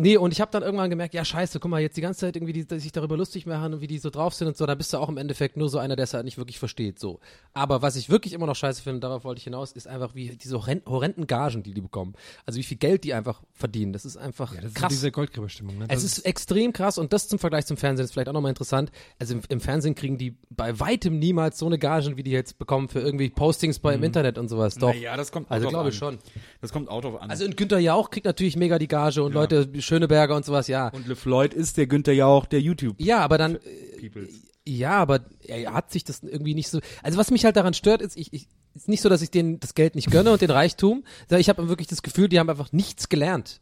Nee, 0.00 0.16
und 0.16 0.32
ich 0.32 0.40
habe 0.40 0.50
dann 0.52 0.62
irgendwann 0.62 0.90
gemerkt, 0.90 1.12
ja 1.12 1.24
scheiße, 1.24 1.58
guck 1.58 1.70
mal, 1.70 1.80
jetzt 1.80 1.96
die 1.96 2.00
ganze 2.00 2.20
Zeit 2.20 2.36
irgendwie, 2.36 2.52
die, 2.52 2.64
die 2.64 2.78
sich 2.78 2.92
darüber 2.92 3.16
lustig 3.16 3.46
machen 3.46 3.74
und 3.74 3.80
wie 3.80 3.88
die 3.88 3.98
so 3.98 4.10
drauf 4.10 4.32
sind 4.32 4.46
und 4.46 4.56
so, 4.56 4.64
da 4.64 4.76
bist 4.76 4.92
du 4.92 4.98
auch 4.98 5.08
im 5.08 5.16
Endeffekt 5.16 5.56
nur 5.56 5.68
so 5.68 5.78
einer, 5.78 5.96
der 5.96 6.04
es 6.04 6.14
halt 6.14 6.24
nicht 6.24 6.38
wirklich 6.38 6.60
versteht, 6.60 7.00
so. 7.00 7.18
Aber 7.52 7.82
was 7.82 7.96
ich 7.96 8.08
wirklich 8.08 8.32
immer 8.32 8.46
noch 8.46 8.54
scheiße 8.54 8.80
finde, 8.80 9.00
darauf 9.00 9.24
wollte 9.24 9.38
ich 9.40 9.44
hinaus, 9.44 9.72
ist 9.72 9.88
einfach 9.88 10.14
wie 10.14 10.28
diese 10.36 10.56
horren- 10.56 10.82
horrenden 10.86 11.26
Gagen, 11.26 11.64
die 11.64 11.74
die 11.74 11.80
bekommen. 11.80 12.14
Also 12.46 12.58
wie 12.60 12.62
viel 12.62 12.76
Geld 12.76 13.02
die 13.02 13.12
einfach 13.12 13.42
verdienen, 13.52 13.92
das 13.92 14.04
ist 14.04 14.16
einfach 14.16 14.54
Ja, 14.54 14.60
das 14.60 14.70
ist 14.70 14.76
krass. 14.76 14.88
diese 14.90 15.10
Goldgräberstimmung, 15.10 15.78
ne? 15.78 15.86
Das 15.88 16.04
Es 16.04 16.18
ist 16.18 16.24
extrem 16.26 16.72
krass 16.72 16.96
und 16.96 17.12
das 17.12 17.26
zum 17.26 17.40
Vergleich 17.40 17.66
zum 17.66 17.76
Fernsehen 17.76 18.04
ist 18.04 18.12
vielleicht 18.12 18.28
auch 18.28 18.32
nochmal 18.32 18.50
interessant. 18.50 18.92
Also 19.18 19.34
im, 19.34 19.40
im 19.48 19.60
Fernsehen 19.60 19.96
kriegen 19.96 20.16
die 20.16 20.36
bei 20.48 20.78
weitem 20.78 21.18
niemals 21.18 21.58
so 21.58 21.66
eine 21.66 21.78
Gagen, 21.78 22.16
wie 22.16 22.22
die 22.22 22.30
jetzt 22.30 22.58
bekommen 22.60 22.88
für 22.88 23.00
irgendwie 23.00 23.30
Postings 23.30 23.80
bei 23.80 23.94
im 23.94 24.04
Internet 24.04 24.38
und 24.38 24.48
sowas. 24.48 24.76
Doch. 24.76 24.94
Ja, 24.94 25.16
das 25.16 25.32
kommt 25.32 25.50
also 25.50 25.66
auch 25.66 25.72
drauf 25.72 25.80
glaube 25.80 25.88
ich 25.90 25.96
schon. 25.96 26.18
Das 26.60 26.72
kommt 26.72 26.88
auch 26.88 27.00
drauf 27.00 27.20
an. 27.20 27.30
Also 27.30 27.44
und 27.44 27.56
Günther 27.56 27.80
Jauch 27.80 28.10
kriegt 28.10 28.26
natürlich 28.26 28.54
mega 28.56 28.78
die 28.78 28.86
Gage 28.88 29.24
und 29.24 29.32
Leute, 29.32 29.66
Schöneberger 29.88 30.36
und 30.36 30.44
sowas, 30.44 30.68
ja. 30.68 30.88
und 30.88 31.06
Le 31.08 31.16
Floyd 31.16 31.52
ist 31.54 31.76
der 31.76 31.86
Günther 31.86 32.12
Jauch 32.12 32.46
der 32.46 32.60
YouTube. 32.60 32.96
Ja, 33.00 33.18
aber 33.20 33.38
dann, 33.38 33.58
Peoples. 34.00 34.30
ja, 34.66 34.92
aber 34.92 35.20
er 35.46 35.72
hat 35.72 35.90
sich 35.90 36.04
das 36.04 36.22
irgendwie 36.22 36.54
nicht 36.54 36.68
so. 36.68 36.80
Also 37.02 37.18
was 37.18 37.30
mich 37.30 37.44
halt 37.44 37.56
daran 37.56 37.74
stört, 37.74 38.02
ist, 38.02 38.16
ich, 38.16 38.32
ich 38.32 38.46
ist 38.74 38.88
nicht 38.88 39.00
so, 39.00 39.08
dass 39.08 39.22
ich 39.22 39.30
denen 39.30 39.58
das 39.58 39.74
Geld 39.74 39.96
nicht 39.96 40.10
gönne 40.10 40.30
und 40.30 40.40
den 40.40 40.50
Reichtum, 40.50 41.02
sondern 41.28 41.40
ich 41.40 41.48
habe 41.48 41.68
wirklich 41.68 41.88
das 41.88 42.02
Gefühl, 42.02 42.28
die 42.28 42.38
haben 42.38 42.48
einfach 42.50 42.70
nichts 42.72 43.08
gelernt. 43.08 43.60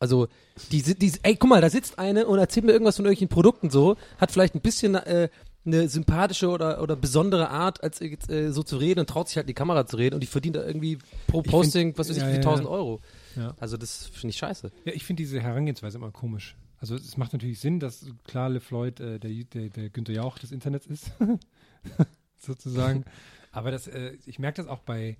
Also, 0.00 0.28
die, 0.72 0.80
sind- 0.80 1.00
die, 1.02 1.12
ey, 1.22 1.36
guck 1.36 1.48
mal, 1.50 1.60
da 1.60 1.70
sitzt 1.70 1.98
eine 1.98 2.26
und 2.26 2.38
erzählt 2.38 2.66
mir 2.66 2.72
irgendwas 2.72 2.96
von 2.96 3.04
irgendwelchen 3.04 3.28
Produkten 3.28 3.70
so, 3.70 3.96
hat 4.18 4.30
vielleicht 4.32 4.54
ein 4.54 4.60
bisschen 4.62 4.94
äh, 4.94 5.28
eine 5.66 5.88
sympathische 5.90 6.48
oder, 6.48 6.82
oder 6.82 6.96
besondere 6.96 7.50
Art, 7.50 7.82
als 7.82 8.00
äh, 8.00 8.50
so 8.50 8.62
zu 8.62 8.78
reden 8.78 9.00
und 9.00 9.10
traut 9.10 9.28
sich 9.28 9.36
halt 9.36 9.44
in 9.44 9.48
die 9.48 9.54
Kamera 9.54 9.86
zu 9.86 9.96
reden 9.96 10.14
und 10.14 10.20
die 10.22 10.26
verdient 10.26 10.56
da 10.56 10.64
irgendwie 10.66 10.96
pro 11.26 11.42
Posting, 11.42 11.92
was 11.98 12.08
weiß 12.08 12.16
ich, 12.16 12.22
ja, 12.22 12.28
wie 12.28 12.32
ja, 12.36 12.40
ja. 12.40 12.48
1000 12.48 12.66
Euro. 12.68 13.00
Ja. 13.40 13.54
Also, 13.58 13.76
das 13.76 14.06
finde 14.06 14.30
ich 14.30 14.36
scheiße. 14.36 14.70
Ja, 14.84 14.92
ich 14.92 15.04
finde 15.04 15.22
diese 15.22 15.40
Herangehensweise 15.40 15.98
immer 15.98 16.12
komisch. 16.12 16.56
Also 16.80 16.94
es 16.94 17.16
macht 17.18 17.34
natürlich 17.34 17.60
Sinn, 17.60 17.78
dass 17.78 18.06
klar 18.24 18.48
Le 18.48 18.60
Floyd 18.60 19.00
äh, 19.00 19.18
der, 19.18 19.30
der, 19.30 19.68
der 19.68 19.90
Günther 19.90 20.14
Jauch 20.14 20.38
des 20.38 20.50
Internets 20.50 20.86
ist, 20.86 21.12
sozusagen. 22.38 23.04
Aber 23.52 23.70
das, 23.70 23.86
äh, 23.86 24.16
ich 24.24 24.38
merke 24.38 24.62
das 24.62 24.66
auch 24.66 24.80
bei, 24.80 25.18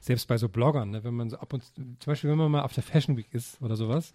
selbst 0.00 0.26
bei 0.26 0.36
so 0.36 0.48
Bloggern, 0.48 0.90
ne, 0.90 1.04
wenn 1.04 1.14
man 1.14 1.30
so 1.30 1.36
ab 1.36 1.52
und 1.52 1.62
zum 1.74 1.96
Beispiel, 2.06 2.30
wenn 2.30 2.38
man 2.38 2.50
mal 2.50 2.62
auf 2.62 2.72
der 2.72 2.82
Fashion 2.82 3.16
Week 3.16 3.32
ist 3.32 3.62
oder 3.62 3.76
sowas. 3.76 4.12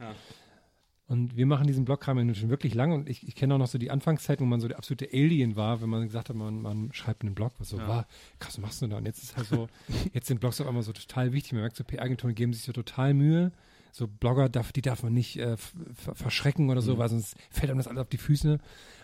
Und 1.12 1.36
wir 1.36 1.46
machen 1.46 1.68
diesen 1.68 1.84
Blogkram 1.84 2.20
ja 2.20 2.24
nun 2.24 2.36
schon 2.36 2.50
wirklich 2.50 2.74
lang 2.74 2.94
und 2.94 3.10
ich, 3.10 3.28
ich 3.28 3.36
kenne 3.36 3.54
auch 3.54 3.58
noch 3.58 3.68
so 3.68 3.78
die 3.78 3.92
Anfangszeit, 3.92 4.40
wo 4.40 4.46
man 4.46 4.62
so 4.62 4.70
der 4.70 4.78
absolute 4.78 5.10
Alien 5.12 5.58
war, 5.58 5.82
wenn 5.82 5.90
man 5.90 6.04
gesagt 6.04 6.30
hat, 6.30 6.38
man, 6.38 6.62
man 6.62 6.94
schreibt 6.94 7.24
einen 7.24 7.36
Blog, 7.36 7.52
was 7.58 7.68
so 7.68 7.80
war, 7.80 8.08
krass, 8.40 8.54
was 8.54 8.62
machst 8.62 8.82
du 8.82 8.88
da? 8.88 8.96
Und 8.96 9.06
jetzt 9.06 9.22
ist 9.22 9.36
halt 9.36 9.46
so, 9.46 9.68
jetzt 10.14 10.28
sind 10.28 10.40
Blogs 10.40 10.62
auf 10.62 10.68
einmal 10.68 10.84
so 10.84 10.94
total 10.94 11.34
wichtig. 11.34 11.52
Man 11.52 11.64
merkt 11.64 11.76
so, 11.76 11.84
PR-Agenturen 11.84 12.34
geben 12.34 12.54
sich 12.54 12.64
so 12.64 12.72
total 12.72 13.14
Mühe. 13.14 13.52
So 13.92 14.08
Blogger, 14.08 14.48
darf, 14.50 14.72
die 14.72 14.82
darf 14.82 15.04
man 15.04 15.14
nicht 15.14 15.38
äh, 15.38 15.54
f- 15.54 15.74
f- 15.90 16.18
verschrecken 16.18 16.70
oder 16.70 16.82
so, 16.82 16.98
weil 16.98 17.10
sonst 17.10 17.36
fällt 17.50 17.70
einem 17.70 17.78
das 17.80 17.88
alles 17.88 18.00
auf 18.02 18.10
die 18.10 18.18
Füße. 18.18 18.60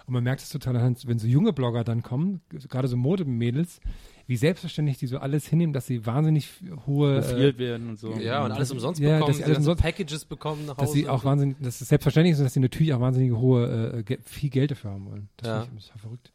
Und 0.06 0.14
man 0.14 0.24
merkt 0.24 0.42
es 0.42 0.50
total, 0.50 0.76
wenn 1.06 1.20
so 1.20 1.28
junge 1.28 1.52
Blogger 1.52 1.84
dann 1.84 2.02
kommen, 2.02 2.40
gerade 2.70 2.88
so 2.88 2.96
Modemädels, 2.96 3.82
wie 4.26 4.38
selbstverständlich 4.38 4.98
die 4.98 5.08
so 5.08 5.18
alles 5.18 5.46
hinnehmen, 5.48 5.74
dass 5.74 5.86
sie 5.88 6.06
wahnsinnig 6.06 6.50
hohe, 6.86 7.18
äh, 7.18 7.22
Profilt 7.22 7.58
werden 7.58 7.90
und 7.90 8.00
so. 8.00 8.14
Ja, 8.14 8.46
und 8.46 8.52
alles 8.54 8.72
umsonst 8.72 9.02
Ja, 9.02 9.16
bekommen, 9.18 9.28
dass 9.28 9.38
sie 9.38 9.44
alles 9.44 9.58
umsonst- 9.58 9.82
Packages 9.84 10.24
bekommen 10.24 10.66
nach 10.66 10.78
Hause. 10.78 10.86
dass 10.86 10.94
sie 10.94 11.10
auch 11.10 11.26
wahnsinnig, 11.26 11.58
dass 11.60 11.82
es 11.82 11.90
selbstverständlich 11.90 12.34
ist 12.34 12.40
und 12.40 12.46
dass 12.46 12.54
sie 12.54 12.62
natürlich 12.62 12.94
auch 12.94 13.02
wahnsinnig 13.02 13.34
hohe, 13.34 13.98
äh, 13.98 14.04
ge 14.04 14.20
viel 14.24 14.50
Geld 14.50 14.72
dafür 14.72 14.92
haben 14.92 15.06
wollen. 15.12 15.28
Das 15.38 15.48
Ja. 15.48 15.62
finde 15.64 15.80
ich 15.80 15.86
total 15.88 16.00
verrückt. 16.00 16.32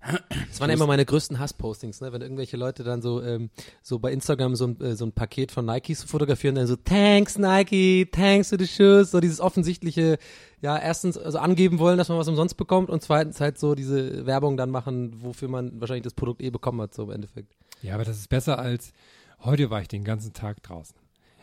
Das 0.00 0.60
waren 0.60 0.70
ja 0.70 0.76
immer 0.76 0.86
meine 0.86 1.04
größten 1.04 1.38
Hasspostings, 1.38 2.00
ne? 2.00 2.12
wenn 2.12 2.22
irgendwelche 2.22 2.56
Leute 2.56 2.84
dann 2.84 3.02
so 3.02 3.22
ähm, 3.22 3.50
so 3.82 3.98
bei 3.98 4.12
Instagram 4.12 4.54
so 4.54 4.66
ein, 4.68 4.80
äh, 4.80 4.94
so 4.94 5.04
ein 5.04 5.12
Paket 5.12 5.50
von 5.50 5.66
Nikes 5.66 6.04
fotografieren, 6.04 6.54
dann 6.54 6.66
so 6.66 6.76
Thanks 6.76 7.36
Nike, 7.36 8.08
thanks 8.10 8.50
for 8.50 8.58
the 8.58 8.66
shoes, 8.66 9.10
so 9.10 9.20
dieses 9.20 9.40
offensichtliche, 9.40 10.18
ja 10.60 10.78
erstens 10.78 11.18
also 11.18 11.38
angeben 11.38 11.78
wollen, 11.78 11.98
dass 11.98 12.08
man 12.08 12.18
was 12.18 12.28
umsonst 12.28 12.56
bekommt 12.56 12.90
und 12.90 13.02
zweitens 13.02 13.40
halt 13.40 13.58
so 13.58 13.74
diese 13.74 14.24
Werbung 14.24 14.56
dann 14.56 14.70
machen, 14.70 15.22
wofür 15.22 15.48
man 15.48 15.80
wahrscheinlich 15.80 16.04
das 16.04 16.14
Produkt 16.14 16.42
eh 16.42 16.50
bekommen 16.50 16.80
hat, 16.80 16.94
so 16.94 17.02
im 17.04 17.10
Endeffekt. 17.10 17.56
Ja, 17.82 17.94
aber 17.94 18.04
das 18.04 18.18
ist 18.18 18.28
besser 18.28 18.58
als 18.58 18.92
heute 19.40 19.70
war 19.70 19.82
ich 19.82 19.88
den 19.88 20.04
ganzen 20.04 20.32
Tag 20.32 20.62
draußen. 20.62 20.96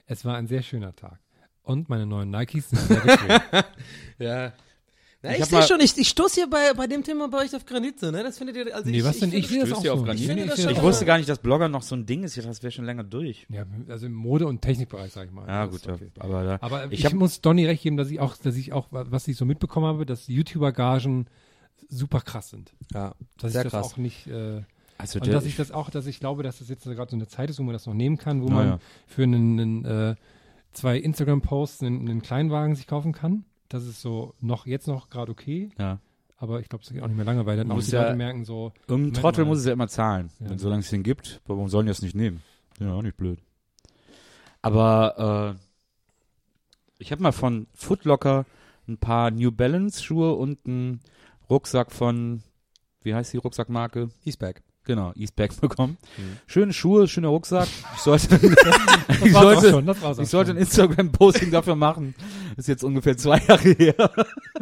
Es 0.07 0.23
war 0.25 0.35
ein 0.37 0.47
sehr 0.47 0.61
schöner 0.61 0.95
Tag. 0.95 1.19
Und 1.63 1.89
meine 1.89 2.05
neuen 2.05 2.29
Nikes 2.29 2.69
sind 2.69 2.81
sehr 2.81 3.01
bequem. 3.01 3.63
Ja. 4.19 4.53
Na, 5.25 5.31
Ich 5.31 5.37
ich 5.37 5.41
hab 5.41 5.49
sehe 5.49 5.61
schon, 5.63 5.79
ich, 5.81 5.97
ich 5.97 6.07
stoße 6.09 6.35
hier 6.35 6.49
bei, 6.49 6.73
bei 6.73 6.87
dem 6.87 7.03
Thema 7.03 7.27
bei 7.27 7.39
euch 7.39 7.55
auf 7.55 7.65
Granite, 7.65 8.11
ne? 8.11 8.23
Das 8.23 8.37
findet 8.37 8.55
ihr, 8.55 8.75
also 8.75 8.89
nee, 8.89 8.99
ich, 8.99 9.03
was 9.03 9.19
denn? 9.19 9.29
Ich, 9.29 9.35
ich, 9.39 9.47
sehe 9.49 9.61
das 9.61 9.73
auch 9.73 9.83
ja 9.83 9.93
auf 9.93 9.99
so. 9.99 10.07
Ich 10.07 10.25
finde 10.27 10.45
das 10.45 10.61
schon 10.61 10.71
Ich 10.71 10.81
wusste 10.81 11.05
gar 11.05 11.17
nicht, 11.17 11.27
dass 11.27 11.39
Blogger 11.39 11.67
noch 11.67 11.81
so 11.81 11.95
ein 11.95 12.05
Ding 12.05 12.23
ist. 12.23 12.31
Ich 12.37 12.43
dachte, 12.43 12.49
das 12.49 12.63
wäre 12.63 12.71
schon 12.71 12.85
länger 12.85 13.03
durch. 13.03 13.45
Ja, 13.49 13.65
also 13.89 14.05
im 14.05 14.13
Mode- 14.13 14.47
und 14.47 14.61
Technikbereich, 14.61 15.11
sag 15.11 15.25
ich 15.27 15.31
mal. 15.33 15.47
Ja, 15.47 15.65
Das 15.65 15.71
gut, 15.71 15.85
ja. 15.87 15.93
okay. 15.95 16.11
aber 16.19 16.43
da, 16.43 16.57
Aber 16.61 16.85
ich 16.91 16.99
ich, 16.99 17.05
habe 17.05 17.15
muss 17.15 17.41
Donny 17.41 17.65
recht 17.65 17.81
geben, 17.83 17.97
dass 17.97 18.09
ich 18.11 18.19
auch, 18.19 18.37
dass 18.37 18.55
ich 18.55 18.71
auch, 18.73 18.87
was 18.91 19.27
ich 19.27 19.35
so 19.35 19.45
mitbekommen 19.45 19.87
habe, 19.87 20.05
dass 20.05 20.27
YouTuber-Gagen 20.27 21.27
super 21.89 22.21
krass 22.21 22.49
sind. 22.49 22.73
Ja, 22.93 23.13
Dass 23.39 23.51
sehr 23.53 23.61
ich 23.65 23.71
das 23.71 23.81
krass. 23.81 23.93
auch 23.93 23.97
nicht, 23.97 24.27
äh, 24.27 24.61
also 24.97 25.19
und 25.19 25.25
der, 25.27 25.33
dass 25.33 25.45
ich 25.45 25.55
das 25.55 25.71
auch, 25.71 25.89
dass 25.89 26.05
ich 26.07 26.19
glaube, 26.19 26.41
dass 26.43 26.59
das 26.59 26.69
jetzt 26.69 26.83
gerade 26.85 27.11
so 27.11 27.15
eine 27.17 27.27
Zeit 27.27 27.49
ist, 27.49 27.59
wo 27.59 27.63
man 27.63 27.73
das 27.73 27.85
noch 27.85 27.93
nehmen 27.93 28.17
kann, 28.17 28.41
wo 28.41 28.47
Ja, 28.47 28.53
man 28.53 28.67
ja. 28.67 28.79
für 29.07 29.23
einen, 29.23 29.59
einen 29.59 29.85
äh, 29.85 30.15
zwei 30.71 30.97
Instagram-Posts 30.97 31.83
einen, 31.83 32.07
einen 32.09 32.21
Kleinwagen 32.21 32.75
sich 32.75 32.87
kaufen 32.87 33.11
kann. 33.11 33.45
Das 33.69 33.83
ist 33.85 34.01
so 34.01 34.33
noch, 34.41 34.65
jetzt 34.67 34.87
noch 34.87 35.09
gerade 35.09 35.31
okay, 35.31 35.71
Ja. 35.79 35.99
aber 36.37 36.59
ich 36.59 36.69
glaube, 36.69 36.83
es 36.83 36.89
geht 36.91 37.01
auch 37.01 37.07
nicht 37.07 37.15
mehr 37.17 37.25
lange, 37.25 37.45
weil 37.45 37.57
dann 37.57 37.71
auch 37.71 37.75
Muss 37.75 37.87
die 37.87 37.93
ja- 37.93 38.03
Leute 38.03 38.15
merken 38.15 38.45
so, 38.45 38.71
Irgendein 38.81 38.97
Moment 38.99 39.17
Trottel 39.17 39.43
mal. 39.45 39.49
muss 39.49 39.59
es 39.59 39.65
ja 39.65 39.73
immer 39.73 39.87
zahlen. 39.87 40.29
Ja. 40.39 40.49
Wenn 40.51 40.59
solange 40.59 40.81
es 40.81 40.89
den 40.89 41.03
gibt, 41.03 41.41
warum 41.47 41.67
sollen 41.69 41.85
die 41.87 41.91
das 41.91 42.01
nicht 42.01 42.15
nehmen? 42.15 42.41
Ja, 42.79 42.93
auch 42.93 43.01
nicht 43.01 43.17
blöd. 43.17 43.39
Aber 44.61 45.55
äh, 45.55 45.61
ich 46.99 47.11
habe 47.11 47.21
mal 47.23 47.31
von 47.31 47.67
Footlocker 47.73 48.45
ein 48.87 48.97
paar 48.97 49.31
New 49.31 49.51
Balance 49.51 50.03
Schuhe 50.03 50.33
und 50.33 50.59
einen 50.65 51.01
Rucksack 51.49 51.91
von, 51.91 52.41
wie 53.01 53.13
heißt 53.13 53.33
die 53.33 53.37
Rucksackmarke? 53.37 54.09
Eastback. 54.25 54.61
Genau, 54.83 55.13
Eastback 55.15 55.59
bekommen. 55.61 55.97
Mhm. 56.17 56.37
Schöne 56.45 56.73
Schuhe, 56.73 57.07
schöner 57.07 57.29
Rucksack. 57.29 57.67
Ich 57.95 57.99
sollte, 58.01 58.35
ich 59.23 59.33
sollte, 59.33 59.69
schon, 59.71 59.89
ich 60.21 60.29
sollte 60.29 60.51
ein 60.51 60.57
Instagram-Posting 60.57 61.49
dafür 61.51 61.75
machen. 61.75 62.13
Ist 62.57 62.67
jetzt 62.67 62.83
ungefähr 62.83 63.17
zwei 63.17 63.39
Jahre 63.47 63.69
her. 63.69 63.95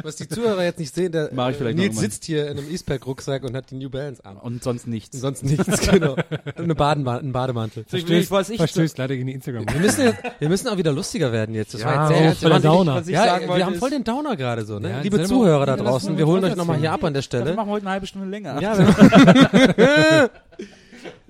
Was 0.02 0.16
die 0.16 0.28
Zuhörer 0.28 0.64
jetzt 0.64 0.80
nicht 0.80 0.94
sehen, 0.94 1.12
der 1.12 1.30
Mach 1.34 1.50
ich 1.50 1.58
vielleicht 1.58 1.78
Nils 1.78 1.96
noch 1.96 2.02
mal. 2.02 2.02
sitzt 2.10 2.26
hier 2.26 2.50
in 2.50 2.58
einem 2.58 2.70
Eastpack-Rucksack 2.72 3.44
und 3.44 3.56
hat 3.56 3.70
die 3.72 3.76
New 3.76 3.90
Balance 3.90 4.26
an. 4.26 4.38
Und 4.38 4.64
sonst 4.64 4.88
nichts. 4.88 5.16
Und 5.16 5.22
sonst 5.22 5.44
nichts, 5.44 5.80
genau. 5.90 6.14
Und 6.14 6.58
eine 6.64 6.76
Badenma 6.76 7.18
ein 7.18 7.32
Bademantel. 7.32 7.86
Ich 7.92 8.32
weiß 8.32 8.50
ich 8.50 8.58
Verstößt 8.58 8.98
leider 8.98 9.16
gegen 9.16 9.28
die 9.28 9.34
Instagram. 9.34 9.66
Wir 9.72 9.80
müssen, 9.80 10.06
jetzt, 10.06 10.20
wir 10.40 10.50
müssen 10.50 10.68
auch 10.68 10.78
wieder 10.78 10.92
lustiger 10.92 11.32
werden 11.32 11.56
jetzt. 11.56 11.74
Das 11.74 11.82
Ja, 11.82 11.88
war 11.88 11.94
jetzt 12.02 12.08
sehr 12.10 12.18
oh, 12.18 12.24
ernst. 12.26 12.42
voller 12.42 12.56
Wir 12.64 12.64
waren 12.70 12.78
Downer. 12.78 12.92
nicht- 12.94 13.02
Was 13.02 13.08
ich 13.08 13.14
Ja, 13.14 13.32
wollte, 13.48 13.56
wir 13.58 13.66
haben 13.66 13.76
voll 13.76 13.90
den 13.90 14.04
Downer 14.04 14.36
gerade 14.36 14.66
so, 14.66 14.80
ne? 14.80 14.90
Ja, 14.90 15.00
Liebe 15.02 15.24
Zuhörer 15.24 15.66
da 15.66 15.76
draußen, 15.78 16.18
wir 16.18 16.26
holen 16.28 16.42
was 16.44 16.52
euch 16.52 16.58
nochmal 16.58 16.78
hier 16.80 16.92
ab 16.92 17.04
an 17.04 17.14
der 17.14 17.20
Wir 17.20 17.24
Stelle. 17.24 17.54
machen 17.54 17.70
heute 17.70 17.86
eine 17.86 17.92
halbe 17.94 18.08
Stunde 18.08 18.28
länger. 18.28 18.62
Ja, 18.62 18.78
wir 19.78 20.30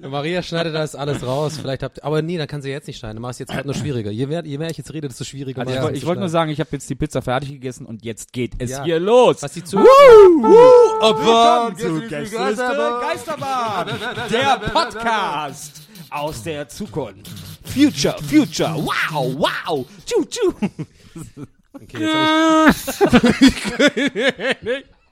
Maria 0.09 0.41
schneidet 0.43 0.75
das 0.75 0.95
alles 0.95 1.25
raus. 1.25 1.57
Vielleicht 1.57 1.83
habt 1.83 2.03
aber 2.03 2.21
nee, 2.21 2.37
dann 2.37 2.47
kann 2.47 2.61
sie 2.61 2.69
jetzt 2.69 2.87
nicht 2.87 2.97
schneiden. 2.99 3.15
Dann 3.17 3.21
mach 3.21 3.29
es 3.31 3.39
jetzt 3.39 3.51
gerade 3.51 3.67
nur 3.67 3.75
schwieriger. 3.75 4.11
Je 4.11 4.25
mehr, 4.27 4.45
je 4.45 4.57
mehr 4.57 4.69
ich 4.69 4.77
jetzt 4.77 4.93
rede, 4.93 5.07
desto 5.07 5.23
schwieriger. 5.23 5.61
Also 5.61 5.73
ich, 5.73 5.79
zu 5.81 5.91
ich 5.93 6.05
wollte 6.05 6.19
nur 6.19 6.29
sagen, 6.29 6.51
ich 6.51 6.59
habe 6.59 6.69
jetzt 6.73 6.89
die 6.89 6.95
Pizza 6.95 7.21
fertig 7.21 7.49
gegessen 7.51 7.85
und 7.85 8.03
jetzt 8.03 8.33
geht 8.33 8.53
es 8.59 8.71
Ja. 8.71 8.83
hier 8.83 8.99
los. 8.99 9.41
was 9.41 9.53
die 9.53 9.63
Zuhörer 9.63 9.87
Willkommen 11.01 11.77
zu 11.77 12.07
Gästeliste 12.07 12.99
Geisterbahn, 13.01 13.87
der 14.31 14.59
Podcast 14.69 15.81
aus 16.09 16.43
der 16.43 16.67
Zukunft. 16.67 17.29
Future, 17.63 18.15
Future, 18.23 18.75
wow, 18.75 19.35
wow, 19.37 19.85
tschu, 20.05 20.25
tschu. 20.25 20.53
Okay, 21.73 22.03
jetzt 22.03 23.01
habe 23.01 23.33
ich, 23.39 24.83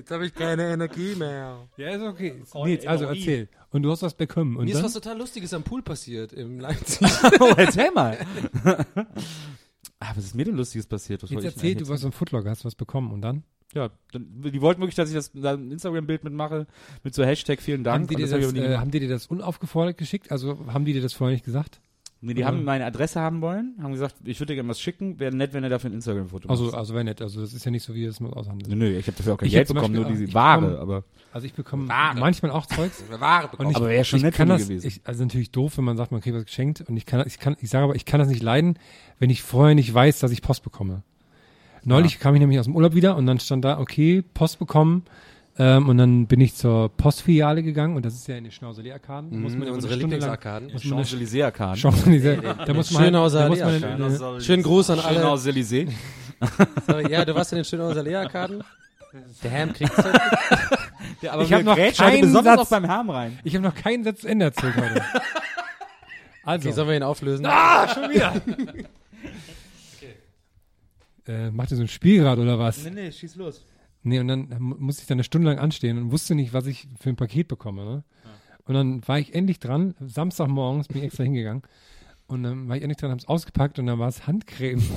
jetzt 0.00 0.10
hab 0.10 0.22
ich 0.22 0.34
keine 0.34 0.72
Energie 0.72 1.14
mehr. 1.14 1.68
Ja, 1.76 1.90
ist 1.90 2.02
okay. 2.02 2.42
Nils, 2.64 2.86
also 2.86 3.04
erzähl. 3.04 3.48
Und 3.70 3.82
du 3.82 3.90
hast 3.90 4.02
was 4.02 4.14
bekommen. 4.14 4.56
Und 4.56 4.64
Mir 4.64 4.70
ist 4.70 4.78
dann? 4.78 4.84
was 4.86 4.94
total 4.94 5.18
Lustiges 5.18 5.54
am 5.54 5.62
Pool 5.62 5.82
passiert 5.82 6.32
im 6.32 6.58
Leipzig. 6.58 7.08
Oh, 7.40 7.52
erzähl 7.56 7.90
mal. 7.92 8.18
Ah, 10.02 10.12
was 10.14 10.24
ist 10.24 10.34
mir 10.34 10.46
denn 10.46 10.56
Lustiges 10.56 10.86
passiert? 10.86 11.22
Was 11.22 11.28
Jetzt 11.28 11.44
erzähl, 11.44 11.74
du 11.74 11.86
warst 11.86 12.04
im 12.04 12.12
Footlocker, 12.12 12.48
hast 12.48 12.64
was 12.64 12.74
bekommen. 12.74 13.12
Und 13.12 13.20
dann? 13.20 13.44
Ja, 13.74 13.90
dann, 14.12 14.40
die 14.40 14.60
wollten 14.62 14.80
wirklich, 14.80 14.94
dass 14.94 15.10
ich 15.10 15.14
das 15.14 15.30
da 15.34 15.52
ein 15.52 15.70
Instagram-Bild 15.70 16.24
mitmache, 16.24 16.66
mit 17.04 17.14
so 17.14 17.22
Hashtag 17.22 17.60
vielen 17.60 17.84
Dank. 17.84 18.04
Haben 18.04 18.06
die, 18.08 18.14
Und 18.14 18.20
dir 18.20 18.24
das 18.24 18.32
hab 18.32 18.40
das, 18.40 18.52
nie 18.52 18.60
äh, 18.60 18.78
haben 18.78 18.90
die 18.90 19.00
dir 19.00 19.10
das 19.10 19.26
unaufgefordert 19.26 19.98
geschickt? 19.98 20.32
Also 20.32 20.58
haben 20.72 20.86
die 20.86 20.94
dir 20.94 21.02
das 21.02 21.12
vorher 21.12 21.34
nicht 21.34 21.44
gesagt? 21.44 21.82
Nee, 22.20 22.34
die 22.34 22.44
haben 22.44 22.64
meine 22.64 22.84
Adresse 22.84 23.20
haben 23.20 23.40
wollen, 23.40 23.74
haben 23.82 23.92
gesagt, 23.92 24.16
ich 24.24 24.38
würde 24.40 24.52
dir 24.52 24.56
gerne 24.56 24.68
was 24.68 24.80
schicken, 24.80 25.18
wäre 25.18 25.34
nett, 25.34 25.52
wenn 25.54 25.64
er 25.64 25.70
dafür 25.70 25.90
ein 25.90 25.94
Instagram-Foto 25.94 26.48
Also, 26.48 26.64
macht. 26.66 26.74
also 26.74 26.94
wenn 26.94 27.06
nicht. 27.06 27.20
Also 27.22 27.40
das 27.40 27.52
ist 27.54 27.64
ja 27.64 27.70
nicht 27.70 27.82
so, 27.82 27.94
wie 27.94 28.04
es 28.04 28.20
mal 28.20 28.32
aushandelt. 28.32 28.68
Nö, 28.70 28.76
nö, 28.76 28.98
ich 28.98 29.06
habe 29.06 29.16
dafür 29.16 29.34
auch 29.34 29.38
kein 29.38 29.46
Ich 29.46 29.52
Geld 29.54 29.68
bekommen, 29.68 29.94
nur 29.94 30.04
Beispiel- 30.04 30.18
diese 30.18 30.28
ich 30.30 30.34
Ware, 30.34 30.60
bekomme- 30.60 30.78
aber 30.80 31.04
Also 31.32 31.46
ich 31.46 31.54
bekomme 31.54 31.88
Ware. 31.88 32.18
manchmal 32.18 32.50
auch 32.52 32.66
Zeugs. 32.66 33.02
Ware 33.18 33.48
Und 33.58 33.70
ich, 33.70 33.76
Aber 33.76 33.88
wäre 33.88 34.04
schon 34.04 34.18
ich 34.18 34.22
nett 34.24 34.34
kann 34.34 34.48
das, 34.48 34.62
gewesen. 34.68 34.86
Ich, 34.86 35.00
also 35.04 35.22
natürlich 35.24 35.50
doof, 35.50 35.78
wenn 35.78 35.84
man 35.84 35.96
sagt, 35.96 36.12
man 36.12 36.20
kriegt 36.20 36.36
was 36.36 36.44
geschenkt. 36.44 36.82
Und 36.88 36.96
ich 36.96 37.06
kann, 37.06 37.24
ich 37.26 37.38
kann, 37.38 37.56
ich 37.60 37.70
sage 37.70 37.84
aber, 37.84 37.94
ich 37.94 38.04
kann 38.04 38.20
das 38.20 38.28
nicht 38.28 38.42
leiden, 38.42 38.78
wenn 39.18 39.30
ich 39.30 39.42
vorher 39.42 39.74
nicht 39.74 39.92
weiß, 39.92 40.18
dass 40.20 40.30
ich 40.32 40.42
Post 40.42 40.62
bekomme. 40.62 41.02
Neulich 41.84 42.18
kam 42.18 42.34
ich 42.34 42.40
nämlich 42.40 42.58
aus 42.58 42.66
dem 42.66 42.76
Urlaub 42.76 42.94
wieder 42.94 43.16
und 43.16 43.24
dann 43.26 43.40
stand 43.40 43.64
da, 43.64 43.78
okay, 43.80 44.22
Post 44.34 44.58
bekommen. 44.58 45.04
Ähm, 45.62 45.90
und 45.90 45.98
dann 45.98 46.26
bin 46.26 46.40
ich 46.40 46.54
zur 46.54 46.88
Postfiliale 46.88 47.62
gegangen 47.62 47.94
und 47.94 48.04
das 48.06 48.14
ist 48.14 48.26
ja 48.28 48.36
in 48.36 48.44
den 48.44 48.50
Schnauzelee-Arkaden. 48.50 49.30
Da 49.30 49.36
muss 49.36 49.52
man 49.52 49.68
Mhm, 49.68 49.74
unsere 49.74 49.94
Lieblingsarkaden. 49.94 50.70
Champs-Élysées-Arkaden. 50.70 51.76
Champs-Élysées. 51.76 52.40
Da 52.64 52.72
muss 52.72 52.90
man 52.92 53.02
halt, 53.02 53.08
Schönhauser 53.12 53.40
da 53.40 53.48
muss 53.48 54.18
man 54.20 54.40
Schönen 54.40 54.62
Gruß 54.62 54.88
an 54.90 55.00
alle. 55.00 55.20
Champs-Élysées. 55.20 55.88
Sorry, 56.86 57.12
ja, 57.12 57.24
du 57.26 57.34
warst 57.34 57.52
in 57.52 57.56
den 57.56 57.64
Schönhauser 57.66 58.00
Allee-Arkaden. 58.00 58.64
Der 59.44 59.50
Ham 59.52 59.72
kriegt's. 59.74 59.96
Ja, 61.20 61.32
aber 61.32 61.42
Ich 61.42 61.52
hab 61.52 61.58
mir 61.62 61.64
noch 61.64 61.76
keinen 61.76 62.20
besonders 62.22 62.56
Satz. 62.56 62.66
auch 62.66 62.70
beim 62.70 62.88
Harm 62.88 63.10
rein. 63.10 63.38
ich 63.44 63.54
habe 63.54 63.64
noch 63.64 63.74
keinen 63.74 64.02
Satz 64.04 64.20
zu 64.22 64.28
Ende 64.28 64.46
erzählt 64.46 64.74
heute. 64.76 65.02
Also, 66.42 66.68
Okay, 66.68 66.74
sollen 66.74 66.88
wir 66.88 66.96
ihn 66.96 67.02
auflösen? 67.02 67.44
äh, 71.26 71.50
macht 71.50 71.70
ihr 71.70 71.76
so 71.76 71.82
ein 71.82 71.88
Spielrad 71.88 72.38
oder 72.38 72.58
was? 72.58 72.82
Nee, 72.84 72.90
nee, 72.90 73.12
schieß 73.12 73.36
los. 73.36 73.62
Nee, 74.02 74.18
und 74.18 74.28
dann 74.28 74.48
mu- 74.58 74.76
musste 74.78 75.02
ich 75.02 75.08
da 75.08 75.12
eine 75.14 75.24
Stunde 75.24 75.48
lang 75.48 75.58
anstehen 75.58 75.98
und 75.98 76.10
wusste 76.12 76.34
nicht, 76.34 76.52
was 76.52 76.66
ich 76.66 76.88
für 76.98 77.10
ein 77.10 77.16
Paket 77.16 77.48
bekomme. 77.48 77.84
Ne? 77.84 78.04
Und 78.64 78.74
dann 78.74 79.06
war 79.06 79.18
ich 79.18 79.34
endlich 79.34 79.58
dran. 79.58 79.94
Samstagmorgens 80.00 80.88
bin 80.88 80.98
ich 80.98 81.04
extra 81.04 81.24
hingegangen. 81.24 81.62
Und 82.26 82.42
dann 82.44 82.68
war 82.68 82.76
ich 82.76 82.82
endlich 82.82 82.98
dran, 82.98 83.10
hab's 83.10 83.26
ausgepackt 83.26 83.78
und 83.78 83.86
dann 83.86 83.98
war 83.98 84.08
es 84.08 84.26
Handcreme. 84.26 84.82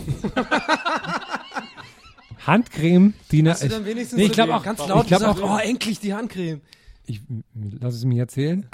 Handcreme, 2.45 3.13
die 3.31 3.47
Hast 3.49 3.63
du 3.63 3.69
dann 3.69 3.85
wenigstens 3.85 4.17
nee, 4.17 4.25
ich 4.25 4.31
glaube 4.33 4.55
auch, 4.55 4.63
ganz 4.63 4.81
ich 4.81 4.87
laut 4.87 5.07
glaube 5.07 5.25
gesagt, 5.25 5.41
auch, 5.41 5.55
oh, 5.55 5.59
endlich 5.59 5.99
die 5.99 6.13
Handcreme. 6.13 6.61
ich, 7.05 7.21
lass 7.79 7.95
es 7.95 8.03
mich 8.05 8.17
erzählen. 8.17 8.67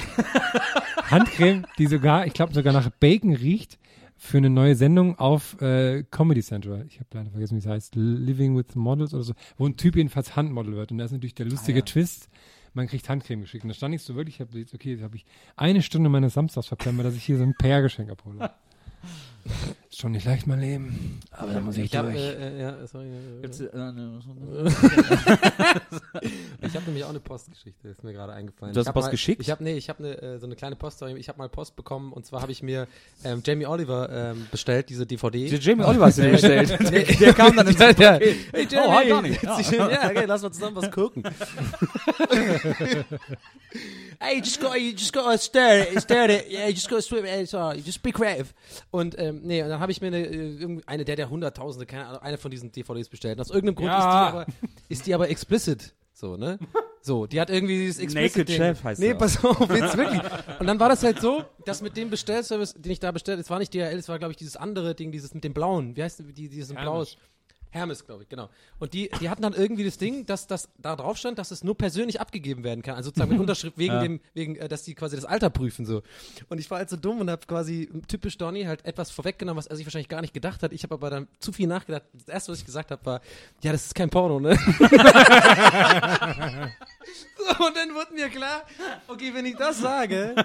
Handcreme, 1.09 1.65
die 1.77 1.87
sogar, 1.87 2.25
ich 2.25 2.33
glaube 2.33 2.53
sogar 2.53 2.73
nach 2.73 2.89
Bacon 2.99 3.33
riecht, 3.33 3.77
für 4.21 4.37
eine 4.37 4.49
neue 4.49 4.75
Sendung 4.75 5.17
auf 5.17 5.59
äh, 5.61 6.03
Comedy 6.11 6.43
Central. 6.43 6.85
Ich 6.89 6.99
habe 6.99 7.07
leider 7.13 7.31
vergessen, 7.31 7.55
wie 7.55 7.59
es 7.59 7.65
heißt. 7.65 7.95
Living 7.95 8.55
with 8.55 8.75
Models 8.75 9.13
oder 9.13 9.23
so. 9.23 9.33
Wo 9.57 9.65
ein 9.65 9.77
Typ 9.77 9.95
jedenfalls 9.95 10.35
Handmodel 10.35 10.75
wird. 10.75 10.91
Und 10.91 10.97
da 10.97 11.05
ist 11.05 11.13
natürlich 11.13 11.35
der 11.35 11.45
lustige 11.45 11.83
Twist. 11.85 12.29
Man 12.73 12.87
kriegt 12.87 13.07
Handcreme 13.07 13.41
geschickt. 13.41 13.63
Und 13.63 13.69
da 13.69 13.73
stand 13.73 13.95
ich 13.95 14.03
so 14.03 14.15
wirklich, 14.15 14.35
ich 14.35 14.41
habe 14.41 14.59
jetzt, 14.59 14.73
okay, 14.73 14.91
jetzt 14.91 15.03
habe 15.03 15.15
ich 15.15 15.25
eine 15.55 15.81
Stunde 15.81 16.09
meines 16.09 16.33
Samstags 16.33 16.67
verplempert, 16.67 17.05
dass 17.05 17.15
ich 17.15 17.23
hier 17.23 17.37
so 17.37 17.43
ein 17.43 17.55
PR-Geschenk 17.55 18.11
abhole. 18.11 18.51
ist 19.91 19.99
schon 20.01 20.11
nicht 20.11 20.25
leicht, 20.25 20.45
mein 20.45 20.59
Leben. 20.59 21.19
Aber 21.31 21.51
da 21.51 21.59
muss 21.61 21.75
ich, 21.77 21.85
Ich 21.85 21.95
habe, 21.95 22.11
durch. 22.11 22.21
äh, 22.21 22.57
äh, 22.57 22.61
ja, 22.61 22.87
sorry. 22.87 23.07
äh, 23.07 23.41
Gibt's, 23.41 23.59
äh, 23.59 23.75
ne, 23.75 24.19
Ich 26.61 26.75
habe 26.75 26.85
nämlich 26.85 27.03
auch 27.03 27.09
eine 27.09 27.19
Postgeschichte, 27.19 27.87
ist 27.87 28.03
mir 28.03 28.13
gerade 28.13 28.33
eingefallen. 28.33 28.73
Du 28.75 28.79
hast 28.79 28.93
Post 28.93 29.05
mal, 29.07 29.11
geschickt? 29.11 29.41
Ich 29.41 29.49
habe 29.49 29.63
nee, 29.63 29.73
ich 29.77 29.89
habe 29.89 30.21
äh, 30.21 30.37
so 30.37 30.45
eine 30.45 30.55
kleine 30.55 30.75
Poststory. 30.75 31.13
Ich 31.17 31.27
habe 31.27 31.39
mal 31.39 31.49
Post 31.49 31.75
bekommen 31.75 32.13
und 32.13 32.25
zwar 32.25 32.41
habe 32.41 32.51
ich 32.51 32.61
mir 32.61 32.87
ähm, 33.23 33.41
Jamie 33.43 33.65
Oliver 33.65 34.09
ähm, 34.11 34.47
bestellt, 34.51 34.89
diese 34.89 35.07
DVD. 35.07 35.49
Der 35.49 35.59
Jamie 35.59 35.83
Oliver 35.83 36.05
hast 36.05 36.19
du 36.19 36.21
dir 36.23 36.31
bestellt. 36.31 36.77
Nee. 36.91 37.03
Der 37.19 37.33
kam 37.33 37.55
dann 37.55 37.67
ins 37.67 37.79
Ja, 37.79 37.87
ja. 37.89 38.11
Paket. 38.13 38.35
Hey 38.53 38.67
Oh, 38.77 38.91
hi, 38.91 39.21
dich 39.57 39.69
hin. 39.69 39.79
Ja, 39.79 40.05
okay, 40.09 40.25
lass 40.25 40.41
mal 40.41 40.51
zusammen 40.51 40.75
was 40.75 40.91
gucken. 40.91 41.23
hey, 44.19 44.35
you 44.35 44.41
just 44.41 44.59
got, 44.61 44.79
you 44.79 44.91
just 44.91 45.13
got 45.13 45.31
to 45.31 45.37
stare, 45.37 45.79
it, 45.79 46.01
stare 46.01 46.29
it. 46.29 46.47
Yeah, 46.49 46.67
you 46.67 46.73
just 46.73 46.89
got 46.89 46.97
to 46.97 47.01
swim. 47.01 47.25
All, 47.25 47.69
right. 47.69 47.83
just 47.85 48.01
be 48.01 48.11
creative. 48.11 48.53
Und 48.91 49.17
ähm, 49.19 49.41
nee, 49.43 49.61
und 49.63 49.69
dann 49.69 49.78
habe 49.79 49.91
ich 49.91 50.01
mir 50.01 50.07
eine, 50.07 50.25
äh, 50.25 50.81
eine 50.85 51.05
der 51.05 51.15
der 51.15 51.29
Hunderttausende, 51.29 51.85
keine 51.85 52.07
Ahnung, 52.07 52.21
eine 52.21 52.37
von 52.37 52.51
diesen 52.51 52.71
DVDs 52.71 53.09
bestellt. 53.09 53.37
Und 53.37 53.41
aus 53.41 53.49
irgendeinem 53.51 53.75
Grund 53.75 53.87
Ja. 53.89 53.99
ist, 53.99 54.05
die 54.05 54.33
aber, 54.33 54.45
ist 54.89 55.07
die 55.07 55.13
aber 55.15 55.29
explicit. 55.29 55.93
So, 56.13 56.35
ne? 56.35 56.59
So, 57.01 57.27
die 57.27 57.39
hat 57.39 57.49
irgendwie 57.49 57.77
dieses 57.77 57.99
explicit 57.99 58.35
Naked 58.35 58.49
Ding. 58.49 58.57
Chef 58.57 58.83
heißt 58.83 58.99
Nee, 58.99 59.13
pass 59.13 59.43
auf, 59.43 59.69
jetzt 59.73 59.95
wirklich. 59.95 60.21
Und 60.59 60.67
dann 60.67 60.77
war 60.79 60.89
das 60.89 61.01
halt 61.01 61.21
so, 61.21 61.45
dass 61.65 61.81
mit 61.81 61.95
dem 61.95 62.09
Bestellservice, 62.09 62.73
den 62.73 62.91
ich 62.91 62.99
da 62.99 63.11
bestellt, 63.11 63.39
es 63.39 63.49
war 63.49 63.57
nicht 63.59 63.73
DHL, 63.73 63.97
es 63.97 64.09
war 64.09 64.19
glaube 64.19 64.31
ich 64.33 64.37
dieses 64.37 64.57
andere 64.57 64.95
Ding, 64.95 65.11
dieses 65.13 65.33
mit 65.33 65.43
dem 65.45 65.53
blauen. 65.53 65.95
Wie 65.95 66.03
heißt 66.03 66.19
die, 66.19 66.49
dieses 66.49 66.75
blaues? 66.75 67.17
Hermes, 67.71 68.03
glaube 68.05 68.23
ich, 68.23 68.29
genau. 68.29 68.49
Und 68.79 68.93
die, 68.93 69.09
die 69.21 69.29
hatten 69.29 69.43
dann 69.43 69.53
irgendwie 69.53 69.83
das 69.83 69.97
Ding, 69.99 70.25
dass 70.25 70.47
das 70.47 70.69
da 70.79 70.95
drauf 70.95 71.17
stand, 71.17 71.37
dass 71.37 71.51
es 71.51 71.63
nur 71.63 71.77
persönlich 71.77 72.19
abgegeben 72.19 72.63
werden 72.63 72.81
kann. 72.81 72.95
Also 72.95 73.09
sozusagen 73.09 73.31
mit 73.31 73.39
Unterschrift 73.39 73.77
wegen 73.77 73.93
Ja. 73.93 74.01
dem, 74.01 74.19
wegen, 74.33 74.55
äh, 74.55 74.67
dass 74.67 74.83
die 74.83 74.95
quasi 74.95 75.15
das 75.15 75.25
Alter 75.25 75.49
prüfen 75.51 75.85
so. 75.85 76.01
Und 76.49 76.57
ich 76.59 76.69
war 76.71 76.79
halt 76.79 76.89
so 76.89 76.97
dumm 76.97 77.21
und 77.21 77.29
habe 77.29 77.45
quasi 77.45 77.89
typisch 78.07 78.37
Donny 78.37 78.63
halt 78.63 78.83
etwas 78.85 79.11
vorweggenommen, 79.11 79.57
was 79.57 79.67
er 79.67 79.75
sich 79.75 79.85
wahrscheinlich 79.85 80.09
gar 80.09 80.21
nicht 80.21 80.33
gedacht 80.33 80.63
hat. 80.63 80.73
Ich 80.73 80.81
habe 80.83 80.95
aber 80.95 81.09
dann 81.11 81.27
zu 81.39 81.51
viel 81.51 81.67
nachgedacht. 81.67 82.03
Das 82.13 82.27
erste, 82.27 82.51
was 82.51 82.59
ich 82.59 82.65
gesagt 82.65 82.89
habe, 82.91 83.05
war, 83.05 83.21
ja, 83.61 83.71
das 83.71 83.85
ist 83.85 83.95
kein 83.95 84.09
Porno, 84.09 84.39
ne? 84.39 84.57
So, 87.39 87.45
und 87.65 87.75
dann 87.75 87.93
wurde 87.95 88.13
mir 88.13 88.29
klar, 88.29 88.63
okay, 89.07 89.33
wenn 89.33 89.45
ich 89.45 89.55
das 89.55 89.79
sage, 89.79 90.35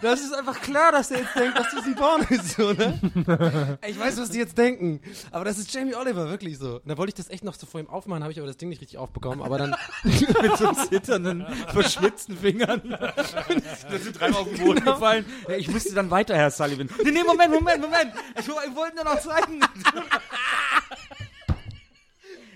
das 0.00 0.20
ist 0.20 0.34
einfach 0.34 0.60
klar, 0.60 0.92
dass 0.92 1.08
der 1.08 1.18
jetzt 1.18 1.34
denkt, 1.34 1.58
dass 1.58 1.70
das 1.74 1.84
ein 1.84 1.94
Porno 1.94 2.24
ist, 2.30 2.56
so, 2.56 2.72
ne? 2.72 3.78
Ich 3.86 3.98
weiß, 3.98 4.18
was 4.18 4.30
die 4.30 4.38
jetzt 4.38 4.56
denken, 4.56 5.00
aber 5.30 5.44
das 5.44 5.58
ist 5.58 5.72
Jamie 5.72 5.94
Oliver, 5.94 6.28
wirklich 6.28 6.58
so. 6.58 6.76
Und 6.76 6.88
da 6.88 6.96
wollte 6.96 7.10
ich 7.10 7.14
das 7.14 7.28
echt 7.30 7.44
noch 7.44 7.54
so 7.54 7.66
vor 7.66 7.80
ihm 7.80 7.88
aufmachen, 7.88 8.22
habe 8.22 8.32
ich 8.32 8.38
aber 8.38 8.46
das 8.46 8.56
Ding 8.56 8.68
nicht 8.68 8.80
richtig 8.80 8.98
aufbekommen, 8.98 9.42
aber 9.42 9.58
dann, 9.58 9.76
mit 10.04 10.56
so 10.56 10.72
zitternden, 10.72 11.46
verschwitzten 11.68 12.36
Fingern. 12.36 12.82
da 12.88 13.98
sind 13.98 14.18
dreimal 14.20 14.42
auf 14.42 14.48
den 14.48 14.64
Boden 14.64 14.84
gefallen. 14.84 15.24
Ja, 15.48 15.56
ich 15.56 15.68
musste 15.68 15.94
dann 15.94 16.10
weiter, 16.10 16.36
Herr 16.36 16.50
Sullivan. 16.50 16.88
Nee, 17.02 17.10
nee, 17.10 17.22
Moment, 17.24 17.52
Moment, 17.52 17.80
Moment. 17.80 18.12
Ich, 18.38 18.46
ich 18.46 18.76
wollte 18.76 18.96
nur 18.96 19.04
noch 19.04 19.20
zeigen. 19.20 19.60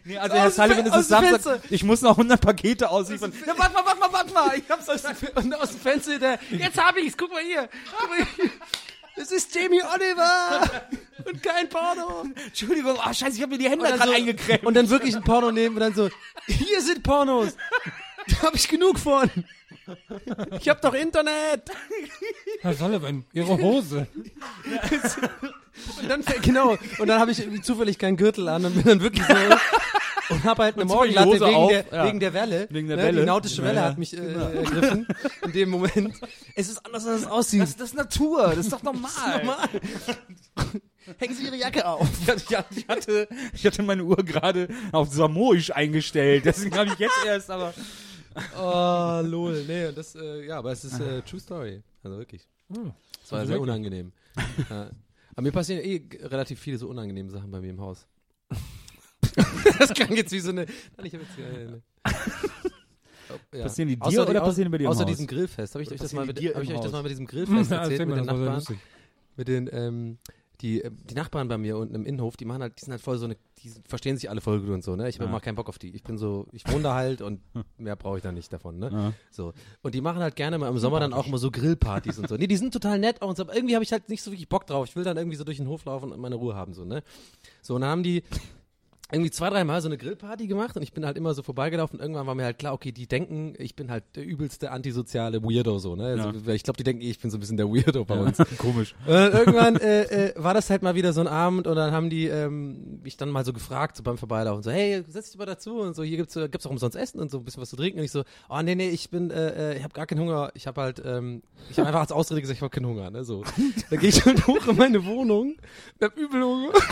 Nee, 0.09 0.17
also 0.19 0.35
Herr 0.37 0.51
Sullivan 0.51 0.87
ist 0.87 0.95
es 0.95 1.09
dem 1.09 1.11
Samstag. 1.11 1.31
Fenster. 1.43 1.61
Ich 1.71 1.85
muss 1.85 2.01
noch 2.01 2.13
100 2.13 2.41
Pakete 2.41 2.89
ausliefern. 2.91 3.33
Ja, 3.47 3.53
warte 3.59 3.75
mal, 3.75 3.85
warte 3.85 4.01
mal, 4.01 4.13
warte 4.13 4.33
mal, 4.33 4.57
ich 4.59 4.65
hab's 4.71 4.89
aus, 4.89 5.03
dem- 5.03 5.53
aus 5.53 5.71
dem 5.71 5.81
Fenster, 5.81 6.19
der, 6.19 6.39
jetzt 6.51 6.83
hab 6.83 6.97
ich's, 6.97 7.17
guck 7.17 7.31
mal 7.31 7.43
hier, 7.43 7.69
guck 7.99 8.09
mal 8.09 8.27
hier. 8.37 8.51
Das 9.17 9.31
ist 9.33 9.55
Jamie 9.55 9.83
Oliver! 9.83 10.61
und 11.27 11.43
kein 11.43 11.69
Porno. 11.69 12.25
Entschuldigung, 12.47 12.97
ah 13.01 13.13
scheiße, 13.13 13.37
ich 13.37 13.43
habe 13.43 13.53
mir 13.53 13.59
die 13.59 13.69
Hände 13.69 13.85
gerade 13.85 14.03
so, 14.05 14.15
eingekremt. 14.15 14.65
und 14.65 14.75
dann 14.75 14.89
wirklich 14.89 15.15
ein 15.17 15.25
Porno 15.25 15.51
nehmen 15.53 15.75
und 15.77 15.81
dann 15.81 15.95
so, 15.95 16.09
hier 16.47 16.81
sind 16.81 17.03
Pornos. 17.03 17.57
Da 18.29 18.47
habe 18.47 18.57
ich 18.57 18.69
genug 18.69 18.99
von. 18.99 19.31
Ich 20.61 20.69
habe 20.69 20.81
doch 20.81 20.95
Internet. 20.95 21.71
Herr 22.61 22.75
Sullivan, 22.75 23.25
Ihre 23.33 23.59
Hose. 23.59 24.07
Und 26.01 26.09
dann, 26.09 26.23
genau, 26.43 26.77
und 26.99 27.07
dann 27.07 27.21
habe 27.21 27.31
ich 27.31 27.41
irgendwie 27.41 27.61
zufällig 27.61 27.99
keinen 27.99 28.17
Gürtel 28.17 28.49
an 28.49 28.65
und 28.65 28.75
bin 28.75 28.85
dann 28.85 29.01
wirklich 29.01 29.25
so 29.25 29.35
und 30.31 30.45
habe 30.45 30.65
halt 30.65 30.77
eine 30.77 30.85
Morgenlatte 30.85 31.41
wegen, 31.41 31.55
auf, 31.55 31.71
der, 31.71 31.85
ja. 31.91 32.07
wegen 32.07 32.21
der 32.21 32.35
Welle. 32.35 32.67
Wegen 32.71 32.89
der 32.89 32.97
ne? 32.97 33.03
Welle. 33.05 33.21
Die 33.21 33.27
nautische 33.27 33.63
Welle 33.63 33.77
Ja, 33.77 33.83
ja. 33.83 33.89
hat 33.91 33.99
mich 33.99 34.17
äh, 34.17 34.33
ergriffen 34.33 35.07
in 35.45 35.53
dem 35.53 35.71
Moment. 35.71 36.15
Es 36.55 36.69
ist 36.69 36.85
anders, 36.85 37.07
als 37.07 37.23
es 37.23 37.27
aussieht. 37.27 37.63
das, 37.63 37.77
das 37.77 37.89
ist 37.91 37.97
Natur, 37.97 38.49
das 38.49 38.59
ist 38.59 38.73
doch 38.73 38.83
normal. 38.83 39.39
normal. 39.39 39.69
Hängen 41.19 41.35
Sie 41.35 41.45
Ihre 41.45 41.57
Jacke 41.57 41.87
auf. 41.87 42.07
Ich 42.27 42.59
hatte, 42.89 43.29
ich 43.55 43.65
hatte 43.65 43.83
meine 43.83 44.05
Uhr 44.05 44.17
gerade 44.17 44.69
auf 44.93 45.09
Samoisch 45.09 45.71
eingestellt, 45.71 46.45
deswegen 46.45 46.77
habe 46.77 46.91
ich 46.93 46.99
jetzt 46.99 47.25
erst, 47.25 47.51
aber 47.51 47.73
Oh, 48.61 49.21
lol. 49.25 49.65
Nee, 49.67 49.93
das, 49.93 50.15
äh, 50.15 50.47
ja, 50.47 50.59
aber 50.59 50.73
es 50.73 50.85
ist 50.85 51.01
äh, 51.01 51.23
True 51.23 51.41
Story. 51.41 51.83
Also 52.03 52.19
wirklich. 52.19 52.49
Es 53.23 53.33
war 53.33 53.47
sehr 53.47 53.61
unangenehm. 53.61 54.13
ja. 54.71 54.91
Aber 55.33 55.43
mir 55.43 55.53
passieren 55.53 55.83
eh 55.83 56.03
relativ 56.27 56.61
viele 56.61 56.79
so 56.79 56.89
unangenehme 56.89 57.31
Sachen 57.31 57.51
bei 57.51 57.61
mir 57.61 57.71
im 57.71 57.81
Haus. 57.81 58.07
das 59.79 59.93
klang 59.95 60.15
jetzt 60.15 60.33
wie 60.33 60.41
so 60.41 60.51
eine. 60.51 60.67
Nein, 60.97 61.07
ich 61.07 61.15
habe 61.15 61.25
jetzt 61.25 61.39
eine. 61.39 61.83
Oh, 63.31 63.57
ja. 63.57 63.63
Passieren 63.65 63.89
die 63.89 63.97
dir 63.97 64.05
Außer 64.05 64.29
oder 64.29 64.41
passieren 64.41 64.71
bei 64.71 64.79
dir 64.79 64.89
Außer 64.89 65.01
Haus? 65.01 65.07
diesem 65.07 65.27
Grillfest. 65.27 65.75
Habe 65.75 65.83
ich, 65.83 65.91
euch 65.91 66.01
das 66.01 66.13
mal 66.13 66.25
mit, 66.25 66.39
hab 66.39 66.63
ich 66.63 66.73
euch 66.73 66.81
das 66.81 66.93
mal 66.93 67.03
mit 67.03 67.11
diesem 67.11 67.27
Grillfest 67.27 67.71
erzählt 67.71 68.01
erzähl 68.01 68.07
mit 68.07 68.17
den 68.17 68.25
Nachbarn? 68.25 68.79
Mit 69.37 69.49
den, 69.49 69.69
ähm, 69.71 70.19
die, 70.61 70.83
äh, 70.83 70.91
die 70.93 71.15
Nachbarn 71.15 71.49
bei 71.49 71.57
mir 71.59 71.77
unten 71.77 71.95
im 71.95 72.05
Innenhof, 72.05 72.37
die 72.37 72.45
machen 72.45 72.63
halt, 72.63 72.79
die 72.81 72.85
sind 72.85 72.91
halt 72.93 73.01
voll 73.03 73.17
so 73.19 73.27
eine, 73.27 73.37
die 73.63 73.71
verstehen 73.89 74.17
sich 74.17 74.29
alle 74.31 74.41
voll 74.41 74.61
gut 74.61 74.71
und 74.71 74.83
so, 74.85 74.97
ne? 74.97 75.09
Ich 75.09 75.17
habe 75.17 75.25
Ja. 75.25 75.31
immer 75.31 75.41
keinen 75.41 75.55
Bock 75.55 75.69
auf 75.69 75.79
die. 75.79 75.95
Ich 75.95 76.03
bin 76.03 76.19
so, 76.19 76.47
ich 76.53 76.67
wohne 76.69 76.83
da 76.83 76.95
halt 76.95 77.23
und 77.23 77.41
mehr 77.79 77.97
brauche 77.97 78.17
ich 78.17 78.23
da 78.23 78.33
nicht 78.33 78.53
davon, 78.53 78.79
ne? 78.79 78.91
Ja. 78.93 79.13
So. 79.31 79.53
Und 79.83 79.95
die 79.95 80.01
machen 80.01 80.21
halt 80.21 80.37
gerne 80.37 80.59
mal 80.59 80.69
im 80.69 80.79
Sommer 80.79 81.01
dann 81.01 81.13
auch 81.13 81.27
immer 81.27 81.39
so 81.39 81.51
Grillpartys 81.51 82.19
und 82.19 82.29
so. 82.29 82.37
Nee, 82.37 82.47
die 82.47 82.57
sind 82.57 82.73
total 82.73 82.99
nett 82.99 83.23
auch 83.23 83.29
und 83.29 83.37
so, 83.37 83.43
aber 83.45 83.55
irgendwie 83.55 83.75
habe 83.75 83.85
ich 83.85 83.93
halt 83.93 84.09
nicht 84.09 84.23
so 84.23 84.31
wirklich 84.33 84.49
Bock 84.49 84.67
drauf. 84.67 84.87
Ich 84.89 84.97
will 84.97 85.05
dann 85.05 85.17
irgendwie 85.17 85.37
so 85.37 85.45
durch 85.45 85.59
den 85.59 85.69
Hof 85.69 85.85
laufen 85.85 86.13
und 86.13 86.21
meine 86.21 86.35
Ruhe 86.37 86.55
haben, 86.55 86.75
so, 86.75 86.85
ne? 86.85 87.03
So, 87.63 87.75
und 87.77 87.83
dann 87.83 87.91
haben 87.91 88.03
die 88.03 88.23
irgendwie 89.11 89.31
zwei, 89.31 89.49
dreimal 89.49 89.81
so 89.81 89.89
eine 89.89 89.97
Grillparty 89.97 90.47
gemacht 90.47 90.77
und 90.77 90.83
ich 90.83 90.93
bin 90.93 91.07
halt 91.07 91.17
immer 91.17 91.33
so 91.33 91.43
vorbeigelaufen 91.43 91.99
und 91.99 92.03
irgendwann 92.03 92.27
war 92.27 92.35
mir 92.35 92.45
halt 92.45 92.59
klar, 92.59 92.75
okay, 92.75 92.93
die 92.93 93.07
denken, 93.07 93.55
ich 93.59 93.75
bin 93.75 93.91
halt 93.91 94.05
der 94.17 94.25
übelste 94.25 94.71
antisoziale 94.71 95.43
Weirdo, 95.43 95.79
so, 95.79 95.97
ne? 95.97 96.23
Also, 96.23 96.51
Ich 96.51 96.63
glaube, 96.63 96.77
die 96.77 96.85
denken, 96.85 97.01
ich 97.03 97.19
bin 97.19 97.31
so 97.31 97.39
ein 97.39 97.41
bisschen 97.41 97.57
der 97.57 97.69
Weirdo 97.69 98.05
bei 98.05 98.17
uns. 98.17 98.37
komisch. 98.59 98.95
Und 99.07 99.15
dann 99.15 99.33
irgendwann 99.33 99.77
äh, 99.77 100.03
äh, 100.03 100.35
war 100.37 100.53
das 100.53 100.69
halt 100.69 100.83
mal 100.83 100.95
wieder 100.95 101.15
so 101.15 101.23
ein 101.23 101.29
Abend 101.29 101.67
und 101.67 101.75
dann 101.75 101.93
haben 101.93 102.11
die 102.11 102.27
ähm, 102.27 103.01
mich 103.03 103.17
dann 103.17 103.31
mal 103.31 103.47
so 103.47 103.55
gefragt, 103.55 103.97
so 103.97 104.03
beim 104.03 104.19
Vorbeilaufen, 104.19 104.63
so, 104.63 104.71
hey, 104.71 105.03
setz 105.09 105.31
dich 105.31 105.39
mal 105.39 105.47
dazu 105.47 105.79
und 105.81 105.97
so, 105.97 106.03
hier 106.03 106.19
gibt's, 106.19 106.37
äh, 106.37 106.49
gibt's 106.51 106.67
auch 106.67 106.71
umsonst 106.71 106.97
Essen 106.97 107.19
und 107.19 107.31
so 107.31 107.39
ein 107.39 107.45
bisschen 107.45 107.63
was 107.63 107.71
zu 107.71 107.77
trinken 107.77 108.01
und 108.01 108.05
ich 108.05 108.13
so, 108.13 108.25
oh 108.51 108.61
nee, 108.61 108.75
nee, 108.75 108.91
ich 108.91 109.09
bin, 109.09 109.31
äh, 109.31 109.73
äh, 109.73 109.77
ich 109.79 109.85
habe 109.85 109.95
gar 109.95 110.07
keinen 110.07 110.21
Hunger, 110.21 110.51
ich 110.53 110.67
habe 110.67 110.83
halt, 110.83 111.03
ähm, 111.03 111.43
ich 111.71 111.79
habe 111.79 111.89
einfach 111.89 112.01
als 112.01 112.13
Ausrede 112.13 112.43
gesagt, 112.43 112.59
ich 112.59 112.63
habe 112.63 112.71
keinen 112.71 112.87
Hunger, 112.87 113.11
ne, 113.11 113.25
so. 113.25 113.43
Da 113.89 113.97
gehe 113.97 114.11
ich 114.11 114.23
halt 114.27 114.47
hoch 114.47 114.67
in 114.67 114.77
meine 114.77 115.03
Wohnung, 115.07 115.57
hab 116.01 116.15
übel 116.15 116.43
Hunger. 116.43 116.73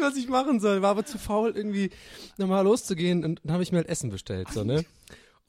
nicht, 0.00 0.10
was 0.10 0.16
ich 0.16 0.28
machen 0.28 0.60
soll, 0.60 0.82
war 0.82 0.90
aber 0.90 1.04
zu 1.04 1.18
faul, 1.18 1.52
irgendwie 1.54 1.90
nochmal 2.38 2.64
loszugehen 2.64 3.24
und 3.24 3.40
dann 3.44 3.52
habe 3.52 3.62
ich 3.62 3.72
mir 3.72 3.78
halt 3.78 3.88
Essen 3.88 4.10
bestellt, 4.10 4.48
so, 4.52 4.64
ne? 4.64 4.84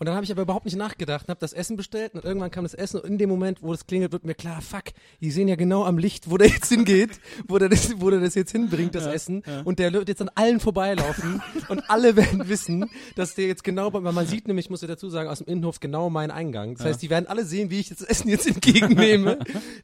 Und 0.02 0.08
dann 0.08 0.16
habe 0.16 0.26
ich 0.26 0.32
aber 0.32 0.42
überhaupt 0.42 0.66
nicht 0.66 0.78
nachgedacht 0.78 1.28
und 1.28 1.30
habe 1.30 1.40
das 1.40 1.54
Essen 1.54 1.78
bestellt 1.78 2.16
und 2.16 2.26
irgendwann 2.26 2.50
kam 2.50 2.64
das 2.64 2.74
Essen 2.74 3.00
und 3.00 3.06
in 3.08 3.20
dem 3.20 3.30
Moment, 3.30 3.62
wo 3.62 3.72
das 3.72 3.86
klingelt, 3.86 4.12
wird 4.12 4.26
mir 4.26 4.34
klar, 4.34 4.60
fuck, 4.60 4.86
die 5.22 5.30
sehen 5.30 5.48
ja 5.48 5.56
genau 5.56 5.86
am 5.86 6.00
Licht, 6.00 6.32
wo 6.32 6.38
der 6.38 6.48
jetzt 6.48 6.70
hingeht, 6.70 7.20
wo 7.48 7.60
der 7.60 7.70
das, 7.70 8.02
wo 8.02 8.10
der 8.10 8.20
das 8.20 8.34
jetzt 8.34 8.52
hinbringt, 8.52 8.96
das 8.96 9.06
Essen. 9.06 9.44
Und 9.64 9.78
der 9.78 9.94
wird 9.94 10.10
jetzt 10.10 10.20
an 10.20 10.32
allen 10.34 10.60
vorbeilaufen 10.60 11.40
und 11.70 11.88
alle 11.88 12.16
werden 12.16 12.50
wissen, 12.50 12.90
dass 13.16 13.36
der 13.36 13.46
jetzt 13.46 13.64
genau, 13.64 13.94
weil 13.94 14.02
man 14.02 14.26
sieht 14.26 14.48
nämlich, 14.48 14.72
muss 14.72 14.82
ich 14.82 14.88
dazu 14.88 15.08
sagen, 15.08 15.30
aus 15.30 15.38
dem 15.38 15.46
Innenhof 15.46 15.80
genau 15.80 16.10
meinen 16.10 16.32
Eingang. 16.32 16.78
Das 16.78 16.88
heißt, 16.88 17.02
die 17.04 17.12
werden 17.12 17.28
alle 17.28 17.46
sehen, 17.46 17.70
wie 17.70 17.80
ich 17.80 17.90
das 17.90 18.02
Essen 18.02 18.28
jetzt 18.28 18.48
entgegennehme, 18.48 19.38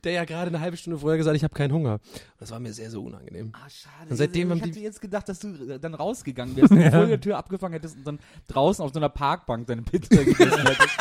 der 0.03 0.13
ja 0.13 0.25
gerade 0.25 0.47
eine 0.47 0.61
halbe 0.61 0.77
Stunde 0.77 0.97
vorher 0.97 1.19
gesagt, 1.19 1.33
hat, 1.33 1.37
ich 1.37 1.43
habe 1.43 1.53
keinen 1.53 1.73
Hunger. 1.73 1.99
Das 2.39 2.49
war 2.49 2.59
mir 2.59 2.73
sehr, 2.73 2.89
sehr 2.89 3.01
unangenehm. 3.01 3.51
Ah, 3.53 3.69
schade. 3.69 4.09
Und 4.09 4.17
seitdem 4.17 4.51
ich 4.51 4.63
hatte 4.63 4.79
jetzt 4.79 4.99
gedacht, 4.99 5.29
dass 5.29 5.37
du 5.37 5.49
äh, 5.73 5.79
dann 5.79 5.93
rausgegangen 5.93 6.55
wärst 6.55 6.71
und 6.71 6.79
die 6.83 6.89
Folgetür 6.89 7.37
abgefangen 7.37 7.73
hättest 7.73 7.97
und 7.97 8.07
dann 8.07 8.19
draußen 8.47 8.83
auf 8.83 8.91
so 8.91 8.99
einer 8.99 9.09
Parkbank 9.09 9.67
deine 9.67 9.83
Pizza 9.83 10.06
gegessen 10.09 10.67
hättest. 10.67 10.97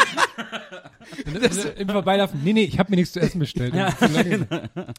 Im 1.78 1.88
Vorbeilaufen, 1.88 2.40
nee, 2.42 2.52
nee, 2.52 2.64
ich 2.64 2.78
habe 2.78 2.90
mir 2.90 2.96
nichts 2.96 3.12
zu 3.12 3.20
essen 3.20 3.38
bestellt. 3.38 3.74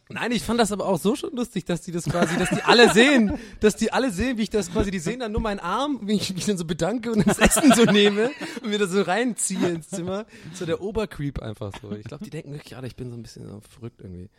Nein, 0.10 0.32
ich 0.32 0.43
fand 0.43 0.60
das 0.60 0.72
aber 0.72 0.88
auch 0.88 0.99
so 0.99 1.16
schon 1.16 1.36
lustig, 1.36 1.66
dass 1.66 1.82
die 1.82 1.91
das 1.91 2.05
quasi, 2.05 2.38
dass 2.38 2.49
die 2.49 2.62
alle 2.62 2.91
sehen, 2.93 3.38
dass 3.60 3.76
die 3.76 3.91
alle 3.91 4.12
sehen, 4.12 4.38
wie 4.38 4.43
ich 4.43 4.49
das 4.49 4.72
quasi, 4.72 4.91
die 4.91 4.99
sehen 4.99 5.20
dann 5.20 5.32
nur 5.32 5.41
meinen 5.41 5.60
Arm, 5.60 5.99
wie 6.03 6.14
ich 6.16 6.34
mich 6.34 6.45
dann 6.45 6.58
so 6.58 6.66
bedanke 6.66 7.12
und 7.12 7.28
das 7.28 7.39
Essen 7.39 7.74
so 7.74 7.84
nehme 7.84 8.32
und 8.62 8.70
mir 8.70 8.80
das 8.80 8.91
so 8.91 9.01
reinziehe 9.01 9.68
ins 9.70 9.89
Zimmer. 9.89 10.26
So 10.53 10.66
der 10.66 10.82
Obercreep 10.82 11.39
einfach 11.39 11.72
so. 11.82 11.91
Ich 11.91 12.05
glaube, 12.05 12.24
die 12.24 12.30
denken 12.30 12.53
wirklich, 12.53 12.72
ja, 12.72 12.84
ich 12.84 12.95
bin 12.95 13.10
so 13.10 13.16
ein 13.16 13.24
bisschen 13.24 13.47
so 13.47 13.62
verrückt 13.70 14.01
irgendwie. 14.01 14.30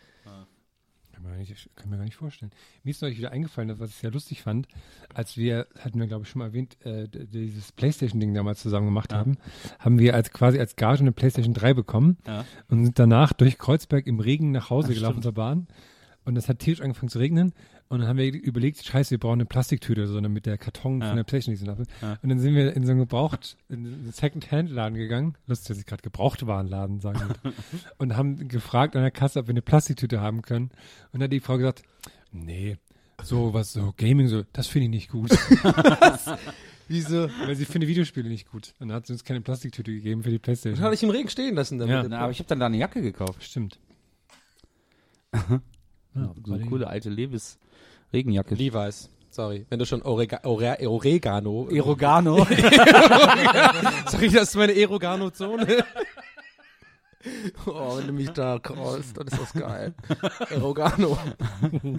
Kann 1.18 1.24
mir, 1.24 1.30
gar 1.32 1.38
nicht, 1.38 1.70
kann 1.74 1.90
mir 1.90 1.96
gar 1.96 2.04
nicht 2.04 2.14
vorstellen. 2.14 2.52
Mir 2.84 2.90
ist 2.92 3.02
neulich 3.02 3.18
wieder 3.18 3.32
eingefallen, 3.32 3.76
was 3.80 3.90
ich 3.90 3.96
sehr 3.96 4.12
lustig 4.12 4.42
fand, 4.42 4.68
als 5.12 5.36
wir, 5.36 5.66
hatten 5.80 5.98
wir 5.98 6.06
glaube 6.06 6.22
ich 6.24 6.30
schon 6.30 6.38
mal 6.38 6.44
erwähnt, 6.46 6.76
äh, 6.86 7.08
dieses 7.08 7.72
Playstation-Ding 7.72 8.32
damals 8.34 8.60
zusammen 8.60 8.86
gemacht 8.86 9.12
haben, 9.12 9.36
haben 9.80 9.98
wir 9.98 10.14
als 10.14 10.30
quasi 10.30 10.60
als 10.60 10.76
Gage 10.76 11.00
eine 11.00 11.10
Playstation 11.10 11.54
3 11.54 11.74
bekommen 11.74 12.18
Ja. 12.24 12.44
und 12.68 12.84
sind 12.84 12.98
danach 13.00 13.32
durch 13.32 13.58
Kreuzberg 13.58 14.06
im 14.06 14.20
Regen 14.20 14.52
nach 14.52 14.70
Hause 14.70 14.94
gelaufen 14.94 15.20
zur 15.20 15.32
Bahn. 15.32 15.66
Und 16.24 16.36
es 16.36 16.48
hat 16.48 16.60
tierisch 16.60 16.82
angefangen 16.82 17.08
zu 17.08 17.18
regnen. 17.18 17.52
Und 17.90 18.00
dann 18.00 18.08
haben 18.08 18.18
wir 18.18 18.32
überlegt, 18.32 18.84
scheiße, 18.84 19.12
wir 19.12 19.18
brauchen 19.18 19.34
eine 19.40 19.46
Plastiktüte, 19.46 20.06
so 20.06 20.18
eine 20.18 20.28
mit 20.28 20.44
der 20.44 20.58
Karton 20.58 21.00
Ja. 21.00 21.08
von 21.08 21.16
der 21.16 21.24
Playstation. 21.24 21.86
Ja. 22.02 22.18
Und 22.22 22.28
dann 22.28 22.38
sind 22.38 22.54
wir 22.54 22.76
in 22.76 22.84
so 22.84 22.90
einen 22.92 23.00
Gebraucht, 23.00 23.56
in 23.70 23.86
einen 23.86 24.12
Second-Hand-Laden 24.12 24.94
gegangen. 24.98 25.36
Lustig, 25.46 25.68
dass 25.68 25.78
ich 25.78 25.86
gerade 25.86 26.02
Gebrauchtwarenladen 26.02 27.00
sagen 27.00 27.20
würde. 27.20 27.54
und 27.98 28.14
haben 28.16 28.48
gefragt 28.48 28.94
an 28.94 29.00
der 29.02 29.10
Kasse, 29.10 29.40
ob 29.40 29.46
wir 29.46 29.52
eine 29.52 29.62
Plastiktüte 29.62 30.20
haben 30.20 30.42
können. 30.42 30.66
Und 31.12 31.20
dann 31.20 31.22
hat 31.24 31.32
die 31.32 31.40
Frau 31.40 31.56
gesagt, 31.56 31.82
nee, 32.30 32.76
so 33.22 33.54
was, 33.54 33.72
so 33.72 33.94
Gaming, 33.96 34.28
so, 34.28 34.42
das 34.52 34.66
finde 34.66 34.84
ich 34.84 34.90
nicht 34.90 35.10
gut. 35.10 35.30
Wieso? 36.88 37.28
Weil 37.46 37.54
sie 37.56 37.64
findet 37.64 37.88
Videospiele 37.88 38.28
nicht 38.28 38.50
gut. 38.50 38.74
Und 38.78 38.88
dann 38.88 38.96
hat 38.96 39.06
sie 39.06 39.12
uns 39.14 39.24
keine 39.24 39.40
Plastiktüte 39.40 39.90
gegeben 39.92 40.22
für 40.22 40.30
die 40.30 40.36
Das 40.38 40.42
Playstation. 40.42 40.82
hatte 40.84 40.94
ich 40.94 41.02
im 41.02 41.10
Regen 41.10 41.28
stehen 41.28 41.54
lassen 41.54 41.78
damit. 41.78 41.94
Ja. 41.94 42.02
Na, 42.08 42.18
aber 42.20 42.32
ich 42.32 42.38
habe 42.38 42.48
dann 42.48 42.60
da 42.60 42.66
eine 42.66 42.76
Jacke 42.78 43.00
gekauft. 43.02 43.42
Stimmt. 43.42 43.78
Ja, 46.14 46.34
so 46.44 46.54
eine 46.54 46.64
coole 46.66 46.88
alte 46.88 47.10
Levis 47.10 47.58
Regenjacke. 48.12 48.54
Levi's. 48.54 49.10
Sorry, 49.30 49.66
wenn 49.68 49.78
du 49.78 49.84
schon 49.84 50.02
Orega 50.02 50.40
Ore 50.44 50.78
Oregano. 50.88 51.68
Erogano. 51.68 52.44
Sorry, 54.06 54.30
das 54.30 54.48
ist 54.48 54.56
meine 54.56 54.74
Erogano-Zone. 54.74 55.84
oh, 57.66 57.98
wenn 57.98 58.06
du 58.06 58.12
mich 58.12 58.30
da 58.30 58.58
callst, 58.58 59.16
dann 59.16 59.26
ist 59.26 59.38
das 59.38 59.52
geil. 59.52 59.94
Erogano. 60.50 61.18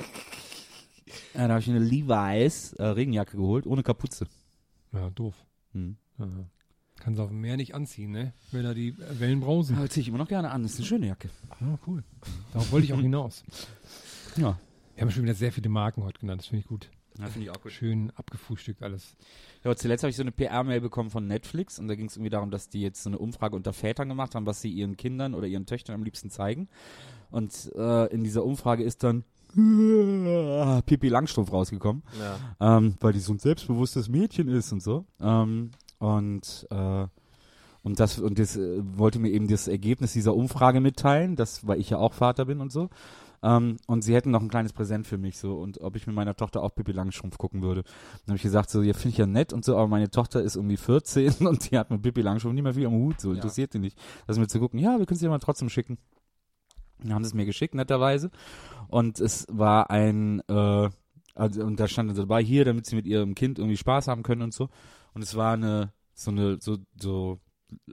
ja, 1.34 1.48
da 1.48 1.50
habe 1.50 1.60
ich 1.60 1.70
eine 1.70 1.80
Levi's 1.80 2.74
äh, 2.74 2.84
Regenjacke 2.84 3.38
geholt, 3.38 3.68
ohne 3.68 3.84
Kapuze. 3.84 4.26
Ja, 4.92 5.10
doof. 5.12 5.36
Hm. 5.74 5.98
Ja. 6.18 6.26
Kann 7.00 7.16
sie 7.16 7.22
auf 7.22 7.30
dem 7.30 7.40
Meer 7.40 7.58
nicht 7.58 7.76
anziehen, 7.76 8.12
ne? 8.12 8.34
Wenn 8.52 8.64
da 8.64 8.74
die 8.74 8.96
Wellen 8.98 9.40
brausen. 9.40 9.80
Ja, 9.80 9.88
ziehe 9.88 10.02
ich 10.02 10.10
immer 10.10 10.18
noch 10.18 10.28
gerne 10.28 10.52
an. 10.52 10.64
Das 10.64 10.74
ist 10.74 10.80
eine 10.80 10.88
schöne 10.88 11.08
Jacke. 11.08 11.30
Ja, 11.62 11.80
cool. 11.88 12.04
Darauf 12.52 12.72
wollte 12.72 12.86
ich 12.86 12.94
auch 12.94 13.00
hinaus. 13.00 13.44
Ja. 14.36 14.60
Wir 15.00 15.04
haben 15.06 15.12
schon 15.12 15.24
wieder 15.24 15.34
sehr 15.34 15.54
viele 15.54 15.70
Marken 15.70 16.04
heute 16.04 16.20
genannt, 16.20 16.42
das 16.42 16.48
finde 16.48 16.60
ich 16.60 16.68
gut. 16.68 16.90
Ja, 17.18 17.28
finde 17.28 17.46
ich 17.48 17.52
auch 17.52 17.62
gut. 17.62 17.72
Schön 17.72 18.12
abgefrühstückt 18.18 18.84
alles. 18.84 19.16
Ja, 19.64 19.74
zuletzt 19.74 20.04
habe 20.04 20.10
ich 20.10 20.18
so 20.18 20.24
eine 20.24 20.34
PR-Mail 20.34 20.82
bekommen 20.82 21.10
von 21.10 21.26
Netflix 21.26 21.80
und 21.80 21.88
da 21.88 21.96
ging 21.96 22.08
es 22.08 22.18
irgendwie 22.18 22.30
darum, 22.32 22.52
dass 22.52 22.68
die 22.68 22.82
jetzt 22.82 23.04
so 23.04 23.10
eine 23.10 23.18
Umfrage 23.18 23.56
unter 23.56 23.72
Vätern 23.72 24.10
gemacht 24.10 24.36
haben, 24.36 24.46
was 24.46 24.60
sie 24.60 24.70
ihren 24.70 24.98
Kindern 24.98 25.36
oder 25.36 25.48
ihren 25.48 25.66
Töchtern 25.66 25.96
am 25.96 26.04
liebsten 26.04 26.30
zeigen. 26.30 26.68
Und 27.32 27.72
äh, 27.78 28.08
in 28.14 28.26
dieser 28.26 28.44
Umfrage 28.44 28.84
ist 28.84 29.02
dann 29.06 29.24
Pippi 30.86 31.08
Langstrumpf 31.08 31.54
rausgekommen, 31.54 32.04
Ja. 32.20 32.78
ähm, 32.78 32.96
weil 33.00 33.14
die 33.14 33.20
so 33.20 33.32
ein 33.32 33.40
selbstbewusstes 33.40 34.10
Mädchen 34.10 34.50
ist 34.50 34.74
und 34.74 34.84
so. 34.84 35.06
Ähm, 35.22 35.72
und 36.00 36.68
äh, 36.72 37.08
und 37.84 38.02
das 38.02 38.20
und 38.20 38.38
das 38.38 38.58
äh, 38.58 38.82
wollte 38.98 39.20
mir 39.20 39.30
eben 39.30 39.48
das 39.48 39.70
Ergebnis 39.70 40.12
dieser 40.12 40.36
Umfrage 40.36 40.82
mitteilen, 40.82 41.38
das 41.38 41.66
weil 41.66 41.80
ich 41.80 41.90
ja 41.92 41.98
auch 42.00 42.12
Vater 42.14 42.44
bin 42.44 42.60
und 42.60 42.74
so. 42.74 42.90
Ähm, 43.42 43.78
und 43.88 44.04
sie 44.04 44.14
hätten 44.14 44.32
noch 44.32 44.42
ein 44.42 44.50
kleines 44.50 44.74
Präsent 44.74 45.08
für 45.08 45.18
mich 45.18 45.38
so 45.38 45.58
und 45.60 45.80
ob 45.82 45.96
ich 45.96 46.08
mit 46.08 46.16
meiner 46.16 46.36
Tochter 46.36 46.62
auch 46.62 46.76
Pippi 46.76 46.92
Langstrumpf 46.92 47.38
gucken 47.38 47.62
würde. 47.62 47.84
Dann 47.84 48.30
habe 48.30 48.36
ich 48.38 48.44
gesagt, 48.44 48.70
so, 48.70 48.82
ja, 48.82 48.94
finde 48.94 49.10
ich 49.10 49.18
ja 49.18 49.26
nett 49.26 49.54
und 49.54 49.64
so, 49.64 49.76
aber 49.78 49.88
meine 49.88 50.10
Tochter 50.10 50.42
ist 50.42 50.56
irgendwie 50.56 50.78
14 50.78 51.34
und 51.48 51.72
die 51.72 51.78
hat 51.78 51.90
mit 51.90 52.02
Pippi 52.02 52.22
Langstrumpf 52.22 52.54
nicht 52.54 52.64
mehr 52.64 52.74
viel 52.74 52.88
am 52.88 52.94
Hut, 52.94 53.22
so 53.22 53.32
interessiert 53.32 53.74
die 53.74 53.80
nicht. 53.80 53.98
Das 54.28 54.38
mir 54.38 54.48
zu 54.48 54.60
gucken, 54.60 54.80
ja, 54.80 55.00
wir 55.00 55.06
können 55.06 55.20
sie 55.20 55.26
ja 55.26 55.32
mal 55.32 55.40
trotzdem 55.40 55.70
schicken. 55.70 55.98
Dann 57.02 57.14
haben 57.14 57.24
sie 57.24 57.30
es 57.30 57.34
mir 57.34 57.46
geschickt, 57.46 57.76
netterweise. 57.76 58.30
Und 58.90 59.20
es 59.20 59.48
war 59.50 59.90
ein, 59.90 60.42
äh, 60.50 60.90
also, 61.36 61.64
und 61.64 61.80
da 61.80 61.88
stand 61.88 62.10
dann 62.10 62.16
so 62.16 62.24
dabei, 62.24 62.44
hier, 62.44 62.66
damit 62.66 62.86
sie 62.86 62.96
mit 62.96 63.06
ihrem 63.06 63.36
Kind 63.36 63.60
irgendwie 63.60 63.78
Spaß 63.78 64.08
haben 64.08 64.24
können 64.24 64.42
und 64.42 64.54
so. 64.54 64.70
Und 65.14 65.22
es 65.22 65.36
war 65.36 65.54
eine, 65.54 65.94
so 66.14 66.32
eine, 66.32 66.58
so, 66.60 66.78
so, 67.00 67.40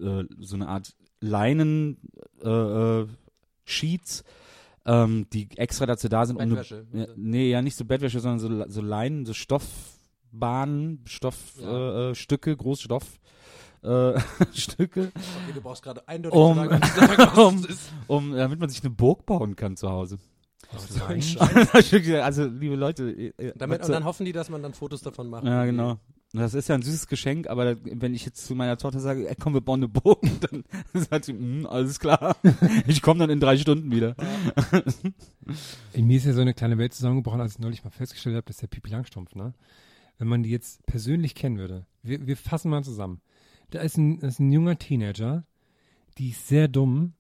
äh, 0.00 0.24
so 0.38 0.56
eine 0.56 0.68
Art 0.68 0.96
Leinen, 1.20 1.98
äh, 2.42 2.48
äh, 2.48 3.06
Sheets, 3.64 4.24
ähm, 4.86 5.26
die 5.32 5.48
extra 5.56 5.86
dazu 5.86 6.08
da 6.08 6.24
sind, 6.26 6.36
um 6.36 6.48
Bettwäsche. 6.48 6.86
eine, 6.92 7.08
nee, 7.16 7.50
ja 7.50 7.60
nicht 7.62 7.76
so 7.76 7.84
Bettwäsche, 7.84 8.20
sondern 8.20 8.38
so, 8.38 8.70
so 8.72 8.80
Leinen, 8.80 9.26
so 9.26 9.32
Stoffbahnen, 9.34 11.02
Stoffstücke, 11.06 11.64
Ja. 11.66 12.10
äh, 12.10 12.14
Stücke, 12.14 12.56
Großstoff. 12.56 13.18
Äh, 13.82 14.20
Stücke, 14.54 15.12
Okay, 15.14 15.52
du 15.54 15.60
brauchst 15.60 15.82
gerade 15.82 16.06
eindeutig 16.08 16.38
um, 16.38 16.56
sagen, 16.56 16.80
um, 17.36 17.66
um, 18.06 18.32
damit 18.32 18.58
man 18.58 18.68
sich 18.68 18.82
eine 18.82 18.90
Burg 18.90 19.26
bauen 19.26 19.54
kann 19.56 19.76
zu 19.76 19.90
Hause. 19.90 20.18
Nein. 21.08 21.22
Scheiß. 21.22 22.10
also, 22.22 22.44
liebe 22.46 22.74
Leute, 22.74 23.10
äh, 23.10 23.32
äh, 23.36 23.52
Damit, 23.56 23.84
und 23.84 23.90
dann 23.90 24.04
hoffen 24.04 24.24
die, 24.24 24.32
dass 24.32 24.48
man 24.50 24.62
dann 24.62 24.74
Fotos 24.74 25.02
davon 25.02 25.28
macht. 25.28 25.44
Ja, 25.44 25.64
genau. 25.64 25.98
Und 26.36 26.42
Das 26.42 26.52
ist 26.52 26.68
ja 26.68 26.74
ein 26.74 26.82
süßes 26.82 27.06
Geschenk, 27.06 27.46
aber 27.46 27.78
wenn 27.82 28.12
ich 28.12 28.26
jetzt 28.26 28.44
zu 28.44 28.54
meiner 28.54 28.76
Tochter 28.76 29.00
sage, 29.00 29.26
ey, 29.26 29.34
komm, 29.40 29.54
wir 29.54 29.62
bauen 29.62 29.80
eine 29.80 29.88
Burg, 29.88 30.20
dann 30.42 30.64
sagt 30.92 31.24
sie, 31.24 31.32
"Mm, 31.32 31.64
alles 31.64 31.98
klar, 31.98 32.36
ich 32.86 33.00
komme 33.00 33.20
dann 33.20 33.30
in 33.30 33.40
drei 33.40 33.56
Stunden 33.56 33.90
wieder. 33.90 34.14
In 35.94 36.06
mir 36.06 36.18
ist 36.18 36.26
ja 36.26 36.34
so 36.34 36.42
eine 36.42 36.52
kleine 36.52 36.76
Welt 36.76 36.92
zusammengebrochen, 36.92 37.40
als 37.40 37.52
ich 37.54 37.58
neulich 37.58 37.84
mal 37.84 37.90
festgestellt 37.90 38.36
habe, 38.36 38.44
dass 38.44 38.58
der 38.58 38.66
Pipi 38.66 38.90
Langstrumpf, 38.90 39.34
ne? 39.34 39.54
Wenn 40.18 40.28
man 40.28 40.42
die 40.42 40.50
jetzt 40.50 40.84
persönlich 40.84 41.34
kennen 41.34 41.56
würde, 41.56 41.86
wir, 42.02 42.26
wir 42.26 42.36
fassen 42.36 42.70
mal 42.70 42.84
zusammen. 42.84 43.22
Da 43.70 43.80
ist 43.80 43.96
ein, 43.96 44.18
ist 44.18 44.38
ein 44.38 44.52
junger 44.52 44.78
Teenager, 44.78 45.46
die 46.18 46.28
ist 46.32 46.48
sehr 46.48 46.68
dumm. 46.68 47.14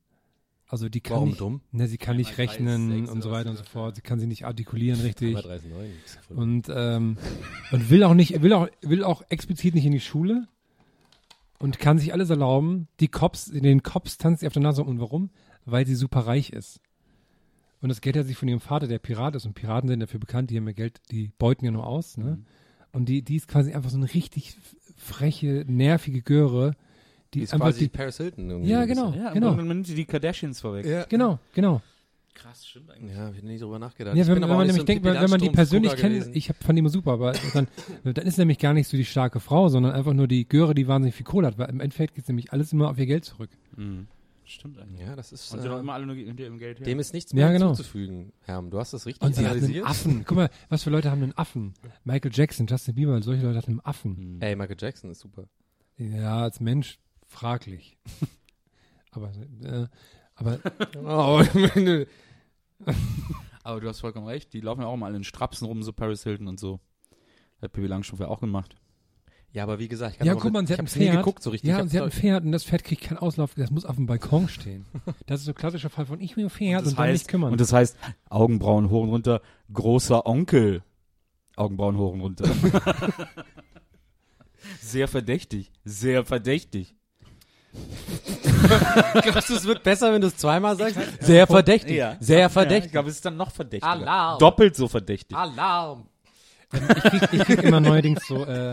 Also 0.68 0.88
die 0.88 1.00
kann 1.00 1.14
Warum 1.16 1.28
nicht, 1.28 1.40
dumm? 1.40 1.60
Ne, 1.70 1.86
sie 1.86 1.96
kann 1.98 2.16
nicht 2.16 2.32
3,36 2.32 2.38
rechnen 2.38 3.08
und 3.08 3.22
so 3.22 3.30
weiter 3.30 3.50
und 3.50 3.56
so 3.56 3.62
fort. 3.64 3.94
Sie 3.94 4.02
kann 4.02 4.18
sie 4.18 4.26
nicht 4.26 4.46
artikulieren 4.46 5.00
richtig. 5.00 5.36
3,39. 5.36 6.04
ist 6.04 6.14
ja 6.16 6.22
voll- 6.22 6.36
Und, 6.38 6.66
ähm, 6.74 7.16
und 7.70 7.88
will 7.90 8.02
auch 8.02 8.14
nicht, 8.14 8.42
will 8.42 8.52
auch, 8.52 8.68
will 8.82 9.04
auch 9.04 9.22
explizit 9.28 9.74
nicht 9.76 9.86
in 9.86 9.92
die 9.92 10.00
Schule 10.00 10.48
und 11.60 11.78
kann 11.78 11.98
sich 11.98 12.12
alles 12.12 12.30
erlauben. 12.30 12.88
Die 13.00 13.08
Cops, 13.08 13.46
den 13.46 13.82
Cops 13.84 14.18
tanzt 14.18 14.40
sie 14.40 14.46
auf 14.48 14.52
der 14.52 14.62
Nase 14.62 14.82
um. 14.82 14.88
Und 14.88 15.00
warum? 15.00 15.30
Weil 15.64 15.86
sie 15.86 15.94
super 15.94 16.20
reich 16.20 16.50
ist. 16.50 16.80
Und 17.80 17.88
das 17.90 18.00
Geld 18.00 18.16
hat 18.16 18.26
sie 18.26 18.34
von 18.34 18.48
ihrem 18.48 18.60
Vater, 18.60 18.88
der 18.88 18.98
Pirat 18.98 19.36
ist. 19.36 19.46
Und 19.46 19.54
Piraten 19.54 19.88
sind 19.88 20.00
dafür 20.00 20.18
bekannt, 20.18 20.50
die 20.50 20.56
haben 20.56 20.66
ja 20.66 20.72
Geld, 20.72 21.00
die 21.12 21.30
beuten 21.38 21.64
ja 21.64 21.70
nur 21.70 21.86
aus, 21.86 22.16
ne? 22.16 22.38
Und 22.92 23.08
die, 23.08 23.22
die 23.22 23.36
ist 23.36 23.46
quasi 23.46 23.72
einfach 23.74 23.90
so 23.90 23.98
eine 23.98 24.12
richtig 24.14 24.56
freche, 24.96 25.64
nervige 25.68 26.22
Göre, 26.22 26.74
die, 27.36 27.40
Die 27.40 27.44
ist 27.44 27.52
einfach 27.54 27.66
quasi 27.66 27.80
die, 27.80 27.88
Paris 27.88 28.16
Hilton. 28.16 28.50
irgendwie 28.50 28.70
Ja, 28.70 28.84
genau. 28.84 29.12
Ja, 29.12 29.32
genau. 29.32 29.50
und 29.50 29.58
dann 29.58 29.68
nimmt 29.68 29.86
sie 29.86 29.94
die 29.94 30.04
Kardashians 30.04 30.60
vorweg. 30.60 30.86
Ja, 30.86 31.04
genau, 31.04 31.38
genau. 31.54 31.82
Krass, 32.34 32.66
stimmt 32.66 32.90
eigentlich. 32.90 33.16
ja 33.16 33.30
ich 33.30 33.42
nie 33.42 33.58
drüber 33.58 33.78
nachgedacht. 33.78 34.14
Ja, 34.14 34.22
Ich 34.22 34.28
wenn, 34.28 34.34
bin 34.34 34.42
wenn 34.42 34.48
man 34.50 34.58
nicht 34.66 34.76
nämlich 34.76 34.80
so 34.82 34.84
denkt, 34.86 35.04
wenn 35.04 35.30
man 35.30 35.40
die 35.40 35.48
persönlich 35.50 35.96
kennt, 35.96 36.36
ich 36.36 36.48
hab, 36.50 36.62
fand 36.62 36.76
die 36.76 36.80
immer 36.80 36.90
super, 36.90 37.12
aber 37.12 37.32
dann, 37.54 37.66
dann 38.04 38.26
ist 38.26 38.36
nämlich 38.36 38.58
gar 38.58 38.74
nicht 38.74 38.88
so 38.88 38.96
die 38.96 39.06
starke 39.06 39.40
Frau, 39.40 39.68
sondern 39.68 39.92
einfach 39.92 40.12
nur 40.12 40.28
die 40.28 40.46
Göre, 40.46 40.74
die 40.74 40.86
wahnsinnig 40.86 41.14
viel 41.14 41.24
Kohle 41.24 41.46
hat, 41.46 41.56
weil 41.58 41.70
im 41.70 41.80
Endeffekt 41.80 42.14
geht 42.14 42.28
nämlich 42.28 42.52
alles 42.52 42.72
immer 42.72 42.90
auf 42.90 42.98
ihr 42.98 43.06
Geld 43.06 43.24
zurück. 43.24 43.50
Mhm. 43.76 44.06
Stimmt 44.44 44.78
eigentlich. 44.78 45.00
Ja, 45.00 45.16
das 45.16 45.32
ist. 45.32 45.50
Und 45.52 45.60
sind 45.62 45.70
Äh, 45.70 45.74
auch 45.74 45.80
immer 45.80 45.94
alle 45.94 46.06
nur 46.06 46.14
hinter 46.14 46.44
ihrem 46.44 46.58
Geld 46.58 46.78
her. 46.78 46.84
dem 46.84 47.00
ist 47.00 47.12
nichts 47.14 47.32
Ja, 47.32 47.36
mehr 47.46 47.52
genau. 47.54 47.68
hinzuzufügen, 47.68 48.32
Herm. 48.42 48.70
Du 48.70 48.78
hast 48.78 48.92
das 48.92 49.04
richtig 49.06 49.26
Und 49.26 49.34
sie 49.34 49.40
hat 49.44 49.52
einen 49.52 49.58
analysiert. 49.60 49.86
Affen. 49.86 50.24
Guck 50.24 50.36
mal, 50.36 50.50
was 50.68 50.84
für 50.84 50.90
Leute 50.90 51.10
haben 51.10 51.22
einen 51.22 51.36
Affen? 51.36 51.72
Michael 52.04 52.30
Jackson, 52.32 52.66
Justin 52.68 52.94
Bieber, 52.94 53.20
solche 53.22 53.42
Leute 53.44 53.58
hatten 53.58 53.70
einen 53.72 53.80
Affen. 53.80 54.34
Mhm. 54.36 54.42
Ey, 54.42 54.54
Michael 54.54 54.76
Jackson 54.78 55.10
ist 55.10 55.20
super. 55.20 55.48
Ja, 55.96 56.42
als 56.42 56.60
Mensch 56.60 56.98
fraglich. 57.26 57.96
aber, 59.10 59.32
äh, 59.62 59.86
aber 60.34 60.58
Oh, 61.04 61.42
Aber 63.62 63.80
du 63.80 63.88
hast 63.88 63.98
vollkommen 64.00 64.26
recht, 64.28 64.52
die 64.52 64.60
laufen 64.60 64.82
ja 64.82 64.86
auch 64.86 64.96
mal 64.96 65.06
alle 65.06 65.16
in 65.16 65.24
Strapsen 65.24 65.66
rum, 65.66 65.82
so 65.82 65.92
Paris 65.92 66.22
Hilton 66.22 66.46
und 66.46 66.60
so. 66.60 66.78
Hat 67.60 67.72
Pippi 67.72 67.88
Langstrumpf 67.88 68.20
ja 68.20 68.28
auch 68.28 68.38
gemacht. 68.40 68.76
ja, 69.50 69.64
aber 69.64 69.80
wie 69.80 69.88
gesagt, 69.88 70.12
ich 70.12 70.18
kann 70.18 70.26
ja, 70.28 70.34
guck 70.34 70.52
mal, 70.52 70.64
sie 70.66 70.72
hat 70.72 70.78
ein 70.78 70.86
Pferd. 70.86 71.16
geguckt 71.16 71.42
so 71.42 71.50
richtig. 71.50 71.68
Ja, 71.70 71.80
und 71.80 71.88
sie 71.88 71.98
hat 71.98 72.04
ein 72.04 72.12
Pferd 72.12 72.44
und 72.44 72.52
das 72.52 72.62
Pferd 72.64 72.84
kriegt 72.84 73.02
keinen 73.02 73.16
Auslauf, 73.18 73.54
das 73.54 73.72
muss 73.72 73.84
auf 73.84 73.96
dem 73.96 74.06
Balkon 74.06 74.48
stehen. 74.48 74.84
Das 75.26 75.40
ist 75.40 75.46
so 75.46 75.52
ein 75.52 75.56
klassischer 75.56 75.90
Fall 75.90 76.06
von 76.06 76.20
ich 76.20 76.36
will 76.36 76.44
ein 76.44 76.50
Pferd 76.50 76.86
und, 76.86 76.96
dann 76.96 77.10
nicht 77.10 77.26
kümmern. 77.26 77.50
und 77.50 77.60
das 77.60 77.72
heißt, 77.72 77.96
Augenbrauen 78.28 78.88
hoch 78.90 79.02
und 79.02 79.08
runter, 79.08 79.40
großer 79.72 80.26
Onkel. 80.26 80.84
Augenbrauen 81.56 81.96
hoch 81.96 82.12
und 82.12 82.20
runter. 82.20 82.44
sehr 84.80 85.08
verdächtig, 85.08 85.72
sehr 85.84 86.24
verdächtig. 86.24 86.94
Glaubst 89.22 89.50
du, 89.50 89.54
es 89.54 89.64
wird 89.64 89.82
besser, 89.82 90.12
wenn 90.12 90.20
du 90.20 90.28
es 90.28 90.36
zweimal 90.36 90.76
sagst? 90.76 90.98
Sehr 91.20 91.46
verdächtig. 91.46 91.96
Ja. 91.96 92.16
Sehr 92.20 92.40
Ja, 92.40 92.46
ich 92.46 92.52
verdächtig. 92.52 92.92
glaube, 92.92 93.08
es 93.10 93.16
ist 93.16 93.24
dann 93.24 93.36
noch 93.36 93.50
verdächtiger. 93.50 93.90
Alarm. 93.92 94.38
Doppelt 94.38 94.76
so 94.76 94.88
verdächtig. 94.88 95.36
Alarm. 95.36 96.06
Ich 96.72 96.80
krieg, 97.02 97.22
ich 97.32 97.40
krieg 97.44 97.62
immer 97.62 97.80
neuerdings 97.80 98.26
so, 98.26 98.44
äh, 98.44 98.72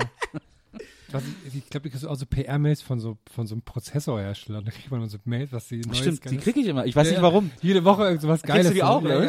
was 1.12 1.22
ich, 1.48 1.56
ich 1.58 1.70
glaube, 1.70 1.88
ich 1.88 1.94
krieg 1.94 2.02
so 2.02 2.10
auch 2.10 2.16
so 2.16 2.26
PR-Mails 2.26 2.82
von 2.82 3.00
so, 3.00 3.18
von 3.32 3.46
so 3.46 3.54
einem 3.54 3.62
Prozessorhersteller. 3.62 4.64
Da 4.64 4.72
kriegt 4.72 4.90
man 4.90 5.00
immer 5.02 5.10
so 5.10 5.20
Mails, 5.26 5.52
was 5.52 5.70
sie 5.70 5.82
neues 5.82 6.00
Stimmt, 6.00 6.24
die 6.26 6.30
Geiles- 6.30 6.44
kriege 6.44 6.60
ich 6.62 6.68
immer. 6.68 6.86
Ich 6.88 6.96
weiß 6.96 7.06
Ja, 7.08 7.12
nicht 7.12 7.18
ja. 7.18 7.24
warum. 7.24 7.52
Jede 7.62 7.84
Woche 7.86 8.04
irgend 8.06 8.22
sowas 8.22 8.42
Geiles. 8.42 8.68
du 8.70 8.74
die 8.74 8.82
auch, 8.84 9.02
oder? 9.04 9.24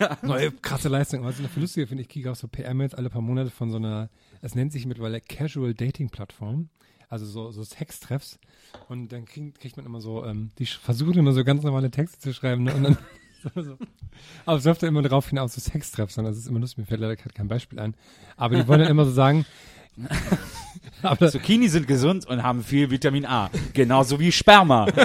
ja. 0.00 0.18
Neue 0.22 0.50
krasse 0.50 0.88
Leistung. 0.88 1.22
Was 1.24 1.36
ich 1.36 1.42
noch 1.42 1.50
viel 1.50 1.62
lustiger 1.62 1.86
finde, 1.86 2.02
ich 2.02 2.08
kriege 2.08 2.30
auch 2.32 2.36
so 2.36 2.48
PR-Mails 2.48 2.94
alle 2.94 3.08
paar 3.08 3.22
Monate 3.22 3.50
von 3.50 3.70
so 3.70 3.76
einer, 3.76 4.10
es 4.42 4.56
nennt 4.56 4.72
sich 4.72 4.84
mittlerweile 4.84 5.20
Casual 5.20 5.74
Dating 5.74 6.10
Plattform. 6.10 6.70
Also 7.08 7.26
so, 7.26 7.50
so 7.50 7.64
Sextreffs. 7.64 8.38
Und 8.88 9.12
dann 9.12 9.24
kriegt, 9.24 9.60
kriegt 9.60 9.76
man 9.76 9.86
immer 9.86 10.00
so, 10.00 10.24
ähm, 10.24 10.50
die 10.58 10.66
versuchen 10.66 11.18
immer 11.18 11.32
so 11.32 11.42
ganz 11.44 11.62
normale 11.62 11.90
Texte 11.90 12.18
zu 12.18 12.34
schreiben. 12.34 12.64
Ne? 12.64 12.74
Und 12.74 12.82
dann 12.84 12.98
so. 13.54 13.78
Aber 14.44 14.58
es 14.58 14.64
läuft 14.64 14.82
ja 14.82 14.88
immer 14.88 15.02
darauf 15.02 15.28
hinaus, 15.28 15.54
so 15.54 15.60
Sextreffs. 15.60 16.18
Und 16.18 16.24
das 16.24 16.36
ist 16.36 16.48
immer 16.48 16.60
lustig. 16.60 16.78
Mir 16.78 16.86
fällt 16.86 17.00
leider 17.00 17.16
gerade 17.16 17.34
kein 17.34 17.48
Beispiel 17.48 17.78
ein. 17.78 17.94
Aber 18.36 18.56
die 18.56 18.68
wollen 18.68 18.80
dann 18.80 18.90
immer 18.90 19.04
so 19.04 19.12
sagen, 19.12 19.46
aber, 21.02 21.30
Zucchini 21.30 21.68
sind 21.68 21.86
gesund 21.88 22.26
und 22.26 22.42
haben 22.42 22.62
viel 22.62 22.90
Vitamin 22.90 23.26
A. 23.26 23.50
Genauso 23.72 24.20
wie 24.20 24.32
Sperma. 24.32 24.86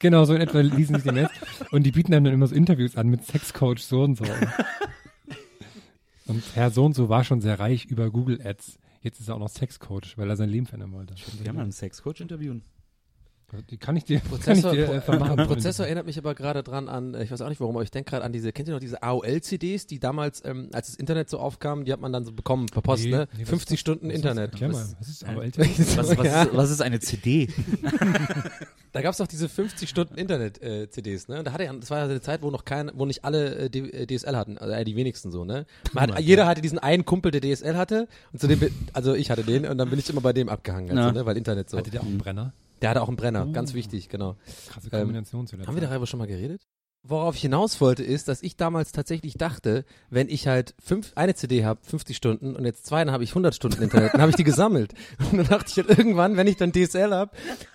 Genau, 0.00 0.24
so 0.24 0.34
in 0.34 0.40
etwa 0.40 0.60
ließen 0.60 0.94
sich 0.94 1.04
die 1.04 1.10
Mails. 1.10 1.30
Und 1.72 1.82
die 1.82 1.90
bieten 1.90 2.12
dann 2.12 2.24
immer 2.26 2.46
so 2.46 2.54
Interviews 2.54 2.96
an 2.96 3.08
mit 3.08 3.24
Sexcoach 3.24 3.80
so 3.80 4.02
und 4.02 4.16
so. 4.16 4.24
Und 6.26 6.44
Herr 6.54 6.70
so 6.70 6.84
und 6.84 6.94
so 6.94 7.08
war 7.08 7.24
schon 7.24 7.40
sehr 7.40 7.58
reich 7.58 7.86
über 7.86 8.08
Google 8.10 8.40
Ads. 8.44 8.78
Jetzt 9.00 9.20
ist 9.20 9.28
er 9.28 9.36
auch 9.36 9.38
noch 9.38 9.48
Sexcoach, 9.48 10.16
weil 10.16 10.28
er 10.28 10.36
sein 10.36 10.48
Leben 10.48 10.66
verändern 10.66 10.92
wollte. 10.92 11.14
Wir 11.40 11.48
haben 11.48 11.58
einen 11.58 11.72
Sexcoach 11.72 12.20
interviewen. 12.20 12.62
Die 13.70 13.78
kann 13.78 13.96
ich 13.96 14.04
dir, 14.04 14.20
kann 14.20 14.26
ich 14.26 14.30
Prozessor, 14.44 14.72
dir 14.72 14.92
äh, 14.92 15.00
vermachen. 15.00 15.36
Prozessor 15.46 15.86
erinnert 15.86 16.04
mich 16.04 16.18
aber 16.18 16.34
gerade 16.34 16.62
dran 16.62 16.86
an, 16.88 17.14
äh, 17.14 17.24
ich 17.24 17.30
weiß 17.30 17.40
auch 17.40 17.48
nicht 17.48 17.60
warum, 17.60 17.76
aber 17.76 17.82
ich 17.82 17.90
denke 17.90 18.10
gerade 18.10 18.22
an 18.24 18.32
diese, 18.32 18.52
kennt 18.52 18.68
ihr 18.68 18.74
noch 18.74 18.80
diese 18.80 19.02
AOL-CDs, 19.02 19.86
die 19.86 19.98
damals, 19.98 20.42
ähm, 20.44 20.68
als 20.74 20.88
das 20.88 20.96
Internet 20.96 21.30
so 21.30 21.38
aufkam, 21.38 21.84
die 21.86 21.92
hat 21.92 22.00
man 22.00 22.12
dann 22.12 22.26
so 22.26 22.32
bekommen 22.32 22.66
per 22.66 22.82
Post, 22.82 23.04
Nee, 23.04 23.10
ne? 23.10 23.28
nee, 23.36 23.42
was 23.44 23.48
50 23.48 23.74
ist- 23.74 23.80
Stunden 23.80 24.08
was 24.08 24.14
Internet. 24.16 24.60
Was- 24.60 24.96
was 25.00 25.08
ist? 25.08 25.26
Was, 25.96 26.16
was, 26.18 26.52
was 26.52 26.80
eine 26.82 27.00
CD? 27.00 27.48
Da 28.92 29.02
gab's 29.02 29.18
doch 29.18 29.26
diese 29.26 29.48
50 29.48 29.88
Stunden 29.88 30.14
Internet-CDs, 30.16 31.28
ne? 31.28 31.38
Und 31.38 31.46
Da 31.46 31.52
hatte 31.52 31.64
ja, 31.64 31.72
das 31.72 31.90
war 31.90 31.98
ja 31.98 32.04
eine 32.04 32.20
Zeit, 32.20 32.42
wo 32.42 32.50
noch 32.50 32.64
kein, 32.64 32.90
wo 32.94 33.06
nicht 33.06 33.24
alle 33.24 33.54
äh, 33.54 33.70
D- 33.70 33.80
äh, 33.90 34.06
DSL 34.06 34.36
hatten, 34.36 34.58
also 34.58 34.72
äh, 34.74 34.84
die 34.84 34.96
wenigsten 34.96 35.30
so, 35.30 35.44
ne? 35.44 35.66
Man 35.92 36.12
hat, 36.12 36.20
jeder 36.20 36.46
hatte 36.46 36.60
diesen 36.60 36.78
einen 36.78 37.04
Kumpel, 37.04 37.30
der 37.30 37.40
DSL 37.40 37.76
hatte, 37.76 38.08
und 38.32 38.40
zu 38.40 38.46
dem, 38.46 38.60
also 38.92 39.14
ich 39.14 39.30
hatte 39.30 39.42
den, 39.44 39.66
und 39.66 39.78
dann 39.78 39.90
bin 39.90 39.98
ich 39.98 40.08
immer 40.10 40.20
bei 40.20 40.32
dem 40.32 40.48
abgehangen, 40.48 40.96
also, 40.98 41.12
ne? 41.18 41.26
Weil 41.26 41.36
Internet 41.36 41.68
so. 41.70 41.78
Hatte 41.78 41.90
der 41.90 42.00
auch 42.02 42.06
einen 42.06 42.18
Brenner? 42.18 42.52
Der 42.80 42.90
hatte 42.90 43.02
auch 43.02 43.08
einen 43.08 43.16
Brenner, 43.16 43.46
ganz 43.46 43.74
wichtig, 43.74 44.08
genau. 44.08 44.36
Krasse 44.68 44.88
Ähm, 44.92 45.00
Kombination 45.00 45.46
zu 45.46 45.56
der 45.56 45.66
Haben 45.66 45.74
wir 45.74 45.82
darüber 45.82 46.06
schon 46.06 46.18
mal 46.18 46.26
geredet? 46.26 46.62
Worauf 47.04 47.36
ich 47.36 47.42
hinaus 47.42 47.80
wollte, 47.80 48.02
ist, 48.02 48.26
dass 48.28 48.42
ich 48.42 48.56
damals 48.56 48.90
tatsächlich 48.90 49.34
dachte, 49.34 49.84
wenn 50.10 50.28
ich 50.28 50.48
halt 50.48 50.74
fünf, 50.82 51.12
eine 51.14 51.34
CD 51.34 51.64
habe, 51.64 51.80
50 51.82 52.16
Stunden, 52.16 52.56
und 52.56 52.64
jetzt 52.64 52.86
zwei, 52.86 53.04
dann 53.04 53.12
habe 53.14 53.22
ich 53.22 53.30
100 53.30 53.54
Stunden 53.54 53.82
Internet, 53.82 54.14
dann 54.14 54.20
habe 54.20 54.30
ich 54.30 54.36
die 54.36 54.44
gesammelt. 54.44 54.94
Und 55.30 55.38
dann 55.38 55.46
dachte 55.46 55.70
ich 55.70 55.76
halt 55.76 55.96
irgendwann, 55.96 56.36
wenn 56.36 56.48
ich 56.48 56.56
dann 56.56 56.72
DSL 56.72 57.12
habe, 57.12 57.30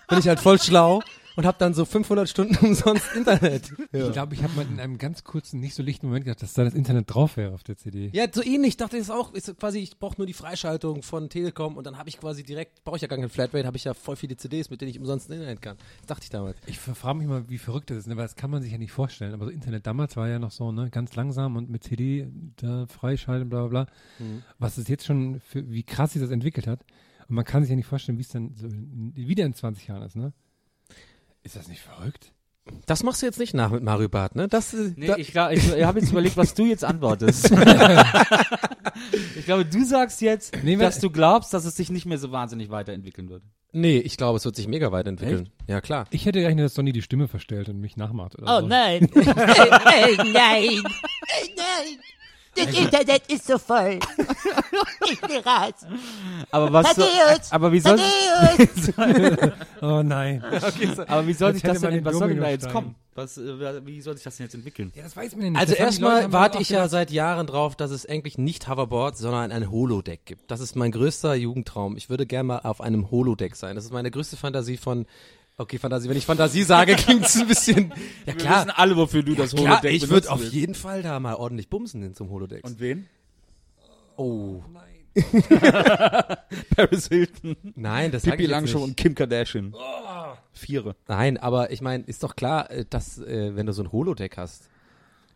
bin 0.08 0.18
ich 0.18 0.28
halt 0.28 0.40
voll 0.40 0.60
schlau 0.60 1.00
und 1.36 1.46
habe 1.46 1.56
dann 1.58 1.74
so 1.74 1.84
500 1.84 2.28
Stunden 2.28 2.56
umsonst 2.66 3.14
Internet. 3.14 3.72
Ich 3.92 4.12
glaube, 4.12 4.34
ich 4.34 4.42
habe 4.42 4.54
mal 4.54 4.66
in 4.66 4.80
einem 4.80 4.98
ganz 4.98 5.24
kurzen, 5.24 5.60
nicht 5.60 5.74
so 5.74 5.82
lichten 5.82 6.06
Moment 6.06 6.24
gedacht, 6.24 6.42
dass 6.42 6.54
da 6.54 6.64
das 6.64 6.74
Internet 6.74 7.12
drauf 7.12 7.36
wäre 7.36 7.52
auf 7.52 7.62
der 7.62 7.76
CD. 7.76 8.10
Ja, 8.12 8.26
so 8.32 8.42
ähnlich. 8.42 8.70
Ich 8.74 8.76
dachte, 8.76 8.96
das 8.96 9.06
ist 9.06 9.10
auch, 9.10 9.32
ist 9.34 9.56
quasi, 9.58 9.78
ich 9.78 9.98
brauche 9.98 10.16
nur 10.18 10.26
die 10.26 10.32
Freischaltung 10.32 11.02
von 11.02 11.28
Telekom 11.28 11.76
und 11.76 11.86
dann 11.86 11.98
habe 11.98 12.08
ich 12.08 12.18
quasi 12.18 12.42
direkt, 12.42 12.84
brauche 12.84 12.96
ich 12.96 13.02
ja 13.02 13.08
gar 13.08 13.18
keinen 13.18 13.28
Flatrate, 13.28 13.66
habe 13.66 13.76
ich 13.76 13.84
ja 13.84 13.94
voll 13.94 14.16
viele 14.16 14.36
CDs, 14.36 14.70
mit 14.70 14.80
denen 14.80 14.90
ich 14.90 14.98
umsonst 14.98 15.30
Internet 15.30 15.62
kann. 15.62 15.76
Das 15.98 16.06
dachte 16.06 16.24
ich 16.24 16.30
damals. 16.30 16.56
Ich 16.66 16.78
frage 16.78 17.18
mich 17.18 17.26
mal, 17.26 17.48
wie 17.48 17.58
verrückt 17.58 17.90
das 17.90 17.98
ist, 17.98 18.06
ne? 18.06 18.16
weil 18.16 18.24
das 18.24 18.36
kann 18.36 18.50
man 18.50 18.62
sich 18.62 18.72
ja 18.72 18.78
nicht 18.78 18.92
vorstellen. 18.92 19.34
Aber 19.34 19.46
so 19.46 19.50
Internet 19.50 19.86
damals 19.86 20.16
war 20.16 20.28
ja 20.28 20.38
noch 20.38 20.50
so, 20.50 20.72
ne, 20.72 20.90
ganz 20.90 21.14
langsam 21.14 21.56
und 21.56 21.70
mit 21.70 21.84
CD 21.84 22.28
da 22.56 22.86
freischalten, 22.86 23.48
bla 23.48 23.66
bla 23.66 23.84
bla. 23.84 23.94
Mhm. 24.18 24.42
Was 24.58 24.78
es 24.78 24.88
jetzt 24.88 25.04
schon, 25.04 25.40
für, 25.40 25.70
wie 25.70 25.82
krass 25.82 26.12
sich 26.12 26.22
das 26.22 26.30
entwickelt 26.30 26.66
hat. 26.66 26.80
Und 27.28 27.36
man 27.36 27.44
kann 27.44 27.62
sich 27.62 27.70
ja 27.70 27.76
nicht 27.76 27.86
vorstellen, 27.86 28.18
wie 28.18 28.22
es 28.22 28.28
dann 28.28 28.54
so 28.54 28.68
wieder 28.70 29.46
in 29.46 29.54
20 29.54 29.86
Jahren 29.88 30.02
ist, 30.02 30.16
ne? 30.16 30.32
Ist 31.44 31.54
das 31.56 31.68
nicht 31.68 31.80
verrückt? 31.82 32.32
Das 32.86 33.02
machst 33.02 33.20
du 33.20 33.26
jetzt 33.26 33.38
nicht 33.38 33.52
nach 33.54 33.70
mit 33.70 33.82
Mario 33.82 34.08
Barth, 34.08 34.34
ne? 34.36 34.48
Das, 34.48 34.72
äh, 34.72 34.94
Nee, 34.96 35.06
da, 35.06 35.16
ich, 35.16 35.30
glaub- 35.32 35.52
ich, 35.52 35.68
ich 35.74 35.84
habe 35.84 36.00
jetzt 36.00 36.10
überlegt, 36.10 36.36
was 36.38 36.54
du 36.54 36.64
jetzt 36.64 36.82
antwortest. 36.82 37.50
ich 39.36 39.44
glaube, 39.44 39.66
du 39.66 39.84
sagst 39.84 40.20
jetzt, 40.22 40.56
Nee, 40.62 40.76
dass 40.76 40.98
du 40.98 41.10
glaubst, 41.10 41.52
dass 41.52 41.66
es 41.66 41.76
sich 41.76 41.90
nicht 41.90 42.06
mehr 42.06 42.16
so 42.18 42.32
wahnsinnig 42.32 42.70
weiterentwickeln 42.70 43.28
wird. 43.28 43.42
nee, 43.72 43.98
ich 43.98 44.16
glaube, 44.16 44.38
es 44.38 44.44
wird 44.46 44.56
sich 44.56 44.66
mega 44.68 44.90
weit 44.92 45.06
entwickeln. 45.06 45.50
Ja, 45.68 45.80
klar. 45.82 46.06
Ich 46.10 46.24
hätte 46.24 46.40
gerechnet, 46.40 46.64
dass 46.64 46.72
Donny 46.74 46.92
die 46.92 47.02
Stimme 47.02 47.28
verstellt 47.28 47.68
und 47.68 47.80
mich 47.80 47.96
nachmacht 47.98 48.38
oder 48.38 48.60
so. 48.62 48.66
nein. 48.66 49.10
nein. 49.14 49.34
nein. 50.32 50.82
Das 52.56 52.78
Internet 52.78 53.22
ist 53.28 53.46
so 53.46 53.58
voll. 53.58 53.98
Ich 55.10 55.20
geh 55.20 55.38
raus. 55.38 55.74
Aber 56.50 56.72
was 56.72 56.94
so, 56.94 57.02
Thaddeus! 57.02 57.52
aber 57.52 57.72
wie 57.72 57.80
soll! 57.80 57.98
Oh 59.80 60.02
nein. 60.02 60.42
okay, 60.52 60.88
so, 60.94 61.02
aber 61.06 61.26
wie 61.26 61.32
soll 61.32 61.54
sich 61.54 61.62
das 61.62 61.80
denn, 61.80 61.90
den 61.92 62.04
was 62.04 62.16
soll 62.16 62.28
denn 62.28 62.40
da 62.40 62.50
jetzt 62.50 62.70
kommen? 62.70 62.94
Was, 63.14 63.38
äh, 63.38 63.86
wie 63.86 64.00
soll 64.00 64.14
sich 64.14 64.24
das 64.24 64.36
denn 64.36 64.46
jetzt 64.46 64.54
entwickeln? 64.54 64.92
Ja, 64.94 65.02
das 65.02 65.16
weiß 65.16 65.36
man 65.36 65.52
nicht. 65.52 65.60
Also 65.60 65.74
erstmal 65.74 66.32
warte 66.32 66.60
ich 66.60 66.68
ja 66.70 66.88
seit 66.88 67.10
Jahren 67.10 67.46
drauf, 67.46 67.76
dass 67.76 67.90
es 67.90 68.06
eigentlich 68.06 68.38
nicht 68.38 68.68
Hoverboard, 68.68 69.16
sondern 69.16 69.52
ein 69.52 69.70
Holodeck 69.70 70.24
gibt. 70.24 70.50
Das 70.50 70.60
ist 70.60 70.74
mein 70.74 70.90
größter 70.90 71.34
Jugendtraum. 71.34 71.96
Ich 71.96 72.10
würde 72.10 72.26
gerne 72.26 72.44
mal 72.44 72.60
auf 72.60 72.80
einem 72.80 73.10
Holodeck 73.10 73.56
sein. 73.56 73.76
Das 73.76 73.84
ist 73.84 73.92
meine 73.92 74.10
größte 74.10 74.36
Fantasie 74.36 74.76
von 74.76 75.06
Okay, 75.56 75.78
Fantasie. 75.78 76.08
Wenn 76.08 76.16
ich 76.16 76.26
Fantasie 76.26 76.62
sage, 76.64 76.94
klingt 76.96 77.24
es 77.26 77.36
ein 77.36 77.46
bisschen. 77.46 77.90
Ja 78.26 78.26
Wir 78.26 78.34
klar. 78.34 78.56
wissen 78.66 78.70
alle, 78.70 78.96
wofür 78.96 79.22
du 79.22 79.34
das 79.34 79.52
Klar, 79.54 79.74
Holodeck 79.80 79.92
ich 79.94 80.08
würde 80.08 80.30
auf 80.30 80.40
willst. 80.40 80.52
jeden 80.52 80.74
Fall 80.74 81.02
da 81.02 81.20
mal 81.20 81.34
ordentlich 81.34 81.68
bumsen 81.68 82.02
in 82.02 82.14
zum 82.14 82.30
Holodeck. 82.30 82.64
Und 82.64 82.80
wen? 82.80 83.06
Oh. 84.16 84.62
Paris 86.76 87.08
Hilton. 87.08 87.56
Nein, 87.76 88.10
das 88.10 88.22
Pippi 88.24 88.48
nicht. 88.48 88.74
und 88.74 88.96
Kim 88.96 89.14
Kardashian. 89.14 89.74
Viere. 90.52 90.96
Nein, 91.06 91.36
aber 91.36 91.70
ich 91.70 91.80
meine, 91.80 92.04
ist 92.04 92.22
doch 92.24 92.34
klar, 92.36 92.70
äh, 92.70 92.84
dass 92.88 93.18
äh, 93.18 93.54
wenn 93.54 93.66
du 93.66 93.72
so 93.72 93.82
ein 93.82 93.92
Holodeck 93.92 94.36
hast, 94.36 94.68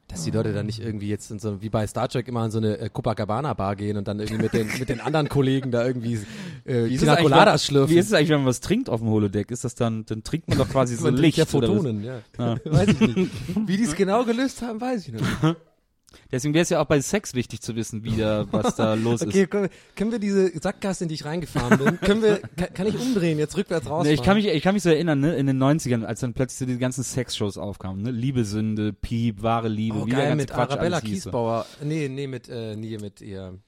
dass 0.08 0.24
die 0.24 0.30
Leute 0.30 0.52
dann 0.54 0.66
nicht 0.66 0.80
irgendwie 0.80 1.08
jetzt 1.08 1.30
in 1.30 1.38
so, 1.38 1.60
wie 1.60 1.68
bei 1.68 1.86
Star 1.86 2.08
Trek 2.08 2.26
immer 2.28 2.44
in 2.46 2.50
so 2.50 2.58
eine 2.58 2.78
äh, 2.78 2.88
Copacabana 2.88 3.52
Bar 3.54 3.76
gehen 3.76 3.96
und 3.98 4.08
dann 4.08 4.18
irgendwie 4.20 4.42
mit 4.42 4.52
den 4.54 4.66
mit 4.78 4.88
den 4.88 5.00
anderen 5.00 5.28
Kollegen 5.28 5.70
da 5.70 5.86
irgendwie 5.86 6.18
äh, 6.64 6.88
Pina 6.88 7.16
Coladas 7.16 7.66
schlürfen. 7.66 7.94
wie 7.94 7.98
ist 7.98 8.06
es 8.06 8.12
eigentlich, 8.14 8.30
wenn 8.30 8.38
man 8.38 8.46
was 8.46 8.60
trinkt 8.60 8.88
auf 8.88 9.00
dem 9.00 9.10
Holodeck? 9.10 9.50
Ist 9.50 9.64
das 9.64 9.74
dann, 9.74 10.06
dann 10.06 10.24
trinkt 10.24 10.48
man 10.48 10.58
doch 10.58 10.68
quasi 10.68 10.96
so 10.96 11.10
Licht 11.10 11.38
ja? 11.38 11.44
Photonen, 11.44 12.02
ja. 12.02 12.20
Ja. 12.38 12.56
Weiß 12.64 12.88
ich 12.88 13.00
nicht. 13.00 13.30
Wie 13.66 13.76
die 13.76 13.84
es 13.84 13.94
genau 13.94 14.24
gelöst 14.24 14.62
haben, 14.62 14.80
weiß 14.80 15.06
ich 15.06 15.12
nicht. 15.12 15.24
Deswegen 16.32 16.54
wäre 16.54 16.62
es 16.62 16.70
ja 16.70 16.80
auch 16.80 16.86
bei 16.86 17.00
Sex 17.00 17.34
wichtig 17.34 17.60
zu 17.60 17.76
wissen, 17.76 18.02
wie 18.04 18.16
da, 18.16 18.46
was 18.50 18.76
da 18.76 18.94
los 18.94 19.22
Okay, 19.22 19.42
ist. 19.42 19.52
wir, 19.52 19.70
können 19.94 20.12
wir 20.12 20.18
diese 20.18 20.58
Sackgasse, 20.58 21.04
in 21.04 21.08
die 21.08 21.14
ich 21.14 21.24
reingefahren 21.24 21.78
bin, 21.78 22.00
können 22.00 22.22
wir, 22.22 22.38
kann, 22.56 22.72
kann 22.74 22.86
ich 22.86 22.98
umdrehen, 22.98 23.38
jetzt 23.38 23.56
rückwärts 23.56 23.88
raus? 23.88 24.04
Nee, 24.06 24.14
ich 24.14 24.22
kann 24.22 24.36
mich, 24.36 24.46
ich 24.46 24.62
kann 24.62 24.74
mich 24.74 24.82
so 24.82 24.88
erinnern, 24.88 25.20
ne, 25.20 25.36
in 25.36 25.46
den 25.46 25.62
90ern, 25.62 26.04
als 26.04 26.20
dann 26.20 26.32
plötzlich 26.34 26.58
so 26.58 26.66
die 26.66 26.78
ganzen 26.78 27.04
Sexshows 27.04 27.58
aufkamen, 27.58 28.02
ne, 28.02 28.10
Liebe, 28.10 28.44
Sünde, 28.44 28.92
Piep, 28.92 29.42
wahre 29.42 29.68
Liebe, 29.68 29.98
oh, 29.98 30.06
wie 30.06 30.10
der 30.10 30.18
geil, 30.18 30.28
ganze 30.28 30.42
mit 30.42 30.50
Quatsch 30.50 30.70
Arabella. 30.70 31.00
Kiesbauer. 31.00 31.66
Nee, 31.82 32.08
nee, 32.08 32.26
mit, 32.26 32.48
äh, 32.48 32.74
nee, 32.76 32.96
mit 32.98 33.20
ihr, 33.20 33.58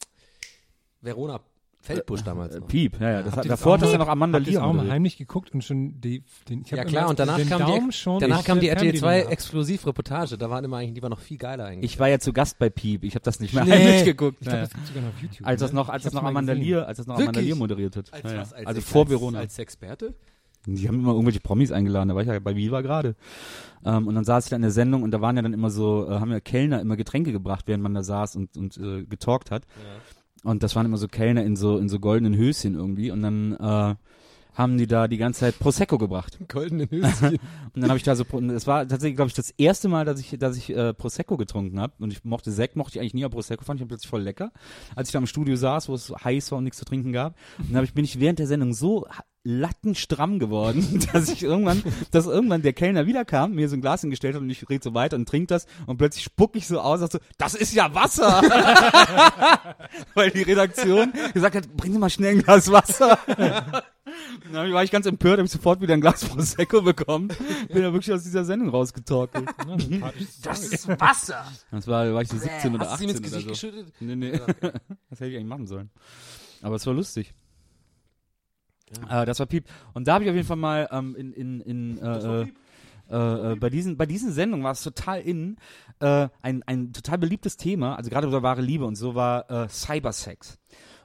Verona 1.03 1.41
Feldbusch 1.83 2.23
damals. 2.23 2.55
Äh, 2.55 2.61
noch. 2.61 2.69
Piep, 2.69 3.01
ja, 3.01 3.11
ja. 3.11 3.23
Das 3.23 3.37
hat, 3.37 3.49
davor 3.49 3.75
hat 3.75 3.83
das 3.83 3.93
ja 3.93 3.99
noch 3.99 4.09
Amanda 4.09 4.39
das 4.39 4.49
Lear 4.49 4.65
auch 4.65 4.73
mal 4.75 4.91
heimlich 4.91 5.17
geguckt 5.17 5.53
und 5.55 5.65
schon 5.65 5.99
die, 6.01 6.23
den, 6.49 6.61
ich 6.63 6.73
hab 6.73 6.79
Ja 6.79 6.85
klar, 6.85 7.09
und 7.09 7.19
danach 7.19 7.37
den 7.37 7.49
kam 7.49 7.61
Daumen 7.63 7.91
die, 7.91 7.97
schon 7.97 8.21
danach 8.21 8.41
ich 8.41 8.45
kam 8.45 8.61
die 8.61 8.69
RTL 8.69 8.95
2 8.95 8.99
Fernbedienung 8.99 9.33
Exklusivreportage, 9.33 10.37
da 10.37 10.51
waren 10.51 10.63
immer 10.65 10.77
eigentlich, 10.77 10.95
die 10.95 11.03
war 11.03 11.09
noch 11.09 11.21
viel 11.21 11.39
geiler 11.39 11.65
eigentlich. 11.65 11.91
Ich 11.93 11.99
war 11.99 12.09
ja 12.09 12.19
zu 12.19 12.33
Gast 12.35 12.59
bei 12.59 12.69
Piep, 12.69 13.03
ich 13.05 13.15
habe 13.15 13.25
das 13.25 13.41
nicht 13.41 13.55
mehr 13.55 13.65
Nee. 13.65 13.73
heimlich 13.73 14.05
geguckt. 14.05 14.39
Ich 14.41 14.47
glaube, 14.47 14.57
Ja, 14.59 14.63
das 14.65 14.75
gibt 14.75 14.87
sogar 14.87 15.03
noch 15.03 15.09
auf 15.11 15.23
YouTube. 15.23 15.47
als 15.47 15.61
das 15.61 15.73
ne? 15.73 15.77
noch, 15.77 15.89
als 15.89 16.01
Ich 16.03 16.05
das 16.05 16.13
noch 16.13 16.25
Amanda. 16.25 16.53
Lear, 16.53 16.87
als 16.87 16.99
das 16.99 17.07
noch 17.07 17.19
Amanda? 17.19 17.41
Lear 17.41 17.57
moderiert 17.57 17.97
hat. 17.97 18.13
als 18.13 18.23
Ja, 18.25 18.33
ja. 18.33 18.41
was? 18.41 18.53
Als 18.53 18.67
also 18.67 18.81
vor 18.83 19.09
Verona. 19.09 19.39
Als 19.39 19.59
Experte? 19.59 20.15
Die 20.67 20.87
haben 20.87 21.01
immer 21.01 21.13
irgendwelche 21.13 21.41
Promis 21.41 21.73
eingeladen, 21.73 22.11
da 22.11 22.15
war 22.15 22.21
ich 22.21 22.29
ja 22.29 22.39
bei 22.39 22.55
Viva 22.55 22.83
gerade. 22.83 23.17
Ähm, 23.83 24.07
und 24.07 24.15
dann 24.15 24.25
saß 24.25 24.45
ich 24.45 24.51
da 24.51 24.57
in 24.57 24.63
der 24.63 24.71
Sendung 24.71 25.03
und 25.03 25.11
da 25.11 25.23
waren 25.23 25.35
ja 25.37 25.41
dann 25.41 25.55
immer 25.55 25.71
so, 25.71 26.07
äh, 26.07 26.21
haben 26.21 26.31
ja 26.31 26.41
Kellner 26.41 26.83
immer 26.83 26.99
Getränke 26.99 27.33
gebracht, 27.33 27.65
während 27.67 27.83
man 27.83 27.95
da 27.95 28.03
saß 28.03 28.37
und, 28.37 28.59
und 28.59 28.77
äh, 28.77 29.05
getalkt 29.05 29.51
hat. 29.51 29.63
Und 30.45 30.63
das 30.63 30.75
waren 30.77 30.87
immer 30.87 30.97
so 30.97 31.09
Kellner 31.09 31.45
in 31.45 31.57
so, 31.57 31.79
in 31.79 31.89
so 31.89 31.99
goldenen 31.99 32.37
Höschen 32.37 32.75
irgendwie. 32.75 33.11
Und 33.11 33.23
dann 33.23 33.53
äh, 33.55 33.95
haben 34.55 34.79
die 34.79 34.87
da 34.87 35.09
die 35.09 35.17
ganze 35.17 35.41
Zeit 35.41 35.59
Prosecco 35.59 35.99
gebracht. 35.99 36.39
Goldene 36.49 36.89
Höschen. 36.91 37.39
Und 37.75 37.81
dann 37.81 37.89
habe 37.89 37.99
ich 37.99 38.03
da 38.03 38.17
so, 38.17 38.25
es 38.25 38.67
war 38.67 38.87
tatsächlich, 38.87 39.17
glaube 39.17 39.29
ich, 39.29 39.35
das 39.35 39.51
erste 39.51 39.89
Mal, 39.89 40.05
dass 40.05 40.21
ich, 40.21 40.39
dass 40.39 40.57
ich 40.57 40.71
äh, 40.71 40.93
Prosecco 40.93 41.37
getrunken 41.37 41.81
habe. 41.81 41.93
Und 41.99 42.13
ich 42.13 42.25
mochte 42.25 42.51
Sekt, 42.53 42.77
mochte 42.77 42.97
ich 42.97 43.01
eigentlich 43.01 43.15
nie, 43.15 43.25
aber 43.25 43.35
Prosecco 43.35 43.65
fand 43.65 43.81
ich 43.81 43.87
plötzlich 43.87 44.11
voll 44.11 44.23
lecker. 44.23 44.53
Als 44.95 45.09
ich 45.09 45.13
da 45.13 45.19
im 45.19 45.27
Studio 45.27 45.57
saß, 45.57 45.89
wo 45.89 45.95
es 45.95 46.13
heiß 46.25 46.51
war 46.51 46.59
und 46.59 46.65
nichts 46.65 46.79
zu 46.79 46.85
trinken 46.85 47.13
gab, 47.13 47.37
und 47.59 47.71
dann 47.71 47.79
hab 47.79 47.85
ich, 47.85 47.95
bin 47.95 48.05
ich 48.05 48.19
während 48.21 48.39
der 48.39 48.47
Sendung 48.47 48.75
so 48.75 49.07
lattenstramm 49.43 50.39
geworden, 50.39 51.07
dass 51.13 51.29
ich 51.29 51.43
irgendwann, 51.43 51.83
dass 52.11 52.27
irgendwann 52.27 52.63
der 52.63 52.73
Kellner 52.73 53.07
wiederkam, 53.07 53.55
mir 53.55 53.69
so 53.69 53.77
ein 53.77 53.81
Glas 53.81 54.03
hingestellt 54.03 54.35
hat 54.35 54.43
und 54.43 54.51
ich 54.51 54.69
rede 54.69 54.85
so 54.85 54.95
weiter 54.95 55.17
und 55.17 55.29
trink 55.29 55.49
das 55.49 55.67
und 55.87 55.97
plötzlich 55.97 56.25
spuck 56.25 56.57
ich 56.57 56.67
so 56.67 56.81
aus, 56.81 57.01
und 57.01 57.13
so, 57.13 57.19
das 57.39 57.55
ist 57.55 57.75
ja 57.75 57.95
Wasser! 57.95 58.43
Weil 60.15 60.31
die 60.31 60.43
Redaktion 60.43 61.13
gesagt 61.33 61.57
hat, 61.57 61.77
bring 61.77 61.93
Sie 61.93 61.99
mal 61.99 62.11
schnell 62.11 62.37
ein 62.37 62.43
Glas 62.43 62.71
Wasser. 62.71 63.19
Dann 64.53 64.73
war 64.73 64.83
ich 64.83 64.91
ganz 64.91 65.07
empört, 65.07 65.39
habe 65.39 65.47
ich 65.47 65.53
sofort 65.53 65.81
wieder 65.81 65.95
ein 65.95 66.01
Glas 66.01 66.25
Prosecco 66.25 66.83
bekommen. 66.83 67.29
Bin 67.69 67.83
da 67.83 67.93
wirklich 67.93 68.13
aus 68.13 68.25
dieser 68.25 68.45
Sendung 68.45 68.71
rausgetorkelt. 68.71 69.49
Das 70.43 70.65
ist 70.65 70.89
Wasser. 70.89 71.45
Das 71.71 71.87
war, 71.87 72.13
war 72.13 72.23
ich 72.23 72.29
so 72.29 72.37
17 72.37 72.75
oder 72.75 72.91
Hast 72.91 73.01
du 73.01 73.05
ihm 73.05 73.11
18 73.11 73.17
ins 73.17 73.23
Gesicht 73.23 73.35
oder 73.35 73.43
so. 73.43 73.49
geschüttet? 73.49 73.93
Nee, 74.01 74.17
nee. 74.17 74.33
Das 74.33 75.21
hätte 75.21 75.31
ich 75.31 75.37
eigentlich 75.37 75.45
machen 75.45 75.67
sollen. 75.67 75.91
Aber 76.63 76.77
es 76.77 76.87
war 76.87 76.95
lustig. 76.95 77.33
Äh, 79.09 79.27
das 79.27 79.39
war 79.39 79.47
Piep. 79.47 79.65
Und 79.95 80.09
da 80.09 80.15
habe 80.15 80.25
ich 80.25 80.31
auf 80.31 80.37
jeden 80.37 80.47
Fall 80.47 80.57
mal 80.57 80.89
ähm, 80.91 81.15
in, 81.17 81.33
in, 81.33 81.61
in 81.61 81.99
äh, 81.99 82.47
äh, 83.11 83.53
äh, 83.53 83.57
bei 83.57 83.71
diesen 83.71 83.97
bei 83.97 84.07
diesen 84.07 84.33
Sendungen 84.33 84.65
war 84.65 84.73
es 84.73 84.83
total 84.83 85.21
in 85.21 85.57
äh, 86.01 86.29
ein 86.43 86.63
ein 86.65 86.93
total 86.93 87.19
beliebtes 87.19 87.57
Thema, 87.57 87.97
also 87.97 88.11
gerade 88.11 88.29
bei 88.29 88.43
wahre 88.43 88.63
Liebe 88.63 88.85
und 88.85 88.97
so 88.97 89.15
war 89.15 89.51
äh, 89.51 89.69
Cybersex. 89.69 90.59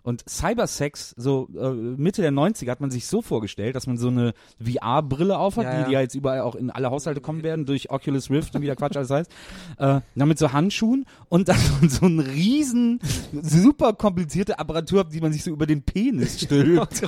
Und 0.05 0.23
Cybersex, 0.29 1.15
so 1.17 1.49
äh, 1.59 1.71
Mitte 1.71 2.21
der 2.21 2.31
90er 2.31 2.69
hat 2.69 2.79
man 2.79 2.91
sich 2.91 3.07
so 3.07 3.23
vorgestellt, 3.23 3.75
dass 3.75 3.87
man 3.87 3.97
so 3.97 4.09
eine 4.09 4.35
VR-Brille 4.63 5.35
aufhat, 5.35 5.63
Ja, 5.63 5.71
die, 5.71 5.79
ja. 5.79 5.85
die 5.87 5.93
ja 5.93 6.01
jetzt 6.01 6.13
überall 6.13 6.41
auch 6.41 6.53
in 6.53 6.69
alle 6.69 6.91
Haushalte 6.91 7.21
kommen 7.21 7.41
werden, 7.41 7.65
durch 7.65 7.89
Oculus 7.89 8.29
Rift 8.29 8.53
und 8.53 8.61
wie 8.61 8.67
der 8.67 8.75
Quatsch 8.75 8.95
alles 8.97 9.09
heißt. 9.09 9.31
Äh, 9.79 10.01
dann 10.13 10.27
mit 10.27 10.37
so 10.37 10.53
Handschuhen 10.53 11.07
und 11.27 11.47
dann 11.49 11.57
so 11.89 12.05
einen 12.05 12.19
riesen, 12.19 12.99
super 13.41 13.93
komplizierte 13.93 14.59
Apparatur, 14.59 15.05
die 15.05 15.21
man 15.21 15.33
sich 15.33 15.43
so 15.43 15.49
über 15.49 15.65
den 15.65 15.81
Penis 15.81 16.39
stülpt. 16.43 17.01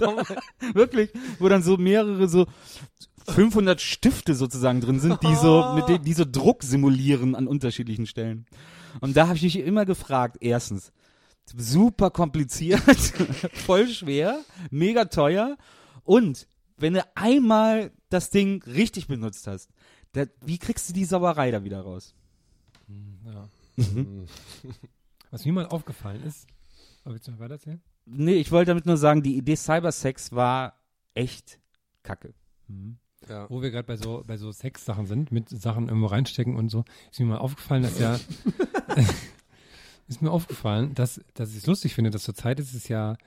Wirklich, 0.74 1.11
wo 1.38 1.49
dann 1.49 1.61
so 1.61 1.78
mehrere 1.78 2.28
so 2.28 2.48
500 3.28 3.80
Stifte 3.80 4.34
sozusagen 4.34 4.82
drin 4.82 4.99
sind, 4.99 5.22
die 5.22 5.36
so 5.36 5.74
mit 5.76 5.88
denen, 5.88 6.03
die 6.03 6.14
so 6.14 6.26
Druck 6.26 6.64
simulieren 6.64 7.36
an 7.36 7.45
unterschiedlichen 7.45 8.07
Stellen. 8.07 8.48
Und 9.02 9.15
da 9.15 9.28
habe 9.28 9.36
ich 9.36 9.44
mich 9.44 9.60
immer 9.60 9.86
gefragt, 9.86 10.38
erstens, 10.40 10.91
super 11.56 12.10
kompliziert, 12.10 12.82
voll 13.53 13.88
schwer, 13.88 14.40
mega 14.72 15.06
teuer 15.06 15.57
und 16.03 16.48
wenn 16.78 16.94
du 16.94 17.06
einmal 17.15 17.91
das 18.10 18.30
Ding 18.30 18.64
richtig 18.64 19.07
benutzt 19.07 19.48
hast, 19.48 19.69
da, 20.14 20.26
wie 20.45 20.57
kriegst 20.57 20.90
du 20.90 20.94
die 20.94 21.06
Sauerei 21.06 21.52
da 21.52 21.64
wieder 21.64 21.82
raus? 21.82 22.14
Was 25.32 25.45
mir 25.45 25.53
mal 25.53 25.68
aufgefallen 25.68 26.24
ist, 26.24 26.48
aber 27.03 27.15
willst 27.15 27.28
du 27.28 27.32
noch 27.32 27.40
weiter 27.40 27.56
erzählen? 27.56 27.82
Nee, 28.06 28.36
ich 28.36 28.52
wollte 28.52 28.69
damit 28.72 28.86
nur 28.86 28.98
sagen, 28.98 29.22
die 29.22 29.36
Idee 29.36 29.56
Cybersex 29.56 30.32
war 30.32 30.80
echt 31.14 31.60
kacke. 32.03 32.34
Ja. 33.28 33.49
Wo 33.49 33.61
wir 33.61 33.72
gerade 33.72 33.86
bei 33.86 33.98
so, 33.98 34.24
bei 34.26 34.38
so 34.38 34.52
Sex-Sachen 34.52 35.06
sind, 35.06 35.32
mit 35.32 35.49
Sachen 35.49 35.88
irgendwo 35.88 36.07
reinstecken 36.07 36.56
und 36.56 36.69
so, 36.69 36.86
ist 37.11 37.19
mir 37.19 37.26
mal 37.26 37.38
aufgefallen, 37.40 37.84
dass 37.84 37.99
ja, 37.99 38.18
ist 40.07 40.21
mir 40.21 40.31
aufgefallen, 40.31 40.93
dass, 40.95 41.21
dass 41.34 41.51
ich 41.51 41.57
es 41.57 41.65
lustig 41.67 41.93
finde, 41.95 42.09
dass 42.11 42.23
zur 42.23 42.35
Zeit 42.35 42.59
ist 42.59 42.73
es 42.73 42.88
ja 42.88 43.17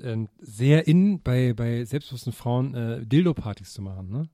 ähm, 0.00 0.28
sehr 0.40 0.86
in, 0.86 1.20
bei, 1.22 1.52
bei 1.52 1.84
selbstbewussten 1.84 2.32
Frauen 2.32 2.74
äh, 2.74 3.04
Dildo-Partys 3.06 3.72
zu 3.72 3.82
machen, 3.82 4.10
ne? 4.10 4.28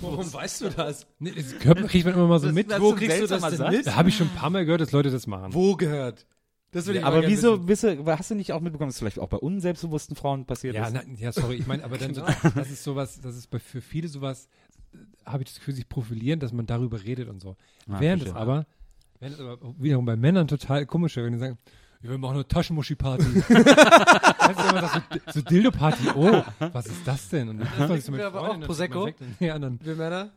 Warum 0.00 0.32
weißt 0.32 0.62
du 0.62 0.70
das? 0.70 1.06
Nee, 1.18 1.32
das 1.32 1.54
hört, 1.62 1.86
kriegt 1.88 2.06
man 2.06 2.14
immer 2.14 2.26
mal 2.26 2.38
so 2.38 2.46
Das- 2.46 2.54
mit. 2.54 2.70
das- 2.70 2.80
Wo 2.80 2.94
kriegst 2.94 3.20
du 3.20 3.26
das 3.26 3.56
denn 3.58 3.70
mit? 3.70 3.86
Da 3.86 3.94
habe 3.96 4.08
ich 4.08 4.16
schon 4.16 4.28
ein 4.28 4.34
paar 4.34 4.48
Mal 4.50 4.64
gehört, 4.64 4.80
dass 4.80 4.92
Leute 4.92 5.10
das 5.10 5.26
machen. 5.26 5.52
Wo 5.52 5.76
gehört? 5.76 6.26
Das 6.72 6.86
will 6.86 6.96
ich 6.96 7.04
aber 7.04 7.26
wieso, 7.26 7.66
wieso, 7.68 8.06
hast 8.06 8.30
du 8.30 8.36
nicht 8.36 8.52
auch 8.52 8.60
mitbekommen, 8.60 8.88
dass 8.88 8.94
es 8.94 9.00
vielleicht 9.00 9.18
auch 9.18 9.28
bei 9.28 9.36
unselbstbewussten 9.38 10.14
Frauen 10.16 10.46
passiert 10.46 10.74
Ja, 10.76 10.86
ist? 10.86 10.94
na, 10.94 11.02
ja, 11.18 11.32
sorry, 11.32 11.56
ich 11.56 11.66
meine, 11.66 11.82
aber 11.84 11.98
dann 11.98 12.14
so, 12.14 12.22
das 12.54 12.70
ist 12.70 12.84
sowas, 12.84 13.20
das 13.20 13.36
ist 13.36 13.48
bei, 13.50 13.58
für 13.58 13.80
viele 13.80 14.06
sowas, 14.08 14.48
äh, 14.94 14.98
habe 15.26 15.42
ich 15.42 15.48
das 15.48 15.58
Gefühl, 15.58 15.74
sich 15.74 15.88
profilieren, 15.88 16.38
dass 16.38 16.52
man 16.52 16.66
darüber 16.66 17.02
redet 17.02 17.28
und 17.28 17.40
so. 17.40 17.56
Ah, 17.88 17.96
während 17.98 18.22
es 18.22 18.32
aber, 18.32 18.66
während 19.20 19.34
es 19.36 19.40
aber 19.40 19.58
wiederum 19.78 20.04
bei 20.04 20.16
Männern 20.16 20.48
total 20.48 20.86
komisch 20.86 21.16
wäre, 21.16 21.26
wenn 21.26 21.34
die 21.34 21.38
sagen, 21.38 21.58
ja, 22.02 22.10
wir 22.10 22.18
machen 22.18 22.34
eine 22.34 22.48
Taschenmuschi-Party. 22.48 23.24
so, 23.44 25.32
so 25.32 25.40
Dildo-Party, 25.42 26.08
oh, 26.16 26.42
was 26.72 26.86
ist 26.86 27.06
das 27.06 27.28
denn? 27.28 27.50
Und 27.50 27.60
dann 27.60 27.92
sich 27.92 28.04
so 28.04 28.12
mit 28.12 28.20
wir 28.20 28.26
aber 28.28 28.50
auch 28.50 28.60
Prosecco? 28.60 29.08
Ja, 29.38 29.58
dann, 29.58 29.78
Wir 29.82 29.94
Männer? 29.96 30.30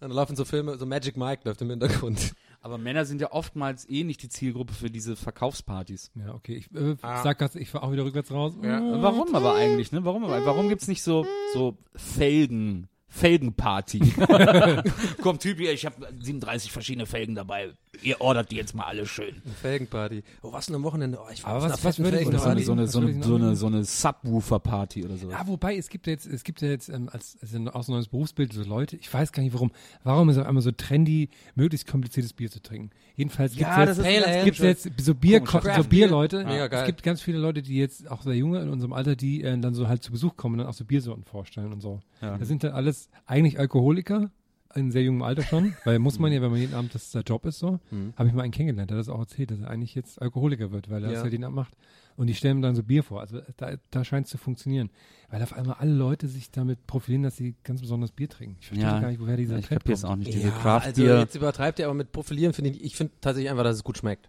Dann 0.00 0.10
laufen 0.10 0.34
so 0.34 0.44
Filme, 0.46 0.78
so 0.78 0.86
Magic 0.86 1.16
Mike 1.18 1.42
läuft 1.44 1.60
im 1.60 1.68
Hintergrund. 1.70 2.32
Aber 2.62 2.78
Männer 2.78 3.04
sind 3.04 3.20
ja 3.20 3.32
oftmals 3.32 3.88
eh 3.88 4.02
nicht 4.02 4.22
die 4.22 4.28
Zielgruppe 4.30 4.72
für 4.72 4.90
diese 4.90 5.14
Verkaufspartys. 5.14 6.10
ja, 6.14 6.34
okay, 6.34 6.56
ich 6.56 6.74
äh, 6.74 6.96
Ah. 7.02 7.22
sag 7.22 7.38
das, 7.38 7.54
ich 7.54 7.68
fahr 7.70 7.82
auch 7.82 7.92
wieder 7.92 8.04
rückwärts 8.04 8.30
raus. 8.32 8.54
Ja. 8.62 8.80
Oh. 8.80 9.02
Warum 9.02 9.34
aber 9.34 9.54
eigentlich, 9.54 9.92
ne? 9.92 10.04
Warum 10.04 10.24
aber? 10.24 10.44
Warum 10.46 10.68
gibt's 10.68 10.88
nicht 10.88 11.02
so, 11.02 11.26
so 11.52 11.76
Felgen, 11.94 12.88
Felgenparty? 13.08 14.00
Kommt 15.22 15.42
Typ 15.42 15.58
hier, 15.58 15.72
ich 15.72 15.84
habe 15.86 16.08
37 16.18 16.72
verschiedene 16.72 17.06
Felgen 17.06 17.34
dabei. 17.34 17.72
Ihr 18.02 18.20
ordert 18.20 18.50
die 18.50 18.56
jetzt 18.56 18.74
mal 18.74 18.84
alle 18.84 19.06
schön. 19.06 19.42
Felgenparty. 19.60 20.22
Oh, 20.42 20.52
was 20.52 20.66
denn 20.66 20.74
am 20.76 20.82
Wochenende? 20.84 21.18
Oh, 21.20 21.28
ich 21.32 21.42
war 21.44 21.52
Aber 21.54 21.70
was- 21.70 21.84
was 21.84 21.98
würde 21.98 22.20
ich 22.20 22.26
Oder 22.26 22.38
so 22.38 22.48
eine, 22.48 22.60
so 22.62 22.72
eine, 22.72 22.86
so 22.86 23.00
eine, 23.00 23.22
so 23.22 23.38
noch 23.38 23.46
eine, 23.46 23.56
so 23.56 23.66
eine 23.66 23.84
Subwoofer-Party 23.84 25.04
oder 25.04 25.16
so. 25.16 25.30
Ja, 25.30 25.46
wobei, 25.46 25.76
es 25.76 25.88
gibt 25.88 26.06
ja 26.06 26.12
jetzt, 26.12 26.26
es 26.26 26.44
gibt 26.44 26.60
ja 26.60 26.68
jetzt 26.68 26.88
ähm, 26.88 27.08
als, 27.12 27.36
als 27.40 27.54
ein, 27.54 27.68
aus 27.68 27.88
ein 27.88 27.92
neues 27.92 28.08
Berufsbild 28.08 28.52
so 28.52 28.62
Leute, 28.62 28.96
ich 28.96 29.12
weiß 29.12 29.32
gar 29.32 29.42
nicht 29.42 29.52
warum, 29.54 29.70
warum 30.04 30.28
ist 30.28 30.36
es 30.36 30.42
auf 30.42 30.48
einmal 30.48 30.62
so 30.62 30.70
trendy, 30.72 31.30
möglichst 31.54 31.86
kompliziertes 31.86 32.32
Bier 32.32 32.50
zu 32.50 32.60
trinken. 32.62 32.90
Jedenfalls 33.16 33.52
gibt 33.52 33.62
Ja, 33.62 33.82
es 33.84 33.98
jetzt, 33.98 34.44
gibt's 34.44 34.60
jetzt 34.60 34.88
so 35.00 35.14
Bier, 35.14 35.42
so 35.46 35.84
Bierleute. 35.84 36.44
Mega 36.44 36.68
geil. 36.68 36.80
Es 36.80 36.86
gibt 36.86 37.02
ganz 37.02 37.20
viele 37.20 37.38
Leute, 37.38 37.62
die 37.62 37.76
jetzt 37.76 38.10
auch 38.10 38.22
sehr 38.22 38.34
junge 38.34 38.60
in 38.60 38.68
unserem 38.68 38.92
Alter, 38.92 39.16
die 39.16 39.42
äh, 39.42 39.58
dann 39.58 39.74
so 39.74 39.88
halt 39.88 40.02
zu 40.02 40.12
Besuch 40.12 40.36
kommen 40.36 40.54
und 40.54 40.58
dann 40.58 40.68
auch 40.68 40.74
so 40.74 40.84
Biersorten 40.84 41.24
vorstellen 41.24 41.72
und 41.72 41.80
so. 41.80 42.00
Ja. 42.20 42.38
Das 42.38 42.48
sind 42.48 42.62
dann 42.64 42.72
alles 42.72 43.08
eigentlich 43.26 43.58
Alkoholiker, 43.58 44.30
in 44.74 44.90
sehr 44.90 45.02
jungem 45.02 45.22
Alter 45.22 45.42
schon, 45.42 45.74
weil 45.84 45.98
muss 45.98 46.18
man 46.18 46.32
ja, 46.32 46.42
wenn 46.42 46.50
man 46.50 46.60
jeden 46.60 46.74
Abend, 46.74 46.94
das 46.94 47.10
der 47.10 47.22
Job 47.22 47.46
ist 47.46 47.58
so, 47.58 47.80
Mhm. 47.90 48.12
habe 48.16 48.28
ich 48.28 48.34
mal 48.34 48.42
einen 48.42 48.52
kennengelernt, 48.52 48.90
der 48.90 48.96
hat 48.98 49.00
das 49.00 49.08
auch 49.08 49.18
erzählt, 49.20 49.50
dass 49.50 49.60
er 49.60 49.70
eigentlich 49.70 49.94
jetzt 49.94 50.20
Alkoholiker 50.20 50.70
wird, 50.70 50.90
weil 50.90 51.02
er 51.02 51.08
Ja. 51.08 51.14
das 51.14 51.22
halt 51.22 51.32
jeden 51.32 51.44
Abend 51.44 51.56
macht. 51.56 51.74
Und 52.16 52.26
die 52.26 52.34
stellen 52.34 52.58
ihm 52.58 52.62
dann 52.62 52.74
so 52.74 52.82
Bier 52.82 53.04
vor. 53.04 53.20
Also 53.20 53.40
da, 53.56 53.74
da 53.92 54.04
scheint 54.04 54.26
es 54.26 54.32
zu 54.32 54.38
funktionieren. 54.38 54.90
Weil 55.30 55.40
auf 55.42 55.52
einmal 55.52 55.76
alle 55.78 55.92
Leute 55.92 56.26
sich 56.26 56.50
damit 56.50 56.84
profilieren, 56.88 57.22
dass 57.22 57.36
sie 57.36 57.54
ganz 57.62 57.80
besonderes 57.80 58.10
Bier 58.10 58.28
trinken. 58.28 58.56
Ich 58.60 58.66
verstehe 58.66 58.88
Ja. 58.88 58.98
gar 59.00 59.08
nicht, 59.10 59.20
woher 59.20 59.36
dieser 59.36 59.52
Ja, 59.54 59.58
ich 59.60 59.66
Trend 59.66 59.80
kapier 59.82 59.94
es 59.94 60.02
kommt. 60.02 60.12
auch 60.12 60.16
nicht. 60.16 60.32
Diese 60.34 60.48
Ja, 60.48 60.54
also 60.54 60.60
Craft-Bier. 60.60 61.18
jetzt 61.20 61.34
übertreibt 61.36 61.78
er 61.78 61.86
aber 61.86 61.94
mit 61.94 62.10
Profilieren, 62.10 62.52
finde 62.52 62.70
ich, 62.70 62.82
ich 62.82 62.96
finde 62.96 63.12
tatsächlich 63.20 63.50
einfach, 63.50 63.62
dass 63.62 63.76
es 63.76 63.84
gut 63.84 63.98
schmeckt. 63.98 64.28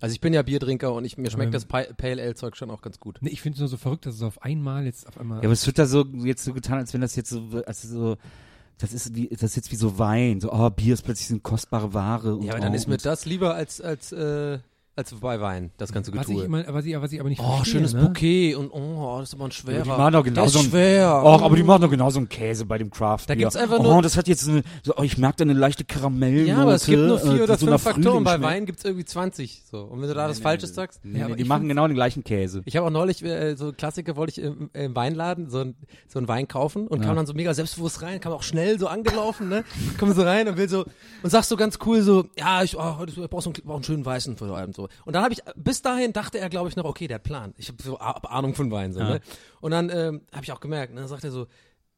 Also 0.00 0.12
ich 0.12 0.20
bin 0.20 0.34
ja 0.34 0.42
Bierdrinker 0.42 0.92
und 0.92 1.04
ich, 1.04 1.16
mir 1.16 1.30
schmeckt 1.30 1.46
Ähm. 1.46 1.52
das 1.52 1.66
Pa- 1.66 1.84
Pale 1.96 2.20
Ale 2.20 2.34
Zeug 2.34 2.56
schon 2.56 2.68
auch 2.70 2.82
ganz 2.82 2.98
gut. 2.98 3.18
Nee, 3.20 3.30
ich 3.30 3.40
finde 3.40 3.54
es 3.54 3.60
nur 3.60 3.68
so 3.68 3.76
verrückt, 3.76 4.06
dass 4.06 4.16
es 4.16 4.22
auf 4.22 4.42
einmal 4.42 4.84
jetzt 4.84 5.06
auf 5.06 5.18
einmal. 5.18 5.38
Ja, 5.38 5.44
aber 5.44 5.52
es 5.52 5.64
wird 5.66 5.78
da 5.78 5.86
so 5.86 6.04
jetzt 6.24 6.42
so 6.44 6.52
getan, 6.52 6.78
als 6.78 6.92
wenn 6.94 7.00
das 7.00 7.14
jetzt 7.14 7.30
so, 7.30 7.62
also 7.64 7.88
so, 7.88 8.16
das 8.78 8.92
ist 8.92 9.14
wie, 9.14 9.28
das 9.28 9.42
ist 9.42 9.56
jetzt 9.56 9.72
wie 9.72 9.76
so 9.76 9.98
Wein, 9.98 10.40
so, 10.40 10.52
oh, 10.52 10.70
Bier 10.70 10.94
ist 10.94 11.02
plötzlich 11.02 11.28
so 11.28 11.34
eine 11.34 11.40
kostbare 11.40 11.94
Ware. 11.94 12.36
Und 12.36 12.42
Ja, 12.42 12.52
aber 12.52 12.60
dann 12.60 12.72
oh, 12.72 12.76
ist 12.76 12.88
mir 12.88 12.96
das 12.96 13.24
lieber 13.24 13.54
als 13.54 13.80
als 13.80 14.12
äh, 14.12 14.58
als 14.96 15.12
bei 15.14 15.40
Wein, 15.40 15.70
das 15.76 15.92
ganze 15.92 16.12
was 16.14 16.28
ich, 16.28 16.34
Getue. 16.36 16.44
immer, 16.44 16.64
was, 16.72 16.84
ich, 16.84 17.00
was 17.00 17.10
ich 17.12 17.18
aber 17.20 17.28
nicht 17.28 17.40
Oh, 17.40 17.56
verstehe, 17.56 17.72
schönes 17.74 17.94
ne? 17.94 18.02
Bouquet 18.02 18.54
und 18.54 18.70
oh, 18.70 19.16
das 19.18 19.30
ist 19.30 19.34
aber 19.34 19.46
ein 19.46 19.50
schwerer. 19.50 19.82
die 19.82 19.88
machen 19.88 20.12
doch 20.12 20.22
genauso 20.24 20.58
ist 20.60 20.64
ein- 20.66 20.70
schwer. 20.70 21.22
Och, 21.24 21.42
aber 21.42 21.56
die 21.56 21.62
machen 21.64 21.82
doch 21.82 21.90
genauso 21.90 22.18
einen 22.18 22.28
Käse 22.28 22.64
bei 22.64 22.78
dem 22.78 22.90
Craft 22.90 23.22
Da 23.26 23.34
gibt's 23.34 23.56
einfach 23.56 23.78
oh, 23.80 23.82
nur- 23.82 24.02
das 24.02 24.16
hat 24.16 24.28
jetzt 24.28 24.48
eine, 24.48 24.62
so, 24.82 24.94
oh, 24.96 25.02
ich 25.02 25.18
merke 25.18 25.38
da 25.38 25.42
eine 25.42 25.52
leichte 25.54 25.84
Karamellnote. 25.84 26.48
Ja, 26.48 26.58
aber 26.62 26.74
es 26.74 26.86
gibt 26.86 27.02
nur 27.02 27.16
äh, 27.18 27.20
vier 27.22 27.32
die 27.34 27.42
oder 27.42 27.56
so 27.58 27.66
fünf 27.66 27.82
Faktoren. 27.82 28.24
Bei. 28.24 28.40
Wein 28.40 28.66
gibt's 28.66 28.84
irgendwie 28.84 29.04
20. 29.04 29.62
So. 29.70 29.80
Und 29.82 30.00
wenn 30.00 30.08
du 30.08 30.14
da 30.14 30.28
das 30.28 30.38
Nee, 30.38 30.42
Falsches 30.44 30.70
nee, 30.70 30.74
sagst. 30.76 31.00
Nee, 31.04 31.12
Ja, 31.12 31.18
nee, 31.18 31.24
aber 31.32 31.36
die 31.36 31.44
machen 31.44 31.68
genau 31.68 31.86
den 31.88 31.94
gleichen 31.96 32.22
Käse. 32.22 32.62
Ich 32.64 32.76
habe 32.76 32.86
auch 32.86 32.90
neulich, 32.90 33.24
äh, 33.24 33.56
so 33.56 33.72
Klassiker 33.72 34.16
wollte 34.16 34.30
ich 34.40 34.46
im, 34.46 34.70
im 34.74 34.94
Weinladen 34.94 35.50
so 35.50 35.58
ein, 35.58 35.74
so 36.06 36.18
ein 36.20 36.28
Wein 36.28 36.46
kaufen 36.46 36.86
und 36.86 37.00
kam 37.00 37.16
dann 37.16 37.26
so 37.26 37.34
mega 37.34 37.52
selbstbewusst 37.52 38.02
rein, 38.02 38.20
kam 38.20 38.32
auch 38.32 38.42
schnell 38.42 38.78
so 38.78 38.86
angelaufen, 38.86 39.48
ne? 39.48 39.64
Komm 39.98 40.12
so 40.12 40.22
rein 40.22 40.46
und 40.48 40.56
will 40.56 40.68
so, 40.68 40.84
und 41.22 41.30
sagst 41.30 41.48
so 41.48 41.56
ganz 41.56 41.78
cool 41.84 42.00
so, 42.02 42.26
ja, 42.38 42.62
ich, 42.62 42.76
oh, 42.78 42.98
heute 42.98 43.12
ich 43.20 43.28
brauch 43.30 43.42
so 43.42 43.50
einen, 43.50 43.64
brauch 43.64 43.74
einen 43.76 43.84
schönen 43.84 44.04
Weißen 44.04 44.36
für 44.36 44.54
Abend 44.56 44.76
so. 44.76 44.83
Und 45.04 45.14
dann 45.14 45.22
habe 45.22 45.34
ich, 45.34 45.40
bis 45.56 45.82
dahin 45.82 46.12
dachte 46.12 46.38
er, 46.38 46.48
glaube 46.48 46.68
ich, 46.68 46.76
noch, 46.76 46.84
okay, 46.84 47.06
der 47.08 47.16
hat 47.16 47.22
Plan. 47.22 47.54
Ich 47.58 47.68
habe 47.68 47.82
so 47.82 47.98
A- 47.98 48.12
Ahnung 48.28 48.54
von 48.54 48.70
Wein, 48.70 48.92
so, 48.92 49.00
ne? 49.00 49.20
Und 49.60 49.70
dann 49.70 49.90
ähm, 49.90 50.22
habe 50.32 50.44
ich 50.44 50.52
auch 50.52 50.60
gemerkt, 50.60 50.92
ne? 50.94 51.00
Dann 51.00 51.08
sagt 51.08 51.24
er 51.24 51.30
so, 51.30 51.46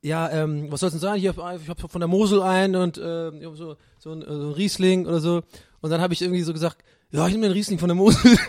ja, 0.02 0.30
ähm, 0.30 0.70
was 0.70 0.80
soll's 0.80 0.92
denn 0.92 1.00
sein? 1.00 1.18
Hier, 1.18 1.30
ich 1.32 1.68
habe 1.68 1.88
von 1.88 2.00
der 2.00 2.08
Mosel 2.08 2.42
ein 2.42 2.76
und 2.76 2.98
äh, 2.98 3.30
hab 3.44 3.56
so, 3.56 3.76
so, 3.98 4.12
ein, 4.12 4.22
äh, 4.22 4.26
so 4.26 4.48
ein 4.48 4.52
Riesling 4.52 5.06
oder 5.06 5.20
so. 5.20 5.42
Und 5.80 5.90
dann 5.90 6.00
habe 6.00 6.12
ich 6.14 6.22
irgendwie 6.22 6.42
so 6.42 6.52
gesagt, 6.52 6.78
ja, 7.10 7.26
ich 7.26 7.32
nehme 7.32 7.46
den 7.48 7.52
Riesling 7.52 7.78
von 7.78 7.88
der 7.88 7.96
Mosel. 7.96 8.36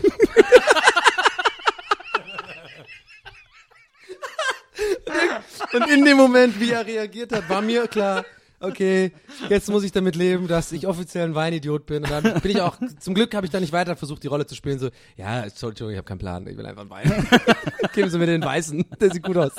Und 5.72 5.88
in 5.90 6.04
dem 6.04 6.16
Moment, 6.16 6.58
wie 6.60 6.70
er 6.70 6.86
reagiert 6.86 7.32
hat, 7.32 7.48
war 7.48 7.60
mir 7.60 7.86
klar, 7.88 8.24
okay, 8.60 9.12
jetzt 9.48 9.68
muss 9.70 9.84
ich 9.84 9.92
damit 9.92 10.16
leben, 10.16 10.48
dass 10.48 10.72
ich 10.72 10.86
offiziell 10.86 11.24
ein 11.24 11.34
Weinidiot 11.34 11.86
bin. 11.86 12.04
Und 12.04 12.10
dann 12.10 12.40
bin 12.40 12.50
ich 12.50 12.60
auch, 12.60 12.76
zum 12.98 13.14
Glück 13.14 13.34
habe 13.34 13.46
ich 13.46 13.52
dann 13.52 13.60
nicht 13.60 13.72
weiter 13.72 13.96
versucht, 13.96 14.22
die 14.22 14.28
Rolle 14.28 14.46
zu 14.46 14.54
spielen. 14.54 14.78
So, 14.78 14.90
ja, 15.16 15.42
Entschuldigung, 15.42 15.90
ich 15.90 15.96
habe 15.96 16.06
keinen 16.06 16.18
Plan, 16.18 16.46
ich 16.46 16.56
will 16.56 16.66
einfach 16.66 16.82
einen 16.82 16.90
Wein. 16.90 17.28
Geben 17.94 18.10
Sie 18.10 18.18
mir 18.18 18.26
den 18.26 18.44
Weißen, 18.44 18.84
der 19.00 19.10
sieht 19.12 19.22
gut 19.22 19.36
aus. 19.36 19.52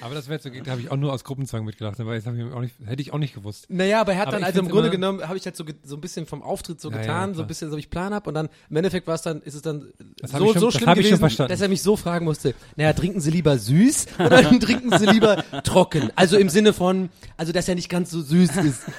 Aber 0.00 0.14
das 0.14 0.28
wäre 0.28 0.38
so, 0.40 0.50
da 0.50 0.70
habe 0.70 0.80
ich 0.80 0.90
auch 0.90 0.96
nur 0.96 1.12
aus 1.12 1.24
Gruppenzwang 1.24 1.64
mitgedacht, 1.64 1.98
aber 1.98 2.14
das 2.14 2.26
hab 2.26 2.34
ich 2.34 2.42
auch 2.52 2.60
nicht, 2.60 2.74
hätte 2.84 3.02
ich 3.02 3.12
auch 3.12 3.18
nicht 3.18 3.34
gewusst. 3.34 3.66
Naja, 3.68 4.00
aber 4.00 4.12
er 4.12 4.18
hat 4.20 4.28
Aber 4.28 4.36
dann, 4.36 4.44
also 4.44 4.60
im 4.60 4.68
Grunde 4.68 4.90
genommen, 4.90 5.26
habe 5.26 5.36
ich 5.38 5.44
halt 5.44 5.56
so, 5.56 5.64
so 5.82 5.96
ein 5.96 6.00
bisschen 6.00 6.26
vom 6.26 6.42
Auftritt 6.42 6.80
so 6.80 6.90
Ja, 6.90 6.96
ja, 6.96 7.00
getan, 7.02 7.30
so 7.30 7.34
klar. 7.36 7.44
ein 7.44 7.48
bisschen, 7.48 7.70
so 7.70 7.76
wie 7.76 7.80
ich 7.80 7.90
Plan 7.90 8.12
hab 8.14 8.26
und 8.26 8.34
dann 8.34 8.48
im 8.70 8.76
Endeffekt 8.76 9.06
war 9.06 9.14
es 9.14 9.22
dann, 9.22 9.40
ist 9.42 9.54
es 9.54 9.62
dann 9.62 9.88
Das 10.20 10.30
so, 10.32 10.52
schon- 10.52 10.60
so 10.60 10.70
schlimm 10.70 10.94
gewesen, 10.94 11.48
dass 11.48 11.60
er 11.60 11.68
mich 11.68 11.82
so 11.82 11.96
fragen 11.96 12.24
musste, 12.26 12.54
naja, 12.76 12.92
trinken 12.92 13.20
Sie 13.20 13.30
lieber 13.30 13.58
süß 13.58 14.06
oder 14.18 14.42
trinken 14.60 14.96
Sie 14.98 15.06
lieber 15.06 15.42
trocken? 15.64 16.10
Also 16.16 16.36
im 16.36 16.48
Sinne 16.48 16.72
von, 16.72 17.08
also 17.36 17.52
dass 17.52 17.68
er 17.68 17.74
nicht 17.74 17.88
ganz 17.88 18.10
so 18.10 18.20
süß 18.22 18.56
ist. 18.58 18.82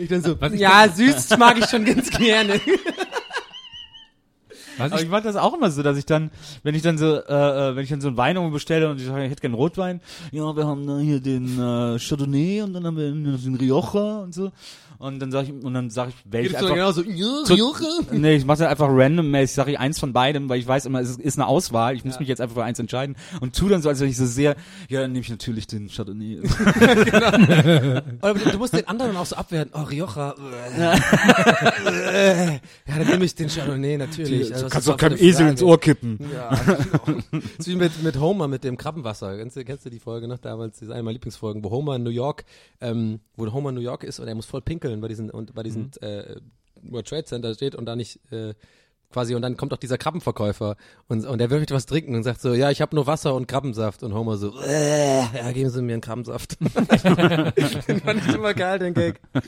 Ich 0.00 0.08
dann 0.08 0.22
so, 0.22 0.40
Was 0.40 0.54
ja, 0.54 0.88
süß 0.88 1.36
mag 1.38 1.58
ich 1.58 1.66
schon 1.66 1.84
ganz 1.84 2.08
gerne. 2.10 2.60
Was 4.78 4.92
Aber 4.92 5.02
ich, 5.02 5.08
mache 5.08 5.22
das 5.22 5.36
auch 5.36 5.54
immer 5.54 5.70
so, 5.70 5.82
dass 5.82 5.98
ich 5.98 6.06
dann, 6.06 6.30
wenn 6.62 6.74
ich 6.74 6.82
dann 6.82 6.98
so, 6.98 7.16
äh, 7.16 7.70
äh, 7.70 7.76
wenn 7.76 7.84
ich 7.84 7.90
dann 7.90 8.00
so 8.00 8.08
einen 8.08 8.16
Wein 8.16 8.36
irgendwo 8.36 8.54
bestelle 8.54 8.88
und 8.90 9.00
ich 9.00 9.06
sage, 9.06 9.24
ich 9.24 9.30
hätte 9.30 9.40
gerne 9.40 9.56
Rotwein, 9.56 10.00
ja, 10.32 10.56
wir 10.56 10.66
haben 10.66 10.86
da 10.86 10.98
hier 10.98 11.20
den 11.20 11.58
äh, 11.58 11.98
Chardonnay 11.98 12.62
und 12.62 12.72
dann 12.72 12.86
haben 12.86 12.96
wir 12.96 13.10
den 13.10 13.54
Rioja 13.56 14.20
und 14.20 14.34
so. 14.34 14.52
Und 15.00 15.20
dann 15.20 15.30
sage 15.30 15.46
ich, 15.48 15.64
und 15.64 15.74
dann 15.74 15.90
sage 15.90 16.10
ich, 16.10 16.16
welche 16.24 16.48
Gibt's 16.48 16.60
doch 16.60 16.70
einfach. 16.72 17.02
genauso, 17.04 17.44
Zu- 17.44 17.54
Rioja. 17.54 18.00
Nee, 18.10 18.34
ich 18.34 18.44
mache 18.44 18.68
einfach 18.68 18.88
randommäßig, 18.90 19.54
sage 19.54 19.70
ich 19.70 19.78
eins 19.78 20.00
von 20.00 20.12
beidem, 20.12 20.48
weil 20.48 20.58
ich 20.58 20.66
weiß 20.66 20.86
immer, 20.86 20.98
es 21.00 21.10
ist, 21.10 21.20
ist 21.20 21.38
eine 21.38 21.46
Auswahl. 21.46 21.94
Ich 21.94 22.04
muss 22.04 22.18
mich 22.18 22.28
jetzt 22.28 22.40
einfach 22.40 22.56
für 22.56 22.64
eins 22.64 22.80
entscheiden 22.80 23.14
und 23.40 23.54
tu 23.54 23.68
dann 23.68 23.80
so, 23.80 23.88
als 23.88 24.00
wenn 24.00 24.08
ich 24.08 24.16
so 24.16 24.26
sehr, 24.26 24.56
ja, 24.88 25.00
dann 25.02 25.12
nehme 25.12 25.22
ich 25.22 25.30
natürlich 25.30 25.68
den 25.68 25.88
Chardonnay. 25.88 26.40
Aber 28.20 28.38
du 28.40 28.58
musst 28.58 28.72
den 28.72 28.88
anderen 28.88 29.16
auch 29.16 29.26
so 29.26 29.36
abwerten. 29.36 29.72
Oh, 29.74 29.84
Rioja. 29.84 30.34
ja, 30.76 32.60
dann 32.86 33.06
nehme 33.06 33.24
ich 33.24 33.34
den 33.36 33.48
Chardonnay 33.48 33.98
natürlich. 33.98 34.52
Also, 34.52 34.66
was 34.66 34.74
ist 34.74 34.88
das 34.88 34.96
für 34.96 35.44
eine 35.44 35.56
Frage? 35.56 35.78
kippen. 35.78 36.18
Ja, 36.34 36.50
genau. 36.50 37.20
Ist 37.56 37.68
wie 37.68 37.76
mit, 37.76 38.02
mit 38.02 38.18
Homer, 38.18 38.48
mit 38.48 38.64
dem 38.64 38.76
Krabbenwasser. 38.76 39.36
Kennst 39.36 39.56
du, 39.56 39.64
kennst 39.64 39.86
du 39.86 39.90
die 39.90 40.00
Folge 40.00 40.26
noch 40.26 40.38
damals? 40.38 40.80
Das 40.80 40.88
ist 40.88 40.90
eine 40.92 41.04
meiner 41.04 41.12
Lieblingsfolgen, 41.14 41.62
wo 41.62 41.70
Homer 41.70 41.96
in 41.96 42.02
New 42.02 42.10
York, 42.10 42.44
ähm, 42.80 43.20
wo 43.36 43.50
Homer 43.52 43.68
in 43.70 43.76
New 43.76 43.80
York 43.80 44.02
ist 44.04 44.18
und 44.18 44.26
er 44.26 44.34
muss 44.34 44.46
voll 44.46 44.60
pinkeln 44.60 44.87
bei 44.96 45.08
diesen, 45.08 45.30
und 45.30 45.54
bei 45.54 45.62
diesen, 45.62 45.92
äh, 46.00 46.36
World 46.82 47.08
Trade 47.08 47.24
Center 47.24 47.54
steht 47.54 47.74
und 47.74 47.86
da 47.86 47.96
nicht, 47.96 48.20
äh, 48.32 48.54
quasi, 49.10 49.34
und 49.34 49.42
dann 49.42 49.56
kommt 49.56 49.72
auch 49.72 49.78
dieser 49.78 49.96
Krabbenverkäufer 49.96 50.76
und, 51.08 51.24
und 51.24 51.38
der 51.38 51.50
will 51.50 51.64
was 51.70 51.86
trinken 51.86 52.14
und 52.14 52.24
sagt 52.24 52.40
so, 52.40 52.52
ja, 52.52 52.70
ich 52.70 52.80
habe 52.80 52.94
nur 52.94 53.06
Wasser 53.06 53.34
und 53.34 53.48
Krabbensaft 53.48 54.02
und 54.02 54.12
Homer 54.14 54.36
so, 54.36 54.60
äh, 54.60 55.20
ja, 55.20 55.52
geben 55.52 55.70
Sie 55.70 55.82
mir 55.82 55.94
einen 55.94 56.02
Krabbensaft. 56.02 56.58
den 56.60 58.00
fand 58.00 58.26
ich 58.26 58.34
immer 58.34 58.54
geil, 58.54 58.78
den 58.78 58.94
Gag. 58.94 59.20
Äh, 59.34 59.38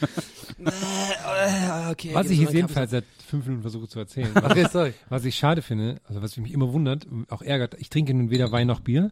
äh, 0.63 1.91
okay, 1.91 2.11
was 2.13 2.31
ich 2.31 2.41
jetzt 2.41 2.55
jedenfalls 2.55 2.91
seit 2.91 3.05
fünf 3.27 3.47
Minuten 3.47 3.63
versuche 3.63 3.89
zu 3.89 3.99
erzählen. 3.99 4.33
Krabbensaft. 4.33 4.57
Okay, 4.57 4.69
sorry. 4.73 4.95
Was 5.09 5.25
ich 5.25 5.37
schade 5.37 5.63
finde, 5.63 6.01
also 6.05 6.23
was 6.23 6.37
mich 6.37 6.53
immer 6.53 6.73
wundert, 6.73 7.07
und 7.07 7.31
auch 7.31 7.43
ärgert, 7.43 7.77
ich 7.79 7.91
trinke 7.91 8.15
nun 8.15 8.31
weder 8.31 8.51
Wein 8.53 8.67
noch 8.67 8.81
Bier. 8.81 9.11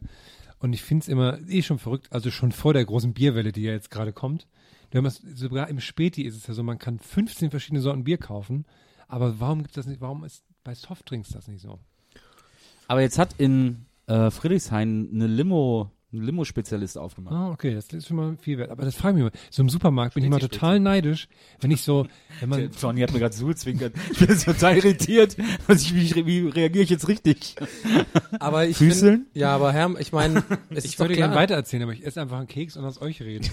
Und 0.60 0.72
ich 0.72 0.82
finde 0.82 1.02
es 1.02 1.08
immer 1.08 1.38
eh 1.48 1.62
schon 1.62 1.78
verrückt, 1.78 2.08
also 2.10 2.30
schon 2.30 2.50
vor 2.50 2.72
der 2.72 2.84
großen 2.84 3.12
Bierwelle, 3.12 3.52
die 3.52 3.62
ja 3.62 3.72
jetzt 3.72 3.90
gerade 3.90 4.12
kommt. 4.12 4.46
Du 4.90 5.02
hast, 5.02 5.22
sogar 5.36 5.68
im 5.68 5.80
Späti 5.80 6.22
ist 6.22 6.36
es 6.36 6.46
ja 6.46 6.54
so, 6.54 6.62
man 6.62 6.78
kann 6.78 6.98
15 6.98 7.50
verschiedene 7.50 7.80
Sorten 7.80 8.04
Bier 8.04 8.18
kaufen. 8.18 8.64
Aber 9.06 9.40
warum 9.40 9.62
gibt 9.62 9.76
das 9.76 9.86
nicht, 9.86 10.00
warum 10.00 10.24
ist 10.24 10.44
bei 10.64 10.74
Softdrinks 10.74 11.30
das 11.30 11.48
nicht 11.48 11.62
so? 11.62 11.78
Aber 12.86 13.02
jetzt 13.02 13.18
hat 13.18 13.34
in 13.38 13.86
äh, 14.06 14.30
Friedrichshain 14.30 15.10
eine 15.12 15.26
Limo, 15.26 15.90
ein 16.10 16.22
Limo-Spezialist 16.22 16.96
aufgemacht. 16.96 17.34
Ah, 17.34 17.50
okay, 17.50 17.74
das 17.74 17.88
ist 17.88 18.06
schon 18.08 18.16
mal 18.16 18.36
viel 18.38 18.56
wert. 18.56 18.70
Aber 18.70 18.84
das 18.86 18.94
frage 18.94 19.18
ich 19.18 19.24
mich 19.24 19.32
mal. 19.32 19.40
So 19.50 19.60
im 19.60 19.68
Supermarkt 19.68 20.14
bin 20.14 20.24
ich 20.24 20.28
immer 20.28 20.38
total 20.38 20.80
neidisch, 20.80 21.28
wenn 21.60 21.70
ich 21.70 21.82
so, 21.82 22.06
wenn 22.40 22.48
man, 22.48 22.70
Johnny 22.80 23.02
hat 23.02 23.12
mir 23.12 23.18
gerade 23.18 23.34
zuzwinkert. 23.34 23.92
Ich 24.12 24.26
bin 24.26 24.38
total 24.38 24.78
irritiert. 24.78 25.36
Was 25.66 25.82
ich, 25.82 25.94
wie, 25.94 26.26
wie 26.26 26.48
reagiere 26.48 26.84
ich 26.84 26.88
jetzt 26.88 27.08
richtig? 27.08 27.56
Aber 28.40 28.66
ich 28.66 28.78
Füßeln? 28.78 29.24
Find, 29.24 29.36
ja, 29.36 29.54
aber 29.54 29.72
Herr, 29.72 30.00
ich 30.00 30.12
meine, 30.12 30.44
es 30.70 30.84
ich 30.84 30.92
ist 30.92 30.94
doch 31.00 31.04
würde 31.04 31.14
gerne 31.14 31.34
weitererzählen, 31.34 31.82
aber 31.82 31.92
ich 31.92 32.06
esse 32.06 32.22
einfach 32.22 32.38
einen 32.38 32.48
Keks 32.48 32.78
und 32.78 32.86
aus 32.86 33.02
euch 33.02 33.20
reden. 33.20 33.46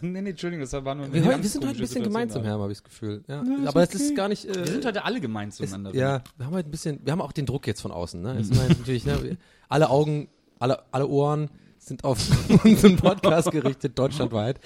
nee, 0.00 0.22
nee, 0.22 0.30
Entschuldigung, 0.30 0.62
das 0.62 0.72
war 0.72 0.96
nur 0.96 1.04
eine 1.04 1.14
Wir, 1.14 1.22
wir 1.24 1.44
sind 1.44 1.64
heute 1.64 1.76
ein 1.76 1.78
bisschen 1.78 1.86
Situation 1.86 2.02
gemein 2.02 2.30
zum 2.30 2.42
gerade. 2.42 2.48
Herrn, 2.48 2.62
habe 2.62 2.72
ich 2.72 2.78
das 2.78 2.84
Gefühl. 2.84 3.22
Ja. 3.28 3.42
ist 3.42 3.68
aber 3.68 3.82
es 3.82 3.90
okay. 3.90 4.02
ist 4.02 4.16
gar 4.16 4.28
nicht. 4.28 4.44
Äh, 4.44 4.56
Wir 4.56 4.66
sind 4.66 4.84
heute 4.84 5.04
alle 5.04 5.20
gemein 5.20 5.50
es, 5.50 5.56
zueinander. 5.56 5.94
ja, 5.94 6.22
wir 6.36 6.46
haben 6.46 6.54
halt 6.54 6.66
ein 6.66 6.72
bisschen, 6.72 6.98
wir 7.04 7.12
haben 7.12 7.20
auch 7.20 7.32
den 7.32 7.46
Druck 7.46 7.68
jetzt 7.68 7.80
von 7.80 7.92
außen. 7.92 8.20
Ne? 8.20 8.38
Jetzt 8.38 8.50
ist 8.50 8.68
natürlich, 8.68 9.06
ne, 9.06 9.36
alle 9.68 9.88
Augen, 9.88 10.28
alle, 10.58 10.82
alle 10.90 11.06
Ohren 11.06 11.48
sind 11.86 12.04
auf 12.04 12.18
unseren 12.64 12.96
Podcast 12.96 13.50
gerichtet, 13.50 13.98
deutschlandweit. 13.98 14.60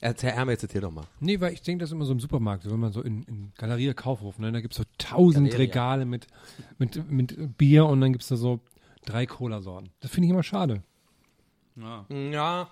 Erzähl, 0.00 0.30
Herr, 0.30 0.48
jetzt 0.48 0.62
erzähl 0.62 0.80
doch 0.80 0.92
mal. 0.92 1.04
Nee, 1.18 1.40
weil 1.40 1.52
ich 1.52 1.62
denke, 1.62 1.82
das 1.82 1.90
ist 1.90 1.94
immer 1.94 2.04
so 2.04 2.12
im 2.12 2.20
Supermarkt, 2.20 2.70
wenn 2.70 2.78
man 2.78 2.92
so 2.92 3.02
in, 3.02 3.24
in 3.24 3.52
Galeria 3.56 3.94
Kaufhof, 3.94 4.38
ne, 4.38 4.52
da 4.52 4.60
gibt's 4.60 4.76
so 4.76 4.84
tausend 4.96 5.50
Galeria. 5.50 5.66
Regale 5.66 6.04
mit, 6.04 6.28
mit, 6.78 7.10
mit 7.10 7.58
Bier 7.58 7.86
und 7.86 8.00
dann 8.00 8.12
gibt's 8.12 8.28
da 8.28 8.36
so 8.36 8.60
drei 9.04 9.26
Cola-Sorten. 9.26 9.90
Das 10.00 10.12
finde 10.12 10.26
ich 10.26 10.30
immer 10.30 10.44
schade. 10.44 10.82
Ja. 11.74 12.68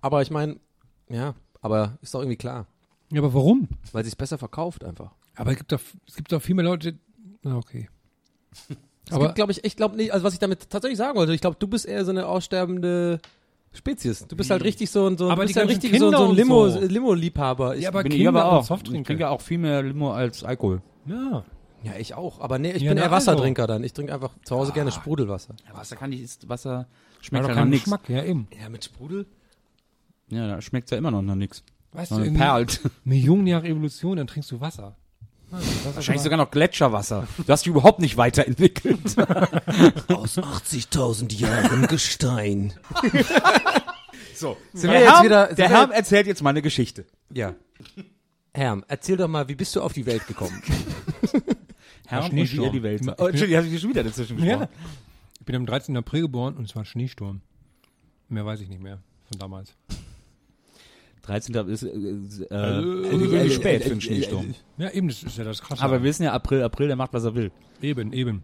Aber 0.00 0.22
ich 0.22 0.30
meine, 0.30 0.58
ja, 1.08 1.34
aber 1.60 1.98
ist 2.00 2.14
doch 2.14 2.20
irgendwie 2.20 2.36
klar. 2.36 2.66
Ja, 3.12 3.20
aber 3.20 3.34
warum? 3.34 3.68
Weil 3.92 4.04
sich 4.04 4.16
besser 4.16 4.38
verkauft 4.38 4.84
einfach. 4.84 5.12
Aber 5.34 5.50
es 5.52 5.58
gibt 5.58 5.72
doch, 5.72 5.80
es 6.06 6.16
gibt 6.16 6.32
doch 6.32 6.40
viel 6.40 6.54
mehr 6.54 6.64
Leute, 6.64 6.98
na 7.42 7.56
okay. 7.56 7.88
Es 9.10 9.16
Aber 9.16 9.24
gibt, 9.26 9.34
glaube 9.36 9.52
ich, 9.52 9.64
ich 9.64 9.76
glaube 9.76 9.96
nicht, 9.96 10.12
also 10.12 10.24
was 10.24 10.32
ich 10.32 10.38
damit 10.38 10.70
tatsächlich 10.70 10.98
sagen 10.98 11.18
wollte, 11.18 11.34
ich 11.34 11.40
glaube, 11.40 11.56
du 11.58 11.66
bist 11.66 11.84
eher 11.86 12.04
so 12.04 12.10
eine 12.12 12.26
aussterbende 12.26 13.20
Spezies. 13.72 14.26
Du 14.26 14.36
bist 14.36 14.50
halt 14.50 14.64
richtig 14.64 14.90
so 14.90 15.06
ein, 15.06 15.16
so, 15.18 15.30
Aber 15.30 15.42
du 15.42 15.46
bist 15.48 15.56
halt 15.58 15.68
richtig 15.68 15.98
so, 15.98 16.06
ein- 16.06 16.12
so 16.16 16.28
ein 16.28 16.34
Limo, 16.36 16.68
so. 16.68 16.80
Limo-Liebhaber. 16.80 17.76
Ich, 17.76 17.82
ja, 17.82 17.88
aber 17.90 18.02
Bin 18.02 18.12
ich 18.12 18.18
Kinder 18.18 18.30
aber 18.44 18.58
und 18.60 18.70
auch. 18.70 18.76
Ich 18.92 19.02
trinke 19.04 19.28
auch 19.28 19.40
viel 19.40 19.58
mehr 19.58 19.82
Limo 19.82 20.12
als 20.12 20.42
Alkohol. 20.44 20.82
Ja. 21.06 21.44
Ja, 21.82 21.92
ich 21.98 22.14
auch. 22.14 22.40
Aber 22.40 22.58
nee, 22.58 22.72
ich 22.72 22.82
Ja, 22.82 22.90
bin 22.90 22.98
na 22.98 23.04
eher 23.04 23.12
also. 23.12 23.30
Wassertrinker 23.32 23.66
dann. 23.66 23.82
Ich 23.84 23.92
trinke 23.92 24.12
einfach 24.12 24.32
zu 24.44 24.54
Hause 24.56 24.72
gerne 24.72 24.92
Sprudelwasser. 24.92 25.54
Ja, 25.68 25.76
Wasser 25.76 25.96
kann 25.96 26.12
ich, 26.12 26.20
ist, 26.22 26.48
Wasser 26.48 26.86
Schmeckt 27.20 27.24
schmeckt 27.26 27.44
doch 27.44 27.56
halt 27.56 27.68
nach. 27.70 27.78
Geschmack, 27.78 28.08
ja 28.08 28.22
eben. 28.24 28.48
Ja, 28.60 28.68
mit 28.68 28.84
Sprudel? 28.84 29.26
Ja, 30.28 30.46
da 30.46 30.60
schmeckt's 30.60 30.90
ja 30.90 30.98
immer 30.98 31.10
noch 31.10 31.22
nach 31.22 31.34
nix. 31.34 31.62
Weißt 31.92 32.12
du, 32.12 32.32
perlt. 32.34 32.80
Millionen 33.04 33.46
Jahre 33.46 33.66
Evolution, 33.66 34.16
dann 34.18 34.26
trinkst 34.28 34.50
du 34.52 34.60
Wasser. 34.60 34.94
Wahrscheinlich 35.94 36.22
sogar 36.22 36.36
noch 36.38 36.50
Gletscherwasser. 36.50 37.26
Du 37.38 37.52
hast 37.52 37.62
dich 37.64 37.70
überhaupt 37.70 37.98
nicht 38.00 38.16
weiterentwickelt. 38.16 39.18
Aus 40.08 40.38
80.000 40.38 41.34
Jahren 41.34 41.86
Gestein. 41.88 42.72
so, 44.34 44.56
Sind 44.72 44.90
der, 44.90 44.92
wir 44.92 45.00
jetzt 45.00 45.12
Herm, 45.14 45.24
wieder- 45.24 45.54
der 45.54 45.68
Herm 45.68 45.90
erzählt 45.90 46.26
jetzt 46.26 46.42
mal 46.42 46.50
eine 46.50 46.62
Geschichte. 46.62 47.04
Ja. 47.32 47.54
Herm, 48.54 48.84
erzähl 48.88 49.16
doch 49.16 49.28
mal, 49.28 49.48
wie 49.48 49.54
bist 49.54 49.74
du 49.76 49.82
auf 49.82 49.92
die 49.92 50.06
Welt 50.06 50.26
gekommen? 50.26 50.62
Herm 52.06 52.24
und 52.24 52.30
Schneesturm. 52.30 52.62
wie 52.62 52.66
ihr 52.66 52.72
die 52.72 52.82
Welt 52.82 53.00
Ich 53.00 53.06
sah. 53.06 53.14
bin- 53.14 53.24
Oh, 53.24 53.28
Entschuldigung, 53.28 53.64
habe 53.64 53.74
ich 53.74 53.80
schon 53.80 53.90
wieder 53.90 54.04
dazwischen 54.04 54.36
gesprochen. 54.36 54.60
Ja. 54.62 54.68
Ich 55.38 55.46
bin 55.46 55.56
am 55.56 55.66
13. 55.66 55.96
April 55.96 56.22
geboren 56.22 56.56
und 56.56 56.64
es 56.68 56.74
war 56.76 56.84
Schneesturm. 56.84 57.40
Mehr 58.28 58.44
weiß 58.46 58.60
ich 58.60 58.68
nicht 58.68 58.82
mehr 58.82 58.98
von 59.28 59.38
damals. 59.38 59.74
13. 61.22 61.54
ist 61.68 61.82
äh, 61.82 61.88
äh, 61.88 62.54
Also, 62.54 63.24
äh, 63.34 63.46
äh, 63.46 63.50
spät 63.50 63.80
äh, 63.82 63.84
für 63.84 63.90
einen 63.90 63.98
äh, 63.98 64.02
Schneesturm. 64.02 64.54
Ja, 64.78 64.90
eben, 64.90 65.08
das 65.08 65.22
ist 65.22 65.36
ja 65.38 65.44
das 65.44 65.60
Krasse. 65.62 65.82
Aber 65.82 65.94
wir 66.00 66.04
wissen 66.04 66.22
ja, 66.24 66.32
April, 66.32 66.62
April, 66.62 66.86
der 66.88 66.96
macht, 66.96 67.12
was 67.12 67.24
er 67.24 67.34
will. 67.34 67.50
eben, 67.82 68.12
eben. 68.12 68.42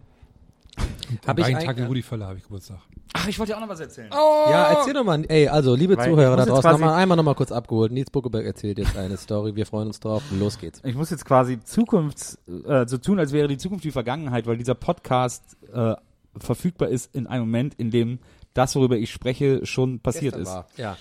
Hab 1.27 1.39
ich 1.39 1.45
gleichen 1.45 1.61
ein- 1.61 1.65
Tag 1.67 1.77
wie 1.79 1.83
Rudi 1.83 2.03
Völler 2.03 2.27
habe 2.27 2.39
ich 2.39 2.43
Geburtstag. 2.45 2.79
Ach, 3.15 3.27
ich 3.29 3.39
wollte 3.39 3.53
ja 3.53 3.57
auch 3.57 3.63
noch 3.63 3.69
was 3.69 3.81
erzählen. 3.81 4.11
Ja, 4.13 4.73
erzähl 4.73 4.93
doch 4.93 5.05
mal. 5.05 5.25
Ey, 5.29 5.49
also, 5.49 5.75
liebe 5.75 5.97
Weil 5.97 6.11
Zuhörer 6.11 6.37
da 6.37 6.45
draußen, 6.45 6.71
noch 6.73 6.79
mal, 6.79 6.95
einmal 6.97 7.17
nochmal 7.17 7.35
kurz 7.35 7.51
abgeholt. 7.51 7.93
Nils 7.93 8.11
Buckeberg 8.11 8.45
erzählt 8.45 8.79
jetzt 8.79 8.97
eine 8.97 9.17
Story. 9.17 9.57
Wir 9.57 9.65
freuen 9.65 9.87
uns 9.87 10.01
drauf. 10.01 10.23
Los 10.39 10.59
geht's. 10.59 10.81
Ich 10.85 10.95
muss 10.95 11.11
jetzt 11.11 11.25
quasi 11.25 11.59
Zukunfts, 11.61 12.39
äh, 12.67 12.87
so 12.87 12.99
tun, 12.99 13.19
als 13.19 13.33
wäre 13.33 13.49
die 13.49 13.57
Zukunft 13.57 13.85
die 13.85 13.91
Vergangenheit, 13.91 14.47
weil 14.47 14.59
dieser 14.59 14.75
Podcast 14.75 15.57
äh, 15.73 15.95
verfügbar 16.39 16.89
ist 16.89 17.15
in 17.15 17.27
einem 17.27 17.45
Moment, 17.45 17.75
in 17.75 17.91
dem 17.91 18.19
das, 18.53 18.75
worüber 18.77 18.97
ich 18.97 19.11
spreche, 19.11 19.65
schon 19.65 20.01
passiert 20.01 20.37
ist. 20.37 20.49
War. 20.49 20.67
Ja. 20.77 20.97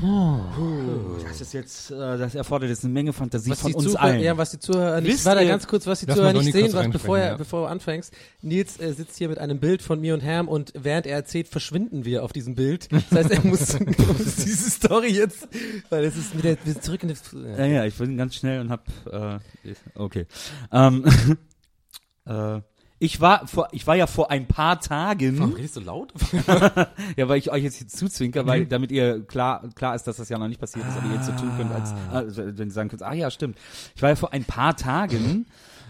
Das 0.00 1.40
ist 1.40 1.52
jetzt, 1.52 1.90
äh, 1.90 1.94
das 1.96 2.34
erfordert 2.34 2.70
jetzt 2.70 2.84
eine 2.84 2.92
Menge 2.92 3.12
Fantasie 3.12 3.50
Was 3.50 3.60
von 3.60 3.74
uns 3.74 3.84
Zuhörer, 3.84 4.02
allen. 4.02 4.20
ja, 4.20 4.36
was 4.36 4.50
die 4.50 4.58
Zuhörer 4.58 5.00
nicht, 5.00 5.12
Wisst 5.12 5.26
warte 5.26 5.46
ganz 5.46 5.66
kurz, 5.66 5.86
was 5.86 6.00
die 6.00 6.06
Lass 6.06 6.16
Zuhörer 6.16 6.32
nicht 6.32 6.52
sehen, 6.52 6.72
was, 6.72 6.88
bevor, 6.88 7.18
er, 7.18 7.26
ja. 7.32 7.36
bevor 7.36 7.62
du 7.62 7.66
anfängst. 7.66 8.14
Nils 8.40 8.80
äh, 8.80 8.92
sitzt 8.92 9.18
hier 9.18 9.28
mit 9.28 9.38
einem 9.38 9.60
Bild 9.60 9.82
von 9.82 10.00
mir 10.00 10.14
und 10.14 10.20
Herm 10.20 10.48
und 10.48 10.72
während 10.74 11.06
er 11.06 11.16
erzählt, 11.16 11.48
verschwinden 11.48 12.04
wir 12.04 12.24
auf 12.24 12.32
diesem 12.32 12.54
Bild. 12.54 12.88
Das 13.10 13.24
heißt, 13.24 13.30
er 13.30 13.44
muss, 13.44 13.80
muss 13.80 14.36
diese 14.36 14.70
Story 14.70 15.08
jetzt, 15.08 15.48
weil 15.88 16.04
es 16.04 16.16
ist 16.16 16.36
wieder, 16.36 16.50
wir 16.64 16.72
sind 16.72 16.84
zurück 16.84 17.02
in 17.02 17.08
das, 17.08 17.22
Ja, 17.32 17.66
ja, 17.66 17.84
ich 17.84 17.94
bin 17.96 18.16
ganz 18.16 18.36
schnell 18.36 18.60
und 18.60 18.70
hab, 18.70 18.86
äh, 19.10 19.38
okay. 19.94 20.26
Ähm, 20.70 21.04
äh, 22.26 22.60
ich 23.02 23.18
war 23.18 23.46
vor, 23.46 23.68
ich 23.72 23.86
war 23.86 23.96
ja 23.96 24.06
vor 24.06 24.30
ein 24.30 24.46
paar 24.46 24.78
Tagen. 24.78 25.38
Warum 25.38 25.54
redest 25.54 25.74
du 25.76 25.80
laut? 25.80 26.12
ja, 27.16 27.28
weil 27.28 27.38
ich 27.38 27.50
euch 27.50 27.64
jetzt 27.64 27.76
hier 27.76 27.88
zuzwinker, 27.88 28.46
weil 28.46 28.66
damit 28.66 28.92
ihr 28.92 29.24
klar 29.24 29.62
klar 29.74 29.94
ist, 29.94 30.04
dass 30.04 30.18
das 30.18 30.28
ja 30.28 30.36
noch 30.38 30.48
nicht 30.48 30.60
passiert 30.60 30.86
ist, 30.86 30.98
aber 30.98 31.06
ihr 31.06 31.14
jetzt 31.14 31.26
so 31.26 31.32
tun 31.32 31.50
könnt, 31.56 31.72
als 31.72 31.92
äh, 32.36 32.58
wenn 32.58 32.68
ihr 32.68 32.72
sagen 32.72 32.90
könnt, 32.90 33.02
ah 33.02 33.14
ja, 33.14 33.30
stimmt. 33.30 33.56
Ich 33.96 34.02
war 34.02 34.10
ja 34.10 34.16
vor 34.16 34.34
ein 34.34 34.44
paar 34.44 34.76
Tagen 34.76 35.46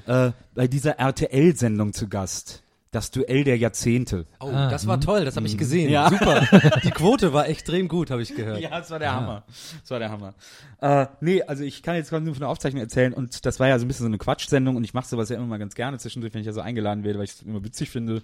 äh, 0.07 0.31
bei 0.55 0.69
dieser 0.69 1.01
RTL-Sendung 1.01 1.93
zu 1.93 2.09
Gast. 2.09 2.63
Das 2.93 3.13
Duell 3.13 3.45
der 3.45 3.57
Jahrzehnte. 3.57 4.27
Oh, 4.41 4.51
das 4.51 4.87
war 4.89 5.01
toll, 5.01 5.25
das 5.25 5.37
habe 5.37 5.47
ich 5.47 5.57
gesehen. 5.57 5.91
Ja. 5.91 6.11
Super. 6.11 6.41
Die 6.83 6.91
Quote 6.91 7.33
war 7.33 7.49
extrem 7.49 7.87
gut, 7.87 8.11
habe 8.11 8.23
ich 8.23 8.35
gehört. 8.35 8.61
Ja, 8.61 8.71
das 8.71 8.91
war 8.91 8.99
der 8.99 9.15
Hammer. 9.15 9.45
Das 9.81 9.91
war 9.93 10.01
der 10.01 10.11
Hammer. 10.11 10.35
Äh, 10.81 11.07
nee, 11.21 11.41
also 11.43 11.63
ich 11.63 11.85
kann 11.85 11.95
jetzt 11.95 12.11
quasi 12.11 12.25
nur 12.25 12.35
von 12.35 12.41
der 12.41 12.49
Aufzeichnung 12.49 12.83
erzählen 12.83 13.13
und 13.13 13.47
das 13.47 13.61
war 13.61 13.69
ja 13.69 13.79
so 13.79 13.85
ein 13.85 13.89
bisschen 13.89 14.05
so 14.05 14.09
eine 14.09 14.19
Quatschsendung 14.19 14.75
und 14.75 14.83
ich 14.83 14.93
mache 14.93 15.07
sowas 15.07 15.29
ja 15.29 15.37
immer 15.37 15.47
mal 15.47 15.59
ganz 15.59 15.77
gerne 15.77 15.99
zwischendurch, 15.99 16.35
wenn 16.35 16.41
ich 16.41 16.49
ja 16.49 16.53
so 16.53 16.63
eingeladen 16.63 17.05
werde, 17.05 17.19
weil 17.19 17.27
ich 17.27 17.33
es 17.33 17.43
immer 17.43 17.63
witzig 17.63 17.91
finde, 17.91 18.23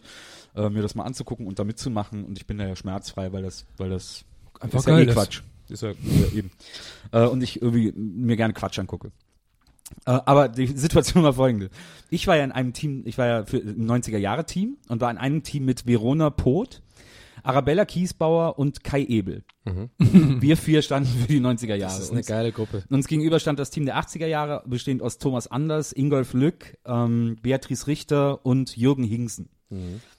äh, 0.56 0.68
mir 0.68 0.82
das 0.82 0.96
mal 0.96 1.04
anzugucken 1.04 1.46
und 1.46 1.60
da 1.60 1.64
mitzumachen 1.64 2.24
und 2.24 2.36
ich 2.36 2.46
bin 2.46 2.58
da 2.58 2.66
ja 2.66 2.74
schmerzfrei, 2.74 3.32
weil 3.32 3.44
das, 3.44 3.66
weil 3.76 3.90
das 3.90 4.24
Einfach 4.60 4.80
ist 4.80 4.86
ja 4.86 4.98
eh 4.98 5.04
ist. 5.04 5.14
Quatsch. 5.14 5.42
Ist 5.68 5.82
ja, 5.82 5.90
ja 5.90 6.26
eben. 6.34 6.50
Äh, 7.12 7.26
und 7.26 7.42
ich 7.42 7.60
irgendwie 7.60 7.92
mir 7.92 8.36
gerne 8.36 8.54
Quatsch 8.54 8.78
angucke. 8.78 9.12
Äh, 10.04 10.10
aber 10.24 10.48
die 10.48 10.66
Situation 10.66 11.22
war 11.24 11.32
folgende. 11.32 11.70
Ich 12.10 12.26
war 12.26 12.36
ja 12.36 12.44
in 12.44 12.52
einem 12.52 12.72
Team, 12.72 13.02
ich 13.06 13.18
war 13.18 13.26
ja 13.26 13.44
für 13.44 13.58
ein 13.58 13.86
90er 13.88 14.18
Jahre 14.18 14.44
Team 14.46 14.76
und 14.88 15.00
war 15.00 15.10
in 15.10 15.18
einem 15.18 15.42
Team 15.42 15.64
mit 15.64 15.86
Verona 15.86 16.30
Poth, 16.30 16.82
Arabella 17.42 17.84
Kiesbauer 17.84 18.58
und 18.58 18.82
Kai 18.82 19.04
Ebel. 19.04 19.44
Wir 19.98 20.56
vier 20.56 20.82
standen 20.82 21.08
für 21.08 21.28
die 21.28 21.40
90er 21.40 21.74
Jahre. 21.74 21.92
Das 21.94 22.00
ist 22.00 22.10
eine 22.10 22.18
Uns- 22.18 22.26
geile 22.26 22.52
Gruppe. 22.52 22.84
uns 22.90 23.06
gegenüber 23.08 23.38
stand 23.40 23.58
das 23.58 23.70
Team 23.70 23.84
der 23.84 23.96
80er 23.98 24.26
Jahre, 24.26 24.62
bestehend 24.66 25.02
aus 25.02 25.18
Thomas 25.18 25.46
Anders, 25.48 25.92
Ingolf 25.92 26.32
Lück, 26.34 26.76
ähm, 26.84 27.36
Beatrice 27.42 27.86
Richter 27.86 28.44
und 28.46 28.76
Jürgen 28.76 29.04
Hingsen. 29.04 29.48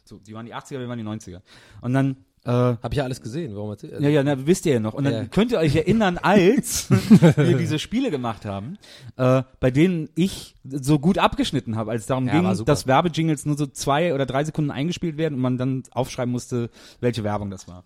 So, 0.03 0.19
die 0.19 0.33
waren 0.33 0.45
die 0.45 0.53
80er, 0.53 0.79
wir 0.79 0.89
waren 0.89 0.97
die 0.99 1.05
90er. 1.05 1.41
Und 1.81 1.93
dann 1.93 2.17
äh, 2.47 2.51
Habe 2.51 2.89
ich 2.91 2.97
ja 2.97 3.03
alles 3.03 3.21
gesehen. 3.21 3.55
Warum 3.55 3.71
erzähl? 3.71 4.01
ja, 4.01 4.07
ja, 4.09 4.23
na, 4.23 4.47
wisst 4.47 4.65
ihr 4.65 4.73
ja 4.73 4.79
noch. 4.79 4.93
Und 4.93 5.03
dann 5.03 5.13
Ja. 5.13 5.25
könnt 5.25 5.51
ihr 5.51 5.59
euch 5.59 5.75
erinnern, 5.75 6.17
als 6.21 6.89
wir 6.89 7.57
diese 7.57 7.77
Spiele 7.77 8.09
gemacht 8.09 8.45
haben, 8.45 8.77
äh, 9.17 9.43
bei 9.59 9.69
denen 9.69 10.09
ich 10.15 10.55
so 10.63 10.97
gut 10.97 11.17
abgeschnitten 11.17 11.75
habe, 11.75 11.91
als 11.91 12.01
es 12.03 12.07
darum 12.07 12.27
Ja, 12.27 12.39
ging, 12.53 12.65
dass 12.65 12.87
Werbejingles 12.87 13.45
nur 13.45 13.57
so 13.57 13.65
zwei 13.67 14.13
oder 14.13 14.25
drei 14.25 14.43
Sekunden 14.45 14.71
eingespielt 14.71 15.17
werden 15.17 15.35
und 15.35 15.41
man 15.41 15.57
dann 15.57 15.83
aufschreiben 15.91 16.31
musste, 16.31 16.69
welche 17.01 17.23
Werbung 17.23 17.49
das 17.51 17.67
war. 17.67 17.83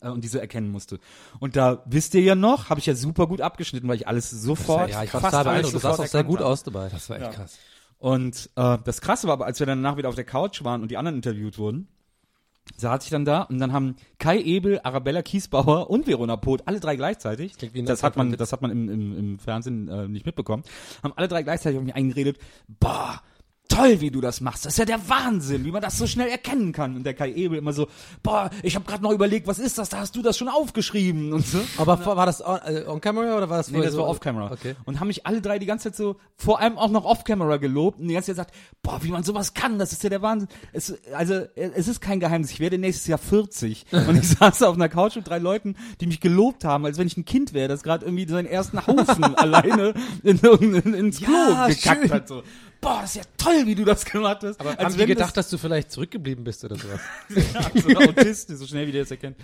Äh, 0.00 0.08
Und 0.08 0.24
diese 0.24 0.40
erkennen 0.40 0.70
musste. 0.70 0.98
Und 1.38 1.54
da 1.56 1.82
wisst 1.86 2.14
ihr 2.14 2.22
ja 2.22 2.34
noch, 2.34 2.70
habe 2.70 2.80
ich 2.80 2.86
ja 2.86 2.94
super 2.94 3.26
gut 3.26 3.40
abgeschnitten, 3.42 3.86
weil 3.86 3.96
ich 3.96 4.08
alles 4.08 4.30
sofort, 4.30 4.90
ja, 4.90 5.02
ich 5.04 5.12
war 5.12 5.20
fast 5.20 5.34
alles. 5.34 5.70
Du 5.72 5.78
sahst 5.78 6.00
auch 6.00 6.06
sehr 6.06 6.24
gut 6.24 6.40
aus 6.42 6.62
dabei. 6.62 6.88
Das 6.88 7.10
war 7.10 7.20
echt 7.20 7.32
krass. 7.32 7.58
Und 7.98 8.50
äh, 8.56 8.78
das 8.84 9.00
Krasse 9.00 9.26
war 9.28 9.34
aber, 9.34 9.46
als 9.46 9.60
wir 9.60 9.66
dann 9.66 9.82
danach 9.82 9.96
wieder 9.96 10.08
auf 10.08 10.14
der 10.14 10.24
Couch 10.24 10.64
waren 10.64 10.82
und 10.82 10.90
die 10.90 10.96
anderen 10.96 11.16
interviewt 11.16 11.58
wurden, 11.58 11.88
saß 12.76 13.04
ich 13.04 13.10
dann 13.10 13.24
da 13.24 13.42
und 13.42 13.58
dann 13.58 13.72
haben 13.72 13.96
Kai 14.18 14.40
Ebel, 14.40 14.80
Arabella 14.82 15.22
Kiesbauer 15.22 15.90
und 15.90 16.06
Verona 16.06 16.36
Poth, 16.36 16.62
alle 16.66 16.80
drei 16.80 16.96
gleichzeitig, 16.96 17.56
das 17.84 18.02
hat 18.02 18.16
man, 18.16 18.32
das 18.32 18.52
hat 18.52 18.62
man 18.62 18.70
im, 18.70 18.88
im, 18.88 19.18
im 19.18 19.38
Fernsehen 19.38 19.88
äh, 19.88 20.08
nicht 20.08 20.26
mitbekommen, 20.26 20.62
haben 21.02 21.12
alle 21.16 21.28
drei 21.28 21.42
gleichzeitig 21.42 21.78
auf 21.78 21.84
mich 21.84 21.94
eingeredet, 21.94 22.38
boah, 22.68 23.20
toll, 23.74 24.00
wie 24.00 24.10
du 24.10 24.20
das 24.20 24.40
machst. 24.40 24.64
Das 24.66 24.74
ist 24.74 24.78
ja 24.78 24.84
der 24.84 25.08
Wahnsinn, 25.08 25.64
wie 25.64 25.70
man 25.70 25.82
das 25.82 25.98
so 25.98 26.06
schnell 26.06 26.28
erkennen 26.28 26.72
kann. 26.72 26.96
Und 26.96 27.04
der 27.04 27.14
Kai 27.14 27.32
Ebel 27.32 27.58
immer 27.58 27.72
so, 27.72 27.88
boah, 28.22 28.50
ich 28.62 28.74
habe 28.76 28.84
gerade 28.84 29.02
noch 29.02 29.10
überlegt, 29.12 29.46
was 29.46 29.58
ist 29.58 29.78
das? 29.78 29.88
Da 29.88 29.98
hast 29.98 30.14
du 30.16 30.22
das 30.22 30.36
schon 30.38 30.48
aufgeschrieben 30.48 31.32
und 31.32 31.46
so. 31.46 31.58
Aber 31.78 31.98
vor- 31.98 32.16
war 32.16 32.26
das 32.26 32.44
on, 32.44 32.58
äh, 32.64 32.84
on 32.86 33.00
camera 33.00 33.36
oder 33.36 33.48
war 33.50 33.56
das 33.58 33.70
Nee, 33.70 33.80
das 33.82 33.92
so? 33.92 33.98
war 33.98 34.08
off-camera. 34.08 34.52
Okay. 34.52 34.74
Und 34.84 35.00
haben 35.00 35.08
mich 35.08 35.26
alle 35.26 35.40
drei 35.40 35.58
die 35.58 35.66
ganze 35.66 35.84
Zeit 35.90 35.96
so, 35.96 36.16
vor 36.36 36.60
allem 36.60 36.78
auch 36.78 36.90
noch 36.90 37.04
off-camera 37.04 37.56
gelobt 37.56 37.98
und 38.00 38.08
die 38.08 38.14
ganze 38.14 38.34
Zeit 38.34 38.48
gesagt, 38.48 38.54
boah, 38.82 39.02
wie 39.02 39.10
man 39.10 39.22
sowas 39.24 39.54
kann, 39.54 39.78
das 39.78 39.92
ist 39.92 40.02
ja 40.02 40.10
der 40.10 40.22
Wahnsinn. 40.22 40.48
Es, 40.72 40.94
also, 41.12 41.34
es 41.56 41.88
ist 41.88 42.00
kein 42.00 42.20
Geheimnis, 42.20 42.50
ich 42.50 42.60
werde 42.60 42.78
nächstes 42.78 43.06
Jahr 43.06 43.18
40. 43.18 43.86
und 44.08 44.16
ich 44.16 44.28
saß 44.28 44.58
da 44.58 44.68
auf 44.68 44.74
einer 44.76 44.88
Couch 44.88 45.16
mit 45.16 45.28
drei 45.28 45.38
Leuten, 45.38 45.76
die 46.00 46.06
mich 46.06 46.20
gelobt 46.20 46.64
haben, 46.64 46.84
als 46.86 46.98
wenn 46.98 47.06
ich 47.06 47.16
ein 47.16 47.24
Kind 47.24 47.52
wäre, 47.54 47.68
das 47.68 47.82
gerade 47.82 48.04
irgendwie 48.04 48.26
seinen 48.28 48.46
ersten 48.46 48.86
Haufen 48.86 49.24
alleine 49.36 49.94
in, 50.22 50.38
in, 50.38 50.94
ins 50.94 51.18
Klo 51.20 51.32
Ja, 51.32 51.66
gekackt 51.68 52.02
schön. 52.02 52.10
hat. 52.12 52.28
So. 52.28 52.42
Boah, 52.84 52.98
das 53.00 53.16
ist 53.16 53.16
ja 53.16 53.22
toll, 53.38 53.62
wie 53.66 53.74
du 53.74 53.84
das 53.84 54.04
gemacht 54.04 54.42
hast. 54.42 54.60
Aber 54.60 54.70
Als 54.70 54.78
haben 54.80 54.92
die 54.92 54.98
wenn 55.00 55.08
gedacht, 55.08 55.36
dass 55.36 55.48
du 55.50 55.58
vielleicht 55.58 55.90
zurückgeblieben 55.90 56.44
bist 56.44 56.64
oder 56.64 56.76
sowas? 56.76 57.00
ja, 57.74 57.80
so 57.82 57.88
ein 57.88 57.96
Autist, 58.08 58.48
so 58.56 58.66
schnell 58.66 58.86
wie 58.86 58.92
der 58.92 59.02
das 59.02 59.10
erkennt. 59.10 59.36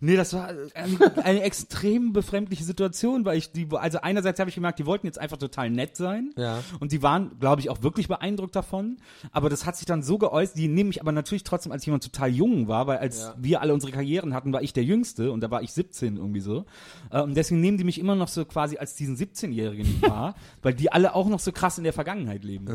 Nee, 0.00 0.16
das 0.16 0.32
war 0.34 0.48
eine, 0.74 1.24
eine 1.24 1.42
extrem 1.42 2.12
befremdliche 2.12 2.64
Situation, 2.64 3.24
weil 3.24 3.38
ich 3.38 3.52
die, 3.52 3.68
also 3.72 4.00
einerseits 4.00 4.40
habe 4.40 4.50
ich 4.50 4.54
gemerkt, 4.56 4.78
die 4.78 4.86
wollten 4.86 5.06
jetzt 5.06 5.18
einfach 5.18 5.36
total 5.38 5.70
nett 5.70 5.96
sein. 5.96 6.32
Ja. 6.36 6.62
Und 6.80 6.92
die 6.92 7.02
waren, 7.02 7.38
glaube 7.38 7.60
ich, 7.60 7.70
auch 7.70 7.82
wirklich 7.82 8.08
beeindruckt 8.08 8.56
davon. 8.56 8.98
Aber 9.32 9.48
das 9.48 9.64
hat 9.64 9.76
sich 9.76 9.86
dann 9.86 10.02
so 10.02 10.18
geäußert, 10.18 10.56
die 10.56 10.68
nehmen 10.68 10.88
mich 10.88 11.00
aber 11.00 11.12
natürlich 11.12 11.44
trotzdem 11.44 11.72
als 11.72 11.86
jemand 11.86 12.02
total 12.04 12.30
jung 12.30 12.68
war, 12.68 12.86
weil 12.86 12.98
als 12.98 13.18
Ja. 13.20 13.34
wir 13.38 13.60
alle 13.62 13.74
unsere 13.74 13.92
Karrieren 13.92 14.34
hatten, 14.34 14.52
war 14.52 14.62
ich 14.62 14.72
der 14.72 14.84
Jüngste 14.84 15.30
und 15.30 15.40
da 15.40 15.50
war 15.50 15.62
ich 15.62 15.72
17 15.72 16.16
irgendwie 16.16 16.40
so. 16.40 16.64
Äh, 17.10 17.20
Und 17.22 17.36
deswegen 17.36 17.60
nehmen 17.60 17.78
die 17.78 17.84
mich 17.84 17.98
immer 18.00 18.14
noch 18.16 18.28
so 18.28 18.44
quasi 18.44 18.76
als 18.76 18.94
diesen 18.94 19.16
17-Jährigen 19.16 20.02
wahr, 20.02 20.34
weil 20.62 20.74
die 20.74 20.90
alle 20.90 21.14
auch 21.14 21.28
noch 21.28 21.38
so 21.40 21.52
krass 21.52 21.78
in 21.78 21.84
der 21.84 21.92
Vergangenheit 21.92 22.42
leben. 22.44 22.66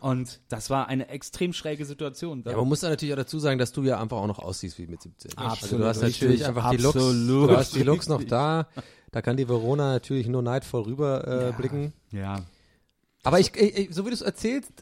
Und 0.00 0.40
das 0.48 0.70
war 0.70 0.88
eine 0.88 1.08
extrem 1.08 1.52
schräge 1.52 1.84
Situation. 1.84 2.42
Da- 2.42 2.52
Ja, 2.52 2.56
man 2.56 2.68
muss 2.68 2.82
ja 2.82 2.88
natürlich 2.88 3.12
auch 3.14 3.18
dazu 3.18 3.38
sagen, 3.38 3.58
dass 3.58 3.72
du 3.72 3.82
ja 3.82 4.00
einfach 4.00 4.16
auch 4.18 4.26
noch 4.26 4.38
aussiehst 4.38 4.78
wie 4.78 4.86
mit 4.86 5.02
17. 5.02 5.32
Also 5.36 5.50
Absolut, 5.52 5.84
du 5.84 5.88
hast 5.88 6.00
natürlich 6.02 6.46
einfach 6.46 6.70
die 6.70 6.76
Looks, 6.78 6.94
du 6.94 7.56
hast 7.56 7.74
die 7.74 7.82
Looks 7.82 8.08
noch 8.08 8.22
da. 8.24 8.66
Da 9.10 9.20
kann 9.22 9.36
die 9.36 9.48
Verona 9.48 9.92
natürlich 9.92 10.26
nur 10.28 10.42
neidvoll 10.42 10.82
rüber 10.82 11.26
äh, 11.48 11.52
blicken. 11.52 11.92
ja. 12.10 12.40
Aber 13.24 13.38
ich, 13.38 13.54
ich, 13.54 13.76
ich- 13.76 13.94
so 13.94 14.04
wie 14.04 14.08
du 14.10 14.14
es 14.14 14.22
erzählst, 14.22 14.72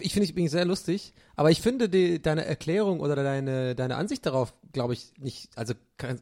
ich 0.00 0.12
finde 0.12 0.24
es 0.24 0.30
übrigens 0.32 0.52
sehr 0.52 0.64
lustig, 0.66 1.14
aber 1.36 1.50
ich 1.50 1.60
finde 1.62 1.88
die, 1.88 2.20
deine 2.20 2.44
Erklärung 2.44 3.00
oder 3.00 3.14
deine, 3.16 3.74
deine 3.74 3.96
Ansicht 3.96 4.26
darauf 4.26 4.52
glaube 4.72 4.92
ich, 4.94 5.12
nicht, 5.18 5.48
also 5.56 5.72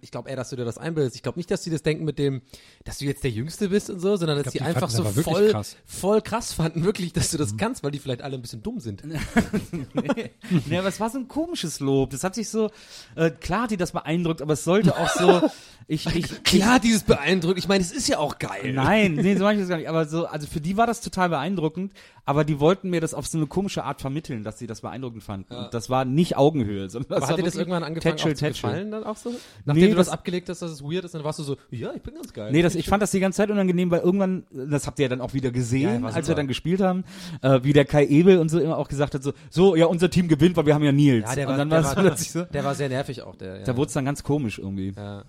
ich 0.03 0.11
glaube 0.11 0.29
eher, 0.29 0.37
dass 0.37 0.51
du 0.51 0.57
dir 0.57 0.67
das 0.67 0.77
einbildest. 0.77 1.17
Ich 1.17 1.23
glaube 1.23 1.39
nicht, 1.39 1.51
dass 1.51 1.63
die 1.63 1.71
das 1.71 1.83
denken 1.83 2.05
mit 2.05 2.19
dem, 2.19 2.43
dass 2.85 2.99
du 2.99 3.07
jetzt 3.07 3.25
der 3.25 3.31
Jüngste 3.31 3.71
bist 3.71 3.89
und 3.89 4.01
so, 4.01 4.17
sondern 4.17 4.37
dass 4.37 4.45
glaub, 4.45 4.53
die, 4.53 4.59
die 4.59 4.65
einfach 4.65 4.91
so 4.91 5.03
voll 5.05 5.51
krass. 5.51 5.77
voll 5.87 6.21
krass 6.21 6.53
fanden, 6.53 6.85
wirklich, 6.85 7.15
dass 7.15 7.31
du 7.31 7.39
das 7.39 7.57
kannst, 7.57 7.83
weil 7.83 7.91
die 7.91 7.99
vielleicht 7.99 8.21
alle 8.21 8.37
ein 8.37 8.43
bisschen 8.43 8.63
dumm 8.63 8.81
sind. 8.81 9.03
nee, 10.67 10.79
aber 10.79 10.89
es 10.89 11.01
war 11.01 11.09
so 11.09 11.19
ein 11.19 11.27
komisches 11.27 11.81
Lob. 11.81 12.11
Das 12.11 12.23
hat 12.23 12.35
sich 12.35 12.51
so, 12.51 12.71
äh, 13.15 13.31
klar 13.31 13.63
hat 13.63 13.71
die 13.71 13.79
das 13.79 13.93
beeindruckt, 13.93 14.43
aber 14.43 14.53
es 14.53 14.65
sollte 14.65 14.95
auch 14.95 15.09
so, 15.09 15.49
ich, 15.87 16.07
ich, 16.15 16.43
Klar, 16.45 16.79
dieses 16.79 17.03
beeindruckt. 17.05 17.59
Ich 17.59 17.67
meine, 17.67 17.83
es 17.83 17.93
ist 17.93 18.09
ja 18.09 18.19
auch 18.19 18.39
geil. 18.39 18.75
Nein, 18.75 19.15
nee, 19.15 19.37
so 19.37 19.45
meine 19.45 19.59
ich 19.59 19.63
das 19.63 19.71
gar 19.71 19.79
nicht. 19.79 19.89
Aber 19.89 20.05
so, 20.05 20.27
also 20.27 20.47
für 20.47 20.61
die 20.61 20.77
war 20.77 20.87
das 20.87 21.01
total 21.01 21.31
beeindruckend, 21.31 21.93
aber 22.25 22.45
die 22.45 22.61
wollten 22.61 22.91
mir 22.91 23.01
das 23.01 23.15
auf 23.15 23.27
so 23.27 23.39
eine 23.39 23.47
komische 23.47 23.85
Art 23.85 24.01
vermitteln, 24.01 24.45
dass 24.45 24.59
sie 24.59 24.67
das 24.67 24.83
beeindruckend 24.83 25.23
fanden. 25.23 25.55
Und 25.55 25.75
das 25.75 25.89
war 25.89 26.05
nicht 26.05 26.37
Augenhöhe, 26.37 26.91
sondern 26.91 27.11
Aber 27.13 27.21
das 27.21 27.29
hat 27.29 27.31
war 27.31 27.37
dir 27.39 27.45
das 27.45 27.57
irgendwann 27.57 27.85
angefangen 27.85 28.17
Tätschel, 28.17 28.33
auch 28.33 28.37
zu 28.37 28.45
Tätschel. 28.45 28.71
gefallen 28.71 28.91
dann 28.91 29.05
auch 29.05 29.17
so? 29.17 29.33
Nachdem 29.65 29.83
Nee, 29.85 29.91
du 29.91 29.97
das, 29.97 30.07
das- 30.07 30.13
abgelegt 30.15 30.49
hast, 30.49 30.63
dass 30.63 30.71
es 30.71 30.83
weird 30.83 31.05
ist, 31.05 31.15
dann 31.15 31.25
warst 31.25 31.39
du 31.39 31.43
so, 31.43 31.57
ja, 31.71 31.93
ich 31.95 32.03
bin 32.03 32.15
ganz 32.15 32.33
geil. 32.33 32.51
Nee, 32.53 32.63
das, 32.63 32.75
ich 32.75 32.89
fand 32.89 33.03
das 33.03 33.11
die 33.11 33.21
ganze 33.21 33.37
Zeit 33.39 33.51
unangenehm, 33.51 33.91
weil 33.91 34.01
irgendwann, 34.01 34.45
das 34.51 34.87
habt 34.87 34.99
ihr 34.99 35.05
ja 35.05 35.09
dann 35.09 35.21
auch 35.21 35.35
wieder 35.35 35.51
gesehen, 35.51 36.03
Ja, 36.03 36.09
als 36.09 36.29
wir 36.29 36.35
dann 36.35 36.49
gespielt 36.49 36.81
haben, 36.81 37.05
äh, 37.43 37.61
wie 37.63 37.73
der 37.73 37.85
Kai 37.85 38.07
Ebel 38.07 38.39
und 38.39 38.49
so 38.49 38.59
immer 38.61 38.77
auch 38.79 38.89
gesagt 38.89 39.15
hat, 39.15 39.23
so, 39.23 39.33
so, 39.51 39.77
ja, 39.77 39.87
unser 39.87 40.11
Team 40.11 40.29
gewinnt, 40.29 40.57
weil 40.57 40.67
wir 40.67 40.75
haben 40.75 40.85
ja 40.85 40.93
Nils. 40.93 41.25
ja, 41.29 41.35
der 41.35 41.47
und 41.47 41.51
war, 41.53 41.59
dann 41.59 41.71
der, 41.71 41.83
war 41.85 41.91
es 41.91 41.97
war, 41.97 42.03
plötzlich 42.05 42.31
so, 42.33 42.45
der 42.45 42.65
war 42.65 42.75
sehr 42.75 42.89
nervig 42.89 43.23
auch, 43.23 43.37
der. 43.37 43.59
Ja. 43.59 43.65
da 43.65 43.77
wurde 43.77 43.87
es 43.89 43.93
dann 43.95 44.05
ganz 44.05 44.23
komisch 44.23 44.59
irgendwie. 44.59 44.93
ja. 44.97 45.25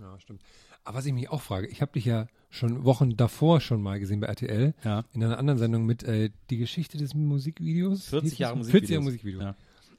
Ja, 0.00 0.18
stimmt. 0.20 0.42
Aber 0.84 0.98
was 0.98 1.06
ich 1.06 1.12
mich 1.12 1.28
auch 1.30 1.42
frage, 1.42 1.66
ich 1.66 1.82
habe 1.82 1.92
dich 1.92 2.04
ja 2.04 2.28
schon 2.50 2.84
Wochen 2.84 3.16
davor 3.16 3.60
schon 3.60 3.82
mal 3.82 3.98
gesehen 4.00 4.20
bei 4.20 4.26
RTL, 4.28 4.72
Ja. 4.84 5.04
in 5.12 5.22
einer 5.22 5.38
anderen 5.38 5.58
Sendung 5.58 5.84
mit 5.84 6.02
äh, 6.04 6.30
die 6.50 6.56
Geschichte 6.56 6.96
des 6.96 7.14
Musikvideos. 7.14 8.06
40 8.08 8.30
Hieß 8.30 8.38
Jahre 8.38 8.52
das? 8.52 8.58
Musikvideos. 8.68 8.80
40 8.88 8.90
Jahre 8.94 9.04
Musikvideo. 9.04 9.40
Ja. 9.42 9.54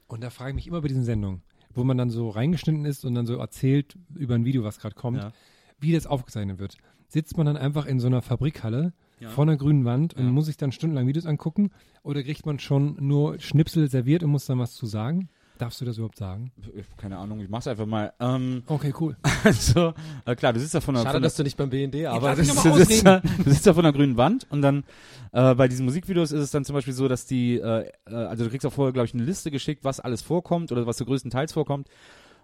Und 0.08 0.24
da 0.24 0.30
frage 0.30 0.50
ich 0.50 0.54
mich 0.56 0.66
immer 0.66 0.80
bei 0.80 0.88
diesen 0.88 1.04
Sendungen, 1.04 1.42
wo 1.74 1.84
man 1.84 1.96
dann 1.98 2.10
so 2.10 2.28
reingeschnitten 2.30 2.84
ist 2.84 3.04
und 3.04 3.14
dann 3.14 3.26
so 3.26 3.36
erzählt 3.36 3.96
über 4.14 4.34
ein 4.34 4.44
Video, 4.44 4.64
was 4.64 4.78
gerade 4.78 4.94
kommt, 4.94 5.18
Ja. 5.18 5.32
wie 5.80 5.92
das 5.92 6.06
aufgezeichnet 6.06 6.58
wird. 6.58 6.76
Sitzt 7.08 7.36
man 7.36 7.46
dann 7.46 7.56
einfach 7.56 7.86
in 7.86 7.98
so 8.00 8.06
einer 8.06 8.22
Fabrikhalle 8.22 8.92
vor 9.30 9.44
einer 9.44 9.56
grünen 9.56 9.84
Wand 9.84 10.14
und 10.14 10.30
muss 10.30 10.46
sich 10.46 10.56
dann 10.56 10.72
stundenlang 10.72 11.06
Videos 11.06 11.26
angucken 11.26 11.70
oder 12.02 12.22
kriegt 12.22 12.46
man 12.46 12.58
schon 12.58 12.96
nur 13.00 13.38
Schnipsel 13.38 13.88
serviert 13.90 14.22
und 14.22 14.30
muss 14.30 14.46
dann 14.46 14.58
was 14.58 14.74
zu 14.74 14.86
sagen? 14.86 15.28
Darfst 15.60 15.78
du 15.78 15.84
das 15.84 15.98
überhaupt 15.98 16.16
sagen? 16.16 16.52
Keine 16.96 17.18
Ahnung, 17.18 17.38
ich 17.40 17.50
mach's 17.50 17.66
einfach 17.66 17.84
mal. 17.84 18.14
Ähm, 18.18 18.62
Okay, 18.66 18.94
cool. 18.98 19.14
also, 19.44 19.92
äh, 20.24 20.34
klar, 20.34 20.54
du 20.54 20.60
sitzt 20.60 20.74
da 20.74 20.80
von 20.80 20.94
der, 20.94 21.02
Schade, 21.02 21.12
von 21.16 21.22
der 21.22 21.26
dass 21.26 21.36
du 21.36 21.42
nicht 21.42 21.58
beim 21.58 21.68
BND 21.68 22.06
arbeitest. 22.06 22.54
mich 22.54 22.62
du, 22.72 22.72
sitzt 22.82 23.06
da, 23.06 23.20
du 23.20 23.50
sitzt 23.50 23.66
da 23.66 23.74
von 23.74 23.82
der 23.82 23.92
grünen 23.92 24.16
Wand 24.16 24.46
und 24.48 24.62
dann 24.62 24.84
äh, 25.32 25.54
bei 25.54 25.68
diesen 25.68 25.84
Musikvideos 25.84 26.32
ist 26.32 26.40
es 26.40 26.50
dann 26.50 26.64
zum 26.64 26.72
Beispiel 26.74 26.94
so, 26.94 27.08
dass 27.08 27.26
die, 27.26 27.56
äh, 27.56 27.90
äh, 28.06 28.14
also 28.14 28.44
du 28.44 28.50
kriegst 28.50 28.64
auch 28.64 28.72
vorher, 28.72 28.94
glaube 28.94 29.04
ich, 29.04 29.12
eine 29.12 29.22
Liste 29.22 29.50
geschickt, 29.50 29.84
was 29.84 30.00
alles 30.00 30.22
vorkommt 30.22 30.72
oder 30.72 30.86
was 30.86 30.96
so 30.96 31.04
größtenteils 31.04 31.52
vorkommt. 31.52 31.88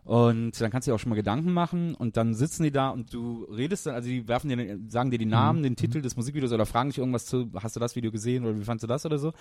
Und 0.06 0.60
dann 0.60 0.70
kannst 0.70 0.86
du 0.86 0.92
dir 0.92 0.94
auch 0.94 1.00
schon 1.00 1.10
mal 1.10 1.16
Gedanken 1.16 1.52
machen 1.52 1.96
und 1.96 2.16
dann 2.16 2.32
sitzen 2.34 2.62
die 2.62 2.70
da 2.70 2.90
und 2.90 3.12
du 3.12 3.42
redest 3.50 3.86
dann, 3.86 3.96
also 3.96 4.08
die 4.08 4.28
werfen 4.28 4.48
dir, 4.48 4.78
sagen 4.86 5.10
dir 5.10 5.18
die 5.18 5.26
Namen, 5.26 5.64
den 5.64 5.74
Titel 5.74 6.00
des 6.00 6.14
Musikvideos 6.14 6.52
oder 6.52 6.64
fragen 6.64 6.90
dich 6.90 6.98
irgendwas 6.98 7.26
zu, 7.26 7.50
hast 7.60 7.74
du 7.74 7.80
das 7.80 7.96
Video 7.96 8.12
gesehen 8.12 8.44
oder 8.44 8.56
wie 8.56 8.62
fandst 8.62 8.84
du 8.84 8.86
das 8.86 9.04
oder 9.04 9.18
so? 9.18 9.32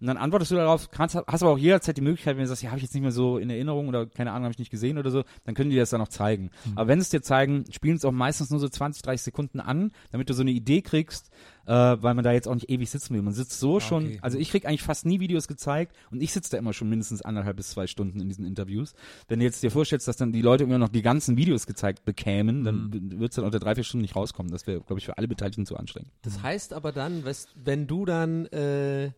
Und 0.00 0.06
dann 0.06 0.16
antwortest 0.16 0.50
du 0.50 0.54
darauf, 0.54 0.90
kannst, 0.90 1.14
hast 1.14 1.42
aber 1.42 1.52
auch 1.52 1.58
jederzeit 1.58 1.98
die 1.98 2.00
Möglichkeit, 2.00 2.36
wenn 2.36 2.44
du 2.44 2.48
sagst, 2.48 2.62
ja, 2.62 2.70
habe 2.70 2.78
ich 2.78 2.84
jetzt 2.84 2.94
nicht 2.94 3.02
mehr 3.02 3.12
so 3.12 3.36
in 3.36 3.50
Erinnerung 3.50 3.86
oder 3.86 4.06
keine 4.06 4.30
Ahnung, 4.30 4.44
habe 4.44 4.52
ich 4.52 4.58
nicht 4.58 4.70
gesehen 4.70 4.96
oder 4.96 5.10
so, 5.10 5.24
dann 5.44 5.54
können 5.54 5.68
die 5.68 5.76
das 5.76 5.90
dann 5.90 6.00
noch 6.00 6.08
zeigen. 6.08 6.50
Aber 6.74 6.88
wenn 6.88 7.00
sie 7.00 7.04
es 7.04 7.10
dir 7.10 7.20
zeigen, 7.20 7.66
spielen 7.70 7.96
es 7.96 8.04
auch 8.06 8.10
meistens 8.10 8.48
nur 8.48 8.60
so 8.60 8.68
20, 8.70 9.02
30 9.02 9.22
Sekunden 9.22 9.60
an, 9.60 9.92
damit 10.10 10.30
du 10.30 10.32
so 10.32 10.40
eine 10.40 10.52
Idee 10.52 10.80
kriegst, 10.80 11.30
äh, 11.66 11.72
weil 11.72 12.14
man 12.14 12.24
da 12.24 12.32
jetzt 12.32 12.48
auch 12.48 12.54
nicht 12.54 12.70
ewig 12.70 12.90
sitzen 12.90 13.14
will. 13.14 13.22
Man 13.22 13.34
sitzt 13.34 13.58
so 13.58 13.80
schon, 13.80 14.06
okay. 14.06 14.18
also 14.22 14.38
ich 14.38 14.50
krieg 14.50 14.66
eigentlich 14.66 14.82
fast 14.82 15.06
nie 15.06 15.20
Videos 15.20 15.48
gezeigt 15.48 15.94
und 16.10 16.22
ich 16.22 16.32
sitze 16.32 16.50
da 16.50 16.58
immer 16.58 16.72
schon 16.72 16.88
mindestens 16.88 17.22
anderthalb 17.22 17.56
bis 17.56 17.70
zwei 17.70 17.86
Stunden 17.86 18.20
in 18.20 18.28
diesen 18.28 18.44
Interviews. 18.44 18.94
Wenn 19.28 19.38
du 19.38 19.44
jetzt 19.44 19.62
dir 19.62 19.70
vorstellst, 19.70 20.08
dass 20.08 20.16
dann 20.16 20.32
die 20.32 20.42
Leute 20.42 20.64
immer 20.64 20.78
noch 20.78 20.88
die 20.88 21.02
ganzen 21.02 21.36
Videos 21.36 21.66
gezeigt 21.66 22.04
bekämen, 22.04 22.64
dann 22.64 23.18
wird 23.18 23.32
es 23.32 23.36
dann 23.36 23.44
unter 23.44 23.58
drei, 23.58 23.74
vier 23.74 23.84
Stunden 23.84 24.02
nicht 24.02 24.16
rauskommen. 24.16 24.50
Das 24.50 24.66
wäre, 24.66 24.80
glaube 24.80 24.98
ich, 24.98 25.06
für 25.06 25.18
alle 25.18 25.28
Beteiligten 25.28 25.66
zu 25.66 25.76
anstrengend. 25.76 26.10
Das 26.22 26.42
heißt 26.42 26.72
aber 26.72 26.92
dann, 26.92 27.24
wenn 27.54 27.86
du 27.86 28.04
dann 28.04 28.46
äh, 28.46 29.10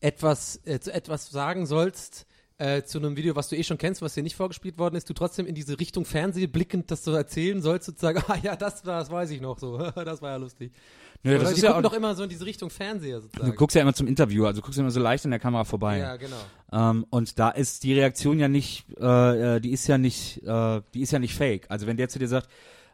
etwas, 0.00 0.60
äh, 0.64 0.80
zu 0.80 0.92
etwas 0.92 1.30
sagen 1.30 1.66
sollst 1.66 2.26
äh, 2.58 2.82
zu 2.82 2.98
einem 2.98 3.16
Video, 3.16 3.34
was 3.34 3.48
du 3.48 3.56
eh 3.56 3.64
schon 3.64 3.78
kennst, 3.78 4.00
was 4.00 4.14
dir 4.14 4.22
nicht 4.22 4.36
vorgespielt 4.36 4.78
worden 4.78 4.94
ist, 4.94 5.08
du 5.08 5.14
trotzdem 5.14 5.46
in 5.46 5.54
diese 5.54 5.80
Richtung 5.80 6.04
Fernseh 6.04 6.46
blickend 6.46 6.90
das 6.90 7.02
so 7.02 7.12
erzählen 7.12 7.60
sollst, 7.60 7.86
sozusagen, 7.86 8.22
ah 8.28 8.38
ja, 8.42 8.56
das, 8.56 8.82
das 8.82 9.10
weiß 9.10 9.30
ich 9.30 9.40
noch 9.40 9.58
so, 9.58 9.78
das 9.94 10.22
war 10.22 10.30
ja 10.30 10.36
lustig. 10.36 10.72
Oder 11.24 11.38
das 11.38 11.50
die 11.50 11.56
ist 11.56 11.62
ja 11.62 11.70
gucken 11.70 11.86
auch, 11.86 11.90
doch 11.90 11.96
immer 11.96 12.14
so 12.14 12.22
in 12.22 12.28
diese 12.28 12.44
Richtung 12.44 12.70
Fernseher 12.70 13.20
sozusagen. 13.20 13.50
du 13.50 13.56
guckst 13.56 13.74
ja 13.74 13.82
immer 13.82 13.94
zum 13.94 14.06
Interview, 14.06 14.44
also 14.46 14.60
du 14.60 14.64
guckst 14.64 14.78
immer 14.78 14.90
so 14.90 15.00
leicht 15.00 15.24
an 15.24 15.30
der 15.30 15.40
Kamera 15.40 15.64
vorbei. 15.64 15.98
ja, 15.98 16.16
genau. 16.16 16.36
Ähm, 16.72 17.06
und 17.10 17.38
da 17.38 17.50
ist 17.50 17.82
die 17.82 17.94
Reaktion 17.94 18.38
ja 18.38 18.48
nicht, 18.48 18.86
äh, 19.00 19.56
äh, 19.56 19.60
die 19.60 19.70
ist 19.70 19.86
ja 19.86 19.98
nicht, 19.98 20.42
äh, 20.44 20.82
die 20.92 21.00
ist 21.00 21.12
ja 21.12 21.18
nicht 21.18 21.34
fake. 21.34 21.66
Also 21.70 21.86
wenn 21.86 21.96
der 21.96 22.08
zu 22.08 22.18
dir 22.18 22.28
sagt, 22.28 22.48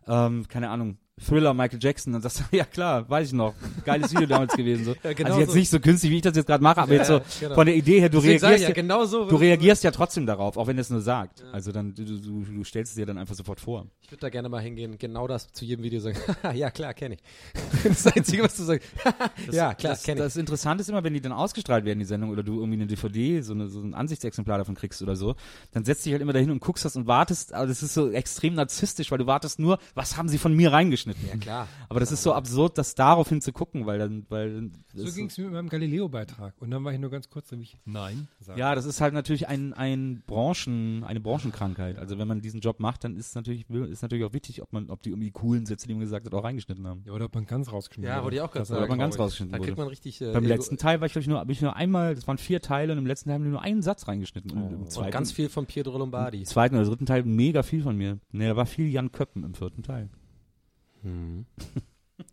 ähm, 0.07 0.47
keine 0.49 0.71
Ahnung, 0.71 0.99
Thriller 1.27 1.55
Michael 1.55 1.79
Jackson, 1.81 2.13
dann 2.13 2.23
sagst 2.23 2.41
du, 2.41 2.45
ja 2.57 2.65
klar, 2.65 3.09
weiß 3.09 3.29
ich 3.29 3.33
noch, 3.33 3.55
geiles 3.85 4.13
Video 4.13 4.27
damals 4.27 4.55
gewesen. 4.55 4.85
So. 4.85 4.95
Ja, 5.03 5.15
genau 5.15 5.31
also 5.31 5.41
jetzt 5.41 5.53
so. 5.53 5.59
nicht 5.59 5.71
so 5.71 5.81
künstlich, 5.81 6.13
wie 6.13 6.17
ich 6.17 6.23
das 6.23 6.37
jetzt 6.37 6.47
gerade 6.47 6.63
mache, 6.63 6.81
aber 6.81 6.93
Ja, 6.93 6.99
jetzt 6.99 7.09
so 7.09 7.21
genau. 7.41 7.55
von 7.55 7.67
der 7.67 7.75
Idee 7.75 8.01
her, 8.01 8.09
du 8.09 8.19
Deswegen 8.19 8.39
reagierst, 8.41 8.69
ja, 8.69 8.75
genau 8.75 9.05
so. 9.07 9.25
du 9.25 9.37
reagierst 9.37 9.83
ja 9.83 9.91
trotzdem 9.91 10.27
darauf, 10.27 10.57
auch 10.57 10.67
wenn 10.67 10.77
er 10.77 10.83
es 10.83 10.91
nur 10.91 11.01
sagt. 11.01 11.43
Also 11.53 11.73
dann, 11.73 11.95
du, 11.95 12.05
du, 12.05 12.45
du 12.45 12.65
stellst 12.65 12.93
es 12.93 12.97
dir 12.97 13.07
dann 13.07 13.19
einfach 13.19 13.35
sofort 13.35 13.61
vor. 13.61 13.87
Ich 14.03 14.11
würde 14.11 14.21
da 14.21 14.29
gerne 14.29 14.49
mal 14.49 14.61
hingehen, 14.61 14.99
genau 14.99 15.27
das 15.27 15.53
zu 15.53 15.65
jedem 15.65 15.85
Video 15.85 16.01
sagen. 16.01 16.19
ja, 16.55 16.71
klar, 16.71 16.95
kenne 16.95 17.15
ich. 17.17 17.21
das 17.85 18.07
Einzige, 18.07 18.43
was 18.43 18.57
du 18.57 18.65
sagst. 18.65 18.89
ja, 19.51 19.75
klar, 19.75 19.97
kenne 19.97 20.21
ich. 20.21 20.25
das 20.25 20.37
Interessante 20.37 20.83
ist 20.83 20.89
immer, 20.89 21.03
wenn 21.03 21.15
die 21.15 21.21
dann 21.21 21.33
ausgestrahlt 21.33 21.85
werden, 21.85 21.99
die 21.99 22.05
Sendung, 22.05 22.31
oder 22.31 22.43
du 22.43 22.59
irgendwie 22.59 22.79
eine 22.79 22.87
DVD, 22.87 23.41
so, 23.41 23.55
eine, 23.55 23.69
so 23.69 23.81
ein 23.81 23.95
Ansichtsexemplar 23.95 24.59
davon 24.59 24.75
kriegst 24.75 25.03
oder 25.03 25.17
so, 25.17 25.35
dann 25.73 25.85
setzt 25.85 26.05
dich 26.05 26.13
halt 26.13 26.23
immer 26.23 26.33
dahin 26.33 26.51
und 26.51 26.61
guckst 26.61 26.85
das 26.85 26.97
und 26.97 27.07
wartest, 27.07 27.53
aber 27.53 27.67
das 27.67 27.83
ist 27.83 27.95
so 27.95 28.11
extrem 28.11 28.55
narzisstisch, 28.55 29.11
weil 29.11 29.19
du 29.19 29.27
wartest 29.27 29.59
nur, 29.59 29.79
was 29.95 30.17
haben 30.17 30.29
sie 30.29 30.39
von 30.39 30.55
mir 30.55 30.73
reingeschnitten? 30.73 31.10
Ja, 31.29 31.37
klar. 31.37 31.69
Aber 31.89 32.01
das 32.01 32.13
ist 32.13 32.23
so 32.23 32.33
absurd, 32.33 32.79
das 32.79 32.95
daraufhin 32.95 33.41
zu 33.41 33.53
gucken, 33.53 33.87
weil 33.87 33.99
dann, 33.99 34.27
weil 34.29 34.71
So 34.95 35.13
ging 35.13 35.27
es 35.27 35.39
mir 35.39 35.45
mit 35.45 35.53
meinem 35.55 35.69
Galileo-Beitrag. 35.69 36.55
Und 36.61 36.71
dann 36.71 36.85
war 36.85 36.93
ich 36.93 36.99
nur 36.99 37.11
ganz 37.11 37.29
kurz, 37.29 37.51
nämlich 37.51 37.77
Nein. 37.85 38.29
sagen. 38.41 38.59
ja, 38.59 38.75
das 38.75 38.85
ist 38.85 39.01
halt 39.01 39.15
natürlich 39.15 39.49
ein, 39.49 39.73
ein 39.75 40.23
Branchen, 40.27 41.05
eine 41.05 41.21
Branchenkrankheit. 41.21 41.99
Also 41.99 42.19
wenn 42.19 42.29
man 42.29 42.41
diesen 42.41 42.61
Job 42.61 42.81
macht, 42.81 43.05
dann 43.05 43.17
ist 43.17 43.35
natürlich, 43.35 43.69
ist 43.71 44.03
natürlich 44.03 44.25
auch 44.25 44.33
wichtig, 44.33 44.63
ob 44.63 44.73
man, 44.73 44.91
ob 44.91 45.03
die 45.03 45.11
irgendwie 45.11 45.31
coolen 45.31 45.67
Sätze, 45.67 45.87
die 45.87 45.95
man 45.95 46.01
gesagt 46.01 46.27
hat, 46.27 46.35
auch 46.35 46.45
reingeschnitten 46.45 46.87
haben. 46.87 47.03
Ja, 47.07 47.13
oder 47.13 47.27
ob 47.27 47.35
man 47.35 47.47
ganz 47.47 47.71
rausgeschnitten 47.73 48.09
Ja, 48.09 48.17
wurde. 48.17 48.25
wollte 48.25 48.37
ich 48.37 48.43
auch 48.43 48.55
war 48.71 48.77
Oder 48.77 48.83
ob 48.85 48.89
man 48.91 48.99
ganz 48.99 49.19
rausgeschnitten 49.19 49.53
Da 49.53 49.59
kriegt 49.59 49.71
wurde. 49.73 49.81
man 49.83 49.89
richtig. 49.89 50.21
Äh, 50.21 50.33
Beim 50.33 50.45
Ego- 50.45 50.53
letzten 50.55 50.77
Teil 50.77 51.01
war 51.01 51.07
ich, 51.07 51.13
glaube 51.13 51.23
ich, 51.23 51.29
nur, 51.29 51.39
habe 51.41 51.53
ich 51.53 51.61
nur 51.63 51.77
einmal, 51.77 52.15
das 52.15 52.27
waren 52.27 52.39
vier 52.39 52.61
Teile 52.61 52.93
und 52.93 52.99
im 52.99 53.07
letzten 53.07 53.29
Teil 53.29 53.35
haben 53.35 53.45
wir 53.45 53.51
nur 53.51 53.63
einen 53.63 53.83
Satz 53.83 54.09
reingeschnitten. 54.09 54.51
Und 54.53 54.73
im 54.73 54.81
Und 54.83 54.91
zweiten, 54.93 55.11
ganz 55.11 55.33
viel 55.33 55.49
von 55.49 55.67
Pietro 55.67 55.99
Lombardi. 55.99 56.39
im 56.39 56.45
zweiten 56.45 56.77
oder 56.77 56.85
dritten 56.85 57.07
Teil 57.07 57.23
mega 57.25 57.63
viel 57.63 57.83
von 57.83 57.97
mir. 57.97 58.19
Ne, 58.33 58.49
da 58.49 58.57
war 58.57 58.67
viel 58.67 58.89
Jan 58.89 59.13
Köppen 59.13 59.45
im 59.45 59.55
vierten 59.55 59.83
Teil. 59.83 60.09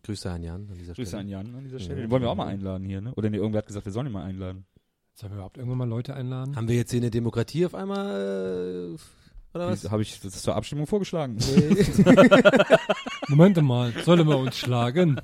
Grüße 0.03 0.30
an 0.31 0.44
Jan 0.44 0.68
an 0.69 0.77
dieser 0.77 0.94
Grüße 0.94 1.10
Stelle. 1.10 1.22
an 1.22 1.30
Jan 1.30 1.56
an 1.56 1.64
dieser 1.64 1.80
Stelle. 1.80 2.02
Den 2.02 2.11
wollen 2.11 2.22
wir 2.22 2.30
auch 2.30 2.35
mal 2.35 2.48
einladen 2.48 2.85
hier, 2.85 3.02
ne? 3.02 3.14
Oder 3.15 3.30
ne, 3.30 3.38
irgendwer 3.38 3.60
hat 3.60 3.68
gesagt, 3.68 3.85
wir 3.85 3.91
sollen 3.94 4.07
ihn 4.07 4.14
mal 4.14 4.23
einladen. 4.26 4.65
Sollen 5.14 5.31
wir 5.31 5.38
überhaupt 5.38 5.57
irgendwann 5.57 5.77
mal 5.80 5.88
Leute 5.89 6.14
einladen? 6.14 6.56
Haben 6.56 6.68
wir 6.68 6.76
jetzt 6.76 6.91
hier 6.91 6.99
eine 7.02 7.10
Demokratie 7.10 7.65
auf 7.65 7.73
einmal? 7.73 8.95
Äh, 8.95 9.56
oder 9.57 9.69
was? 9.69 9.89
Habe 9.89 10.02
ich 10.02 10.19
das 10.19 10.41
zur 10.44 10.56
Abstimmung 10.56 10.85
vorgeschlagen. 10.88 11.38
Moment 13.30 13.61
mal, 13.64 13.91
sollen 14.03 14.27
wir 14.27 14.38
uns 14.38 14.57
schlagen? 14.57 15.19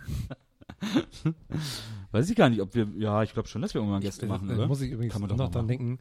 Weiß 2.11 2.29
ich 2.29 2.35
gar 2.35 2.49
nicht, 2.49 2.61
ob 2.61 2.73
wir, 2.75 2.87
ja, 2.97 3.23
ich 3.23 3.33
glaube 3.33 3.47
schon, 3.47 3.61
dass 3.61 3.73
wir 3.73 3.81
irgendwann 3.81 4.01
Gäste 4.01 4.25
machen, 4.25 4.49
Äh, 4.49 4.53
oder? 4.53 4.67
Muss 4.67 4.81
ich 4.81 4.91
übrigens 4.91 5.13
Kann 5.13 5.21
man 5.21 5.29
noch 5.29 5.37
doch 5.37 5.45
mal 5.45 5.51
dran 5.51 5.67
denken, 5.67 5.99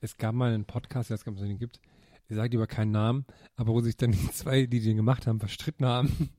es 0.00 0.16
gab 0.16 0.34
mal 0.34 0.52
einen 0.52 0.64
Podcast, 0.64 1.10
der 1.10 1.16
es 1.16 1.24
gar 1.24 1.32
nicht 1.32 1.58
gibt, 1.58 1.80
ihr 2.28 2.36
sagt 2.36 2.52
lieber 2.52 2.66
keinen 2.66 2.90
Namen, 2.92 3.24
aber 3.56 3.72
wo 3.72 3.80
sich 3.80 3.96
dann 3.96 4.12
die 4.12 4.30
zwei, 4.32 4.66
die 4.66 4.80
den 4.80 4.96
gemacht 4.96 5.26
haben, 5.26 5.40
verstritten 5.40 5.86
haben. 5.86 6.30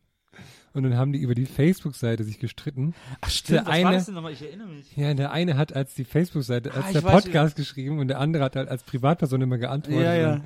Und 0.76 0.84
dann 0.84 0.98
haben 0.98 1.14
die 1.14 1.20
über 1.20 1.34
die 1.36 1.46
Facebook-Seite 1.46 2.24
sich 2.24 2.38
gestritten. 2.38 2.94
Ach 3.22 3.32
Der 3.50 3.68
eine- 3.68 4.04
denn 4.04 4.14
nochmal? 4.14 4.34
Ich 4.34 4.42
erinnere 4.42 4.68
mich. 4.68 4.96
Ja, 4.96 5.14
der 5.14 5.32
eine 5.32 5.58
hat 5.58 5.74
als 5.74 5.96
die 5.96 6.04
Facebook-Seite, 6.04 6.74
als 6.74 6.86
Ah, 6.88 6.92
der 6.92 7.04
weiß, 7.04 7.24
Podcast 7.24 7.56
geschrieben 7.56 7.98
und 8.00 8.10
der 8.10 8.20
andere 8.20 8.44
hat 8.44 8.56
halt 8.56 8.70
als 8.70 8.84
Privatperson 8.84 9.42
immer 9.42 9.58
geantwortet. 9.58 10.04
Ja, 10.04 10.14
ja. 10.14 10.42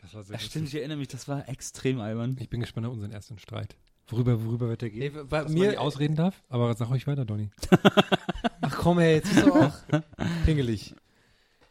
Das 0.00 0.14
war 0.14 0.22
sehr 0.24 0.36
Ach, 0.36 0.40
stimmt, 0.40 0.68
ich 0.68 0.74
erinnere 0.74 0.96
mich, 0.98 1.08
das 1.08 1.28
war 1.28 1.48
extrem 1.48 2.00
albern. 2.00 2.36
Ich 2.40 2.48
bin 2.48 2.60
gespannt 2.60 2.86
auf 2.86 2.92
unseren 2.94 3.12
ersten 3.12 3.38
Streit. 3.38 3.76
Worüber, 4.08 4.44
worüber 4.44 4.68
wird 4.68 4.82
der 4.82 4.90
gehen? 4.90 5.00
Nee, 5.00 5.10
bei 5.10 5.38
Dass 5.42 5.44
man 5.48 5.54
mir, 5.54 5.68
nicht 5.68 5.78
ausreden 5.78 6.14
darf, 6.16 6.42
aber 6.48 6.74
sag 6.74 6.90
euch 6.90 7.06
weiter, 7.06 7.24
Donny. 7.24 7.50
ach 8.60 8.76
komm, 8.76 8.98
ey, 8.98 9.14
jetzt 9.16 9.32
bist 9.34 9.46
du 9.46 9.52
auch 9.54 9.72
pingelig. 10.44 10.94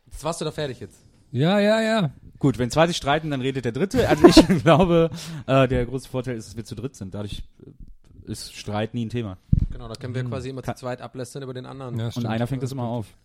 Jetzt 0.07 0.23
warst 0.23 0.41
du 0.41 0.45
doch 0.45 0.53
fertig 0.53 0.79
jetzt. 0.79 0.97
Ja, 1.31 1.59
ja, 1.59 1.81
ja. 1.81 2.11
Gut, 2.39 2.59
wenn 2.59 2.69
zwei 2.69 2.85
sich 2.87 2.97
streiten, 2.97 3.31
dann 3.31 3.41
redet 3.41 3.65
der 3.65 3.71
Dritte. 3.71 4.07
Also 4.07 4.27
ich 4.27 4.35
glaube, 4.63 5.09
äh, 5.47 5.67
der 5.67 5.85
große 5.85 6.07
Vorteil 6.09 6.35
ist, 6.37 6.47
dass 6.49 6.57
wir 6.57 6.65
zu 6.65 6.75
dritt 6.75 6.95
sind. 6.95 7.13
Dadurch 7.13 7.43
äh, 7.65 7.71
ist 8.25 8.53
Streit 8.53 8.93
nie 8.93 9.05
ein 9.05 9.09
Thema. 9.09 9.37
Genau, 9.71 9.87
da 9.87 9.95
können 9.95 10.13
wir 10.15 10.23
quasi 10.23 10.49
immer 10.49 10.63
zu 10.63 10.73
zweit 10.75 11.01
ablästern 11.01 11.43
über 11.43 11.53
den 11.53 11.65
anderen. 11.65 11.97
ja 11.99 12.09
Und 12.15 12.25
einer 12.25 12.47
fängt 12.47 12.63
das 12.63 12.71
immer 12.71 12.83
auf. 12.83 13.15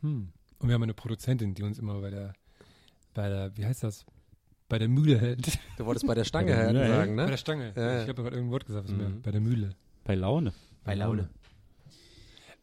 Hm. 0.00 0.28
Und 0.58 0.68
wir 0.68 0.74
haben 0.74 0.82
eine 0.82 0.94
Produzentin, 0.94 1.54
die 1.54 1.62
uns 1.62 1.78
immer 1.78 2.00
bei 2.00 2.10
der, 2.10 2.32
bei 3.14 3.28
der, 3.28 3.56
wie 3.56 3.64
heißt 3.66 3.82
das? 3.82 4.04
Bei 4.68 4.78
der 4.78 4.88
Mühle 4.88 5.18
hält. 5.20 5.58
Du 5.76 5.84
wolltest 5.84 6.06
bei 6.06 6.14
der 6.14 6.24
Stange 6.24 6.46
Bei 6.52 6.56
der 6.56 6.64
halten 6.66 6.78
Mühle, 6.78 6.88
sagen, 6.88 7.16
Bei 7.16 7.22
ne? 7.24 7.30
der 7.30 7.36
Stange. 7.36 7.72
Ja, 7.76 7.82
ja. 7.82 8.02
Ich 8.02 8.08
habe 8.08 8.22
gerade 8.22 8.36
irgendein 8.36 8.52
Wort 8.52 8.66
gesagt, 8.66 8.88
was 8.88 8.94
mir, 8.96 9.08
Mhm. 9.08 9.22
bei 9.22 9.30
der 9.30 9.40
Mühle. 9.40 9.70
Bei 10.04 10.14
Laune. 10.14 10.52
Bei 10.84 10.94
Laune. 10.94 11.28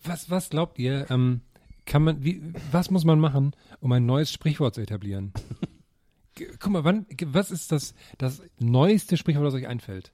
Was, 0.03 0.29
was 0.29 0.49
glaubt 0.49 0.79
ihr, 0.79 1.09
ähm, 1.11 1.41
kann 1.85 2.03
man, 2.03 2.23
wie, 2.23 2.41
was 2.71 2.89
muss 2.89 3.05
man 3.05 3.19
machen, 3.19 3.55
um 3.79 3.91
ein 3.91 4.05
neues 4.05 4.31
Sprichwort 4.31 4.75
zu 4.75 4.81
etablieren? 4.81 5.31
Guck 6.59 6.71
mal, 6.71 6.83
wann, 6.83 7.05
was 7.25 7.51
ist 7.51 7.71
das, 7.71 7.93
das 8.17 8.41
neueste 8.59 9.17
Sprichwort, 9.17 9.45
das 9.45 9.53
euch 9.53 9.67
einfällt? 9.67 10.11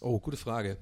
Oh, 0.00 0.18
gute 0.20 0.36
Frage. 0.36 0.76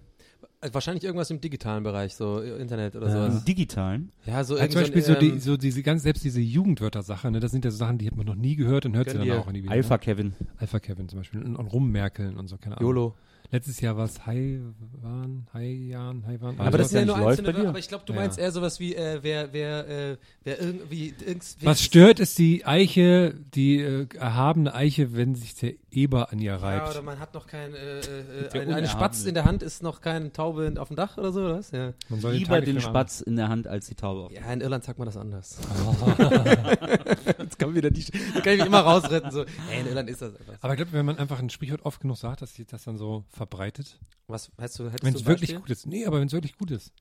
Äh, 0.60 0.70
Wahrscheinlich 0.72 1.04
irgendwas 1.04 1.30
im 1.30 1.40
digitalen 1.40 1.82
Bereich, 1.84 2.14
so 2.14 2.40
äh, 2.40 2.60
Internet 2.60 2.96
oder 2.96 3.06
Im 3.06 3.12
sowas. 3.32 3.44
digitalen? 3.44 4.10
Ja, 4.24 4.42
so 4.42 4.56
irgend 4.56 4.72
zum 4.72 4.82
Beispiel 4.82 5.02
so, 5.02 5.14
die, 5.14 5.28
ähm, 5.30 5.40
so 5.40 5.56
diese 5.56 5.82
ganz, 5.82 6.02
selbst 6.02 6.24
diese 6.24 6.40
Jugendwörter-Sache, 6.40 7.30
ne, 7.30 7.40
das 7.40 7.52
sind 7.52 7.64
ja 7.64 7.70
so 7.70 7.76
Sachen, 7.76 7.98
die 7.98 8.06
hat 8.06 8.16
man 8.16 8.26
noch 8.26 8.34
nie 8.34 8.56
gehört 8.56 8.86
und 8.86 8.96
hört 8.96 9.10
sie 9.10 9.18
dann 9.18 9.30
auch 9.32 9.50
nie 9.52 9.62
wieder. 9.62 9.72
Alpha 9.72 9.94
ne? 9.94 9.98
Kevin. 10.00 10.34
Alpha 10.56 10.80
Kevin 10.80 11.08
zum 11.08 11.20
Beispiel. 11.20 11.42
Und, 11.42 11.56
und 11.56 11.66
rummerkeln 11.66 12.36
und 12.36 12.48
so, 12.48 12.56
keine 12.56 12.78
Ahnung. 12.78 12.88
YOLO. 12.88 13.14
Letztes 13.52 13.80
Jahr 13.80 13.96
war 13.96 14.04
es 14.06 14.26
Haiwan, 14.26 15.46
Haiyan, 15.54 16.26
Haiwan. 16.26 16.58
Aber 16.58 16.78
das 16.78 16.90
sind 16.90 17.06
ja 17.08 17.16
nur 17.16 17.28
einzelne? 17.28 17.54
Wörter, 17.54 17.68
aber 17.68 17.78
ich 17.78 17.88
glaube, 17.88 18.04
du 18.06 18.12
Ja. 18.12 18.20
meinst 18.20 18.38
eher 18.38 18.50
sowas 18.50 18.80
wie, 18.80 18.94
äh, 18.94 19.18
wer, 19.22 19.52
wer, 19.52 19.88
äh, 19.88 20.16
wer 20.44 20.60
irgendwie, 20.60 21.14
irgends, 21.24 21.56
Was 21.62 21.80
stört, 21.82 22.18
ist 22.20 22.38
die 22.38 22.64
Eiche, 22.66 23.34
die 23.54 23.78
äh, 23.80 24.06
erhabene 24.18 24.74
Eiche, 24.74 25.14
wenn 25.14 25.34
sich 25.34 25.54
der 25.54 25.74
Eber 25.92 26.32
an 26.32 26.38
ihr 26.40 26.52
Ja, 26.52 26.56
reibt. 26.56 26.90
oder 26.90 27.02
man 27.02 27.18
hat 27.20 27.34
noch 27.34 27.46
kein, 27.46 27.72
äh, 27.74 28.00
äh, 28.00 28.48
Der 28.52 28.76
eine, 28.76 28.88
Spatz 28.88 29.24
in 29.24 29.34
der 29.34 29.44
Hand 29.44 29.62
ist 29.62 29.82
noch 29.82 30.00
kein 30.00 30.32
Taube 30.32 30.74
auf 30.78 30.88
dem 30.88 30.96
Dach 30.96 31.16
oder 31.16 31.32
so, 31.32 31.40
oder 31.44 31.58
was? 31.58 31.70
Ja. 31.70 31.92
Man 32.08 32.20
soll 32.20 32.32
die 32.32 32.38
Lieber 32.40 32.60
den 32.60 32.80
Spatz 32.80 33.20
in 33.20 33.36
der 33.36 33.48
Hand 33.48 33.66
als 33.66 33.86
die 33.86 33.94
Taube 33.94 34.22
auf. 34.24 34.32
Ja, 34.32 34.52
in 34.52 34.60
Irland 34.60 34.84
sagt 34.84 34.98
man 34.98 35.06
das 35.06 35.16
anders. 35.16 35.58
Jetzt 37.38 37.58
kann 37.58 37.74
wieder 37.74 37.90
die, 37.90 38.04
da 38.34 38.40
kann 38.40 38.52
ich 38.54 38.58
mich 38.58 38.66
immer 38.66 38.80
rausretten, 38.80 39.30
so, 39.30 39.42
ey, 39.70 39.80
in 39.80 39.86
Irland 39.86 40.10
ist 40.10 40.20
das 40.22 40.34
einfach. 40.34 40.54
Aber 40.60 40.72
ich 40.72 40.76
glaube, 40.78 40.92
wenn 40.92 41.06
man 41.06 41.18
einfach 41.18 41.38
ein 41.38 41.50
Sprichwort 41.50 41.84
oft 41.84 42.00
genug 42.00 42.16
sagt, 42.16 42.42
dass 42.42 42.54
sich 42.54 42.66
das 42.66 42.84
dann 42.84 42.98
so 42.98 43.24
verbreitet. 43.36 43.98
Was, 44.26 44.50
hättest 44.58 44.78
du, 44.80 44.84
hättest 44.86 45.04
Wenn 45.04 45.12
du 45.12 45.20
es 45.20 45.26
wirklich 45.26 45.54
gut 45.54 45.70
ist. 45.70 45.86
Nee, 45.86 46.04
aber 46.06 46.20
wenn 46.20 46.26
es 46.26 46.32
wirklich 46.32 46.56
gut 46.56 46.70
ist. 46.70 46.92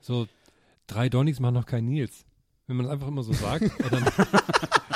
So, 0.00 0.28
drei 0.86 1.08
Donnies 1.08 1.40
machen 1.40 1.54
noch 1.54 1.66
kein 1.66 1.86
Nils. 1.86 2.24
Wenn 2.66 2.76
man 2.76 2.86
das 2.86 2.92
einfach 2.92 3.08
immer 3.08 3.22
so 3.22 3.32
sagt, 3.32 3.64
dann, 3.90 4.04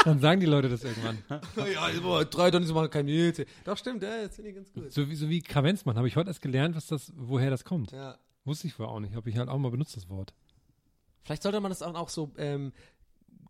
dann 0.04 0.20
sagen 0.20 0.40
die 0.40 0.46
Leute 0.46 0.68
das 0.68 0.84
irgendwann. 0.84 1.18
Ja, 1.72 1.88
immer 1.88 2.24
drei 2.24 2.50
Donnies 2.50 2.72
machen 2.72 2.90
kein 2.90 3.06
Nils. 3.06 3.42
Doch, 3.64 3.76
stimmt, 3.76 4.02
ja, 4.02 4.22
das 4.22 4.36
finde 4.36 4.50
ich 4.50 4.56
ganz 4.56 4.72
gut. 4.72 4.92
So 4.92 5.08
wie, 5.08 5.16
so 5.16 5.28
wie 5.28 5.40
Kavenzmann 5.40 5.96
habe 5.96 6.08
ich 6.08 6.16
heute 6.16 6.30
erst 6.30 6.42
gelernt, 6.42 6.76
was 6.76 6.86
das, 6.86 7.12
woher 7.16 7.50
das 7.50 7.64
kommt. 7.64 7.92
Ja. 7.92 8.16
Wusste 8.44 8.66
ich 8.68 8.74
vorher 8.74 8.94
auch 8.94 9.00
nicht. 9.00 9.14
Habe 9.14 9.28
ich 9.28 9.36
halt 9.36 9.48
auch 9.48 9.58
mal 9.58 9.70
benutzt, 9.70 9.96
das 9.96 10.08
Wort. 10.08 10.32
Vielleicht 11.22 11.42
sollte 11.42 11.60
man 11.60 11.70
das 11.70 11.82
auch, 11.82 11.94
auch 11.94 12.08
so, 12.08 12.32
ähm, 12.38 12.72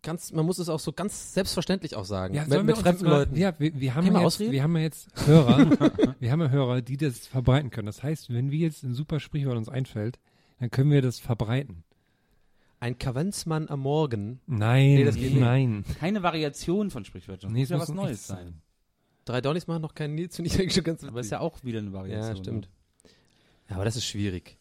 ganz, 0.02 0.32
man 0.32 0.46
muss 0.46 0.58
es 0.58 0.68
auch 0.68 0.80
so 0.80 0.92
ganz 0.92 1.34
selbstverständlich 1.34 1.96
auch 1.96 2.04
sagen. 2.04 2.34
Ja, 2.34 2.44
mit 2.46 2.64
mit 2.64 2.78
fremden 2.78 3.04
mal- 3.04 3.10
Leuten. 3.20 3.36
Ja, 3.36 3.54
wir, 3.58 3.78
wir, 3.78 3.94
haben 3.94 4.06
ja 4.06 4.22
jetzt, 4.22 4.40
wir 4.40 4.62
haben 4.62 4.76
ja 4.76 4.82
jetzt 4.82 5.08
Hörer, 5.26 6.14
wir 6.20 6.30
haben 6.32 6.40
ja 6.40 6.48
Hörer, 6.50 6.82
die 6.82 6.96
das 6.96 7.26
verbreiten 7.26 7.70
können. 7.70 7.86
Das 7.86 8.02
heißt, 8.02 8.30
wenn 8.32 8.50
wir 8.50 8.58
jetzt 8.58 8.82
ein 8.84 8.94
super 8.94 9.20
Sprichwort 9.20 9.56
uns 9.56 9.68
einfällt, 9.68 10.18
dann 10.60 10.70
können 10.70 10.90
wir 10.90 11.02
das 11.02 11.18
verbreiten. 11.18 11.84
Ein 12.80 12.96
Kavenzmann 12.98 13.68
am 13.68 13.80
Morgen. 13.80 14.40
Nein, 14.46 14.94
Nee, 14.94 15.04
das 15.04 15.16
geht 15.16 15.32
nicht. 15.32 15.40
nein. 15.40 15.84
Keine 15.98 16.22
Variation 16.22 16.90
von 16.90 17.04
Sprichwörtern. 17.04 17.52
Nee, 17.52 17.60
muss 17.60 17.64
es 17.64 17.70
ja 17.70 17.76
muss 17.78 17.88
was 17.88 17.94
Neues 17.94 18.10
echtes 18.12 18.26
sein. 18.28 18.62
Drei 19.24 19.40
Donnies 19.40 19.66
machen 19.66 19.82
noch 19.82 19.94
keinen 19.94 20.14
Nils, 20.14 20.36
finde 20.36 20.50
ich 20.50 20.58
eigentlich 20.58 20.74
schon 20.74 20.84
ganz 20.84 21.02
Aber 21.04 21.20
ist 21.20 21.30
ja 21.30 21.40
auch 21.40 21.62
wieder 21.64 21.80
eine 21.80 21.92
Variation. 21.92 22.36
Ja, 22.36 22.42
stimmt. 22.42 22.68
Ja, 23.68 23.74
aber 23.76 23.84
das 23.84 23.96
ist 23.96 24.06
schwierig. 24.06 24.56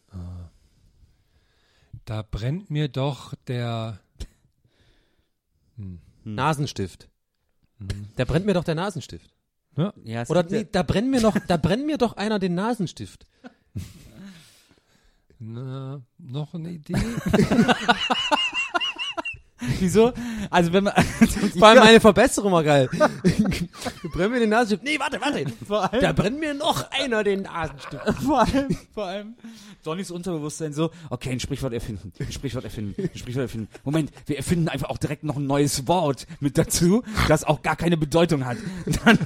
Da 2.04 2.22
brennt 2.22 2.70
mir 2.70 2.88
doch 2.88 3.34
der. 3.46 4.00
Hm. 5.78 5.98
Nasenstift. 6.24 7.08
Da 8.16 8.24
brennt 8.24 8.44
mir 8.46 8.54
doch 8.54 8.64
der 8.64 8.74
Nasenstift. 8.74 9.30
Ja, 9.76 10.22
es 10.22 10.28
Oder 10.30 10.44
ja- 10.50 10.58
nee, 10.62 10.68
da 10.70 10.82
brennt 10.82 11.08
mir 11.08 11.20
noch, 11.20 11.36
da 11.46 11.56
brennt 11.56 11.86
mir 11.86 11.96
doch 11.98 12.16
einer 12.16 12.38
den 12.40 12.54
Nasenstift. 12.54 13.26
Na, 15.38 16.02
noch 16.18 16.54
eine 16.54 16.70
Idee? 16.72 16.94
Wieso? 19.80 20.12
Also 20.50 20.72
wenn 20.72 20.84
man 20.84 20.92
Vor 21.58 21.68
allem 21.68 21.82
eine 21.82 22.00
Verbesserung 22.00 22.52
mal 22.52 22.64
geil. 22.64 22.88
brennt 24.12 24.32
mir 24.32 24.40
den 24.40 24.50
Nasenstift. 24.50 24.84
Nee, 24.84 24.98
warte, 24.98 25.20
warte. 25.20 25.44
vor 25.66 25.92
allem, 25.92 26.00
Da 26.00 26.12
brennt 26.12 26.38
mir 26.38 26.54
noch 26.54 26.90
einer 26.90 27.24
den 27.24 27.42
Nasenstift. 27.42 28.02
vor 28.22 28.40
allem, 28.40 28.76
vor 28.94 29.04
allem 29.06 29.34
Donnys 29.82 30.10
Unterbewusstsein 30.10 30.72
so, 30.72 30.90
okay, 31.10 31.30
ein 31.30 31.40
Sprichwort 31.40 31.72
erfinden, 31.72 32.12
ein 32.20 32.32
Sprichwort 32.32 32.64
erfinden, 32.64 32.94
ein 33.02 33.18
Sprichwort 33.18 33.44
erfinden. 33.44 33.68
Moment, 33.84 34.10
wir 34.26 34.36
erfinden 34.36 34.68
einfach 34.68 34.90
auch 34.90 34.98
direkt 34.98 35.24
noch 35.24 35.36
ein 35.36 35.46
neues 35.46 35.88
Wort 35.88 36.26
mit 36.40 36.56
dazu, 36.58 37.02
das 37.26 37.44
auch 37.44 37.62
gar 37.62 37.76
keine 37.76 37.96
Bedeutung 37.96 38.44
hat. 38.44 38.58
Dann, 39.04 39.18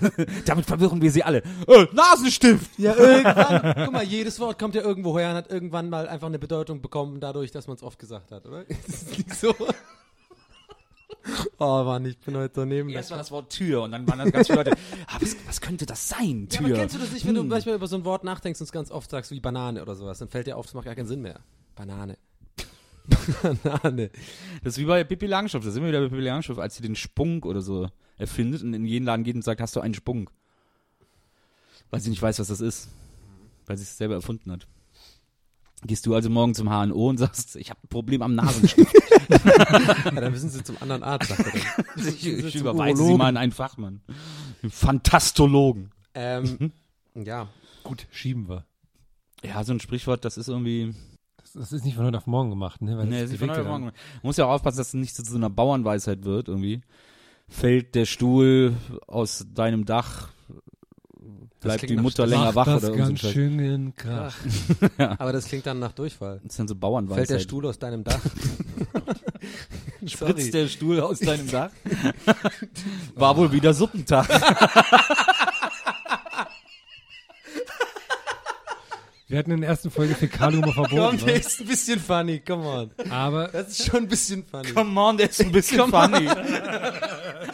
damit 0.45 0.67
verwirren 0.67 1.03
wir 1.03 1.11
sie 1.11 1.23
alle. 1.23 1.43
Äh, 1.67 1.87
Nasenstift! 1.93 2.71
Ja, 2.79 2.95
irgendwann. 2.95 3.85
Guck 3.85 3.93
mal, 3.93 4.05
jedes 4.05 4.41
Wort 4.41 4.59
kommt 4.59 4.75
ja 4.75 4.83
irgendwo 4.83 5.19
her 5.19 5.31
und 5.31 5.37
hat 5.37 5.51
irgendwann 5.51 5.91
mal 5.91 6.09
einfach 6.09 6.29
eine 6.29 6.39
Bedeutung 6.39 6.81
bekommen, 6.81 7.21
dadurch, 7.21 7.51
dass 7.51 7.67
man 7.67 7.77
es 7.77 7.83
oft 7.83 7.99
gesagt 7.99 8.31
hat, 8.31 8.47
oder? 8.47 8.69
Ist 8.69 8.89
es 8.89 9.19
nicht 9.19 9.35
so? 9.35 9.55
Oh 11.59 11.85
Mann, 11.85 12.05
ich 12.07 12.19
bin 12.19 12.37
heute 12.37 12.53
daneben. 12.55 12.89
Erst 12.91 13.11
war 13.11 13.19
das 13.19 13.31
Wort 13.31 13.51
Tür 13.53 13.83
und 13.83 13.93
dann 13.93 14.07
waren 14.09 14.19
das 14.19 14.33
ganz 14.33 14.47
viele 14.49 14.59
Leute, 14.59 14.73
ah, 15.07 15.17
was, 15.21 15.37
was 15.47 15.61
könnte 15.61 15.87
das 15.87 16.09
sein, 16.09 16.49
Ja, 16.51 16.59
Tür? 16.59 16.67
aber 16.69 16.75
kennst 16.77 16.95
du 16.97 16.99
das 16.99 17.13
nicht, 17.13 17.27
wenn 17.27 17.35
du 17.35 17.43
Hm. 17.43 17.49
manchmal 17.49 17.77
über 17.77 17.87
so 17.87 17.97
ein 17.97 18.05
Wort 18.05 18.25
nachdenkst 18.25 18.61
und 18.61 18.65
es 18.65 18.73
ganz 18.73 18.91
oft 18.91 19.09
sagst, 19.11 19.31
wie 19.31 19.41
Banane 19.41 19.81
oder 19.83 19.95
sowas, 19.95 20.19
dann 20.19 20.29
fällt 20.29 20.47
dir 20.49 20.57
auf, 20.57 20.67
das 20.67 20.75
macht 20.75 20.87
gar 20.87 20.95
keinen 20.95 21.07
Sinn 21.07 21.23
mehr. 21.23 21.41
Banane. 21.77 22.19
Banane. 23.63 24.11
Das 24.65 24.75
ist 24.75 24.79
wie 24.79 24.85
bei 24.85 25.05
Pippi 25.05 25.27
Langstrumpf, 25.27 25.65
das 25.65 25.75
ist 25.75 25.79
immer 25.79 25.89
wieder 25.89 26.01
bei 26.01 26.09
Pippi 26.09 26.23
Langstrumpf, 26.23 26.59
als 26.59 26.77
sie 26.77 26.83
den 26.83 26.97
Spunk 26.97 27.47
oder 27.47 27.61
so 27.61 27.89
erfindet 28.19 28.63
und 28.63 28.75
in 28.75 28.85
jeden 28.85 29.05
Laden 29.07 29.25
geht 29.25 29.35
und 29.37 29.43
sagt, 29.43 29.61
hast 29.61 29.75
du 29.77 29.81
einen 29.81 29.95
Spunk? 29.95 30.31
Weil 31.91 32.01
sie 32.01 32.11
nicht 32.11 32.23
weiß, 32.23 32.39
was 32.39 32.49
das 32.49 32.61
ist. 32.61 32.89
Weil 33.67 33.77
sie 33.77 33.83
es 33.85 33.97
selber 33.97 34.15
erfunden 34.15 34.51
hat. 34.51 34.67
Gehst 35.85 36.07
du 36.07 36.15
also 36.15 36.31
morgen 36.31 36.55
zum 36.55 36.69
HNO 36.69 37.09
und 37.09 37.19
sagst, 37.19 37.57
ich 37.57 37.71
habe 37.71 37.81
ein 37.83 37.89
Problem 37.89 38.23
am 38.23 38.35
Nasenstift. 38.35 38.95
Ja, 39.33 40.11
dann 40.11 40.33
müssen 40.33 40.51
sie 40.51 40.63
zum 40.63 40.77
anderen 40.81 41.03
Arzt, 41.03 41.29
sagt 41.31 41.41
er 41.47 41.53
dann. 41.53 42.09
ich 42.09 42.27
ich 42.27 42.55
überweise 42.57 42.97
sie 42.97 43.03
Urologen. 43.03 43.19
mal 43.19 43.29
an 43.29 43.37
einen 43.39 43.53
Fachmann. 43.53 44.03
Einen 44.63 44.71
Fantastologen. 44.71 45.91
Ähm, 46.15 46.73
ja. 47.15 47.49
Gut, 47.83 48.07
schieben 48.11 48.49
wir. 48.49 48.67
Ja, 49.43 49.65
so 49.65 49.73
ein 49.73 49.81
Sprichwort, 49.81 50.25
das 50.25 50.37
ist 50.37 50.49
irgendwie. 50.49 50.95
Das, 51.39 51.53
das 51.53 51.73
ist 51.73 51.85
nicht 51.85 51.97
von 51.97 52.05
heute 52.05 52.19
auf 52.19 52.27
morgen 52.27 52.51
gemacht, 52.51 52.83
ne? 52.83 52.97
Weil 52.99 53.07
Nee, 53.07 53.23
das 53.23 53.31
ist 53.33 53.39
von 53.39 53.51
heute 53.51 53.61
dann. 53.63 53.69
Morgen. 53.69 53.85
Man 53.87 53.93
muss 54.23 54.37
ja 54.37 54.45
auch 54.45 54.51
aufpassen, 54.51 54.79
dass 54.79 54.89
es 54.89 54.95
nicht 54.95 55.15
zu 55.17 55.25
so 55.25 55.37
einer 55.37 55.51
Bauernweisheit 55.51 56.25
wird, 56.25 56.49
irgendwie. 56.49 56.83
Fällt 57.49 57.95
der 57.95 58.05
Stuhl 58.05 58.75
aus 59.07 59.47
deinem 59.55 59.85
Dach, 59.87 60.29
bleibt 61.61 61.79
klingt 61.81 61.99
die 61.99 62.03
Mutter 62.03 62.27
länger 62.27 62.55
wach 62.55 62.67
das 62.67 62.85
oder 62.85 62.93
so 62.93 62.99
ganz 62.99 63.21
Scheiß. 63.21 63.33
schön 63.33 63.59
in 63.59 63.95
Krach. 63.95 64.37
Aber 64.99 65.33
das 65.33 65.47
klingt 65.47 65.67
dann 65.67 65.79
nach 65.79 65.93
Durchfall. 65.93 66.41
Das 66.43 66.53
ist 66.53 66.59
dann 66.59 66.69
so 66.69 66.75
Bauernweisheit. 66.75 67.27
Fällt 67.27 67.31
der 67.31 67.43
Stuhl 67.43 67.67
aus 67.67 67.79
deinem 67.79 68.05
Dach? 68.05 68.21
Spritzt 70.07 70.55
der 70.55 70.69
Stuhl 70.69 71.01
aus 71.01 71.21
deinem 71.21 71.51
Dach? 71.51 71.71
War 73.15 73.37
wohl 73.37 73.53
wieder 73.53 73.73
Suppentag. 73.73 74.29
Wir 79.33 79.39
hatten 79.39 79.51
in 79.51 79.63
der 79.63 79.71
ersten 79.71 79.91
Folge 79.91 80.15
Fäkalhumor 80.15 80.75
Komm, 80.75 80.89
verboten. 80.91 81.17
der 81.25 81.27
ne? 81.27 81.41
ist 81.41 81.59
ein 81.59 81.67
bisschen 81.67 81.99
funny, 81.99 82.41
come 82.41 82.67
on. 82.67 82.91
Aber 83.11 83.49
Das 83.49 83.69
ist 83.69 83.87
schon 83.87 84.01
ein 84.01 84.07
bisschen 84.09 84.45
funny. 84.45 84.73
Come 84.73 85.01
on, 85.01 85.17
der 85.17 85.31
ist 85.31 85.41
ein 85.41 85.51
bisschen 85.51 85.89
funny. 85.91 86.29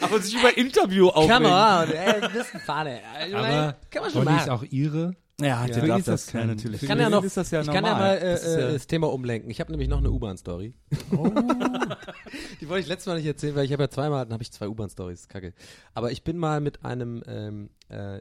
Aber 0.01 0.19
sich 0.19 0.37
über 0.37 0.57
Interview 0.57 1.07
aufregen. 1.07 1.43
Come 1.43 1.47
on, 1.55 1.89
ey, 1.89 2.21
ein 2.21 2.31
bisschen 2.33 2.59
funny. 2.59 2.97
Aber 3.33 3.75
kann 3.89 4.01
man 4.01 4.11
schon 4.11 4.25
Donny 4.25 4.37
ist 4.39 4.47
machen. 4.47 4.49
auch 4.59 4.63
ihre. 4.69 5.15
Ja, 5.39 5.65
Ja, 5.65 5.67
der 5.67 5.87
darf 5.87 5.99
ist 5.99 6.07
das. 6.09 6.25
das 6.25 6.33
natürlich. 6.33 6.81
Ich 6.83 6.87
kann 6.89 6.99
ja 6.99 7.09
noch, 7.09 7.23
ist 7.23 7.37
das 7.37 7.49
ja 7.49 7.61
ich 7.61 7.67
kann 7.67 7.85
ja 7.85 7.93
mal 7.93 8.17
äh, 8.17 8.31
Das 8.33 8.43
ist 8.43 8.55
ja- 8.57 8.67
äh, 8.67 8.73
das 8.73 8.87
Thema 8.87 9.07
umlenken. 9.13 9.49
Ich 9.49 9.61
habe 9.61 9.71
nämlich 9.71 9.87
noch 9.87 9.99
eine 9.99 10.11
U-Bahn-Story. 10.11 10.73
Die 12.59 12.67
wollte 12.67 12.81
ich 12.81 12.87
letztes 12.87 13.05
Mal 13.07 13.15
nicht 13.15 13.25
erzählen, 13.25 13.55
weil 13.55 13.63
ich 13.63 13.71
habe 13.71 13.83
ja 13.83 13.89
zweimal, 13.89 14.25
dann 14.25 14.33
habe 14.33 14.43
ich 14.43 14.51
zwei 14.51 14.67
U-Bahn-Stories. 14.67 15.29
Kacke. 15.29 15.53
Aber 15.93 16.11
ich 16.11 16.25
bin 16.25 16.35
mal 16.37 16.59
mit 16.59 16.83
einem 16.83 17.23
ähm, 17.25 17.69
äh, 17.87 18.19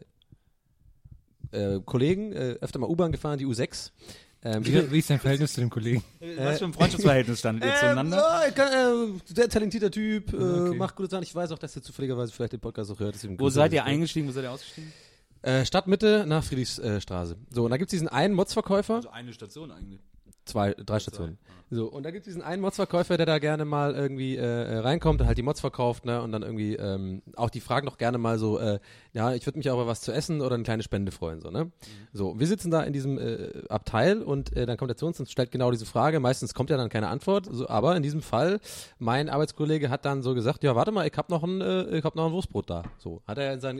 äh, 1.52 1.80
Kollegen 1.84 2.32
äh, 2.32 2.56
öfter 2.60 2.78
mal 2.78 2.88
U-Bahn 2.88 3.12
gefahren, 3.12 3.38
die 3.38 3.46
U6. 3.46 3.90
Ähm, 4.44 4.64
Wie, 4.64 4.92
wie 4.92 4.98
ist 5.00 5.10
dein 5.10 5.18
Verhältnis 5.18 5.52
zu 5.54 5.60
dem 5.60 5.68
Kollegen? 5.68 6.04
Was 6.36 6.58
für 6.60 6.66
ein 6.66 6.72
Freundschaftsverhältnis 6.72 7.40
standet 7.40 7.64
ihr 7.68 7.74
zueinander? 7.74 8.42
Äh, 8.46 8.52
kann, 8.52 8.72
äh, 9.16 9.18
sehr 9.34 9.48
talentierter 9.48 9.90
Typ, 9.90 10.32
äh, 10.32 10.36
Okay. 10.36 10.76
macht 10.78 10.94
gute 10.94 11.10
Sachen. 11.10 11.24
Ich 11.24 11.34
weiß 11.34 11.50
auch, 11.50 11.58
dass 11.58 11.74
er 11.74 11.82
zufälligerweise 11.82 12.32
vielleicht 12.32 12.52
den 12.52 12.60
Podcast 12.60 12.90
auch 12.92 13.00
hört. 13.00 13.16
Wo 13.40 13.48
seid 13.50 13.72
ihr 13.72 13.82
eingestiegen? 13.84 14.28
Wo 14.28 14.32
seid 14.32 14.44
ihr 14.44 14.52
ausgestiegen? 14.52 14.92
Äh, 15.42 15.64
Stadtmitte 15.64 16.24
nach 16.26 16.44
Friedrichstraße. 16.44 17.36
So, 17.50 17.64
und 17.64 17.70
da 17.72 17.76
gibt's 17.78 17.90
diesen 17.90 18.06
einen 18.08 18.34
Motzverkäufer. 18.34 18.94
Also 18.96 19.10
eine 19.10 19.32
Station 19.32 19.72
eigentlich. 19.72 20.00
Zwei, 20.48 20.74
drei 20.74 20.98
Stationen. 20.98 21.38
So, 21.70 21.86
und 21.86 22.04
da 22.04 22.10
gibt 22.10 22.26
es 22.26 22.32
diesen 22.32 22.40
einen 22.40 22.62
Motzverkäufer, 22.62 23.18
der 23.18 23.26
da 23.26 23.38
gerne 23.38 23.66
mal 23.66 23.94
irgendwie 23.94 24.36
äh, 24.36 24.40
äh, 24.40 24.78
reinkommt, 24.78 25.22
halt 25.22 25.36
die 25.36 25.42
Mods 25.42 25.60
verkauft, 25.60 26.06
ne, 26.06 26.22
und 26.22 26.32
dann 26.32 26.42
irgendwie 26.42 26.76
ähm, 26.76 27.20
auch 27.36 27.50
die 27.50 27.60
fragen 27.60 27.84
doch 27.84 27.98
gerne 27.98 28.16
mal 28.16 28.38
so, 28.38 28.58
äh, 28.58 28.78
ja, 29.12 29.34
ich 29.34 29.44
würde 29.44 29.58
mich 29.58 29.68
auch 29.68 29.74
über 29.74 29.86
was 29.86 30.00
zu 30.00 30.10
essen 30.10 30.40
oder 30.40 30.54
eine 30.54 30.64
kleine 30.64 30.82
Spende 30.82 31.12
freuen, 31.12 31.42
so, 31.42 31.50
ne? 31.50 31.70
So, 32.14 32.40
wir 32.40 32.46
sitzen 32.46 32.70
da 32.70 32.82
in 32.82 32.94
diesem 32.94 33.18
äh, 33.18 33.50
Abteil 33.68 34.22
und 34.22 34.56
äh, 34.56 34.64
dann 34.64 34.78
kommt 34.78 34.90
er 34.90 34.96
zu 34.96 35.04
uns 35.04 35.20
und 35.20 35.28
stellt 35.28 35.50
genau 35.50 35.70
diese 35.70 35.84
Frage. 35.84 36.20
Meistens 36.20 36.54
kommt 36.54 36.70
ja 36.70 36.78
dann 36.78 36.88
keine 36.88 37.08
Antwort, 37.08 37.46
so, 37.50 37.68
aber 37.68 37.94
in 37.96 38.02
diesem 38.02 38.22
Fall, 38.22 38.60
mein 38.98 39.28
Arbeitskollege 39.28 39.90
hat 39.90 40.06
dann 40.06 40.22
so 40.22 40.34
gesagt, 40.34 40.64
ja, 40.64 40.74
warte 40.74 40.90
mal, 40.90 41.06
ich 41.06 41.18
hab 41.18 41.28
noch 41.28 41.42
ein, 41.42 41.60
äh, 41.60 41.98
ich 41.98 42.04
hab 42.04 42.14
noch 42.14 42.24
ein 42.24 42.32
Wurstbrot 42.32 42.70
da. 42.70 42.84
So, 42.96 43.20
hat 43.26 43.36
er 43.36 43.52
in 43.52 43.60
sein 43.60 43.78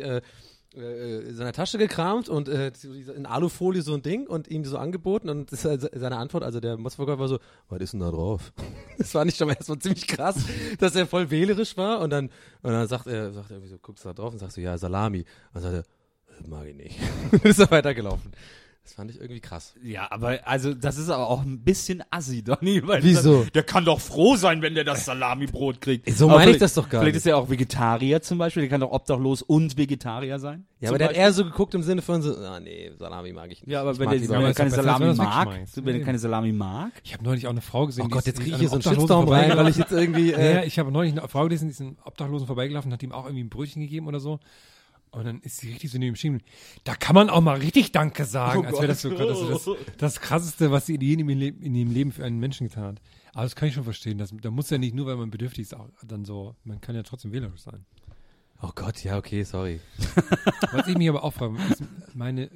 äh, 0.79 0.83
äh, 0.83 1.29
in 1.29 1.35
seiner 1.37 1.53
Tasche 1.53 1.79
gekramt 1.79 2.29
und 2.29 2.49
äh, 2.49 2.73
in 3.15 3.27
Alufolie 3.27 3.83
so 3.83 3.95
ein 3.95 4.03
Ding 4.03 4.27
und 4.27 4.49
ihm 4.49 4.65
so 4.65 4.79
angeboten 4.79 5.29
und 5.29 5.53
das 5.53 5.65
ist 5.65 5.91
seine 5.93 6.17
Antwort, 6.17 6.45
also 6.45 6.61
der 6.61 6.77
Motzverkäufer 6.77 7.19
war 7.19 7.29
so, 7.29 7.39
was 7.69 7.81
ist 7.81 7.93
denn 7.93 8.01
da 8.01 8.11
drauf? 8.11 8.53
Das 8.99 9.15
war 9.15 9.25
nicht 9.25 9.37
schon 9.39 9.47
mal 9.47 9.55
erstmal 9.55 9.79
ziemlich 9.79 10.07
krass, 10.07 10.45
dass 10.79 10.97
er 10.97 11.07
voll 11.07 11.31
wählerisch 11.31 11.77
war 11.77 12.01
und 12.01 12.11
dann 12.11 12.31
und 12.63 12.73
dann 12.73 12.87
sagt 12.89 13.07
er, 13.07 13.33
sagt 13.33 13.51
er 13.51 13.57
irgendwie 13.57 13.71
so, 13.71 13.79
guckst 13.79 14.05
du 14.05 14.09
da 14.09 14.15
drauf 14.15 14.33
und 14.33 14.39
sagst 14.39 14.57
so, 14.57 14.61
ja, 14.61 14.77
Salami. 14.77 15.21
Und 15.21 15.27
dann 15.55 15.63
sagt 15.63 15.75
er, 15.75 16.49
mag 16.49 16.67
ich 16.67 16.75
nicht. 16.75 16.99
Ist 17.45 17.59
er 17.59 17.71
weitergelaufen. 17.71 18.33
Das 18.89 18.95
fand 18.95 19.11
ich 19.11 19.21
irgendwie 19.21 19.41
krass. 19.43 19.75
Ja, 19.83 20.11
aber 20.11 20.39
also 20.49 20.73
das 20.73 20.97
ist 20.97 21.11
aber 21.11 21.29
auch 21.29 21.43
ein 21.43 21.61
bisschen 21.63 22.03
assi, 22.09 22.43
Donny. 22.45 22.81
Weil 22.87 23.03
Wieso? 23.03 23.45
Der 23.53 23.63
kann 23.63 23.85
doch 23.85 24.01
froh 24.01 24.35
sein, 24.37 24.63
wenn 24.63 24.75
der 24.75 24.85
das 24.85 25.05
Salamibrot 25.05 25.83
kriegt. 25.83 26.09
So 26.11 26.27
meine 26.29 26.39
ich 26.39 26.45
vielleicht- 26.45 26.63
das 26.63 26.73
doch 26.73 26.89
gar 26.89 27.03
Vielleicht 27.03 27.17
nicht. 27.17 27.27
ist 27.27 27.31
er 27.31 27.37
auch 27.37 27.51
Vegetarier 27.51 28.23
zum 28.23 28.39
Beispiel. 28.39 28.63
Der 28.63 28.71
kann 28.71 28.81
doch 28.81 28.91
obdachlos 28.91 29.43
und 29.43 29.77
Vegetarier 29.77 30.39
sein. 30.39 30.65
Ja, 30.81 30.89
aber 30.89 30.97
der 30.97 31.09
hat 31.09 31.17
eher 31.17 31.31
so 31.35 31.45
geguckt 31.45 31.75
im 31.75 31.83
Sinne 31.83 32.01
von 32.01 32.23
so, 32.23 32.35
ah 32.39 32.61
nee, 32.61 32.91
Salami 32.99 33.35
mag 33.35 33.53
ich 33.53 33.61
nicht. 33.61 33.71
Ja, 33.71 33.83
aber 33.83 33.93
Ich 33.93 33.99
wenn 33.99 34.09
der, 34.09 34.21
wenn 34.23 34.31
er 34.41 34.49
was- 34.49 34.57
keine 34.57 34.71
Salami 34.71 35.05
das 35.05 35.17
mag, 35.19 35.49
wenn 35.75 35.95
er 35.95 36.05
keine 36.07 36.19
Salami 36.19 36.53
mag, 36.53 36.93
Ich 37.05 37.13
habe 37.13 37.25
neulich 37.25 37.47
auch 37.47 37.51
eine 37.51 37.61
Frau 37.61 37.85
gesehen. 37.85 38.05
Oh 38.05 38.07
die 38.09 38.13
Gott, 38.15 38.25
jetzt 38.25 38.41
kriege 38.41 38.53
ich 38.53 38.57
hier 38.57 38.69
so 38.71 38.77
einen 38.77 38.85
einem 38.87 38.95
Shitstorm 39.01 39.25
Obdachlosen 39.25 39.51
rein, 39.51 39.59
weil 39.59 39.69
ich 39.71 39.77
jetzt 39.77 39.93
irgendwie, 39.93 40.31
Ja, 40.31 40.39
äh, 40.39 40.67
ich 40.67 40.79
habe 40.79 40.91
neulich 40.91 41.13
eine 41.13 41.29
Frau 41.29 41.43
gelesen, 41.45 41.67
die 41.69 41.73
ist 41.73 41.81
einem 41.83 41.99
Obdachlosen 42.07 42.47
vorbeigelaufen, 42.47 42.91
hat 42.91 43.03
ihm 43.03 43.13
auch 43.13 43.27
irgendwie 43.27 43.45
ein 43.45 43.51
Brötchen 43.51 43.83
gegeben 43.83 44.07
oder 44.07 44.19
so. 44.19 44.41
Und 45.11 45.25
dann 45.25 45.41
ist 45.41 45.59
sie 45.59 45.71
richtig 45.71 45.91
so 45.91 45.99
neben 45.99 46.13
ihm 46.13 46.17
stehen. 46.17 46.43
Da 46.85 46.95
kann 46.95 47.15
man 47.15 47.31
auch 47.31 47.41
mal 47.41 47.59
richtig 47.59 47.93
Danke 47.93 48.25
sagen, 48.25 48.61
Oh 48.61 48.65
als 48.65 48.77
wäre 48.77 48.89
das 48.89 49.03
so 49.03 49.11
das, 49.11 49.65
das, 49.65 49.77
das 49.97 50.21
krasseste, 50.21 50.71
was 50.71 50.87
sie 50.87 50.97
in 50.97 51.01
ihrem 51.01 51.29
Leben, 51.29 51.63
in 51.63 51.75
ihrem 51.75 51.93
Leben 51.93 52.13
für 52.13 52.25
einen 52.25 52.39
Menschen 52.39 52.69
getan 52.69 52.85
hat. 52.85 53.03
Aber 53.35 53.45
das 53.45 53.57
kann 53.57 53.69
ich 53.69 53.75
schon 53.75 53.85
verstehen. 53.85 54.19
Das, 54.19 54.35
da 54.41 54.51
muss 54.51 54.71
ja 54.71 54.79
nicht 54.79 54.95
nur, 54.95 55.07
weil 55.07 55.17
man 55.17 55.31
bedürftig 55.31 55.63
ist, 55.63 55.75
auch 55.75 55.89
dann 56.07 56.25
so, 56.25 56.57
man 56.65 56.81
kann 56.81 56.95
ja 56.95 57.03
trotzdem 57.03 57.33
wählerisch 57.33 57.61
sein. 57.61 57.85
oh 58.63 58.71
Gott, 58.75 59.03
ja, 59.05 59.17
okay, 59.17 59.45
sorry. 59.45 59.81
Was 60.73 60.89
ich 60.89 60.99
mich 60.99 61.09
aber 61.09 61.25
auch 61.25 61.33
frage, 61.33 61.57
ist 61.71 61.83
meine, 62.15 62.51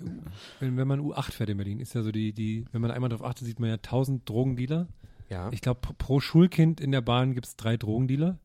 wenn, 0.61 0.77
wenn 0.77 0.89
man 0.89 1.01
U8 1.01 1.33
fährt 1.33 1.51
in 1.51 1.57
Berlin, 1.57 1.81
ist 1.81 1.95
ja 1.95 2.03
so 2.03 2.13
die, 2.13 2.33
die, 2.33 2.65
wenn 2.73 2.81
man 2.81 2.91
einmal 2.91 3.11
darauf 3.11 3.27
achtet, 3.27 3.47
sieht 3.47 3.61
man 3.61 3.69
ja 3.69 3.77
1000 3.77 4.29
Drogendealer. 4.29 4.89
Ja. 5.31 5.51
Ich 5.53 5.61
glaube, 5.61 5.81
pro, 5.81 5.95
pro 5.97 6.21
Schulkind 6.21 6.81
in 6.81 6.93
der 6.93 7.01
Bahn 7.01 7.35
gibt 7.35 7.47
es 7.47 7.57
drei 7.57 7.77
Drogendealer, 7.77 8.39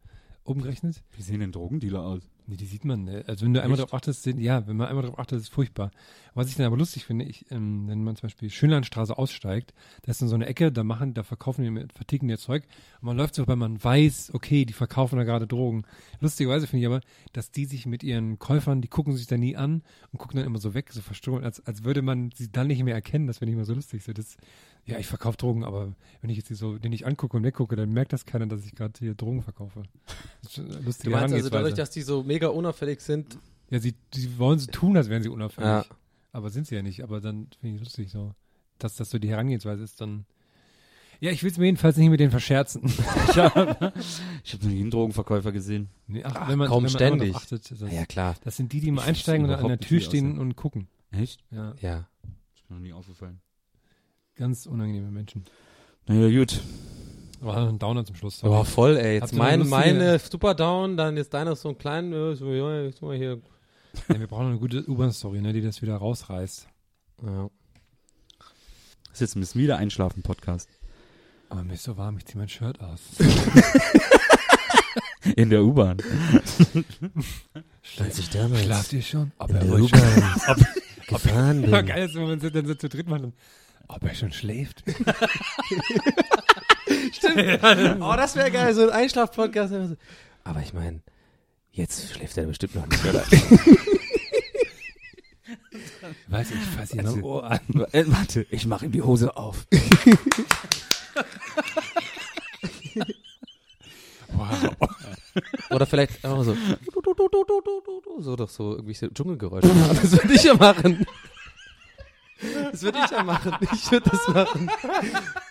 umgerechnet. 0.44 1.04
wie 1.16 1.22
sehen 1.22 1.40
denn 1.40 1.52
Drogendealer 1.52 2.02
aus? 2.04 2.30
Nee, 2.48 2.56
die 2.56 2.66
sieht 2.66 2.86
man. 2.86 3.04
Ne? 3.04 3.26
Also 3.28 3.46
wenn 3.46 3.54
du 3.54 3.62
einmal 3.62 3.78
Echt? 3.78 3.90
darauf 3.90 3.94
achtest, 3.94 4.24
sind, 4.24 4.40
ja, 4.40 4.66
wenn 4.68 4.78
man 4.78 4.88
einmal 4.88 5.04
darauf 5.04 5.20
achtet, 5.20 5.38
ist 5.38 5.44
es 5.44 5.50
furchtbar. 5.50 5.92
Was 6.38 6.50
ich 6.50 6.56
dann 6.56 6.66
aber 6.68 6.78
lustig 6.78 7.04
finde, 7.06 7.26
ich, 7.26 7.46
ähm, 7.52 7.88
wenn 7.88 8.04
man 8.04 8.16
zum 8.16 8.28
Beispiel 8.28 8.50
Schönlandstraße 8.50 9.18
aussteigt, 9.18 9.74
da 10.04 10.12
ist 10.12 10.22
dann 10.22 10.30
so 10.30 10.36
eine 10.36 10.46
Ecke, 10.46 10.72
da 10.72 10.84
machen, 10.84 11.14
da 11.14 11.24
verkaufen 11.24 11.64
die, 11.64 11.70
mit- 11.72 11.92
verticken 11.94 12.28
die 12.28 12.38
Zeug 12.38 12.64
und 13.02 13.08
man 13.08 13.18
läuft 13.18 13.36
so, 13.36 13.46
weil 13.48 13.56
man 13.56 13.84
weiß, 13.84 14.32
okay, 14.34 14.64
die 14.64 14.74
verkaufen 14.74 15.18
da 15.18 15.24
gerade 15.24 15.48
Drogen. 15.48 15.84
Lustigerweise 16.22 16.68
finde 16.68 16.82
ich 16.82 16.88
aber, 16.88 17.02
dass 17.34 17.52
die 17.52 17.66
sich 17.66 17.86
mit 17.86 18.04
ihren 18.04 18.40
Käufern, 18.40 18.82
die 18.82 18.88
gucken 18.88 19.16
sich 19.18 19.28
da 19.28 19.36
nie 19.38 19.56
an 19.58 19.82
und 20.12 20.20
gucken 20.20 20.38
dann 20.38 20.46
immer 20.46 20.60
so 20.60 20.74
weg, 20.74 20.94
so 20.94 21.02
verstohlen, 21.02 21.44
als, 21.44 21.66
als 21.66 21.84
würde 21.84 22.02
man 22.02 22.32
sie 22.36 22.52
dann 22.52 22.68
nicht 22.68 22.84
mehr 22.84 22.96
erkennen. 22.96 23.28
Das 23.28 23.40
finde 23.40 23.52
ich 23.52 23.56
immer 23.56 23.66
so 23.66 23.74
lustig. 23.74 24.04
So, 24.04 24.14
das, 24.14 24.38
ja, 24.86 25.00
ich 25.00 25.08
verkaufe 25.08 25.38
Drogen, 25.38 25.64
aber 25.66 25.94
wenn 26.22 26.30
ich 26.30 26.38
jetzt 26.38 26.50
die 26.50 26.56
so, 26.56 26.78
den 26.78 26.94
ich 26.94 27.06
angucke 27.06 27.36
und 27.36 27.44
weggucke, 27.44 27.76
dann 27.76 27.92
merkt 27.92 28.14
das 28.14 28.26
keiner, 28.26 28.46
dass 28.48 28.64
ich 28.64 28.76
gerade 28.76 28.94
hier 29.00 29.16
Drogen 29.16 29.42
verkaufe. 29.42 29.84
Lustige 30.86 31.10
Du 31.10 31.16
meinst 31.16 31.34
also 31.36 31.50
dadurch, 31.50 31.74
dass 31.74 31.90
die 31.92 32.02
so 32.04 32.24
mega 32.24 32.48
unauffällig 32.48 33.02
sind, 33.02 33.38
Ja, 33.70 33.80
sie, 33.80 33.96
sie 34.14 34.38
wollen 34.38 34.60
so 34.60 34.68
tun, 34.72 34.96
als 34.96 35.10
wären 35.10 35.24
sie 35.24 35.30
unauffällig. 35.30 35.68
Ja. 35.68 35.86
Aber 36.38 36.52
sind 36.52 36.68
sie 36.68 36.76
ja 36.76 36.84
nicht. 36.84 37.02
Aber 37.02 37.20
dann 37.20 37.48
finde 37.60 37.78
ich 37.78 37.82
lustig 37.82 38.12
so, 38.12 38.36
dass 38.78 38.96
das 38.96 39.10
so 39.10 39.18
die 39.18 39.30
Herangehensweise 39.30 39.84
ist, 39.84 40.00
dann. 40.00 40.26
Ja, 41.20 41.32
ich 41.32 41.42
will 41.42 41.50
es 41.50 41.58
mir 41.58 41.66
jedenfalls 41.66 41.98
nicht 41.98 42.12
mit 42.12 42.20
denen 42.20 42.30
verscherzen. 42.30 42.84
Ich 43.30 43.36
habe 43.38 43.78
hab 43.80 44.62
noch 44.64 44.70
nie 44.70 44.82
einen 44.82 44.92
Drogenverkäufer 44.92 45.52
gesehen. 45.52 45.90
Nee, 46.06 46.24
ach, 46.24 46.36
Ach, 46.36 46.48
wenn 46.48 46.60
man, 46.60 46.68
kaum 46.68 46.84
wenn 46.84 46.92
man 46.92 47.00
ständig. 47.00 47.36
Achtet, 47.36 47.72
das, 47.72 47.82
Ah, 47.82 47.88
ja 47.88 48.06
klar, 48.06 48.36
das 48.44 48.56
sind 48.56 48.72
die, 48.72 48.82
die 48.82 48.92
mal 48.92 49.02
einsteigen 49.02 49.48
und 49.48 49.52
an 49.52 49.68
der 49.68 49.80
Tür 49.80 50.00
stehen 50.00 50.28
aussehen. 50.28 50.40
und 50.40 50.56
gucken. 50.56 50.88
Echt? 51.10 51.44
Ja, 51.50 51.74
ja. 51.82 52.08
Ist 52.54 52.70
mir 52.70 52.76
noch 52.76 52.84
nie 52.84 52.94
aufgefallen. 52.94 53.42
ganz 54.36 54.68
unangenehme 54.68 55.10
Menschen. 55.10 55.44
Naja, 56.06 56.30
gut. 56.40 56.62
Oh, 57.44 57.50
ein 57.50 57.80
Downer 57.80 58.06
zum 58.06 58.16
Schluss. 58.16 58.44
Oh, 58.44 58.64
voll, 58.64 58.98
ey. 58.98 59.16
Jetzt 59.16 59.34
mein, 59.34 59.68
meine 59.68 60.20
Super 60.20 60.54
Down, 60.54 60.98
dann 60.98 61.18
jetzt 61.18 61.34
deiner 61.34 61.56
so 61.56 61.70
ein 61.70 61.78
kleinen, 61.80 62.14
äh, 62.14 62.36
so, 62.36 62.52
ja, 62.54 62.84
jetzt 62.84 63.02
mal 63.02 63.18
hier. 63.18 63.42
Ja, 64.10 64.20
wir 64.20 64.28
brauchen 64.28 64.48
eine 64.48 64.58
gute 64.60 64.88
U-Bahn-Story, 64.90 65.42
ne, 65.42 65.54
die 65.54 65.62
das 65.62 65.82
wieder 65.82 65.96
rausreißt. 65.98 66.68
Ja. 67.26 67.50
Das 68.40 69.14
ist 69.14 69.22
jetzt 69.22 69.36
ein 69.36 69.40
bisschen 69.42 69.62
wieder 69.62 69.78
Einschlafen-Podcast. 69.78 70.70
Aber 71.50 71.64
mir 71.64 71.74
ist 71.74 71.84
so 71.84 71.98
warm, 71.98 72.18
ich 72.18 72.26
zieh 72.26 72.38
mein 72.38 72.50
Shirt 72.50 72.80
aus. 72.82 73.02
In 75.36 75.50
der 75.50 75.64
U-Bahn. 75.64 75.98
Als 78.00 78.20
ich 78.20 78.30
damals 78.30 78.64
Schlaft 78.64 78.94
ihr 78.94 79.02
schon? 79.02 79.32
Ob 79.40 79.50
in 79.50 79.56
er 79.58 79.64
der 79.66 79.74
U-Bahn 79.80 80.02
gefahren 81.08 81.64
Ja, 81.64 81.78
bin. 81.82 81.86
geil 81.88 82.08
ist, 82.08 82.16
wenn 82.16 82.28
man 82.28 82.40
dann 82.40 82.66
so 82.68 82.76
zu 82.76 82.88
dritt 82.90 83.08
macht 83.10 83.24
und, 83.24 83.34
ob 83.88 84.04
er 84.04 84.14
schon 84.16 84.32
schläft. 84.32 84.84
Oh, 88.00 88.14
das 88.16 88.36
wäre 88.36 88.52
geil, 88.52 88.74
so 88.74 88.84
ein 88.84 88.90
Einschlaf-Podcast. 88.90 89.74
Aber 90.44 90.62
ich 90.62 90.74
meine, 90.74 91.02
jetzt 91.78 92.12
schläft 92.14 92.38
er 92.38 92.46
bestimmt 92.46 92.76
noch 92.76 92.86
nicht, 92.88 93.06
oder? 93.06 93.24
Weiß 96.28 96.52
ich, 96.52 96.58
fass 96.78 96.94
ihn 96.94 97.00
Also- 97.02 97.16
am 97.18 97.24
Ohr 97.24 97.44
an. 97.50 97.60
Äh, 97.92 98.04
warte, 98.08 98.46
ich 98.50 98.66
mache 98.66 98.86
ihm 98.86 98.92
die 98.92 99.02
Hose 99.02 99.36
auf. 99.38 99.66
Wow. 104.30 104.76
Oder 105.70 105.86
vielleicht 105.86 106.24
einfach 106.26 106.44
so. 106.44 106.58
So 108.20 108.36
doch 108.36 108.50
so 108.50 108.72
irgendwelche 108.74 109.14
Dschungelgeräusche. 109.14 109.70
Das 110.02 110.12
würde 110.12 110.34
ich 110.34 110.44
ja 110.44 110.54
machen. 110.56 111.06
Das 112.72 112.82
würde 112.84 113.00
ich 113.04 113.12
ja 113.12 113.24
machen. 113.24 113.54
Ich 113.74 113.92
würde 113.92 114.10
das 114.10 114.28
machen. 114.28 114.70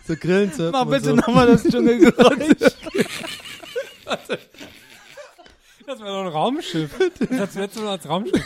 So 0.07 0.15
Grillen 0.17 0.53
zirpen 0.53 0.73
Mach 0.73 0.85
bitte 0.91 1.11
so. 1.11 1.17
nochmal 1.17 1.47
das 1.47 1.65
Dschungelgeräusch. 1.65 2.73
Das 5.97 6.05
war 6.05 6.13
doch 6.13 6.31
ein 6.31 6.37
Raumschiff. 6.37 6.91
Das 7.31 7.55
letzte 7.55 7.81
Mal 7.81 7.93
als 7.93 8.07
Raumschiff. 8.07 8.45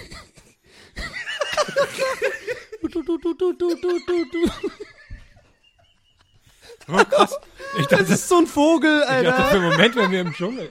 Oh, 6.88 7.04
krass. 7.04 7.36
Ich 7.78 7.86
dachte, 7.86 8.04
Das 8.04 8.10
ist 8.10 8.28
so 8.28 8.38
ein 8.38 8.46
Vogel, 8.46 9.00
ich 9.02 9.06
dachte 9.08 9.34
Alter. 9.34 9.44
für 9.50 9.56
einen 9.56 9.70
Moment, 9.70 9.96
wenn 9.96 10.10
wir 10.12 10.20
im 10.20 10.32
Dschungel. 10.32 10.70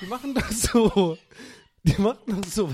Die 0.00 0.06
machen 0.06 0.34
das 0.34 0.62
so. 0.62 1.16
Die 1.84 2.00
machen 2.00 2.40
das 2.42 2.54
so. 2.54 2.68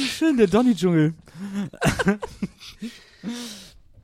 Schön, 0.00 0.36
der 0.36 0.46
Donny-Dschungel. 0.48 1.14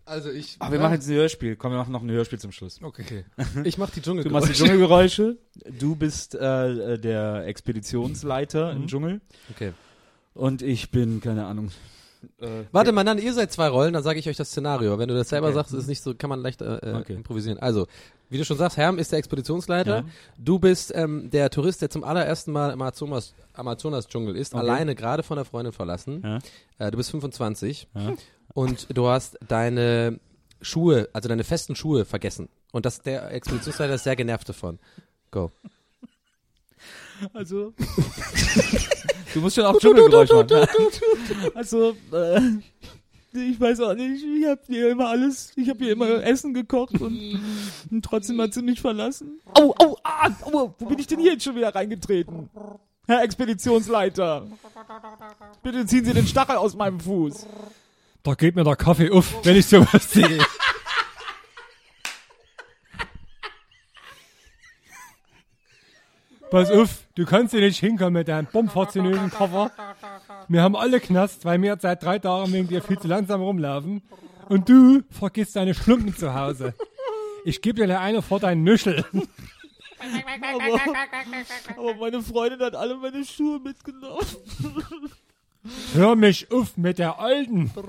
Also 0.06 0.30
ich. 0.30 0.56
Aber 0.60 0.72
wir 0.72 0.78
machen 0.80 0.94
jetzt 0.94 1.08
ein 1.08 1.14
Hörspiel. 1.14 1.56
Komm, 1.56 1.72
wir 1.72 1.78
machen 1.78 1.92
noch 1.92 2.02
ein 2.02 2.10
Hörspiel 2.10 2.38
zum 2.38 2.52
Schluss. 2.52 2.80
Okay. 2.80 3.24
Ich 3.64 3.76
mach 3.76 3.90
die 3.90 4.00
Du 4.00 4.12
machst 4.30 4.48
die 4.48 4.52
Dschungelgeräusche. 4.52 4.52
Dschungelgeräusche. 4.54 5.36
Du 5.78 5.96
bist 5.96 6.34
äh, 6.36 6.94
äh, 6.94 6.98
der 6.98 7.44
Expeditionsleiter 7.46 8.72
im 8.72 8.86
Dschungel. 8.86 9.20
Okay. 9.50 9.72
Und 10.34 10.62
ich 10.62 10.90
bin, 10.90 11.20
keine 11.20 11.46
Ahnung. 11.46 11.70
Äh, 12.40 12.64
Warte 12.72 12.92
mal, 12.92 13.04
dann 13.04 13.18
ihr 13.18 13.32
seid 13.34 13.52
zwei 13.52 13.68
Rollen, 13.68 13.92
dann 13.92 14.02
sage 14.02 14.18
ich 14.18 14.28
euch 14.28 14.36
das 14.36 14.48
Szenario. 14.50 14.98
Wenn 14.98 15.08
du 15.08 15.14
das 15.14 15.28
selber 15.28 15.48
Okay. 15.48 15.54
sagst, 15.56 15.72
ist 15.72 15.82
es 15.82 15.86
nicht 15.86 16.02
so, 16.02 16.14
kann 16.14 16.30
man 16.30 16.40
leicht 16.40 16.62
äh, 16.62 16.76
äh, 16.76 16.94
Okay. 16.94 17.14
improvisieren. 17.14 17.58
Also, 17.58 17.86
wie 18.28 18.39
du 18.39 18.44
schon 18.44 18.57
sagst, 18.57 18.77
Herm 18.77 18.98
ist 18.98 19.12
der 19.12 19.19
Expeditionsleiter. 19.19 19.97
Ja. 19.98 20.05
Du 20.39 20.59
bist 20.59 20.93
ähm, 20.94 21.31
der 21.31 21.51
Tourist, 21.51 21.82
der 21.82 21.90
zum 21.90 22.03
allerersten 22.05 22.53
Mal 22.53 22.69
im 22.73 22.81
Amazonas, 22.82 23.35
Amazonas-Dschungel 23.55 24.36
ist, 24.36 24.55
Okay. 24.55 24.62
alleine 24.62 24.94
gerade 24.94 25.23
von 25.23 25.36
der 25.36 25.44
Freundin 25.44 25.73
verlassen. 25.73 26.23
Ja. 26.24 26.39
Äh, 26.86 26.90
du 26.90 26.97
bist 26.97 27.11
25 27.11 27.89
Ja. 27.94 28.15
und 28.55 28.86
du 28.97 29.07
hast 29.09 29.39
deine 29.47 30.19
Schuhe, 30.61 31.09
also 31.12 31.28
deine 31.28 31.44
festen 31.44 31.77
Schuhe 31.77 32.05
vergessen. 32.05 32.48
Und 32.73 32.85
das, 32.86 33.01
der 33.01 33.31
Expeditionsleiter 33.31 33.94
ist 33.94 34.05
sehr 34.05 34.16
genervt 34.16 34.48
davon. 34.48 34.78
Go. 35.31 35.51
Also. 37.32 37.73
du 39.35 39.40
musst 39.40 39.57
schon 39.57 39.65
auch 39.65 39.78
Dschungelgeräusch 39.78 40.31
machen. 40.32 40.69
Also, 41.55 41.97
äh, 42.12 42.40
ich 43.36 43.60
weiß 43.60 43.80
auch 43.80 43.94
nicht, 43.94 44.24
ich 44.24 44.46
hab 44.46 44.66
hier 44.66 44.90
immer 44.90 45.08
alles, 45.08 45.52
ich 45.56 45.68
hab 45.68 45.78
hier 45.78 45.92
immer 45.92 46.24
Essen 46.24 46.54
gekocht 46.54 47.00
und, 47.00 47.40
und 47.90 48.04
trotzdem 48.04 48.40
hat 48.40 48.54
sie 48.54 48.62
mich 48.62 48.80
verlassen. 48.80 49.40
Au, 49.54 49.74
au, 49.78 49.96
ah, 50.02 50.30
au, 50.42 50.74
wo 50.78 50.86
bin 50.86 50.98
ich 50.98 51.06
denn 51.06 51.20
hier 51.20 51.32
jetzt 51.32 51.44
schon 51.44 51.56
wieder 51.56 51.74
reingetreten? 51.74 52.50
Herr 53.06 53.22
Expeditionsleiter. 53.22 54.46
Bitte 55.62 55.86
ziehen 55.86 56.04
Sie 56.04 56.12
den 56.12 56.26
Stachel 56.26 56.56
aus 56.56 56.74
meinem 56.74 56.98
Fuß. 56.98 57.46
Da 58.24 58.34
geht 58.34 58.56
mir 58.56 58.64
der 58.64 58.74
Kaffee 58.74 59.10
auf, 59.10 59.44
wenn 59.44 59.56
ich 59.56 59.66
sowas 59.66 60.10
sehe. 60.10 60.38
Pass 66.50 66.70
auf, 66.70 67.05
du 67.16 67.24
kannst 67.24 67.52
hier 67.52 67.60
nicht 67.60 67.80
hinkommen 67.80 68.12
mit 68.12 68.28
deinem 68.28 68.47
bombfortunösen 68.47 69.30
Koffer. 69.36 69.72
Wir 70.48 70.62
haben 70.62 70.76
alle 70.76 71.01
Knast, 71.01 71.44
weil 71.44 71.60
wir 71.60 71.76
seit 71.80 72.02
drei 72.02 72.20
Tagen 72.20 72.52
wegen 72.52 72.68
dir 72.68 72.80
viel 72.82 72.98
zu 72.98 73.09
langsam 73.09 73.43
rumlaufen. 73.43 74.02
Und 74.48 74.68
du 74.68 75.02
vergisst 75.10 75.56
deine 75.56 75.74
Schlumpen 75.74 76.14
zu 76.14 76.32
Hause. 76.32 76.72
Ich 77.44 77.60
gebe 77.60 77.84
dir 77.84 78.01
eine 78.01 78.22
vor 78.22 78.38
deinen 78.38 78.62
Nüschel. 78.62 79.05
aber, 79.98 80.80
aber 81.76 81.94
meine 81.94 82.22
Freundin 82.22 82.60
hat 82.60 82.76
alle 82.76 82.97
meine 82.97 83.24
Schuhe 83.24 83.59
mitgenommen. 83.59 84.24
Hör 85.94 86.14
mich 86.14 86.51
auf 86.52 86.76
mit 86.76 86.98
der 86.98 87.18
Alten. 87.18 87.72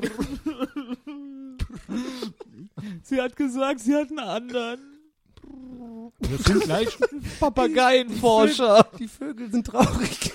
Sie 3.03 3.21
hat 3.21 3.35
gesagt, 3.35 3.79
sie 3.79 3.95
hat 3.95 4.09
einen 4.09 4.19
anderen. 4.19 4.96
Wir 6.19 6.37
sind 6.37 6.63
gleich. 6.63 6.97
Papageienforscher. 7.39 8.87
Die 8.99 9.07
Vögel 9.07 9.51
sind 9.51 9.67
traurig. 9.67 10.33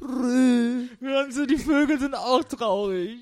Hören 0.00 1.32
Sie, 1.32 1.46
die 1.46 1.58
Vögel 1.58 1.98
sind 1.98 2.14
auch 2.14 2.44
traurig. 2.44 3.18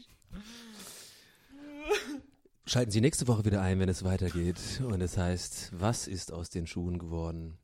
Schalten 2.66 2.90
Sie 2.90 3.01
nächste 3.01 3.27
Woche 3.28 3.44
wieder 3.44 3.60
ein, 3.60 3.78
wenn 3.81 3.89
es 3.89 4.05
weitergeht. 4.05 4.56
Und 4.85 5.01
es 5.01 5.16
heißt, 5.16 5.73
was 5.73 6.06
ist 6.06 6.32
aus 6.32 6.51
den 6.51 6.66
Schuhen 6.66 6.98
geworden? 6.98 7.59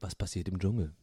Was 0.00 0.14
passiert 0.14 0.48
im 0.48 0.58
Dschungel? 0.58 0.94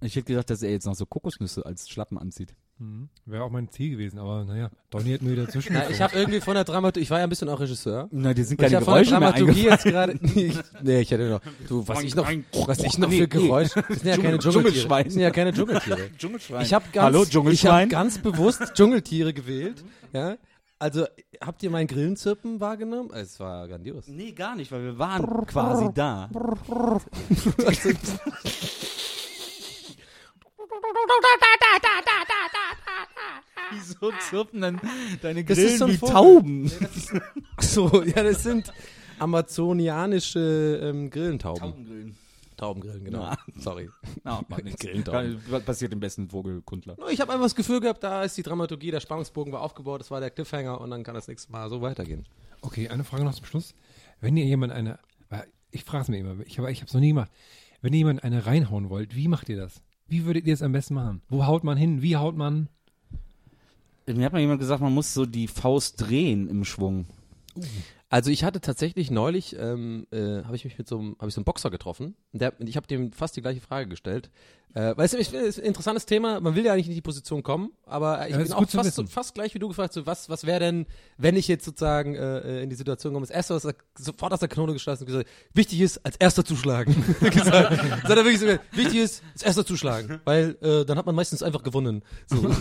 Ich 0.00 0.16
hätte 0.16 0.24
gedacht, 0.26 0.48
dass 0.50 0.62
er 0.62 0.70
jetzt 0.70 0.86
noch 0.86 0.94
so 0.94 1.04
Kokosnüsse 1.04 1.66
als 1.66 1.88
Schlappen 1.88 2.16
anzieht. 2.16 2.54
Mhm. 2.80 3.08
Wäre 3.26 3.42
auch 3.42 3.50
mein 3.50 3.68
Ziel 3.70 3.90
gewesen, 3.90 4.18
aber 4.20 4.44
naja, 4.44 4.70
Donny 4.90 5.12
hat 5.12 5.22
mir 5.22 5.32
wieder 5.32 5.48
zwischen. 5.50 5.72
Na, 5.72 5.90
ich 5.90 6.00
habe 6.00 6.16
irgendwie 6.16 6.40
von 6.40 6.54
der 6.54 6.62
Dramaturgie, 6.64 7.02
ich 7.02 7.10
war 7.10 7.18
ja 7.18 7.24
ein 7.24 7.28
bisschen 7.30 7.48
auch 7.48 7.58
Regisseur. 7.58 8.08
Na, 8.12 8.32
die 8.34 8.44
sind 8.44 8.60
ich 8.62 8.70
keine 8.70 8.76
habe 8.76 8.84
von 8.84 8.94
der 8.94 9.02
Geräusche 9.04 9.20
mehr 9.20 9.32
Dramaturgie 9.32 9.64
jetzt 9.64 9.84
gerade. 9.84 10.18
Nee, 10.20 10.30
ich- 10.46 10.82
nee, 10.82 11.00
ich 11.00 11.10
hätte 11.10 11.28
noch. 11.28 11.40
Du, 11.68 11.86
was 11.88 12.02
ich 12.02 12.14
noch, 12.14 12.28
was 12.66 12.78
ich 12.78 12.96
noch 12.98 13.10
für. 13.10 13.26
Geräusche. 13.28 13.82
Das 13.88 13.98
sind 14.00 14.06
ja 14.08 14.16
keine 14.16 14.36
Dschungel- 14.36 14.40
Dschungeltiere. 14.40 14.72
Dschungelschwein. 14.74 15.04
Das 15.04 15.12
sind 15.14 15.22
ja 15.22 15.30
keine 15.30 15.52
Dschungeltiere. 15.52 16.10
Dschungelschwein. 16.16 16.62
Ich 16.62 16.72
habe 16.74 16.84
ganz, 16.92 17.04
Hallo, 17.04 17.22
ich 17.24 17.30
Dschungelschwein? 17.30 17.82
hab 17.84 17.90
ganz 17.90 18.18
bewusst 18.18 18.62
Dschungeltiere 18.74 19.32
gewählt. 19.34 19.82
Ja. 20.12 20.36
Also, 20.80 21.06
habt 21.44 21.60
ihr 21.64 21.70
mein 21.70 21.88
Grillenzirpen 21.88 22.60
wahrgenommen? 22.60 23.10
Es 23.12 23.40
war 23.40 23.66
grandios. 23.66 24.06
Nee, 24.06 24.30
gar 24.30 24.54
nicht, 24.54 24.70
weil 24.70 24.84
wir 24.84 24.98
waren 24.98 25.44
quasi 25.46 25.88
da. 25.92 26.30
Wieso 33.70 34.12
zirpen 34.30 34.60
dann 34.62 34.80
deine 35.20 35.44
Das 35.44 35.56
Grillen 35.56 35.72
ist 35.72 35.78
so 35.78 35.84
ein 35.86 35.92
wie 35.92 35.96
Vogel. 35.98 36.12
Tauben? 36.14 36.72
So, 37.60 38.02
ja, 38.04 38.22
das 38.22 38.42
sind 38.44 38.72
amazonianische 39.18 40.80
ähm, 40.82 41.10
Grillentauben. 41.10 41.60
Taubengrillen. 41.60 42.16
Taubengrillen, 42.56 43.04
genau. 43.04 43.18
Na. 43.20 43.36
Sorry. 43.60 43.90
Na, 44.24 44.40
macht 44.48 44.64
nichts. 44.64 44.80
Grillentauben. 44.80 45.42
Kann- 45.50 45.64
Passiert 45.64 45.92
dem 45.92 46.00
besten 46.00 46.28
Vogelkundler. 46.30 46.96
Ich 47.10 47.20
habe 47.20 47.32
einfach 47.32 47.44
das 47.46 47.54
Gefühl 47.54 47.80
gehabt, 47.80 48.02
da 48.02 48.22
ist 48.24 48.36
die 48.36 48.42
Dramaturgie, 48.42 48.90
der 48.90 49.00
Spannungsbogen 49.00 49.52
war 49.52 49.60
aufgebaut, 49.62 50.00
das 50.00 50.10
war 50.10 50.20
der 50.20 50.30
Cliffhanger 50.30 50.80
und 50.80 50.90
dann 50.90 51.02
kann 51.02 51.14
das 51.14 51.28
nächste 51.28 51.52
Mal 51.52 51.68
so 51.68 51.82
weitergehen. 51.82 52.26
Okay, 52.62 52.88
eine 52.88 53.04
Frage 53.04 53.24
noch 53.24 53.34
zum 53.34 53.44
Schluss. 53.44 53.74
Wenn 54.20 54.36
ihr 54.36 54.44
jemand 54.44 54.72
eine, 54.72 54.98
weil 55.28 55.46
ich 55.70 55.84
frage 55.84 56.02
es 56.02 56.08
mir 56.08 56.18
immer, 56.18 56.36
ich 56.46 56.58
habe 56.58 56.70
ich 56.72 56.82
es 56.82 56.92
noch 56.94 57.00
nie 57.00 57.08
gemacht. 57.08 57.30
Wenn 57.82 57.92
ihr 57.92 57.98
jemand 57.98 58.24
eine 58.24 58.46
reinhauen 58.46 58.88
wollt, 58.90 59.14
wie 59.14 59.28
macht 59.28 59.48
ihr 59.48 59.56
das? 59.56 59.82
Wie 60.08 60.24
würdet 60.24 60.46
ihr 60.46 60.54
es 60.54 60.62
am 60.62 60.72
besten 60.72 60.94
machen? 60.94 61.20
Wo 61.28 61.46
haut 61.46 61.64
man 61.64 61.76
hin? 61.76 62.02
Wie 62.02 62.16
haut 62.16 62.36
man? 62.36 62.68
Mir 64.06 64.24
hat 64.24 64.32
mal 64.32 64.40
jemand 64.40 64.60
gesagt, 64.60 64.80
man 64.80 64.94
muss 64.94 65.12
so 65.12 65.26
die 65.26 65.48
Faust 65.48 66.00
drehen 66.00 66.48
im 66.48 66.64
Schwung. 66.64 67.06
Also 68.10 68.30
ich 68.30 68.42
hatte 68.42 68.60
tatsächlich 68.60 69.10
neulich, 69.10 69.54
ähm, 69.58 70.06
äh, 70.10 70.42
habe 70.44 70.56
ich 70.56 70.64
mich 70.64 70.78
mit 70.78 70.88
so 70.88 70.98
einem, 70.98 71.16
habe 71.18 71.28
ich 71.28 71.34
so 71.34 71.40
einen 71.40 71.44
Boxer 71.44 71.70
getroffen. 71.70 72.16
Und 72.32 72.40
Der, 72.40 72.54
ich 72.60 72.76
habe 72.76 72.86
dem 72.86 73.12
fast 73.12 73.36
die 73.36 73.42
gleiche 73.42 73.60
Frage 73.60 73.88
gestellt. 73.88 74.30
Äh, 74.74 74.94
finde, 75.08 75.18
es 75.20 75.32
ist 75.32 75.58
ein 75.58 75.64
interessantes 75.64 76.06
Thema. 76.06 76.40
Man 76.40 76.54
will 76.54 76.64
ja 76.64 76.72
eigentlich 76.72 76.86
nicht 76.88 76.96
in 76.96 76.98
die 76.98 77.02
Position 77.02 77.42
kommen, 77.42 77.70
aber 77.84 78.26
ich 78.26 78.32
Ja, 78.32 78.42
bin 78.42 78.52
auch 78.52 78.68
fast, 78.68 78.94
so, 78.94 79.06
fast 79.06 79.34
gleich 79.34 79.54
wie 79.54 79.58
du 79.58 79.68
gefragt, 79.68 79.92
so, 79.92 80.06
was, 80.06 80.28
was 80.28 80.44
wäre 80.44 80.60
denn, 80.60 80.86
wenn 81.16 81.36
ich 81.36 81.48
jetzt 81.48 81.64
sozusagen 81.64 82.14
äh, 82.14 82.62
in 82.62 82.70
die 82.70 82.76
Situation 82.76 83.12
komme, 83.12 83.26
das 83.26 83.34
erste, 83.34 83.54
was 83.54 83.64
er 83.64 83.74
sofort 83.98 84.32
aus 84.32 84.40
der 84.40 84.48
Kanone 84.48 84.74
geschlossen 84.74 85.02
und 85.02 85.06
gesagt, 85.06 85.28
wichtig 85.54 85.80
ist, 85.80 86.04
als 86.04 86.16
erster 86.16 86.44
zuschlagen. 86.44 86.94
gesagt, 87.20 88.08
wirklich 88.08 88.40
so 88.40 88.46
wichtig 88.72 88.98
ist, 89.00 89.22
als 89.32 89.42
erster 89.42 89.66
zuschlagen, 89.66 90.20
weil 90.24 90.56
äh, 90.60 90.84
dann 90.84 90.98
hat 90.98 91.06
man 91.06 91.14
meistens 91.14 91.42
einfach 91.42 91.62
gewonnen. 91.62 92.02
So. 92.26 92.36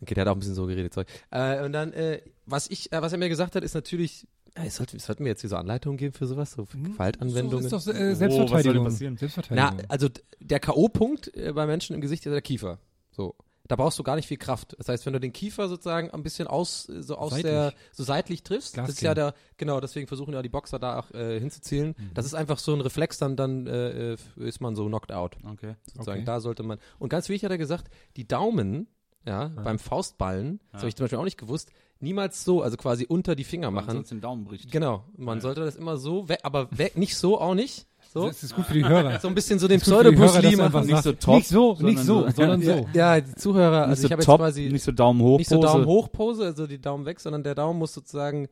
Okay, 0.00 0.14
der 0.14 0.22
hat 0.22 0.28
auch 0.28 0.36
ein 0.36 0.38
bisschen 0.40 0.54
so 0.54 0.66
geredet, 0.66 0.94
sorry. 0.94 1.06
Äh, 1.30 1.64
und 1.64 1.72
dann, 1.72 1.92
äh, 1.92 2.20
was 2.44 2.68
ich, 2.68 2.92
äh, 2.92 3.00
was 3.02 3.12
er 3.12 3.18
mir 3.18 3.28
gesagt 3.28 3.54
hat, 3.56 3.64
ist 3.64 3.74
natürlich, 3.74 4.26
es 4.64 4.76
sollte, 4.76 4.98
sollten 4.98 5.22
mir 5.22 5.30
jetzt 5.30 5.42
hier 5.42 5.50
so 5.50 5.56
Anleitungen 5.56 5.96
geben 5.98 6.12
für 6.14 6.26
sowas, 6.26 6.52
so 6.52 6.64
für 6.64 6.78
Gewaltanwendungen. 6.78 7.68
So, 7.68 7.76
ist 7.76 7.86
doch 7.88 7.94
äh, 7.94 7.98
Oh, 7.98 8.10
was 8.10 8.18
soll 8.18 8.28
denn 8.28 8.38
Selbstverteidigung. 8.48 8.84
passieren? 8.84 9.12
Na, 9.14 9.18
Selbstverteidigung. 9.18 9.90
also 9.90 10.08
der 10.40 10.60
K.O.-Punkt 10.60 11.34
äh, 11.36 11.52
bei 11.52 11.66
Menschen 11.66 11.94
im 11.94 12.00
Gesicht 12.00 12.24
ist 12.26 12.32
der 12.32 12.42
Kiefer. 12.42 12.78
So. 13.10 13.34
Da 13.68 13.74
brauchst 13.74 13.98
du 13.98 14.04
gar 14.04 14.14
nicht 14.14 14.28
viel 14.28 14.36
Kraft. 14.36 14.76
Das 14.78 14.88
heißt, 14.88 15.06
wenn 15.06 15.12
du 15.12 15.18
den 15.18 15.32
Kiefer 15.32 15.68
sozusagen 15.68 16.12
ein 16.12 16.22
bisschen 16.22 16.46
aus, 16.46 16.88
äh, 16.88 17.02
so 17.02 17.16
aus 17.16 17.30
Seitlich. 17.32 17.52
der, 17.52 17.74
so 17.90 18.04
seitlich 18.04 18.44
triffst, 18.44 18.78
das 18.78 18.88
ist 18.90 19.00
ja 19.02 19.12
der, 19.12 19.34
genau, 19.56 19.80
deswegen 19.80 20.06
versuchen 20.06 20.32
ja 20.34 20.42
die 20.42 20.48
Boxer 20.48 20.78
da 20.78 21.00
auch 21.00 21.10
äh, 21.10 21.40
hinzuzielen. 21.40 21.96
Mhm. 21.98 22.10
Das 22.14 22.26
ist 22.26 22.34
einfach 22.34 22.58
so 22.58 22.72
ein 22.74 22.80
Reflex, 22.80 23.18
dann, 23.18 23.34
dann 23.34 23.66
äh, 23.66 24.16
ist 24.36 24.60
man 24.60 24.76
so 24.76 24.86
knocked 24.86 25.10
out. 25.10 25.36
Okay. 25.44 25.74
Sozusagen. 25.86 26.18
Okay. 26.18 26.24
Da 26.26 26.38
sollte 26.40 26.62
man. 26.62 26.78
Und 27.00 27.08
ganz 27.08 27.28
wichtig 27.28 27.44
hat 27.44 27.50
er 27.50 27.58
gesagt, 27.58 27.88
die 28.16 28.28
Daumen, 28.28 28.86
ja, 29.26 29.48
beim 29.48 29.80
Faustballen, 29.80 30.60
das 30.70 30.82
habe 30.82 30.88
ich 30.88 30.94
zum 30.94 31.02
Beispiel 31.04 31.18
auch 31.18 31.24
nicht 31.24 31.36
gewusst, 31.38 31.70
niemals 32.00 32.44
so, 32.44 32.62
also 32.62 32.76
quasi 32.76 33.06
unter 33.08 33.34
die 33.34 33.44
Finger 33.44 33.70
Man 33.70 33.84
machen. 33.84 33.94
sonst 33.96 34.10
den 34.10 34.20
Daumen 34.20 34.44
bricht. 34.44 34.70
Genau. 34.70 35.04
Man 35.16 35.40
sollte 35.40 35.60
das 35.64 35.76
immer 35.76 35.96
so 35.96 36.28
weg, 36.28 36.40
aber 36.42 36.68
weg, 36.76 36.96
nicht 36.96 37.16
so 37.16 37.40
auch 37.40 37.54
nicht. 37.54 37.86
So. 38.12 38.28
Das 38.28 38.42
ist 38.42 38.54
gut 38.54 38.64
für 38.66 38.74
die 38.74 38.84
Hörer. 38.84 39.20
So 39.20 39.28
ein 39.28 39.34
bisschen 39.34 39.58
so 39.58 39.68
den 39.68 39.80
Pseudo-Bruce 39.80 40.40
Lee 40.40 40.56
machen. 40.56 40.86
Nicht 40.86 41.02
so 41.02 41.12
top, 41.12 41.34
Nicht 41.36 41.48
so, 41.48 41.76
nicht 41.80 41.98
so, 41.98 42.28
sondern 42.30 42.62
so- 42.62 42.86
Ja, 42.94 43.16
ja, 43.16 43.20
die 43.20 43.34
Zuhörer, 43.34 43.80
Nicht 43.80 43.88
also 43.90 44.02
so 44.02 44.06
ich 44.06 44.12
habe 44.12 44.22
jetzt 44.22 44.36
quasi 44.36 44.68
nicht 44.70 44.82
so 44.84 44.92
Daumen 44.92 45.20
hoch. 45.20 45.38
nicht 45.38 45.48
so 45.50 45.56
Pose. 45.56 45.66
Daumen 45.66 45.84
hoch 45.86 46.12
Pose, 46.12 46.44
also 46.44 46.66
die 46.66 46.80
Daumen 46.80 47.04
weg, 47.04 47.20
sondern 47.20 47.42
der 47.42 47.54
Daumen 47.54 47.78
muss 47.78 47.92
sozusagen 47.92 48.48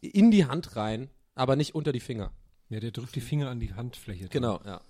in 0.00 0.30
die 0.30 0.46
Hand 0.46 0.74
rein, 0.76 1.08
aber 1.34 1.54
nicht 1.56 1.74
unter 1.74 1.92
die 1.92 2.00
Finger. 2.00 2.32
Ja, 2.68 2.80
der 2.80 2.90
drückt 2.90 3.14
die 3.14 3.20
Finger 3.20 3.48
an 3.50 3.60
die 3.60 3.74
Handfläche. 3.74 4.28
Genau, 4.28 4.60
ja. 4.64 4.80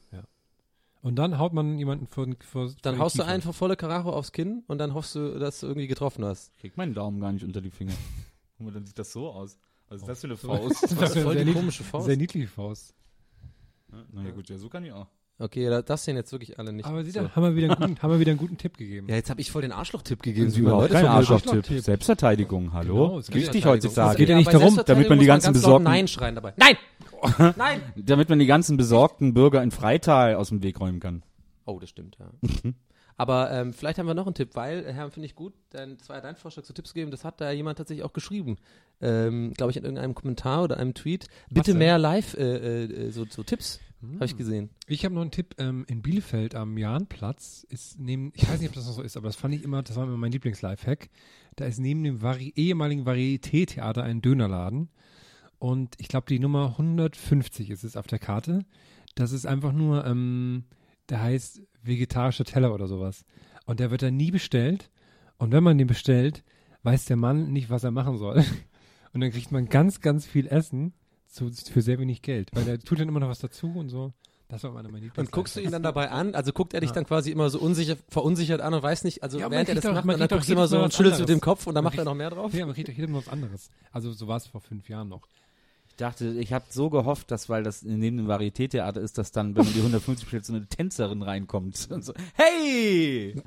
Und 1.02 1.16
dann 1.16 1.38
haut 1.38 1.52
man 1.54 1.78
jemanden 1.78 2.06
vor, 2.06 2.26
vor 2.26 2.68
vor 2.68 2.74
Dann 2.82 2.96
den 2.96 3.00
haust 3.00 3.16
du 3.16 3.22
Kiefer. 3.22 3.32
einfach 3.32 3.54
volle 3.54 3.76
Karacho 3.76 4.10
aufs 4.12 4.32
Kinn 4.32 4.64
und 4.66 4.78
dann 4.78 4.92
hoffst 4.94 5.14
du, 5.14 5.38
dass 5.38 5.60
du 5.60 5.66
irgendwie 5.66 5.86
getroffen 5.86 6.24
hast. 6.24 6.54
Krieg 6.58 6.76
meinen 6.76 6.92
Daumen 6.94 7.20
gar 7.20 7.32
nicht 7.32 7.44
unter 7.44 7.60
die 7.62 7.70
Finger. 7.70 7.92
Guck 8.58 8.66
mal, 8.66 8.72
dann 8.72 8.84
sieht 8.84 8.98
das 8.98 9.12
so 9.12 9.30
aus. 9.30 9.58
Was 9.88 10.02
ist 10.02 10.08
das 10.08 10.20
für 10.20 10.26
eine 10.26 10.36
So. 10.36 10.48
Faust? 10.48 10.82
Das 11.00 11.16
ist 11.16 11.22
voll 11.22 11.42
die 11.44 11.52
komische 11.52 11.82
Faust. 11.84 12.06
Sehr 12.06 12.16
niedliche 12.16 12.48
Faust. 12.48 12.94
Na 14.12 14.22
ja, 14.22 14.30
gut, 14.30 14.48
ja, 14.48 14.56
so 14.58 14.68
kann 14.68 14.84
ich 14.84 14.92
auch. 14.92 15.08
Okay, 15.40 15.68
da- 15.70 15.80
das 15.82 16.04
sehen 16.04 16.16
jetzt 16.16 16.30
wirklich 16.32 16.58
alle 16.58 16.72
nicht. 16.72 16.84
Aber 16.84 17.02
sieh 17.02 17.12
so. 17.12 17.20
da, 17.22 17.34
haben 17.34 17.42
wir 17.42 17.56
wieder 17.56 17.70
einen 17.70 17.80
guten, 17.80 18.02
haben 18.02 18.10
wir 18.12 18.20
wieder 18.20 18.30
einen 18.32 18.38
guten 18.38 18.58
Tipp 18.58 18.76
gegeben. 18.76 19.08
Ja, 19.08 19.14
jetzt 19.16 19.30
habe 19.30 19.40
ich 19.40 19.50
voll 19.50 19.62
den 19.62 19.72
Arschloch-Tipp 19.72 20.22
gegeben. 20.22 20.48
man 20.52 20.56
überhaupt 20.60 20.90
kein. 20.90 21.06
Arschloch-Tipp. 21.06 21.80
Selbstverteidigung, 21.80 22.72
hallo? 22.74 23.08
Genau, 23.22 23.34
Wichtig 23.34 23.64
heutzutage. 23.64 24.10
Es 24.12 24.16
geht 24.18 24.28
ja 24.28 24.36
nicht 24.36 24.52
darum, 24.52 24.78
damit 24.84 25.08
man 25.08 25.18
die 25.18 25.26
ganzen 25.26 25.52
besorgten- 25.54 25.84
Nein 25.84 26.08
schreien 26.08 26.34
dabei. 26.34 26.52
Nein! 26.56 26.76
Nein! 27.56 27.80
Damit 27.96 28.28
man 28.28 28.38
die 28.38 28.46
ganzen 28.46 28.76
besorgten 28.76 29.34
Bürger 29.34 29.62
in 29.62 29.70
Freital 29.70 30.34
aus 30.34 30.50
dem 30.50 30.62
Weg 30.62 30.78
räumen 30.80 31.00
kann. 31.00 31.22
Oh, 31.64 31.78
das 31.78 31.88
stimmt, 31.90 32.16
ja. 32.18 32.30
Aber 33.16 33.50
ähm, 33.50 33.74
vielleicht 33.74 33.98
haben 33.98 34.06
wir 34.06 34.14
noch 34.14 34.26
einen 34.26 34.34
Tipp, 34.34 34.50
weil, 34.54 34.84
äh, 34.84 34.92
Herr, 34.94 35.10
finde 35.10 35.26
ich 35.26 35.34
gut, 35.34 35.52
denn 35.74 35.98
das 35.98 36.08
war 36.08 36.16
ja 36.16 36.22
dein 36.22 36.36
Vorschlag 36.36 36.64
zu 36.64 36.72
Tipps 36.72 36.94
geben, 36.94 37.10
das 37.10 37.22
hat 37.24 37.38
da 37.40 37.50
jemand 37.50 37.76
tatsächlich 37.76 38.02
auch 38.04 38.14
geschrieben. 38.14 38.56
Ähm, 39.02 39.52
Glaube 39.54 39.70
ich 39.72 39.76
in 39.76 39.84
irgendeinem 39.84 40.14
Kommentar 40.14 40.62
oder 40.64 40.78
einem 40.78 40.94
Tweet. 40.94 41.26
Bitte 41.50 41.74
mehr 41.74 41.98
live, 41.98 42.34
äh, 42.38 42.84
äh, 42.84 43.10
so, 43.10 43.26
so 43.28 43.42
Tipps, 43.42 43.78
habe 44.02 44.24
ich 44.24 44.36
gesehen. 44.36 44.70
Ich 44.86 45.04
habe 45.04 45.14
noch 45.14 45.22
einen 45.22 45.30
Tipp, 45.30 45.54
ähm, 45.58 45.84
in 45.88 46.02
Bielefeld 46.02 46.54
am 46.54 46.78
Jahnplatz 46.78 47.66
ist 47.68 47.98
neben, 47.98 48.32
ich 48.34 48.48
weiß 48.48 48.60
nicht, 48.60 48.68
ob 48.68 48.74
das 48.74 48.86
noch 48.86 48.94
so 48.94 49.02
ist, 49.02 49.16
aber 49.16 49.28
das 49.28 49.36
fand 49.36 49.54
ich 49.54 49.62
immer, 49.62 49.82
das 49.82 49.96
war 49.96 50.04
immer 50.04 50.16
mein 50.16 50.32
Lieblings-Lifehack. 50.32 51.10
Da 51.56 51.66
ist 51.66 51.78
neben 51.78 52.02
dem 52.02 52.22
Vari 52.22 52.52
ehemaligen 52.56 53.04
Varieté-Theater 53.04 54.02
ein 54.02 54.22
Dönerladen. 54.22 54.88
Und 55.58 55.94
ich 55.98 56.08
glaube, 56.08 56.26
die 56.28 56.38
Nummer 56.38 56.68
150 56.78 57.68
ist 57.70 57.84
es 57.84 57.96
auf 57.96 58.06
der 58.06 58.18
Karte. 58.18 58.64
Das 59.14 59.32
ist 59.32 59.46
einfach 59.46 59.72
nur, 59.72 60.06
ähm, 60.06 60.64
der 61.10 61.20
heißt 61.20 61.62
vegetarischer 61.82 62.44
Teller 62.44 62.72
oder 62.72 62.86
sowas. 62.86 63.26
Und 63.66 63.80
der 63.80 63.90
wird 63.90 64.02
dann 64.02 64.16
nie 64.16 64.30
bestellt. 64.30 64.90
Und 65.36 65.52
wenn 65.52 65.62
man 65.62 65.76
den 65.76 65.86
bestellt, 65.86 66.42
weiß 66.82 67.04
der 67.04 67.16
Mann 67.16 67.52
nicht, 67.52 67.68
was 67.68 67.84
er 67.84 67.90
machen 67.90 68.16
soll. 68.16 68.44
Und 69.12 69.20
dann 69.20 69.30
kriegt 69.32 69.50
man 69.52 69.66
ganz, 69.66 70.00
ganz 70.00 70.24
viel 70.24 70.46
Essen 70.46 70.94
zu, 71.30 71.50
für 71.50 71.82
sehr 71.82 71.98
wenig 71.98 72.22
Geld. 72.22 72.50
Weil 72.52 72.64
der 72.64 72.78
tut 72.80 73.00
dann 73.00 73.08
immer 73.08 73.20
noch 73.20 73.28
was 73.28 73.38
dazu 73.38 73.72
und 73.74 73.88
so. 73.88 74.12
Das 74.48 74.64
war 74.64 74.72
meine 74.72 74.88
Lieblings 74.88 75.16
Und 75.16 75.30
guckst 75.30 75.54
du 75.54 75.60
ihn 75.60 75.70
dann 75.70 75.84
dabei 75.84 76.10
an? 76.10 76.34
Also 76.34 76.52
guckt 76.52 76.74
er 76.74 76.80
dich 76.80 76.90
dann 76.90 77.04
quasi 77.06 77.30
immer 77.30 77.48
so 77.50 77.60
unsicher, 77.60 77.96
verunsichert 78.08 78.60
an 78.60 78.74
und 78.74 78.82
weiß 78.82 79.04
nicht, 79.04 79.22
also 79.22 79.38
Ja, 79.38 79.44
man 79.44 79.52
während 79.52 79.68
er 79.68 79.74
das 79.76 79.84
doch- 79.84 79.92
macht, 79.94 80.04
man 80.06 80.18
dann 80.18 80.28
guckst 80.28 80.48
du 80.48 80.52
immer 80.54 80.66
so 80.66 80.78
und 80.78 80.86
was 80.86 80.96
schüttelst 80.96 81.20
mit 81.20 81.28
dem. 81.28 81.40
Kopf 81.40 81.68
und 81.68 81.74
dann 81.76 81.84
Man 81.84 81.92
macht 81.92 81.98
er 81.98 82.04
noch 82.04 82.16
mehr 82.16 82.30
drauf? 82.30 82.52
Ja, 82.52 82.66
man 82.66 82.74
kriegt 82.74 82.88
doch 82.88 82.92
jedem 82.94 83.14
was 83.14 83.28
anderes. 83.28 83.70
Also 83.92 84.12
so 84.12 84.26
war 84.26 84.38
es 84.38 84.48
vor 84.48 84.60
fünf 84.60 84.88
Jahren 84.88 85.08
noch. 85.08 85.22
Ich 85.88 85.94
dachte, 85.94 86.26
ich 86.30 86.52
habe 86.52 86.64
so 86.70 86.90
gehofft, 86.90 87.30
dass, 87.30 87.48
weil 87.48 87.62
das 87.62 87.82
neben 87.82 88.16
dem 88.16 88.26
Varieté-Theater 88.26 89.00
ist, 89.00 89.18
dass 89.18 89.30
dann, 89.30 89.54
wenn 89.54 89.64
man 89.64 89.72
die 89.72 89.78
150 89.80 90.24
bestellt, 90.24 90.44
so 90.46 90.52
eine 90.54 90.66
Tänzerin 90.66 91.22
reinkommt. 91.22 91.86
Und 91.92 92.04
so, 92.04 92.12
hey! 92.34 93.40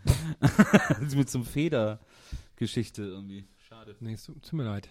Mit 1.14 1.30
so 1.30 1.40
einem 1.40 1.46
Federgeschichte 1.48 3.02
irgendwie. 3.04 3.46
Schade. 3.68 3.96
Nee, 4.00 4.14
es 4.14 4.24
tut 4.24 4.42
tut 4.42 4.54
mir 4.54 4.64
leid. 4.64 4.88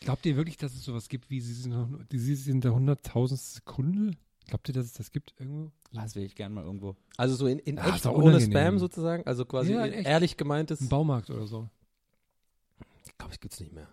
Glaubt 0.00 0.24
ihr 0.26 0.36
wirklich, 0.36 0.56
dass 0.56 0.74
es 0.74 0.84
sowas 0.84 1.08
gibt 1.08 1.30
wie 1.30 1.40
Sie 1.40 1.54
sind, 1.54 2.06
Sie 2.10 2.34
sind 2.34 2.64
der 2.64 2.74
hunderttausendste 2.74 3.56
Sekunde? 3.56 4.12
Glaubt 4.46 4.68
ihr, 4.68 4.74
dass 4.74 4.86
es 4.86 4.92
das 4.92 5.10
gibt 5.10 5.34
irgendwo? 5.38 5.72
Das 5.92 6.14
will 6.14 6.24
ich 6.24 6.34
gern 6.34 6.52
mal 6.52 6.64
irgendwo. 6.64 6.94
Also 7.16 7.34
so 7.34 7.46
in, 7.46 7.58
in 7.58 7.78
ist 7.78 7.86
echt, 7.86 8.06
ohne. 8.06 8.40
Spam 8.40 8.78
sozusagen, 8.78 9.26
also 9.26 9.44
quasi 9.44 9.72
Ja, 9.72 9.84
in 9.84 9.92
echt. 9.92 10.06
ehrlich 10.08 10.36
gemeintes. 10.36 10.80
Im 10.80 10.88
Baumarkt 10.88 11.30
oder 11.30 11.46
so. 11.46 11.68
glaube 13.18 13.32
ich, 13.34 13.40
gibt's 13.40 13.58
nicht 13.60 13.72
mehr. 13.72 13.88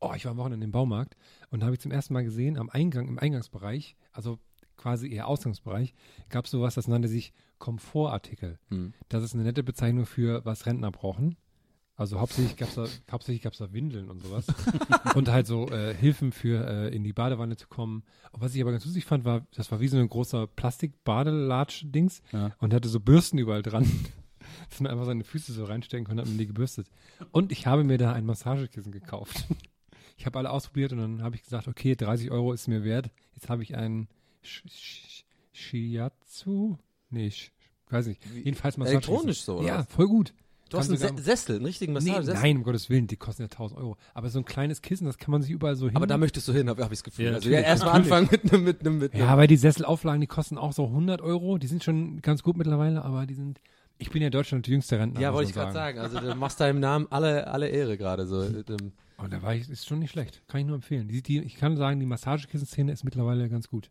Oh, 0.00 0.12
ich 0.14 0.24
war 0.24 0.32
am 0.32 0.38
Wochenende 0.38 0.64
im 0.64 0.72
Baumarkt 0.72 1.16
und 1.50 1.60
da 1.60 1.66
habe 1.66 1.74
ich 1.74 1.80
zum 1.80 1.90
ersten 1.90 2.14
Mal 2.14 2.24
gesehen, 2.24 2.56
am 2.56 2.70
Eingang, 2.70 3.08
im 3.08 3.18
Eingangsbereich, 3.18 3.96
also 4.12 4.38
quasi 4.76 5.10
eher 5.12 5.26
Ausgangsbereich, 5.26 5.92
gab 6.30 6.46
es 6.46 6.50
sowas, 6.50 6.74
das 6.74 6.88
nannte 6.88 7.08
sich 7.08 7.32
Komfortartikel. 7.58 8.58
Hm. 8.68 8.94
Das 9.10 9.22
ist 9.22 9.34
eine 9.34 9.42
nette 9.42 9.62
Bezeichnung 9.62 10.06
für, 10.06 10.44
was 10.46 10.64
Rentner 10.64 10.90
brauchen. 10.90 11.36
Also 12.00 12.18
hauptsächlich 12.18 12.56
gab 12.56 12.70
es 12.70 12.74
da, 12.76 12.86
hauptsächlich 13.12 13.42
gab's 13.42 13.58
da 13.58 13.72
Windeln 13.74 14.08
und 14.08 14.22
sowas. 14.22 14.46
und 15.14 15.28
halt 15.28 15.46
so 15.46 15.68
äh, 15.68 15.94
Hilfen 15.94 16.32
für 16.32 16.66
äh, 16.66 16.94
in 16.96 17.04
die 17.04 17.12
Badewanne 17.12 17.56
zu 17.56 17.68
kommen. 17.68 18.04
Und 18.32 18.40
was 18.40 18.54
ich 18.54 18.62
aber 18.62 18.72
ganz 18.72 18.86
lustig 18.86 19.04
fand, 19.04 19.26
war, 19.26 19.46
das 19.54 19.70
war 19.70 19.80
wie 19.80 19.88
so 19.88 19.98
ein 19.98 20.08
großer 20.08 20.46
Plastik-Badelatsch-Dings 20.46 22.22
Ja. 22.32 22.52
und 22.58 22.72
hatte 22.72 22.88
so 22.88 23.00
Bürsten 23.00 23.36
überall 23.38 23.62
dran. 23.62 23.84
dass 24.70 24.80
man 24.80 24.90
einfach 24.90 25.04
seine 25.04 25.24
Füße 25.24 25.52
so 25.52 25.64
reinstecken 25.64 26.06
konnte, 26.06 26.22
hat 26.22 26.28
man 26.28 26.38
die 26.38 26.46
gebürstet. 26.46 26.86
Und 27.32 27.52
ich 27.52 27.66
habe 27.66 27.84
mir 27.84 27.98
da 27.98 28.12
ein 28.12 28.24
Massagekissen 28.26 28.92
gekauft. 28.92 29.44
Ich 30.16 30.26
habe 30.26 30.38
alle 30.38 30.50
ausprobiert 30.50 30.92
und 30.92 30.98
dann 30.98 31.22
habe 31.22 31.34
ich 31.34 31.42
gesagt, 31.42 31.66
okay, 31.66 31.94
30 31.96 32.30
Euro 32.30 32.52
ist 32.52 32.68
mir 32.68 32.84
wert. 32.84 33.10
Jetzt 33.34 33.48
habe 33.48 33.62
ich 33.62 33.74
ein 33.74 34.06
Sh- 34.44 34.66
Sh- 34.68 35.24
Shiatsu? 35.54 36.76
Nee, 37.08 37.28
ich 37.28 37.52
weiß 37.88 38.06
nicht. 38.06 38.20
Jedenfalls 38.34 38.76
Massagekissen. 38.76 39.10
Elektronisch 39.14 39.40
so, 39.40 39.58
oder 39.60 39.66
Ja, 39.66 39.82
voll 39.84 40.08
gut. 40.08 40.34
Du 40.70 40.78
hast 40.78 40.88
einen 40.88 40.98
Se 40.98 41.12
Sessel, 41.22 41.56
einen 41.56 41.66
richtigen 41.66 41.92
Nee, 41.94 42.10
Massage. 42.12 42.32
nein, 42.32 42.56
um 42.58 42.62
Gottes 42.62 42.88
Willen, 42.88 43.06
die 43.06 43.16
kosten 43.16 43.42
ja 43.42 43.48
1000 43.48 43.78
Euro. 43.80 43.96
Aber 44.14 44.30
so 44.30 44.38
ein 44.38 44.44
kleines 44.44 44.80
Kissen, 44.82 45.04
das 45.04 45.18
kann 45.18 45.32
man 45.32 45.42
sich 45.42 45.50
überall 45.50 45.76
so 45.76 45.86
hin. 45.86 45.96
Aber 45.96 46.06
da 46.06 46.16
möchtest 46.16 46.46
du 46.48 46.52
hin, 46.52 46.68
habe 46.68 46.82
hab 46.82 46.90
ich 46.92 46.98
das 46.98 47.04
Gefühl. 47.04 47.26
Ja, 47.26 47.32
also 47.32 47.50
ja, 47.50 47.60
erstmal 47.60 47.94
anfangen 47.94 48.28
mit 48.30 48.52
einem, 48.52 48.64
mit 48.64 48.80
einem, 48.80 48.98
mit 48.98 49.12
einem. 49.12 49.22
Ja, 49.24 49.36
weil 49.36 49.46
die 49.48 49.56
Sesselauflagen, 49.56 50.20
die 50.20 50.26
kosten 50.26 50.56
auch 50.58 50.72
so 50.72 50.86
100 50.86 51.20
Euro. 51.20 51.58
Die 51.58 51.66
sind 51.66 51.84
schon 51.84 52.22
ganz 52.22 52.42
gut 52.42 52.56
mittlerweile, 52.56 53.04
aber 53.04 53.26
die 53.26 53.34
sind. 53.34 53.60
Ich 53.98 54.10
bin 54.10 54.22
ja 54.22 54.30
Deutschland 54.30 54.66
der 54.66 54.72
jüngste 54.72 54.98
Rentner. 54.98 55.20
Ja, 55.20 55.34
wollte 55.34 55.50
ich 55.50 55.54
gerade 55.54 55.72
sagen. 55.74 55.98
Also 55.98 56.18
du 56.20 56.34
machst 56.34 56.58
deinem 56.60 56.80
Namen 56.80 57.06
alle, 57.10 57.48
alle 57.48 57.68
Ehre 57.68 57.98
gerade 57.98 58.26
so. 58.26 58.48
dem- 58.48 58.92
Oh, 59.22 59.26
da 59.28 59.42
war 59.42 59.54
ich, 59.54 59.68
ist 59.68 59.86
schon 59.86 59.98
nicht 59.98 60.12
schlecht. 60.12 60.40
Kann 60.48 60.62
ich 60.62 60.66
nur 60.66 60.76
empfehlen. 60.76 61.06
Die, 61.06 61.20
die, 61.22 61.40
ich 61.42 61.56
kann 61.56 61.76
sagen, 61.76 62.00
die 62.00 62.06
Massagekissen-Szene 62.06 62.90
ist 62.92 63.04
mittlerweile 63.04 63.50
ganz 63.50 63.68
gut. 63.68 63.90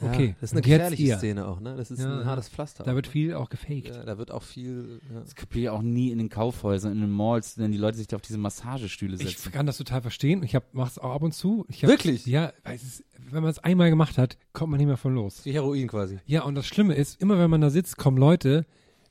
Okay. 0.00 0.28
Ja, 0.28 0.34
das 0.40 0.50
ist 0.50 0.52
eine 0.52 0.62
gefährliche. 0.62 1.18
Szene 1.18 1.46
auch, 1.46 1.60
ne? 1.60 1.76
Das 1.76 1.90
ist 1.90 2.00
Ja, 2.00 2.20
ein 2.20 2.24
hartes 2.24 2.48
Pflaster. 2.48 2.82
Da 2.82 2.94
wird 2.94 3.06
viel 3.06 3.34
auch 3.34 3.50
gefaked. 3.50 3.88
ja, 3.88 4.04
da 4.04 4.16
wird 4.16 4.30
auch 4.30 4.42
viel. 4.42 5.00
Ja. 5.12 5.20
Das 5.20 5.34
kapiere 5.34 5.62
ich 5.64 5.68
auch 5.68 5.82
nie 5.82 6.10
in 6.10 6.16
den 6.18 6.30
Kaufhäusern, 6.30 6.92
in 6.92 7.00
den 7.02 7.10
Malls, 7.10 7.58
wenn 7.58 7.72
die 7.72 7.78
Leute 7.78 7.98
sich 7.98 8.06
da 8.06 8.16
auf 8.16 8.22
diese 8.22 8.38
Massagestühle 8.38 9.16
Ich 9.16 9.22
setzen. 9.36 9.52
kann 9.52 9.66
das 9.66 9.76
total 9.76 10.00
verstehen. 10.00 10.42
Ich 10.42 10.54
hab, 10.54 10.64
mach's 10.72 10.98
auch 10.98 11.14
ab 11.14 11.22
und 11.22 11.32
zu. 11.32 11.66
Ich 11.68 11.82
hab, 11.84 11.90
Wirklich? 11.90 12.24
Ja, 12.24 12.52
weil 12.64 12.76
es 12.76 12.82
ist, 12.84 13.04
wenn 13.30 13.42
man 13.42 13.50
es 13.50 13.58
einmal 13.58 13.90
gemacht 13.90 14.16
hat, 14.16 14.38
kommt 14.54 14.70
man 14.70 14.78
nicht 14.78 14.86
mehr 14.86 14.96
von 14.96 15.14
los. 15.14 15.44
Wie 15.44 15.52
Heroin 15.52 15.86
quasi. 15.88 16.18
Ja, 16.24 16.42
und 16.44 16.54
das 16.54 16.66
Schlimme 16.66 16.94
ist, 16.94 17.20
immer 17.20 17.38
wenn 17.38 17.50
man 17.50 17.60
da 17.60 17.68
sitzt, 17.68 17.98
kommen 17.98 18.16
Leute, 18.16 18.64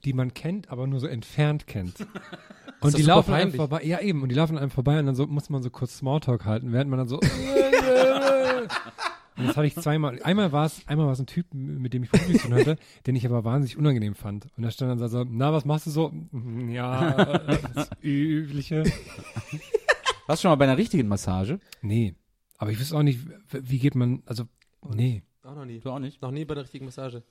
die 0.03 0.13
man 0.13 0.33
kennt, 0.33 0.71
aber 0.71 0.87
nur 0.87 0.99
so 0.99 1.05
entfernt 1.05 1.67
kennt. 1.67 1.93
Und 2.81 2.97
die 2.97 3.03
laufen 3.03 3.31
einem 3.35 3.53
vorbei. 3.53 3.83
Ja, 3.83 3.99
eben. 3.99 4.23
Und 4.23 4.29
die 4.29 4.35
laufen 4.35 4.57
einem 4.57 4.71
vorbei 4.71 4.97
und 4.99 5.05
dann 5.05 5.13
so, 5.13 5.27
muss 5.27 5.51
man 5.51 5.61
so 5.61 5.69
kurz 5.69 5.97
Smalltalk 5.99 6.45
halten, 6.45 6.73
während 6.73 6.89
man 6.89 6.97
dann 6.97 7.07
so. 7.07 7.19
und 9.37 9.47
das 9.47 9.55
hatte 9.55 9.67
ich 9.67 9.75
zweimal. 9.75 10.21
Einmal 10.23 10.51
war 10.51 10.65
es, 10.65 10.85
einmal 10.87 11.05
war 11.05 11.13
es 11.13 11.19
ein 11.19 11.25
Typ, 11.27 11.53
mit 11.53 11.93
dem 11.93 12.03
ich 12.03 12.11
beruflich 12.11 12.41
zu 12.41 12.47
tun 12.47 12.55
hatte, 12.55 12.77
den 13.07 13.15
ich 13.15 13.25
aber 13.25 13.43
wahnsinnig 13.43 13.77
unangenehm 13.77 14.15
fand. 14.15 14.47
Und 14.57 14.63
da 14.63 14.71
stand 14.71 14.99
dann 14.99 15.09
so, 15.09 15.25
na, 15.27 15.53
was 15.53 15.65
machst 15.65 15.87
du 15.87 15.91
so? 15.91 16.11
Ja, 16.69 17.13
das 17.13 17.89
Übliche. 18.01 18.83
Warst 20.27 20.41
du 20.41 20.47
schon 20.47 20.51
mal 20.51 20.55
bei 20.55 20.65
einer 20.65 20.77
richtigen 20.77 21.07
Massage? 21.07 21.59
Nee. 21.81 22.15
Aber 22.57 22.71
ich 22.71 22.79
wüsste 22.79 22.95
auch 22.95 23.03
nicht, 23.03 23.19
wie 23.49 23.79
geht 23.79 23.95
man, 23.95 24.21
also, 24.25 24.43
nee. 24.93 25.23
Auch 25.43 25.55
noch 25.55 25.65
nie. 25.65 25.79
Du 25.79 25.89
auch 25.89 25.99
nicht? 25.99 26.21
Noch 26.21 26.31
nie 26.31 26.45
bei 26.45 26.53
der 26.53 26.63
richtigen 26.63 26.85
Massage. 26.85 27.23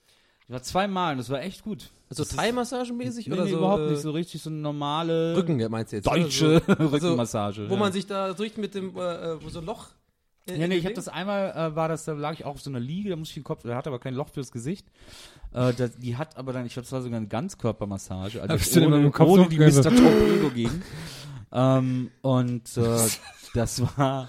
Ich 0.51 0.53
war 0.53 0.63
zweimal 0.65 1.13
und 1.13 1.19
das 1.19 1.31
war 1.31 1.41
echt 1.43 1.63
gut. 1.63 1.91
Also 2.09 2.25
Thai-Massagen-mäßig 2.25 3.29
Nee, 3.29 3.35
oder 3.35 3.45
nee, 3.45 3.53
so? 3.53 3.59
überhaupt 3.59 3.83
äh, 3.85 3.91
nicht 3.91 4.01
so 4.01 4.11
richtig 4.11 4.43
so 4.43 4.51
eine 4.51 4.59
normale 4.59 5.37
Rücken, 5.37 5.65
meinst 5.71 5.93
du 5.93 5.97
jetzt? 5.97 6.07
deutsche? 6.07 6.61
So, 6.67 6.73
Rückenmassage. 6.73 7.69
wo 7.71 7.75
ja. 7.75 7.79
man 7.79 7.93
sich 7.93 8.07
da 8.09 8.33
durch 8.33 8.57
mit 8.57 8.75
dem, 8.75 8.97
äh, 8.97 9.01
äh, 9.01 9.45
wo 9.45 9.49
so 9.49 9.61
ein 9.61 9.67
Loch. 9.67 9.91
Ja, 10.57 10.65
in 10.65 10.71
nee, 10.71 10.77
ich 10.77 10.85
habe 10.85 10.95
das 10.95 11.09
einmal, 11.09 11.51
äh, 11.51 11.77
war 11.77 11.89
das, 11.89 12.05
da 12.05 12.13
lag 12.13 12.35
ich 12.35 12.45
auch 12.45 12.53
auf 12.53 12.61
so 12.61 12.71
einer 12.71 12.81
Liege, 12.81 13.11
da 13.11 13.17
musste 13.17 13.33
ich 13.33 13.35
den 13.35 13.45
Kopf, 13.45 13.63
der 13.63 13.77
hatte 13.77 13.91
aber 13.91 13.99
kein 13.99 14.15
Loch 14.15 14.29
fürs 14.29 14.53
Gesicht. 14.53 14.87
Äh, 15.53 15.73
das, 15.75 15.97
die 15.97 16.17
hat 16.17 16.37
aber 16.37 16.53
dann, 16.53 16.67
ich 16.67 16.75
glaube, 16.75 16.85
das 16.85 16.93
war 16.93 17.03
sogar 17.03 17.19
eine 17.19 17.29
Ganzkörpermassage, 17.29 18.39
Da 18.39 18.45
also 18.45 18.81
immer 18.81 18.97
ohne, 18.97 19.11
Kopf 19.11 19.29
ohne 19.29 19.49
die 19.49 19.59
Mr. 19.59 19.83
Torpedo 19.83 20.51
gegen. 20.55 20.83
ähm, 21.53 22.11
und 22.23 22.77
äh, 22.77 23.09
das 23.55 23.83
war, 23.97 24.29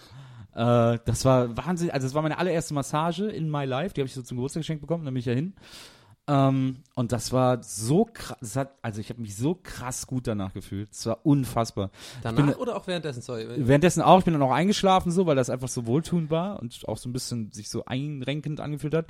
äh, 0.54 1.00
das 1.06 1.26
war 1.26 1.56
Wahnsinn, 1.58 1.92
also 1.92 2.08
das 2.08 2.14
war 2.14 2.22
meine 2.22 2.38
allererste 2.38 2.74
Massage 2.74 3.26
in 3.26 3.50
my 3.50 3.66
life, 3.66 3.94
die 3.94 4.02
habe 4.02 4.08
ich 4.08 4.14
so 4.14 4.22
zum 4.22 4.38
Geburtstag 4.38 4.62
geschenkt 4.62 4.82
bekommen, 4.82 5.06
da 5.06 5.12
bin 5.12 5.20
ich 5.20 5.26
ja 5.26 5.34
hin. 5.34 5.54
Ähm, 6.32 6.78
und 6.96 7.12
das 7.12 7.34
war 7.34 7.62
so 7.62 8.06
krass, 8.06 8.56
hat, 8.56 8.72
also 8.82 9.02
ich 9.02 9.10
habe 9.10 9.22
mich 9.22 9.36
so 9.36 9.60
krass 9.62 10.08
gut 10.08 10.28
danach 10.28 10.54
gefühlt. 10.54 10.90
Es 10.92 11.06
war 11.06 11.26
unfassbar. 11.26 11.92
Danach 12.22 12.46
bin- 12.46 12.56
oder 12.56 12.78
auch 12.78 12.88
währenddessen? 12.88 13.22
Sorry. 13.22 13.48
Währenddessen 13.58 14.02
auch, 14.02 14.20
ich 14.20 14.26
bin 14.26 14.34
dann 14.34 14.44
auch 14.44 14.52
eingeschlafen 14.52 15.12
so, 15.12 15.26
weil 15.26 15.36
das 15.36 15.50
einfach 15.50 15.68
so 15.68 15.86
wohltuend 15.86 16.30
war 16.30 16.62
und 16.62 16.88
auch 16.88 16.98
so 16.98 17.10
ein 17.10 17.14
bisschen 17.14 17.52
sich 17.52 17.70
so 17.70 17.84
einrenkend 17.84 18.62
angefühlt 18.62 18.94
hat. 18.94 19.08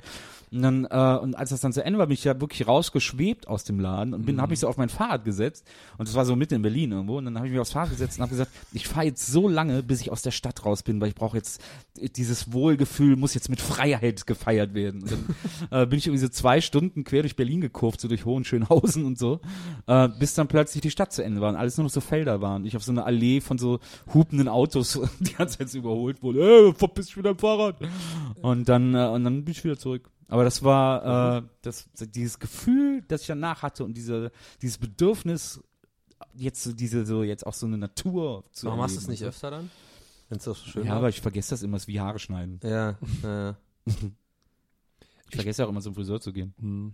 Und 0.50 0.62
dann, 0.62 0.84
äh, 0.86 1.18
und 1.22 1.36
als 1.36 1.50
das 1.50 1.60
dann 1.60 1.72
zu 1.72 1.84
Ende 1.84 2.00
war, 2.00 2.08
bin 2.08 2.14
ich 2.14 2.24
ja 2.24 2.40
wirklich 2.40 2.66
rausgeschwebt 2.66 3.46
aus 3.46 3.62
dem 3.62 3.78
Laden 3.78 4.14
und 4.14 4.26
bin, 4.26 4.40
habe 4.40 4.50
mich 4.50 4.60
so 4.60 4.68
auf 4.68 4.76
mein 4.76 4.88
Fahrrad 4.88 5.24
gesetzt 5.24 5.64
und 5.98 6.08
das 6.08 6.16
war 6.16 6.24
so 6.24 6.34
mitten 6.34 6.54
in 6.54 6.62
Berlin 6.62 6.90
irgendwo 6.90 7.18
und 7.18 7.26
dann 7.26 7.36
habe 7.36 7.46
ich 7.46 7.52
mich 7.52 7.60
aufs 7.60 7.72
Fahrrad 7.72 7.90
gesetzt 7.90 8.18
und 8.18 8.22
habe 8.22 8.30
gesagt, 8.30 8.50
ich 8.72 8.88
fahre 8.88 9.06
jetzt 9.06 9.28
so 9.28 9.48
lange, 9.48 9.84
bis 9.84 10.00
ich 10.00 10.10
aus 10.10 10.22
der 10.22 10.32
Stadt 10.32 10.64
raus 10.64 10.82
bin, 10.82 11.00
weil 11.00 11.08
ich 11.08 11.14
brauche 11.14 11.36
jetzt 11.36 11.62
dieses 12.16 12.52
Wohlgefühl 12.52 13.16
muss 13.16 13.34
jetzt 13.34 13.48
mit 13.48 13.60
Freiheit 13.60 14.26
gefeiert 14.26 14.74
werden. 14.74 15.02
Und 15.02 15.12
dann 15.12 15.36
äh, 15.82 15.86
bin 15.86 15.98
ich 15.98 16.06
irgendwie 16.06 16.22
so 16.22 16.28
zwei 16.28 16.60
Stunden 16.60 17.04
quer 17.12 17.20
durch 17.22 17.36
Berlin 17.36 17.60
gekurvt, 17.60 18.00
so 18.00 18.08
durch 18.08 18.24
Hohenschönhausen 18.24 19.04
und 19.04 19.18
so, 19.18 19.40
äh, 19.86 20.08
bis 20.18 20.32
dann 20.32 20.48
plötzlich 20.48 20.80
die 20.80 20.90
Stadt 20.90 21.12
zu 21.12 21.22
Ende 21.22 21.42
war 21.42 21.50
und 21.50 21.56
alles 21.56 21.76
nur 21.76 21.84
noch 21.84 21.90
so 21.90 22.00
Felder 22.00 22.40
waren. 22.40 22.64
Ich 22.64 22.74
auf 22.74 22.82
so 22.82 22.90
einer 22.90 23.04
Allee 23.04 23.42
von 23.42 23.58
so 23.58 23.80
hupenden 24.14 24.48
Autos 24.48 24.98
die 25.20 25.34
ganze 25.34 25.58
Zeit 25.58 25.74
überholt 25.74 26.22
wurde. 26.22 26.40
Äh, 26.40 26.74
wo 26.78 26.86
bist 26.88 27.12
du 27.12 27.18
wieder 27.18 27.30
im 27.30 27.38
Fahrrad? 27.38 27.76
Und 28.40 28.66
dann, 28.66 28.94
äh, 28.94 29.08
und 29.08 29.24
dann 29.24 29.44
bin 29.44 29.52
ich 29.52 29.62
wieder 29.62 29.76
zurück. 29.76 30.10
Aber 30.28 30.44
das 30.44 30.62
war 30.62 31.36
äh, 31.36 31.42
das, 31.60 31.90
dieses 32.14 32.38
Gefühl, 32.38 33.04
das 33.06 33.20
ich 33.20 33.26
danach 33.26 33.60
hatte 33.60 33.84
und 33.84 33.94
diese, 33.94 34.32
dieses 34.62 34.78
Bedürfnis, 34.78 35.60
jetzt 36.34 36.62
so 36.62 36.72
diese, 36.72 37.04
so 37.04 37.22
jetzt 37.22 37.46
auch 37.46 37.52
so 37.52 37.66
eine 37.66 37.76
Natur 37.76 38.44
zu 38.52 38.64
Warum 38.66 38.78
machst 38.78 38.96
du 38.96 39.00
es 39.00 39.08
nicht 39.08 39.22
öfter 39.22 39.50
dann? 39.50 39.70
Wenn 40.30 40.38
es 40.38 40.44
doch 40.44 40.56
so 40.56 40.64
schön 40.64 40.84
Ja, 40.84 40.92
war. 40.92 40.98
aber 40.98 41.08
ich 41.10 41.20
vergesse 41.20 41.50
das 41.50 41.62
immer, 41.62 41.76
es 41.76 41.82
ist 41.82 41.88
wie 41.88 42.00
Haare 42.00 42.18
schneiden. 42.18 42.58
Ja, 42.62 42.96
ja. 43.22 43.56
Ich 45.32 45.36
vergesse 45.36 45.64
auch 45.64 45.70
immer 45.70 45.80
zum 45.80 45.94
Friseur 45.94 46.20
zu 46.20 46.32
gehen. 46.32 46.54
Hm. 46.60 46.92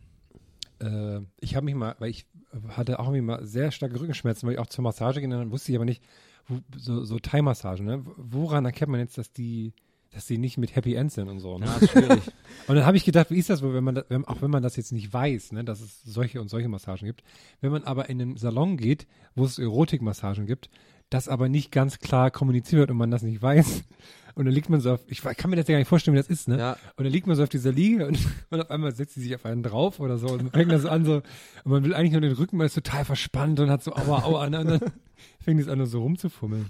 Äh, 0.81 1.21
ich 1.41 1.57
habe 1.57 1.65
mich 1.65 1.75
mal, 1.75 1.97
weil 1.99 2.11
ich 2.11 2.27
hatte 2.69 2.99
auch 3.01 3.11
mal 3.11 3.45
sehr 3.45 3.73
starke 3.73 4.01
Rückenschmerzen, 4.01 4.47
weil 4.47 4.55
ich 4.55 4.61
auch 4.61 4.67
zur 4.67 4.85
Massage 4.85 5.21
ging, 5.21 5.31
dann 5.31 5.51
wusste 5.51 5.73
ich 5.73 5.77
aber 5.77 5.85
nicht, 5.85 6.03
wo, 6.47 6.61
so, 6.77 7.05
so 7.05 7.19
Thai-Massage, 7.19 7.83
ne? 7.83 8.05
Woran 8.17 8.65
erkennt 8.65 8.91
man 8.91 9.01
jetzt, 9.01 9.19
dass 9.19 9.33
die, 9.33 9.75
dass 10.11 10.27
die 10.27 10.39
nicht 10.39 10.57
mit 10.57 10.75
Happy 10.77 10.95
End 10.95 11.13
sind 11.13 11.29
und 11.29 11.41
so, 11.41 11.59
ne? 11.59 11.67
Ja, 11.67 11.87
schwierig. 11.87 12.23
Und 12.69 12.77
dann 12.77 12.87
habe 12.87 12.97
ich 12.97 13.05
gedacht, 13.05 13.31
wie 13.31 13.39
ist 13.39 13.51
das 13.51 13.63
wohl, 13.63 13.75
wenn 13.75 13.85
man, 13.85 14.03
wenn, 14.09 14.25
auch 14.25 14.41
wenn 14.41 14.51
man 14.51 14.63
das 14.63 14.77
jetzt 14.77 14.93
nicht 14.93 15.13
weiß, 15.13 15.53
ne, 15.53 15.65
dass 15.65 15.81
es 15.81 16.03
solche 16.03 16.41
und 16.41 16.49
solche 16.49 16.69
Massagen 16.69 17.07
gibt. 17.07 17.23
Wenn 17.61 17.73
man 17.73 17.85
aber 17.85 18.09
in 18.09 18.21
einen 18.21 18.37
Salon 18.37 18.77
geht, 18.77 19.07
wo 19.35 19.45
es 19.45 19.59
Erotikmassagen 19.59 20.47
gibt, 20.47 20.69
das 21.11 21.29
aber 21.29 21.49
nicht 21.49 21.73
ganz 21.73 21.99
klar 21.99 22.31
kommuniziert 22.31 22.81
wird 22.81 22.91
und 22.91 22.99
man 22.99 23.11
das 23.11 23.23
nicht 23.23 23.41
weiß. 23.41 23.85
Und 24.39 24.45
dann 24.45 24.55
liegt 24.55 24.69
man 24.71 24.81
so 24.81 24.93
auf, 24.93 25.01
ich 25.09 25.21
kann 25.21 25.51
mir 25.51 25.57
das 25.57 25.67
ja 25.67 25.73
gar 25.73 25.79
nicht 25.81 25.89
vorstellen, 25.89 26.15
wie 26.15 26.21
das 26.21 26.29
ist, 26.29 26.47
ne? 26.47 26.59
Ja. 26.59 26.73
Und 26.97 27.05
dann 27.05 27.13
liegt 27.13 27.27
man 27.27 27.35
so 27.35 27.43
auf 27.43 27.49
dieser 27.49 27.73
Liege 27.73 28.07
und, 28.07 28.19
und 28.51 28.61
auf 28.61 28.71
einmal 28.71 28.95
setzt 28.95 29.15
sie 29.15 29.21
sich 29.23 29.35
auf 29.35 29.45
einen 29.45 29.65
drauf 29.65 29.99
oder 29.99 30.17
so 30.17 30.29
und 30.29 30.51
fängt 30.53 30.71
das 30.71 30.83
so 30.83 30.89
an 30.91 31.05
so, 31.05 31.15
und 31.15 31.23
man 31.73 31.83
will 31.85 31.93
eigentlich 31.93 32.13
nur 32.13 32.21
den 32.21 32.33
Rücken, 32.33 32.57
man 32.57 32.67
ist 32.69 32.75
total 32.75 33.05
verspannt 33.05 33.59
und 33.59 33.69
hat 33.69 33.83
so 33.83 33.97
aua, 33.97 34.23
aua, 34.23 34.49
ne? 34.49 34.61
und 34.61 34.67
dann 34.69 34.81
fängt 35.41 35.61
es 35.61 35.67
an, 35.67 35.85
so 35.87 36.03
rumzufummeln. 36.03 36.67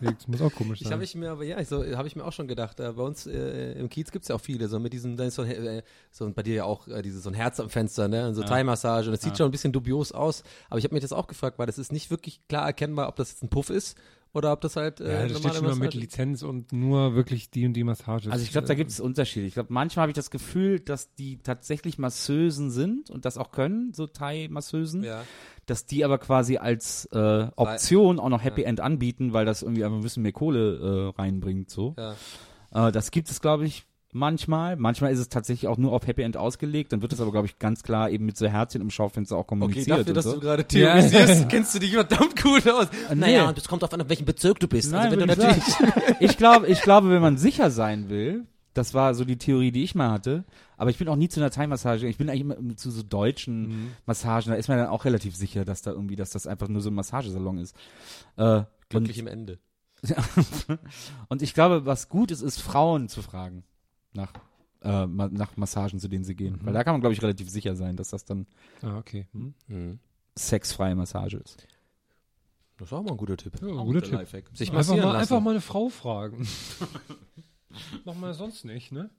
Das 0.00 0.28
muss 0.28 0.40
auch 0.40 0.52
komisch 0.54 0.80
Ich 0.80 0.84
sein. 0.86 0.92
habe 0.92 1.02
ich 1.02 1.16
mir 1.16 1.32
aber 1.32 1.42
ja, 1.42 1.58
ich 1.58 1.66
so 1.66 1.84
habe 1.96 2.06
ich 2.06 2.14
mir 2.14 2.24
auch 2.24 2.32
schon 2.32 2.46
gedacht. 2.46 2.78
Äh, 2.78 2.92
bei 2.92 3.02
uns 3.02 3.26
äh, 3.26 3.72
im 3.72 3.88
Kiez 3.88 4.12
gibt's 4.12 4.28
ja 4.28 4.36
auch 4.36 4.40
viele 4.40 4.68
so 4.68 4.78
mit 4.78 4.92
diesem, 4.92 5.16
dann 5.16 5.26
ist 5.26 5.34
so, 5.34 5.42
ein, 5.42 5.50
äh, 5.50 5.82
so 6.12 6.30
bei 6.32 6.44
dir 6.44 6.54
ja 6.54 6.64
auch 6.64 6.86
äh, 6.86 7.02
dieses 7.02 7.24
so 7.24 7.30
ein 7.30 7.34
Herz 7.34 7.58
am 7.58 7.70
Fenster, 7.70 8.06
ne, 8.06 8.28
und 8.28 8.34
so 8.36 8.42
Ja. 8.42 8.46
Thai-Massage 8.46 9.08
und 9.10 9.14
es 9.14 9.22
sieht 9.22 9.32
Ja. 9.32 9.36
schon 9.38 9.46
ein 9.48 9.50
bisschen 9.50 9.72
dubios 9.72 10.12
aus. 10.12 10.44
Aber 10.68 10.78
ich 10.78 10.84
habe 10.84 10.94
mich 10.94 11.02
das 11.02 11.12
auch 11.12 11.26
gefragt, 11.26 11.58
weil 11.58 11.66
das 11.66 11.76
ist 11.78 11.90
nicht 11.90 12.10
wirklich 12.12 12.40
klar 12.48 12.66
erkennbar, 12.66 13.08
ob 13.08 13.16
das 13.16 13.32
jetzt 13.32 13.42
ein 13.42 13.48
Puff 13.48 13.68
ist 13.70 13.96
oder 14.32 14.52
ob 14.52 14.60
das 14.60 14.76
halt 14.76 15.00
äh, 15.00 15.22
ja, 15.22 15.26
das 15.28 15.38
steht 15.38 15.54
schon 15.54 15.64
mal 15.66 15.74
mit. 15.74 15.94
Lizenz 15.94 16.42
und 16.42 16.72
nur 16.72 17.14
wirklich 17.14 17.50
die 17.50 17.66
und 17.66 17.72
die 17.74 17.84
Massage. 17.84 18.30
Also 18.30 18.44
ich 18.44 18.52
glaube, 18.52 18.66
da 18.68 18.74
gibt 18.74 18.90
es 18.90 19.00
Unterschiede. 19.00 19.46
Ich 19.46 19.54
glaube, 19.54 19.72
manchmal 19.72 20.02
habe 20.04 20.10
ich 20.10 20.16
das 20.16 20.30
Gefühl, 20.30 20.78
dass 20.80 21.14
die 21.14 21.38
tatsächlich 21.38 21.98
Masseusen 21.98 22.70
sind 22.70 23.10
und 23.10 23.24
das 23.24 23.38
auch 23.38 23.50
können, 23.50 23.92
so 23.92 24.06
Thai-Masseusen, 24.06 25.02
Ja. 25.02 25.22
dass 25.66 25.86
die 25.86 26.04
aber 26.04 26.18
quasi 26.18 26.56
als 26.58 27.06
äh, 27.12 27.48
Option 27.56 28.20
auch 28.20 28.28
noch 28.28 28.42
Happy 28.44 28.62
End 28.62 28.80
anbieten, 28.80 29.32
weil 29.32 29.44
das 29.46 29.62
irgendwie 29.62 29.84
einfach 29.84 29.96
ein 29.98 30.02
bisschen 30.02 30.22
mehr 30.22 30.32
Kohle 30.32 31.12
äh, 31.16 31.20
reinbringt. 31.20 31.70
So. 31.70 31.94
Ja. 31.98 32.88
Äh, 32.88 32.92
das 32.92 33.10
gibt 33.10 33.30
es, 33.30 33.40
glaube 33.40 33.66
ich, 33.66 33.84
manchmal. 34.12 34.76
Manchmal 34.76 35.12
ist 35.12 35.18
es 35.18 35.28
tatsächlich 35.28 35.68
auch 35.68 35.76
nur 35.78 35.92
auf 35.92 36.06
Happy 36.06 36.22
End 36.22 36.36
ausgelegt. 36.36 36.92
Dann 36.92 37.02
wird 37.02 37.12
es 37.12 37.20
aber, 37.20 37.30
glaube 37.32 37.46
ich, 37.46 37.58
ganz 37.58 37.82
klar 37.82 38.10
eben 38.10 38.26
mit 38.26 38.36
so 38.36 38.46
Herzchen 38.46 38.80
im 38.80 38.90
Schaufenster 38.90 39.36
auch 39.36 39.40
Okay, 39.40 39.48
kommuniziert. 39.48 39.88
dafür, 39.90 40.08
und 40.08 40.14
dass 40.14 40.24
so. 40.24 40.34
du 40.34 40.40
gerade 40.40 40.62
Ja. 40.62 40.94
theorisierst, 40.94 41.48
kennst 41.48 41.74
du 41.74 41.78
dich 41.78 41.92
verdammt 41.92 42.40
gut 42.42 42.68
aus. 42.68 42.86
Äh, 42.86 43.14
nee. 43.14 43.20
Naja, 43.20 43.48
und 43.48 43.58
es 43.58 43.68
kommt 43.68 43.84
auf 43.84 43.92
an, 43.92 44.08
welchem 44.08 44.24
Bezirk 44.26 44.58
du 44.60 44.68
bist. 44.68 44.90
Nein, 44.92 45.06
also 45.06 45.12
wenn 45.20 45.28
du 45.28 45.34
natürlich 45.36 45.64
ich 46.20 46.36
glaube, 46.36 46.66
ich 46.66 46.82
glaube, 46.82 47.10
wenn 47.10 47.22
man 47.22 47.36
sicher 47.38 47.70
sein 47.70 48.08
will, 48.08 48.46
das 48.74 48.94
war 48.94 49.14
so 49.14 49.24
die 49.24 49.36
Theorie, 49.36 49.72
die 49.72 49.82
ich 49.82 49.94
mal 49.96 50.10
hatte. 50.12 50.44
Aber 50.76 50.90
ich 50.90 50.98
bin 50.98 51.08
auch 51.08 51.16
nie 51.16 51.28
zu 51.28 51.40
einer 51.40 51.50
Thai-Massage. 51.50 52.06
Ich 52.06 52.18
bin 52.18 52.30
eigentlich 52.30 52.42
immer 52.42 52.76
zu 52.76 52.90
so 52.90 53.02
deutschen 53.02 53.62
Mhm. 53.68 53.90
Massagen. 54.06 54.50
Da 54.52 54.56
ist 54.56 54.68
man 54.68 54.78
dann 54.78 54.86
auch 54.88 55.04
relativ 55.04 55.34
sicher, 55.36 55.64
dass 55.64 55.82
da 55.82 55.90
irgendwie, 55.90 56.14
dass 56.16 56.30
das 56.30 56.46
einfach 56.46 56.68
nur 56.68 56.80
so 56.80 56.88
ein 56.90 56.94
Massagesalon 56.94 57.58
ist. 57.58 57.74
Äh, 58.36 58.62
glücklich 58.88 59.18
und, 59.18 59.26
im 59.26 59.32
Ende. 59.32 59.58
und 61.28 61.42
ich 61.42 61.52
glaube, 61.54 61.84
was 61.84 62.08
gut 62.08 62.30
ist, 62.30 62.40
ist 62.42 62.60
Frauen 62.62 63.08
zu 63.08 63.22
fragen 63.22 63.64
nach, 64.12 64.32
äh, 64.82 65.06
ma- 65.06 65.28
nach 65.28 65.56
Massagen, 65.56 65.98
zu 66.00 66.08
denen 66.08 66.24
sie 66.24 66.34
gehen. 66.34 66.58
Weil 66.62 66.72
da 66.72 66.84
kann 66.84 66.94
man, 66.94 67.00
glaube 67.00 67.14
ich, 67.14 67.22
relativ 67.22 67.48
sicher 67.50 67.76
sein, 67.76 67.96
dass 67.96 68.08
das 68.10 68.24
dann 68.24 68.46
Ah, 68.82 68.98
okay. 68.98 69.26
Hm. 69.68 69.98
sexfreie 70.36 70.94
Massage 70.94 71.36
ist. 71.36 71.66
Das 72.78 72.88
ist 72.88 72.92
auch 72.94 73.02
mal 73.02 73.10
ein 73.10 73.16
guter 73.18 73.36
Tipp. 73.36 73.60
Ja, 73.60 73.68
Auch 73.68 73.84
guter 73.84 74.00
Tipp. 74.02 74.12
Lifehack. 74.12 74.50
Sich 74.54 74.72
Einfach 74.72 74.96
mal, 74.96 75.02
lassen. 75.02 75.16
einfach 75.18 75.40
mal 75.40 75.50
eine 75.50 75.60
Frau 75.60 75.88
fragen. 75.90 76.48
Machen 78.04 78.20
wir 78.20 78.32
sonst 78.34 78.64
nicht, 78.64 78.90
ne? 78.90 79.10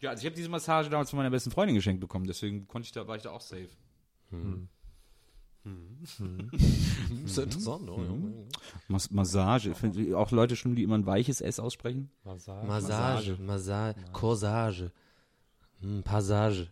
Ja, 0.00 0.10
also 0.10 0.20
ich 0.20 0.26
habe 0.26 0.36
diese 0.36 0.48
Massage 0.48 0.90
damals 0.90 1.10
von 1.10 1.16
meiner 1.16 1.30
besten 1.30 1.50
Freundin 1.50 1.74
geschenkt 1.74 2.00
bekommen, 2.00 2.26
deswegen 2.26 2.68
konnte 2.68 2.86
ich 2.86 2.92
da, 2.92 3.08
war 3.08 3.16
ich 3.16 3.22
da 3.22 3.30
auch 3.30 3.40
safe. 3.40 3.68
Das 5.64 6.20
ist 7.26 7.38
interessant, 7.38 7.88
oder? 7.90 8.14
Mas 8.88 9.10
Massage. 9.10 9.74
Find, 9.74 10.14
auch 10.14 10.30
Leute 10.30 10.56
schon, 10.56 10.74
die 10.76 10.82
immer 10.82 10.96
ein 10.96 11.06
weiches 11.06 11.40
S 11.40 11.58
aussprechen. 11.60 12.10
Massage, 12.24 13.36
Massage, 13.40 13.94
Corsage, 14.12 14.90
hm, 15.80 16.02
Passage. 16.02 16.68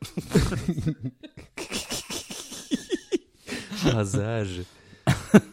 Passage. 3.82 4.64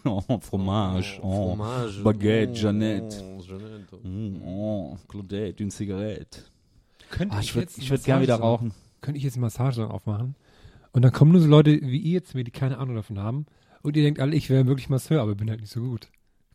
Oh, 0.04 0.22
Fromage. 0.42 1.20
Oh, 1.22 1.56
Fromage. 1.56 2.04
Baguette, 2.04 2.52
Oh, 2.52 2.56
Jeannette. 2.56 3.24
Jeannette. 3.42 3.98
Mm, 4.04 4.42
Oh, 4.44 4.98
Claudette, 5.08 5.64
une 5.64 5.72
Cigarette. 5.72 6.44
Könnte 7.10 7.36
Ah, 7.36 7.40
ich 7.40 7.48
ich 7.48 7.56
würde 7.56 7.68
jetzt 7.68 7.78
ich 7.78 7.90
würd 7.90 8.04
gern 8.04 8.22
wieder 8.22 8.36
rauchen. 8.36 8.74
Könnte 9.02 9.18
ich 9.18 9.24
jetzt 9.24 9.36
einen 9.36 9.42
Massagesalon 9.42 9.92
aufmachen? 9.92 10.36
Und 10.96 11.02
dann 11.02 11.12
kommen 11.12 11.34
nur 11.34 11.42
so 11.42 11.48
Leute 11.48 11.78
wie 11.82 11.98
ihr 11.98 12.14
jetzt, 12.14 12.36
mir, 12.36 12.46
die 12.46 12.52
keine 12.52 12.78
Ahnung 12.78 12.96
davon 12.96 13.20
haben. 13.20 13.48
Und 13.82 13.98
ihr 13.98 14.04
denkt 14.04 14.22
alle, 14.22 14.34
ich 14.34 14.50
wäre 14.50 14.66
wirklich 14.66 14.88
Masseur, 14.88 15.22
aber 15.22 15.36
bin 15.36 15.50
halt 15.50 15.60
nicht 15.60 15.74
so 15.74 15.82
gut. 15.82 16.08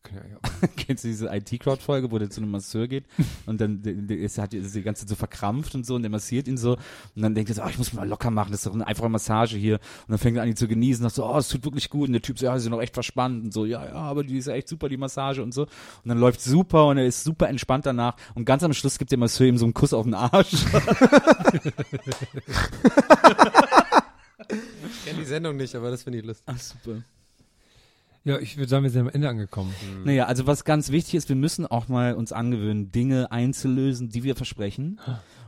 Kann 0.02 0.16
ja- 0.16 0.24
ja. 0.30 0.68
Kennst 0.78 1.04
du 1.04 1.08
diese 1.08 1.26
IT-Crowd-Folge, 1.26 2.10
wo 2.10 2.18
der 2.18 2.30
zu 2.30 2.40
einem 2.40 2.50
Masseur 2.50 2.88
geht 2.88 3.04
und 3.44 3.60
dann 3.60 3.82
ist, 3.82 4.38
hat 4.38 4.54
ist 4.54 4.74
die 4.74 4.80
ganze 4.80 5.02
Zeit 5.02 5.10
so 5.10 5.14
verkrampft 5.14 5.74
und 5.74 5.84
so 5.84 5.94
und 5.94 6.00
der 6.00 6.10
massiert 6.10 6.48
ihn 6.48 6.56
so 6.56 6.78
und 7.14 7.22
dann 7.22 7.34
denkt 7.34 7.50
er 7.50 7.56
so, 7.56 7.62
oh, 7.62 7.68
ich 7.68 7.76
muss 7.76 7.92
mich 7.92 8.00
mal 8.00 8.08
locker 8.08 8.30
machen, 8.30 8.50
das 8.50 8.60
ist 8.60 8.66
doch 8.66 8.72
eine 8.72 8.86
einfache 8.86 9.10
Massage 9.10 9.58
hier 9.58 9.74
und 9.74 10.08
dann 10.08 10.16
fängt 10.16 10.38
er 10.38 10.42
an, 10.44 10.48
ihn 10.48 10.56
zu 10.56 10.68
genießen, 10.68 11.02
sagt 11.02 11.16
so, 11.16 11.26
oh, 11.26 11.36
es 11.36 11.48
tut 11.48 11.66
wirklich 11.66 11.90
gut 11.90 12.06
und 12.08 12.14
der 12.14 12.22
Typ 12.22 12.38
so, 12.38 12.46
ja, 12.46 12.56
sie 12.56 12.62
sind 12.62 12.72
noch 12.72 12.80
echt 12.80 12.94
verspannt 12.94 13.44
und 13.44 13.52
so, 13.52 13.66
ja, 13.66 13.84
ja, 13.84 13.92
aber 13.92 14.24
die 14.24 14.38
ist 14.38 14.46
ja 14.46 14.54
echt 14.54 14.68
super, 14.68 14.88
die 14.88 14.96
Massage 14.96 15.42
und 15.42 15.52
so 15.52 15.64
und 15.64 15.68
dann 16.06 16.18
läuft 16.18 16.40
super 16.40 16.86
und 16.86 16.96
er 16.96 17.04
ist 17.04 17.22
super 17.22 17.50
entspannt 17.50 17.84
danach 17.84 18.16
und 18.34 18.46
ganz 18.46 18.62
am 18.62 18.72
Schluss 18.72 18.96
gibt 18.98 19.10
der 19.10 19.18
Masseur 19.18 19.48
ihm 19.48 19.58
so 19.58 19.66
einen 19.66 19.74
Kuss 19.74 19.92
auf 19.92 20.04
den 20.04 20.14
Arsch. 20.14 20.54
Ich 24.52 25.04
kenne 25.04 25.18
die 25.20 25.24
Sendung 25.26 25.56
nicht, 25.56 25.74
aber 25.74 25.90
das 25.90 26.02
finde 26.02 26.18
ich 26.18 26.24
lustig. 26.24 26.44
Ach, 26.46 26.58
super. 26.58 27.02
ja, 28.24 28.38
ich 28.38 28.56
würde 28.56 28.68
sagen, 28.68 28.82
wir 28.84 28.90
sind 28.90 29.02
am 29.02 29.08
Ende 29.08 29.28
angekommen. 29.28 29.74
Naja, 30.04 30.26
also 30.26 30.46
was 30.46 30.64
ganz 30.64 30.90
wichtig 30.90 31.14
ist, 31.14 31.28
wir 31.28 31.36
müssen 31.36 31.66
auch 31.66 31.88
mal 31.88 32.14
uns 32.14 32.32
angewöhnen, 32.32 32.92
Dinge 32.92 33.30
einzulösen, 33.32 34.08
die 34.10 34.22
wir 34.24 34.36
versprechen. 34.36 35.00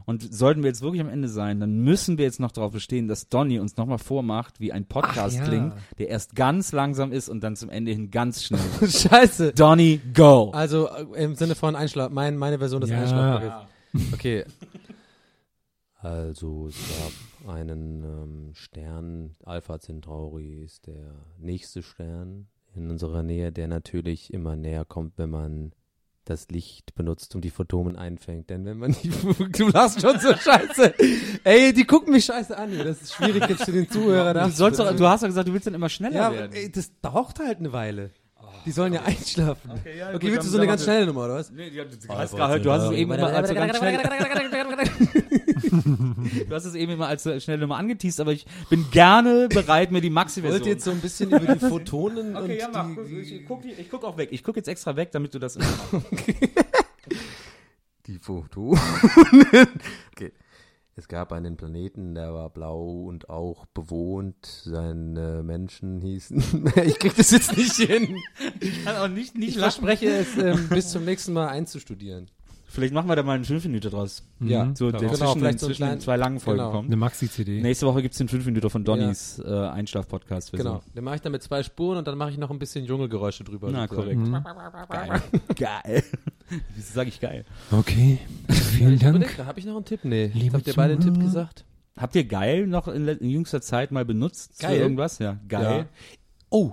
Und 0.04 0.34
sollten 0.34 0.62
wir 0.62 0.68
jetzt 0.68 0.82
wirklich 0.82 1.00
am 1.00 1.08
Ende 1.08 1.28
sein, 1.28 1.60
dann 1.60 1.78
müssen 1.84 2.18
wir 2.18 2.24
jetzt 2.24 2.40
noch 2.40 2.50
darauf 2.50 2.72
bestehen, 2.72 3.06
dass 3.06 3.28
Donny 3.28 3.60
uns 3.60 3.76
nochmal 3.76 3.98
vormacht, 3.98 4.58
wie 4.58 4.72
ein 4.72 4.84
Podcast 4.84 5.36
Ach 5.38 5.44
ja. 5.44 5.48
klingt, 5.48 5.74
der 5.98 6.08
erst 6.08 6.34
ganz 6.34 6.72
langsam 6.72 7.12
ist 7.12 7.28
und 7.28 7.40
dann 7.44 7.54
zum 7.54 7.70
Ende 7.70 7.92
hin 7.92 8.10
ganz 8.10 8.42
schnell. 8.42 8.60
Scheiße. 8.88 9.52
Donny, 9.52 10.00
go! 10.12 10.50
Also 10.50 10.88
äh, 10.88 11.22
im 11.22 11.36
Sinne 11.36 11.54
von 11.54 11.76
Einschlaf, 11.76 12.10
mein, 12.10 12.36
meine 12.36 12.58
Version 12.58 12.80
des 12.80 12.90
Ja. 12.90 13.00
Einschlafpakets. 13.00 13.54
Okay. 14.12 14.44
Also 16.02 16.66
es 16.66 16.76
gab 16.98 17.54
einen 17.54 18.02
ähm, 18.02 18.54
Stern, 18.54 19.36
Alpha 19.44 19.78
Centauri 19.78 20.60
ist 20.64 20.88
der 20.88 21.14
nächste 21.38 21.82
Stern 21.82 22.48
in 22.74 22.90
unserer 22.90 23.22
Nähe, 23.22 23.52
der 23.52 23.68
natürlich 23.68 24.32
immer 24.32 24.56
näher 24.56 24.84
kommt, 24.84 25.16
wenn 25.16 25.30
man 25.30 25.72
das 26.24 26.48
Licht 26.48 26.94
benutzt 26.94 27.34
und 27.34 27.44
die 27.44 27.50
Photonen 27.50 27.96
einfängt. 27.96 28.50
Denn 28.50 28.64
wenn 28.64 28.78
man 28.78 28.92
die, 28.92 29.10
du 29.56 29.68
lachst 29.68 30.00
schon 30.00 30.18
so 30.18 30.34
scheiße. 30.34 30.94
Ey, 31.44 31.72
die 31.72 31.84
gucken 31.84 32.12
mich 32.12 32.24
scheiße 32.24 32.56
an. 32.56 32.76
Das 32.78 33.02
ist 33.02 33.14
schwierig 33.14 33.48
jetzt 33.48 33.64
für 33.64 33.72
den 33.72 33.88
Zuhörer. 33.88 34.34
Du, 34.34 34.50
sollst 34.50 34.80
doch, 34.80 34.96
du 34.96 35.06
hast 35.06 35.22
doch 35.22 35.28
gesagt, 35.28 35.48
du 35.48 35.52
willst 35.52 35.66
dann 35.66 35.74
immer 35.74 35.88
schneller 35.88 36.16
ja, 36.16 36.32
werden. 36.32 36.50
aber, 36.50 36.56
ey, 36.56 36.70
das 36.70 36.92
dauert 37.00 37.38
halt 37.38 37.58
eine 37.58 37.72
Weile. 37.72 38.10
Die 38.64 38.70
sollen 38.70 38.92
ja 38.92 39.02
einschlafen. 39.02 39.70
Okay, 39.72 39.98
ja, 39.98 40.08
okay 40.08 40.18
gut, 40.18 40.32
willst 40.32 40.46
du 40.46 40.50
so 40.50 40.58
eine 40.58 40.66
ganz 40.66 40.84
schnelle 40.84 41.06
Nummer, 41.06 41.24
oder 41.24 41.34
was? 41.34 41.50
Nee, 41.50 41.70
du, 41.70 41.84
hast 42.08 42.36
gerade, 42.36 42.60
du 42.60 42.70
hast 42.70 42.84
es 42.84 42.92
eben 42.92 43.12
immer 43.12 43.34
als 43.34 43.48
so 43.48 43.54
ganz 43.54 43.76
schnell, 43.78 43.98
du 46.48 46.54
hast 46.54 46.64
es 46.64 46.74
eben 46.74 46.92
immer 46.92 47.06
als 47.08 47.22
so 47.22 47.38
schnelle 47.40 47.60
Nummer 47.60 47.76
angeteased, 47.76 48.20
aber 48.20 48.32
ich 48.32 48.46
bin 48.70 48.90
gerne 48.90 49.48
bereit, 49.48 49.90
mir 49.90 50.00
die 50.00 50.08
Ich 50.08 50.12
Maxi-Version 50.12 50.60
wollte 50.60 50.70
jetzt 50.70 50.84
so 50.84 50.90
ein 50.90 51.00
bisschen 51.00 51.30
über 51.30 51.54
die 51.54 51.58
Photonen 51.58 52.36
Okay, 52.42 52.52
und 52.52 52.58
ja, 52.58 52.68
mach. 52.72 52.88
die, 53.06 53.20
Ich 53.20 53.46
guck, 53.46 53.64
ich 53.64 53.90
guck 53.90 54.04
auch 54.04 54.16
weg. 54.16 54.28
Ich 54.32 54.44
guck 54.44 54.56
jetzt 54.56 54.68
extra 54.68 54.96
weg, 54.96 55.10
damit 55.12 55.34
du 55.34 55.38
das 55.38 55.58
die 58.06 58.18
Photonen. 58.18 58.78
Es 61.02 61.08
gab 61.08 61.32
einen 61.32 61.56
Planeten, 61.56 62.14
der 62.14 62.32
war 62.32 62.48
blau 62.48 63.08
und 63.08 63.28
auch 63.28 63.66
bewohnt. 63.66 64.46
Seine 64.46 65.42
Menschen 65.42 66.00
hießen. 66.00 66.70
ich 66.84 66.96
krieg 67.00 67.16
das 67.16 67.32
jetzt 67.32 67.56
nicht 67.56 67.72
hin. 67.72 68.22
kann 68.84 68.96
auch 68.98 69.08
nicht, 69.08 69.36
nicht 69.36 69.48
Ich 69.48 69.58
verspreche 69.58 70.06
es, 70.06 70.38
ähm, 70.38 70.68
bis 70.68 70.90
zum 70.90 71.04
nächsten 71.04 71.32
Mal 71.32 71.48
einzustudieren. 71.48 72.30
Vielleicht 72.73 72.94
machen 72.94 73.07
wir 73.09 73.16
da 73.16 73.23
mal 73.23 73.35
einen 73.35 73.44
5 73.44 73.65
Minuten 73.66 73.90
draus. 73.90 74.23
Ja, 74.40 74.70
So, 74.74 74.90
der 74.90 75.01
genau, 75.01 75.12
zwischen, 75.12 75.32
den, 75.35 75.39
vielleicht 75.40 75.61
so 75.61 75.66
zwischen 75.66 75.82
den 75.82 75.86
kleinen- 75.89 76.01
zwei 76.01 76.16
langen 76.16 76.40
Folgen 76.40 76.59
genau. 76.61 76.70
kommt. 76.73 76.86
Eine 76.86 76.97
Maxi-CD. 76.97 77.61
Nächste 77.61 77.86
Woche 77.86 78.01
gibt's 78.01 78.16
den 78.16 78.28
5 78.28 78.47
Minuten 78.47 78.70
von 78.70 78.82
Donnys 78.82 79.39
äh, 79.44 79.51
Einschlaf-Podcast. 79.51 80.53
Genau. 80.53 80.81
Den 80.97 81.05
mache 81.05 81.16
ich 81.16 81.20
dann 81.20 81.32
mit 81.32 81.43
zwei 81.43 81.62
Spuren 81.62 81.99
und 81.99 82.07
dann 82.09 82.16
mache 82.16 82.31
ich 82.31 82.39
noch 82.39 82.51
ein 82.51 82.59
bisschen 82.59 82.86
Dschungelgeräusche 82.86 83.44
drüber. 83.44 83.69
Na, 83.70 83.86
korrekt. 83.86 84.20
Geil. 84.89 85.23
geil. 85.57 86.03
Wieso 86.74 86.93
sage 86.94 87.11
ich 87.11 87.20
geil? 87.20 87.44
Okay. 87.70 88.19
Vielen 88.49 88.94
Ich 88.94 89.01
Dank. 89.01 89.16
überleg, 89.16 89.39
Habe 89.39 89.59
ich 89.61 89.66
noch 89.66 89.77
einen 89.77 89.85
Tipp? 89.85 90.01
Nee. 90.05 90.31
Liebe 90.32 90.57
Habt 90.57 90.66
ihr 90.66 90.74
beide 90.74 90.94
einen 90.94 91.03
Tipp 91.03 91.20
gesagt? 91.20 91.65
Habt 91.99 92.15
ihr 92.16 92.24
geil 92.24 92.66
noch 92.66 92.89
in, 92.89 93.07
in 93.07 93.28
jüngster 93.28 93.61
Zeit 93.61 93.93
mal 93.93 94.07
benutzt? 94.07 94.59
Geil? 94.61 94.77
Für 94.77 94.82
irgendwas? 94.82 95.19
Ja, 95.19 95.39
geil. 95.47 95.86
Oh. 96.49 96.73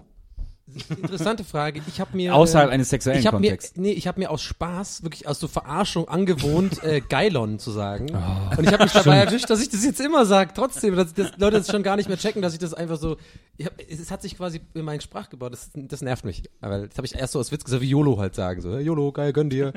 Interessante 0.90 1.44
Frage. 1.44 1.82
Ich 1.88 2.00
habe 2.00 2.16
mir 2.16 2.36
Außerhalb 2.36 2.70
äh, 2.70 2.74
eines 2.74 2.90
sexuellen 2.90 3.20
ich 3.20 3.28
hab 3.28 3.40
mir, 3.40 3.50
Kontexts. 3.50 3.78
nee, 3.78 3.92
ich 3.92 4.08
habe 4.08 4.20
mir 4.20 4.30
aus 4.30 4.42
Spaß, 4.42 5.04
wirklich 5.04 5.28
aus 5.28 5.40
so 5.40 5.48
Verarschung 5.48 6.08
angewohnt, 6.08 6.84
äh, 6.84 7.02
Geilon 7.02 7.60
zu 7.60 7.72
sagen. 7.72 8.08
Oh. 8.14 8.58
und 8.58 8.66
ich 8.66 8.74
habe 8.74 8.84
mich 8.84 8.94
dabei 8.94 9.18
erwischt, 9.18 9.50
dass 9.50 9.62
ich 9.62 9.70
das 9.70 9.84
jetzt 9.84 10.00
immer 10.00 10.26
sage, 10.26 10.52
trotzdem, 10.56 10.96
dass, 10.96 11.14
dass 11.14 11.38
Leute 11.38 11.58
das 11.58 11.68
schon 11.68 11.84
gar 11.84 11.96
nicht 11.96 12.10
mehr 12.10 12.18
checken, 12.18 12.42
dass 12.42 12.54
ich 12.54 12.60
das 12.60 12.74
einfach 12.74 12.98
so, 12.98 13.18
ich 13.58 13.66
hab, 13.66 13.74
es 13.90 14.12
hat 14.12 14.22
sich 14.22 14.38
quasi 14.38 14.62
in 14.74 14.86
meinen 14.86 15.02
Sprach 15.02 15.30
gebaut, 15.30 15.54
das, 15.54 15.72
das 15.74 16.02
nervt 16.02 16.26
mich. 16.26 16.44
Aber 16.62 16.88
das 16.88 16.98
habe 16.98 17.06
ich 17.08 17.16
erst 17.16 17.34
so 17.34 17.40
aus 17.40 17.52
Witz 17.52 17.64
gesagt, 17.64 17.82
wie 17.82 17.90
YOLO 17.90 18.18
halt 18.20 18.36
sagen, 18.36 18.62
so, 18.62 18.74
hey, 18.74 18.84
YOLO, 18.84 19.12
geil, 19.12 19.34
gönn 19.34 19.50
dir. 19.50 19.74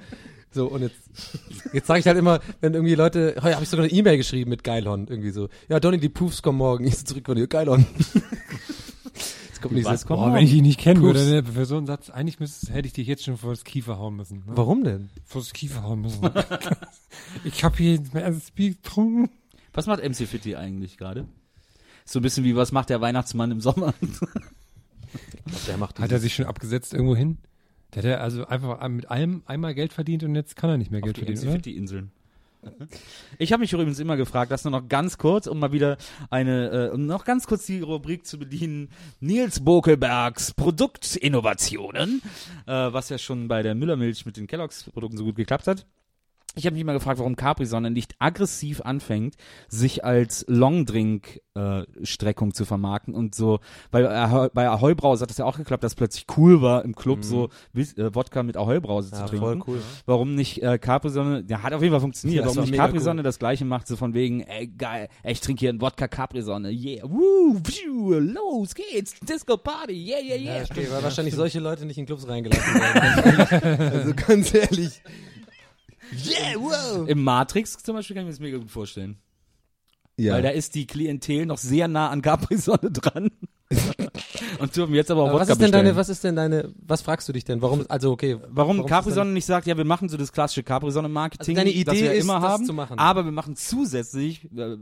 So, 0.55 0.67
und 0.67 0.83
jetzt, 0.83 0.99
jetzt 1.73 1.87
sage 1.87 2.01
ich 2.01 2.07
halt 2.07 2.19
immer, 2.19 2.41
wenn 2.61 2.75
irgendwie 2.75 2.95
Leute, 2.95 3.37
heute 3.41 3.55
habe 3.55 3.65
ich 3.65 3.71
sogar 3.71 3.85
eine 3.85 3.93
E-Mail 3.93 4.19
geschrieben 4.19 4.51
mit 4.51 4.63
Geilon, 4.63 5.07
irgendwie 5.09 5.31
so, 5.31 5.49
ja, 5.69 5.81
Donny, 5.81 5.99
die 5.99 6.11
Proofs 6.11 6.43
kommen 6.43 6.59
morgen, 6.59 6.87
ich 6.87 6.99
so 6.99 7.05
zurück 7.05 7.25
von 7.25 7.37
dir, 7.37 7.47
Geilon. 7.47 7.87
Kommt 9.63 9.75
nicht 9.75 9.85
Was 9.85 10.07
kommt 10.07 10.21
Boah, 10.21 10.35
wenn 10.35 10.45
ich 10.45 10.53
ihn 10.53 10.65
nicht 10.65 10.81
kennen 10.81 11.03
würde, 11.03 11.21
Pups. 11.21 11.31
ne, 11.31 11.45
für 11.45 11.65
so 11.65 11.77
einen 11.77 11.87
Satz, 11.87 12.11
eigentlich 12.11 12.41
müsste, 12.41 12.73
hätte 12.73 12.87
ich 12.87 12.93
dich 12.93 13.07
jetzt 13.07 13.25
schon 13.25 13.37
vor 13.37 13.51
das 13.51 13.65
Kiefer 13.65 13.99
hauen 13.99 14.17
müssen. 14.17 14.39
Ne? 14.39 14.53
Warum 14.55 14.85
denn? 14.85 15.09
Vor 15.25 15.41
das 15.41 15.53
Kiefer 15.53 15.83
hauen 15.83 16.01
müssen. 16.03 16.29
ich 17.45 17.65
habe 17.65 17.77
hier 17.77 18.01
mein 18.13 18.25
erstes 18.25 18.51
Bier 18.51 18.71
getrunken. 18.71 19.31
Was 19.73 19.87
macht 19.87 20.03
MC 20.03 20.27
Fitty 20.27 20.57
eigentlich 20.57 20.99
gerade? 20.99 21.27
So 22.05 22.19
ein 22.19 22.23
bisschen 22.23 22.45
wie, 22.45 22.57
was 22.57 22.73
macht 22.73 22.91
der 22.91 23.01
Weihnachtsmann 23.01 23.51
im 23.51 23.61
Sommer? 23.61 23.95
Der 25.67 25.77
macht 25.77 25.99
Hat 26.01 26.11
er 26.11 26.19
sich 26.19 26.35
schon 26.35 26.47
abgesetzt 26.47 26.95
irgendwo 26.95 27.15
hin? 27.15 27.39
Der 27.95 28.03
hat 28.03 28.11
ja 28.11 28.17
also 28.19 28.47
einfach 28.47 28.89
mit 28.89 29.11
allem 29.11 29.43
einmal 29.45 29.75
Geld 29.75 29.93
verdient 29.93 30.25
und 30.25 30.35
jetzt 30.35 30.57
kann 30.57 30.71
er 30.71 30.79
nicht 30.79 30.91
mehr 30.91 31.03
Geld 31.03 31.19
die 31.19 31.25
verdienen, 31.25 31.85
MC 31.85 31.93
oder? 31.93 32.05
Ich 33.39 33.53
habe 33.53 33.61
mich 33.61 33.73
übrigens 33.73 33.99
immer 33.99 34.17
gefragt, 34.17 34.53
das 34.53 34.65
nur 34.65 34.71
noch 34.71 34.89
ganz 34.89 35.19
kurz, 35.19 35.47
um 35.47 35.59
mal 35.59 35.73
wieder 35.73 35.97
eine, 36.31 36.91
äh, 36.91 36.95
um 36.95 37.07
noch 37.07 37.25
ganz 37.25 37.47
kurz 37.47 37.67
die 37.67 37.81
Rubrik 37.81 38.27
zu 38.27 38.39
bedienen. 38.39 38.91
Nils 39.21 39.65
Bokelbergs 39.65 40.55
Produktinnovationen, 40.55 42.23
äh, 42.67 42.73
was 42.73 43.09
ja 43.09 43.19
schon 43.19 43.49
bei 43.49 43.63
der 43.63 43.75
Müllermilch 43.75 44.27
mit 44.27 44.37
den 44.37 44.47
Kelloggs 44.47 44.85
Produkten 44.91 45.17
so 45.17 45.25
gut 45.25 45.37
geklappt 45.37 45.67
hat. 45.67 45.87
Ich 46.55 46.67
habe 46.67 46.75
mich 46.75 46.83
immer 46.83 46.93
gefragt, 46.93 47.19
warum 47.19 47.35
Capri-Sonne 47.35 47.91
nicht 47.91 48.15
aggressiv 48.19 48.83
anfängt, 48.83 49.37
sich 49.69 50.05
als 50.05 50.45
Longdrink-Streckung 50.49 52.55
zu 52.55 52.65
vermarkten 52.65 53.15
und 53.15 53.35
so, 53.35 53.61
weil 53.91 54.07
Ahoi- 54.07 54.51
bei 54.53 54.69
Ahoi 54.69 54.95
Brause 54.95 55.23
hat 55.23 55.31
das 55.31 55.39
ja 55.39 55.45
auch 55.45 55.57
geklappt, 55.57 55.83
dass 55.83 55.95
plötzlich 55.95 56.27
cool 56.37 56.61
war 56.61 56.85
im 56.85 56.95
Club 56.95 57.25
so 57.25 57.49
Wis- 57.73 57.97
äh, 57.97 58.15
Wodka 58.15 58.43
mit 58.43 58.57
Ahoi 58.57 58.81
Brause 58.81 59.11
zu 59.11 59.17
Ja, 59.17 59.27
trinken. 59.27 59.45
voll 59.45 59.61
cool. 59.67 59.81
Warum 60.07 60.35
nicht 60.35 60.63
äh, 60.63 60.79
Capri-Sonne, 60.79 61.45
ja, 61.49 61.63
hat 61.63 61.73
auf 61.73 61.83
jeden 61.83 61.93
Fall 61.93 62.01
funktioniert, 62.01 62.41
Ja, 62.41 62.45
warum 62.47 62.57
war 62.59 62.65
nicht 62.67 62.77
Capri-Sonne 62.77 63.21
cool. 63.21 63.25
das 63.25 63.39
gleiche 63.39 63.65
macht, 63.65 63.87
so 63.89 63.97
von 63.97 64.15
wegen, 64.15 64.41
ey, 64.43 64.67
geil, 64.67 65.09
ey, 65.23 65.33
ich 65.33 65.41
trinke 65.41 65.61
hier 65.61 65.71
einen 65.71 65.81
Wodka 65.81 66.09
Capri-Sonne, 66.09 66.71
yeah, 66.71 67.03
woo, 67.05 67.59
pfiuh, 67.63 68.19
los 68.19 68.75
geht's, 68.75 69.15
Disco 69.21 69.57
Party, 69.57 69.93
yeah, 69.95 70.19
yeah, 70.21 70.37
yeah. 70.37 70.57
Ja, 70.59 70.65
okay, 70.71 70.87
weil 70.91 71.03
wahrscheinlich 71.03 71.35
solche 71.35 71.61
Leute 71.61 71.87
nicht 71.87 71.99
in 71.99 72.07
Clubs 72.07 72.27
reingelassen 72.29 72.75
werden. 72.75 73.81
also 73.93 74.13
ganz 74.15 74.53
ehrlich. 74.55 75.03
Yeah, 76.11 76.57
wow. 76.57 77.09
Im 77.09 77.23
Matrix 77.23 77.77
zum 77.79 77.95
Beispiel 77.95 78.15
kann 78.17 78.25
ich 78.25 78.27
mir 78.27 78.33
das 78.33 78.41
mega 78.41 78.59
gut 78.59 78.71
vorstellen. 78.71 79.17
Ja. 80.17 80.35
Weil 80.35 80.43
da 80.43 80.51
ist 80.51 80.75
die 80.75 80.87
Klientel 80.87 81.47
noch 81.47 81.59
sehr 81.59 81.89
nah 81.89 82.11
an 82.11 82.23
Capri-Sonne 82.23 82.91
dran. 82.91 83.31
und 84.59 84.75
dürfen 84.77 84.95
jetzt 84.95 85.11
aber 85.11 85.23
auch 85.23 85.29
Aber 85.29 85.41
was 85.41 85.49
Wodka 85.49 85.53
ist 85.53 85.61
denn 85.61 85.71
bestellen. 85.71 85.85
deine, 85.87 85.97
was 85.97 86.09
ist 86.09 86.25
denn 86.25 86.37
deine, 86.37 86.69
was 86.87 87.03
fragst 87.03 87.29
du 87.29 87.33
dich 87.33 87.45
denn? 87.45 87.61
Warum, 87.63 87.85
also 87.89 88.11
okay. 88.13 88.37
Warum, 88.51 88.81
ist 88.81 88.87
Capri-Sonne 88.87 89.31
nicht 89.33 89.47
sagt, 89.47 89.67
ja, 89.67 89.77
wir 89.77 89.85
machen 89.85 90.09
so 90.09 90.17
das 90.17 90.33
klassische 90.33 90.63
Capri-Sonne-Marketing, 90.63 91.57
Also 91.57 91.61
deine 91.61 91.71
Idee 91.71 91.85
das 91.85 91.95
wir 91.97 92.13
ist, 92.13 92.25
immer 92.25 92.41
das 92.41 92.51
haben, 92.51 92.65
zu 92.67 92.73
machen. 92.73 92.99
aber 92.99 93.25
wir 93.25 93.33
machen 93.33 93.57
zusätzlich, 93.57 94.45
äh, 94.57 94.77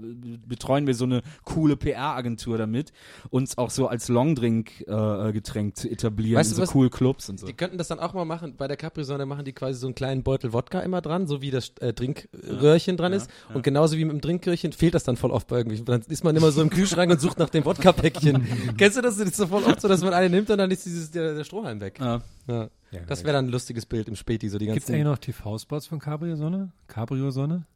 betreuen 0.46 0.86
wir 0.86 0.94
so 0.94 1.04
eine 1.04 1.22
coole 1.44 1.76
PR-Agentur 1.76 2.58
damit, 2.58 2.92
uns 3.30 3.58
auch 3.58 3.70
so 3.70 3.86
als 3.88 4.08
Longdrink-Getränk 4.08 5.76
zu 5.76 5.88
etablieren 5.90 6.38
Weißt 6.38 6.50
in 6.52 6.56
du 6.56 6.62
so 6.62 6.68
was? 6.68 6.74
cool 6.74 6.90
Clubs 6.90 7.28
und 7.28 7.38
so. 7.40 7.46
Die 7.46 7.52
könnten 7.52 7.78
das 7.78 7.88
dann 7.88 7.98
auch 8.00 8.14
mal 8.14 8.24
machen. 8.24 8.54
Bei 8.56 8.68
der 8.68 8.76
Capri-Sonne 8.76 9.26
machen 9.26 9.44
die 9.44 9.52
quasi 9.52 9.78
so 9.78 9.86
einen 9.86 9.94
kleinen 9.94 10.22
Beutel 10.22 10.52
Wodka 10.52 10.80
immer 10.80 11.00
dran, 11.00 11.26
so 11.26 11.42
wie 11.42 11.50
das 11.50 11.72
äh, 11.80 11.92
Trinkröhrchen 11.92 12.96
dran 12.96 13.12
ist. 13.12 13.30
Und 13.54 13.62
genauso 13.62 13.96
wie 13.96 14.04
mit 14.04 14.12
dem 14.14 14.20
Trinkröhrchen 14.20 14.72
fehlt 14.72 14.94
das 14.94 15.04
dann 15.04 15.16
voll 15.16 15.30
oft 15.30 15.46
bei 15.48 15.58
irgendwie. 15.58 15.82
Dann 15.82 16.02
ist 16.08 16.24
man 16.24 16.36
immer 16.36 16.50
so 16.52 16.62
im 16.62 16.70
Kühlschrank 16.70 17.10
und 17.10 17.20
sucht 17.20 17.38
nach 17.38 17.50
dem 17.50 17.64
Wodka-Päckchen. 17.64 18.46
Kennst 18.76 18.96
du 18.96 19.02
das? 19.02 19.16
Das 19.18 19.28
ist 19.28 19.36
so 19.60 19.64
voll 19.64 19.72
oft 19.72 19.80
so, 19.80 19.88
dass 19.88 20.02
man 20.02 20.12
eine 20.14 20.30
nimmt 20.30 20.50
und 20.50 20.58
dann 20.58 20.70
ist 20.70 20.84
dieses, 20.86 21.10
der, 21.10 21.34
der 21.34 21.44
Strohhalm 21.44 21.80
weg. 21.80 21.98
Ja. 22.00 22.20
Ja. 22.48 22.68
Das 23.06 23.22
wäre 23.24 23.34
dann 23.34 23.46
ein 23.46 23.50
lustiges 23.50 23.86
Bild 23.86 24.08
im 24.08 24.16
Späti, 24.16 24.48
so 24.48 24.58
die 24.58 24.66
Gibt's 24.66 24.86
ganzen. 24.86 24.94
eigentlich 24.94 25.04
noch 25.04 25.18
TV-Spots 25.18 25.86
von 25.86 25.98
Cabrio-Sonne? 26.00 26.72
Cabrio-Sonne? 26.88 27.66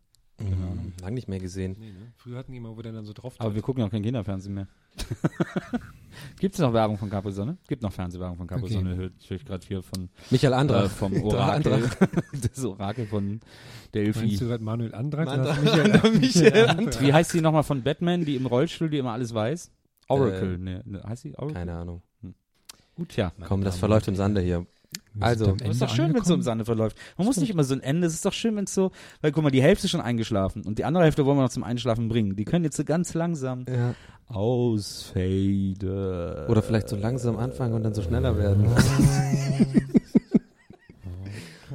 Mhm, 0.40 0.94
lang 1.00 1.14
nicht 1.14 1.28
mehr 1.28 1.38
gesehen. 1.38 1.76
Nee, 1.78 1.92
ne? 1.92 2.12
Früher 2.16 2.38
hatten 2.38 2.50
die 2.50 2.58
immer, 2.58 2.76
wo 2.76 2.82
der 2.82 2.90
dann 2.90 3.04
so 3.04 3.12
drauf 3.12 3.34
Aber 3.38 3.54
wir 3.54 3.62
gucken 3.62 3.84
auch 3.84 3.90
kein 3.90 4.02
Kinderfernsehen 4.02 4.52
mehr. 4.52 4.66
Gibt 6.40 6.54
es 6.54 6.60
noch 6.60 6.72
Werbung 6.72 6.98
von 6.98 7.08
Capri-Sonne? 7.10 7.56
Gibt 7.68 7.82
noch 7.82 7.92
Fernsehwerbung 7.92 8.36
von 8.38 8.46
Capri-Sonne, 8.46 8.90
Okay. 8.90 8.98
höre 9.00 9.10
ich 9.20 9.30
höre 9.30 9.38
gerade 9.38 9.66
hier 9.66 9.82
von 9.82 10.08
Michael 10.30 10.54
Andrach. 10.54 10.84
äh, 10.84 10.88
vom 10.88 11.12
Orakel, 11.22 11.72
Andrach. 11.72 11.96
das 12.54 12.64
Orakel 12.64 13.06
von 13.06 13.28
Meinst 13.28 13.44
Delphi. 13.94 14.36
du 14.36 14.46
gerade 14.48 14.64
Manuel. 14.64 14.92
Oder 14.92 15.12
Michael, 15.62 16.18
Michael 16.18 16.68
Andrang. 16.68 17.00
Wie 17.00 17.12
heißt 17.12 17.32
die 17.34 17.40
nochmal 17.40 17.62
von 17.62 17.82
Batman, 17.82 18.24
die 18.24 18.36
im 18.36 18.46
Rollstuhl, 18.46 18.90
die 18.90 18.98
immer 18.98 19.12
alles 19.12 19.34
weiß? 19.34 19.70
Oracle, 20.08 20.54
Äh, 20.54 20.58
ne, 20.58 20.82
ne, 20.84 21.02
heißt 21.02 21.22
sie 21.22 21.36
Oracle? 21.36 21.54
Keine 21.54 21.74
Ahnung. 21.74 22.02
Gut, 22.96 23.16
ja. 23.16 23.32
Komm, 23.46 23.62
das 23.64 23.76
verläuft 23.78 24.06
im 24.08 24.16
Sande 24.16 24.40
hier. 24.40 24.66
Also, 25.18 25.52
Das 25.56 25.68
ist 25.70 25.82
doch 25.82 25.88
schön, 25.88 26.14
wenn 26.14 26.22
es 26.22 26.28
so 26.28 26.34
im 26.34 26.42
Sande 26.42 26.64
verläuft. 26.64 26.96
Man 27.18 27.26
muss 27.26 27.36
nicht 27.36 27.50
immer 27.50 27.64
so 27.64 27.74
ein 27.74 27.80
Ende, 27.80 28.06
es 28.06 28.14
ist 28.14 28.24
doch 28.24 28.32
schön, 28.32 28.54
wenn 28.56 28.64
es 28.64 28.74
so, 28.74 28.92
weil 29.20 29.32
guck 29.32 29.42
mal, 29.42 29.50
die 29.50 29.62
Hälfte 29.62 29.86
ist 29.86 29.90
schon 29.90 30.00
eingeschlafen 30.00 30.62
und 30.64 30.78
die 30.78 30.84
andere 30.84 31.02
Hälfte 31.04 31.24
wollen 31.26 31.36
wir 31.36 31.42
noch 31.42 31.50
zum 31.50 31.64
Einschlafen 31.64 32.08
bringen. 32.08 32.36
Die 32.36 32.44
können 32.44 32.64
jetzt 32.64 32.76
so 32.76 32.84
ganz 32.84 33.14
langsam 33.14 33.64
Ja. 33.68 33.94
ausfaden. 34.26 35.76
Oder 36.48 36.62
vielleicht 36.62 36.88
so 36.88 36.96
langsam 36.96 37.36
anfangen 37.38 37.74
und 37.74 37.82
dann 37.82 37.94
so 37.94 38.02
schneller 38.02 38.36
werden. 38.38 38.66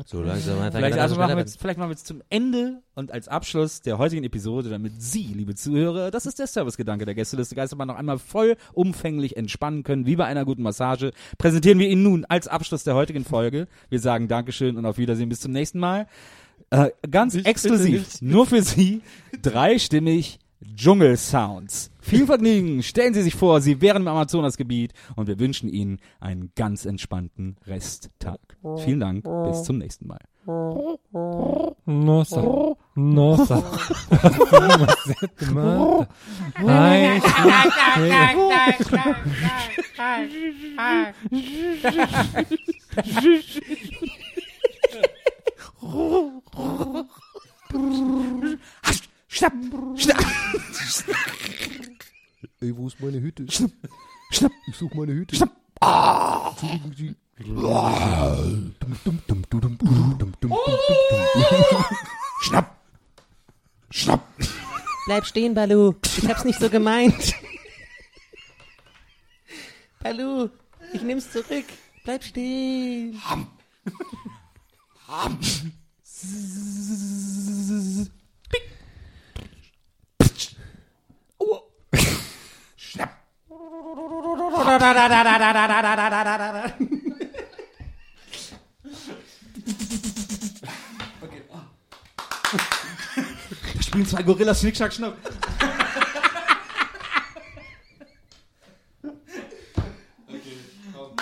so 0.09 0.23
langsam 0.23 0.55
anfangen 0.55 0.73
Vielleicht, 0.73 0.97
also 0.97 1.13
so 1.13 1.19
machen 1.19 1.27
schneller 1.29 1.37
wir 1.37 1.45
jetzt, 1.45 1.59
vielleicht 1.59 1.77
machen 1.77 1.89
wir 1.89 1.93
jetzt 1.93 2.07
zum 2.07 2.23
Ende 2.31 2.81
und 2.95 3.11
als 3.11 3.27
Abschluss 3.27 3.81
der 3.81 3.99
heutigen 3.99 4.23
Episode, 4.23 4.69
damit 4.69 4.99
Sie, 4.99 5.23
liebe 5.35 5.53
Zuhörer, 5.53 6.09
das 6.09 6.25
ist 6.25 6.39
der 6.39 6.47
Servicegedanke 6.47 7.05
der 7.05 7.13
Gästeliste 7.13 7.53
Geisterbahn, 7.53 7.87
noch 7.87 7.95
einmal 7.95 8.17
vollumfänglich 8.17 9.37
entspannen 9.37 9.83
können, 9.83 10.07
wie 10.07 10.15
bei 10.15 10.25
einer 10.25 10.45
guten 10.45 10.63
Massage, 10.63 11.11
präsentieren 11.37 11.77
wir 11.77 11.87
Ihnen 11.87 12.01
nun 12.01 12.25
als 12.25 12.47
Abschluss 12.47 12.83
der 12.83 12.95
heutigen 12.95 13.23
Folge. 13.23 13.67
Wir 13.89 13.99
sagen 13.99 14.27
Dankeschön 14.27 14.77
und 14.77 14.85
auf 14.87 14.97
Wiedersehen 14.97 15.29
bis 15.29 15.41
zum 15.41 15.51
nächsten 15.51 15.77
Mal. 15.77 16.07
Äh, 16.71 16.89
ganz 17.09 17.35
exklusiv, 17.35 18.19
nur 18.21 18.47
für 18.47 18.63
Sie, 18.63 19.01
dreistimmig 19.43 20.39
Dschungelsounds. 20.63 21.91
Viel 21.99 22.25
Vergnügen. 22.25 22.83
Stellen 22.83 23.13
Sie 23.13 23.21
sich 23.21 23.35
vor, 23.35 23.61
Sie 23.61 23.81
wären 23.81 24.03
im 24.03 24.07
Amazonasgebiet 24.07 24.93
und 25.15 25.27
wir 25.27 25.39
wünschen 25.39 25.69
Ihnen 25.69 25.99
einen 26.19 26.51
ganz 26.55 26.85
entspannten 26.85 27.57
Resttag. 27.65 28.39
Vielen 28.77 28.99
Dank. 28.99 29.25
Bis 29.45 29.63
zum 29.63 29.77
nächsten 29.77 30.07
Mal. 30.07 30.19
Nossa. 31.85 32.75
Nossa. 32.95 33.63
Ai, 36.57 37.21
Schnapp, 49.31 49.53
schnapp. 49.95 50.25
Ey, 52.61 52.75
wo 52.75 52.87
ist 52.87 52.99
meine 52.99 53.21
Hütte? 53.21 53.45
Schnapp, 53.49 53.71
schnapp. 54.31 54.51
Ich 54.67 54.75
suche 54.75 54.97
meine 54.97 55.13
Hütte. 55.13 55.35
Schnapp. 55.35 55.55
Ah. 55.81 56.55
Schnapp. 62.41 62.75
Schnapp. 63.91 64.27
Bleib 65.05 65.25
stehen, 65.25 65.53
Balu. 65.53 65.93
Ich 66.17 66.27
hab's 66.27 66.43
nicht 66.43 66.59
so 66.59 66.69
gemeint. 66.69 67.35
Balu, 69.99 70.49
ich 70.91 71.03
nehm's 71.03 71.31
zurück. 71.31 71.65
Bleib 72.03 72.23
stehen. 72.23 73.21
Schnapp. 73.21 73.47
Da 93.75 93.81
spielen 93.81 94.05
zwei 94.05 94.21
Gorillas 94.23 94.59
Schnick, 94.59 94.75
Schnack, 94.75 94.93
Schnapp. 94.93 95.17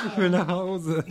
ich 0.06 0.18
will 0.18 0.30
nach 0.30 0.48
Hause. 0.48 1.06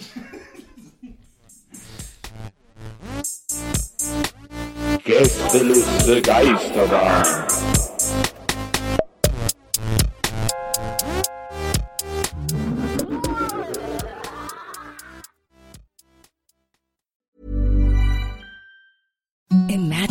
Gästeliste 5.05 6.20
Geisterbahn. 6.20 7.95